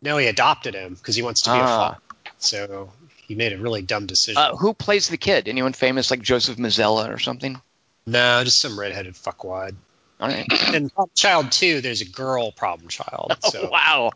No, 0.01 0.17
he 0.17 0.27
adopted 0.27 0.73
him 0.75 0.95
because 0.95 1.15
he 1.15 1.21
wants 1.23 1.43
to 1.43 1.51
be 1.51 1.57
a 1.57 1.61
Ah. 1.61 1.77
father. 1.77 1.97
So 2.39 2.91
he 3.27 3.35
made 3.35 3.53
a 3.53 3.57
really 3.57 3.81
dumb 3.81 4.05
decision. 4.05 4.41
Uh, 4.41 4.55
who 4.55 4.73
plays 4.73 5.07
the 5.07 5.17
kid? 5.17 5.47
Anyone 5.47 5.73
famous 5.73 6.11
like 6.11 6.21
Joseph 6.21 6.57
Mazzello 6.57 7.13
or 7.13 7.19
something? 7.19 7.59
no, 8.05 8.43
just 8.43 8.59
some 8.59 8.79
redheaded 8.79 9.15
fuckwad. 9.15 9.75
All 10.19 10.29
right. 10.29 10.47
in 10.73 10.89
Problem 10.89 11.11
Child 11.15 11.51
2, 11.51 11.81
there's 11.81 12.01
a 12.01 12.09
girl 12.09 12.51
problem 12.51 12.87
child. 12.87 13.37
So 13.45 13.63
oh, 13.63 13.69
wow. 13.69 14.11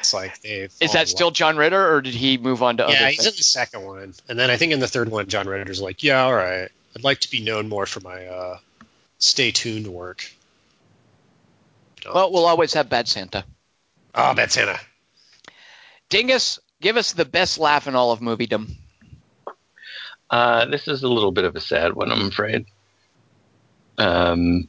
it's 0.00 0.14
like 0.14 0.40
they. 0.40 0.68
Is 0.80 0.92
that 0.92 1.08
still 1.08 1.30
John 1.30 1.56
Ritter, 1.56 1.94
or 1.94 2.00
did 2.00 2.14
he 2.14 2.38
move 2.38 2.62
on 2.62 2.76
to 2.78 2.84
other 2.84 2.92
Yeah, 2.92 3.10
he's 3.10 3.26
in 3.26 3.32
the 3.36 3.42
second 3.42 3.84
one, 3.84 4.14
and 4.28 4.38
then 4.38 4.50
I 4.50 4.56
think 4.56 4.72
in 4.72 4.80
the 4.80 4.88
third 4.88 5.10
one, 5.10 5.26
John 5.28 5.46
Ritter's 5.46 5.80
like, 5.80 6.02
"Yeah, 6.02 6.24
all 6.24 6.34
right, 6.34 6.68
I'd 6.96 7.04
like 7.04 7.20
to 7.20 7.30
be 7.30 7.42
known 7.42 7.68
more 7.68 7.86
for 7.86 8.00
my 8.00 8.26
uh, 8.26 8.58
stay 9.18 9.50
tuned 9.50 9.86
work." 9.86 10.24
Well, 12.12 12.32
we'll 12.32 12.46
always 12.46 12.74
have 12.74 12.88
Bad 12.88 13.06
Santa. 13.06 13.44
Oh, 14.14 14.34
Bad 14.34 14.50
Santa. 14.50 14.80
Dingus, 16.08 16.58
give 16.82 16.98
us 16.98 17.12
the 17.12 17.24
best 17.24 17.58
laugh 17.58 17.86
in 17.86 17.94
all 17.94 18.12
of 18.12 18.20
moviedom. 18.20 18.74
Uh, 20.28 20.66
this 20.66 20.88
is 20.88 21.02
a 21.02 21.08
little 21.08 21.32
bit 21.32 21.44
of 21.44 21.56
a 21.56 21.60
sad 21.60 21.94
one, 21.94 22.12
I'm 22.12 22.28
afraid. 22.28 22.66
Um, 23.96 24.68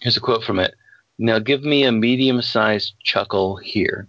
here's 0.00 0.16
a 0.16 0.20
quote 0.20 0.44
from 0.44 0.60
it. 0.60 0.74
Now 1.18 1.38
give 1.38 1.62
me 1.62 1.84
a 1.84 1.92
medium 1.92 2.40
sized 2.42 2.94
chuckle 3.02 3.56
here. 3.56 4.06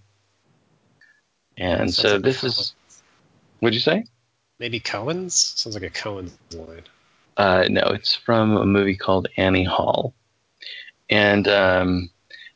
And 1.58 1.94
Sounds 1.94 1.98
so 1.98 2.14
like 2.16 2.24
this 2.24 2.44
a 2.44 2.48
is. 2.48 2.76
What'd 3.60 3.76
you 3.76 3.80
say? 3.80 4.06
Maybe 4.60 4.80
Cohen's 4.80 5.36
sounds 5.36 5.76
like 5.76 5.84
a 5.84 5.90
Cohen 5.90 6.32
line. 6.54 6.84
Uh, 7.38 7.66
no, 7.70 7.82
it's 7.88 8.16
from 8.16 8.58
a 8.58 8.66
movie 8.66 8.96
called 8.96 9.28
Annie 9.38 9.64
Hall. 9.64 10.14
And 11.10 11.48
um, 11.48 12.10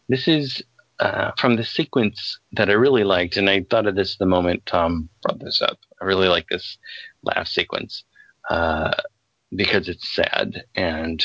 this 0.07 0.27
is 0.27 0.63
uh, 0.99 1.31
from 1.37 1.55
the 1.55 1.63
sequence 1.63 2.39
that 2.53 2.69
I 2.69 2.73
really 2.73 3.03
liked. 3.03 3.37
And 3.37 3.49
I 3.49 3.65
thought 3.69 3.87
of 3.87 3.95
this 3.95 4.17
the 4.17 4.25
moment 4.25 4.65
Tom 4.65 5.09
brought 5.21 5.39
this 5.39 5.61
up. 5.61 5.77
I 6.01 6.05
really 6.05 6.27
like 6.27 6.47
this 6.49 6.77
laugh 7.23 7.47
sequence 7.47 8.03
uh, 8.49 8.91
because 9.55 9.89
it's 9.89 10.07
sad 10.13 10.63
and 10.75 11.23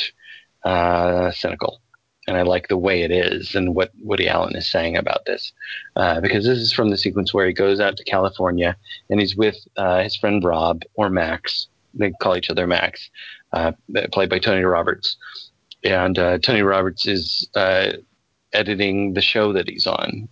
uh, 0.64 1.30
cynical. 1.30 1.80
And 2.26 2.36
I 2.36 2.42
like 2.42 2.68
the 2.68 2.76
way 2.76 3.02
it 3.02 3.10
is 3.10 3.54
and 3.54 3.74
what 3.74 3.90
Woody 4.02 4.28
Allen 4.28 4.54
is 4.54 4.68
saying 4.68 4.96
about 4.96 5.24
this. 5.24 5.52
Uh, 5.96 6.20
because 6.20 6.44
this 6.44 6.58
is 6.58 6.72
from 6.72 6.90
the 6.90 6.98
sequence 6.98 7.34
where 7.34 7.46
he 7.46 7.52
goes 7.52 7.80
out 7.80 7.96
to 7.96 8.04
California 8.04 8.76
and 9.08 9.20
he's 9.20 9.36
with 9.36 9.56
uh, 9.76 10.02
his 10.02 10.16
friend 10.16 10.44
Rob 10.44 10.82
or 10.94 11.10
Max. 11.10 11.68
They 11.94 12.12
call 12.22 12.36
each 12.36 12.50
other 12.50 12.68
Max, 12.68 13.10
uh, 13.52 13.72
played 14.12 14.30
by 14.30 14.38
Tony 14.38 14.62
Roberts. 14.62 15.16
and 15.82 16.18
uh, 16.18 16.38
Tony 16.38 16.62
Roberts 16.62 17.06
is 17.06 17.48
uh, 17.56 17.92
editing 18.52 19.14
the 19.14 19.20
show 19.20 19.52
that 19.52 19.68
he's 19.68 19.86
on. 19.86 20.28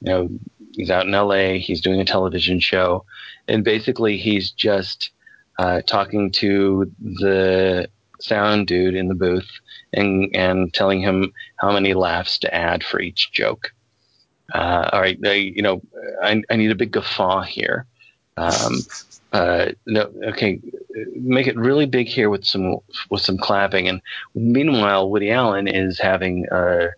You 0.00 0.10
know, 0.10 0.28
he's 0.72 0.90
out 0.90 1.06
in 1.06 1.14
L.A. 1.14 1.58
He's 1.58 1.80
doing 1.80 2.00
a 2.00 2.04
television 2.04 2.60
show, 2.60 3.04
and 3.48 3.64
basically 3.64 4.16
he's 4.16 4.50
just 4.50 5.10
uh, 5.58 5.82
talking 5.82 6.30
to 6.32 6.90
the 7.00 7.88
sound 8.20 8.66
dude 8.66 8.94
in 8.94 9.08
the 9.08 9.14
booth 9.14 9.50
and 9.92 10.34
and 10.34 10.72
telling 10.72 11.00
him 11.00 11.32
how 11.56 11.72
many 11.72 11.94
laughs 11.94 12.38
to 12.38 12.54
add 12.54 12.82
for 12.82 13.00
each 13.00 13.32
joke. 13.32 13.72
Uh, 14.52 14.90
all 14.92 15.00
right, 15.00 15.18
you 15.22 15.62
know, 15.62 15.82
I, 16.22 16.42
I 16.50 16.56
need 16.56 16.70
a 16.70 16.76
big 16.76 16.92
guffaw 16.92 17.42
here. 17.42 17.86
Um, 18.36 18.74
uh, 19.32 19.72
no, 19.86 20.12
okay, 20.24 20.60
make 21.14 21.46
it 21.46 21.56
really 21.56 21.86
big 21.86 22.08
here 22.08 22.30
with 22.30 22.44
some 22.44 22.78
with 23.10 23.22
some 23.22 23.38
clapping. 23.38 23.88
And 23.88 24.00
meanwhile, 24.34 25.10
Woody 25.10 25.30
Allen 25.30 25.66
is 25.66 25.98
having 25.98 26.46
uh, 26.50 26.88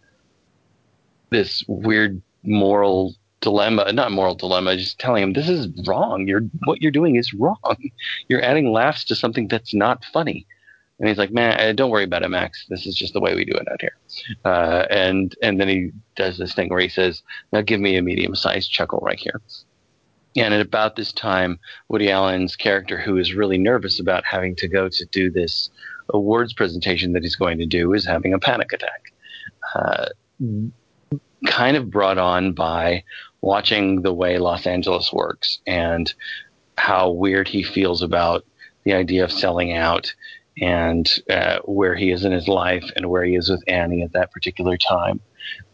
this 1.30 1.64
weird 1.68 2.20
moral 2.42 3.14
dilemma, 3.40 3.92
not 3.92 4.12
moral 4.12 4.34
dilemma, 4.34 4.76
just 4.76 4.98
telling 4.98 5.22
him 5.22 5.32
this 5.32 5.48
is 5.48 5.68
wrong. 5.86 6.26
You're 6.26 6.42
what 6.64 6.80
you're 6.80 6.92
doing 6.92 7.16
is 7.16 7.32
wrong. 7.34 7.76
You're 8.28 8.42
adding 8.42 8.72
laughs 8.72 9.04
to 9.04 9.14
something 9.14 9.48
that's 9.48 9.74
not 9.74 10.04
funny. 10.12 10.46
And 10.98 11.08
he's 11.08 11.18
like, 11.18 11.30
man, 11.30 11.60
uh, 11.60 11.72
don't 11.72 11.90
worry 11.90 12.04
about 12.04 12.22
it, 12.22 12.30
Max. 12.30 12.64
This 12.70 12.86
is 12.86 12.94
just 12.94 13.12
the 13.12 13.20
way 13.20 13.34
we 13.34 13.44
do 13.44 13.52
it 13.52 13.68
out 13.70 13.80
here. 13.80 13.96
Uh, 14.44 14.86
and 14.88 15.36
and 15.42 15.60
then 15.60 15.68
he 15.68 15.90
does 16.16 16.38
this 16.38 16.54
thing 16.54 16.70
where 16.70 16.80
he 16.80 16.88
says, 16.88 17.22
now 17.52 17.60
give 17.60 17.80
me 17.80 17.96
a 17.96 18.02
medium 18.02 18.34
sized 18.34 18.70
chuckle 18.70 19.00
right 19.02 19.18
here. 19.18 19.40
And 20.36 20.52
at 20.52 20.60
about 20.60 20.96
this 20.96 21.12
time, 21.12 21.58
Woody 21.88 22.10
Allen's 22.10 22.56
character, 22.56 22.98
who 22.98 23.16
is 23.16 23.34
really 23.34 23.58
nervous 23.58 24.00
about 24.00 24.24
having 24.24 24.54
to 24.56 24.68
go 24.68 24.88
to 24.88 25.04
do 25.06 25.30
this 25.30 25.70
awards 26.10 26.52
presentation 26.52 27.12
that 27.12 27.22
he's 27.22 27.36
going 27.36 27.58
to 27.58 27.66
do, 27.66 27.92
is 27.92 28.04
having 28.04 28.34
a 28.34 28.38
panic 28.38 28.72
attack. 28.72 29.12
Uh, 29.74 30.06
kind 31.46 31.76
of 31.76 31.90
brought 31.90 32.18
on 32.18 32.52
by 32.52 33.04
watching 33.40 34.02
the 34.02 34.12
way 34.12 34.38
Los 34.38 34.66
Angeles 34.66 35.12
works 35.12 35.58
and 35.66 36.12
how 36.78 37.10
weird 37.10 37.48
he 37.48 37.62
feels 37.62 38.02
about 38.02 38.44
the 38.84 38.92
idea 38.92 39.24
of 39.24 39.32
selling 39.32 39.72
out 39.72 40.14
and 40.60 41.10
uh, 41.28 41.58
where 41.64 41.94
he 41.94 42.10
is 42.10 42.24
in 42.24 42.32
his 42.32 42.48
life 42.48 42.84
and 42.96 43.10
where 43.10 43.24
he 43.24 43.36
is 43.36 43.50
with 43.50 43.62
Annie 43.66 44.02
at 44.02 44.12
that 44.12 44.32
particular 44.32 44.76
time. 44.76 45.20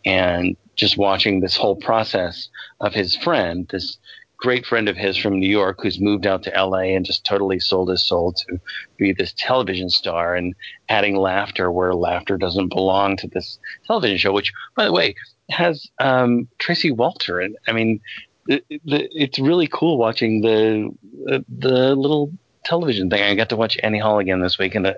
And 0.05 0.57
just 0.75 0.99
watching 0.99 1.41
this 1.41 1.57
whole 1.57 1.77
process 1.77 2.49
of 2.81 2.93
his 2.93 3.17
friend, 3.17 3.69
this 3.71 3.99
great 4.43 4.67
friend 4.67 4.89
of 4.89 4.97
his 4.97 5.17
from 5.17 5.39
New 5.39 5.49
York 5.49 5.79
who's 5.81 6.01
moved 6.01 6.27
out 6.27 6.43
to 6.43 6.51
LA 6.51 6.97
and 6.97 7.07
just 7.07 7.25
totally 7.25 7.61
sold 7.61 7.89
his 7.89 8.05
soul 8.05 8.33
to 8.33 8.59
be 8.97 9.13
this 9.13 9.33
television 9.37 9.89
star 9.89 10.35
and 10.35 10.53
adding 10.89 11.17
laughter 11.17 11.71
where 11.71 11.95
laughter 11.95 12.37
doesn't 12.37 12.69
belong 12.69 13.17
to 13.17 13.29
this 13.29 13.61
television 13.87 14.19
show, 14.19 14.33
which, 14.33 14.53
by 14.75 14.85
the 14.85 14.93
way, 14.93 15.15
has 15.53 15.89
um, 16.01 16.49
Tracy 16.59 16.91
Walter. 16.91 17.41
And 17.41 17.57
I 17.69 17.73
mean, 17.73 18.01
it, 18.49 18.65
it, 18.69 18.81
it's 18.87 19.39
really 19.39 19.69
cool 19.69 19.99
watching 19.99 20.43
the, 20.43 20.91
the, 21.25 21.45
the 21.49 21.95
little 21.95 22.33
television 22.65 23.11
thing. 23.11 23.23
I 23.23 23.35
got 23.35 23.49
to 23.51 23.57
watch 23.57 23.79
Annie 23.83 23.99
Hall 23.99 24.19
again 24.19 24.41
this 24.41 24.59
week, 24.59 24.75
and 24.75 24.87
uh, 24.87 24.95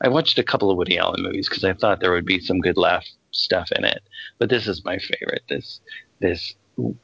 I 0.00 0.08
watched 0.08 0.38
a 0.38 0.44
couple 0.44 0.70
of 0.70 0.76
Woody 0.76 0.98
Allen 0.98 1.22
movies 1.22 1.48
because 1.48 1.64
I 1.64 1.72
thought 1.72 2.00
there 2.00 2.12
would 2.12 2.24
be 2.24 2.40
some 2.40 2.60
good 2.60 2.76
laugh 2.76 3.06
stuff 3.30 3.70
in 3.72 3.84
it. 3.84 4.02
But 4.38 4.50
this 4.50 4.66
is 4.66 4.84
my 4.84 4.98
favorite. 4.98 5.42
This 5.48 5.80
this 6.20 6.54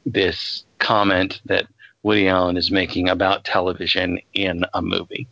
this 0.07 0.65
comment 0.79 1.41
that 1.47 1.67
Woody 2.03 2.29
Allen 2.29 2.57
is 2.57 2.71
making 2.71 3.09
about 3.09 3.45
television 3.45 4.19
in 4.35 4.65
a 4.75 4.83
movie. 4.83 5.27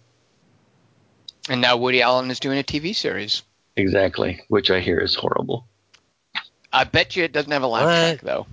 And 1.48 1.60
now 1.60 1.77
Woody 1.77 2.02
Allen 2.02 2.31
is 2.31 2.40
doing 2.40 2.59
a 2.59 2.62
TV 2.62 2.94
series. 2.94 3.43
Exactly, 3.77 4.40
which 4.48 4.70
I 4.70 4.81
hear 4.81 4.98
is 4.98 5.14
horrible. 5.14 5.66
I 6.73 6.85
bet 6.85 7.16
you 7.16 7.24
it 7.24 7.32
doesn't 7.32 7.51
have 7.53 7.62
a 7.62 7.66
laugh 7.66 7.85
What? 7.85 8.19
track 8.19 8.20
though. 8.23 8.47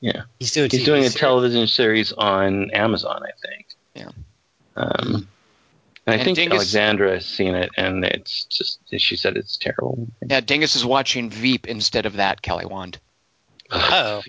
Yeah, 0.00 0.22
He's 0.38 0.52
doing. 0.52 0.70
he's 0.70 0.84
doing 0.84 1.04
a 1.04 1.10
television 1.10 1.66
series 1.66 2.12
on 2.12 2.70
Amazon, 2.70 3.22
I 3.22 3.30
think. 3.46 3.66
Yeah. 3.94 4.08
Um, 4.76 5.28
and 6.06 6.14
I 6.14 6.14
And 6.14 6.22
think 6.24 6.36
Dingus- 6.36 6.56
Alexandra 6.56 7.10
has 7.14 7.26
seen 7.26 7.54
it, 7.54 7.68
and 7.76 8.02
it's 8.04 8.44
just 8.44 8.78
she 8.98 9.16
said 9.16 9.36
it's 9.36 9.58
terrible. 9.58 10.08
Yeah, 10.26 10.40
Dingus 10.40 10.74
is 10.74 10.86
watching 10.86 11.28
Veep 11.28 11.66
instead 11.68 12.06
of 12.06 12.14
that, 12.14 12.40
Kelly 12.40 12.64
Wand. 12.64 12.98
Oh. 13.70 14.22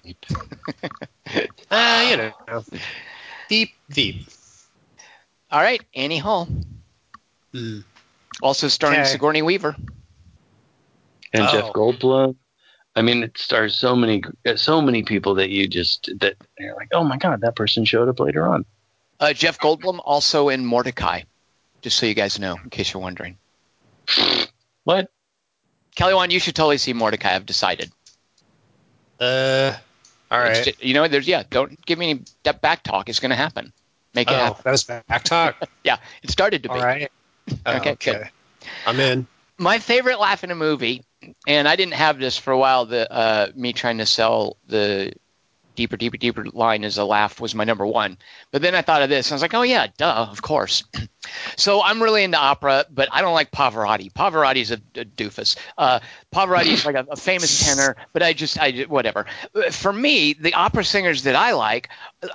Uh, 1.71 2.05
you 2.09 2.17
know, 2.17 2.63
deep, 3.47 3.69
deep. 3.89 4.27
All 5.49 5.61
right, 5.61 5.81
Annie 5.95 6.17
Hall. 6.17 6.47
Mm. 7.53 7.83
Also 8.41 8.67
starring 8.67 8.99
Okay. 9.01 9.09
Sigourney 9.09 9.41
Weaver. 9.41 9.75
and 11.33 11.43
Oh. 11.43 11.51
Jeff 11.51 11.73
Goldblum. 11.73 12.35
I 12.95 13.01
mean, 13.01 13.23
it 13.23 13.37
stars 13.37 13.75
so 13.75 13.95
many, 13.95 14.21
so 14.55 14.81
many 14.81 15.03
people 15.03 15.35
that 15.35 15.49
you 15.49 15.67
just 15.67 16.09
that 16.19 16.35
you're 16.59 16.75
like, 16.75 16.89
oh 16.91 17.03
my 17.03 17.17
god, 17.17 17.41
that 17.41 17.55
person 17.55 17.85
showed 17.85 18.09
up 18.09 18.19
later 18.19 18.47
on. 18.47 18.65
Uh, 19.19 19.33
Jeff 19.33 19.59
Goldblum 19.59 19.99
also 20.03 20.49
in 20.49 20.65
Mortdecai, 20.65 21.23
just 21.81 21.97
so 21.97 22.05
you 22.05 22.13
guys 22.15 22.39
know, 22.39 22.57
in 22.63 22.69
case 22.69 22.93
you're 22.93 23.01
wondering. 23.03 23.37
What? 24.83 25.11
Kelly 25.95 26.15
Wand, 26.15 26.33
you 26.33 26.39
should 26.39 26.55
totally 26.55 26.79
see 26.79 26.91
Mortdecai. 26.93 27.35
I've 27.35 27.45
decided. 27.45 27.91
Uh, 29.19 29.73
all 30.31 30.41
It's 30.41 30.65
right. 30.67 30.75
ju- 30.79 30.87
you 30.87 30.93
know, 30.95 31.07
there's 31.07 31.27
yeah. 31.27 31.43
Don't 31.49 31.83
give 31.85 31.99
me 31.99 32.09
any 32.09 32.23
d- 32.43 32.51
back 32.61 32.81
talk. 32.83 33.07
It's 33.09 33.19
going 33.19 33.29
to 33.29 33.35
happen. 33.35 33.71
Make 34.15 34.29
it 34.31 34.33
Oh, 34.33 34.37
happen. 34.37 34.61
that 34.63 34.71
was 34.71 34.83
back 34.85 35.23
talk. 35.23 35.55
Yeah, 35.83 35.97
it 36.23 36.31
started 36.31 36.63
to 36.63 36.69
be. 36.69 36.75
all 36.75 36.81
right. 36.81 37.11
Oh, 37.65 37.75
Okay, 37.77 37.95
good. 37.99 38.29
I'm 38.87 38.99
in. 38.99 39.27
my 39.57 39.79
favorite 39.79 40.19
laugh 40.19 40.43
in 40.43 40.51
a 40.51 40.55
movie, 40.55 41.03
and 41.47 41.67
I 41.67 41.75
didn't 41.75 41.93
have 41.93 42.19
this 42.19 42.37
for 42.37 42.51
a 42.51 42.57
while. 42.57 42.85
The 42.85 43.11
uh, 43.11 43.47
me 43.55 43.73
trying 43.73 43.99
to 43.99 44.05
sell 44.05 44.57
the 44.67 45.13
deeper, 45.75 45.97
deeper, 45.97 46.17
deeper 46.17 46.45
line 46.45 46.83
as 46.83 46.97
a 46.97 47.05
laugh 47.05 47.39
was 47.39 47.55
my 47.55 47.63
number 47.63 47.85
one. 47.85 48.17
But 48.51 48.61
then 48.61 48.75
I 48.75 48.81
thought 48.81 49.01
of 49.01 49.09
this, 49.09 49.27
and 49.27 49.33
I 49.33 49.35
was 49.35 49.41
like, 49.41 49.53
oh 49.53 49.61
yeah, 49.61 49.87
duh, 49.97 50.27
of 50.29 50.41
course. 50.41 50.83
so 51.57 51.81
I'm 51.81 52.01
really 52.01 52.23
into 52.23 52.37
opera, 52.37 52.85
but 52.89 53.09
I 53.11 53.21
don't 53.21 53.33
like 53.33 53.51
Pavarotti. 53.51 54.11
Pavarotti's 54.11 54.71
a, 54.71 54.75
a 54.99 55.05
doofus. 55.05 55.57
Uh, 55.77 55.99
Pavarotti 56.33 56.67
is 56.67 56.85
like 56.85 56.95
a, 56.95 57.05
a 57.09 57.15
famous 57.15 57.65
tenor, 57.65 57.95
but 58.13 58.23
I 58.23 58.33
just, 58.33 58.59
I 58.59 58.81
whatever. 58.83 59.25
For 59.71 59.91
me, 59.91 60.33
the 60.33 60.53
opera 60.53 60.83
singers 60.83 61.23
that 61.23 61.35
I 61.35 61.53
like, 61.53 61.89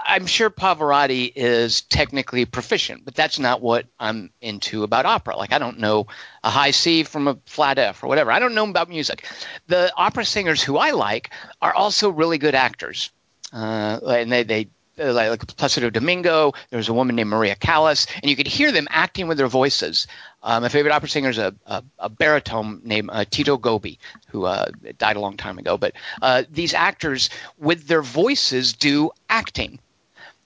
I'm 0.05 0.27
sure 0.27 0.51
Pavarotti 0.51 1.33
is 1.35 1.83
technically 1.83 2.45
proficient, 2.45 3.05
but 3.05 3.15
that's 3.15 3.39
not 3.39 3.61
what 3.61 3.87
I'm 4.01 4.31
into 4.41 4.83
about 4.83 5.07
opera. 5.07 5.37
Like 5.37 5.53
I 5.53 5.59
don't 5.59 5.79
know 5.79 6.07
a 6.43 6.51
high 6.51 6.73
C 6.73 7.05
from 7.05 7.29
a 7.29 7.39
flat 7.47 7.79
F 7.79 8.03
or 8.03 8.09
whatever. 8.09 8.33
I 8.33 8.39
don't 8.39 8.55
know 8.55 8.69
about 8.69 8.89
music. 8.89 9.25
The 9.69 9.93
opera 9.97 10.25
singers 10.25 10.63
who 10.63 10.77
I 10.77 10.91
like 10.91 11.31
are 11.63 11.73
also 11.75 12.11
really 12.11 12.39
good 12.39 12.55
actors, 12.55 13.11
uh, 13.53 14.01
and 14.07 14.33
they 14.33 14.43
they. 14.43 14.69
Like, 14.99 15.47
Placido 15.59 15.93
Domingo, 15.93 16.55
there 16.71 16.79
was 16.79 16.89
a 16.89 16.95
woman 16.95 17.17
named 17.17 17.29
Maria 17.29 17.55
Callas, 17.55 18.07
and 18.23 18.31
you 18.31 18.35
could 18.35 18.47
hear 18.47 18.73
them 18.73 18.89
acting 18.89 19.29
with 19.29 19.37
their 19.37 19.47
voices. 19.47 20.07
Uh, 20.47 20.61
my 20.61 20.69
favorite 20.69 20.93
opera 20.93 21.09
singer 21.09 21.31
is 21.31 21.39
a, 21.39 21.53
a, 21.67 21.83
a 21.99 22.09
baritone 22.09 22.81
named 22.85 23.11
uh, 23.13 23.25
Tito 23.29 23.59
Gobbi, 23.59 23.99
who 24.29 24.45
uh, 24.45 24.67
died 24.97 25.17
a 25.17 25.21
long 25.21 25.37
time 25.37 25.59
ago. 25.59 25.77
But 25.77 25.95
uh, 26.23 26.45
these 26.49 26.73
actors, 26.73 27.31
with 27.59 27.89
their 27.89 28.01
voices, 28.01 28.73
do 28.75 29.11
acting. 29.29 29.81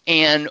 And 0.06 0.48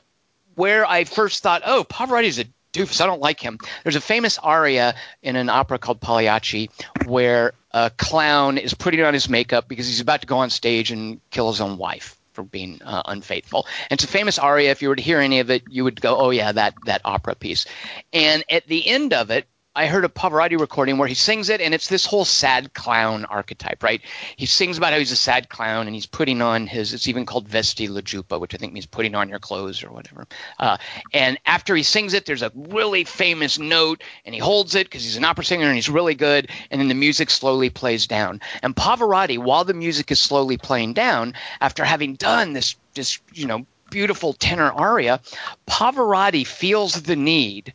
where 0.54 0.86
I 0.86 1.06
first 1.06 1.42
thought, 1.42 1.64
oh, 1.66 1.84
Pavarotti's 1.84 2.38
a 2.38 2.46
doofus, 2.74 3.02
I 3.02 3.08
don't 3.08 3.22
like 3.22 3.40
him. 3.40 3.58
There's 3.82 3.96
a 3.96 4.02
famous 4.02 4.38
aria 4.38 4.94
in 5.24 5.36
an 5.36 5.50
opera 5.50 5.80
called 5.80 6.00
Pagliacci 6.00 6.70
where 7.08 7.54
a 7.72 7.90
clown 7.90 8.60
is 8.60 8.76
putting 8.76 9.02
on 9.02 9.16
his 9.16 9.30
makeup 9.30 9.68
because 9.68 9.88
he's 9.88 10.00
about 10.00 10.22
to 10.22 10.28
go 10.28 10.38
on 10.38 10.52
stage 10.52 10.92
and 10.92 11.22
kill 11.32 11.50
his 11.50 11.60
own 11.60 11.80
wife 11.80 12.19
for 12.40 12.44
being 12.44 12.82
uh, 12.86 13.04
unfaithful. 13.06 13.68
And 13.90 13.98
it's 13.98 14.06
a 14.06 14.08
famous 14.08 14.40
aria. 14.40 14.72
If 14.72 14.82
you 14.82 14.88
were 14.88 14.96
to 14.96 15.02
hear 15.02 15.20
any 15.20 15.42
of 15.42 15.50
it, 15.50 15.64
you 15.70 15.84
would 15.84 16.00
go, 16.00 16.18
oh, 16.18 16.30
yeah, 16.30 16.54
that, 16.54 16.76
that 16.86 17.02
opera 17.04 17.36
piece. 17.36 17.66
And 18.14 18.46
at 18.50 18.66
the 18.66 18.88
end 18.88 19.14
of 19.14 19.30
it, 19.30 19.46
I 19.80 19.86
heard 19.86 20.04
a 20.04 20.10
Pavarotti 20.10 20.60
recording 20.60 20.98
where 20.98 21.08
he 21.08 21.14
sings 21.14 21.48
it, 21.48 21.62
and 21.62 21.74
it's 21.74 21.88
this 21.88 22.06
whole 22.06 22.26
sad 22.26 22.74
clown 22.74 23.24
archetype, 23.24 23.82
right? 23.82 24.02
He 24.36 24.46
sings 24.46 24.78
about 24.78 24.92
how 24.92 25.00
he's 25.00 25.14
a 25.14 25.16
sad 25.16 25.48
clown, 25.48 25.88
and 25.88 25.96
he's 25.96 26.06
putting 26.06 26.42
on 26.42 26.68
his. 26.68 26.94
It's 26.94 27.08
even 27.08 27.26
called 27.26 27.48
vesti 27.48 27.88
la 27.88 28.02
giubba, 28.02 28.42
which 28.42 28.54
I 28.54 28.58
think 28.58 28.74
means 28.74 28.88
putting 28.88 29.16
on 29.16 29.30
your 29.30 29.40
clothes 29.40 29.82
or 29.82 29.90
whatever. 29.90 30.28
Uh, 30.60 30.76
and 31.14 31.40
after 31.46 31.78
he 31.78 31.84
sings 31.84 32.14
it, 32.14 32.26
there's 32.26 32.42
a 32.42 32.52
really 32.54 33.06
famous 33.06 33.58
note, 33.58 34.04
and 34.26 34.36
he 34.36 34.42
holds 34.42 34.76
it 34.76 34.86
because 34.86 35.06
he's 35.06 35.16
an 35.16 35.24
opera 35.24 35.46
singer 35.46 35.68
and 35.68 35.76
he's 35.76 35.90
really 35.90 36.16
good. 36.16 36.50
And 36.70 36.82
then 36.82 36.90
the 36.90 36.94
music 36.94 37.30
slowly 37.30 37.70
plays 37.70 38.06
down. 38.06 38.42
And 38.62 38.76
Pavarotti, 38.76 39.38
while 39.38 39.64
the 39.64 39.74
music 39.74 40.12
is 40.12 40.20
slowly 40.20 40.58
playing 40.58 40.92
down, 40.92 41.36
after 41.62 41.86
having 41.86 42.16
done 42.16 42.52
this, 42.52 42.76
this 42.96 43.20
you 43.32 43.46
know, 43.46 43.66
beautiful 43.90 44.34
tenor 44.34 44.70
aria, 44.70 45.22
Pavarotti 45.70 46.46
feels 46.46 47.02
the 47.02 47.16
need 47.16 47.74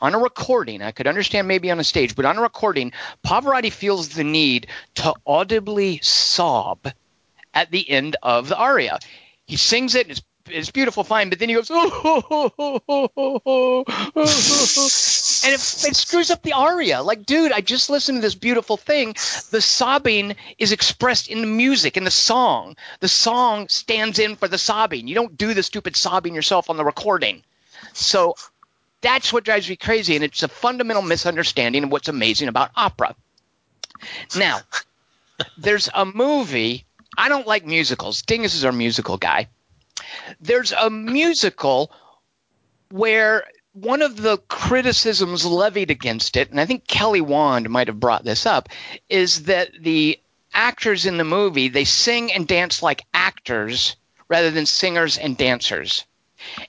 on 0.00 0.14
a 0.14 0.18
recording, 0.18 0.82
I 0.82 0.92
could 0.92 1.06
understand 1.06 1.48
maybe 1.48 1.70
on 1.70 1.80
a 1.80 1.84
stage, 1.84 2.14
but 2.14 2.24
on 2.24 2.38
a 2.38 2.42
recording, 2.42 2.92
Pavarotti 3.24 3.72
feels 3.72 4.10
the 4.10 4.24
need 4.24 4.68
to 4.96 5.14
audibly 5.26 6.00
sob 6.02 6.88
at 7.54 7.70
the 7.70 7.88
end 7.88 8.16
of 8.22 8.48
the 8.48 8.56
aria. 8.56 8.98
He 9.46 9.56
sings 9.56 9.94
it, 9.94 10.10
it's, 10.10 10.22
it's 10.46 10.70
beautiful, 10.70 11.04
fine, 11.04 11.30
but 11.30 11.38
then 11.38 11.48
he 11.48 11.54
goes, 11.54 11.70
oh, 11.70 11.90
oh, 12.04 12.52
oh, 12.58 12.82
oh, 12.88 13.10
oh, 13.16 13.40
oh, 13.46 13.84
and 15.44 15.54
it, 15.54 15.60
it 15.60 15.96
screws 15.96 16.30
up 16.30 16.42
the 16.42 16.52
aria. 16.52 17.02
Like, 17.02 17.24
dude, 17.24 17.52
I 17.52 17.60
just 17.60 17.90
listened 17.90 18.18
to 18.18 18.22
this 18.22 18.34
beautiful 18.34 18.76
thing. 18.76 19.14
The 19.50 19.60
sobbing 19.60 20.36
is 20.58 20.72
expressed 20.72 21.28
in 21.28 21.40
the 21.40 21.46
music, 21.46 21.96
in 21.96 22.04
the 22.04 22.10
song. 22.10 22.76
The 23.00 23.08
song 23.08 23.68
stands 23.68 24.18
in 24.18 24.36
for 24.36 24.48
the 24.48 24.58
sobbing. 24.58 25.08
You 25.08 25.14
don't 25.14 25.36
do 25.36 25.54
the 25.54 25.62
stupid 25.62 25.96
sobbing 25.96 26.34
yourself 26.34 26.70
on 26.70 26.76
the 26.76 26.84
recording. 26.84 27.42
So 27.92 28.34
that's 29.00 29.32
what 29.32 29.44
drives 29.44 29.68
me 29.68 29.76
crazy, 29.76 30.16
and 30.16 30.24
it's 30.24 30.42
a 30.42 30.48
fundamental 30.48 31.02
misunderstanding 31.02 31.84
of 31.84 31.92
what's 31.92 32.08
amazing 32.08 32.48
about 32.48 32.70
opera. 32.74 33.14
Now, 34.36 34.60
there's 35.58 35.88
a 35.94 36.04
movie. 36.04 36.84
I 37.16 37.28
don't 37.28 37.46
like 37.46 37.64
musicals. 37.64 38.22
Dingus 38.22 38.54
is 38.54 38.64
our 38.64 38.72
musical 38.72 39.16
guy. 39.16 39.48
There's 40.40 40.72
a 40.72 40.90
musical 40.90 41.92
where 42.90 43.44
one 43.72 44.02
of 44.02 44.16
the 44.16 44.38
criticisms 44.48 45.44
levied 45.44 45.90
against 45.90 46.36
it, 46.36 46.50
and 46.50 46.60
I 46.60 46.66
think 46.66 46.86
Kelly 46.86 47.20
Wand 47.20 47.68
might 47.70 47.88
have 47.88 48.00
brought 48.00 48.24
this 48.24 48.46
up, 48.46 48.68
is 49.08 49.44
that 49.44 49.70
the 49.80 50.18
actors 50.52 51.06
in 51.06 51.18
the 51.18 51.24
movie 51.24 51.68
they 51.68 51.84
sing 51.84 52.32
and 52.32 52.48
dance 52.48 52.82
like 52.82 53.04
actors 53.12 53.96
rather 54.28 54.50
than 54.50 54.66
singers 54.66 55.18
and 55.18 55.36
dancers. 55.36 56.04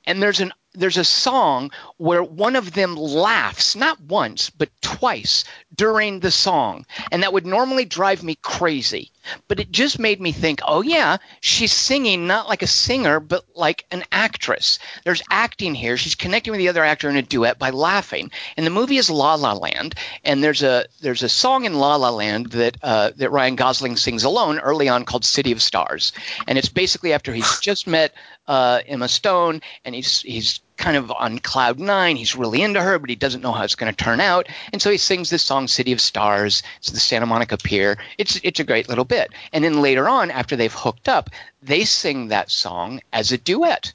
And 0.06 0.22
there's 0.22 0.40
an 0.42 0.54
there's 0.80 0.98
a 0.98 1.04
song 1.04 1.72
where 1.98 2.24
one 2.24 2.56
of 2.56 2.74
them 2.74 2.96
laughs 2.96 3.76
not 3.76 4.00
once 4.02 4.50
but 4.50 4.70
twice 4.82 5.44
during 5.76 6.20
the 6.20 6.32
song. 6.32 6.86
And 7.12 7.24
that 7.24 7.34
would 7.34 7.46
normally 7.46 7.86
drive 7.86 8.24
me 8.24 8.36
crazy. 8.36 9.12
But 9.48 9.60
it 9.60 9.72
just 9.72 10.00
made 10.00 10.20
me 10.20 10.32
think 10.32 10.62
oh 10.66 10.82
yeah 10.82 11.18
she's 11.42 11.74
singing 11.74 12.26
not 12.26 12.48
like 12.48 12.62
a 12.62 12.68
singer 12.68 13.20
but 13.20 13.44
like 13.56 13.86
an 13.92 14.04
actress. 14.12 14.80
There's 15.04 15.22
acting 15.30 15.76
here. 15.76 15.98
She's 15.98 16.16
connecting 16.16 16.52
with 16.52 16.60
the 16.60 16.70
other 16.70 16.84
actor 16.84 17.10
in 17.10 17.18
a 17.18 17.22
duet 17.22 17.60
by 17.60 17.70
laughing. 17.70 18.32
And 18.58 18.66
the 18.66 18.72
movie 18.72 18.98
is 18.98 19.10
la 19.10 19.36
la 19.36 19.54
land. 19.54 19.96
And 20.24 20.44
there's 20.44 20.64
a 20.64 20.86
there's 21.02 21.24
a 21.24 21.30
song 21.30 21.66
in 21.66 21.74
la 21.74 21.98
la 21.98 22.10
land 22.10 22.48
that 22.52 22.78
uh, 22.82 23.12
that 23.18 23.32
ryan 23.32 23.56
gosling 23.56 23.98
sings 23.98 24.24
alone 24.24 24.60
early 24.60 24.90
on 24.90 25.06
called 25.06 25.26
city 25.26 25.52
of 25.52 25.62
stars. 25.62 26.14
And 26.48 26.58
it's 26.58 26.70
basically 26.70 27.14
after 27.14 27.34
he's 27.34 27.60
just 27.60 27.86
met 27.86 28.14
uh, 28.48 28.82
emma 28.88 29.08
stone 29.08 29.62
and 29.86 29.94
he's 29.94 30.22
he's 30.22 30.62
kind 30.80 30.98
of 30.98 31.12
on 31.12 31.38
cloud 31.38 31.80
nine. 31.80 32.16
He's 32.16 32.36
really 32.36 32.64
into 32.64 32.82
her, 32.82 32.98
but 32.98 33.10
he 33.10 33.16
doesn't 33.16 33.42
know 33.42 33.52
how 33.52 33.64
it's 33.64 33.76
going 33.76 33.94
to 33.94 34.04
turn 34.04 34.20
out. 34.20 34.48
And 34.74 34.82
so 34.82 34.90
he 34.90 34.98
sings 34.98 35.30
this 35.30 35.44
song, 35.44 35.68
City 35.68 35.92
of 35.92 36.02
Stars. 36.02 36.64
It's 36.80 36.90
the 36.90 37.00
Santa 37.00 37.28
Monica 37.28 37.58
Pier. 37.58 37.98
It's, 38.18 38.40
it's 38.44 38.60
a 38.60 38.64
great 38.64 38.90
little 38.90 39.06
bit. 39.06 39.32
And 39.54 39.64
then 39.64 39.82
later 39.82 40.10
on, 40.10 40.32
after 40.32 40.56
they've 40.56 40.74
hooked 40.74 41.08
up, 41.08 41.30
they 41.62 41.84
sing 41.84 42.30
that 42.30 42.50
song 42.50 43.02
as 43.14 43.32
a 43.32 43.38
duet. 43.38 43.94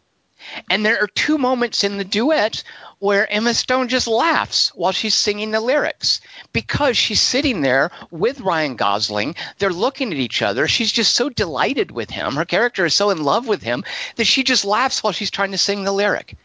And 0.70 0.84
there 0.84 1.02
are 1.02 1.06
two 1.06 1.38
moments 1.38 1.84
in 1.84 1.98
the 1.98 2.04
duet 2.04 2.62
where 2.98 3.30
Emma 3.30 3.54
Stone 3.54 3.88
just 3.88 4.06
laughs 4.06 4.68
while 4.74 4.92
she's 4.92 5.14
singing 5.14 5.50
the 5.50 5.60
lyrics 5.60 6.20
because 6.52 6.96
she's 6.96 7.20
sitting 7.20 7.60
there 7.60 7.90
with 8.10 8.40
Ryan 8.40 8.76
Gosling. 8.76 9.34
They're 9.58 9.72
looking 9.72 10.12
at 10.12 10.18
each 10.18 10.42
other. 10.42 10.68
She's 10.68 10.92
just 10.92 11.14
so 11.14 11.28
delighted 11.28 11.90
with 11.90 12.10
him. 12.10 12.34
Her 12.36 12.44
character 12.44 12.84
is 12.84 12.94
so 12.94 13.10
in 13.10 13.22
love 13.22 13.46
with 13.46 13.62
him 13.62 13.84
that 14.16 14.26
she 14.26 14.42
just 14.42 14.64
laughs 14.64 15.02
while 15.02 15.12
she's 15.12 15.30
trying 15.30 15.52
to 15.52 15.58
sing 15.58 15.84
the 15.84 15.92
lyric. 15.92 16.36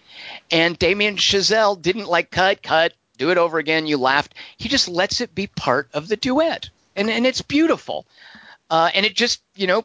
And 0.52 0.78
Damien 0.78 1.16
Chazelle 1.16 1.82
didn't 1.82 2.08
like 2.08 2.32
cut, 2.32 2.62
cut, 2.62 2.94
do 3.18 3.30
it 3.30 3.38
over 3.38 3.60
again. 3.60 3.86
You 3.86 3.98
laughed. 3.98 4.34
He 4.58 4.68
just 4.70 4.88
lets 4.88 5.22
it 5.22 5.36
be 5.36 5.48
part 5.48 5.90
of 5.94 6.08
the 6.08 6.16
duet, 6.16 6.70
and 6.96 7.10
and 7.10 7.28
it's 7.28 7.42
beautiful. 7.42 8.08
Uh, 8.70 8.90
and 8.94 9.06
it 9.06 9.16
just 9.16 9.42
you 9.56 9.68
know 9.68 9.84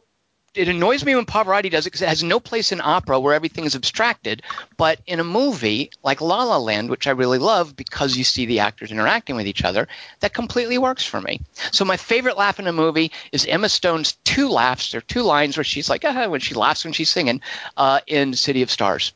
it 0.55 0.67
annoys 0.67 1.03
me 1.03 1.15
when 1.15 1.25
Pavarotti 1.25 1.69
does 1.69 1.85
it 1.85 1.89
because 1.89 2.01
it 2.01 2.09
has 2.09 2.23
no 2.23 2.39
place 2.39 2.71
in 2.71 2.81
opera 2.81 3.19
where 3.19 3.33
everything 3.33 3.65
is 3.65 3.75
abstracted. 3.75 4.41
But 4.77 4.99
in 5.05 5.19
a 5.19 5.23
movie 5.23 5.91
like 6.03 6.21
La 6.21 6.43
La 6.43 6.57
Land, 6.57 6.89
which 6.89 7.07
I 7.07 7.11
really 7.11 7.37
love 7.37 7.75
because 7.75 8.15
you 8.17 8.23
see 8.23 8.45
the 8.45 8.59
actors 8.59 8.91
interacting 8.91 9.35
with 9.35 9.47
each 9.47 9.63
other, 9.63 9.87
that 10.21 10.33
completely 10.33 10.77
works 10.77 11.05
for 11.05 11.21
me. 11.21 11.41
So 11.71 11.85
my 11.85 11.97
favorite 11.97 12.37
laugh 12.37 12.59
in 12.59 12.67
a 12.67 12.73
movie 12.73 13.11
is 13.31 13.45
Emma 13.45 13.69
Stone's 13.69 14.13
two 14.23 14.49
laughs. 14.49 14.95
Are 14.95 15.01
two 15.01 15.23
lines 15.23 15.57
where 15.57 15.63
she's 15.63 15.89
like, 15.89 16.03
ah, 16.05 16.27
when 16.27 16.39
she 16.39 16.55
laughs 16.55 16.83
when 16.83 16.93
she's 16.93 17.09
singing 17.09 17.41
uh, 17.77 17.99
in 18.07 18.33
City 18.33 18.61
of 18.61 18.71
Stars. 18.71 19.13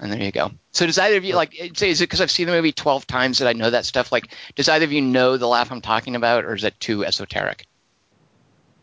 And 0.00 0.12
there 0.12 0.22
you 0.22 0.32
go. 0.32 0.50
So 0.72 0.84
does 0.84 0.98
either 0.98 1.16
of 1.16 1.24
you 1.24 1.34
like? 1.34 1.54
Say, 1.74 1.88
is 1.88 2.02
it 2.02 2.04
because 2.04 2.20
I've 2.20 2.30
seen 2.30 2.46
the 2.46 2.52
movie 2.52 2.72
twelve 2.72 3.06
times 3.06 3.38
that 3.38 3.48
I 3.48 3.54
know 3.54 3.70
that 3.70 3.86
stuff? 3.86 4.12
Like, 4.12 4.34
does 4.54 4.68
either 4.68 4.84
of 4.84 4.92
you 4.92 5.00
know 5.00 5.38
the 5.38 5.48
laugh 5.48 5.72
I'm 5.72 5.80
talking 5.80 6.16
about, 6.16 6.44
or 6.44 6.54
is 6.54 6.62
that 6.62 6.78
too 6.78 7.04
esoteric? 7.04 7.66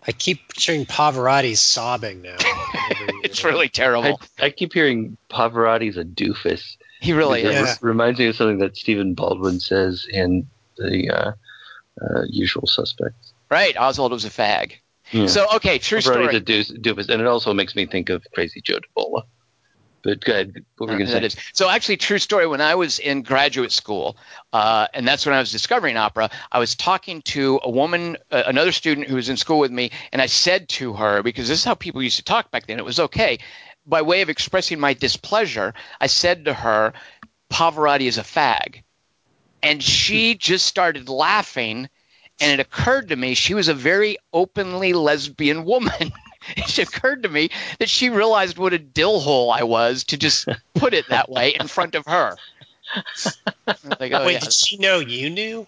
I 0.06 0.12
keep 0.12 0.40
hearing 0.58 0.86
Pavarotti 0.86 1.56
sobbing 1.58 2.22
now. 2.22 2.36
it's 3.24 3.44
really 3.44 3.70
terrible. 3.70 4.20
I, 4.40 4.46
I 4.46 4.50
keep 4.50 4.74
hearing 4.74 5.18
Pavarotti's 5.30 5.98
a 5.98 6.04
doofus. 6.04 6.78
He 7.00 7.14
really 7.14 7.42
It 7.42 7.48
is. 7.48 7.54
Yeah. 7.54 7.76
reminds 7.82 8.20
me 8.20 8.28
of 8.28 8.36
something 8.36 8.60
that 8.60 8.78
Stephen 8.78 9.14
Baldwin 9.14 9.60
says 9.60 10.06
in 10.10 10.48
the 10.78 11.10
uh, 11.10 11.32
uh, 12.02 12.22
Usual 12.30 12.68
Suspects. 12.68 13.34
Right. 13.50 13.78
Oswald 13.78 14.12
was 14.12 14.26
a 14.26 14.30
fag. 14.30 14.74
Yeah. 15.12 15.28
So 15.28 15.48
okay, 15.56 15.78
true 15.80 16.00
Pavarotti's 16.00 16.02
story. 16.02 16.38
a 16.38 16.42
doofus, 16.42 17.10
and 17.10 17.22
it 17.22 17.28
also 17.28 17.54
makes 17.54 17.76
me 17.76 17.86
think 17.86 18.10
of 18.10 18.26
Crazy 18.34 18.62
Joe 18.62 18.80
Davola. 18.80 19.24
But 20.04 20.20
go 20.20 20.34
ahead. 20.34 20.66
What 20.78 20.88
were 20.88 21.00
you 21.00 21.06
going 21.06 21.22
to 21.22 21.30
say? 21.30 21.42
So 21.54 21.70
actually, 21.70 21.98
true 21.98 22.20
story. 22.20 22.46
When 22.46 22.60
I 22.60 22.76
was 22.76 23.00
in 23.00 23.24
graduate 23.24 23.72
school, 23.72 24.18
uh, 24.52 24.88
and 24.94 25.08
that's 25.08 25.26
when 25.26 25.34
I 25.34 25.40
was 25.40 25.52
discovering 25.52 25.96
opera, 25.96 26.30
I 26.52 26.60
was 26.60 26.76
talking 26.76 27.22
to 27.24 27.62
a 27.64 27.70
woman, 27.70 28.18
uh, 28.30 28.44
another 28.46 28.74
student 28.74 29.08
who 29.08 29.16
was 29.16 29.30
in 29.30 29.38
school 29.38 29.60
with 29.60 29.72
me, 29.72 29.92
and 30.12 30.22
I 30.22 30.26
said 30.26 30.68
to 30.70 30.94
her, 30.94 31.24
because 31.24 31.48
this 31.48 31.60
is 31.60 31.64
how 31.64 31.76
people 31.76 32.04
used 32.04 32.18
to 32.18 32.24
talk 32.24 32.52
back 32.52 32.68
then, 32.68 32.80
it 32.80 32.86
was 32.86 33.00
okay. 33.00 33.40
By 33.86 34.02
way 34.02 34.22
of 34.22 34.30
expressing 34.30 34.80
my 34.80 34.94
displeasure, 34.94 35.74
I 36.02 36.08
said 36.08 36.46
to 36.46 36.54
her, 36.54 36.94
Pavarotti 37.50 38.08
is 38.08 38.18
a 38.18 38.24
fag. 38.24 38.84
And 39.62 39.82
she 39.82 40.36
just 40.36 40.66
started 40.66 41.08
laughing, 41.08 41.90
and 42.42 42.52
it 42.52 42.60
occurred 42.60 43.08
to 43.10 43.16
me 43.16 43.36
she 43.36 43.54
was 43.54 43.70
a 43.70 43.74
very 43.74 44.18
openly 44.34 44.92
lesbian 44.92 45.64
woman. 45.64 46.12
it 46.58 46.78
occurred 46.80 47.24
to 47.24 47.30
me 47.30 47.50
that 47.80 47.90
she 47.90 48.10
realized 48.10 48.58
what 48.58 48.74
a 48.74 48.80
dill 48.80 49.20
hole 49.20 49.52
I 49.52 49.64
was 49.64 50.04
to 50.06 50.18
just 50.18 50.48
put 50.76 50.94
it 50.94 51.08
that 51.10 51.30
way 51.30 51.56
in 51.60 51.68
front 51.68 51.96
of 51.96 52.06
her. 52.06 52.36
Like, 53.66 54.12
oh, 54.14 54.26
Wait, 54.26 54.34
yeah. 54.34 54.40
did 54.40 54.54
she 54.54 54.78
know 54.78 55.00
you 55.00 55.30
knew? 55.30 55.68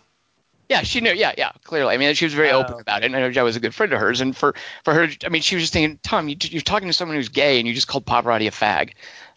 yeah, 0.69 0.81
she 0.81 0.99
knew. 0.99 1.13
Yeah, 1.13 1.33
yeah, 1.37 1.51
clearly. 1.63 1.93
I 1.93 1.97
mean, 1.97 2.13
she 2.15 2.25
was 2.25 2.33
very 2.33 2.49
Oh. 2.51 2.59
open 2.61 2.79
about 2.79 3.03
it, 3.03 3.05
and 3.05 3.15
I 3.15 3.27
know 3.27 3.39
I 3.39 3.43
was 3.43 3.55
a 3.55 3.59
good 3.59 3.73
friend 3.75 3.93
of 3.93 3.99
hers. 3.99 4.19
And 4.21 4.35
for, 4.35 4.55
for 4.83 4.93
her, 4.93 5.07
I 5.23 5.29
mean, 5.29 5.41
she 5.43 5.55
was 5.55 5.63
just 5.63 5.73
thinking, 5.73 5.99
Tom, 6.03 6.27
you, 6.27 6.35
you're 6.41 6.61
talking 6.61 6.87
to 6.87 6.93
someone 6.93 7.15
who's 7.17 7.29
gay, 7.29 7.59
and 7.59 7.67
you 7.67 7.73
just 7.73 7.87
called 7.87 8.05
Pavarotti 8.05 8.47
a 8.47 8.51
fag. 8.51 8.93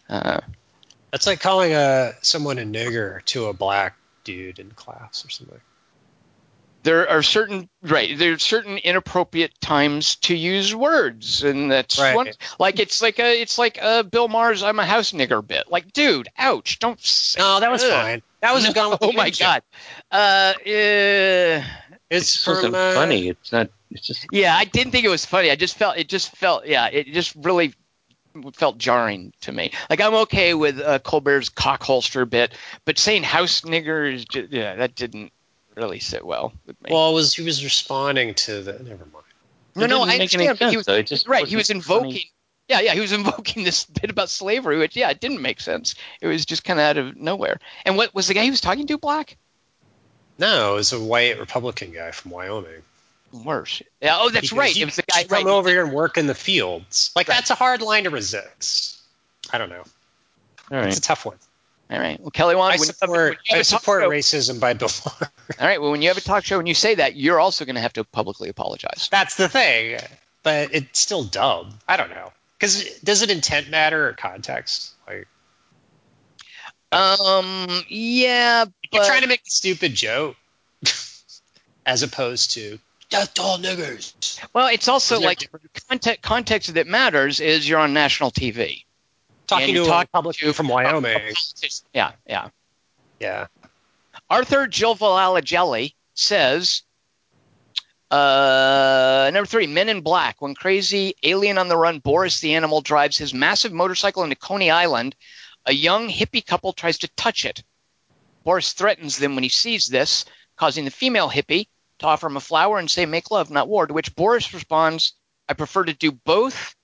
Uh, 0.09 0.39
That's 1.11 1.27
like 1.27 1.39
calling 1.39 1.73
a 1.73 2.13
someone 2.21 2.57
a 2.57 2.63
nigger 2.63 3.23
to 3.25 3.45
a 3.45 3.53
black 3.53 3.95
dude 4.23 4.57
in 4.59 4.71
class 4.71 5.23
or 5.23 5.29
something. 5.29 5.61
There 6.83 7.09
are 7.09 7.21
certain 7.23 7.69
right 7.81 8.17
there 8.17 8.33
are 8.33 8.39
certain 8.39 8.77
inappropriate 8.77 9.59
times 9.59 10.15
to 10.17 10.35
use 10.35 10.73
words 10.73 11.43
and 11.43 11.71
that's 11.71 11.99
Right. 11.99 12.15
one 12.15 12.29
like 12.59 12.79
it's 12.79 13.01
like 13.01 13.19
a 13.19 13.41
it's 13.41 13.57
like 13.57 13.77
a 13.81 14.03
bill 14.03 14.27
Maher's 14.27 14.63
i'm 14.63 14.79
a 14.79 14.85
house 14.85 15.11
nigger 15.11 15.45
bit 15.45 15.65
like 15.69 15.91
dude 15.93 16.27
ouch 16.37 16.79
don't 16.79 16.99
say 16.99 17.39
No, 17.39 17.59
that 17.59 17.71
was 17.71 17.83
Ugh. 17.83 17.89
fine. 17.91 18.21
That 18.41 18.53
was 18.53 18.63
No, 18.65 18.73
gone 18.73 18.91
with 18.91 18.99
the 19.01 19.07
oh 19.07 19.11
my 19.11 19.29
god 19.29 19.61
uh, 20.11 20.15
uh 20.15 21.63
It's 22.09 22.35
It's 22.35 22.43
from 22.43 22.73
uh, 22.73 22.93
funny. 22.93 23.29
It's 23.29 23.51
not. 23.51 23.69
It's 23.91 24.05
just. 24.07 24.27
yeah 24.31 24.55
i 24.55 24.65
didn't 24.65 24.91
think 24.91 25.03
it 25.05 25.09
was 25.09 25.25
funny 25.25 25.49
i 25.51 25.55
just 25.55 25.77
felt 25.77 25.97
it 25.97 26.07
just 26.07 26.35
felt 26.35 26.65
yeah 26.67 26.87
it 26.87 27.07
just 27.07 27.35
really 27.35 27.73
felt 28.53 28.77
jarring 28.77 29.33
to 29.41 29.51
me 29.51 29.71
like 29.89 29.99
i'm 29.99 30.13
okay 30.13 30.53
with 30.53 30.79
uh, 30.79 30.99
colbert's 30.99 31.49
cock 31.49 31.81
holster 31.83 32.25
bit 32.25 32.53
but 32.85 32.97
saying 32.99 33.23
house 33.23 33.61
nigger 33.61 34.13
is 34.13 34.23
just, 34.25 34.51
yeah 34.51 34.75
that 34.75 34.93
didn't 34.95 35.31
really 35.79 35.99
sit 35.99 36.25
well 36.25 36.53
with 36.65 36.79
me 36.83 36.89
Well, 36.91 37.13
was 37.13 37.33
he 37.33 37.41
was 37.43 37.63
responding 37.63 38.33
to 38.35 38.61
the. 38.61 38.73
Never 38.73 39.05
mind. 39.05 39.25
no 39.75 39.85
no 39.87 40.01
i 40.03 40.13
understand 40.13 40.59
but 40.59 40.69
he 40.71 40.77
was 40.77 40.85
though. 40.85 40.95
It 40.95 41.07
just 41.07 41.27
right 41.27 41.47
he 41.47 41.55
was 41.55 41.69
wasn't 41.69 41.83
funny. 41.83 41.99
invoking 42.09 42.25
yeah 42.67 42.81
yeah 42.81 42.93
he 42.93 42.99
was 42.99 43.11
invoking 43.19 43.63
this 43.63 43.85
bit 43.85 44.09
about 44.11 44.29
slavery 44.29 44.77
which 44.77 44.95
yeah 44.95 45.09
it 45.09 45.19
didn't 45.19 45.41
make 45.41 45.59
sense 45.61 45.95
it 46.21 46.27
was 46.27 46.45
just 46.45 46.63
kind 46.63 46.79
of 46.79 46.83
out 46.85 46.97
of 46.97 47.15
nowhere 47.15 47.59
and 47.85 47.95
what 47.97 48.13
was 48.13 48.27
the 48.27 48.33
guy 48.33 48.43
he 48.43 48.49
was 48.51 48.61
talking 48.61 48.85
to 48.87 48.97
black 48.97 49.37
No, 50.37 50.73
it 50.73 50.75
was 50.75 50.93
a 50.93 50.99
white 50.99 51.37
Republican 51.39 51.91
guy 51.91 52.11
from 52.11 52.31
Wyoming. 52.31 52.81
worse 53.31 53.81
yeah 54.01 54.17
oh 54.19 54.29
that's 54.29 54.49
He 54.49 54.55
goes, 54.55 54.59
right 54.59 54.75
You 54.75 54.83
it 54.83 54.85
was 54.85 54.95
the 54.97 55.03
should 55.11 55.29
guy 55.29 55.35
right 55.35 55.43
come 55.45 55.51
over 55.53 55.69
here 55.69 55.83
and 55.83 55.93
work 55.93 56.17
in 56.17 56.27
the 56.27 56.35
fields. 56.35 57.11
Like 57.15 57.27
Right. 57.27 57.35
that's 57.35 57.49
a 57.51 57.55
hard 57.55 57.81
line 57.81 58.03
to 58.05 58.09
resist. 58.09 58.97
I 59.51 59.57
don't 59.57 59.69
know. 59.69 59.83
All 60.71 60.77
It's 60.83 60.97
a 60.99 61.01
tough 61.01 61.25
one. 61.25 61.37
All 61.91 61.99
right 61.99 62.19
well 62.19 62.29
kelly 62.31 62.55
Wand, 62.55 62.73
I 62.73 62.77
support 62.77 63.09
when 63.11 63.31
you 63.31 63.37
have 63.49 63.59
I 63.59 63.61
support 63.63 64.01
show- 64.03 64.09
racism 64.09 64.59
by 64.59 64.73
Maher. 64.73 65.31
all 65.59 65.67
right 65.67 65.81
well 65.81 65.91
when 65.91 66.01
you 66.01 66.09
have 66.09 66.17
a 66.17 66.21
talk 66.21 66.45
show 66.45 66.59
and 66.59 66.67
you 66.67 66.73
say 66.73 66.95
that 66.95 67.15
you're 67.15 67.39
also 67.39 67.65
going 67.65 67.75
to 67.75 67.81
have 67.81 67.93
to 67.93 68.03
publicly 68.03 68.49
apologize 68.49 69.07
That's 69.11 69.35
the 69.35 69.49
thing. 69.49 69.99
But 70.41 70.73
it's 70.73 70.99
still 70.99 71.23
dumb. 71.25 71.73
I 71.87 71.97
don't 71.97 72.11
know. 72.11 72.31
Because 72.57 72.99
does 72.99 73.21
it 73.23 73.29
intent 73.29 73.69
matter 73.69 74.07
or 74.07 74.13
context? 74.13 74.93
Like 75.07 75.27
um 76.91 77.67
yeah 77.87 78.65
you're 78.91 79.01
but 79.01 79.05
trying 79.07 79.21
to 79.21 79.27
make 79.27 79.41
a 79.45 79.49
stupid 79.49 79.93
joke, 79.93 80.35
as 81.85 82.01
opposed 82.03 82.51
to 82.51 82.79
just 83.09 83.39
all 83.39 83.57
niggers. 83.59 84.39
well 84.53 84.67
it's 84.67 84.87
also 84.87 85.15
Isn't 85.15 85.25
like 85.25 85.51
context 85.87 86.21
context 86.23 86.73
that 86.73 86.87
matters 86.87 87.39
is 87.41 87.67
you're 87.67 87.79
on 87.79 87.93
national 87.93 88.31
tv 88.31 88.85
Talking 89.49 89.75
to 89.75 89.85
talk 89.85 90.05
a 90.05 90.09
Republican 90.17 90.47
to- 90.47 90.53
from 90.53 90.67
Wyoming. 90.67 91.33
yeah 91.93 92.11
yeah 92.27 92.49
Yeah. 93.19 93.47
Arthur 94.29 94.67
Gilvalagelli 94.67 95.93
says, 96.13 96.83
uh, 98.11 99.29
number 99.33 99.45
three, 99.45 99.67
Men 99.67 99.89
in 99.89 100.01
Black. 100.01 100.41
When 100.41 100.55
crazy 100.55 101.15
alien 101.23 101.57
on 101.57 101.67
the 101.67 101.77
run 101.77 101.99
Boris 101.99 102.39
the 102.39 102.55
animal 102.55 102.81
drives 102.81 103.17
his 103.17 103.33
massive 103.33 103.71
motorcycle 103.71 104.23
into 104.23 104.35
Coney 104.35 104.71
Island, 104.71 105.15
a 105.65 105.73
young 105.73 106.09
hippie 106.09 106.45
couple 106.45 106.73
tries 106.73 106.97
to 106.99 107.07
touch 107.09 107.45
it. 107.45 107.63
Boris 108.43 108.73
threatens 108.73 109.17
them 109.17 109.35
when 109.35 109.43
he 109.43 109.49
sees 109.49 109.87
this, 109.87 110.25
causing 110.55 110.85
the 110.85 110.91
female 110.91 111.29
hippie 111.29 111.67
to 111.99 112.07
offer 112.07 112.27
him 112.27 112.37
a 112.37 112.41
flower 112.41 112.79
and 112.79 112.89
say, 112.89 113.05
Make 113.05 113.29
love, 113.31 113.51
not 113.51 113.67
war. 113.67 113.85
To 113.85 113.93
which 113.93 114.15
Boris 114.15 114.53
responds, 114.53 115.13
I 115.47 115.53
prefer 115.53 115.83
to 115.83 115.93
do 115.93 116.11
both. 116.11 116.75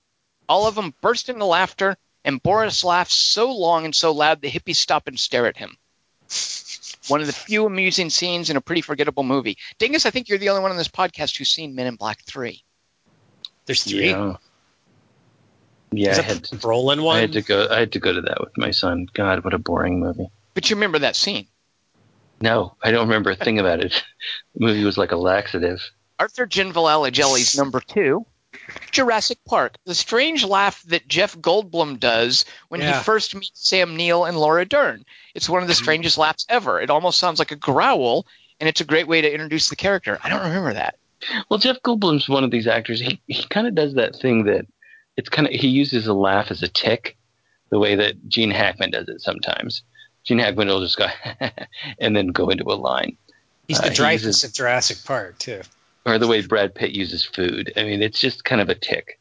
All 0.48 0.66
of 0.66 0.74
them 0.76 0.94
burst 1.00 1.28
into 1.28 1.44
laughter, 1.44 1.96
and 2.26 2.42
Boris 2.42 2.84
laughs 2.84 3.14
so 3.14 3.50
long 3.52 3.86
and 3.86 3.94
so 3.94 4.12
loud 4.12 4.42
the 4.42 4.50
hippies 4.50 4.76
stop 4.76 5.06
and 5.06 5.18
stare 5.18 5.46
at 5.46 5.56
him. 5.56 5.78
One 7.08 7.20
of 7.20 7.28
the 7.28 7.32
few 7.32 7.64
amusing 7.64 8.10
scenes 8.10 8.50
in 8.50 8.56
a 8.56 8.60
pretty 8.60 8.82
forgettable 8.82 9.22
movie. 9.22 9.56
Dingus, 9.78 10.04
I 10.04 10.10
think 10.10 10.28
you're 10.28 10.38
the 10.38 10.48
only 10.48 10.60
one 10.60 10.72
on 10.72 10.76
this 10.76 10.88
podcast 10.88 11.38
who's 11.38 11.50
seen 11.50 11.76
Men 11.76 11.86
in 11.86 11.94
Black 11.94 12.20
3. 12.24 12.62
There's 13.64 13.84
three. 13.84 14.10
Yeah. 14.10 14.36
Yeah, 15.92 16.10
Is 16.10 16.18
I 16.18 16.22
had, 16.22 16.36
the 16.38 16.56
Brolin 16.56 17.04
one? 17.04 17.16
I 17.16 17.20
had 17.20 17.32
to 17.34 17.42
go. 17.42 17.68
I 17.70 17.78
had 17.78 17.92
to 17.92 18.00
go 18.00 18.12
to 18.12 18.20
that 18.22 18.40
with 18.40 18.58
my 18.58 18.72
son. 18.72 19.08
God, 19.14 19.44
what 19.44 19.54
a 19.54 19.58
boring 19.58 20.00
movie. 20.00 20.28
But 20.52 20.68
you 20.68 20.76
remember 20.76 20.98
that 20.98 21.14
scene. 21.14 21.46
No, 22.40 22.76
I 22.82 22.90
don't 22.90 23.06
remember 23.06 23.30
a 23.30 23.36
thing 23.36 23.58
about 23.58 23.80
it. 23.80 24.04
The 24.54 24.66
movie 24.66 24.84
was 24.84 24.98
like 24.98 25.12
a 25.12 25.16
laxative. 25.16 25.80
Arthur 26.18 26.46
Ginvalalagelli's 26.46 27.56
number 27.56 27.80
two, 27.80 28.26
Jurassic 28.92 29.38
Park. 29.46 29.76
The 29.84 29.94
strange 29.94 30.44
laugh 30.44 30.82
that 30.84 31.06
Jeff 31.08 31.36
Goldblum 31.36 32.00
does 32.00 32.44
when 32.68 32.80
Yeah. 32.80 32.98
he 32.98 33.04
first 33.04 33.34
meets 33.34 33.50
Sam 33.54 33.96
Neill 33.96 34.24
and 34.24 34.38
Laura 34.38 34.64
Dern. 34.64 35.04
It's 35.34 35.48
one 35.48 35.62
of 35.62 35.68
the 35.68 35.74
strangest 35.74 36.18
laughs 36.18 36.46
ever. 36.48 36.80
It 36.80 36.90
almost 36.90 37.18
sounds 37.18 37.38
like 37.38 37.52
a 37.52 37.56
growl, 37.56 38.26
and 38.60 38.68
it's 38.68 38.80
a 38.80 38.84
great 38.84 39.06
way 39.08 39.20
to 39.20 39.32
introduce 39.32 39.68
the 39.68 39.76
character. 39.76 40.18
I 40.22 40.28
don't 40.28 40.44
remember 40.44 40.72
that. 40.74 40.96
Well, 41.48 41.58
Jeff 41.58 41.80
Goldblum's 41.82 42.28
one 42.28 42.44
of 42.44 42.50
these 42.50 42.66
actors. 42.66 43.00
He 43.00 43.20
he 43.26 43.42
kind 43.44 43.66
of 43.66 43.74
does 43.74 43.94
that 43.94 44.16
thing 44.16 44.44
that 44.44 44.66
it's 45.16 45.28
kind 45.28 45.46
of 45.48 45.54
he 45.54 45.68
uses 45.68 46.06
a 46.06 46.12
laugh 46.14 46.50
as 46.50 46.62
a 46.62 46.68
tick, 46.68 47.16
the 47.70 47.78
way 47.78 47.94
that 47.96 48.28
Gene 48.28 48.50
Hackman 48.50 48.90
does 48.90 49.08
it 49.08 49.20
sometimes. 49.22 49.82
Gene 50.24 50.38
Hackman 50.38 50.68
will 50.68 50.80
just 50.80 50.96
go 50.98 51.06
and 51.98 52.14
then 52.16 52.28
go 52.28 52.50
into 52.50 52.64
a 52.64 52.74
line, 52.74 53.16
He's 53.68 53.78
Uh, 53.78 53.84
the 53.84 53.90
he 53.90 53.94
Dreyfuss 53.96 54.12
uses- 54.24 54.44
of 54.44 54.52
Jurassic 54.52 54.98
Park 55.04 55.38
too. 55.38 55.62
Or 56.06 56.18
the 56.18 56.28
way 56.28 56.40
Brad 56.46 56.74
Pitt 56.74 56.92
uses 56.92 57.24
food. 57.24 57.72
I 57.76 57.82
mean, 57.82 58.00
it's 58.00 58.20
just 58.20 58.44
kind 58.44 58.60
of 58.60 58.68
a 58.68 58.76
tick. 58.76 59.18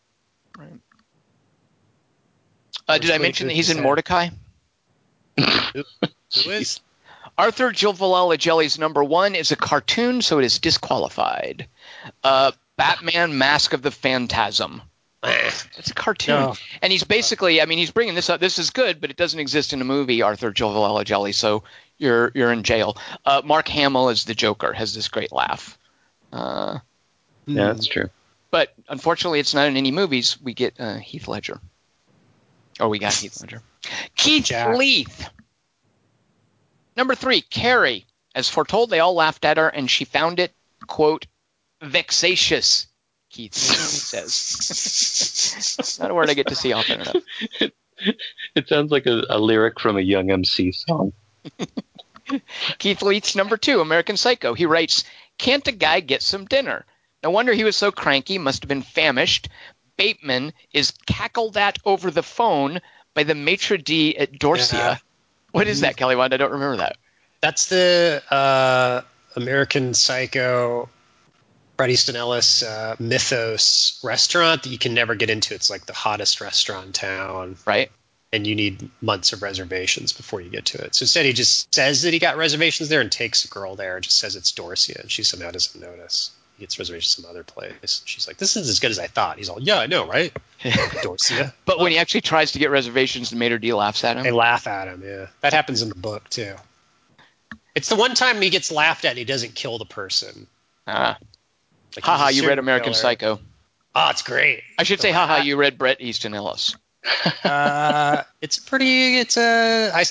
Uh, 2.87 2.97
did 2.99 3.09
I 3.09 3.17
mention 3.17 3.47
that 3.47 3.53
he's 3.53 3.71
in. 3.71 3.77
Mortdecai? 3.77 4.31
Who 5.39 5.83
is? 6.51 6.79
Arthur 7.37 7.71
Ginvalalagelli's 7.71 8.77
number 8.77 9.03
one 9.03 9.35
is 9.35 9.51
a 9.51 9.55
cartoon, 9.55 10.21
so 10.21 10.39
it 10.39 10.45
is 10.45 10.59
disqualified. 10.59 11.67
Uh, 12.23 12.51
Batman 12.77 13.37
Mask 13.37 13.73
of 13.73 13.81
the 13.81 13.91
Phantasm. 13.91 14.81
It's 15.23 15.89
a 15.89 15.93
cartoon. 15.93 16.35
No. 16.35 16.55
And 16.83 16.91
he's 16.91 17.03
basically, 17.03 17.61
I 17.61 17.65
mean, 17.65 17.79
he's 17.79 17.89
bringing 17.89 18.13
this 18.13 18.29
up. 18.29 18.39
This 18.39 18.59
is 18.59 18.69
good, 18.69 19.01
but 19.01 19.09
it 19.09 19.17
doesn't 19.17 19.39
exist 19.39 19.73
in 19.73 19.81
a 19.81 19.85
movie, 19.85 20.21
Arthur 20.21 20.51
Ginvalalagelli, 20.51 21.33
so 21.33 21.63
you're 21.97 22.31
you're 22.35 22.51
in 22.51 22.61
jail. 22.61 22.95
Uh, 23.25 23.41
Mark 23.43 23.67
Hamill 23.69 24.09
is 24.09 24.25
the 24.25 24.35
Joker, 24.35 24.71
has 24.71 24.93
this 24.93 25.07
great 25.07 25.31
laugh. 25.31 25.79
Uh, 26.35 26.79
Yeah, 27.45 27.73
that's 27.73 27.87
true. 27.87 28.09
but 28.51 28.73
unfortunately, 28.89 29.39
it's 29.39 29.53
not 29.53 29.67
in 29.67 29.77
any 29.77 29.91
movies. 29.91 30.39
We 30.41 30.53
get 30.53 30.79
uh, 30.79 30.97
Heath 30.97 31.27
Ledger. 31.27 31.59
Oh, 32.79 32.89
we 32.89 32.99
got 32.99 33.13
Heath 33.13 33.39
Ledger. 33.41 33.61
Keith 34.15 34.45
Jack. 34.45 34.77
Leith. 34.77 35.29
Number 36.97 37.15
three, 37.15 37.41
Carrie. 37.41 38.05
As 38.33 38.49
foretold, 38.49 38.89
they 38.89 38.99
all 38.99 39.13
laughed 39.13 39.45
at 39.45 39.57
her, 39.57 39.69
and 39.69 39.89
she 39.89 40.03
found 40.03 40.39
it, 40.39 40.51
quote, 40.87 41.25
vexatious, 41.81 42.87
Keith 43.29 43.53
Leith 43.53 43.79
says. 43.79 44.37
not 46.01 46.11
a 46.11 46.13
word 46.13 46.29
I 46.29 46.33
get 46.33 46.47
to 46.47 46.55
see 46.55 46.73
often 46.73 47.01
enough. 47.01 47.15
It 48.55 48.67
sounds 48.67 48.91
like 48.91 49.05
a, 49.05 49.23
a 49.29 49.39
lyric 49.39 49.79
from 49.79 49.95
a 49.97 50.01
Young 50.01 50.29
MC 50.29 50.73
song. 50.73 51.13
Keith 52.77 53.01
Leith's 53.01 53.37
number 53.37 53.55
two, 53.55 53.79
American 53.79 54.17
Psycho. 54.17 54.53
He 54.53 54.65
writes, 54.65 55.05
Can't 55.37 55.67
a 55.67 55.71
guy 55.71 55.99
get 55.99 56.21
some 56.21 56.45
dinner? 56.45 56.85
No 57.23 57.31
wonder 57.31 57.53
he 57.53 57.63
was 57.63 57.75
so 57.75 57.91
cranky, 57.91 58.37
must 58.37 58.63
have 58.63 58.69
been 58.69 58.81
famished. 58.81 59.49
Bateman 59.97 60.53
is 60.73 60.93
cackled 61.05 61.57
at 61.57 61.79
over 61.85 62.11
the 62.11 62.23
phone 62.23 62.81
by 63.13 63.23
the 63.23 63.35
maitre 63.35 63.77
d' 63.77 64.15
at 64.17 64.33
Dorsia. 64.33 64.73
Yeah. 64.73 64.97
What 65.51 65.67
is 65.67 65.81
that, 65.81 65.95
Kelly 65.95 66.15
Wand? 66.15 66.33
I 66.33 66.37
don't 66.37 66.51
remember 66.51 66.77
that. 66.77 66.97
That's 67.41 67.67
the 67.67 68.21
uh, 68.29 69.01
American 69.35 69.93
Psycho, 69.93 70.89
Bret 71.77 71.89
Easton 71.89 72.15
Ellis 72.15 72.61
uh, 72.61 72.95
Mythos 72.99 74.01
restaurant 74.03 74.63
that 74.63 74.69
you 74.69 74.77
can 74.77 74.93
never 74.93 75.15
get 75.15 75.29
into. 75.29 75.53
It's 75.53 75.69
like 75.69 75.85
the 75.85 75.93
hottest 75.93 76.41
restaurant 76.41 76.87
in 76.87 76.93
town, 76.93 77.57
Right? 77.65 77.89
And 78.35 78.45
you 78.45 78.53
need 78.53 78.89
months 79.01 79.31
of 79.31 79.41
reservations 79.41 80.11
before 80.11 80.41
you 80.41 80.49
get 80.49 80.65
to 80.65 80.83
it. 80.83 80.93
So 80.93 81.03
instead, 81.03 81.25
he 81.25 81.31
just 81.31 81.73
says 81.73 82.01
that 82.01 82.11
he 82.11 82.19
got 82.19 82.35
reservations 82.35 82.89
there 82.89 82.99
and 82.99 83.09
takes 83.09 83.45
a 83.45 83.47
girl 83.47 83.77
there 83.77 83.95
and 83.95 84.03
just 84.03 84.17
says 84.17 84.35
it's 84.35 84.51
Dorsia, 84.51 84.99
and 84.99 85.09
she 85.09 85.23
somehow 85.23 85.51
doesn't 85.51 85.81
notice. 85.81 86.31
He 86.57 86.63
gets 86.63 86.77
reservations 86.77 87.15
some 87.15 87.29
other 87.29 87.43
place. 87.43 88.01
She's 88.05 88.27
like, 88.27 88.35
"This 88.35 88.57
is 88.57 88.67
as 88.67 88.81
good 88.81 88.91
as 88.91 88.99
I 88.99 89.07
thought." 89.07 89.37
He's 89.37 89.47
all, 89.47 89.61
"Yeah, 89.61 89.79
I 89.79 89.87
know, 89.87 90.05
right?" 90.05 90.33
Dorsia. 90.59 91.53
But 91.63 91.79
when 91.79 91.93
he 91.93 91.97
actually 91.97 92.21
tries 92.21 92.51
to 92.53 92.59
get 92.59 92.71
reservations, 92.71 93.29
the 93.29 93.37
maitre 93.37 93.57
d' 93.57 93.71
laughs 93.71 94.03
at 94.03 94.17
him. 94.17 94.23
They 94.23 94.31
laugh 94.31 94.67
at 94.67 94.89
him. 94.89 95.01
Yeah, 95.05 95.27
that 95.39 95.53
happens 95.53 95.81
in 95.81 95.87
the 95.87 95.95
book 95.95 96.29
too. 96.29 96.55
It's 97.73 97.87
the 97.87 97.95
one 97.95 98.15
time 98.15 98.41
he 98.41 98.49
gets 98.49 98.71
laughed 98.71 99.05
at 99.05 99.11
and 99.11 99.17
he 99.17 99.25
doesn't 99.25 99.55
kill 99.55 99.77
the 99.77 99.85
person. 99.85 100.47
Ah. 100.87 101.17
Like, 101.95 102.03
Haha, 102.03 102.29
you 102.29 102.47
read 102.47 102.59
American 102.59 102.91
killer. 102.91 103.01
Psycho. 103.01 103.39
Oh, 103.95 104.09
it's 104.09 104.23
great. 104.23 104.61
I 104.77 104.83
should 104.83 104.99
say, 104.99 105.11
haha, 105.11 105.41
you 105.41 105.55
read 105.55 105.77
Bret 105.77 106.01
Easton 106.01 106.33
Ellis. 106.33 106.75
Uh, 107.43 108.23
it's 108.41 108.57
a 108.57 108.61
pretty. 108.61 109.17
It's 109.19 109.37
a. 109.37 109.91
I 109.93 110.03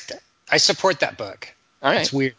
I 0.50 0.56
support 0.58 1.00
that 1.00 1.16
book. 1.16 1.52
All 1.82 1.90
right. 1.90 2.00
It's 2.00 2.12
weird. 2.12 2.34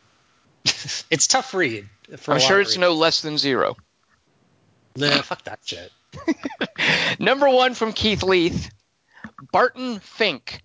it's 0.65 1.27
tough 1.27 1.53
read. 1.53 1.87
For 2.17 2.33
I'm 2.33 2.39
sure 2.39 2.61
it's 2.61 2.77
no 2.77 2.93
less 2.93 3.21
than 3.21 3.37
zero. 3.37 3.75
Nah, 4.95 5.21
fuck 5.21 5.43
that 5.43 5.59
shit. 5.65 5.91
Number 7.19 7.49
one 7.49 7.73
from 7.73 7.93
Keith 7.93 8.23
Leith, 8.23 8.69
Barton 9.51 9.99
Fink. 9.99 10.61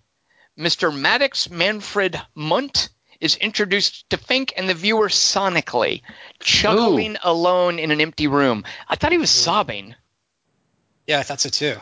Mr. 0.59 0.95
Maddox 0.95 1.49
Manfred 1.49 2.21
Mundt 2.35 2.89
is 3.19 3.35
introduced 3.35 4.09
to 4.09 4.17
Fink 4.17 4.53
and 4.57 4.67
the 4.67 4.73
viewer 4.73 5.07
sonically, 5.07 6.01
chuckling 6.39 7.17
alone 7.23 7.79
in 7.79 7.91
an 7.91 8.01
empty 8.01 8.27
room. 8.27 8.63
I 8.87 8.95
thought 8.95 9.11
he 9.11 9.17
was 9.17 9.29
sobbing. 9.29 9.95
Yeah, 11.07 11.19
I 11.19 11.23
thought 11.23 11.39
so 11.39 11.49
too. 11.49 11.77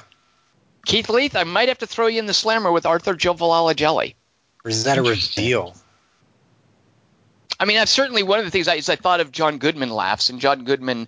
Keith 0.86 1.10
Leith, 1.10 1.36
I 1.36 1.44
might 1.44 1.70
have 1.70 1.80
to 1.80 1.88
throw 1.88 2.08
you 2.08 2.20
in 2.20 2.26
the 2.26 2.34
slammer 2.34 2.72
with 2.72 2.86
Arthur 2.86 3.14
Gilvalalagelli. 3.16 4.16
Or 4.66 4.70
is 4.72 4.84
that 4.86 4.98
a 4.98 5.02
Interesting. 5.02 5.44
reveal? 5.44 5.76
I 7.60 7.66
mean, 7.66 7.78
I've 7.78 7.90
certainly 7.90 8.24
one 8.24 8.40
of 8.40 8.46
the 8.46 8.52
things 8.52 8.68
I, 8.68 8.76
is 8.76 8.90
I 8.90 8.96
thought 8.96 9.20
of 9.20 9.32
John 9.32 9.58
Goodman 9.58 9.90
laughs, 9.90 10.30
and 10.30 10.40
John 10.40 10.64
Goodman 10.64 11.08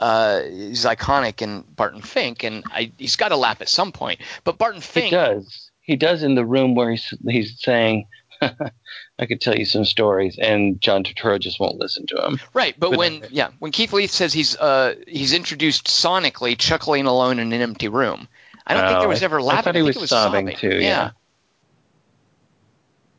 uh, 0.00 0.40
is 0.44 0.84
iconic 0.84 1.42
in 1.42 1.62
Barton 1.62 2.00
Fink, 2.00 2.42
and 2.42 2.64
I, 2.70 2.90
he's 2.96 3.16
got 3.16 3.28
to 3.28 3.36
laugh 3.36 3.60
at 3.60 3.68
some 3.68 3.92
point. 3.92 4.20
But 4.44 4.56
Barton 4.56 4.80
He 4.80 4.86
Fink, 4.86 5.10
does. 5.10 5.70
He 5.82 5.96
does 5.96 6.22
in 6.22 6.34
the 6.36 6.44
room 6.44 6.74
where 6.74 6.90
he's 6.92 7.12
he's 7.28 7.60
saying, 7.60 8.06
"I 8.40 9.26
could 9.26 9.40
tell 9.40 9.56
you 9.56 9.64
some 9.66 9.84
stories," 9.84 10.38
and 10.38 10.80
John 10.80 11.04
Turturro 11.04 11.38
just 11.38 11.60
won't 11.60 11.78
listen 11.78 12.06
to 12.06 12.24
him. 12.24 12.40
Right, 12.54 12.74
but 12.78 12.90
But- 12.90 12.98
when 12.98 13.24
yeah, 13.30 13.50
when 13.58 13.72
Keith 13.72 13.92
Leith 13.92 14.10
says 14.10 14.32
he's 14.32 14.56
uh 14.56 14.94
he's 15.06 15.34
introduced 15.34 15.86
sonically 15.86 16.56
chuckling 16.56 17.06
alone 17.06 17.38
in 17.38 17.52
an 17.52 17.60
empty 17.60 17.88
room, 17.88 18.28
I 18.66 18.74
don't 18.74 18.84
think 18.86 18.96
Oh, 18.98 19.00
there 19.00 19.08
was 19.08 19.22
I- 19.22 19.24
ever 19.24 19.40
I 19.40 19.62
thought 19.62 19.74
he 19.74 19.82
think 19.82 19.94
was 19.94 20.04
it 20.04 20.08
sobbing, 20.08 20.54
too, 20.56 20.78
yeah. 20.80 21.10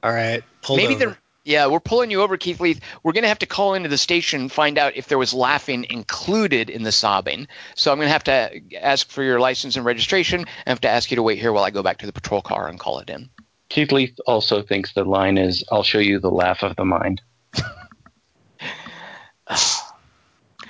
All 0.03 0.11
right, 0.11 0.43
Maybe 0.69 0.95
over. 0.95 0.95
there. 0.95 1.17
Yeah, 1.43 1.67
we're 1.67 1.79
pulling 1.79 2.11
you 2.11 2.21
over, 2.21 2.37
Keith 2.37 2.59
Leith. 2.59 2.81
We're 3.01 3.13
going 3.13 3.23
to 3.23 3.27
have 3.27 3.39
to 3.39 3.47
call 3.47 3.73
into 3.73 3.89
the 3.89 3.97
station 3.97 4.41
and 4.41 4.51
find 4.51 4.77
out 4.77 4.95
if 4.95 5.07
there 5.07 5.17
was 5.17 5.33
laughing 5.33 5.87
included 5.89 6.69
in 6.69 6.83
the 6.83 6.91
sobbing. 6.91 7.47
So 7.75 7.91
I'm 7.91 7.97
going 7.97 8.07
to 8.07 8.13
have 8.13 8.23
to 8.25 8.61
ask 8.79 9.09
for 9.09 9.23
your 9.23 9.39
license 9.39 9.75
and 9.75 9.83
registration. 9.83 10.45
I 10.65 10.69
have 10.69 10.81
to 10.81 10.89
ask 10.89 11.09
you 11.09 11.15
to 11.15 11.23
wait 11.23 11.39
here 11.39 11.51
while 11.51 11.63
I 11.63 11.71
go 11.71 11.81
back 11.81 11.97
to 11.99 12.05
the 12.05 12.13
patrol 12.13 12.43
car 12.43 12.67
and 12.67 12.79
call 12.79 12.99
it 12.99 13.09
in. 13.09 13.29
Keith 13.69 13.91
Leith 13.91 14.19
also 14.27 14.61
thinks 14.61 14.93
the 14.93 15.03
line 15.03 15.37
is, 15.39 15.63
"I'll 15.71 15.81
show 15.83 15.97
you 15.99 16.19
the 16.19 16.29
laugh 16.29 16.61
of 16.61 16.75
the 16.75 16.85
mind." 16.85 17.21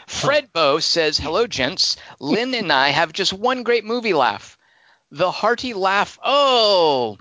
Fred 0.08 0.52
Bow 0.54 0.80
says, 0.80 1.18
Hello, 1.18 1.48
gents. 1.48 1.98
Lynn 2.20 2.54
and 2.54 2.72
I 2.72 2.90
have 2.90 3.14
just 3.14 3.34
one 3.34 3.64
great 3.64 3.86
movie 3.86 4.14
laugh. 4.14 4.58
The 5.12 5.32
hearty 5.32 5.74
laugh. 5.74 6.20
Oh, 6.24 7.18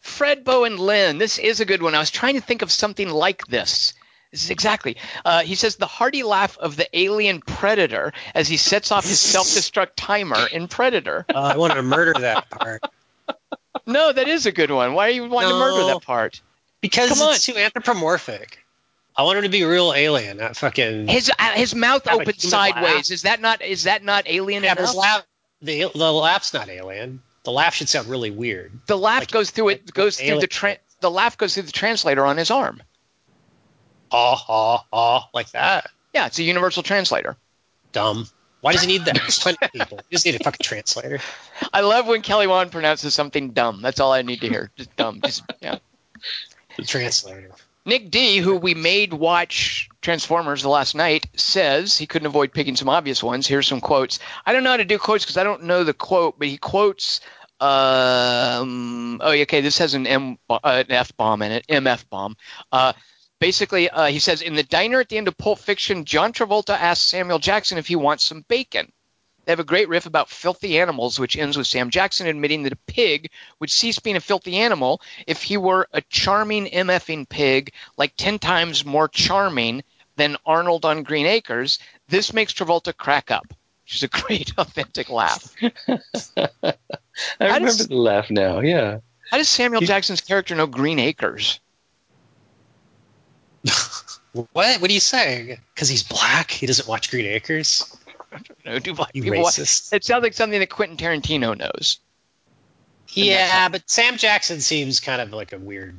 Fred 0.00 0.44
Bow 0.44 0.64
and 0.64 0.78
Lynn. 0.78 1.18
This 1.18 1.38
is 1.38 1.60
a 1.60 1.64
good 1.64 1.82
one. 1.82 1.94
I 1.94 1.98
was 1.98 2.10
trying 2.10 2.34
to 2.34 2.40
think 2.40 2.62
of 2.62 2.70
something 2.70 3.08
like 3.08 3.46
this. 3.46 3.94
This 4.30 4.44
is 4.44 4.50
exactly. 4.50 4.96
Uh, 5.24 5.42
he 5.42 5.54
says 5.56 5.76
the 5.76 5.86
hearty 5.86 6.22
laugh 6.22 6.56
of 6.58 6.76
the 6.76 6.88
alien 6.98 7.40
predator 7.40 8.12
as 8.34 8.48
he 8.48 8.56
sets 8.56 8.90
off 8.90 9.04
his 9.04 9.20
self-destruct 9.20 9.90
timer 9.96 10.46
in 10.50 10.68
Predator. 10.68 11.26
Uh, 11.28 11.38
I 11.38 11.56
wanted 11.58 11.74
to 11.74 11.82
murder 11.82 12.14
that 12.20 12.48
part 12.48 12.82
No, 13.86 14.12
that 14.12 14.28
is 14.28 14.46
a 14.46 14.52
good 14.52 14.70
one. 14.70 14.94
Why 14.94 15.08
are 15.08 15.10
you 15.10 15.28
wanting 15.28 15.50
to 15.50 15.56
murder 15.56 15.86
that 15.92 16.02
part? 16.02 16.40
because 16.80 17.08
Come 17.10 17.28
on. 17.28 17.34
it's 17.34 17.46
too 17.46 17.56
anthropomorphic. 17.56 18.58
I 19.16 19.22
want 19.22 19.38
him 19.38 19.44
to 19.44 19.50
be 19.50 19.64
real 19.64 19.92
alien, 19.94 20.38
not 20.38 20.56
fucking. 20.56 21.08
His 21.08 21.30
uh, 21.38 21.50
his 21.52 21.74
mouth 21.74 22.06
opens 22.08 22.48
sideways. 22.48 22.82
laugh. 22.84 23.10
Is 23.10 23.22
that 23.22 23.40
not 23.40 23.62
is 23.62 23.84
that 23.84 24.02
not 24.02 24.24
alien 24.26 24.62
yeah, 24.62 24.72
enough? 24.72 24.88
his 24.88 24.94
laugh, 24.94 25.26
the 25.60 25.90
the 25.94 26.12
laugh's 26.12 26.54
not 26.54 26.68
alien. 26.68 27.20
The 27.44 27.52
laugh 27.52 27.74
should 27.74 27.88
sound 27.88 28.08
really 28.08 28.30
weird. 28.30 28.72
the 28.86 28.96
laugh 28.96 29.22
like- 29.22 29.30
goes 29.30 29.50
through 29.50 29.70
it 29.70 29.92
goes 29.92 30.16
through 30.18 30.40
the 30.40 30.46
tra- 30.46 30.78
the 31.00 31.10
laugh 31.10 31.36
goes 31.36 31.54
through 31.54 31.64
the 31.64 31.72
translator 31.72 32.24
on 32.24 32.36
his 32.36 32.50
arm. 32.50 32.82
Ah 34.10 34.44
ah 34.48 34.84
ah, 34.92 35.28
like 35.34 35.50
that. 35.52 35.90
Yeah, 36.14 36.26
it's 36.26 36.38
a 36.38 36.42
universal 36.42 36.82
translator. 36.82 37.36
Dumb. 37.92 38.28
Why 38.60 38.72
does 38.72 38.82
he 38.82 38.86
need 38.86 39.06
that? 39.06 39.16
There's 39.16 39.38
plenty 39.40 39.58
of 39.62 39.72
people. 39.72 39.98
He 40.08 40.14
just 40.14 40.24
need 40.24 40.36
a 40.40 40.44
fucking 40.44 40.62
translator. 40.62 41.18
I 41.72 41.80
love 41.80 42.06
when 42.06 42.22
Kelly 42.22 42.46
Wand 42.46 42.70
pronounces 42.70 43.12
something 43.14 43.50
dumb. 43.50 43.82
That's 43.82 43.98
all 43.98 44.12
I 44.12 44.22
need 44.22 44.40
to 44.42 44.48
hear. 44.48 44.70
Just 44.76 44.94
dumb. 44.94 45.20
Just 45.24 45.42
yeah. 45.60 45.78
The 46.76 46.84
translator. 46.84 47.50
Nick 47.84 48.10
D, 48.10 48.38
who 48.38 48.56
we 48.56 48.74
made 48.74 49.12
watch 49.12 49.88
Transformers 50.00 50.62
the 50.62 50.68
last 50.68 50.94
knight, 50.94 51.26
says 51.36 51.98
he 51.98 52.06
couldn't 52.06 52.26
avoid 52.26 52.52
picking 52.52 52.76
some 52.76 52.88
obvious 52.88 53.22
ones. 53.22 53.46
Here's 53.46 53.66
some 53.66 53.80
quotes. 53.80 54.20
I 54.46 54.52
don't 54.52 54.62
know 54.62 54.70
how 54.70 54.76
to 54.76 54.84
do 54.84 54.98
quotes 54.98 55.24
because 55.24 55.36
I 55.36 55.44
don't 55.44 55.64
know 55.64 55.82
the 55.82 55.94
quote, 55.94 56.38
but 56.38 56.48
he 56.48 56.58
quotes. 56.58 57.20
Um, 57.58 59.20
oh, 59.22 59.32
okay. 59.32 59.60
This 59.60 59.78
has 59.78 59.94
an 59.94 60.06
M, 60.06 60.38
an 60.48 60.86
F 60.90 61.16
bomb 61.16 61.42
in 61.42 61.52
it. 61.52 61.66
MF 61.66 62.08
bomb. 62.08 62.36
Uh, 62.70 62.92
basically, 63.40 63.90
uh, 63.90 64.06
he 64.06 64.20
says 64.20 64.42
in 64.42 64.54
the 64.54 64.62
diner 64.62 65.00
at 65.00 65.08
the 65.08 65.18
end 65.18 65.26
of 65.26 65.36
Pulp 65.36 65.58
Fiction, 65.58 66.04
John 66.04 66.32
Travolta 66.32 66.78
asks 66.78 67.06
Samuel 67.06 67.40
Jackson 67.40 67.78
if 67.78 67.88
he 67.88 67.96
wants 67.96 68.24
some 68.24 68.44
bacon. 68.48 68.92
They 69.44 69.52
have 69.52 69.60
a 69.60 69.64
great 69.64 69.88
riff 69.88 70.06
about 70.06 70.28
filthy 70.30 70.78
animals, 70.78 71.18
which 71.18 71.36
ends 71.36 71.56
with 71.56 71.66
Sam 71.66 71.90
Jackson 71.90 72.26
admitting 72.28 72.62
that 72.62 72.72
a 72.72 72.78
pig 72.86 73.30
would 73.58 73.70
cease 73.70 73.98
being 73.98 74.14
a 74.16 74.20
filthy 74.20 74.56
animal 74.58 75.00
if 75.26 75.42
he 75.42 75.56
were 75.56 75.88
a 75.92 76.00
charming 76.02 76.66
MFing 76.66 77.28
pig, 77.28 77.72
like 77.96 78.12
10 78.16 78.38
times 78.38 78.84
more 78.84 79.08
charming 79.08 79.82
than 80.16 80.36
Arnold 80.46 80.84
on 80.84 81.02
Green 81.02 81.26
Acres. 81.26 81.80
This 82.08 82.32
makes 82.32 82.52
Travolta 82.52 82.96
crack 82.96 83.32
up, 83.32 83.46
which 83.84 83.96
is 83.96 84.02
a 84.04 84.08
great, 84.22 84.52
authentic 84.58 85.10
laugh. 85.10 85.52
I 85.62 86.46
How 86.60 86.74
remember 87.40 87.66
does- 87.66 87.88
the 87.88 87.96
laugh 87.96 88.30
now. 88.30 88.60
Yeah. 88.60 88.98
How 89.30 89.38
does 89.38 89.48
Samuel 89.48 89.80
He- 89.80 89.86
Jackson's 89.86 90.20
character 90.20 90.54
know 90.54 90.66
Green 90.68 90.98
Acres? 91.00 91.58
What? 94.34 94.80
What 94.80 94.90
are 94.90 94.94
you 94.94 94.98
saying? 94.98 95.58
Because 95.74 95.90
he's 95.90 96.02
black? 96.02 96.50
He 96.50 96.64
doesn't 96.66 96.88
watch 96.88 97.10
Green 97.10 97.26
Acres? 97.26 97.94
You 98.64 98.70
know, 98.72 98.78
do 98.78 98.94
black 98.94 99.10
You 99.14 99.22
people 99.22 99.42
watch- 99.42 99.54
racist. 99.56 99.92
It 99.92 100.04
sounds 100.04 100.22
like 100.22 100.34
something 100.34 100.58
that 100.60 100.70
Quentin 100.70 100.96
Tarantino 100.96 101.56
knows. 101.58 101.98
Yeah, 103.08 103.68
but 103.68 103.88
Sam 103.90 104.16
Jackson 104.16 104.60
seems 104.60 105.00
kind 105.00 105.20
of 105.20 105.32
like 105.32 105.52
a 105.52 105.58
weird. 105.58 105.98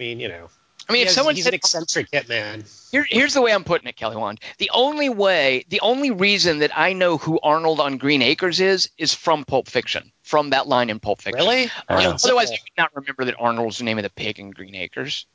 I 0.00 0.02
mean, 0.02 0.20
you 0.20 0.28
know. 0.28 0.48
I 0.88 0.92
mean, 0.92 0.98
he 0.98 1.02
if 1.02 1.08
has- 1.08 1.14
someone 1.14 1.36
he's 1.36 1.44
said 1.44 1.52
an 1.52 1.58
eccentric 1.58 2.10
hitman. 2.10 2.68
Here, 2.90 3.06
here's 3.08 3.34
the 3.34 3.40
way 3.42 3.52
I'm 3.52 3.62
putting 3.62 3.86
it, 3.86 3.94
Kelly 3.96 4.16
Wand. 4.16 4.40
The 4.58 4.70
only 4.74 5.08
way, 5.08 5.64
the 5.68 5.80
only 5.80 6.10
reason 6.10 6.58
that 6.58 6.76
I 6.76 6.92
know 6.92 7.16
who 7.18 7.38
Arnold 7.42 7.78
on 7.78 7.96
Green 7.98 8.20
Acres 8.22 8.58
is, 8.60 8.90
is 8.98 9.14
from 9.14 9.44
Pulp 9.44 9.68
Fiction, 9.68 10.10
from 10.22 10.50
that 10.50 10.66
line 10.66 10.90
in 10.90 10.98
Pulp 10.98 11.22
Fiction. 11.22 11.40
Really? 11.44 11.66
Uh, 11.88 12.16
Otherwise, 12.24 12.50
I 12.50 12.56
could 12.56 12.76
not 12.76 12.90
remember 12.96 13.24
that 13.26 13.36
Arnold 13.38 13.66
was 13.66 13.78
the 13.78 13.84
name 13.84 13.98
of 13.98 14.02
the 14.04 14.10
pig 14.10 14.40
in 14.40 14.50
Green 14.50 14.74
Acres. 14.74 15.26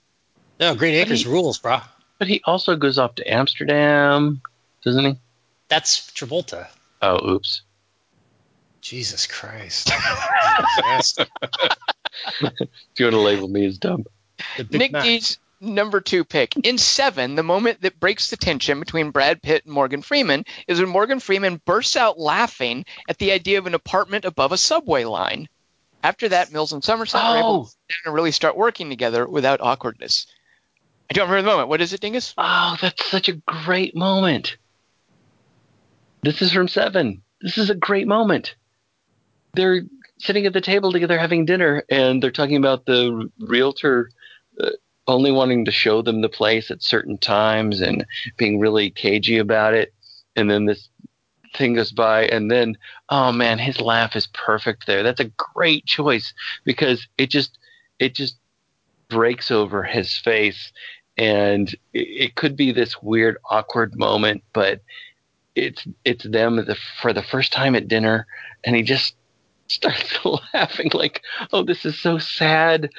no, 0.59 0.75
Green 0.75 0.95
Acres 0.95 1.23
he- 1.23 1.29
rules, 1.29 1.57
bro. 1.59 1.79
But 2.19 2.27
he 2.27 2.41
also 2.45 2.75
goes 2.75 2.97
off 2.97 3.15
to 3.15 3.31
Amsterdam, 3.31 4.41
doesn't 4.83 5.05
he? 5.05 5.15
That's 5.69 6.11
Travolta. 6.11 6.67
Oh, 7.01 7.29
oops. 7.35 7.61
Jesus 8.81 9.27
Christ. 9.27 9.91
Yes. 10.79 11.15
If 12.41 12.99
you 12.99 13.05
want 13.05 13.13
to 13.13 13.19
label 13.19 13.47
me 13.47 13.65
as 13.67 13.77
dumb. 13.77 14.05
The 14.57 14.77
Nick 14.77 14.91
Mac. 14.91 15.03
D's 15.03 15.37
number 15.61 16.01
two 16.01 16.23
pick. 16.23 16.55
In 16.63 16.77
Seven, 16.79 17.35
the 17.35 17.43
moment 17.43 17.81
that 17.81 17.99
breaks 17.99 18.29
the 18.31 18.37
tension 18.37 18.79
between 18.79 19.11
Brad 19.11 19.41
Pitt 19.41 19.65
and 19.65 19.73
Morgan 19.73 20.01
Freeman 20.01 20.43
is 20.67 20.79
when 20.79 20.89
Morgan 20.89 21.19
Freeman 21.19 21.61
bursts 21.65 21.95
out 21.95 22.17
laughing 22.19 22.85
at 23.07 23.19
the 23.19 23.31
idea 23.33 23.59
of 23.59 23.67
an 23.67 23.75
apartment 23.75 24.25
above 24.25 24.51
a 24.51 24.57
subway 24.57 25.03
line. 25.03 25.47
After 26.03 26.29
that, 26.29 26.51
Mills 26.51 26.73
and 26.73 26.83
Somerset 26.83 27.21
are 27.23 27.37
able 27.37 27.49
Oh, 27.49 27.63
to 27.65 27.69
sit 27.69 27.77
down 27.89 27.97
and 28.05 28.15
really 28.15 28.31
start 28.31 28.57
working 28.57 28.89
together 28.89 29.27
without 29.27 29.61
awkwardness. 29.61 30.25
I 31.09 31.13
don't 31.13 31.29
remember 31.29 31.43
the 31.49 31.53
moment. 31.53 31.69
What 31.69 31.81
is 31.81 31.93
it, 31.93 32.01
Dingus? 32.01 32.33
oh, 32.37 32.77
that's 32.81 33.05
such 33.05 33.29
a 33.29 33.33
great 33.33 33.95
moment. 33.95 34.57
This 36.23 36.41
is 36.41 36.51
from 36.51 36.67
Seven. 36.67 37.21
This 37.41 37.57
is 37.57 37.69
a 37.69 37.75
great 37.75 38.07
moment. 38.07 38.55
They're 39.53 39.83
sitting 40.19 40.45
at 40.45 40.53
the 40.53 40.61
table 40.61 40.91
together 40.91 41.17
having 41.17 41.45
dinner, 41.45 41.83
and 41.89 42.21
they're 42.21 42.31
talking 42.31 42.57
about 42.57 42.85
the 42.85 43.29
realtor 43.39 44.09
uh, 44.59 44.71
only 45.07 45.31
wanting 45.31 45.65
to 45.65 45.71
show 45.71 46.01
them 46.01 46.21
the 46.21 46.29
place 46.29 46.69
at 46.71 46.83
certain 46.83 47.17
times 47.17 47.81
and 47.81 48.05
being 48.37 48.59
really 48.59 48.89
cagey 48.89 49.37
about 49.37 49.73
it. 49.73 49.93
And 50.35 50.49
then 50.49 50.65
this 50.65 50.89
thing 51.55 51.75
goes 51.75 51.91
by, 51.91 52.25
and 52.25 52.51
then, 52.51 52.77
oh 53.09 53.31
man, 53.31 53.59
his 53.59 53.79
laugh 53.79 54.15
is 54.15 54.27
perfect 54.27 54.85
there. 54.85 55.03
That's 55.03 55.21
a 55.21 55.31
great 55.55 55.85
choice 55.85 56.33
because 56.63 57.07
it 57.17 57.29
just, 57.29 57.57
it 57.99 58.13
just 58.13 58.37
breaks 59.09 59.51
over 59.51 59.83
his 59.83 60.17
face 60.17 60.71
and 61.17 61.73
it, 61.93 62.07
it 62.07 62.35
could 62.35 62.55
be 62.55 62.71
this 62.71 63.01
weird 63.01 63.37
awkward 63.49 63.95
moment 63.97 64.43
but 64.53 64.81
it's 65.57 65.87
it's 66.05 66.23
them 66.23 66.57
the, 66.57 66.77
for 67.01 67.13
the 67.13 67.23
first 67.23 67.51
time 67.51 67.75
at 67.75 67.87
dinner 67.87 68.27
and 68.63 68.75
he 68.75 68.83
just 68.83 69.15
starts 69.67 70.17
laughing 70.53 70.91
like 70.93 71.21
oh 71.51 71.63
this 71.63 71.85
is 71.85 71.99
so 71.99 72.17
sad. 72.17 72.89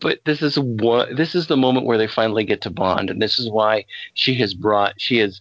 But 0.00 0.20
this 0.24 0.40
is 0.40 0.58
one 0.58 1.14
this 1.14 1.34
is 1.34 1.46
the 1.46 1.56
moment 1.56 1.86
where 1.86 1.98
they 1.98 2.06
finally 2.06 2.44
get 2.44 2.62
to 2.62 2.70
bond 2.70 3.10
and 3.10 3.20
this 3.20 3.38
is 3.38 3.50
why 3.50 3.84
she 4.14 4.34
has 4.36 4.54
brought 4.54 4.94
she 4.98 5.18
has 5.18 5.40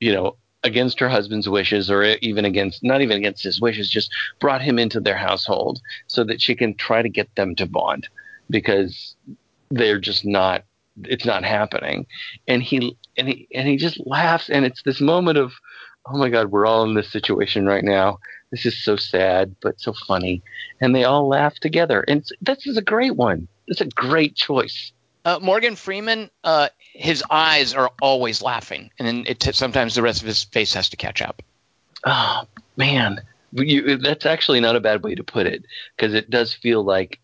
you 0.00 0.12
know 0.12 0.36
against 0.62 0.98
her 1.00 1.08
husband's 1.10 1.48
wishes 1.48 1.90
or 1.90 2.02
even 2.02 2.46
against 2.46 2.82
not 2.82 3.02
even 3.02 3.18
against 3.18 3.42
his 3.42 3.60
wishes 3.60 3.90
just 3.90 4.10
brought 4.40 4.62
him 4.62 4.78
into 4.78 5.00
their 5.00 5.16
household 5.16 5.80
so 6.06 6.24
that 6.24 6.40
she 6.40 6.54
can 6.54 6.74
try 6.76 7.02
to 7.02 7.10
get 7.10 7.34
them 7.34 7.54
to 7.54 7.66
bond 7.66 8.08
because 8.48 9.16
they're 9.70 10.00
just 10.00 10.24
not 10.24 10.64
it's 11.02 11.24
not 11.24 11.44
happening. 11.44 12.06
And 12.46 12.62
he 12.62 12.96
and 13.16 13.28
he 13.28 13.48
and 13.54 13.68
he 13.68 13.76
just 13.76 14.00
laughs 14.06 14.48
and 14.50 14.64
it's 14.64 14.82
this 14.82 15.00
moment 15.00 15.38
of 15.38 15.52
oh 16.06 16.18
my 16.18 16.28
god 16.28 16.50
we're 16.50 16.66
all 16.66 16.84
in 16.84 16.94
this 16.94 17.10
situation 17.10 17.66
right 17.66 17.84
now. 17.84 18.18
This 18.50 18.66
is 18.66 18.82
so 18.82 18.96
sad 18.96 19.56
but 19.62 19.80
so 19.80 19.92
funny. 20.06 20.42
And 20.80 20.94
they 20.94 21.04
all 21.04 21.28
laugh 21.28 21.54
together 21.56 22.04
and 22.06 22.24
this 22.40 22.66
is 22.66 22.76
a 22.76 22.82
great 22.82 23.16
one. 23.16 23.48
It's 23.66 23.80
a 23.80 23.86
great 23.86 24.34
choice. 24.36 24.92
Uh, 25.24 25.38
Morgan 25.40 25.74
Freeman, 25.74 26.30
uh, 26.44 26.68
his 26.92 27.24
eyes 27.30 27.72
are 27.72 27.90
always 28.02 28.42
laughing, 28.42 28.90
and 28.98 29.08
then 29.08 29.24
it 29.26 29.40
t- 29.40 29.52
sometimes 29.52 29.94
the 29.94 30.02
rest 30.02 30.20
of 30.20 30.26
his 30.26 30.44
face 30.44 30.74
has 30.74 30.90
to 30.90 30.96
catch 30.96 31.22
up. 31.22 31.42
oh 32.04 32.42
man. 32.76 33.20
You, 33.56 33.98
that's 33.98 34.26
actually 34.26 34.58
not 34.58 34.74
a 34.74 34.80
bad 34.80 35.04
way 35.04 35.14
to 35.14 35.22
put 35.22 35.46
it 35.46 35.64
because 35.96 36.12
it 36.12 36.28
does 36.28 36.52
feel 36.52 36.82
like 36.82 37.20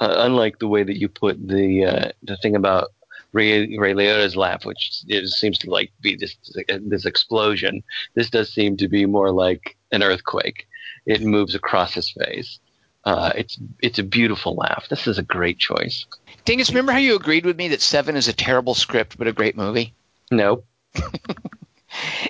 uh, 0.00 0.14
unlike 0.18 0.58
the 0.58 0.66
way 0.66 0.82
that 0.82 0.98
you 0.98 1.08
put 1.08 1.36
the 1.46 1.84
uh, 1.84 2.12
the 2.22 2.36
thing 2.38 2.56
about 2.56 2.88
Ray, 3.34 3.76
Ray 3.76 3.92
Liotta's 3.92 4.36
laugh, 4.36 4.64
which 4.64 5.02
it 5.08 5.28
seems 5.28 5.58
to 5.58 5.70
like 5.70 5.92
be 6.00 6.16
this 6.16 6.36
this 6.80 7.04
explosion. 7.04 7.82
This 8.14 8.30
does 8.30 8.50
seem 8.50 8.76
to 8.78 8.88
be 8.88 9.04
more 9.04 9.30
like 9.30 9.76
an 9.92 10.02
earthquake. 10.02 10.66
It 11.04 11.20
moves 11.22 11.54
across 11.54 11.92
his 11.92 12.10
face. 12.10 12.60
Uh, 13.04 13.32
it's 13.36 13.58
it's 13.82 13.98
a 13.98 14.02
beautiful 14.02 14.54
laugh. 14.54 14.86
This 14.88 15.06
is 15.06 15.18
a 15.18 15.22
great 15.22 15.58
choice. 15.58 16.06
Dingus, 16.46 16.70
remember 16.70 16.92
how 16.92 16.98
you 16.98 17.16
agreed 17.16 17.44
with 17.44 17.56
me 17.56 17.68
that 17.68 17.82
Seven 17.82 18.16
is 18.16 18.28
a 18.28 18.32
terrible 18.32 18.74
script 18.74 19.18
but 19.18 19.26
a 19.26 19.32
great 19.32 19.56
movie? 19.56 19.92
No, 20.30 20.62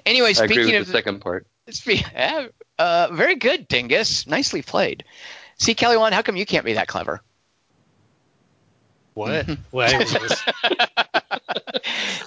Anyway, 0.07 0.31
I 0.31 0.33
speaking 0.33 0.75
of 0.77 0.87
the 0.87 0.93
second 0.93 1.21
part. 1.21 1.47
uh, 2.15 2.47
uh, 2.79 3.09
very 3.13 3.37
good, 3.37 3.69
Dingus. 3.69 4.27
Nicely 4.27 4.63
played. 4.63 5.05
See, 5.59 5.75
Kelly 5.75 5.97
Wand, 5.97 6.15
how 6.15 6.23
come 6.23 6.37
you 6.37 6.47
can't 6.47 6.65
be 6.65 6.75
that 6.75 6.89
clever? 6.89 7.23
What? 9.15 9.47
what? 9.71 10.45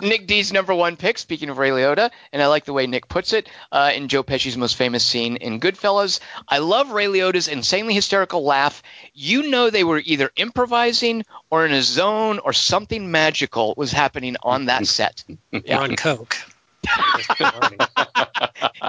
Nick 0.02 0.28
D's 0.28 0.54
number 0.54 0.74
one 0.74 0.96
pick, 0.96 1.18
speaking 1.18 1.50
of 1.50 1.58
Ray 1.58 1.70
Liotta, 1.70 2.12
and 2.32 2.42
I 2.42 2.48
like 2.48 2.66
the 2.66 2.74
way 2.74 2.86
Nick 2.88 3.08
puts 3.08 3.34
it, 3.34 3.50
uh, 3.72 3.92
in 3.96 4.08
Joe 4.08 4.24
Pesci's 4.24 4.56
most 4.58 4.76
famous 4.76 5.04
scene 5.04 5.38
in 5.38 5.60
Goodfellas. 5.60 6.20
I 6.48 6.60
love 6.60 6.92
Ray 6.92 7.06
Liotta's 7.08 7.48
insanely 7.48 7.94
hysterical 7.94 8.44
laugh. 8.44 8.84
You 9.14 9.50
know 9.50 9.70
they 9.70 9.84
were 9.84 10.02
either 10.04 10.32
improvising 10.36 11.26
or 11.50 11.66
in 11.66 11.72
a 11.72 11.82
zone 11.82 12.40
or 12.40 12.54
something 12.54 13.12
magical 13.12 13.74
was 13.76 13.92
happening 13.92 14.36
on 14.44 14.66
that 14.66 14.86
set. 14.88 15.24
You're 15.52 15.80
on 15.80 15.96
coke. 15.96 16.38
Kelly 16.88 17.78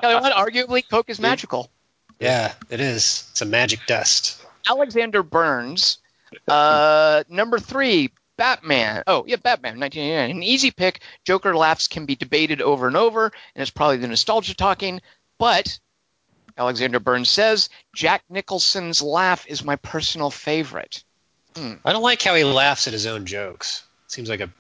Wand, 0.03 0.35
arguably, 0.35 0.83
Coke 0.89 1.09
is 1.11 1.19
magical. 1.19 1.71
yeah, 2.21 2.53
it 2.71 2.81
is. 2.81 3.27
It's 3.31 3.41
a 3.41 3.47
magic 3.47 3.81
dust. 3.87 4.45
Alexander 4.69 5.23
Burns, 5.23 5.99
uh, 6.47 7.25
number 7.29 7.59
three, 7.59 8.11
Batman. 8.37 9.03
Oh, 9.07 9.25
yeah, 9.27 9.37
Batman, 9.37 9.79
1989. 9.79 10.37
An 10.37 10.43
easy 10.43 10.71
pick. 10.71 11.01
Joker 11.25 11.55
laughs 11.55 11.89
can 11.89 12.07
be 12.07 12.15
debated 12.17 12.63
over 12.63 12.87
and 12.87 12.97
over, 12.97 13.27
and 13.27 13.63
it's 13.63 13.71
probably 13.71 13.99
the 13.99 14.09
nostalgia 14.09 14.55
talking. 14.55 15.01
But 15.39 15.79
Alexander 16.57 17.01
Burns 17.01 17.31
says 17.31 17.69
Jack 17.95 18.23
Nicholson's 18.29 19.03
laugh 19.03 19.47
is 19.47 19.65
my 19.65 19.77
personal 19.77 20.31
favorite. 20.31 21.05
I 21.85 21.93
don't 21.93 22.03
like 22.03 22.23
how 22.23 22.35
he 22.35 22.45
laughs 22.45 22.87
at 22.87 22.93
his 22.93 23.07
own 23.07 23.27
jokes. 23.27 23.83
Seems 24.07 24.29
like 24.29 24.41
a 24.41 24.51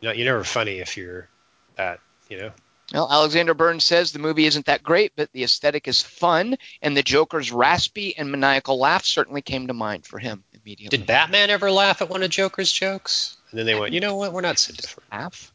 You 0.00 0.08
know, 0.08 0.12
you're 0.12 0.24
never 0.24 0.44
funny 0.44 0.78
if 0.78 0.96
you're 0.96 1.28
that. 1.76 2.00
You 2.28 2.38
know. 2.38 2.52
Well, 2.92 3.10
Alexander 3.10 3.52
Burns 3.52 3.84
says 3.84 4.12
the 4.12 4.18
movie 4.18 4.46
isn't 4.46 4.66
that 4.66 4.82
great, 4.82 5.12
but 5.14 5.30
the 5.32 5.44
aesthetic 5.44 5.88
is 5.88 6.00
fun, 6.00 6.56
and 6.80 6.96
the 6.96 7.02
Joker's 7.02 7.52
raspy 7.52 8.16
and 8.16 8.30
maniacal 8.30 8.78
laugh 8.78 9.04
certainly 9.04 9.42
came 9.42 9.66
to 9.66 9.74
mind 9.74 10.06
for 10.06 10.18
him 10.18 10.42
immediately. 10.54 10.96
Did 10.96 11.06
Batman 11.06 11.50
ever 11.50 11.70
laugh 11.70 12.00
at 12.00 12.08
one 12.08 12.22
of 12.22 12.30
Joker's 12.30 12.72
jokes? 12.72 13.36
And 13.50 13.58
then 13.58 13.66
they 13.66 13.78
went, 13.78 13.92
you 13.92 14.00
know 14.00 14.16
what? 14.16 14.32
We're 14.32 14.40
not 14.40 14.58
so 14.58 14.72
different. 14.72 15.10
laugh? 15.12 15.52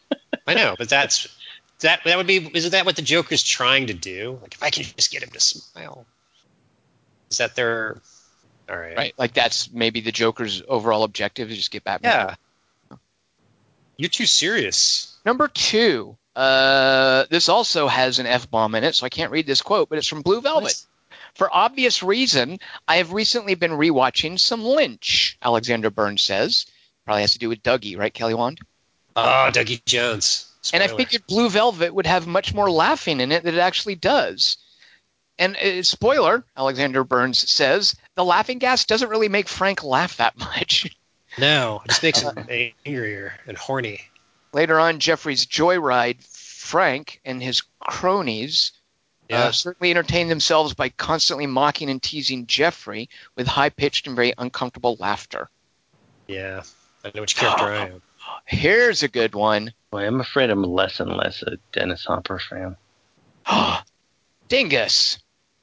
I 0.46 0.54
know, 0.54 0.74
but 0.76 0.88
that's 0.88 1.28
that. 1.80 2.00
That 2.04 2.16
would 2.16 2.26
be. 2.26 2.50
Isn't 2.52 2.72
that 2.72 2.84
what 2.84 2.96
the 2.96 3.02
Joker's 3.02 3.44
trying 3.44 3.86
to 3.86 3.94
do? 3.94 4.38
Like, 4.42 4.54
if 4.54 4.62
I 4.62 4.70
can 4.70 4.82
just 4.82 5.12
get 5.12 5.22
him 5.22 5.30
to 5.30 5.40
smile, 5.40 6.04
is 7.30 7.38
that 7.38 7.54
their? 7.54 8.00
All 8.68 8.76
right. 8.76 8.96
Right, 8.96 9.14
like 9.18 9.34
that's 9.34 9.72
maybe 9.72 10.00
the 10.00 10.12
Joker's 10.12 10.62
overall 10.66 11.04
objective 11.04 11.50
is 11.50 11.56
just 11.56 11.70
get 11.70 11.84
Batman. 11.84 12.36
Yeah. 12.90 12.96
You're 13.96 14.08
too 14.08 14.26
serious. 14.26 15.16
Number 15.24 15.48
two, 15.48 16.16
uh, 16.34 17.24
this 17.30 17.48
also 17.48 17.88
has 17.88 18.18
an 18.18 18.26
F 18.26 18.50
bomb 18.50 18.74
in 18.74 18.84
it, 18.84 18.94
so 18.94 19.06
I 19.06 19.10
can't 19.10 19.32
read 19.32 19.46
this 19.46 19.62
quote, 19.62 19.88
but 19.88 19.98
it's 19.98 20.06
from 20.06 20.22
Blue 20.22 20.40
Velvet. 20.40 20.64
Nice. 20.64 20.86
For 21.34 21.54
obvious 21.54 22.02
reason, 22.02 22.58
I 22.86 22.96
have 22.96 23.12
recently 23.12 23.54
been 23.54 23.70
rewatching 23.70 24.38
some 24.38 24.62
Lynch, 24.62 25.38
Alexander 25.42 25.90
Burns 25.90 26.22
says. 26.22 26.66
Probably 27.04 27.22
has 27.22 27.32
to 27.32 27.38
do 27.38 27.48
with 27.48 27.62
Dougie, 27.62 27.98
right, 27.98 28.12
Kelly 28.12 28.34
Wand? 28.34 28.60
Oh, 29.16 29.50
Dougie 29.52 29.84
Jones. 29.84 30.52
And 30.72 30.82
I 30.82 30.88
figured 30.88 31.26
Blue 31.26 31.48
Velvet 31.48 31.92
would 31.92 32.06
have 32.06 32.26
much 32.26 32.54
more 32.54 32.70
laughing 32.70 33.20
in 33.20 33.32
it 33.32 33.42
than 33.42 33.54
it 33.54 33.60
actually 33.60 33.96
does. 33.96 34.58
And 35.38 35.56
uh, 35.56 35.82
spoiler, 35.82 36.44
Alexander 36.56 37.02
Burns 37.02 37.50
says, 37.50 37.96
the 38.14 38.24
laughing 38.24 38.58
gas 38.58 38.84
doesn't 38.84 39.08
really 39.08 39.28
make 39.28 39.48
Frank 39.48 39.82
laugh 39.82 40.18
that 40.18 40.38
much. 40.38 40.96
No, 41.38 41.82
it 41.84 41.88
just 41.88 42.02
makes 42.02 42.20
him 42.20 42.46
angrier 42.86 43.34
and 43.46 43.56
horny. 43.56 44.02
Later 44.52 44.78
on, 44.78 44.98
Jeffrey's 44.98 45.46
joyride, 45.46 46.22
Frank 46.24 47.20
and 47.24 47.42
his 47.42 47.62
cronies 47.80 48.72
Yeah. 49.28 49.44
uh, 49.44 49.52
certainly 49.52 49.90
entertain 49.90 50.28
themselves 50.28 50.74
by 50.74 50.90
constantly 50.90 51.46
mocking 51.46 51.88
and 51.90 52.02
teasing 52.02 52.46
Jeffrey 52.46 53.08
with 53.36 53.46
high 53.46 53.70
pitched 53.70 54.06
and 54.06 54.14
very 54.16 54.32
uncomfortable 54.38 54.96
laughter. 55.00 55.48
yeah. 56.28 56.62
I 57.04 57.10
know 57.14 57.22
which 57.22 57.34
character 57.34 57.64
I 57.64 57.86
am. 57.88 58.02
Here's 58.46 59.02
a 59.02 59.08
good 59.08 59.34
one. 59.34 59.72
Boy, 59.90 60.06
I'm 60.06 60.20
afraid 60.20 60.50
I'm 60.50 60.62
less 60.62 61.00
and 61.00 61.10
less 61.16 61.42
a 61.42 61.56
Dennis 61.72 62.04
Hopper 62.04 62.38
fan. 62.38 62.76
Dingus. 64.48 65.18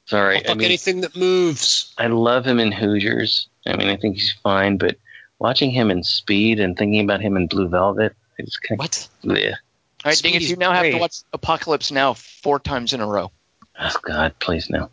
Sorry, 0.06 0.44
I'll 0.44 0.52
I 0.52 0.54
mean, 0.54 0.64
anything 0.66 1.00
that 1.02 1.16
moves. 1.16 1.94
I 1.96 2.08
love 2.08 2.44
him 2.44 2.58
in 2.60 2.72
Hoosiers. 2.72 3.48
I 3.66 3.76
mean, 3.76 3.88
I 3.88 3.96
think 3.96 4.16
he's 4.16 4.32
fine, 4.42 4.76
but 4.76 4.96
watching 5.38 5.70
him 5.70 5.90
in 5.90 6.02
Speed 6.02 6.58
and 6.60 6.76
thinking 6.76 7.00
about 7.04 7.20
him 7.20 7.36
in 7.36 7.46
Blue 7.46 7.68
Velvet, 7.68 8.14
it's 8.46 8.56
kind 8.58 8.78
What? 8.78 9.08
of 9.24 9.30
bleh. 9.30 9.52
All 9.52 10.08
right, 10.08 10.16
Speed 10.16 10.32
Dingus, 10.32 10.50
you 10.50 10.56
now 10.56 10.72
have 10.72 10.90
to 10.90 10.96
watch 10.98 11.18
Apocalypse 11.32 11.90
Now 11.90 12.14
four 12.14 12.58
times 12.58 12.92
in 12.92 13.00
a 13.00 13.06
row. 13.06 13.30
Oh 13.78 13.92
God, 14.02 14.34
please 14.38 14.70
no. 14.70 14.90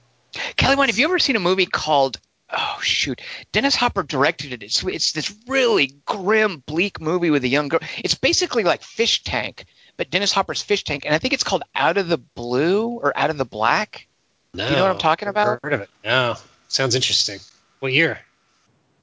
Kelly, 0.58 0.76
Wine, 0.76 0.90
have 0.90 0.98
you 0.98 1.06
ever 1.06 1.20
seen 1.20 1.36
a 1.36 1.40
movie 1.40 1.66
called? 1.66 2.20
Oh 2.50 2.80
shoot, 2.82 3.22
Dennis 3.52 3.76
Hopper 3.76 4.04
directed 4.04 4.54
it. 4.54 4.64
It's 4.64 4.84
it's 4.84 5.12
this 5.12 5.34
really 5.48 5.94
grim, 6.06 6.64
bleak 6.66 7.02
movie 7.02 7.30
with 7.30 7.44
a 7.44 7.48
young 7.50 7.68
girl. 7.68 7.80
It's 7.98 8.16
basically 8.16 8.64
like 8.64 8.84
Fish 8.84 9.24
Tank, 9.24 9.66
but 9.98 10.10
Dennis 10.10 10.32
Hopper's 10.32 10.62
Fish 10.62 10.84
Tank, 10.86 11.06
and 11.06 11.14
I 11.14 11.18
think 11.18 11.34
it's 11.34 11.44
called 11.44 11.64
Out 11.76 11.98
of 11.98 12.08
the 12.08 12.18
Blue 12.18 12.88
or 12.88 13.18
Out 13.18 13.30
of 13.30 13.38
the 13.38 13.46
Black. 13.46 14.08
No. 14.54 14.66
Do 14.66 14.70
You 14.72 14.78
know 14.78 14.84
what 14.84 14.92
I'm 14.92 14.98
talking 14.98 15.26
Never 15.28 15.32
about? 15.32 15.60
Heard 15.64 15.74
of 15.74 15.82
it? 15.82 15.90
No. 16.06 16.36
Sounds 16.70 16.96
interesting. 16.96 17.40
What 17.80 17.92
year? 17.94 18.20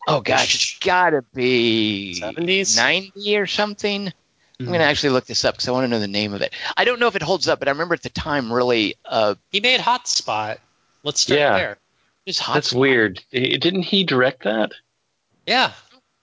Oh 0.08 0.20
gosh, 0.20 0.54
it's 0.54 0.78
gotta 0.80 1.22
be 1.34 2.20
70s? 2.22 2.76
ninety 2.76 3.36
or 3.36 3.46
something. 3.46 4.12
I'm 4.64 4.68
Hmm. 4.68 4.72
gonna 4.72 4.84
actually 4.84 5.10
look 5.10 5.26
this 5.26 5.44
up 5.44 5.54
because 5.54 5.68
I 5.68 5.72
want 5.72 5.84
to 5.84 5.88
know 5.88 6.00
the 6.00 6.08
name 6.08 6.32
of 6.34 6.42
it. 6.42 6.52
I 6.76 6.84
don't 6.84 6.98
know 6.98 7.06
if 7.08 7.16
it 7.16 7.22
holds 7.22 7.48
up, 7.48 7.58
but 7.58 7.68
I 7.68 7.72
remember 7.72 7.94
at 7.94 8.02
the 8.02 8.08
time 8.08 8.52
really 8.52 8.96
uh, 9.04 9.34
He 9.50 9.60
made 9.60 9.80
Hotspot. 9.80 10.58
Let's 11.02 11.20
start 11.20 11.38
Yeah. 11.40 11.56
there. 11.56 11.78
just 12.26 12.40
hot. 12.40 12.54
That's 12.54 12.72
weird. 12.72 13.22
I- 13.34 13.58
Didn't 13.60 13.82
he 13.82 14.02
direct 14.04 14.44
that? 14.44 14.72
Yeah. 15.46 15.72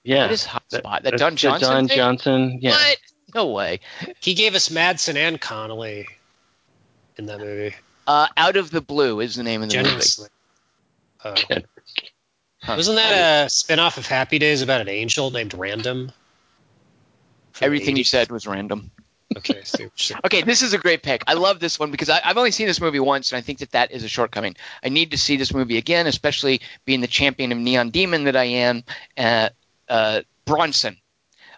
Yeah. 0.03 0.25
It 0.25 0.31
is 0.31 0.43
hot 0.45 0.63
That- 0.71 0.79
spot. 0.79 1.03
That 1.03 1.11
that's 1.11 1.21
Don 1.21 1.35
Johnson. 1.35 1.69
Don 1.69 1.87
thing? 1.87 1.95
Johnson. 1.97 2.59
Yeah. 2.61 2.71
What? 2.71 2.97
No 3.35 3.45
way. 3.47 3.79
He 4.19 4.33
gave 4.33 4.55
us 4.55 4.69
Madsen 4.69 5.15
and 5.15 5.39
Connelly 5.39 6.07
in 7.17 7.27
that 7.27 7.39
movie. 7.39 7.75
Uh, 8.07 8.27
Out 8.35 8.57
of 8.57 8.71
the 8.71 8.81
Blue 8.81 9.19
is 9.19 9.35
the 9.35 9.43
name 9.43 9.61
of 9.61 9.69
the 9.69 9.77
movie. 9.77 9.87
Generously. 9.89 10.29
Oh. 11.23 11.35
Huh. 12.63 12.75
Wasn't 12.77 12.95
that 12.97 13.45
a 13.45 13.49
spin-off 13.49 13.97
of 13.97 14.05
Happy 14.07 14.37
Days 14.39 14.61
about 14.63 14.81
an 14.81 14.89
angel 14.89 15.31
named 15.31 15.53
Random? 15.53 16.11
Everything 17.59 17.97
you 17.97 18.03
said 18.03 18.31
was 18.31 18.47
random. 18.47 18.91
Okay, 19.37 19.61
so, 19.63 19.89
so- 19.95 20.15
Okay, 20.25 20.41
this 20.41 20.61
is 20.61 20.73
a 20.73 20.77
great 20.77 21.03
pick. 21.03 21.23
I 21.27 21.33
love 21.33 21.59
this 21.59 21.79
one 21.79 21.89
because 21.91 22.09
I, 22.09 22.19
I've 22.23 22.37
only 22.37 22.51
seen 22.51 22.67
this 22.67 22.81
movie 22.81 22.99
once, 22.99 23.31
and 23.31 23.37
I 23.37 23.41
think 23.41 23.59
that 23.59 23.71
that 23.71 23.91
is 23.91 24.03
a 24.03 24.09
shortcoming. 24.09 24.55
I 24.83 24.89
need 24.89 25.11
to 25.11 25.17
see 25.17 25.37
this 25.37 25.53
movie 25.53 25.77
again, 25.77 26.05
especially 26.07 26.61
being 26.85 27.01
the 27.01 27.07
champion 27.07 27.51
of 27.51 27.57
Neon 27.57 27.89
Demon 27.91 28.25
that 28.25 28.35
I 28.35 28.43
am. 28.45 28.83
Uh, 29.17 29.49
uh, 29.87 30.21
Bronson. 30.45 30.97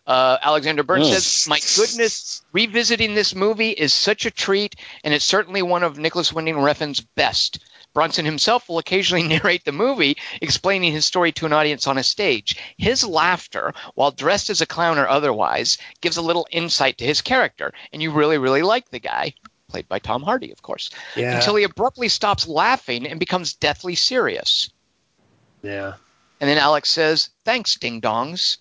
Uh, 0.05 0.37
Alexander 0.41 0.83
Burns 0.83 1.07
Mm. 1.07 1.13
says, 1.13 1.47
"My 1.47 1.59
goodness, 1.77 2.41
revisiting 2.51 3.15
this 3.15 3.33
movie 3.33 3.69
is 3.69 3.93
such 3.93 4.25
a 4.25 4.31
treat, 4.31 4.75
and 5.03 5.13
it's 5.13 5.23
certainly 5.23 5.61
one 5.61 5.81
of 5.83 5.97
Nicolas 5.97 6.33
Winding 6.33 6.55
Refn's 6.55 6.99
best." 6.99 7.59
Bronson 7.93 8.25
himself 8.25 8.67
will 8.67 8.79
occasionally 8.79 9.23
narrate 9.27 9.65
the 9.65 9.71
movie, 9.71 10.17
explaining 10.41 10.91
his 10.91 11.05
story 11.05 11.31
to 11.33 11.45
an 11.45 11.53
audience 11.53 11.87
on 11.87 11.97
a 11.97 12.03
stage. 12.03 12.57
His 12.77 13.03
laughter, 13.05 13.73
while 13.95 14.11
dressed 14.11 14.49
as 14.49 14.61
a 14.61 14.65
clown 14.65 14.97
or 14.97 15.07
otherwise, 15.07 15.77
gives 16.01 16.17
a 16.17 16.21
little 16.21 16.47
insight 16.51 16.97
to 16.97 17.05
his 17.05 17.21
character, 17.21 17.73
and 17.91 18.01
you 18.01 18.11
really, 18.11 18.37
really 18.37 18.61
like 18.63 18.89
the 18.89 18.99
guy, 18.99 19.33
played 19.67 19.87
by 19.87 19.99
Tom 19.99 20.23
Hardy, 20.23 20.51
of 20.51 20.61
course, 20.61 20.89
yeah. 21.15 21.35
until 21.35 21.55
he 21.55 21.63
abruptly 21.63 22.09
stops 22.09 22.47
laughing 22.47 23.07
and 23.07 23.19
becomes 23.19 23.53
deathly 23.53 23.95
serious. 23.95 24.69
yeah. 25.61 25.93
And 26.41 26.49
then 26.49 26.57
Alex 26.57 26.89
says, 26.89 27.29
"Thanks, 27.45 27.75
ding 27.75 28.01
dongs." 28.01 28.57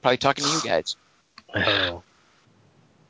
Probably 0.00 0.16
talking 0.16 0.44
to 0.44 0.50
you 0.50 0.60
guys. 0.62 0.96
Oh. 1.54 2.02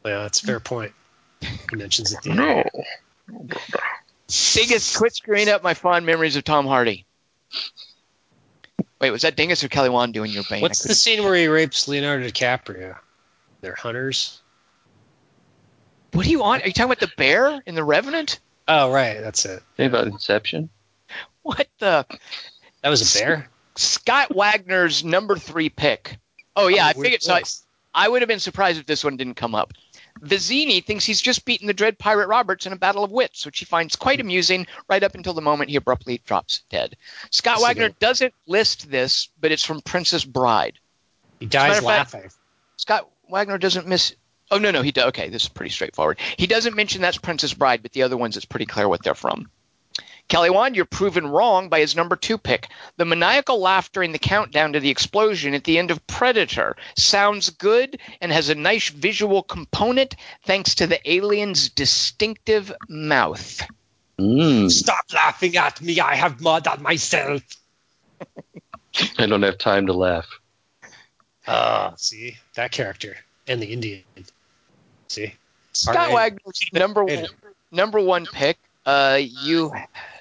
Yeah, 0.05 0.23
that's 0.23 0.43
a 0.43 0.47
fair 0.47 0.61
point. 0.61 0.93
He 1.41 1.77
mentions 1.77 2.13
it. 2.13 2.19
At 2.19 2.23
the 2.23 2.31
end. 2.31 2.39
No. 2.39 2.65
Oh, 3.31 3.79
Dingus, 4.29 4.97
quit 4.97 5.15
screwing 5.15 5.49
up 5.49 5.63
my 5.63 5.75
fond 5.75 6.05
memories 6.05 6.37
of 6.37 6.45
Tom 6.45 6.67
Hardy. 6.67 7.07
Wait, 9.01 9.11
was 9.11 9.23
that 9.23 9.37
Dingus 9.37 9.65
or 9.65 9.69
Kelly 9.69 9.89
Wand 9.89 10.13
doing 10.13 10.31
your 10.31 10.45
bane? 10.51 10.61
What's 10.61 10.83
the 10.83 10.95
scene 10.95 11.23
where 11.23 11.35
he 11.35 11.47
rapes 11.47 11.89
Leonardo 11.89 12.27
DiCaprio? 12.27 12.97
They're 13.61 13.75
hunters. 13.75 14.41
What 16.13 16.25
do 16.25 16.31
you 16.31 16.41
want? 16.41 16.65
Are 16.65 16.67
you 16.67 16.73
talking 16.73 16.93
about 16.93 17.01
the 17.01 17.13
bear 17.17 17.63
in 17.65 17.75
The 17.75 17.85
Revenant? 17.85 18.41
Oh, 18.67 18.91
right, 18.91 19.21
that's 19.21 19.45
it. 19.47 19.63
Think 19.77 19.93
about 19.93 20.07
Inception. 20.09 20.69
What 21.43 21.69
the? 21.79 22.05
That 22.83 22.89
was 22.91 23.17
a 23.17 23.19
bear. 23.19 23.49
Scott 23.77 24.35
Wagner's 24.35 25.05
number 25.05 25.37
three 25.37 25.71
pick. 25.71 26.19
Oh 26.55 26.69
yeah, 26.69 26.87
I 26.87 26.95
oh, 26.97 27.01
figured. 27.01 27.23
So 27.23 27.35
I. 27.35 27.43
I 27.95 28.09
would 28.09 28.23
have 28.23 28.29
been 28.29 28.39
surprised 28.39 28.79
if 28.79 28.87
this 28.87 29.03
one 29.03 29.17
didn't 29.17 29.35
come 29.35 29.55
up. 29.55 29.73
Vizzini 30.21 30.85
thinks 30.85 31.05
he's 31.05 31.21
just 31.21 31.45
beaten 31.45 31.67
the 31.67 31.75
dread 31.75 31.99
pirate 31.99 32.29
Roberts 32.29 32.67
in 32.67 32.73
a 32.73 32.77
battle 32.77 33.05
of 33.05 33.11
wits, 33.11 33.47
which 33.47 33.59
he 33.59 33.65
finds 33.65 33.97
quite 33.97 34.21
amusing 34.21 34.67
right 34.89 35.03
up 35.03 35.15
until 35.15 35.35
the 35.35 35.41
moment 35.41 35.71
he 35.71 35.77
abruptly 35.77 36.21
drops 36.25 36.63
dead. 36.71 36.97
Scott 37.31 37.55
That's 37.57 37.63
Wagner 37.63 37.89
good- 37.89 37.99
doesn't 37.99 38.35
list 38.47 38.91
this, 38.91 39.29
but 39.41 39.53
it's 39.53 39.65
from 39.65 39.81
Princess 39.81 40.25
Bride. 40.25 40.79
He 41.41 41.47
dies 41.47 41.79
of 41.79 41.85
fact- 41.85 42.15
laughing. 42.15 42.31
Scott 42.77 43.09
Wagner 43.29 43.59
doesn't 43.59 43.87
miss. 43.87 44.15
Oh 44.51 44.59
no, 44.59 44.71
no, 44.71 44.83
he 44.83 44.93
does. 44.93 45.07
Okay, 45.09 45.29
this 45.29 45.43
is 45.43 45.49
pretty 45.49 45.71
straightforward. 45.71 46.19
He 46.37 46.47
doesn't 46.47 46.75
mention 46.75 47.03
that's 47.03 47.19
Princess 47.19 47.53
Bride, 47.55 47.83
but 47.83 47.93
the 47.93 48.03
other 48.03 48.17
ones, 48.17 48.37
it's 48.37 48.47
pretty 48.47 48.67
clear 48.67 48.89
what 48.89 49.03
they're 49.03 49.15
from. 49.15 49.51
Kelly 50.29 50.51
Wand, 50.51 50.77
you're 50.77 50.85
proven 50.85 51.27
wrong 51.27 51.71
by 51.71 51.81
his 51.81 51.97
number 51.97 52.15
two 52.15 52.37
pick. 52.37 52.69
The 52.99 53.07
maniacal 53.07 53.61
laughter 53.61 54.03
in 54.03 54.13
the 54.13 54.19
countdown 54.19 54.75
to 54.75 54.81
the 54.81 54.91
explosion 54.91 55.55
at 55.55 55.65
the 55.65 55.79
end 55.79 55.91
of 55.91 56.07
Predator 56.07 56.77
sounds 56.97 57.49
good 57.51 57.99
and 58.21 58.31
has 58.31 58.51
a 58.51 58.55
nice 58.55 58.91
visual 58.91 59.43
component 59.43 60.15
thanks 60.45 60.75
to 60.77 60.87
the 60.87 61.01
alien's 61.11 61.71
distinctive 61.71 62.73
mouth. 62.89 63.63
Mm, 64.19 64.71
Stop 64.71 65.05
laughing 65.15 65.57
at 65.57 65.81
me. 65.81 65.99
I 66.01 66.15
have 66.15 66.41
murdered 66.41 66.81
myself. 66.81 67.43
I 69.19 69.27
don't 69.27 69.43
have 69.43 69.59
time 69.59 69.87
to 69.87 69.93
laugh. 69.93 70.27
Ah, 71.47 71.95
see 71.97 72.37
that 72.55 72.73
character 72.73 73.17
and 73.47 73.63
the 73.63 73.73
Indian. 73.73 74.03
See, 75.07 75.33
Scott 75.73 76.13
Wagner's 76.13 76.61
number 76.75 77.05
one, 77.05 77.27
number 77.71 78.01
one 78.01 78.27
pick. 78.27 78.59
Uh, 78.85 79.19
you. 79.21 79.73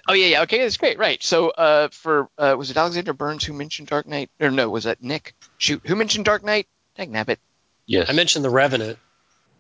Oh 0.08 0.14
yeah, 0.14 0.28
yeah. 0.28 0.42
Okay, 0.44 0.60
that's 0.60 0.78
great. 0.78 0.98
Right. 0.98 1.22
So, 1.22 1.50
uh, 1.50 1.90
for 1.92 2.30
uh, 2.38 2.56
was 2.58 2.72
it 2.72 2.78
Alexander 2.78 3.14
Burns 3.14 3.44
who 3.44 3.54
mentioned 3.54 3.90
Dark 3.90 4.08
Knight? 4.08 4.30
Or 4.40 4.50
no, 4.50 4.70
was 4.70 4.86
that 4.86 5.04
Nick? 5.04 5.34
Shoot, 5.58 5.82
who 5.86 5.96
mentioned 5.96 6.26
Dark 6.26 6.44
Knight? 6.44 6.68
Dang 6.96 7.12
nabbit. 7.12 7.38
Yes. 7.86 8.10
I 8.10 8.14
mentioned 8.14 8.46
the 8.46 8.50
Revenant. 8.50 8.98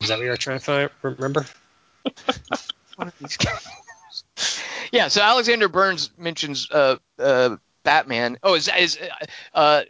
Is 0.01 0.09
that 0.09 0.17
what 0.17 0.23
you 0.23 0.29
were 0.29 0.37
trying 0.37 0.59
to 0.59 0.63
find? 0.63 0.89
Remember? 1.01 1.45
One 2.95 3.07
of 3.07 3.13
these 3.19 3.37
guys. 3.37 3.67
yeah. 4.91 5.07
So 5.07 5.21
Alexander 5.21 5.67
Burns 5.67 6.11
mentions 6.17 6.69
uh, 6.71 6.97
uh, 7.19 7.57
Batman. 7.83 8.37
Oh, 8.43 8.55
is 8.55 8.69
is 8.77 8.97
uh, 9.53 9.83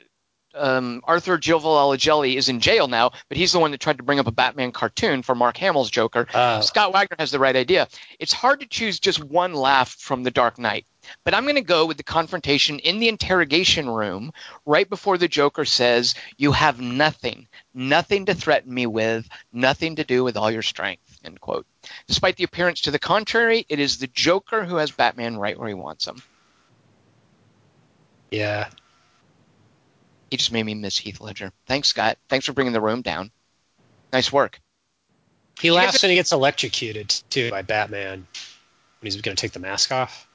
um, 0.57 1.01
Arthur 1.03 1.37
Gilvalagelli 1.37 2.35
is 2.35 2.49
in 2.49 2.59
jail 2.59 2.87
now, 2.87 3.11
but 3.29 3.37
he's 3.37 3.51
the 3.51 3.59
one 3.59 3.71
that 3.71 3.79
tried 3.79 3.97
to 3.97 4.03
bring 4.03 4.19
up 4.19 4.27
a 4.27 4.31
Batman 4.31 4.71
cartoon 4.71 5.21
for 5.21 5.35
Mark 5.35 5.57
Hamill's 5.57 5.89
Joker. 5.89 6.27
Oh. 6.33 6.61
Scott 6.61 6.93
Wagner 6.93 7.15
has 7.19 7.31
the 7.31 7.39
right 7.39 7.55
idea. 7.55 7.87
It's 8.19 8.33
hard 8.33 8.59
to 8.61 8.67
choose 8.67 8.99
just 8.99 9.23
one 9.23 9.53
laugh 9.53 9.91
from 9.91 10.23
The 10.23 10.31
Dark 10.31 10.59
Knight, 10.59 10.85
but 11.23 11.33
I'm 11.33 11.43
going 11.43 11.55
to 11.55 11.61
go 11.61 11.85
with 11.85 11.97
the 11.97 12.03
confrontation 12.03 12.79
in 12.79 12.99
the 12.99 13.07
interrogation 13.07 13.89
room 13.89 14.31
right 14.65 14.89
before 14.89 15.17
the 15.17 15.27
Joker 15.27 15.65
says, 15.65 16.15
"You 16.37 16.51
have 16.51 16.81
nothing, 16.81 17.47
nothing 17.73 18.25
to 18.25 18.33
threaten 18.33 18.73
me 18.73 18.85
with, 18.87 19.27
nothing 19.53 19.95
to 19.97 20.03
do 20.03 20.23
with 20.23 20.37
all 20.37 20.51
your 20.51 20.61
strength." 20.61 21.19
End 21.23 21.39
quote. 21.39 21.65
Despite 22.07 22.35
the 22.35 22.43
appearance 22.43 22.81
to 22.81 22.91
the 22.91 22.99
contrary, 22.99 23.65
it 23.69 23.79
is 23.79 23.97
the 23.97 24.07
Joker 24.07 24.65
who 24.65 24.77
has 24.77 24.91
Batman 24.91 25.37
right 25.37 25.57
where 25.57 25.67
he 25.67 25.73
wants 25.73 26.05
him. 26.05 26.21
Yeah. 28.31 28.69
He 30.29 30.37
just 30.37 30.51
made 30.51 30.63
me 30.63 30.75
miss 30.75 30.97
Heath 30.97 31.21
Ledger. 31.21 31.51
Thanks, 31.65 31.89
Scott. 31.89 32.17
Thanks 32.29 32.45
for 32.45 32.53
bringing 32.53 32.73
the 32.73 32.81
room 32.81 33.01
down. 33.01 33.31
Nice 34.11 34.31
work. 34.31 34.59
He 35.59 35.71
laughs 35.71 36.01
when 36.01 36.09
he 36.09 36.15
gets 36.15 36.31
electrocuted 36.31 37.09
too 37.29 37.49
by 37.49 37.61
Batman 37.61 38.27
when 38.99 39.11
he's 39.11 39.19
going 39.21 39.35
to 39.35 39.41
take 39.41 39.53
the 39.53 39.59
mask 39.59 39.91
off. 39.91 40.27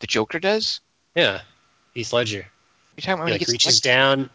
The 0.00 0.06
Joker 0.06 0.38
does. 0.38 0.80
Yeah, 1.14 1.40
Heath 1.94 2.12
Ledger. 2.12 2.46
You 2.96 3.02
talking 3.02 3.14
about 3.14 3.28
He 3.28 3.38
like 3.38 3.48
reaches 3.48 3.80
down. 3.80 4.30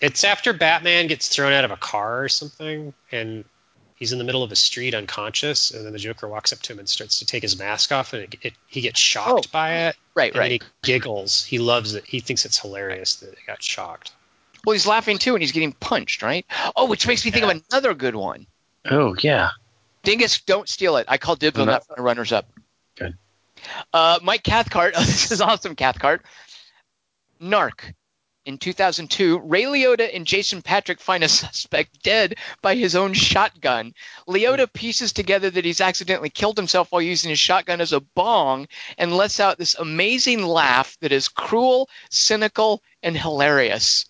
It's 0.00 0.24
after 0.24 0.52
Batman 0.52 1.06
gets 1.06 1.28
thrown 1.28 1.52
out 1.52 1.64
of 1.64 1.70
a 1.70 1.76
car 1.76 2.24
or 2.24 2.28
something, 2.28 2.94
and 3.10 3.44
he's 4.02 4.10
in 4.10 4.18
the 4.18 4.24
middle 4.24 4.42
of 4.42 4.50
a 4.50 4.56
street 4.56 4.94
unconscious, 4.94 5.70
and 5.70 5.86
then 5.86 5.92
the 5.92 5.98
Joker 6.00 6.26
walks 6.26 6.52
up 6.52 6.58
to 6.62 6.72
him 6.72 6.80
and 6.80 6.88
starts 6.88 7.20
to 7.20 7.24
take 7.24 7.40
his 7.44 7.56
mask 7.56 7.92
off, 7.92 8.12
and 8.14 8.24
it, 8.24 8.34
it, 8.42 8.52
he 8.66 8.80
gets 8.80 8.98
shocked 8.98 9.46
Oh. 9.46 9.50
by 9.52 9.86
it. 9.86 9.96
right, 10.16 10.32
And 10.32 10.34
then 10.34 10.40
right. 10.40 10.50
he 10.50 10.60
giggles. 10.82 11.44
He 11.44 11.60
loves 11.60 11.94
it. 11.94 12.04
He 12.04 12.18
thinks 12.18 12.44
it's 12.44 12.58
hilarious 12.58 13.14
that 13.20 13.38
he 13.38 13.46
got 13.46 13.62
shocked. 13.62 14.10
Well, 14.66 14.72
he's 14.72 14.88
laughing 14.88 15.18
too, 15.18 15.34
and 15.36 15.40
he's 15.42 15.52
getting 15.52 15.72
punched, 15.72 16.22
right? 16.22 16.44
Oh, 16.74 16.86
which 16.88 17.06
makes 17.06 17.24
me 17.24 17.30
think 17.30 17.44
of 17.44 17.62
another 17.70 17.94
good 17.94 18.16
one. 18.16 18.48
Oh 18.90 19.14
yeah. 19.20 19.50
Dingus, 20.02 20.40
don't 20.40 20.68
steal 20.68 20.96
it. 20.96 21.06
I 21.08 21.16
call 21.18 21.36
dibs 21.36 21.60
on 21.60 21.66
No. 21.66 21.72
that 21.72 21.86
for 21.86 21.94
the 21.94 22.02
runners 22.02 22.32
up. 22.32 22.48
Good. 22.96 23.16
Uh, 23.92 24.18
Mike 24.24 24.42
Cathcart. 24.42 24.94
Oh, 24.96 25.00
this 25.04 25.30
is 25.30 25.40
awesome, 25.40 25.76
Cathcart. 25.76 26.22
Narc. 27.40 27.92
In 28.44 28.58
2002, 28.58 29.38
Ray 29.38 29.62
Liotta 29.64 30.10
and 30.12 30.26
Jason 30.26 30.62
Patric 30.62 30.98
find 31.00 31.22
a 31.22 31.28
suspect 31.28 32.02
dead 32.02 32.34
by 32.60 32.74
his 32.74 32.96
own 32.96 33.12
shotgun. 33.12 33.94
Liotta 34.26 34.72
pieces 34.72 35.12
together 35.12 35.48
that 35.48 35.64
he's 35.64 35.80
accidentally 35.80 36.28
killed 36.28 36.56
himself 36.56 36.90
while 36.90 37.00
using 37.02 37.30
his 37.30 37.38
shotgun 37.38 37.80
as 37.80 37.92
a 37.92 38.00
bong 38.00 38.66
and 38.98 39.16
lets 39.16 39.38
out 39.38 39.58
this 39.58 39.76
amazing 39.76 40.42
laugh 40.44 40.96
that 41.02 41.12
is 41.12 41.28
cruel, 41.28 41.88
cynical, 42.10 42.82
and 43.04 43.16
hilarious. 43.16 44.06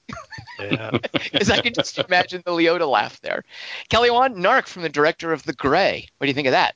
Yeah. 0.59 0.91
Because 1.13 1.51
I 1.51 1.61
can 1.61 1.75
just 1.75 1.99
imagine 1.99 2.43
the 2.45 2.53
Liotta 2.53 2.89
laugh 2.91 3.21
there. 3.21 3.45
Kelly 3.91 4.11
Wand, 4.11 4.37
Narc 4.37 4.67
from 4.67 4.83
the 4.83 4.89
director 4.89 5.33
of 5.33 5.43
The 5.43 5.53
Grey. 5.55 6.09
What 6.17 6.25
do 6.27 6.29
you 6.29 6.35
think 6.35 6.47
of 6.49 6.53
that? 6.53 6.75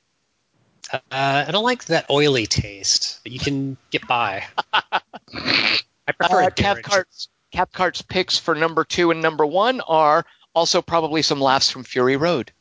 uh, 0.93 0.99
I 1.11 1.51
don't 1.51 1.63
like 1.63 1.85
that 1.85 2.05
oily 2.09 2.45
taste, 2.45 3.19
but 3.23 3.31
you 3.31 3.39
can 3.39 3.77
get 3.91 4.07
by. 4.07 4.45
I 4.73 6.11
prefer 6.17 6.43
Uh, 6.43 6.47
it. 6.47 6.55
different. 6.55 7.27
Cathcart's, 7.53 7.71
Cathcart's 7.71 8.01
picks 8.01 8.37
for 8.37 8.55
number 8.55 8.83
two 8.83 9.11
and 9.11 9.21
number 9.21 9.45
one 9.45 9.81
are 9.81 10.25
also 10.53 10.81
probably 10.81 11.21
some 11.21 11.39
laughs 11.39 11.69
from 11.69 11.83
Fury 11.83 12.17
Road, 12.17 12.51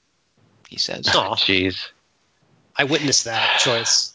he 0.68 0.78
says. 0.78 1.08
Aw, 1.08 1.34
Jeez. 1.34 1.88
I 2.76 2.84
witnessed 2.84 3.24
that 3.24 3.58
choice. 3.60 4.12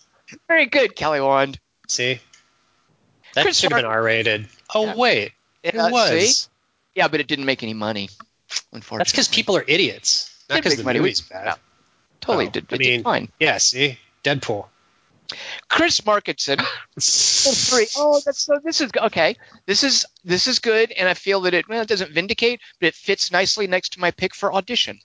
Very 0.48 0.68
good, 0.68 0.96
Kelly 0.96 1.20
Wand. 1.20 1.60
See, 1.88 2.20
that 3.34 3.42
Chris 3.44 3.58
should 3.60 3.72
have 3.72 3.80
been 3.82 3.86
R-rated. 3.86 4.48
Oh 4.74 4.86
Yeah. 4.86 4.96
wait, 4.96 5.32
it 5.64 5.74
Yeah, 5.76 5.90
was. 5.90 6.38
see? 6.44 6.48
Yeah, 6.96 7.08
but 7.08 7.20
it 7.20 7.28
didn't 7.28 7.46
make 7.46 7.64
any 7.64 7.74
money, 7.74 8.10
unfortunately. 8.72 8.98
That's 9.00 9.12
because 9.12 9.28
people 9.30 9.58
are 9.58 9.66
idiots, 9.68 10.34
not 10.50 10.56
Did 10.56 10.60
because 10.64 10.74
make 10.74 10.78
the 10.78 10.84
money. 10.86 11.00
movie's 11.00 11.24
Yeah. 11.30 11.44
bad. 11.44 11.54
Oh, 11.56 11.60
totally 12.22 12.48
Oh, 12.48 12.50
did, 12.52 12.64
I 12.70 12.76
it 12.76 12.78
did 12.78 12.80
mean- 12.80 13.04
fine. 13.04 13.32
Yeah, 13.40 13.58
see, 13.58 13.98
Deadpool. 14.24 14.68
Chris 15.70 16.02
Markinson, 16.02 16.58
three. 17.00 17.88
Oh, 17.98 18.22
that's 18.26 18.44
so. 18.44 18.60
This 18.64 18.82
is 18.82 18.92
okay. 18.98 19.36
This 19.66 19.84
is 19.84 20.06
this 20.24 20.48
is 20.48 20.60
good, 20.60 20.92
and 20.92 21.08
I 21.08 21.14
feel 21.14 21.42
that 21.42 21.54
it 21.54 21.68
well, 21.68 21.82
it 21.82 21.88
doesn't 21.88 22.14
vindicate, 22.14 22.60
but 22.80 22.88
it 22.88 22.96
fits 22.96 23.32
nicely 23.32 23.68
next 23.68 23.94
to 23.94 24.00
my 24.00 24.12
pick 24.12 24.36
for 24.36 24.54
audition. 24.54 25.00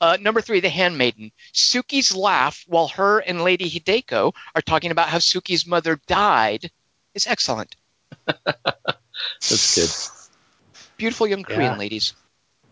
Uh, 0.00 0.16
number 0.20 0.40
three, 0.40 0.60
The 0.60 0.68
Handmaiden. 0.68 1.30
Suki's 1.52 2.14
laugh 2.14 2.64
while 2.66 2.88
her 2.88 3.18
and 3.18 3.42
Lady 3.42 3.68
Hideko 3.68 4.32
are 4.54 4.62
talking 4.62 4.90
about 4.90 5.08
how 5.08 5.18
Suki's 5.18 5.66
mother 5.66 6.00
died 6.06 6.70
is 7.14 7.26
excellent. 7.26 7.76
That's 8.46 9.74
good. 9.74 10.86
Beautiful 10.96 11.26
young 11.26 11.42
Korean 11.42 11.72
Yeah. 11.72 11.78
ladies. 11.78 12.14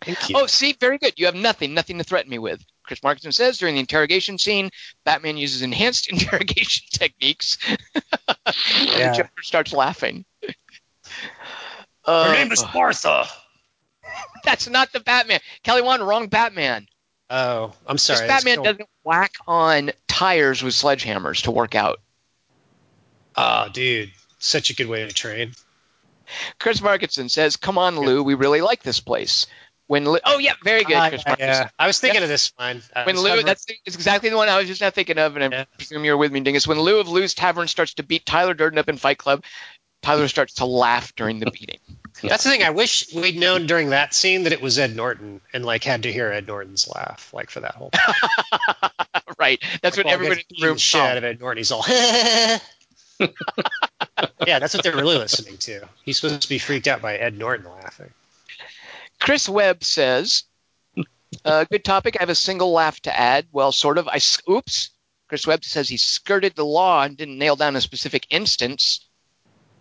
Thank 0.03 0.31
you. 0.31 0.37
Oh, 0.39 0.47
see, 0.47 0.73
very 0.73 0.99
good. 0.99 1.15
You 1.17 1.27
have 1.27 1.35
nothing, 1.35 1.75
nothing 1.75 1.99
to 1.99 2.05
threaten 2.05 2.31
me 2.31 2.39
with. 2.39 2.65
Chris 2.85 3.01
Markinson 3.01 3.33
says 3.33 3.59
during 3.59 3.75
the 3.75 3.81
interrogation 3.81 4.39
scene, 4.39 4.71
Batman 5.05 5.37
uses 5.37 5.63
enhanced 5.63 6.09
interrogation 6.13 6.87
techniques. 6.93 7.59
Yeah. 8.85 9.13
The 9.13 9.17
Joker 9.19 9.43
starts 9.43 9.73
laughing. 9.73 10.25
Her 10.43 10.53
Uh, 12.05 12.33
name 12.33 12.51
is 12.53 12.63
Martha. 12.75 13.27
That's 14.45 14.69
not 14.69 14.93
the 14.93 15.01
Batman. 15.01 15.41
Kelly 15.63 15.81
Wand, 15.83 16.07
wrong 16.07 16.27
Batman. 16.27 16.87
oh, 17.31 17.73
I'm 17.87 17.99
sorry. 17.99 18.27
that's 18.27 18.45
Batman 18.45 18.57
Phil- 18.57 18.65
doesn't 18.65 18.89
whack 19.05 19.33
on 19.47 19.93
tires 20.09 20.63
with 20.63 20.75
sledgehammers 20.75 21.43
to 21.45 21.51
work 21.51 21.75
out. 21.75 22.01
Oh, 23.37 23.69
dude, 23.73 24.11
such 24.39 24.71
a 24.71 24.75
good 24.75 24.89
way 24.89 25.07
to 25.07 25.13
train. 25.15 25.53
Chris 26.59 26.81
Markinson 26.81 27.31
says, 27.31 27.57
"Come 27.57 27.79
on, 27.79 27.97
Lou, 27.99 28.23
we 28.23 28.35
really 28.35 28.61
like 28.61 28.83
this 28.83 29.01
place." 29.01 29.47
When 29.89 30.05
Lou, 30.05 30.19
oh 30.25 30.39
yeah, 30.39 30.55
very 30.63 30.85
good, 30.85 30.97
Ah, 30.97 31.09
Chris 31.09 31.23
yeah, 31.27 31.35
yeah. 31.39 31.69
I 31.79 31.87
was 31.87 31.99
thinking 31.99 32.23
of 32.23 32.29
this 32.29 32.53
one. 32.57 32.83
I 32.95 33.05
When 33.05 33.19
Lou, 33.19 33.43
that's 33.43 33.67
it's 33.85 33.97
exactly 33.97 34.31
the 34.31 34.37
one 34.37 34.49
I 34.49 34.59
was 34.59 34.67
just 34.67 34.81
now 34.81 34.91
thinking 34.91 35.19
of, 35.19 35.37
and 35.37 35.45
I 35.45 35.59
Yeah. 35.59 35.65
presume 35.77 36.05
you're 36.05 36.17
with 36.17 36.33
me, 36.33 36.41
Dingus. 36.41 36.67
When 36.67 36.81
Lou 36.81 37.01
of 37.01 37.09
Lou's 37.09 37.35
Tavern 37.35 37.69
starts 37.69 37.95
to 37.95 38.03
beat 38.03 38.25
Tyler 38.25 38.55
Durden 38.55 38.79
up 38.79 38.89
in 38.89 38.97
Fight 38.97 39.19
Club, 39.19 39.45
Tyler 40.03 40.29
starts 40.29 40.55
to 40.55 40.65
laugh 40.65 41.15
during 41.15 41.41
the 41.41 41.51
beating. 41.51 41.79
That's 42.23 42.45
the 42.45 42.51
thing. 42.51 42.63
I 42.63 42.71
wish 42.71 43.13
we'd 43.15 43.37
known 43.37 43.67
during 43.67 43.91
that 43.91 44.15
scene 44.15 44.45
that 44.45 44.53
it 44.53 44.63
was 44.63 44.79
Ed 44.79 44.95
Norton 44.95 45.41
and 45.53 45.65
like 45.65 45.85
had 45.85 46.05
to 46.05 46.13
hear 46.13 46.31
Ed 46.31 46.47
Norton's 46.47 46.89
laugh 46.89 47.31
like 47.33 47.51
for 47.51 47.61
that 47.61 47.75
whole. 47.75 47.91
right, 49.39 49.63
that's 49.83 49.97
what 49.97 50.07
Well, 50.07 50.15
everybody 50.15 50.45
in 50.49 50.57
the 50.59 50.67
room 50.69 50.79
shit 50.79 51.01
out 51.01 51.17
of 51.17 51.25
Ed 51.25 51.41
Norton. 51.41 51.59
He's 51.59 51.73
all. 51.73 51.85
yeah, 51.89 52.59
that's 54.59 54.75
what 54.75 54.83
they're 54.83 54.95
really 54.95 55.19
listening 55.19 55.57
to. 55.59 55.89
He's 56.05 56.19
supposed 56.19 56.43
to 56.43 56.49
be 56.49 56.59
freaked 56.59 56.87
out 56.87 57.03
by 57.03 57.17
Ed 57.17 57.39
Norton 57.39 57.67
laughing. 57.69 58.11
Chris 59.23 59.49
Webb 59.49 59.85
says, 59.85 60.45
uh, 61.45 61.65
"Good 61.71 61.85
topic. 61.85 62.17
I 62.17 62.23
have 62.23 62.29
a 62.29 62.35
single 62.35 62.73
laugh 62.73 63.01
to 63.01 63.17
add. 63.17 63.47
Well, 63.53 63.71
sort 63.73 63.99
of. 63.99 64.09
I 64.09 64.21
oops." 64.51 64.91
Chris 65.29 65.47
Webb 65.47 65.65
says 65.65 65.89
he 65.89 65.97
skirted 65.97 66.55
the 66.57 66.65
law 66.65 67.05
and 67.05 67.17
didn't 67.17 67.39
nail 67.39 67.57
down 67.57 67.77
a 67.77 67.81
specific 67.81 68.27
instance. 68.31 69.07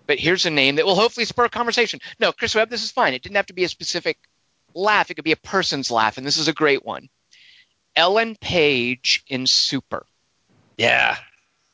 But 0.07 0.19
here's 0.19 0.45
a 0.45 0.49
name 0.49 0.75
that 0.75 0.85
will 0.85 0.95
hopefully 0.95 1.25
spur 1.25 1.45
a 1.45 1.49
conversation. 1.49 1.99
No, 2.19 2.31
Chris 2.31 2.55
Webb, 2.55 2.69
this 2.69 2.83
is 2.83 2.91
fine. 2.91 3.13
It 3.13 3.21
didn't 3.21 3.35
have 3.35 3.47
to 3.47 3.53
be 3.53 3.63
a 3.63 3.69
specific 3.69 4.17
laugh. 4.73 5.09
It 5.09 5.15
could 5.15 5.25
be 5.25 5.31
a 5.31 5.37
person's 5.37 5.91
laugh, 5.91 6.17
and 6.17 6.25
this 6.25 6.37
is 6.37 6.47
a 6.47 6.53
great 6.53 6.85
one. 6.85 7.09
Ellen 7.95 8.37
Page 8.39 9.23
in 9.27 9.47
Super. 9.47 10.05
Yeah. 10.77 11.17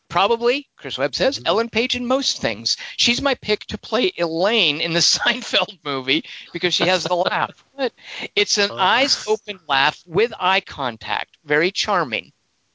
Probably, 0.09 0.67
Chris 0.77 0.97
Webb 0.97 1.15
says, 1.15 1.37
mm-hmm. 1.37 1.47
Ellen 1.47 1.69
Page 1.69 1.95
in 1.95 2.05
most 2.05 2.39
things. 2.41 2.77
She's 2.95 3.21
my 3.21 3.35
pick 3.35 3.65
to 3.65 3.77
play 3.77 4.13
Elaine 4.17 4.79
in 4.79 4.93
the 4.93 4.99
Seinfeld 5.01 5.79
movie 5.83 6.23
because 6.53 6.73
she 6.73 6.87
has 6.87 7.03
the 7.03 7.15
laugh. 7.29 7.63
But 7.75 7.93
it's 8.35 8.57
an 8.57 8.71
Oh. 8.71 8.77
eyes 8.77 9.25
open 9.27 9.59
laugh 9.67 10.01
with 10.05 10.31
eye 10.39 10.61
contact. 10.61 11.37
Very 11.43 11.71
charming. 11.71 12.31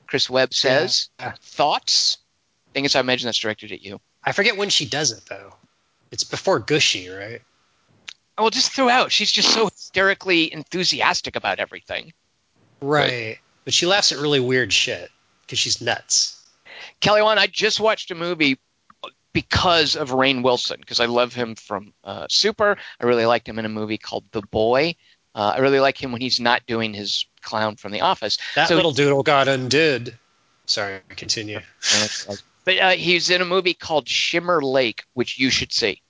Chris 0.07 0.29
Webb 0.29 0.53
says, 0.53 1.09
Yeah. 1.19 1.33
thoughts? 1.41 2.19
Thing 2.75 2.85
is, 2.85 2.95
I 2.97 3.01
imagine 3.01 3.27
that's 3.27 3.39
directed 3.39 3.73
at 3.73 3.83
you. 3.83 4.01
I 4.25 4.33
forget 4.33 4.57
when 4.57 4.69
she 4.69 4.87
does 4.87 5.11
it 5.13 5.25
though. 5.29 5.55
It's 6.11 6.25
before 6.25 6.59
Gushy, 6.59 7.09
right? 7.09 7.41
Well, 8.39 8.51
just 8.51 8.73
throughout, 8.73 9.11
she's 9.13 9.33
just 9.33 9.53
so 9.53 9.69
hysterically 9.69 10.53
enthusiastic 10.53 11.37
about 11.37 11.59
everything. 11.61 12.13
Right. 12.81 13.39
But 13.65 13.73
she 13.75 13.87
laughs 13.87 14.13
at 14.13 14.19
really 14.19 14.41
weird 14.41 14.73
shit 14.73 15.11
because 15.43 15.59
she's 15.59 15.81
nuts. 15.81 16.42
Kelly 17.03 17.21
Wand, 17.21 17.39
I 17.39 17.47
just 17.49 17.81
watched 17.81 18.11
a 18.11 18.15
movie 18.15 18.59
because 19.35 19.97
of 19.97 20.11
Rainn 20.11 20.43
Wilson 20.43 20.79
because 20.81 21.01
I 21.01 21.07
love 21.07 21.35
him 21.35 21.55
from 21.57 21.93
uh, 22.05 22.27
Super. 22.31 22.77
I 23.01 23.05
really 23.05 23.27
liked 23.27 23.47
him 23.49 23.59
in 23.59 23.65
a 23.67 23.69
movie 23.69 23.99
called 23.99 24.25
The 24.33 24.41
Boy. 24.43 24.95
Uh, 25.35 25.55
I 25.57 25.59
really 25.59 25.81
like 25.81 26.03
him 26.03 26.13
when 26.13 26.21
he's 26.21 26.41
not 26.41 26.65
doing 26.67 26.95
his 26.95 27.27
clown 27.43 27.77
from 27.77 27.93
The 27.93 28.03
Office. 28.03 28.39
That 28.55 28.69
So- 28.69 28.77
little 28.77 28.93
doodle 28.93 29.23
got 29.23 29.49
undid. 29.49 30.17
Sorry, 30.65 31.01
continue. 31.11 31.61
But 32.65 32.79
uh, 32.79 32.91
he's 32.91 33.29
in 33.29 33.41
a 33.41 33.45
movie 33.45 33.75
called 33.75 34.09
Shimmer 34.09 34.63
Lake, 34.63 35.03
which 35.15 35.37
you 35.37 35.51
should 35.51 35.73
see. 35.73 36.01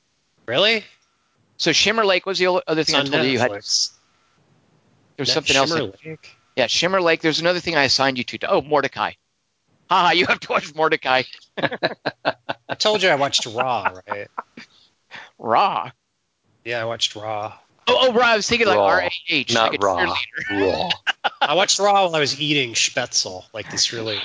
Really? 0.44 0.84
So 1.56 1.72
Shimmer 1.72 2.04
Lake 2.04 2.26
was 2.26 2.38
the 2.38 2.48
other 2.66 2.84
thing 2.84 2.94
I 2.94 3.04
told 3.04 3.24
you 3.24 3.30
you 3.30 3.38
had. 3.38 3.50
There 3.52 3.56
was 3.56 3.90
Net- 5.18 5.28
something 5.28 5.56
else. 5.56 5.70
Shimmer 5.70 5.86
that- 5.92 6.06
Lake? 6.06 6.36
yeah, 6.54 6.66
Shimmer 6.66 7.00
Lake. 7.00 7.22
There's 7.22 7.40
another 7.40 7.60
thing 7.60 7.74
I 7.74 7.84
assigned 7.84 8.18
you 8.18 8.24
to. 8.24 8.50
Oh, 8.50 8.60
Mortdecai. 8.60 9.14
Haha, 9.88 10.12
you 10.12 10.26
have 10.26 10.40
to 10.40 10.52
watch 10.52 10.72
Mortdecai. 10.74 11.26
I 12.68 12.74
told 12.74 13.02
you 13.02 13.08
I 13.08 13.16
watched 13.16 13.46
Raw, 13.46 14.00
right? 14.08 14.28
Raw. 15.38 15.90
Yeah, 16.64 16.82
I 16.82 16.84
watched 16.84 17.14
Raw. 17.14 17.54
Oh, 17.88 18.08
oh, 18.08 18.12
raw. 18.12 18.26
I 18.26 18.36
was 18.36 18.48
thinking 18.48 18.68
like 18.68 18.76
Raw, 18.76 18.86
R 18.86 19.00
A 19.02 19.10
H, 19.28 19.52
not 19.52 19.72
like 19.72 19.82
raw. 19.82 20.14
Raw. 20.50 20.90
I 21.40 21.54
watched 21.54 21.78
Raw 21.78 22.04
while 22.04 22.14
I 22.14 22.20
was 22.20 22.40
eating 22.40 22.74
Spätzle, 22.74 23.44
like 23.52 23.70
this 23.70 23.92
really 23.92 24.20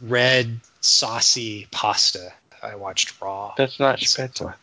red, 0.00 0.60
saucy 0.80 1.68
pasta. 1.70 2.32
I 2.62 2.76
watched 2.76 3.20
Raw. 3.20 3.54
That's 3.56 3.78
not 3.78 3.98
Spätzle. 3.98 4.54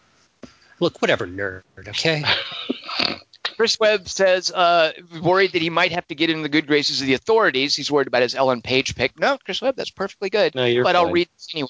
Look, 0.80 1.02
whatever, 1.02 1.28
nerd. 1.28 1.62
Okay. 1.78 2.24
Chris 3.60 3.78
Webb 3.78 4.08
says, 4.08 4.52
uh, 4.52 4.94
worried 5.22 5.52
that 5.52 5.62
he 5.62 5.70
might 5.70 5.92
have 5.92 6.08
to 6.08 6.16
get 6.16 6.30
in 6.30 6.44
the 6.44 6.48
good 6.48 6.66
graces 6.66 7.02
of 7.02 7.08
the 7.08 7.14
authorities. 7.14 7.76
He's 7.76 7.92
worried 7.92 8.08
about 8.08 8.22
his 8.22 8.34
Ellen 8.34 8.62
Page 8.62 8.96
pick. 8.96 9.20
No, 9.20 9.38
Chris 9.44 9.62
Webb, 9.62 9.76
that's 9.76 9.90
perfectly 9.90 10.30
good. 10.30 10.56
No, 10.56 10.64
you're 10.64 10.86
but 10.86 10.96
I'll 10.96 11.12
read 11.12 11.28
this 11.36 11.50
anyway. 11.54 11.68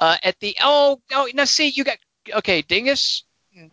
Uh, 0.00 0.16
at 0.22 0.40
the 0.40 0.56
oh 0.62 0.98
no, 1.10 1.28
now 1.34 1.44
see 1.44 1.68
you 1.68 1.84
got 1.84 1.98
okay, 2.36 2.62
Dingus. 2.62 3.24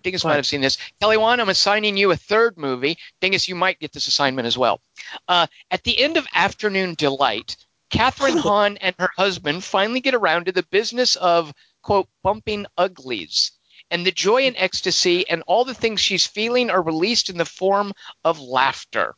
Dingus 0.02 0.26
might 0.26 0.36
have 0.36 0.46
seen 0.46 0.60
this. 0.60 0.78
Kelly 1.00 1.16
Wand, 1.16 1.40
I'm 1.40 1.48
assigning 1.48 1.96
you 1.96 2.12
a 2.12 2.18
third 2.18 2.58
movie. 2.58 2.98
Dingus, 3.22 3.48
you 3.48 3.56
might 3.56 3.80
get 3.80 3.94
this 3.94 4.10
assignment 4.10 4.46
as 4.46 4.58
well. 4.58 4.82
Uh, 5.30 5.48
at 5.72 5.86
the 5.86 5.98
end 6.04 6.18
of 6.18 6.28
Afternoon 6.36 6.96
Delight, 6.96 7.56
Kathryn 7.90 8.40
Hahn 8.42 8.76
and 8.76 8.94
her 9.00 9.12
husband 9.16 9.64
finally 9.64 10.02
get 10.02 10.16
around 10.16 10.48
to 10.48 10.52
the 10.52 10.64
business 10.64 11.16
of 11.16 11.54
quote 11.82 12.10
bumping 12.24 12.66
uglies. 12.78 13.54
And 13.94 14.04
the 14.08 14.12
joy 14.12 14.48
and 14.48 14.56
ecstasy 14.58 15.30
and 15.30 15.44
all 15.46 15.66
the 15.66 15.76
things 15.76 16.02
she's 16.02 16.26
feeling 16.26 16.72
are 16.72 16.82
released 16.82 17.30
in 17.30 17.38
the 17.38 17.46
form 17.46 17.94
of 18.26 18.40
laughter. 18.40 19.14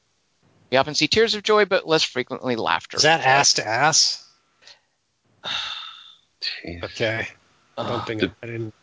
We 0.69 0.75
often 0.75 0.95
see 0.95 1.07
tears 1.07 1.33
of 1.33 1.43
joy, 1.43 1.63
but 1.63 1.87
less 1.87 2.03
frequently 2.03 2.57
laughter. 2.57 2.97
Is 2.97 3.03
that 3.03 3.21
ass 3.21 3.53
to 3.53 3.65
ass? 3.65 4.27
Jeez. 6.41 6.83
Okay. 6.83 7.29
Ugh. 7.77 7.87
Bumping 7.87 8.17
the- 8.17 8.25
it. 8.25 8.31
I 8.43 8.47
didn't. 8.47 8.73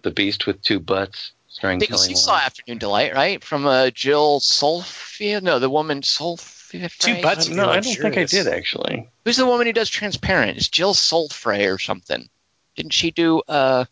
The 0.00 0.10
Beast 0.10 0.46
with 0.46 0.62
Two 0.62 0.80
Butts, 0.80 1.32
starring 1.48 1.80
Kelly 1.80 2.08
you 2.08 2.16
saw 2.16 2.38
Afternoon 2.38 2.78
Delight, 2.78 3.14
right? 3.14 3.44
From 3.44 3.66
uh, 3.66 3.90
Jill 3.90 4.40
Solfia? 4.40 5.42
No, 5.42 5.58
the 5.58 5.68
woman 5.68 6.00
Solfia. 6.00 6.90
Two 6.98 7.20
butts. 7.20 7.50
No, 7.50 7.68
I 7.68 7.80
don't 7.80 7.94
think 7.94 8.16
I 8.16 8.24
did 8.24 8.48
actually. 8.48 9.10
Who's 9.26 9.36
the 9.36 9.44
woman 9.44 9.66
who 9.66 9.74
does 9.74 9.90
Transparent? 9.90 10.56
It's 10.56 10.68
Jill 10.68 10.94
Solfray 10.94 11.72
or 11.72 11.78
something. 11.78 12.26
Didn't 12.74 12.94
she 12.94 13.10
do? 13.10 13.42
uh 13.46 13.84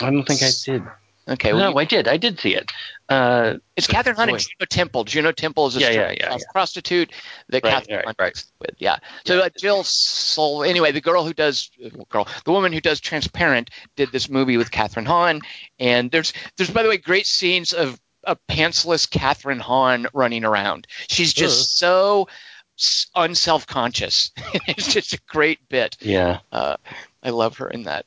I 0.00 0.10
don't 0.10 0.24
think 0.24 0.42
I 0.42 0.50
did. 0.64 0.82
Okay, 1.28 1.52
well, 1.52 1.64
no, 1.64 1.70
you- 1.72 1.78
I 1.78 1.84
did. 1.84 2.08
I 2.08 2.16
did 2.16 2.40
see 2.40 2.54
it. 2.54 2.72
Uh, 3.10 3.54
it's 3.76 3.86
Kathryn 3.86 4.16
Hahn 4.16 4.30
and 4.30 4.38
boy. 4.38 4.38
Juno 4.38 4.66
Temple. 4.68 5.04
Juno 5.04 5.32
Temple 5.32 5.66
is 5.66 5.76
a 5.76 5.80
Yeah, 5.80 5.90
yeah, 5.90 6.10
yeah, 6.12 6.14
yeah. 6.30 6.36
prostitute 6.52 7.12
that 7.50 7.62
Right, 7.64 7.72
Kathryn 7.86 7.96
right, 7.96 8.04
Hahn 8.06 8.14
right. 8.18 8.44
with. 8.60 8.70
Yeah. 8.78 8.96
So 9.26 9.40
uh, 9.40 9.48
Jill 9.58 9.84
Sol. 9.84 10.64
Anyway, 10.64 10.92
the 10.92 11.02
girl 11.02 11.24
who 11.24 11.34
does 11.34 11.70
girl, 12.08 12.26
the 12.46 12.52
woman 12.52 12.72
who 12.72 12.80
does 12.80 12.98
Transparent, 13.00 13.68
did 13.96 14.10
this 14.10 14.30
movie 14.30 14.56
with 14.56 14.70
Kathryn 14.70 15.06
Hahn, 15.06 15.40
and 15.78 16.10
there's 16.10 16.32
there's 16.56 16.70
by 16.70 16.82
the 16.82 16.88
way 16.88 16.96
great 16.96 17.26
scenes 17.26 17.74
of 17.74 18.00
a 18.24 18.36
pantsless 18.48 19.06
Kathryn 19.06 19.60
Hahn 19.60 20.06
running 20.14 20.44
around. 20.44 20.86
She's 21.08 21.32
just 21.34 21.76
so 21.78 22.28
s- 22.78 23.06
unself 23.14 23.66
conscious. 23.66 24.30
it's 24.66 24.92
just 24.92 25.12
a 25.12 25.20
great 25.28 25.66
bit. 25.68 25.96
yeah. 26.00 26.40
Uh, 26.52 26.76
I 27.22 27.30
love 27.30 27.58
her 27.58 27.68
in 27.68 27.82
that. 27.84 28.06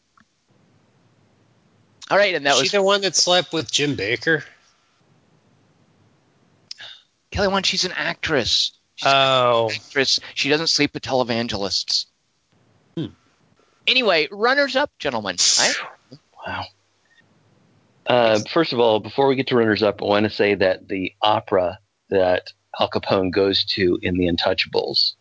All 2.11 2.17
right, 2.17 2.35
and 2.35 2.45
that 2.45 2.55
Is 2.55 2.59
was 2.59 2.69
she 2.71 2.77
the 2.77 2.83
one 2.83 3.01
that 3.01 3.15
slept 3.15 3.53
with 3.53 3.71
Jim 3.71 3.95
Bakker? 3.95 4.43
Kelly 7.31 7.47
Wand. 7.47 7.65
She's 7.65 7.85
an 7.85 7.93
actress. 7.93 8.73
She's 8.95 9.07
Oh. 9.07 9.69
an 9.69 9.75
actress. 9.75 10.19
She 10.35 10.49
doesn't 10.49 10.67
sleep 10.67 10.93
with 10.93 11.03
televangelists. 11.03 12.07
Hmm. 12.97 13.05
Anyway, 13.87 14.27
runners 14.29 14.75
up, 14.75 14.91
gentlemen. 14.99 15.37
Right? 15.57 15.75
Wow. 16.45 16.65
Uh, 18.05 18.39
first 18.51 18.73
of 18.73 18.79
all, 18.81 18.99
before 18.99 19.27
we 19.27 19.37
get 19.37 19.47
to 19.47 19.55
runners 19.55 19.81
up, 19.81 20.01
I 20.01 20.05
want 20.05 20.25
to 20.25 20.29
say 20.29 20.55
that 20.55 20.89
the 20.89 21.13
opera 21.21 21.79
that 22.09 22.51
Al 22.77 22.89
Capone 22.89 23.31
goes 23.31 23.63
to 23.63 23.97
in 24.01 24.17
The 24.17 24.27
Untouchables 24.27 25.13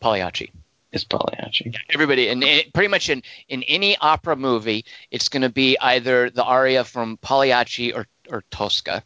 Pagliacci. 0.00 0.50
Is 0.92 1.04
Pagliacci. 1.04 1.74
Everybody, 1.90 2.28
and 2.28 2.42
and 2.42 2.64
pretty 2.72 2.88
much 2.88 3.08
in, 3.08 3.22
in 3.48 3.62
any 3.64 3.96
opera 3.96 4.36
movie, 4.36 4.84
it's 5.10 5.28
going 5.28 5.42
to 5.42 5.48
be 5.48 5.76
either 5.80 6.30
the 6.30 6.44
aria 6.44 6.84
from 6.84 7.16
Pagliacci 7.18 7.92
or, 7.92 8.06
or 8.28 8.42
Tosca. 8.50 9.02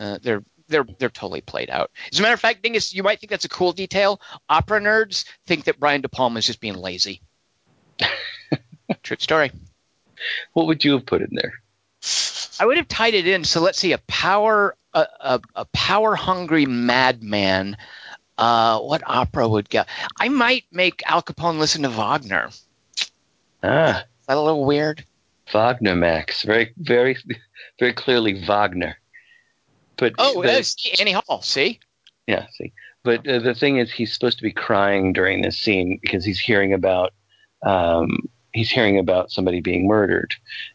Uh, 0.00 0.18
they're 0.22 0.42
they're 0.68 0.86
they're 0.98 1.08
totally 1.08 1.40
played 1.40 1.70
out. 1.70 1.90
As 2.12 2.18
a 2.18 2.22
matter 2.22 2.34
of 2.34 2.40
fact, 2.40 2.62
thing 2.62 2.74
is, 2.74 2.92
you 2.92 3.02
might 3.02 3.20
think 3.20 3.30
that's 3.30 3.44
a 3.44 3.50
cool 3.50 3.72
detail. 3.72 4.20
Opera 4.48 4.80
nerds 4.80 5.24
think 5.46 5.64
that 5.64 5.80
Brian 5.80 6.00
De 6.00 6.08
Palma 6.08 6.38
is 6.38 6.46
just 6.46 6.60
being 6.60 6.74
lazy. 6.74 7.20
True 9.02 9.16
story. 9.18 9.50
What 10.52 10.66
would 10.66 10.84
you 10.84 10.92
have 10.92 11.06
put 11.06 11.22
in 11.22 11.30
there? 11.32 11.54
I 12.60 12.66
would 12.66 12.76
have 12.76 12.88
tied 12.88 13.14
it 13.14 13.26
in. 13.26 13.44
So 13.44 13.60
let's 13.60 13.78
see, 13.78 13.92
a 13.92 13.98
power 13.98 14.76
a, 14.94 15.06
a, 15.20 15.40
a 15.54 15.64
power 15.66 16.14
hungry 16.14 16.66
madman. 16.66 17.76
Uh, 18.38 18.78
what 18.80 19.02
opera 19.04 19.48
would 19.48 19.68
go? 19.68 19.82
I 20.18 20.28
might 20.28 20.64
make 20.70 21.02
Al 21.06 21.22
Capone 21.22 21.58
listen 21.58 21.82
to 21.82 21.88
Wagner. 21.88 22.50
Ah, 23.62 24.00
Is 24.00 24.26
that 24.28 24.36
a 24.36 24.40
little 24.40 24.64
weird? 24.64 25.04
Wagner 25.52 25.96
Max. 25.96 26.42
Very, 26.42 26.72
very, 26.78 27.16
very 27.80 27.92
clearly 27.92 28.44
Wagner. 28.46 28.96
But 29.96 30.14
Oh, 30.18 30.44
uh, 30.44 30.62
see, 30.62 30.92
Annie 31.00 31.12
Hall. 31.12 31.42
See, 31.42 31.80
Yeah, 32.26 32.46
see. 32.52 32.72
But 33.02 33.26
uh, 33.26 33.40
the 33.40 33.54
thing 33.54 33.78
is, 33.78 33.90
he's 33.90 34.12
supposed 34.12 34.38
to 34.38 34.44
be 34.44 34.52
crying 34.52 35.12
during 35.12 35.42
this 35.42 35.58
scene 35.58 35.98
because 36.00 36.24
he's 36.24 36.38
hearing 36.38 36.72
about 36.72 37.12
um, 37.62 38.28
he's 38.52 38.70
hearing 38.70 38.98
about 38.98 39.30
somebody 39.32 39.60
being 39.60 39.88
murdered. 39.88 40.34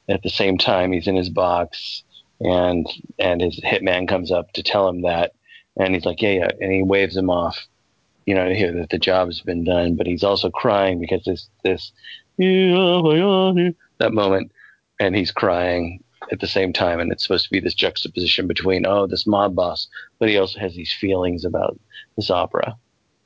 At 0.09 0.23
the 0.23 0.29
same 0.29 0.57
time, 0.57 0.91
he's 0.91 1.07
in 1.07 1.15
his 1.15 1.29
box, 1.29 2.03
and 2.41 2.87
and 3.19 3.39
his 3.41 3.59
hitman 3.61 4.07
comes 4.07 4.31
up 4.31 4.51
to 4.53 4.63
tell 4.63 4.89
him 4.89 5.03
that, 5.03 5.33
and 5.77 5.93
he's 5.93 6.05
like, 6.05 6.21
yeah, 6.21 6.31
yeah, 6.31 6.49
and 6.59 6.71
he 6.71 6.83
waves 6.83 7.15
him 7.15 7.29
off, 7.29 7.57
you 8.25 8.35
know, 8.35 8.47
to 8.47 8.55
hear 8.55 8.71
that 8.73 8.89
the 8.89 8.99
job 8.99 9.27
has 9.27 9.41
been 9.41 9.63
done. 9.63 9.95
But 9.95 10.07
he's 10.07 10.23
also 10.23 10.49
crying 10.49 10.99
because 10.99 11.23
this 11.25 11.49
this 11.63 11.91
that 12.37 14.11
moment, 14.11 14.51
and 14.99 15.15
he's 15.15 15.31
crying 15.31 16.03
at 16.31 16.39
the 16.39 16.47
same 16.47 16.73
time, 16.73 16.99
and 16.99 17.11
it's 17.11 17.23
supposed 17.23 17.45
to 17.45 17.51
be 17.51 17.59
this 17.59 17.73
juxtaposition 17.73 18.47
between 18.47 18.85
oh, 18.85 19.07
this 19.07 19.27
mob 19.27 19.55
boss, 19.55 19.87
but 20.19 20.29
he 20.29 20.37
also 20.37 20.59
has 20.59 20.73
these 20.75 20.93
feelings 20.93 21.45
about 21.45 21.79
this 22.15 22.29
opera. 22.29 22.77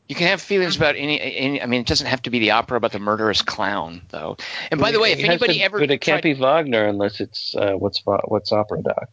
you 0.08 0.16
can 0.16 0.28
have 0.28 0.42
feelings 0.42 0.76
about 0.78 0.96
any, 0.96 1.20
any. 1.22 1.62
I 1.62 1.66
mean, 1.66 1.82
it 1.82 1.88
doesn't 1.88 2.08
have 2.08 2.22
to 2.24 2.30
be 2.30 2.40
the 2.40 2.52
opera 2.52 2.78
about 2.78 2.94
the 2.94 3.00
murderous 3.00 3.42
clown, 3.42 4.02
though. 4.10 4.38
And 4.72 4.80
by 4.80 4.92
the 4.92 5.00
way, 5.00 5.12
if 5.12 5.20
anybody 5.20 5.56
to- 5.56 5.64
ever 5.64 5.80
but 5.80 5.92
it 5.92 6.00
can't 6.00 6.22
tried- 6.22 6.34
be 6.36 6.40
Wagner 6.40 6.86
unless 6.86 7.20
it's 7.20 7.56
uh, 7.56 7.74
what's 7.74 8.02
what's 8.06 8.52
opera 8.52 8.82
doc. 8.82 9.10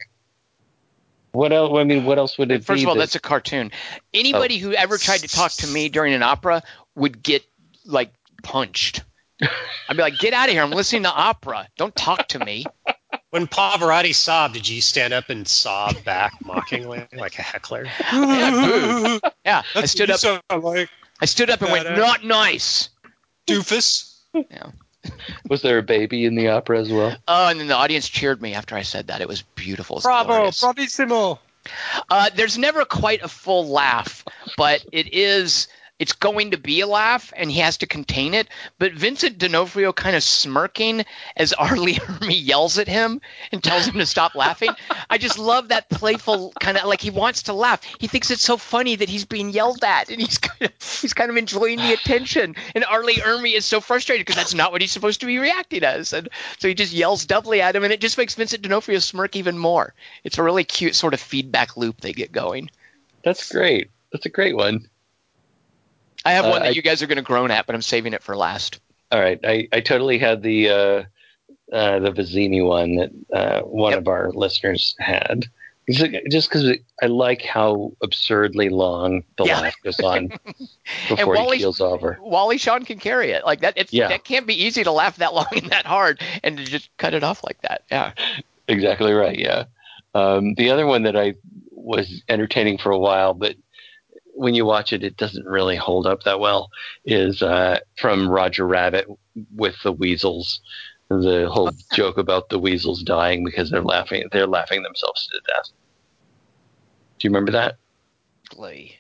What 1.35 1.53
else? 1.53 1.73
I 1.77 1.83
mean, 1.83 2.05
what 2.05 2.17
else 2.17 2.39
would 2.39 2.53
it 2.53 2.65
First 2.65 2.79
be? 2.79 2.85
of 2.85 2.89
all, 2.91 2.95
that- 2.95 3.01
that's 3.01 3.17
a 3.17 3.21
cartoon. 3.21 3.73
Anybody 4.13 4.57
oh. 4.57 4.69
who 4.69 4.73
ever 4.73 4.99
tried 4.99 5.19
to 5.21 5.29
talk 5.29 5.51
to 5.53 5.67
me 5.67 5.89
during 5.89 6.15
an 6.15 6.23
opera 6.23 6.63
would 6.95 7.23
get 7.23 7.45
like 7.85 8.15
punched. 8.45 9.03
I'd 9.43 9.97
be 9.97 10.03
like, 10.03 10.19
"Get 10.19 10.33
out 10.33 10.49
of 10.49 10.53
here! 10.53 10.63
I'm 10.63 10.71
listening 10.71 11.03
to 11.03 11.11
opera. 11.11 11.67
Don't 11.77 11.95
talk 11.95 12.29
to 12.29 12.39
me." 12.39 12.65
When 13.31 13.49
Pavarotti 13.49 14.15
sobbed, 14.15 14.55
did 14.55 14.69
you 14.69 14.81
stand 14.81 15.13
up 15.13 15.29
and 15.29 15.47
sob 15.47 16.05
back 16.05 16.35
mockingly 16.45 17.05
like 17.13 17.37
a 17.37 17.43
heckler? 17.43 17.85
Yeah, 18.13 18.13
I 18.13 18.51
booed. 18.51 19.33
Yeah, 19.45 19.63
I 19.75 19.87
stood 19.87 20.11
up. 20.11 20.21
like 20.63 20.89
I 21.21 21.25
stood 21.25 21.51
up 21.51 21.63
and 21.63 21.73
went, 21.73 21.89
uh, 21.89 21.97
"Not 21.97 22.25
nice." 22.25 22.91
doofus. 23.49 24.21
was 25.49 25.63
there 25.63 25.79
a 25.79 25.83
baby 25.83 26.25
in 26.25 26.35
the 26.35 26.49
opera 26.49 26.81
as 26.81 26.91
well? 26.91 27.17
Oh, 27.29 27.49
and 27.49 27.59
then 27.61 27.67
the 27.69 27.77
audience 27.77 28.09
cheered 28.09 28.41
me 28.41 28.55
after 28.55 28.75
I 28.77 28.83
said 28.83 29.09
that. 29.09 29.21
It 29.21 29.29
was 29.29 29.43
beautiful. 29.43 29.97
It 29.97 29.99
was 29.99 30.05
Bravo, 30.05 30.29
glorious. 30.29 30.63
bravissimo. 30.63 31.39
Uh, 32.11 32.31
there's 32.35 32.59
never 32.59 32.85
quite 32.85 33.23
a 33.23 33.29
full 33.29 33.67
laugh, 33.69 34.25
but 34.57 34.85
it 34.93 35.13
is. 35.15 35.69
It's 35.99 36.13
going 36.13 36.51
to 36.51 36.59
be 36.59 36.81
a 36.81 36.89
laugh, 36.89 37.33
and 37.37 37.49
he 37.49 37.61
has 37.61 37.77
to 37.79 37.87
contain 37.87 38.35
it. 38.35 38.49
But 38.79 38.95
Vincent 38.95 39.39
D'Onofrio 39.39 39.93
kind 39.93 40.17
of 40.17 40.25
smirking 40.25 41.05
as 41.37 41.53
R. 41.53 41.77
Lee 41.77 41.95
Ermey 41.95 42.45
yells 42.45 42.79
at 42.79 42.89
him 42.89 43.21
and 43.53 43.63
tells 43.63 43.87
him 43.87 43.99
to 43.99 44.07
stop 44.07 44.35
laughing. 44.35 44.71
I 45.09 45.19
just 45.19 45.39
love 45.39 45.69
that 45.69 45.89
playful 45.89 46.53
kind 46.59 46.77
of 46.77 46.87
like 46.87 47.01
he 47.01 47.11
wants 47.11 47.45
to 47.45 47.53
laugh. 47.53 47.81
He 48.01 48.09
thinks 48.09 48.33
it's 48.33 48.43
so 48.43 48.57
funny 48.57 48.97
that 48.97 49.09
he's 49.09 49.25
being 49.25 49.51
yelled 49.51 49.85
at, 49.85 50.11
and 50.11 50.21
he's 50.21 50.39
kind 50.39 50.63
of 50.63 50.73
he's 51.01 51.15
kind 51.15 51.31
of 51.31 51.37
enjoying 51.37 51.79
the 51.79 51.93
attention. 51.93 52.57
And 52.75 52.85
R. 52.85 53.05
Lee 53.05 53.17
Ermey 53.17 53.55
is 53.55 53.65
so 53.65 53.81
frustrated 53.81 54.27
because 54.27 54.37
that's 54.37 54.55
not 54.55 54.73
what 54.73 54.81
he's 54.81 54.93
supposed 54.93 55.21
to 55.21 55.27
be 55.27 55.39
reacting 55.39 55.85
as, 55.85 56.13
and 56.13 56.29
so 56.59 56.67
he 56.67 56.75
just 56.75 56.93
yells 56.93 57.25
doubly 57.25 57.61
at 57.61 57.77
him, 57.77 57.85
and 57.85 57.93
it 57.93 58.01
just 58.01 58.19
makes 58.19 58.35
Vincent 58.35 58.63
D'Onofrio 58.63 58.99
smirk 58.99 59.37
even 59.37 59.59
more. 59.59 59.95
It's 60.25 60.39
a 60.39 60.43
really 60.43 60.65
cute 60.65 60.97
sort 60.97 61.15
of 61.15 61.21
feedback 61.21 61.77
loop 61.77 62.01
they 62.01 62.13
get 62.13 62.33
going. 62.33 62.71
That's 63.23 63.51
great. 63.51 63.91
That's 64.11 64.27
a 64.27 64.31
great 64.31 64.57
one. 64.57 64.89
I 66.25 66.33
have 66.33 66.45
Uh, 66.47 66.51
one 66.51 66.63
that 66.63 66.69
I- 66.69 66.73
you 66.73 66.83
guys 66.83 67.03
are 67.03 67.07
going 67.07 67.17
to 67.17 67.23
groan 67.23 67.51
at, 67.51 67.67
but 67.67 67.75
I'm 67.75 67.83
saving 67.83 68.13
it 68.15 68.23
for 68.23 68.37
last. 68.37 68.81
All 69.13 69.21
right, 69.21 69.39
I, 69.45 69.69
I 69.73 69.81
totally 69.81 70.19
had 70.19 70.43
the 70.43 70.69
uh, 70.71 71.03
uh, 71.73 71.99
the 72.01 72.11
Vizzini 72.13 72.67
one 72.67 72.97
that 72.97 73.11
uh, 73.33 73.61
one 73.63 73.93
Yep. 73.93 74.01
of 74.01 74.09
our 74.09 74.33
listeners 74.33 74.95
had. 74.99 75.47
Just 75.87 76.49
because 76.49 76.79
I 77.03 77.07
like 77.07 77.43
how 77.43 77.93
absurdly 78.03 78.71
long 78.71 79.23
the 79.37 79.45
Yeah. 79.45 79.61
laugh 79.61 79.75
goes 79.85 80.01
on 80.01 80.31
before 81.11 81.35
Wally- 81.35 81.59
he 81.59 81.63
keels 81.63 81.81
over. 81.83 82.19
Wally 82.23 82.57
Shawn 82.57 82.87
can 82.87 82.99
carry 82.99 83.33
it 83.33 83.45
like 83.45 83.61
that. 83.61 83.75
It's, 83.77 83.93
Yeah. 83.93 84.09
That 84.09 84.25
can't 84.25 84.47
be 84.47 84.65
easy 84.65 84.83
to 84.83 84.91
laugh 84.91 85.17
that 85.19 85.35
long 85.35 85.47
and 85.53 85.67
that 85.71 85.85
hard 85.85 86.23
and 86.43 86.57
to 86.57 86.65
just 86.65 86.89
cut 86.97 87.13
it 87.13 87.23
off 87.23 87.45
like 87.45 87.61
that. 87.63 87.83
Yeah. 87.91 88.13
Exactly 88.67 89.13
right. 89.13 89.39
Yeah. 89.39 89.65
Um, 90.15 90.55
the 90.55 90.71
other 90.71 90.87
one 90.87 91.03
that 91.03 91.17
I 91.17 91.35
was 91.73 92.23
entertaining 92.31 92.79
for 92.79 92.91
a 92.91 92.99
while, 92.99 93.35
but 93.35 93.55
when 94.35 94.55
you 94.55 94.65
watch 94.65 94.93
it, 94.93 95.03
it 95.05 95.17
doesn't 95.17 95.47
really 95.47 95.77
hold 95.77 96.07
up 96.07 96.23
that 96.25 96.41
well. 96.41 96.71
Is 97.05 97.43
uh, 97.43 97.81
from 97.99 98.29
Roger 98.29 98.67
Rabbit 98.67 99.07
with 99.55 99.77
the 99.83 99.93
weasels. 99.93 100.61
The 101.09 101.49
whole 101.51 101.71
joke 101.95 102.19
about 102.19 102.49
the 102.49 102.59
weasels 102.59 103.03
dying 103.03 103.45
because 103.45 103.71
they're 103.71 103.83
laughing. 103.83 104.29
They're 104.33 104.47
laughing 104.47 104.83
themselves 104.83 105.27
to 105.29 105.41
death. 105.47 105.71
Do 107.19 107.29
you 107.29 107.31
remember 107.31 107.53
that? 107.53 107.77
Like 108.57 108.99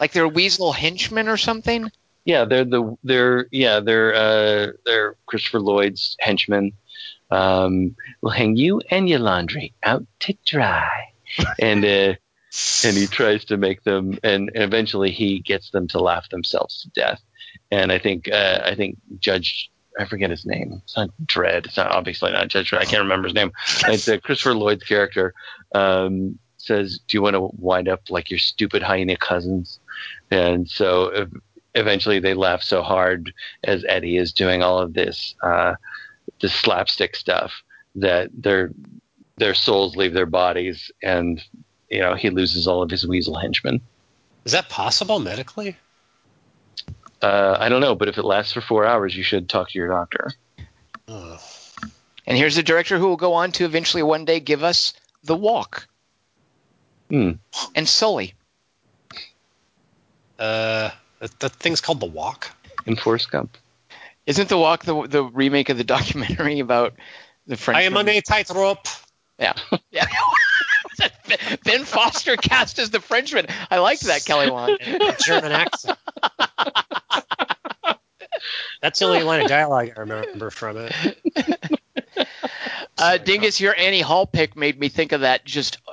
like 0.00 0.12
they're 0.12 0.28
weasel 0.28 0.72
henchmen 0.72 1.28
or 1.28 1.36
something. 1.36 1.90
Yeah, 2.24 2.44
they're 2.44 2.64
the 2.64 2.96
they're 3.04 3.46
yeah 3.50 3.80
they're 3.80 4.14
uh, 4.14 4.72
they're 4.84 5.16
Christopher 5.26 5.60
Lloyd's 5.60 6.16
henchmen. 6.20 6.72
Um, 7.30 7.94
we'll 8.22 8.32
hang 8.32 8.56
you 8.56 8.80
and 8.90 9.08
your 9.08 9.18
laundry 9.18 9.74
out 9.82 10.06
to 10.20 10.36
dry, 10.44 11.12
and 11.58 11.84
uh, 11.84 12.14
and 12.84 12.96
he 12.96 13.06
tries 13.06 13.44
to 13.46 13.56
make 13.56 13.82
them, 13.84 14.18
and 14.22 14.50
eventually 14.54 15.10
he 15.10 15.40
gets 15.40 15.70
them 15.70 15.88
to 15.88 16.00
laugh 16.00 16.28
themselves 16.30 16.82
to 16.82 16.88
death. 16.90 17.20
And 17.70 17.92
I 17.92 17.98
think 17.98 18.28
uh, 18.30 18.60
I 18.64 18.74
think 18.74 18.98
Judge 19.18 19.70
I 19.98 20.04
forget 20.04 20.30
his 20.30 20.46
name. 20.46 20.80
It's 20.84 20.96
not 20.96 21.10
Dredd. 21.24 21.66
It's 21.66 21.76
not 21.76 21.90
obviously 21.90 22.32
not 22.32 22.48
Judge 22.48 22.70
Dredd. 22.70 22.80
I 22.80 22.84
can't 22.84 23.02
remember 23.02 23.28
his 23.28 23.34
name. 23.34 23.52
It's 23.86 24.08
uh, 24.08 24.18
Christopher 24.18 24.54
Lloyd's 24.54 24.84
character. 24.84 25.34
Um, 25.74 26.38
says, 26.56 27.00
"Do 27.06 27.16
you 27.16 27.22
want 27.22 27.34
to 27.34 27.50
wind 27.56 27.88
up 27.88 28.02
like 28.08 28.30
your 28.30 28.38
stupid 28.38 28.82
hyena 28.82 29.16
cousins?" 29.16 29.80
And 30.30 30.68
so 30.68 31.08
ev- 31.08 31.32
eventually 31.74 32.20
they 32.20 32.34
laugh 32.34 32.62
so 32.62 32.82
hard 32.82 33.32
as 33.64 33.84
Eddie 33.88 34.16
is 34.16 34.32
doing 34.32 34.62
all 34.62 34.78
of 34.78 34.94
this 34.94 35.34
uh, 35.42 35.74
this 36.40 36.54
slapstick 36.54 37.16
stuff 37.16 37.52
that 37.96 38.30
their 38.32 38.70
their 39.36 39.54
souls 39.54 39.96
leave 39.96 40.14
their 40.14 40.26
bodies, 40.26 40.90
and 41.02 41.42
you 41.90 42.00
know 42.00 42.14
he 42.14 42.30
loses 42.30 42.66
all 42.66 42.82
of 42.82 42.90
his 42.90 43.06
weasel 43.06 43.36
henchmen. 43.36 43.80
Is 44.44 44.52
that 44.52 44.68
possible 44.68 45.18
medically? 45.18 45.76
Uh, 47.20 47.56
I 47.58 47.68
don't 47.68 47.80
know, 47.80 47.94
but 47.94 48.08
if 48.08 48.16
it 48.18 48.24
lasts 48.24 48.52
for 48.52 48.60
four 48.60 48.86
hours, 48.86 49.16
you 49.16 49.22
should 49.24 49.48
talk 49.48 49.70
to 49.70 49.78
your 49.78 49.88
doctor. 49.88 50.32
Ugh. 51.08 51.40
And 52.26 52.36
here's 52.36 52.54
the 52.56 52.62
director 52.62 52.98
who 52.98 53.08
will 53.08 53.16
go 53.16 53.34
on 53.34 53.52
to 53.52 53.64
eventually 53.64 54.02
one 54.02 54.24
day 54.24 54.38
give 54.38 54.62
us 54.62 54.92
The 55.24 55.34
Walk 55.34 55.88
Hmm. 57.10 57.32
and 57.74 57.88
Sully. 57.88 58.34
Uh, 60.38 60.90
that, 61.20 61.40
that 61.40 61.52
thing's 61.52 61.80
called 61.80 62.00
the 62.00 62.06
Walk. 62.06 62.50
In 62.86 62.96
Forrest 62.96 63.30
Gump. 63.30 63.56
Isn't 64.26 64.48
The 64.48 64.58
Walk 64.58 64.84
the 64.84 65.06
the 65.06 65.24
remake 65.24 65.70
of 65.70 65.78
the 65.78 65.84
documentary 65.96 66.60
about 66.60 66.94
the 67.46 67.56
French? 67.56 67.78
I 67.78 67.82
am 67.82 67.96
on 67.96 68.08
a 68.08 68.20
tightrope. 68.20 68.86
Yeah. 69.38 69.54
yeah. 69.90 70.06
ben 71.64 71.84
Foster 71.84 72.36
cast 72.36 72.78
as 72.78 72.90
the 72.90 73.00
Frenchman. 73.00 73.46
I 73.70 73.78
liked 73.78 74.02
that, 74.02 74.24
Kelly 74.24 74.50
Wand. 74.50 74.78
German 75.20 75.52
accent. 75.52 75.98
That's 78.80 78.98
the 78.98 79.06
only 79.06 79.22
line 79.22 79.42
of 79.42 79.48
dialogue 79.48 79.90
I 79.96 80.00
remember 80.00 80.50
from 80.50 80.76
it. 80.78 80.92
Uh, 82.96 83.16
Dingus, 83.16 83.60
your 83.60 83.76
Annie 83.76 84.00
Hall 84.00 84.26
pick 84.26 84.56
made 84.56 84.78
me 84.78 84.88
think 84.88 85.12
of 85.12 85.20
that. 85.20 85.44
Just 85.44 85.78
uh, 85.86 85.92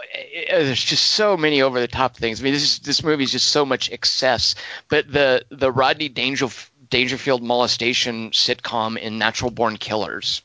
there's 0.50 0.84
just 0.84 1.03
so 1.03 1.38
many 1.38 1.61
over 1.61 1.80
the 1.80 1.88
top 1.88 2.17
things. 2.17 2.42
I 2.42 2.43
mean, 2.43 2.53
this 2.53 2.64
is, 2.64 2.80
this 2.80 3.03
movie 3.03 3.24
is 3.24 3.32
just 3.32 3.48
so 3.48 3.64
much 3.64 3.92
excess. 3.92 4.56
But 4.90 5.11
the 5.11 5.45
the 5.50 5.72
Rodney 5.72 6.09
Danger, 6.09 6.48
Dangerfield 6.90 7.43
molestation 7.43 8.32
sitcom 8.32 8.98
in 8.98 9.19
Natural 9.19 9.51
Born 9.51 9.77
Killers, 9.77 10.42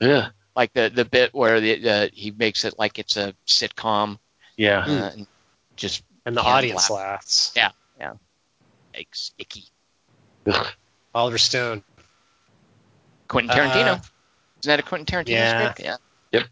Yeah. 0.00 0.30
Like 0.54 0.72
the 0.72 0.90
the 0.94 1.04
bit 1.04 1.32
where 1.34 1.60
the, 1.60 1.88
uh, 1.88 2.08
he 2.12 2.30
makes 2.30 2.64
it 2.64 2.78
like 2.78 2.98
it's 2.98 3.16
a 3.16 3.34
sitcom, 3.46 4.18
Yeah. 4.56 4.80
uh, 4.80 5.10
and 5.14 5.26
just 5.76 6.02
And 6.26 6.36
the 6.36 6.42
Can't 6.42 6.54
audience 6.54 6.90
laugh. 6.90 7.24
laughs. 7.24 7.54
makes 8.94 9.32
icky. 9.38 9.64
Ugh. 10.46 10.66
Oliver 11.14 11.38
Stone. 11.38 11.82
Quentin 13.28 13.56
Tarantino. 13.56 13.94
Uh, 13.94 14.00
Isn't 14.60 14.66
that 14.66 14.80
a 14.80 14.82
Quentin 14.82 15.06
Tarantino 15.06 15.30
yeah. 15.30 15.60
script? 15.72 15.80
Yeah. 15.80 15.96
Yep. 16.32 16.48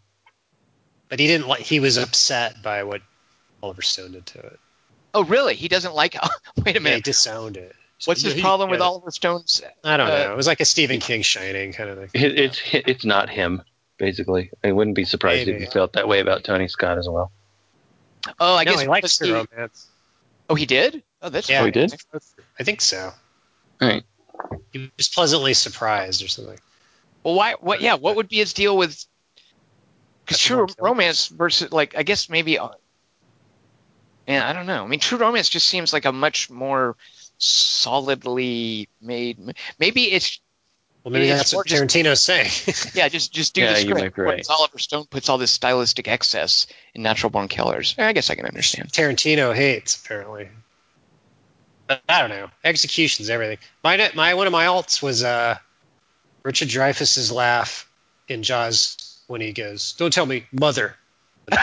But 1.09 1.19
he 1.19 1.27
didn't 1.27 1.47
like. 1.47 1.61
He 1.61 1.79
was 1.79 1.97
upset 1.97 2.63
by 2.63 2.83
what 2.83 3.01
Oliver 3.61 3.81
Stone 3.83 4.13
did 4.13 4.25
to 4.27 4.39
it. 4.39 4.59
Oh, 5.13 5.23
really? 5.23 5.55
He 5.55 5.67
doesn't 5.67 5.93
like. 5.93 6.15
Wait 6.57 6.67
a 6.67 6.69
Yeah, 6.69 6.73
he 6.73 6.79
minute. 6.79 7.03
disowned 7.03 7.57
it. 7.57 7.75
What's 8.05 8.23
his 8.23 8.33
He- 8.33 8.41
problem 8.41 8.71
with 8.71 8.79
yeah, 8.79 8.85
Oliver 8.87 9.11
Stone's? 9.11 9.61
I 9.83 9.97
don't 9.97 10.07
uh, 10.07 10.09
know. 10.09 10.31
It 10.33 10.35
was 10.37 10.47
like 10.47 10.59
a 10.61 10.65
Stephen 10.65 10.99
King 10.99 11.21
Shining 11.21 11.73
kind 11.73 11.89
of 11.91 11.97
thing. 12.09 12.21
It, 12.23 12.39
it's 12.39 12.61
it's 12.73 13.05
not 13.05 13.29
him. 13.29 13.61
Basically, 14.01 14.49
I 14.63 14.71
wouldn't 14.71 14.95
be 14.95 15.05
surprised 15.05 15.45
Maybe. 15.45 15.57
if 15.57 15.61
you 15.61 15.71
felt 15.71 15.93
that 15.93 16.07
way 16.07 16.21
about 16.21 16.43
Tony 16.43 16.67
Scott 16.67 16.97
as 16.97 17.07
well. 17.07 17.31
Oh, 18.39 18.55
I 18.55 18.63
no, 18.63 18.71
guess 18.71 18.81
he 18.81 18.87
likes 18.87 19.03
was 19.03 19.17
the 19.19 19.31
romance. 19.31 19.89
Oh, 20.49 20.55
he 20.55 20.65
did. 20.65 21.03
Oh, 21.21 21.29
that's 21.29 21.47
Yeah, 21.47 21.61
Oh, 21.61 21.65
he 21.65 21.71
did? 21.71 21.93
I 22.59 22.63
think 22.63 22.81
so. 22.81 23.11
Right. 23.79 24.03
He 24.73 24.91
was 24.97 25.07
pleasantly 25.07 25.53
surprised 25.53 26.23
or 26.23 26.29
something. 26.29 26.57
Well, 27.23 27.35
why? 27.35 27.53
What? 27.59 27.81
Yeah. 27.81 27.93
What 27.93 28.15
would 28.15 28.27
be 28.27 28.37
his 28.37 28.53
deal 28.53 28.75
with? 28.75 29.05
Because 30.25 30.39
True 30.39 30.57
what 30.57 30.63
I'm 30.63 30.69
saying. 30.69 30.77
Romance 30.79 31.27
versus, 31.27 31.71
like, 31.71 31.95
I 31.95 32.01
guess 32.01 32.27
maybe. 32.27 32.57
Uh, 32.57 32.69
yeah, 34.27 34.49
I 34.49 34.53
don't 34.53 34.65
know. 34.65 34.83
I 34.83 34.87
mean, 34.87 34.99
True 34.99 35.19
Romance 35.19 35.47
just 35.47 35.67
seems 35.67 35.93
like 35.93 36.05
a 36.05 36.11
much 36.11 36.49
more 36.49 36.97
solidly 37.37 38.89
made. 38.99 39.37
Maybe 39.77 40.11
it's 40.11 40.41
Well, 41.03 41.11
maybe 41.11 41.29
It's 41.29 41.39
that's 41.39 41.53
more 41.53 41.61
what 41.61 41.67
just- 41.67 41.83
Tarantino's 41.83 42.21
saying. 42.21 42.51
yeah, 42.93 43.07
just 43.09 43.31
just 43.33 43.55
do 43.55 43.61
Yeah, 43.61 43.73
the 43.73 43.83
you 43.83 43.89
might 43.95 43.99
script. 44.11 44.15
be 44.17 44.21
right. 44.21 44.45
Oliver 44.49 44.77
Stone 44.77 45.05
puts 45.05 45.29
all 45.29 45.37
this 45.39 45.49
stylistic 45.51 46.07
excess 46.07 46.67
in 46.93 47.01
Natural 47.01 47.29
Born 47.31 47.47
Killers. 47.47 47.95
I 47.97 48.13
guess 48.13 48.29
I 48.29 48.35
can 48.35 48.45
understand. 48.45 48.91
Tarantino 48.91 49.55
hates 49.55 49.95
apparently. 50.03 50.49
I 51.89 52.21
don't 52.21 52.29
know. 52.29 52.49
Execution's 52.63 53.29
everything. 53.31 53.57
My 53.83 54.11
my 54.13 54.35
one 54.35 54.45
of 54.47 54.53
my 54.53 54.65
alts 54.65 55.01
was 55.01 55.23
uh, 55.23 55.57
Richard 56.43 56.69
Dreyfuss's 56.69 57.31
laugh 57.31 57.89
in 58.27 58.43
Jaws 58.43 59.19
when 59.27 59.41
he 59.41 59.51
goes, 59.53 59.93
"Don't 59.93 60.13
tell 60.13 60.25
me, 60.25 60.45
mother." 60.51 60.95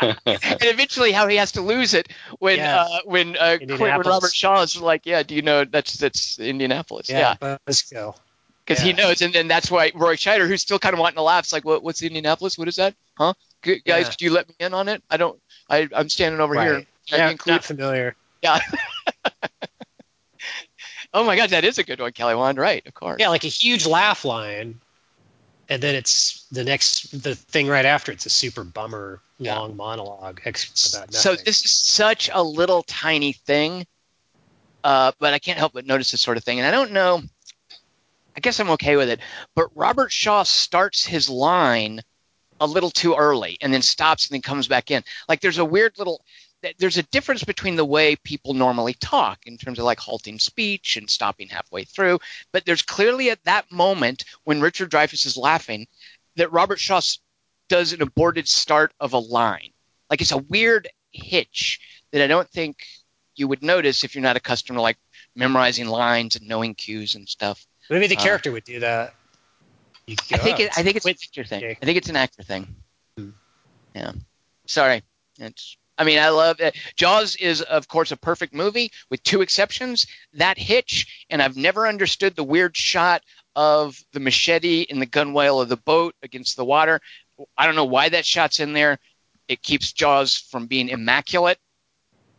and 0.06 0.18
eventually 0.26 1.12
how 1.12 1.26
he 1.28 1.36
has 1.36 1.52
to 1.52 1.60
lose 1.60 1.94
it 1.94 2.08
when 2.38 2.58
Yeah. 2.58 2.82
uh, 2.82 2.98
when 3.04 3.36
uh, 3.36 3.56
Quint- 3.58 3.80
when 3.80 4.00
Robert 4.00 4.34
Shaw 4.34 4.62
is 4.62 4.80
like, 4.80 5.06
yeah, 5.06 5.22
do 5.22 5.34
you 5.34 5.42
know 5.42 5.64
that's 5.64 5.94
that's 5.94 6.38
Indianapolis? 6.38 7.08
Yeah, 7.10 7.36
Yeah, 7.42 7.56
Buzzkill. 7.66 8.16
because 8.64 8.82
he 8.82 8.92
knows, 8.92 9.22
and 9.22 9.32
then 9.32 9.48
that's 9.48 9.70
why 9.70 9.92
Roy 9.94 10.16
Scheider, 10.16 10.46
who's 10.46 10.62
still 10.62 10.78
kind 10.78 10.94
of 10.94 11.00
wanting 11.00 11.16
to 11.16 11.22
laugh, 11.22 11.46
is 11.46 11.52
like, 11.52 11.64
what, 11.64 11.82
what's 11.82 12.02
Indianapolis? 12.02 12.58
What 12.58 12.68
is 12.68 12.76
that? 12.76 12.94
Huh? 13.16 13.34
G- 13.62 13.82
guys, 13.84 14.04
Yeah. 14.06 14.10
could 14.10 14.22
you 14.22 14.32
let 14.32 14.48
me 14.48 14.54
in 14.60 14.74
on 14.74 14.88
it? 14.88 15.02
I 15.10 15.16
don't. 15.16 15.40
I 15.68 15.88
I'm 15.94 16.08
standing 16.08 16.40
over 16.40 16.60
here. 16.60 16.74
Right. 16.74 16.86
I 17.12 17.16
Yeah, 17.16 17.26
be 17.26 17.32
included? 17.32 17.54
not 17.56 17.64
familiar. 17.64 18.16
Yeah. 18.42 18.60
oh 21.14 21.24
my 21.24 21.36
God, 21.36 21.50
that 21.50 21.64
is 21.64 21.78
a 21.78 21.82
good 21.82 22.00
one, 22.00 22.12
Kelly 22.12 22.34
Wand. 22.34 22.58
Right, 22.58 22.86
of 22.86 22.94
course. 22.94 23.16
Yeah, 23.18 23.28
like 23.30 23.44
a 23.44 23.48
huge 23.48 23.86
laugh 23.86 24.24
line, 24.24 24.80
and 25.68 25.82
then 25.82 25.94
it's 25.94 26.46
the 26.50 26.64
next 26.64 27.22
the 27.22 27.34
thing 27.34 27.68
right 27.68 27.84
after. 27.84 28.12
It's 28.12 28.26
a 28.26 28.30
super 28.30 28.64
bummer 28.64 29.20
Yeah. 29.38 29.58
long 29.58 29.76
monologue 29.76 30.40
So 31.10 31.36
this 31.36 31.64
is 31.64 31.70
such 31.70 32.30
a 32.32 32.42
little 32.42 32.82
tiny 32.82 33.32
thing, 33.32 33.86
uh, 34.82 35.12
but 35.18 35.34
I 35.34 35.38
can't 35.38 35.58
help 35.58 35.74
but 35.74 35.86
notice 35.86 36.10
this 36.10 36.20
sort 36.20 36.36
of 36.36 36.44
thing. 36.44 36.58
And 36.58 36.66
I 36.66 36.70
don't 36.70 36.92
know. 36.92 37.22
I 38.36 38.40
guess 38.40 38.60
I'm 38.60 38.70
okay 38.70 38.96
with 38.96 39.08
it. 39.08 39.20
But 39.54 39.68
Robert 39.74 40.12
Shaw 40.12 40.44
starts 40.44 41.04
his 41.04 41.28
line 41.28 42.02
a 42.60 42.66
little 42.66 42.90
too 42.90 43.14
early 43.14 43.58
and 43.60 43.72
then 43.72 43.82
stops 43.82 44.28
and 44.28 44.34
then 44.34 44.42
comes 44.42 44.68
back 44.68 44.90
in. 44.90 45.02
Like 45.28 45.40
there's 45.40 45.58
a 45.58 45.64
weird 45.64 45.98
little. 45.98 46.24
There's 46.78 46.96
a 46.96 47.04
difference 47.04 47.44
between 47.44 47.76
the 47.76 47.84
way 47.84 48.16
people 48.16 48.52
normally 48.52 48.94
talk 48.94 49.46
in 49.46 49.56
terms 49.58 49.78
of 49.78 49.84
like 49.84 50.00
halting 50.00 50.40
speech 50.40 50.96
and 50.96 51.08
stopping 51.08 51.48
halfway 51.48 51.84
through. 51.84 52.18
But 52.52 52.64
there's 52.64 52.82
clearly 52.82 53.30
at 53.30 53.44
that 53.44 53.70
moment 53.70 54.24
when 54.44 54.60
Richard 54.60 54.90
Dreyfuss 54.90 55.24
is 55.24 55.36
laughing 55.36 55.86
that 56.36 56.52
Robert 56.52 56.80
Shaw 56.80 57.00
does 57.68 57.92
an 57.92 58.02
aborted 58.02 58.48
start 58.48 58.92
of 58.98 59.12
a 59.12 59.18
line. 59.18 59.70
Like 60.10 60.20
it's 60.20 60.32
a 60.32 60.38
weird 60.38 60.88
hitch 61.12 61.80
that 62.12 62.22
I 62.22 62.26
don't 62.26 62.48
think 62.50 62.78
you 63.36 63.46
would 63.48 63.62
notice 63.62 64.04
if 64.04 64.14
you're 64.14 64.22
not 64.22 64.36
accustomed 64.36 64.78
to 64.78 64.82
like 64.82 64.98
memorizing 65.36 65.86
lines 65.86 66.36
and 66.36 66.48
knowing 66.48 66.74
cues 66.74 67.14
and 67.14 67.28
stuff. 67.28 67.64
Maybe 67.88 68.08
the 68.08 68.16
uh, 68.16 68.22
character 68.22 68.52
would 68.52 68.64
do 68.64 68.80
that. 68.80 69.14
I 70.08 70.14
think 70.38 70.58
"Oh, 70.58 70.62
it, 70.64 70.70
I 70.76 70.82
think 70.82 70.96
it's 70.96 71.06
an 71.06 71.10
actor 71.10 71.44
thing. 71.44 71.76
I 71.80 71.84
think 71.84 71.98
it's 71.98 72.08
an 72.08 72.16
actor 72.16 72.42
thing. 72.42 72.76
Hmm. 73.16 73.30
Yeah. 73.94 74.12
Sorry. 74.66 75.02
It's. 75.38 75.76
I 75.98 76.04
mean, 76.04 76.20
I 76.20 76.28
love 76.28 76.60
it. 76.60 76.76
Jaws 76.96 77.34
is, 77.36 77.60
of 77.60 77.88
course, 77.88 78.12
a 78.12 78.16
perfect 78.16 78.54
movie 78.54 78.90
with 79.10 79.22
two 79.24 79.42
exceptions: 79.42 80.06
that 80.34 80.56
hitch, 80.56 81.26
and 81.28 81.42
I've 81.42 81.56
never 81.56 81.88
understood 81.88 82.36
the 82.36 82.44
weird 82.44 82.76
shot 82.76 83.22
of 83.56 83.98
the 84.12 84.20
machete 84.20 84.82
in 84.82 85.00
the 85.00 85.06
gunwale 85.06 85.60
of 85.60 85.68
the 85.68 85.76
boat 85.76 86.14
against 86.22 86.56
the 86.56 86.64
water. 86.64 87.00
I 87.56 87.66
don't 87.66 87.74
know 87.74 87.84
why 87.84 88.08
that 88.08 88.24
shot's 88.24 88.60
in 88.60 88.72
there. 88.72 88.98
It 89.48 89.62
keeps 89.62 89.92
Jaws 89.92 90.36
from 90.36 90.66
being 90.66 90.88
immaculate. 90.88 91.58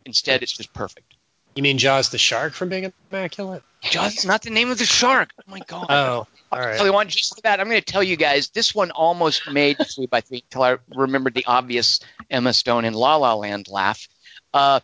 Instead, 0.06 0.42
it's 0.42 0.56
just 0.56 0.72
perfect. 0.72 1.16
You 1.54 1.62
mean 1.62 1.78
Jaws 1.78 2.10
the 2.10 2.18
shark 2.18 2.52
from 2.52 2.68
being 2.68 2.92
immaculate? 3.10 3.62
Jaws 3.82 4.18
is 4.18 4.24
not 4.24 4.42
the 4.42 4.50
name 4.50 4.70
of 4.70 4.78
the 4.78 4.84
shark. 4.84 5.30
Oh 5.38 5.50
my 5.50 5.60
god. 5.66 5.86
Oh, 5.88 6.26
all 6.52 6.58
right. 6.58 6.76
Tell 6.76 6.86
you 6.86 6.92
what, 6.92 7.08
just 7.08 7.42
that, 7.42 7.60
I'm 7.60 7.68
going 7.68 7.80
to 7.80 7.84
tell 7.84 8.02
you 8.02 8.16
guys 8.16 8.50
this 8.50 8.74
one 8.74 8.90
almost 8.90 9.50
made 9.50 9.78
three 9.94 10.06
by 10.06 10.20
three 10.20 10.44
until 10.50 10.62
I 10.62 10.76
remembered 10.94 11.34
the 11.34 11.46
obvious 11.46 12.00
Emma 12.28 12.52
Stone 12.52 12.84
in 12.84 12.94
La 12.94 13.16
La 13.16 13.34
Land 13.34 13.68
laugh. 13.68 14.06
Uh, 14.52 14.80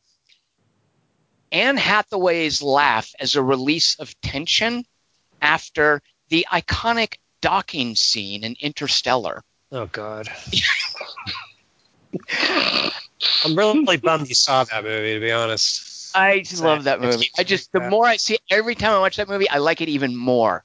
Anne 1.53 1.77
Hathaway's 1.77 2.63
laugh 2.63 3.13
as 3.21 3.37
a 3.37 3.43
release 3.43 3.97
of 3.99 4.19
tension 4.21 4.85
after 5.41 6.03
the 6.29 6.47
iconic 6.51 7.17
docking 7.41 7.95
scene 7.95 8.45
in 8.45 8.57
Interstellar. 8.61 9.43
Oh 9.71 9.87
God. 9.87 10.29
I'm 13.45 13.57
really 13.57 13.97
bummed 13.97 14.29
you 14.29 14.35
saw 14.35 14.65
that 14.65 14.85
movie. 14.85 15.15
To 15.15 15.21
be 15.21 15.33
honest, 15.33 15.86
I 16.17 16.41
just 16.41 16.63
love 16.63 16.85
that 16.85 17.01
movie. 17.01 17.31
I 17.39 17.45
just 17.45 17.73
the 17.73 17.81
more 17.81 18.07
I 18.07 18.17
see 18.17 18.35
it, 18.35 18.41
every 18.51 18.75
time 18.75 18.93
I 18.93 18.99
watch 19.01 19.17
that 19.17 19.29
movie, 19.29 19.49
I 19.49 19.59
like 19.59 19.81
it 19.81 19.89
even 19.89 20.17
more. 20.17 20.65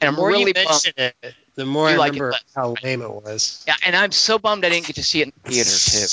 And 0.00 0.08
I'm 0.08 0.14
the 0.14 0.20
more 0.20 0.28
really 0.28 0.46
you 0.46 0.54
bummed. 0.54 0.68
mention 0.68 0.92
it, 0.96 1.34
the 1.54 1.66
more 1.66 1.88
I 1.88 1.96
like 1.96 2.14
it 2.14 2.20
remember 2.20 2.32
less. 2.32 2.44
how 2.54 2.74
lame 2.82 3.02
it 3.02 3.10
was. 3.10 3.64
Yeah, 3.66 3.74
and 3.84 3.96
I'm 3.96 4.12
so 4.12 4.38
bummed 4.38 4.64
I 4.64 4.68
didn't 4.68 4.86
get 4.86 4.96
to 4.96 5.02
see 5.02 5.20
it 5.20 5.28
in 5.28 5.32
the 5.42 5.50
theater 5.50 5.70
too. 5.70 6.06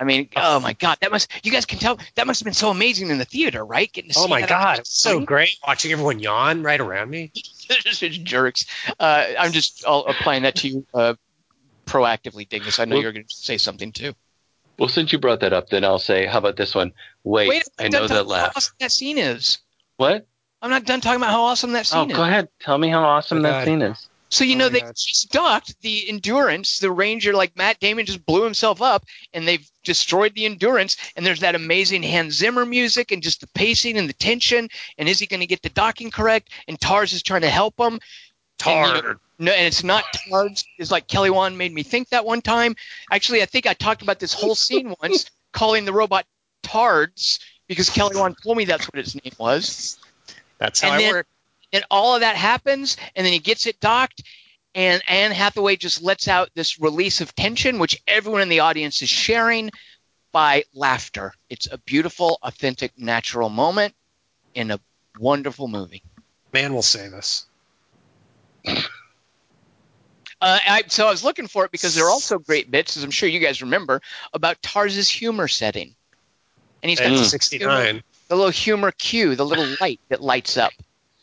I 0.00 0.04
mean, 0.04 0.28
oh 0.36 0.58
my 0.58 0.72
god, 0.72 0.98
that 1.00 1.10
must 1.12 1.30
you 1.44 1.52
guys 1.52 1.66
can 1.66 1.78
tell 1.78 1.98
that 2.16 2.26
must 2.26 2.40
have 2.40 2.44
been 2.44 2.54
so 2.54 2.70
amazing 2.70 3.10
in 3.10 3.18
the 3.18 3.24
theater, 3.24 3.64
right? 3.64 3.90
Getting 3.92 4.10
to 4.10 4.18
Oh 4.18 4.28
my 4.28 4.42
God, 4.42 4.80
it 4.80 4.86
so 4.86 5.20
great 5.20 5.56
watching 5.66 5.92
everyone 5.92 6.18
yawn 6.18 6.62
right 6.62 6.80
around 6.80 7.10
me. 7.10 7.30
Just 7.34 8.02
jerks. 8.24 8.66
Uh, 9.00 9.24
I'm 9.38 9.52
just 9.52 9.84
all, 9.84 10.06
applying 10.06 10.42
that 10.42 10.56
to 10.56 10.68
you 10.68 10.86
uh, 10.92 11.14
proactively, 11.86 12.46
Dingus. 12.48 12.78
I 12.78 12.84
know 12.84 12.96
Well- 12.96 13.02
you're 13.02 13.12
going 13.12 13.26
to 13.26 13.34
say 13.34 13.56
something 13.56 13.92
too. 13.92 14.14
Well, 14.78 14.88
since 14.88 15.12
you 15.12 15.18
brought 15.18 15.40
that 15.40 15.52
up, 15.52 15.70
then 15.70 15.84
I'll 15.84 15.98
say, 15.98 16.26
how 16.26 16.38
about 16.38 16.56
this 16.56 16.74
one? 16.74 16.92
Wait, 17.22 17.48
Wait, 17.48 17.62
I 17.78 17.88
know 17.88 18.06
that 18.06 18.08
talking 18.08 18.26
about 18.26 18.40
how 18.40 18.52
awesome 18.56 18.74
that 18.80 18.92
scene 18.92 19.18
is. 19.18 19.58
What? 19.96 20.26
I'm 20.60 20.70
not 20.70 20.84
done 20.84 21.00
talking 21.00 21.20
about 21.20 21.30
how 21.30 21.42
awesome 21.42 21.72
that 21.72 21.90
Oh, 21.92 22.02
scene 22.02 22.10
is. 22.10 22.16
Oh, 22.16 22.18
go 22.18 22.24
ahead. 22.24 22.48
Tell 22.60 22.78
me 22.78 22.88
how 22.88 23.02
awesome 23.04 23.38
Oh, 23.38 23.42
that 23.42 23.60
God. 23.60 23.64
scene 23.66 23.82
is. 23.82 24.08
So 24.30 24.42
you 24.42 24.56
Oh 24.56 24.58
know 24.58 24.68
they 24.68 24.80
God. 24.80 24.94
just 24.96 25.30
docked 25.30 25.80
the 25.82 26.08
endurance. 26.08 26.78
The 26.78 26.90
Ranger, 26.90 27.34
like 27.34 27.56
Matt 27.56 27.78
Damon, 27.78 28.06
just 28.06 28.26
blew 28.26 28.42
himself 28.42 28.82
up, 28.82 29.04
and 29.32 29.46
they've 29.46 29.70
destroyed 29.84 30.34
the 30.34 30.46
endurance. 30.46 30.96
And 31.14 31.24
there's 31.24 31.40
that 31.40 31.54
amazing 31.54 32.02
Hans 32.02 32.34
Zimmer 32.34 32.66
music, 32.66 33.12
and 33.12 33.22
just 33.22 33.42
the 33.42 33.46
pacing 33.48 33.96
and 33.96 34.08
the 34.08 34.14
tension. 34.14 34.70
And 34.98 35.08
is 35.08 35.20
he 35.20 35.26
going 35.26 35.40
to 35.40 35.46
get 35.46 35.62
the 35.62 35.68
docking 35.68 36.10
correct? 36.10 36.50
And 36.66 36.80
Tars 36.80 37.12
is 37.12 37.22
trying 37.22 37.42
to 37.42 37.50
help 37.50 37.78
him. 37.78 38.00
And, 38.66 38.96
you 38.96 39.02
know, 39.02 39.14
no, 39.38 39.52
and 39.52 39.66
it's 39.66 39.84
not 39.84 40.04
Tars. 40.28 40.64
It's 40.78 40.90
like 40.90 41.06
Kelly 41.06 41.30
Wand 41.30 41.58
made 41.58 41.72
me 41.72 41.82
think 41.82 42.10
that 42.10 42.24
one 42.24 42.40
time. 42.42 42.76
Actually, 43.10 43.42
I 43.42 43.46
think 43.46 43.66
I 43.66 43.74
talked 43.74 44.02
about 44.02 44.18
this 44.20 44.32
whole 44.32 44.54
scene 44.54 44.94
once, 45.02 45.30
calling 45.52 45.84
the 45.84 45.92
robot 45.92 46.26
Tards 46.62 47.40
because 47.66 47.90
Kelly 47.90 48.16
Wand 48.16 48.36
told 48.42 48.56
me 48.56 48.64
that's 48.64 48.86
what 48.86 48.98
its 48.98 49.14
name 49.14 49.32
was. 49.38 49.98
That's 50.58 50.80
how 50.80 50.88
And 50.88 50.96
I 50.96 50.98
then- 50.98 51.12
work. 51.14 51.26
And 51.72 51.84
all 51.90 52.14
of 52.14 52.20
that 52.20 52.36
happens, 52.36 52.96
and 53.16 53.26
then 53.26 53.32
he 53.32 53.40
gets 53.40 53.66
it 53.66 53.80
docked, 53.80 54.22
and 54.76 55.02
Anne 55.08 55.32
Hathaway 55.32 55.74
just 55.74 56.02
lets 56.02 56.28
out 56.28 56.50
this 56.54 56.78
release 56.78 57.20
of 57.20 57.34
tension, 57.34 57.80
which 57.80 58.00
everyone 58.06 58.42
in 58.42 58.48
the 58.48 58.60
audience 58.60 59.02
is 59.02 59.08
sharing 59.08 59.72
by 60.30 60.62
laughter. 60.72 61.32
It's 61.50 61.66
a 61.68 61.78
beautiful, 61.78 62.38
authentic, 62.44 62.96
natural 62.96 63.48
moment 63.48 63.92
in 64.54 64.70
a 64.70 64.78
wonderful 65.18 65.66
movie. 65.66 66.04
Man 66.52 66.72
will 66.74 66.82
save 66.82 67.12
us. 67.12 67.46
Uh, 70.40 70.58
I, 70.66 70.82
so 70.88 71.06
I 71.06 71.10
was 71.10 71.24
looking 71.24 71.46
for 71.46 71.64
it 71.64 71.70
because 71.70 71.94
there 71.94 72.06
are 72.06 72.10
also 72.10 72.38
great 72.38 72.70
bits, 72.70 72.96
as 72.96 73.04
I'm 73.04 73.10
sure 73.10 73.28
you 73.28 73.40
guys 73.40 73.62
remember, 73.62 74.02
about 74.32 74.60
Tarz's 74.62 75.08
humor 75.08 75.48
setting. 75.48 75.94
And 76.82 76.90
he's 76.90 77.00
got 77.00 77.08
And 77.08 77.16
the, 77.18 77.24
69. 77.24 78.02
the 78.28 78.36
little 78.36 78.50
humor 78.50 78.90
cue, 78.90 79.34
the 79.36 79.46
little 79.46 79.66
light 79.80 80.00
that 80.08 80.20
lights 80.20 80.56
up. 80.56 80.72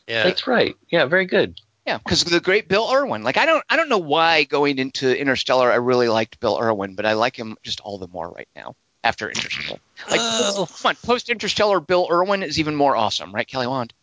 Yeah. 0.08 0.24
That's 0.24 0.48
right. 0.48 0.76
Yeah, 0.90 1.06
very 1.06 1.26
good. 1.26 1.60
Yeah, 1.86 1.98
because 1.98 2.24
the 2.24 2.40
great 2.40 2.68
Bill 2.68 2.90
Irwin. 2.92 3.24
Like 3.24 3.38
I 3.38 3.46
don't, 3.46 3.64
I 3.70 3.76
don't 3.76 3.90
know 3.90 3.98
why 3.98 4.44
going 4.44 4.78
into 4.78 5.18
Interstellar 5.20 5.72
I 5.72 5.76
really 5.76 6.10
liked 6.10 6.40
Bill 6.40 6.60
Irwin, 6.62 6.96
but 6.96 7.06
I 7.06 7.14
like 7.14 7.36
him 7.36 7.58
just 7.64 7.80
all 7.82 7.98
the 7.98 8.08
more 8.08 8.30
right 8.30 8.48
now 8.56 8.76
after 9.04 9.28
Interstellar. 9.30 9.80
Like, 10.10 10.20
Oh. 10.22 10.68
come 10.82 10.90
on, 10.90 10.96
post 11.04 11.30
Interstellar 11.30 11.80
Bill 11.80 12.08
Irwin 12.12 12.44
is 12.44 12.60
even 12.60 12.76
more 12.76 12.96
awesome, 12.96 13.34
right, 13.34 13.48
Kelly 13.48 13.68
Wand? 13.68 13.94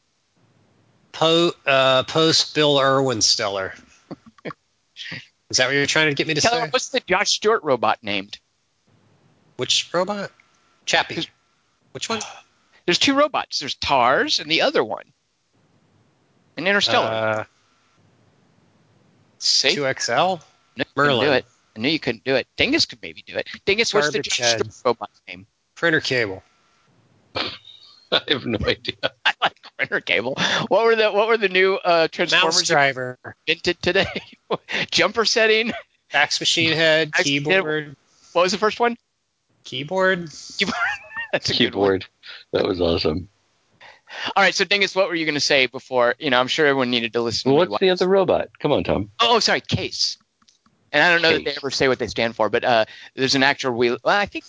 Po- 1.12 1.52
uh, 1.66 2.02
post 2.04 2.54
Bill 2.54 2.78
Irwin 2.80 3.20
Stellar. 3.22 3.74
Is 5.50 5.56
that 5.56 5.66
what 5.66 5.74
you're 5.74 5.86
trying 5.86 6.08
to 6.08 6.14
get 6.14 6.26
me 6.26 6.34
to 6.34 6.40
Kelly, 6.40 6.62
say? 6.62 6.68
What's 6.70 6.88
the 6.90 7.00
Josh 7.00 7.30
Stewart 7.30 7.62
robot 7.64 7.98
named? 8.02 8.38
Which 9.56 9.88
robot? 9.92 10.30
Chappie. 10.84 11.26
Which 11.92 12.08
one? 12.08 12.20
There's 12.86 12.98
two 12.98 13.14
robots. 13.14 13.60
There's 13.60 13.74
Tars 13.74 14.38
and 14.38 14.50
the 14.50 14.62
other 14.62 14.84
one. 14.84 15.04
In 16.56 16.66
Interstellar. 16.66 17.06
Uh, 17.06 17.44
See, 19.38 19.76
2XL? 19.76 20.42
No, 20.76 20.84
Merlin. 20.96 21.26
do 21.26 21.32
it. 21.32 21.46
I 21.76 21.80
knew 21.80 21.88
you 21.88 22.00
couldn't 22.00 22.24
do 22.24 22.34
it. 22.34 22.46
Dingus 22.56 22.86
could 22.86 23.00
maybe 23.02 23.22
do 23.26 23.36
it. 23.36 23.46
Dingus, 23.64 23.94
what's 23.94 24.10
the 24.10 24.20
Josh. 24.20 24.54
Stewart 24.54 24.74
robot 24.84 25.10
name? 25.28 25.46
Printer 25.74 26.00
cable. 26.00 26.42
I 28.12 28.22
have 28.28 28.46
no 28.46 28.58
idea. 28.66 28.94
I 29.24 29.34
like 29.40 29.56
printer 29.76 30.00
cable. 30.00 30.36
What 30.68 30.84
were 30.84 30.96
the 30.96 31.12
what 31.12 31.28
were 31.28 31.36
the 31.36 31.48
new 31.48 31.74
uh, 31.74 32.08
Transformers 32.08 32.68
you 32.68 32.74
driver. 32.74 33.18
invented 33.46 33.80
today? 33.82 34.22
Jumper 34.90 35.24
setting. 35.24 35.72
Fax 36.10 36.40
machine 36.40 36.72
head. 36.72 37.10
I- 37.14 37.22
Keyboard. 37.22 37.96
What 38.32 38.42
was 38.42 38.52
the 38.52 38.58
first 38.58 38.80
one? 38.80 38.96
Keyboard. 39.64 40.30
Keyboard. 40.58 40.76
That's 41.32 41.50
a 41.50 41.52
good 41.52 41.74
one. 41.74 41.84
Keyboard. 41.84 42.06
That 42.52 42.64
was 42.64 42.80
awesome. 42.80 43.28
All 44.34 44.42
right, 44.42 44.54
so 44.54 44.64
Dingus, 44.64 44.94
what 44.94 45.08
were 45.08 45.14
you 45.14 45.26
going 45.26 45.34
to 45.34 45.40
say 45.40 45.66
before? 45.66 46.14
You 46.18 46.30
know, 46.30 46.40
I'm 46.40 46.46
sure 46.48 46.66
everyone 46.66 46.90
needed 46.90 47.12
to 47.12 47.20
listen. 47.20 47.52
Well, 47.52 47.64
to 47.64 47.70
what's 47.70 47.80
the 47.80 47.90
other 47.90 48.08
robot? 48.08 48.48
Come 48.58 48.72
on, 48.72 48.84
Tom. 48.84 49.10
Oh, 49.20 49.36
oh, 49.36 49.38
sorry, 49.38 49.60
Case. 49.60 50.16
And 50.92 51.02
I 51.02 51.10
don't 51.12 51.20
know 51.20 51.32
that 51.32 51.44
they 51.44 51.54
ever 51.54 51.70
say 51.70 51.88
what 51.88 51.98
they 51.98 52.06
stand 52.06 52.34
for, 52.34 52.48
but 52.48 52.64
uh, 52.64 52.86
there's 53.14 53.34
an 53.34 53.42
actor 53.42 53.70
we. 53.70 53.90
Well, 53.90 53.98
I 54.04 54.24
think 54.24 54.44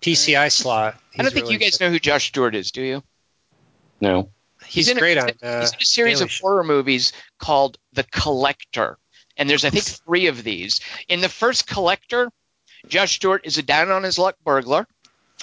PCI 0.00 0.50
slot. 0.52 0.96
I 1.18 1.22
don't 1.22 1.32
think 1.32 1.44
really 1.44 1.54
you 1.54 1.60
guys 1.60 1.78
good. 1.78 1.86
know 1.86 1.90
who 1.90 1.98
Josh 1.98 2.28
Stewart 2.28 2.54
is, 2.54 2.70
do 2.70 2.82
you? 2.82 3.02
No. 4.00 4.30
He's, 4.66 4.88
in 4.88 4.96
a- 4.96 5.00
great 5.00 5.16
he's 5.16 5.24
on. 5.24 5.30
Uh, 5.42 5.60
he's 5.60 5.72
in 5.72 5.78
a 5.80 5.84
series 5.84 6.18
Daily 6.18 6.24
of 6.24 6.30
Show. 6.30 6.46
horror 6.46 6.64
movies 6.64 7.12
called 7.38 7.78
The 7.92 8.04
Collector. 8.04 8.98
And 9.36 9.48
there's, 9.48 9.64
I 9.64 9.70
think, 9.70 9.84
three 10.06 10.26
of 10.26 10.42
these. 10.44 10.80
In 11.08 11.20
the 11.20 11.28
first 11.28 11.66
Collector, 11.66 12.30
Josh 12.86 13.14
Stewart 13.16 13.42
is 13.44 13.58
a 13.58 13.62
down 13.62 13.90
on 13.90 14.02
his 14.02 14.18
luck 14.18 14.36
burglar, 14.44 14.86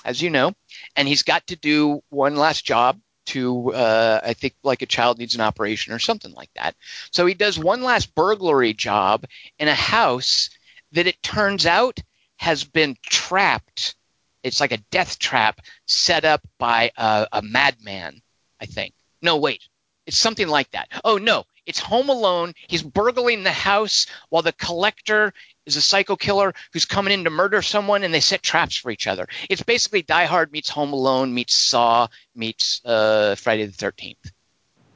as 0.06 0.22
you 0.22 0.30
know, 0.30 0.54
and 0.96 1.08
he's 1.08 1.24
got 1.24 1.48
to 1.48 1.56
do 1.56 2.02
one 2.10 2.36
last 2.36 2.66
job 2.66 3.00
to, 3.28 3.74
uh, 3.74 4.20
I 4.24 4.34
think, 4.34 4.56
like 4.64 4.82
a 4.82 4.88
child 4.88 5.18
needs 5.18 5.36
an 5.36 5.42
operation 5.42 5.94
or 5.94 6.00
something 6.00 6.34
like 6.34 6.50
that. 6.56 6.76
So 7.12 7.26
he 7.26 7.34
does 7.34 7.58
one 7.58 7.84
last 7.84 8.14
burglary 8.16 8.74
job 8.74 9.26
in 9.60 9.68
a 9.68 9.76
house 9.76 10.50
that 10.92 11.08
it 11.08 11.22
turns 11.22 11.66
out 11.66 12.00
has 12.38 12.64
been 12.64 12.98
trapped. 13.04 13.96
It's 14.44 14.60
like 14.60 14.72
a 14.72 14.84
death 14.92 15.20
trap 15.20 15.62
set 15.88 16.26
up 16.26 16.42
by 16.58 16.92
a, 16.98 17.28
a 17.32 17.42
madman, 17.42 18.22
I 18.60 18.66
think. 18.66 18.94
No, 19.22 19.38
wait. 19.38 19.62
It's 20.08 20.18
something 20.18 20.48
like 20.48 20.72
that. 20.72 20.90
Oh, 21.04 21.18
no. 21.18 21.46
It's 21.66 21.80
Home 21.80 22.10
Alone. 22.10 22.54
He's 22.68 22.82
burgling 22.82 23.44
the 23.44 23.52
house 23.52 24.08
while 24.30 24.42
the 24.42 24.52
collector 24.54 25.34
is 25.66 25.76
a 25.76 25.82
psycho 25.82 26.16
killer 26.16 26.54
who's 26.74 26.86
coming 26.86 27.14
in 27.14 27.24
to 27.26 27.30
murder 27.30 27.62
someone 27.62 28.04
and 28.04 28.14
they 28.14 28.20
set 28.20 28.42
traps 28.42 28.76
for 28.76 28.90
each 28.90 29.06
other. 29.06 29.28
It's 29.50 29.62
basically 29.62 30.02
Die 30.02 30.26
Hard 30.26 30.52
meets 30.52 30.70
Home 30.70 30.94
Alone 30.94 31.34
meets 31.34 31.54
Saw 31.54 32.08
meets 32.36 32.82
uh, 32.84 33.36
Friday 33.36 33.68
the 33.68 33.74
13th. 33.74 34.32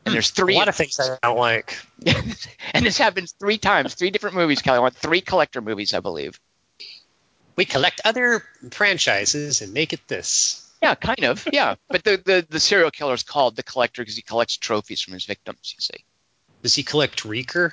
And 0.06 0.14
there's 0.14 0.30
three. 0.30 0.56
A 0.56 0.57
lot 0.57 0.67
of 0.67 0.75
things 0.75 0.99
I 0.99 1.17
don't 1.24 1.38
like. 1.38 1.80
and 2.06 2.85
this 2.85 2.98
happens 2.98 3.33
three 3.40 3.57
times, 3.57 3.95
three 3.95 4.11
different 4.11 4.35
movies, 4.35 4.61
Kelly. 4.61 4.77
I 4.77 4.82
want 4.82 4.95
three 4.95 5.22
collector 5.22 5.61
movies, 5.61 5.93
I 5.93 5.99
believe. 5.99 6.40
We 7.56 7.66
collect 7.66 8.01
other 8.06 8.43
franchises 8.72 9.61
and 9.61 9.74
make 9.74 9.93
it 9.93 10.08
this. 10.08 10.61
Yeah, 10.82 10.95
kind 10.95 11.24
of. 11.24 11.48
Yeah. 11.51 11.75
But 11.90 12.03
the, 12.03 12.17
the, 12.24 12.45
the 12.50 12.59
serial 12.59 12.92
killer 12.92 13.14
is 13.14 13.24
called 13.24 13.56
the 13.56 13.64
collector 13.64 14.01
because 14.01 14.16
he 14.16 14.22
collects 14.22 14.58
trophies 14.58 15.01
from 15.01 15.14
his 15.14 15.25
victims, 15.25 15.74
you 15.75 15.82
see. 15.82 16.03
Does 16.64 16.75
he 16.75 16.84
collect 16.84 17.24
Reeker? 17.24 17.72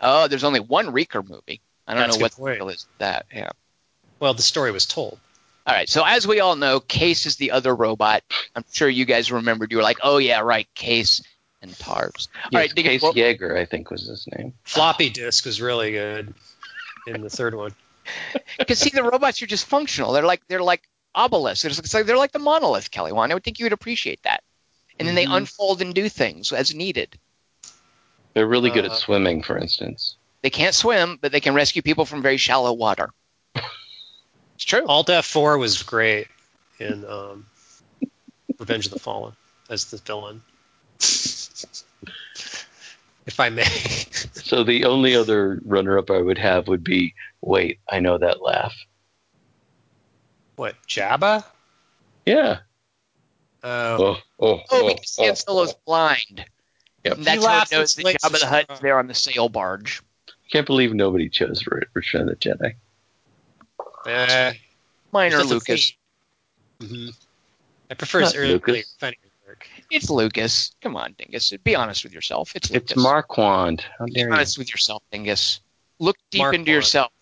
Oh, 0.00 0.28
there's 0.28 0.44
only 0.44 0.60
one 0.60 0.86
Reeker 0.92 1.22
movie. 1.22 1.60
I 1.86 1.94
don't 1.94 2.02
That's 2.02 2.18
know 2.18 2.22
what 2.22 2.32
good 2.32 2.36
the 2.36 2.42
point. 2.42 2.58
deal 2.58 2.68
is 2.68 2.86
that. 2.98 3.26
Yeah. 3.32 3.50
Well, 4.20 4.34
the 4.34 4.42
story 4.42 4.72
was 4.72 4.86
told. 4.86 5.18
All 5.66 5.74
right. 5.74 5.88
So 5.88 6.02
as 6.04 6.26
we 6.26 6.40
all 6.40 6.56
know, 6.56 6.80
Case 6.80 7.26
is 7.26 7.36
the 7.36 7.52
other 7.52 7.74
robot. 7.74 8.22
I'm 8.56 8.64
sure 8.72 8.88
you 8.88 9.04
guys 9.04 9.30
remembered. 9.30 9.70
You 9.70 9.78
were 9.78 9.82
like, 9.82 9.98
oh 10.02 10.18
yeah, 10.18 10.40
right, 10.40 10.66
Case 10.74 11.22
and 11.62 11.76
Tars. 11.78 12.28
all 12.44 12.50
Yes, 12.52 12.60
right, 12.60 12.74
Case 12.76 13.02
what- 13.02 13.16
Yeager, 13.16 13.56
I 13.56 13.64
think 13.64 13.90
was 13.90 14.06
his 14.06 14.26
name. 14.36 14.54
Floppy 14.64 15.10
disk 15.10 15.44
was 15.44 15.60
really 15.60 15.92
good 15.92 16.34
in 17.06 17.20
the 17.22 17.30
third 17.30 17.54
one. 17.54 17.72
Because 18.58 18.78
see, 18.78 18.90
the 18.90 19.02
robots 19.04 19.40
are 19.42 19.46
just 19.46 19.66
functional. 19.66 20.12
They're 20.12 20.24
like 20.24 20.42
they're 20.48 20.62
like 20.62 20.82
obelisks. 21.14 21.62
They're, 21.62 22.00
like, 22.00 22.06
they're 22.06 22.16
like 22.16 22.32
the 22.32 22.38
monolith, 22.38 22.90
Kelly. 22.90 23.12
One. 23.12 23.30
I 23.30 23.34
would 23.34 23.44
think 23.44 23.58
you 23.58 23.64
would 23.64 23.72
appreciate 23.72 24.22
that. 24.24 24.42
And 24.98 25.06
then 25.06 25.14
they 25.14 25.26
Mhm. 25.26 25.36
unfold 25.36 25.80
and 25.80 25.94
do 25.94 26.08
things 26.08 26.52
as 26.52 26.74
needed. 26.74 27.18
They're 28.34 28.46
really 28.46 28.70
good 28.70 28.84
Uh, 28.84 28.92
at 28.94 28.98
swimming, 28.98 29.42
for 29.42 29.56
instance. 29.56 30.16
They 30.42 30.50
can't 30.50 30.74
swim, 30.74 31.18
but 31.20 31.32
they 31.32 31.40
can 31.40 31.54
rescue 31.54 31.82
people 31.82 32.04
from 32.04 32.22
very 32.22 32.36
shallow 32.36 32.72
water. 32.72 33.10
It's 34.56 34.64
true. 34.64 34.84
Alt 34.86 35.08
F4 35.08 35.56
was 35.56 35.84
great 35.84 36.26
in 36.80 37.04
um, 37.04 37.46
Revenge 38.58 38.86
of 38.86 38.90
the 38.90 38.96
Fallen 38.96 39.36
as 39.70 39.84
the 39.86 39.98
villain. 39.98 40.42
if 43.28 43.38
I 43.38 43.48
may. 43.50 43.64
So 44.48 44.64
the 44.64 44.86
only 44.86 45.14
other 45.14 45.60
runner-up 45.64 46.10
I 46.10 46.18
would 46.22 46.38
have 46.38 46.68
would 46.68 46.82
be, 46.82 47.14
wait, 47.42 47.80
I 47.90 48.00
know 48.00 48.16
that 48.16 48.42
laugh. 48.42 48.74
what, 50.56 50.74
Jabba? 50.88 51.44
Yeah. 52.24 52.60
Uh, 53.62 53.96
Oh, 54.00 54.16
oh, 54.40 54.60
Oh, 54.70 54.88
because 54.94 55.16
Han 55.18 55.36
Solo's 55.36 55.74
oh. 55.74 55.80
blind. 55.86 56.44
Yep. 57.04 57.16
And 57.18 57.24
that's 57.26 57.40
He 57.42 57.46
how 57.46 57.52
it 57.52 57.56
laughs 57.58 57.72
knows 57.72 57.96
and 57.98 58.06
that 58.06 58.20
splits 58.20 58.24
Jabba 58.24 58.32
the 58.32 58.38
the 58.38 58.46
Hutt's 58.46 58.64
straw. 58.64 58.76
there 58.80 58.98
on 58.98 59.06
the 59.06 59.14
sail 59.14 59.48
barge. 59.50 60.02
Can't 60.50 60.66
believe 60.66 60.94
nobody 60.94 61.28
chose 61.28 61.62
Re- 61.66 61.82
Return 61.92 62.22
of 62.22 62.28
the 62.28 62.36
Jedi. 62.36 62.72
eh, 64.06 64.54
Minor 65.12 65.40
It's 65.40 65.48
just 65.48 65.50
a 65.50 65.54
Lucas. 65.54 65.92
mhm. 66.80 67.10
I 67.90 67.94
prefer 67.94 68.20
his 68.20 68.32
Not 68.34 68.40
early 68.40 68.52
Lucas. 68.54 68.96
Funny 69.48 69.54
work. 69.54 69.68
It's 69.90 70.10
Lucas. 70.10 70.74
Come 70.82 70.96
on, 70.96 71.14
Dingus. 71.18 71.52
Be 71.64 71.74
honest 71.74 72.04
with 72.04 72.12
yourself. 72.12 72.52
It's 72.54 72.70
Lucas. 72.70 72.92
It's 72.92 73.02
Marquand. 73.02 73.84
How 73.98 74.06
Be 74.06 74.12
dare 74.12 74.28
you? 74.28 74.34
honest 74.34 74.58
with 74.58 74.70
yourself, 74.70 75.02
Dingus. 75.12 75.60
Look 75.98 76.16
deep 76.30 76.40
Mark 76.40 76.54
into 76.54 76.70
yourself. 76.70 77.12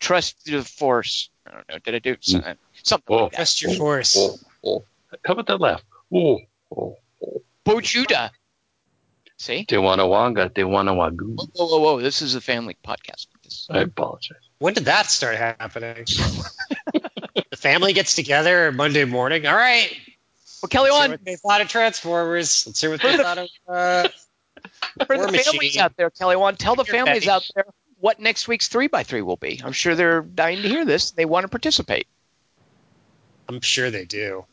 Trust 0.00 0.44
the 0.44 0.62
Force. 0.62 1.30
I 1.46 1.52
don't 1.52 1.68
know. 1.68 1.78
Did 1.78 1.94
I 1.94 1.98
do 1.98 2.16
mm. 2.16 2.24
something? 2.24 2.56
Something 2.82 3.16
Oh. 3.16 3.22
like 3.24 3.32
that. 3.32 3.36
Trust 3.36 3.62
your 3.62 3.74
force. 3.74 4.16
Oh, 4.16 4.38
oh. 4.64 4.84
How 5.24 5.34
about 5.34 5.46
that 5.46 5.60
laugh? 5.60 5.82
Oh, 6.12 6.40
oh, 6.74 6.96
oh. 7.22 7.42
Bojuda. 7.64 8.30
See? 9.36 9.64
Te 9.64 9.76
wana 9.76 10.08
wanga, 10.08 10.52
te 10.52 10.62
wana 10.62 10.94
wagu. 10.96 11.36
Whoa, 11.36 11.46
whoa, 11.54 11.66
whoa, 11.66 11.78
whoa. 11.78 12.00
This 12.00 12.22
is 12.22 12.34
a 12.34 12.40
family 12.40 12.76
podcast. 12.84 13.26
This- 13.42 13.66
I 13.70 13.80
apologize. 13.80 14.38
When 14.58 14.74
did 14.74 14.86
that 14.86 15.06
start 15.06 15.36
happening? 15.36 16.04
the 17.50 17.56
family 17.56 17.92
gets 17.92 18.14
together 18.14 18.72
Monday 18.72 19.04
morning. 19.04 19.46
All 19.46 19.54
right. 19.54 19.94
Well, 20.64 20.68
Kelly, 20.70 20.90
Let's 20.92 21.04
hear 21.04 21.12
on 21.12 21.18
they 21.26 21.36
thought 21.36 21.60
of 21.60 21.68
Transformers. 21.68 22.66
Let's 22.66 22.80
hear 22.80 22.88
what 22.88 23.02
they 23.02 23.18
thought 23.18 23.36
of. 23.36 23.48
Uh, 23.68 24.08
for 25.06 25.16
War 25.16 25.26
the 25.26 25.32
Machine. 25.32 25.52
families 25.52 25.76
out 25.76 25.94
there, 25.98 26.08
Kelly, 26.08 26.36
Wand, 26.36 26.58
tell 26.58 26.74
the 26.74 26.86
families 26.86 27.24
page. 27.24 27.28
out 27.28 27.46
there 27.54 27.66
what 28.00 28.18
next 28.18 28.48
week's 28.48 28.68
three 28.68 28.86
by 28.86 29.02
three 29.02 29.20
will 29.20 29.36
be. 29.36 29.60
I'm 29.62 29.72
sure 29.72 29.94
they're 29.94 30.22
dying 30.22 30.62
to 30.62 30.68
hear 30.68 30.86
this. 30.86 31.10
They 31.10 31.26
want 31.26 31.44
to 31.44 31.48
participate. 31.48 32.06
I'm 33.46 33.60
sure 33.60 33.90
they 33.90 34.06
do. 34.06 34.46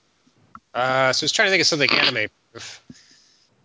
Uh, 0.74 1.14
so 1.14 1.24
I 1.24 1.26
was 1.26 1.32
trying 1.32 1.46
to 1.46 1.52
think 1.52 1.62
of 1.62 1.68
something 1.68 1.90
anime 1.90 2.28
proof. 2.52 2.84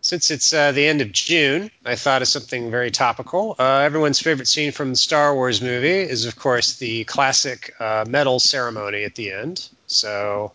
Since 0.01 0.31
it's 0.31 0.53
uh, 0.53 0.71
the 0.71 0.87
end 0.87 1.01
of 1.01 1.11
June, 1.11 1.73
I 1.85 1.97
thought 1.97 2.23
of 2.23 2.29
something 2.29 2.71
very 2.71 2.93
topical. 2.93 3.57
Uh, 3.59 3.79
everyone's 3.79 4.21
favorite 4.21 4.47
scene 4.47 4.71
from 4.71 4.91
the 4.91 4.97
Star 4.97 5.35
Wars 5.35 5.61
movie 5.61 5.89
is, 5.89 6.27
of 6.27 6.37
course, 6.37 6.77
the 6.77 7.03
classic 7.03 7.75
uh, 7.81 8.05
medal 8.09 8.39
ceremony 8.39 9.03
at 9.03 9.17
the 9.17 9.33
end. 9.33 9.69
So 9.89 10.53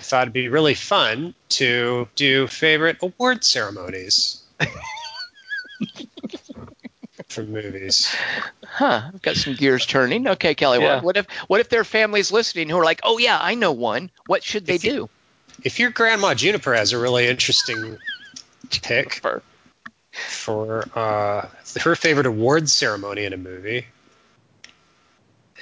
I 0.00 0.02
thought 0.02 0.22
it'd 0.22 0.32
be 0.32 0.48
really 0.48 0.72
fun 0.72 1.34
to 1.50 2.08
do 2.16 2.46
favorite 2.46 2.96
award 3.02 3.44
ceremonies 3.44 4.42
from 7.28 7.52
movies. 7.52 8.10
Huh? 8.66 9.02
I've 9.12 9.20
got 9.20 9.36
some 9.36 9.54
gears 9.54 9.84
turning. 9.84 10.26
Okay, 10.26 10.54
Kelly, 10.54 10.80
Yeah. 10.80 10.94
Wand, 10.94 11.04
what 11.04 11.16
if 11.18 11.26
what 11.48 11.60
if 11.60 11.68
there 11.68 11.80
are 11.82 11.84
families 11.84 12.32
listening 12.32 12.70
who 12.70 12.78
are 12.78 12.84
like, 12.84 13.00
oh 13.04 13.18
yeah, 13.18 13.38
I 13.40 13.54
know 13.56 13.72
one. 13.72 14.10
What 14.26 14.42
should 14.42 14.64
they 14.66 14.76
If 14.76 14.84
you- 14.84 14.90
do? 14.92 15.08
If 15.62 15.78
your 15.78 15.90
grandma 15.90 16.32
Juniper 16.32 16.72
has 16.74 16.92
a 16.94 16.98
really 16.98 17.28
interesting 17.28 17.98
pick 18.82 19.16
For- 19.16 19.42
for 20.12 20.88
uh, 20.98 21.46
her 21.82 21.94
favorite 21.94 22.24
award 22.26 22.70
ceremony 22.70 23.26
in 23.26 23.34
a 23.34 23.36
movie, 23.36 23.84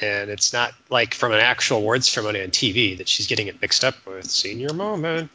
and 0.01 0.31
it's 0.31 0.53
not 0.53 0.73
like 0.91 1.15
from 1.15 1.33
an 1.33 1.41
actual 1.41 1.79
awards 1.79 2.09
ceremony 2.09 2.43
on 2.43 2.49
TV 2.49 2.99
that 2.99 3.09
she's 3.09 3.27
getting 3.27 3.49
it 3.49 3.61
mixed 3.61 3.85
up 3.85 3.95
with 4.07 4.31
senior 4.31 4.73
moment. 4.73 5.31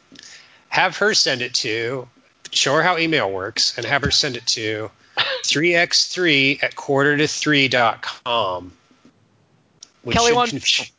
Have 0.68 0.96
her 0.98 1.14
send 1.14 1.42
it 1.42 1.54
to, 1.54 2.08
show 2.50 2.74
her 2.74 2.82
how 2.82 2.98
email 2.98 3.30
works, 3.30 3.76
and 3.76 3.86
have 3.86 4.02
her 4.02 4.10
send 4.10 4.36
it 4.36 4.46
to 4.48 4.90
3x3 5.16 6.62
at 6.62 6.74
quarter 6.74 7.16
to 7.16 7.24
3.com. 7.24 8.72
Which 10.02 10.16
Kelly, 10.16 10.32
one- 10.32 10.50
conf- 10.50 10.90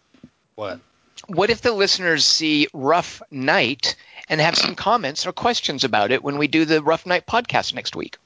what? 0.55 0.79
What 1.27 1.49
if 1.49 1.61
the 1.61 1.71
listeners 1.71 2.23
see 2.23 2.67
Rough 2.73 3.21
Night 3.31 3.95
and 4.29 4.39
have 4.39 4.55
some 4.55 4.75
comments 4.75 5.25
or 5.25 5.31
questions 5.31 5.83
about 5.83 6.11
it 6.11 6.23
when 6.23 6.37
we 6.37 6.47
do 6.47 6.65
the 6.65 6.83
Rough 6.83 7.05
Night 7.05 7.25
podcast 7.25 7.73
next 7.73 7.95
week? 7.95 8.17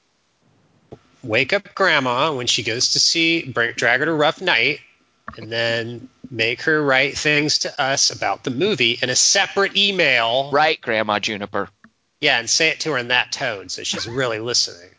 wake 1.22 1.52
up 1.52 1.74
grandma 1.74 2.32
when 2.32 2.46
she 2.46 2.62
goes 2.62 2.92
to 2.92 3.00
see 3.00 3.42
bring, 3.44 3.72
drag 3.72 4.00
her 4.00 4.06
to 4.06 4.12
rough 4.12 4.40
night 4.40 4.80
and 5.38 5.50
then 5.50 6.08
make 6.30 6.62
her 6.62 6.82
write 6.82 7.16
things 7.18 7.58
to 7.60 7.80
us 7.82 8.10
about 8.10 8.44
the 8.44 8.50
movie 8.50 8.98
in 9.02 9.10
a 9.10 9.16
separate 9.16 9.76
email 9.76 10.50
Right, 10.52 10.80
Grandma 10.80 11.18
Juniper. 11.18 11.68
yeah 12.20 12.38
and 12.38 12.48
say 12.48 12.68
it 12.68 12.80
to 12.80 12.92
her 12.92 12.98
in 12.98 13.08
that 13.08 13.32
tone 13.32 13.68
so 13.68 13.82
she's 13.82 14.06
really 14.06 14.38
listening 14.40 14.90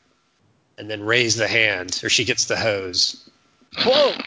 and 0.78 0.90
then 0.90 1.04
raise 1.04 1.36
the 1.36 1.48
hand 1.48 2.00
or 2.04 2.10
she 2.10 2.26
gets 2.26 2.46
the 2.46 2.58
hose 2.58 3.30
Whoa. 3.84 4.14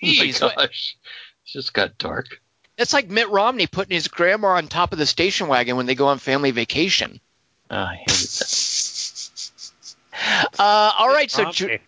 Oh 0.00 0.06
my 0.16 0.26
gosh. 0.30 0.96
It 1.44 1.48
just 1.50 1.72
got 1.74 1.98
dark. 1.98 2.40
It's 2.76 2.92
like 2.92 3.08
Mitt 3.10 3.28
Romney 3.30 3.66
putting 3.66 3.94
his 3.94 4.06
grandma 4.06 4.50
on 4.50 4.68
top 4.68 4.92
of 4.92 4.98
the 4.98 5.06
station 5.06 5.48
wagon 5.48 5.76
when 5.76 5.86
they 5.86 5.96
go 5.96 6.06
on 6.06 6.18
family 6.18 6.52
vacation. 6.52 7.20
Ah, 7.68 7.88
I 7.88 7.96
hated 7.96 8.28
that. 8.28 9.52
Uh, 10.58 10.92
all 10.98 11.08
right, 11.08 11.30
so 11.30 11.50
Ju- 11.50 11.66
Romney. 11.66 11.80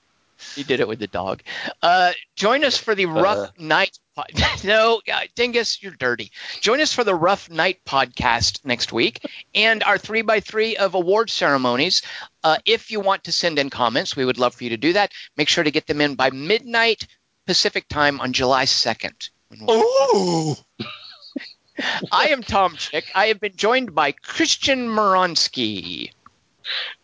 You 0.56 0.64
did 0.64 0.80
it 0.80 0.88
with 0.88 0.98
the 0.98 1.06
dog. 1.06 1.42
Uh, 1.82 2.12
join 2.36 2.64
us 2.64 2.76
for 2.76 2.94
the 2.94 3.06
Rough 3.06 3.58
Night. 3.58 3.98
Po- 4.16 4.24
no, 4.64 5.00
uh, 5.12 5.20
Dingus, 5.34 5.82
you're 5.82 5.92
dirty. 5.92 6.30
Join 6.60 6.80
us 6.80 6.92
for 6.92 7.04
the 7.04 7.14
Rough 7.14 7.50
Night 7.50 7.78
podcast 7.86 8.64
next 8.64 8.92
week 8.92 9.24
and 9.54 9.82
our 9.82 9.98
three 9.98 10.22
by 10.22 10.40
three 10.40 10.76
of 10.76 10.94
award 10.94 11.30
ceremonies. 11.30 12.02
Uh, 12.42 12.56
if 12.64 12.90
you 12.90 13.00
want 13.00 13.24
to 13.24 13.32
send 13.32 13.58
in 13.58 13.70
comments, 13.70 14.16
we 14.16 14.24
would 14.24 14.38
love 14.38 14.54
for 14.54 14.64
you 14.64 14.70
to 14.70 14.76
do 14.76 14.92
that. 14.94 15.12
Make 15.36 15.48
sure 15.48 15.64
to 15.64 15.70
get 15.70 15.86
them 15.86 16.00
in 16.00 16.14
by 16.14 16.30
midnight 16.30 17.06
Pacific 17.46 17.88
time 17.88 18.20
on 18.20 18.32
July 18.32 18.64
2nd. 18.64 19.30
Ooh. 19.68 20.56
I 22.12 22.28
am 22.28 22.42
Tom 22.42 22.76
Chick. 22.76 23.06
I 23.14 23.26
have 23.26 23.40
been 23.40 23.56
joined 23.56 23.94
by 23.94 24.12
Christian 24.12 24.86
Moronsky. 24.86 26.12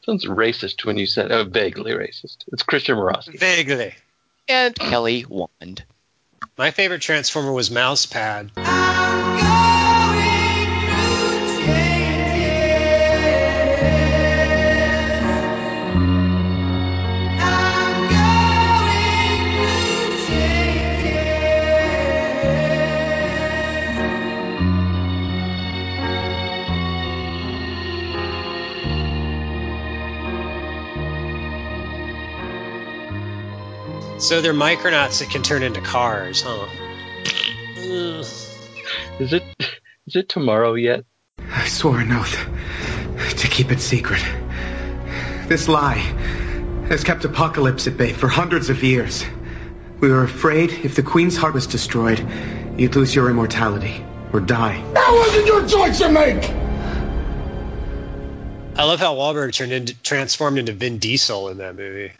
Sounds 0.05 0.25
racist 0.27 0.85
when 0.85 0.99
you 0.99 1.07
said, 1.07 1.33
oh, 1.33 1.45
vaguely 1.45 1.93
racist. 1.93 2.45
It's 2.53 2.63
Christian 2.63 2.97
Morosky. 2.97 3.39
vaguely 3.39 3.95
and 4.49 4.75
Kelly 4.75 5.25
Wand. 5.29 5.85
my 6.57 6.71
favorite 6.71 7.03
transformer 7.03 7.53
was 7.53 7.71
mousepad 7.71 8.51
ah, 8.57 9.46
so 34.27 34.41
they're 34.41 34.53
micronauts 34.53 35.21
that 35.21 35.31
can 35.31 35.45
turn 35.45 35.63
into 35.63 35.81
cars 35.81 36.43
huh 36.45 36.67
Is 39.19 39.33
it 39.33 39.45
is 40.07 40.17
it 40.17 40.29
tomorrow 40.29 40.75
yet? 40.75 41.05
I 41.39 41.67
swore 41.67 42.01
an 42.01 42.13
oath 42.13 42.47
to 43.39 43.49
keep 43.49 43.71
it 43.71 43.81
secret. 43.81 44.23
This 45.47 45.69
lie 45.69 45.99
has 46.89 47.05
kept 47.05 47.25
Apocalypse 47.25 47.87
at 47.87 47.97
bay 47.97 48.13
for 48.13 48.29
hundreds 48.29 48.69
of 48.69 48.83
years. 48.83 49.25
We 50.01 50.11
were 50.11 50.25
afraid 50.25 50.71
if 50.71 50.97
the 50.97 51.03
Queen's 51.03 51.37
heart 51.37 51.55
was 51.55 51.67
destroyed, 51.67 52.19
you'd 52.77 52.95
lose 52.95 53.15
your 53.15 53.31
immortality 53.31 54.05
or 54.33 54.41
die. 54.41 54.83
That 54.93 55.13
wasn't 55.13 55.47
your 55.47 55.67
choice 55.67 55.99
to 56.01 56.09
make! 56.11 56.51
I 58.79 58.85
love 58.85 59.01
how 59.01 59.15
Wahlberg 59.15 59.55
turned 59.55 59.73
into 59.73 59.95
transformed 60.03 60.59
into 60.59 60.73
Vin 60.73 60.99
Diesel 60.99 61.49
in 61.49 61.59
that 61.59 61.77
movie. 61.77 62.13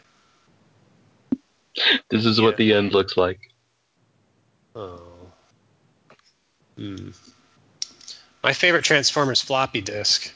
This 2.09 2.25
is 2.25 2.41
what 2.41 2.57
the 2.57 2.73
end 2.73 2.93
looks 2.93 3.17
like. 3.17 3.39
Oh. 4.75 5.01
Hmm. 6.77 7.09
My 8.43 8.53
favorite 8.53 8.83
Transformers 8.83 9.41
floppy 9.41 9.81
disk. 9.81 10.31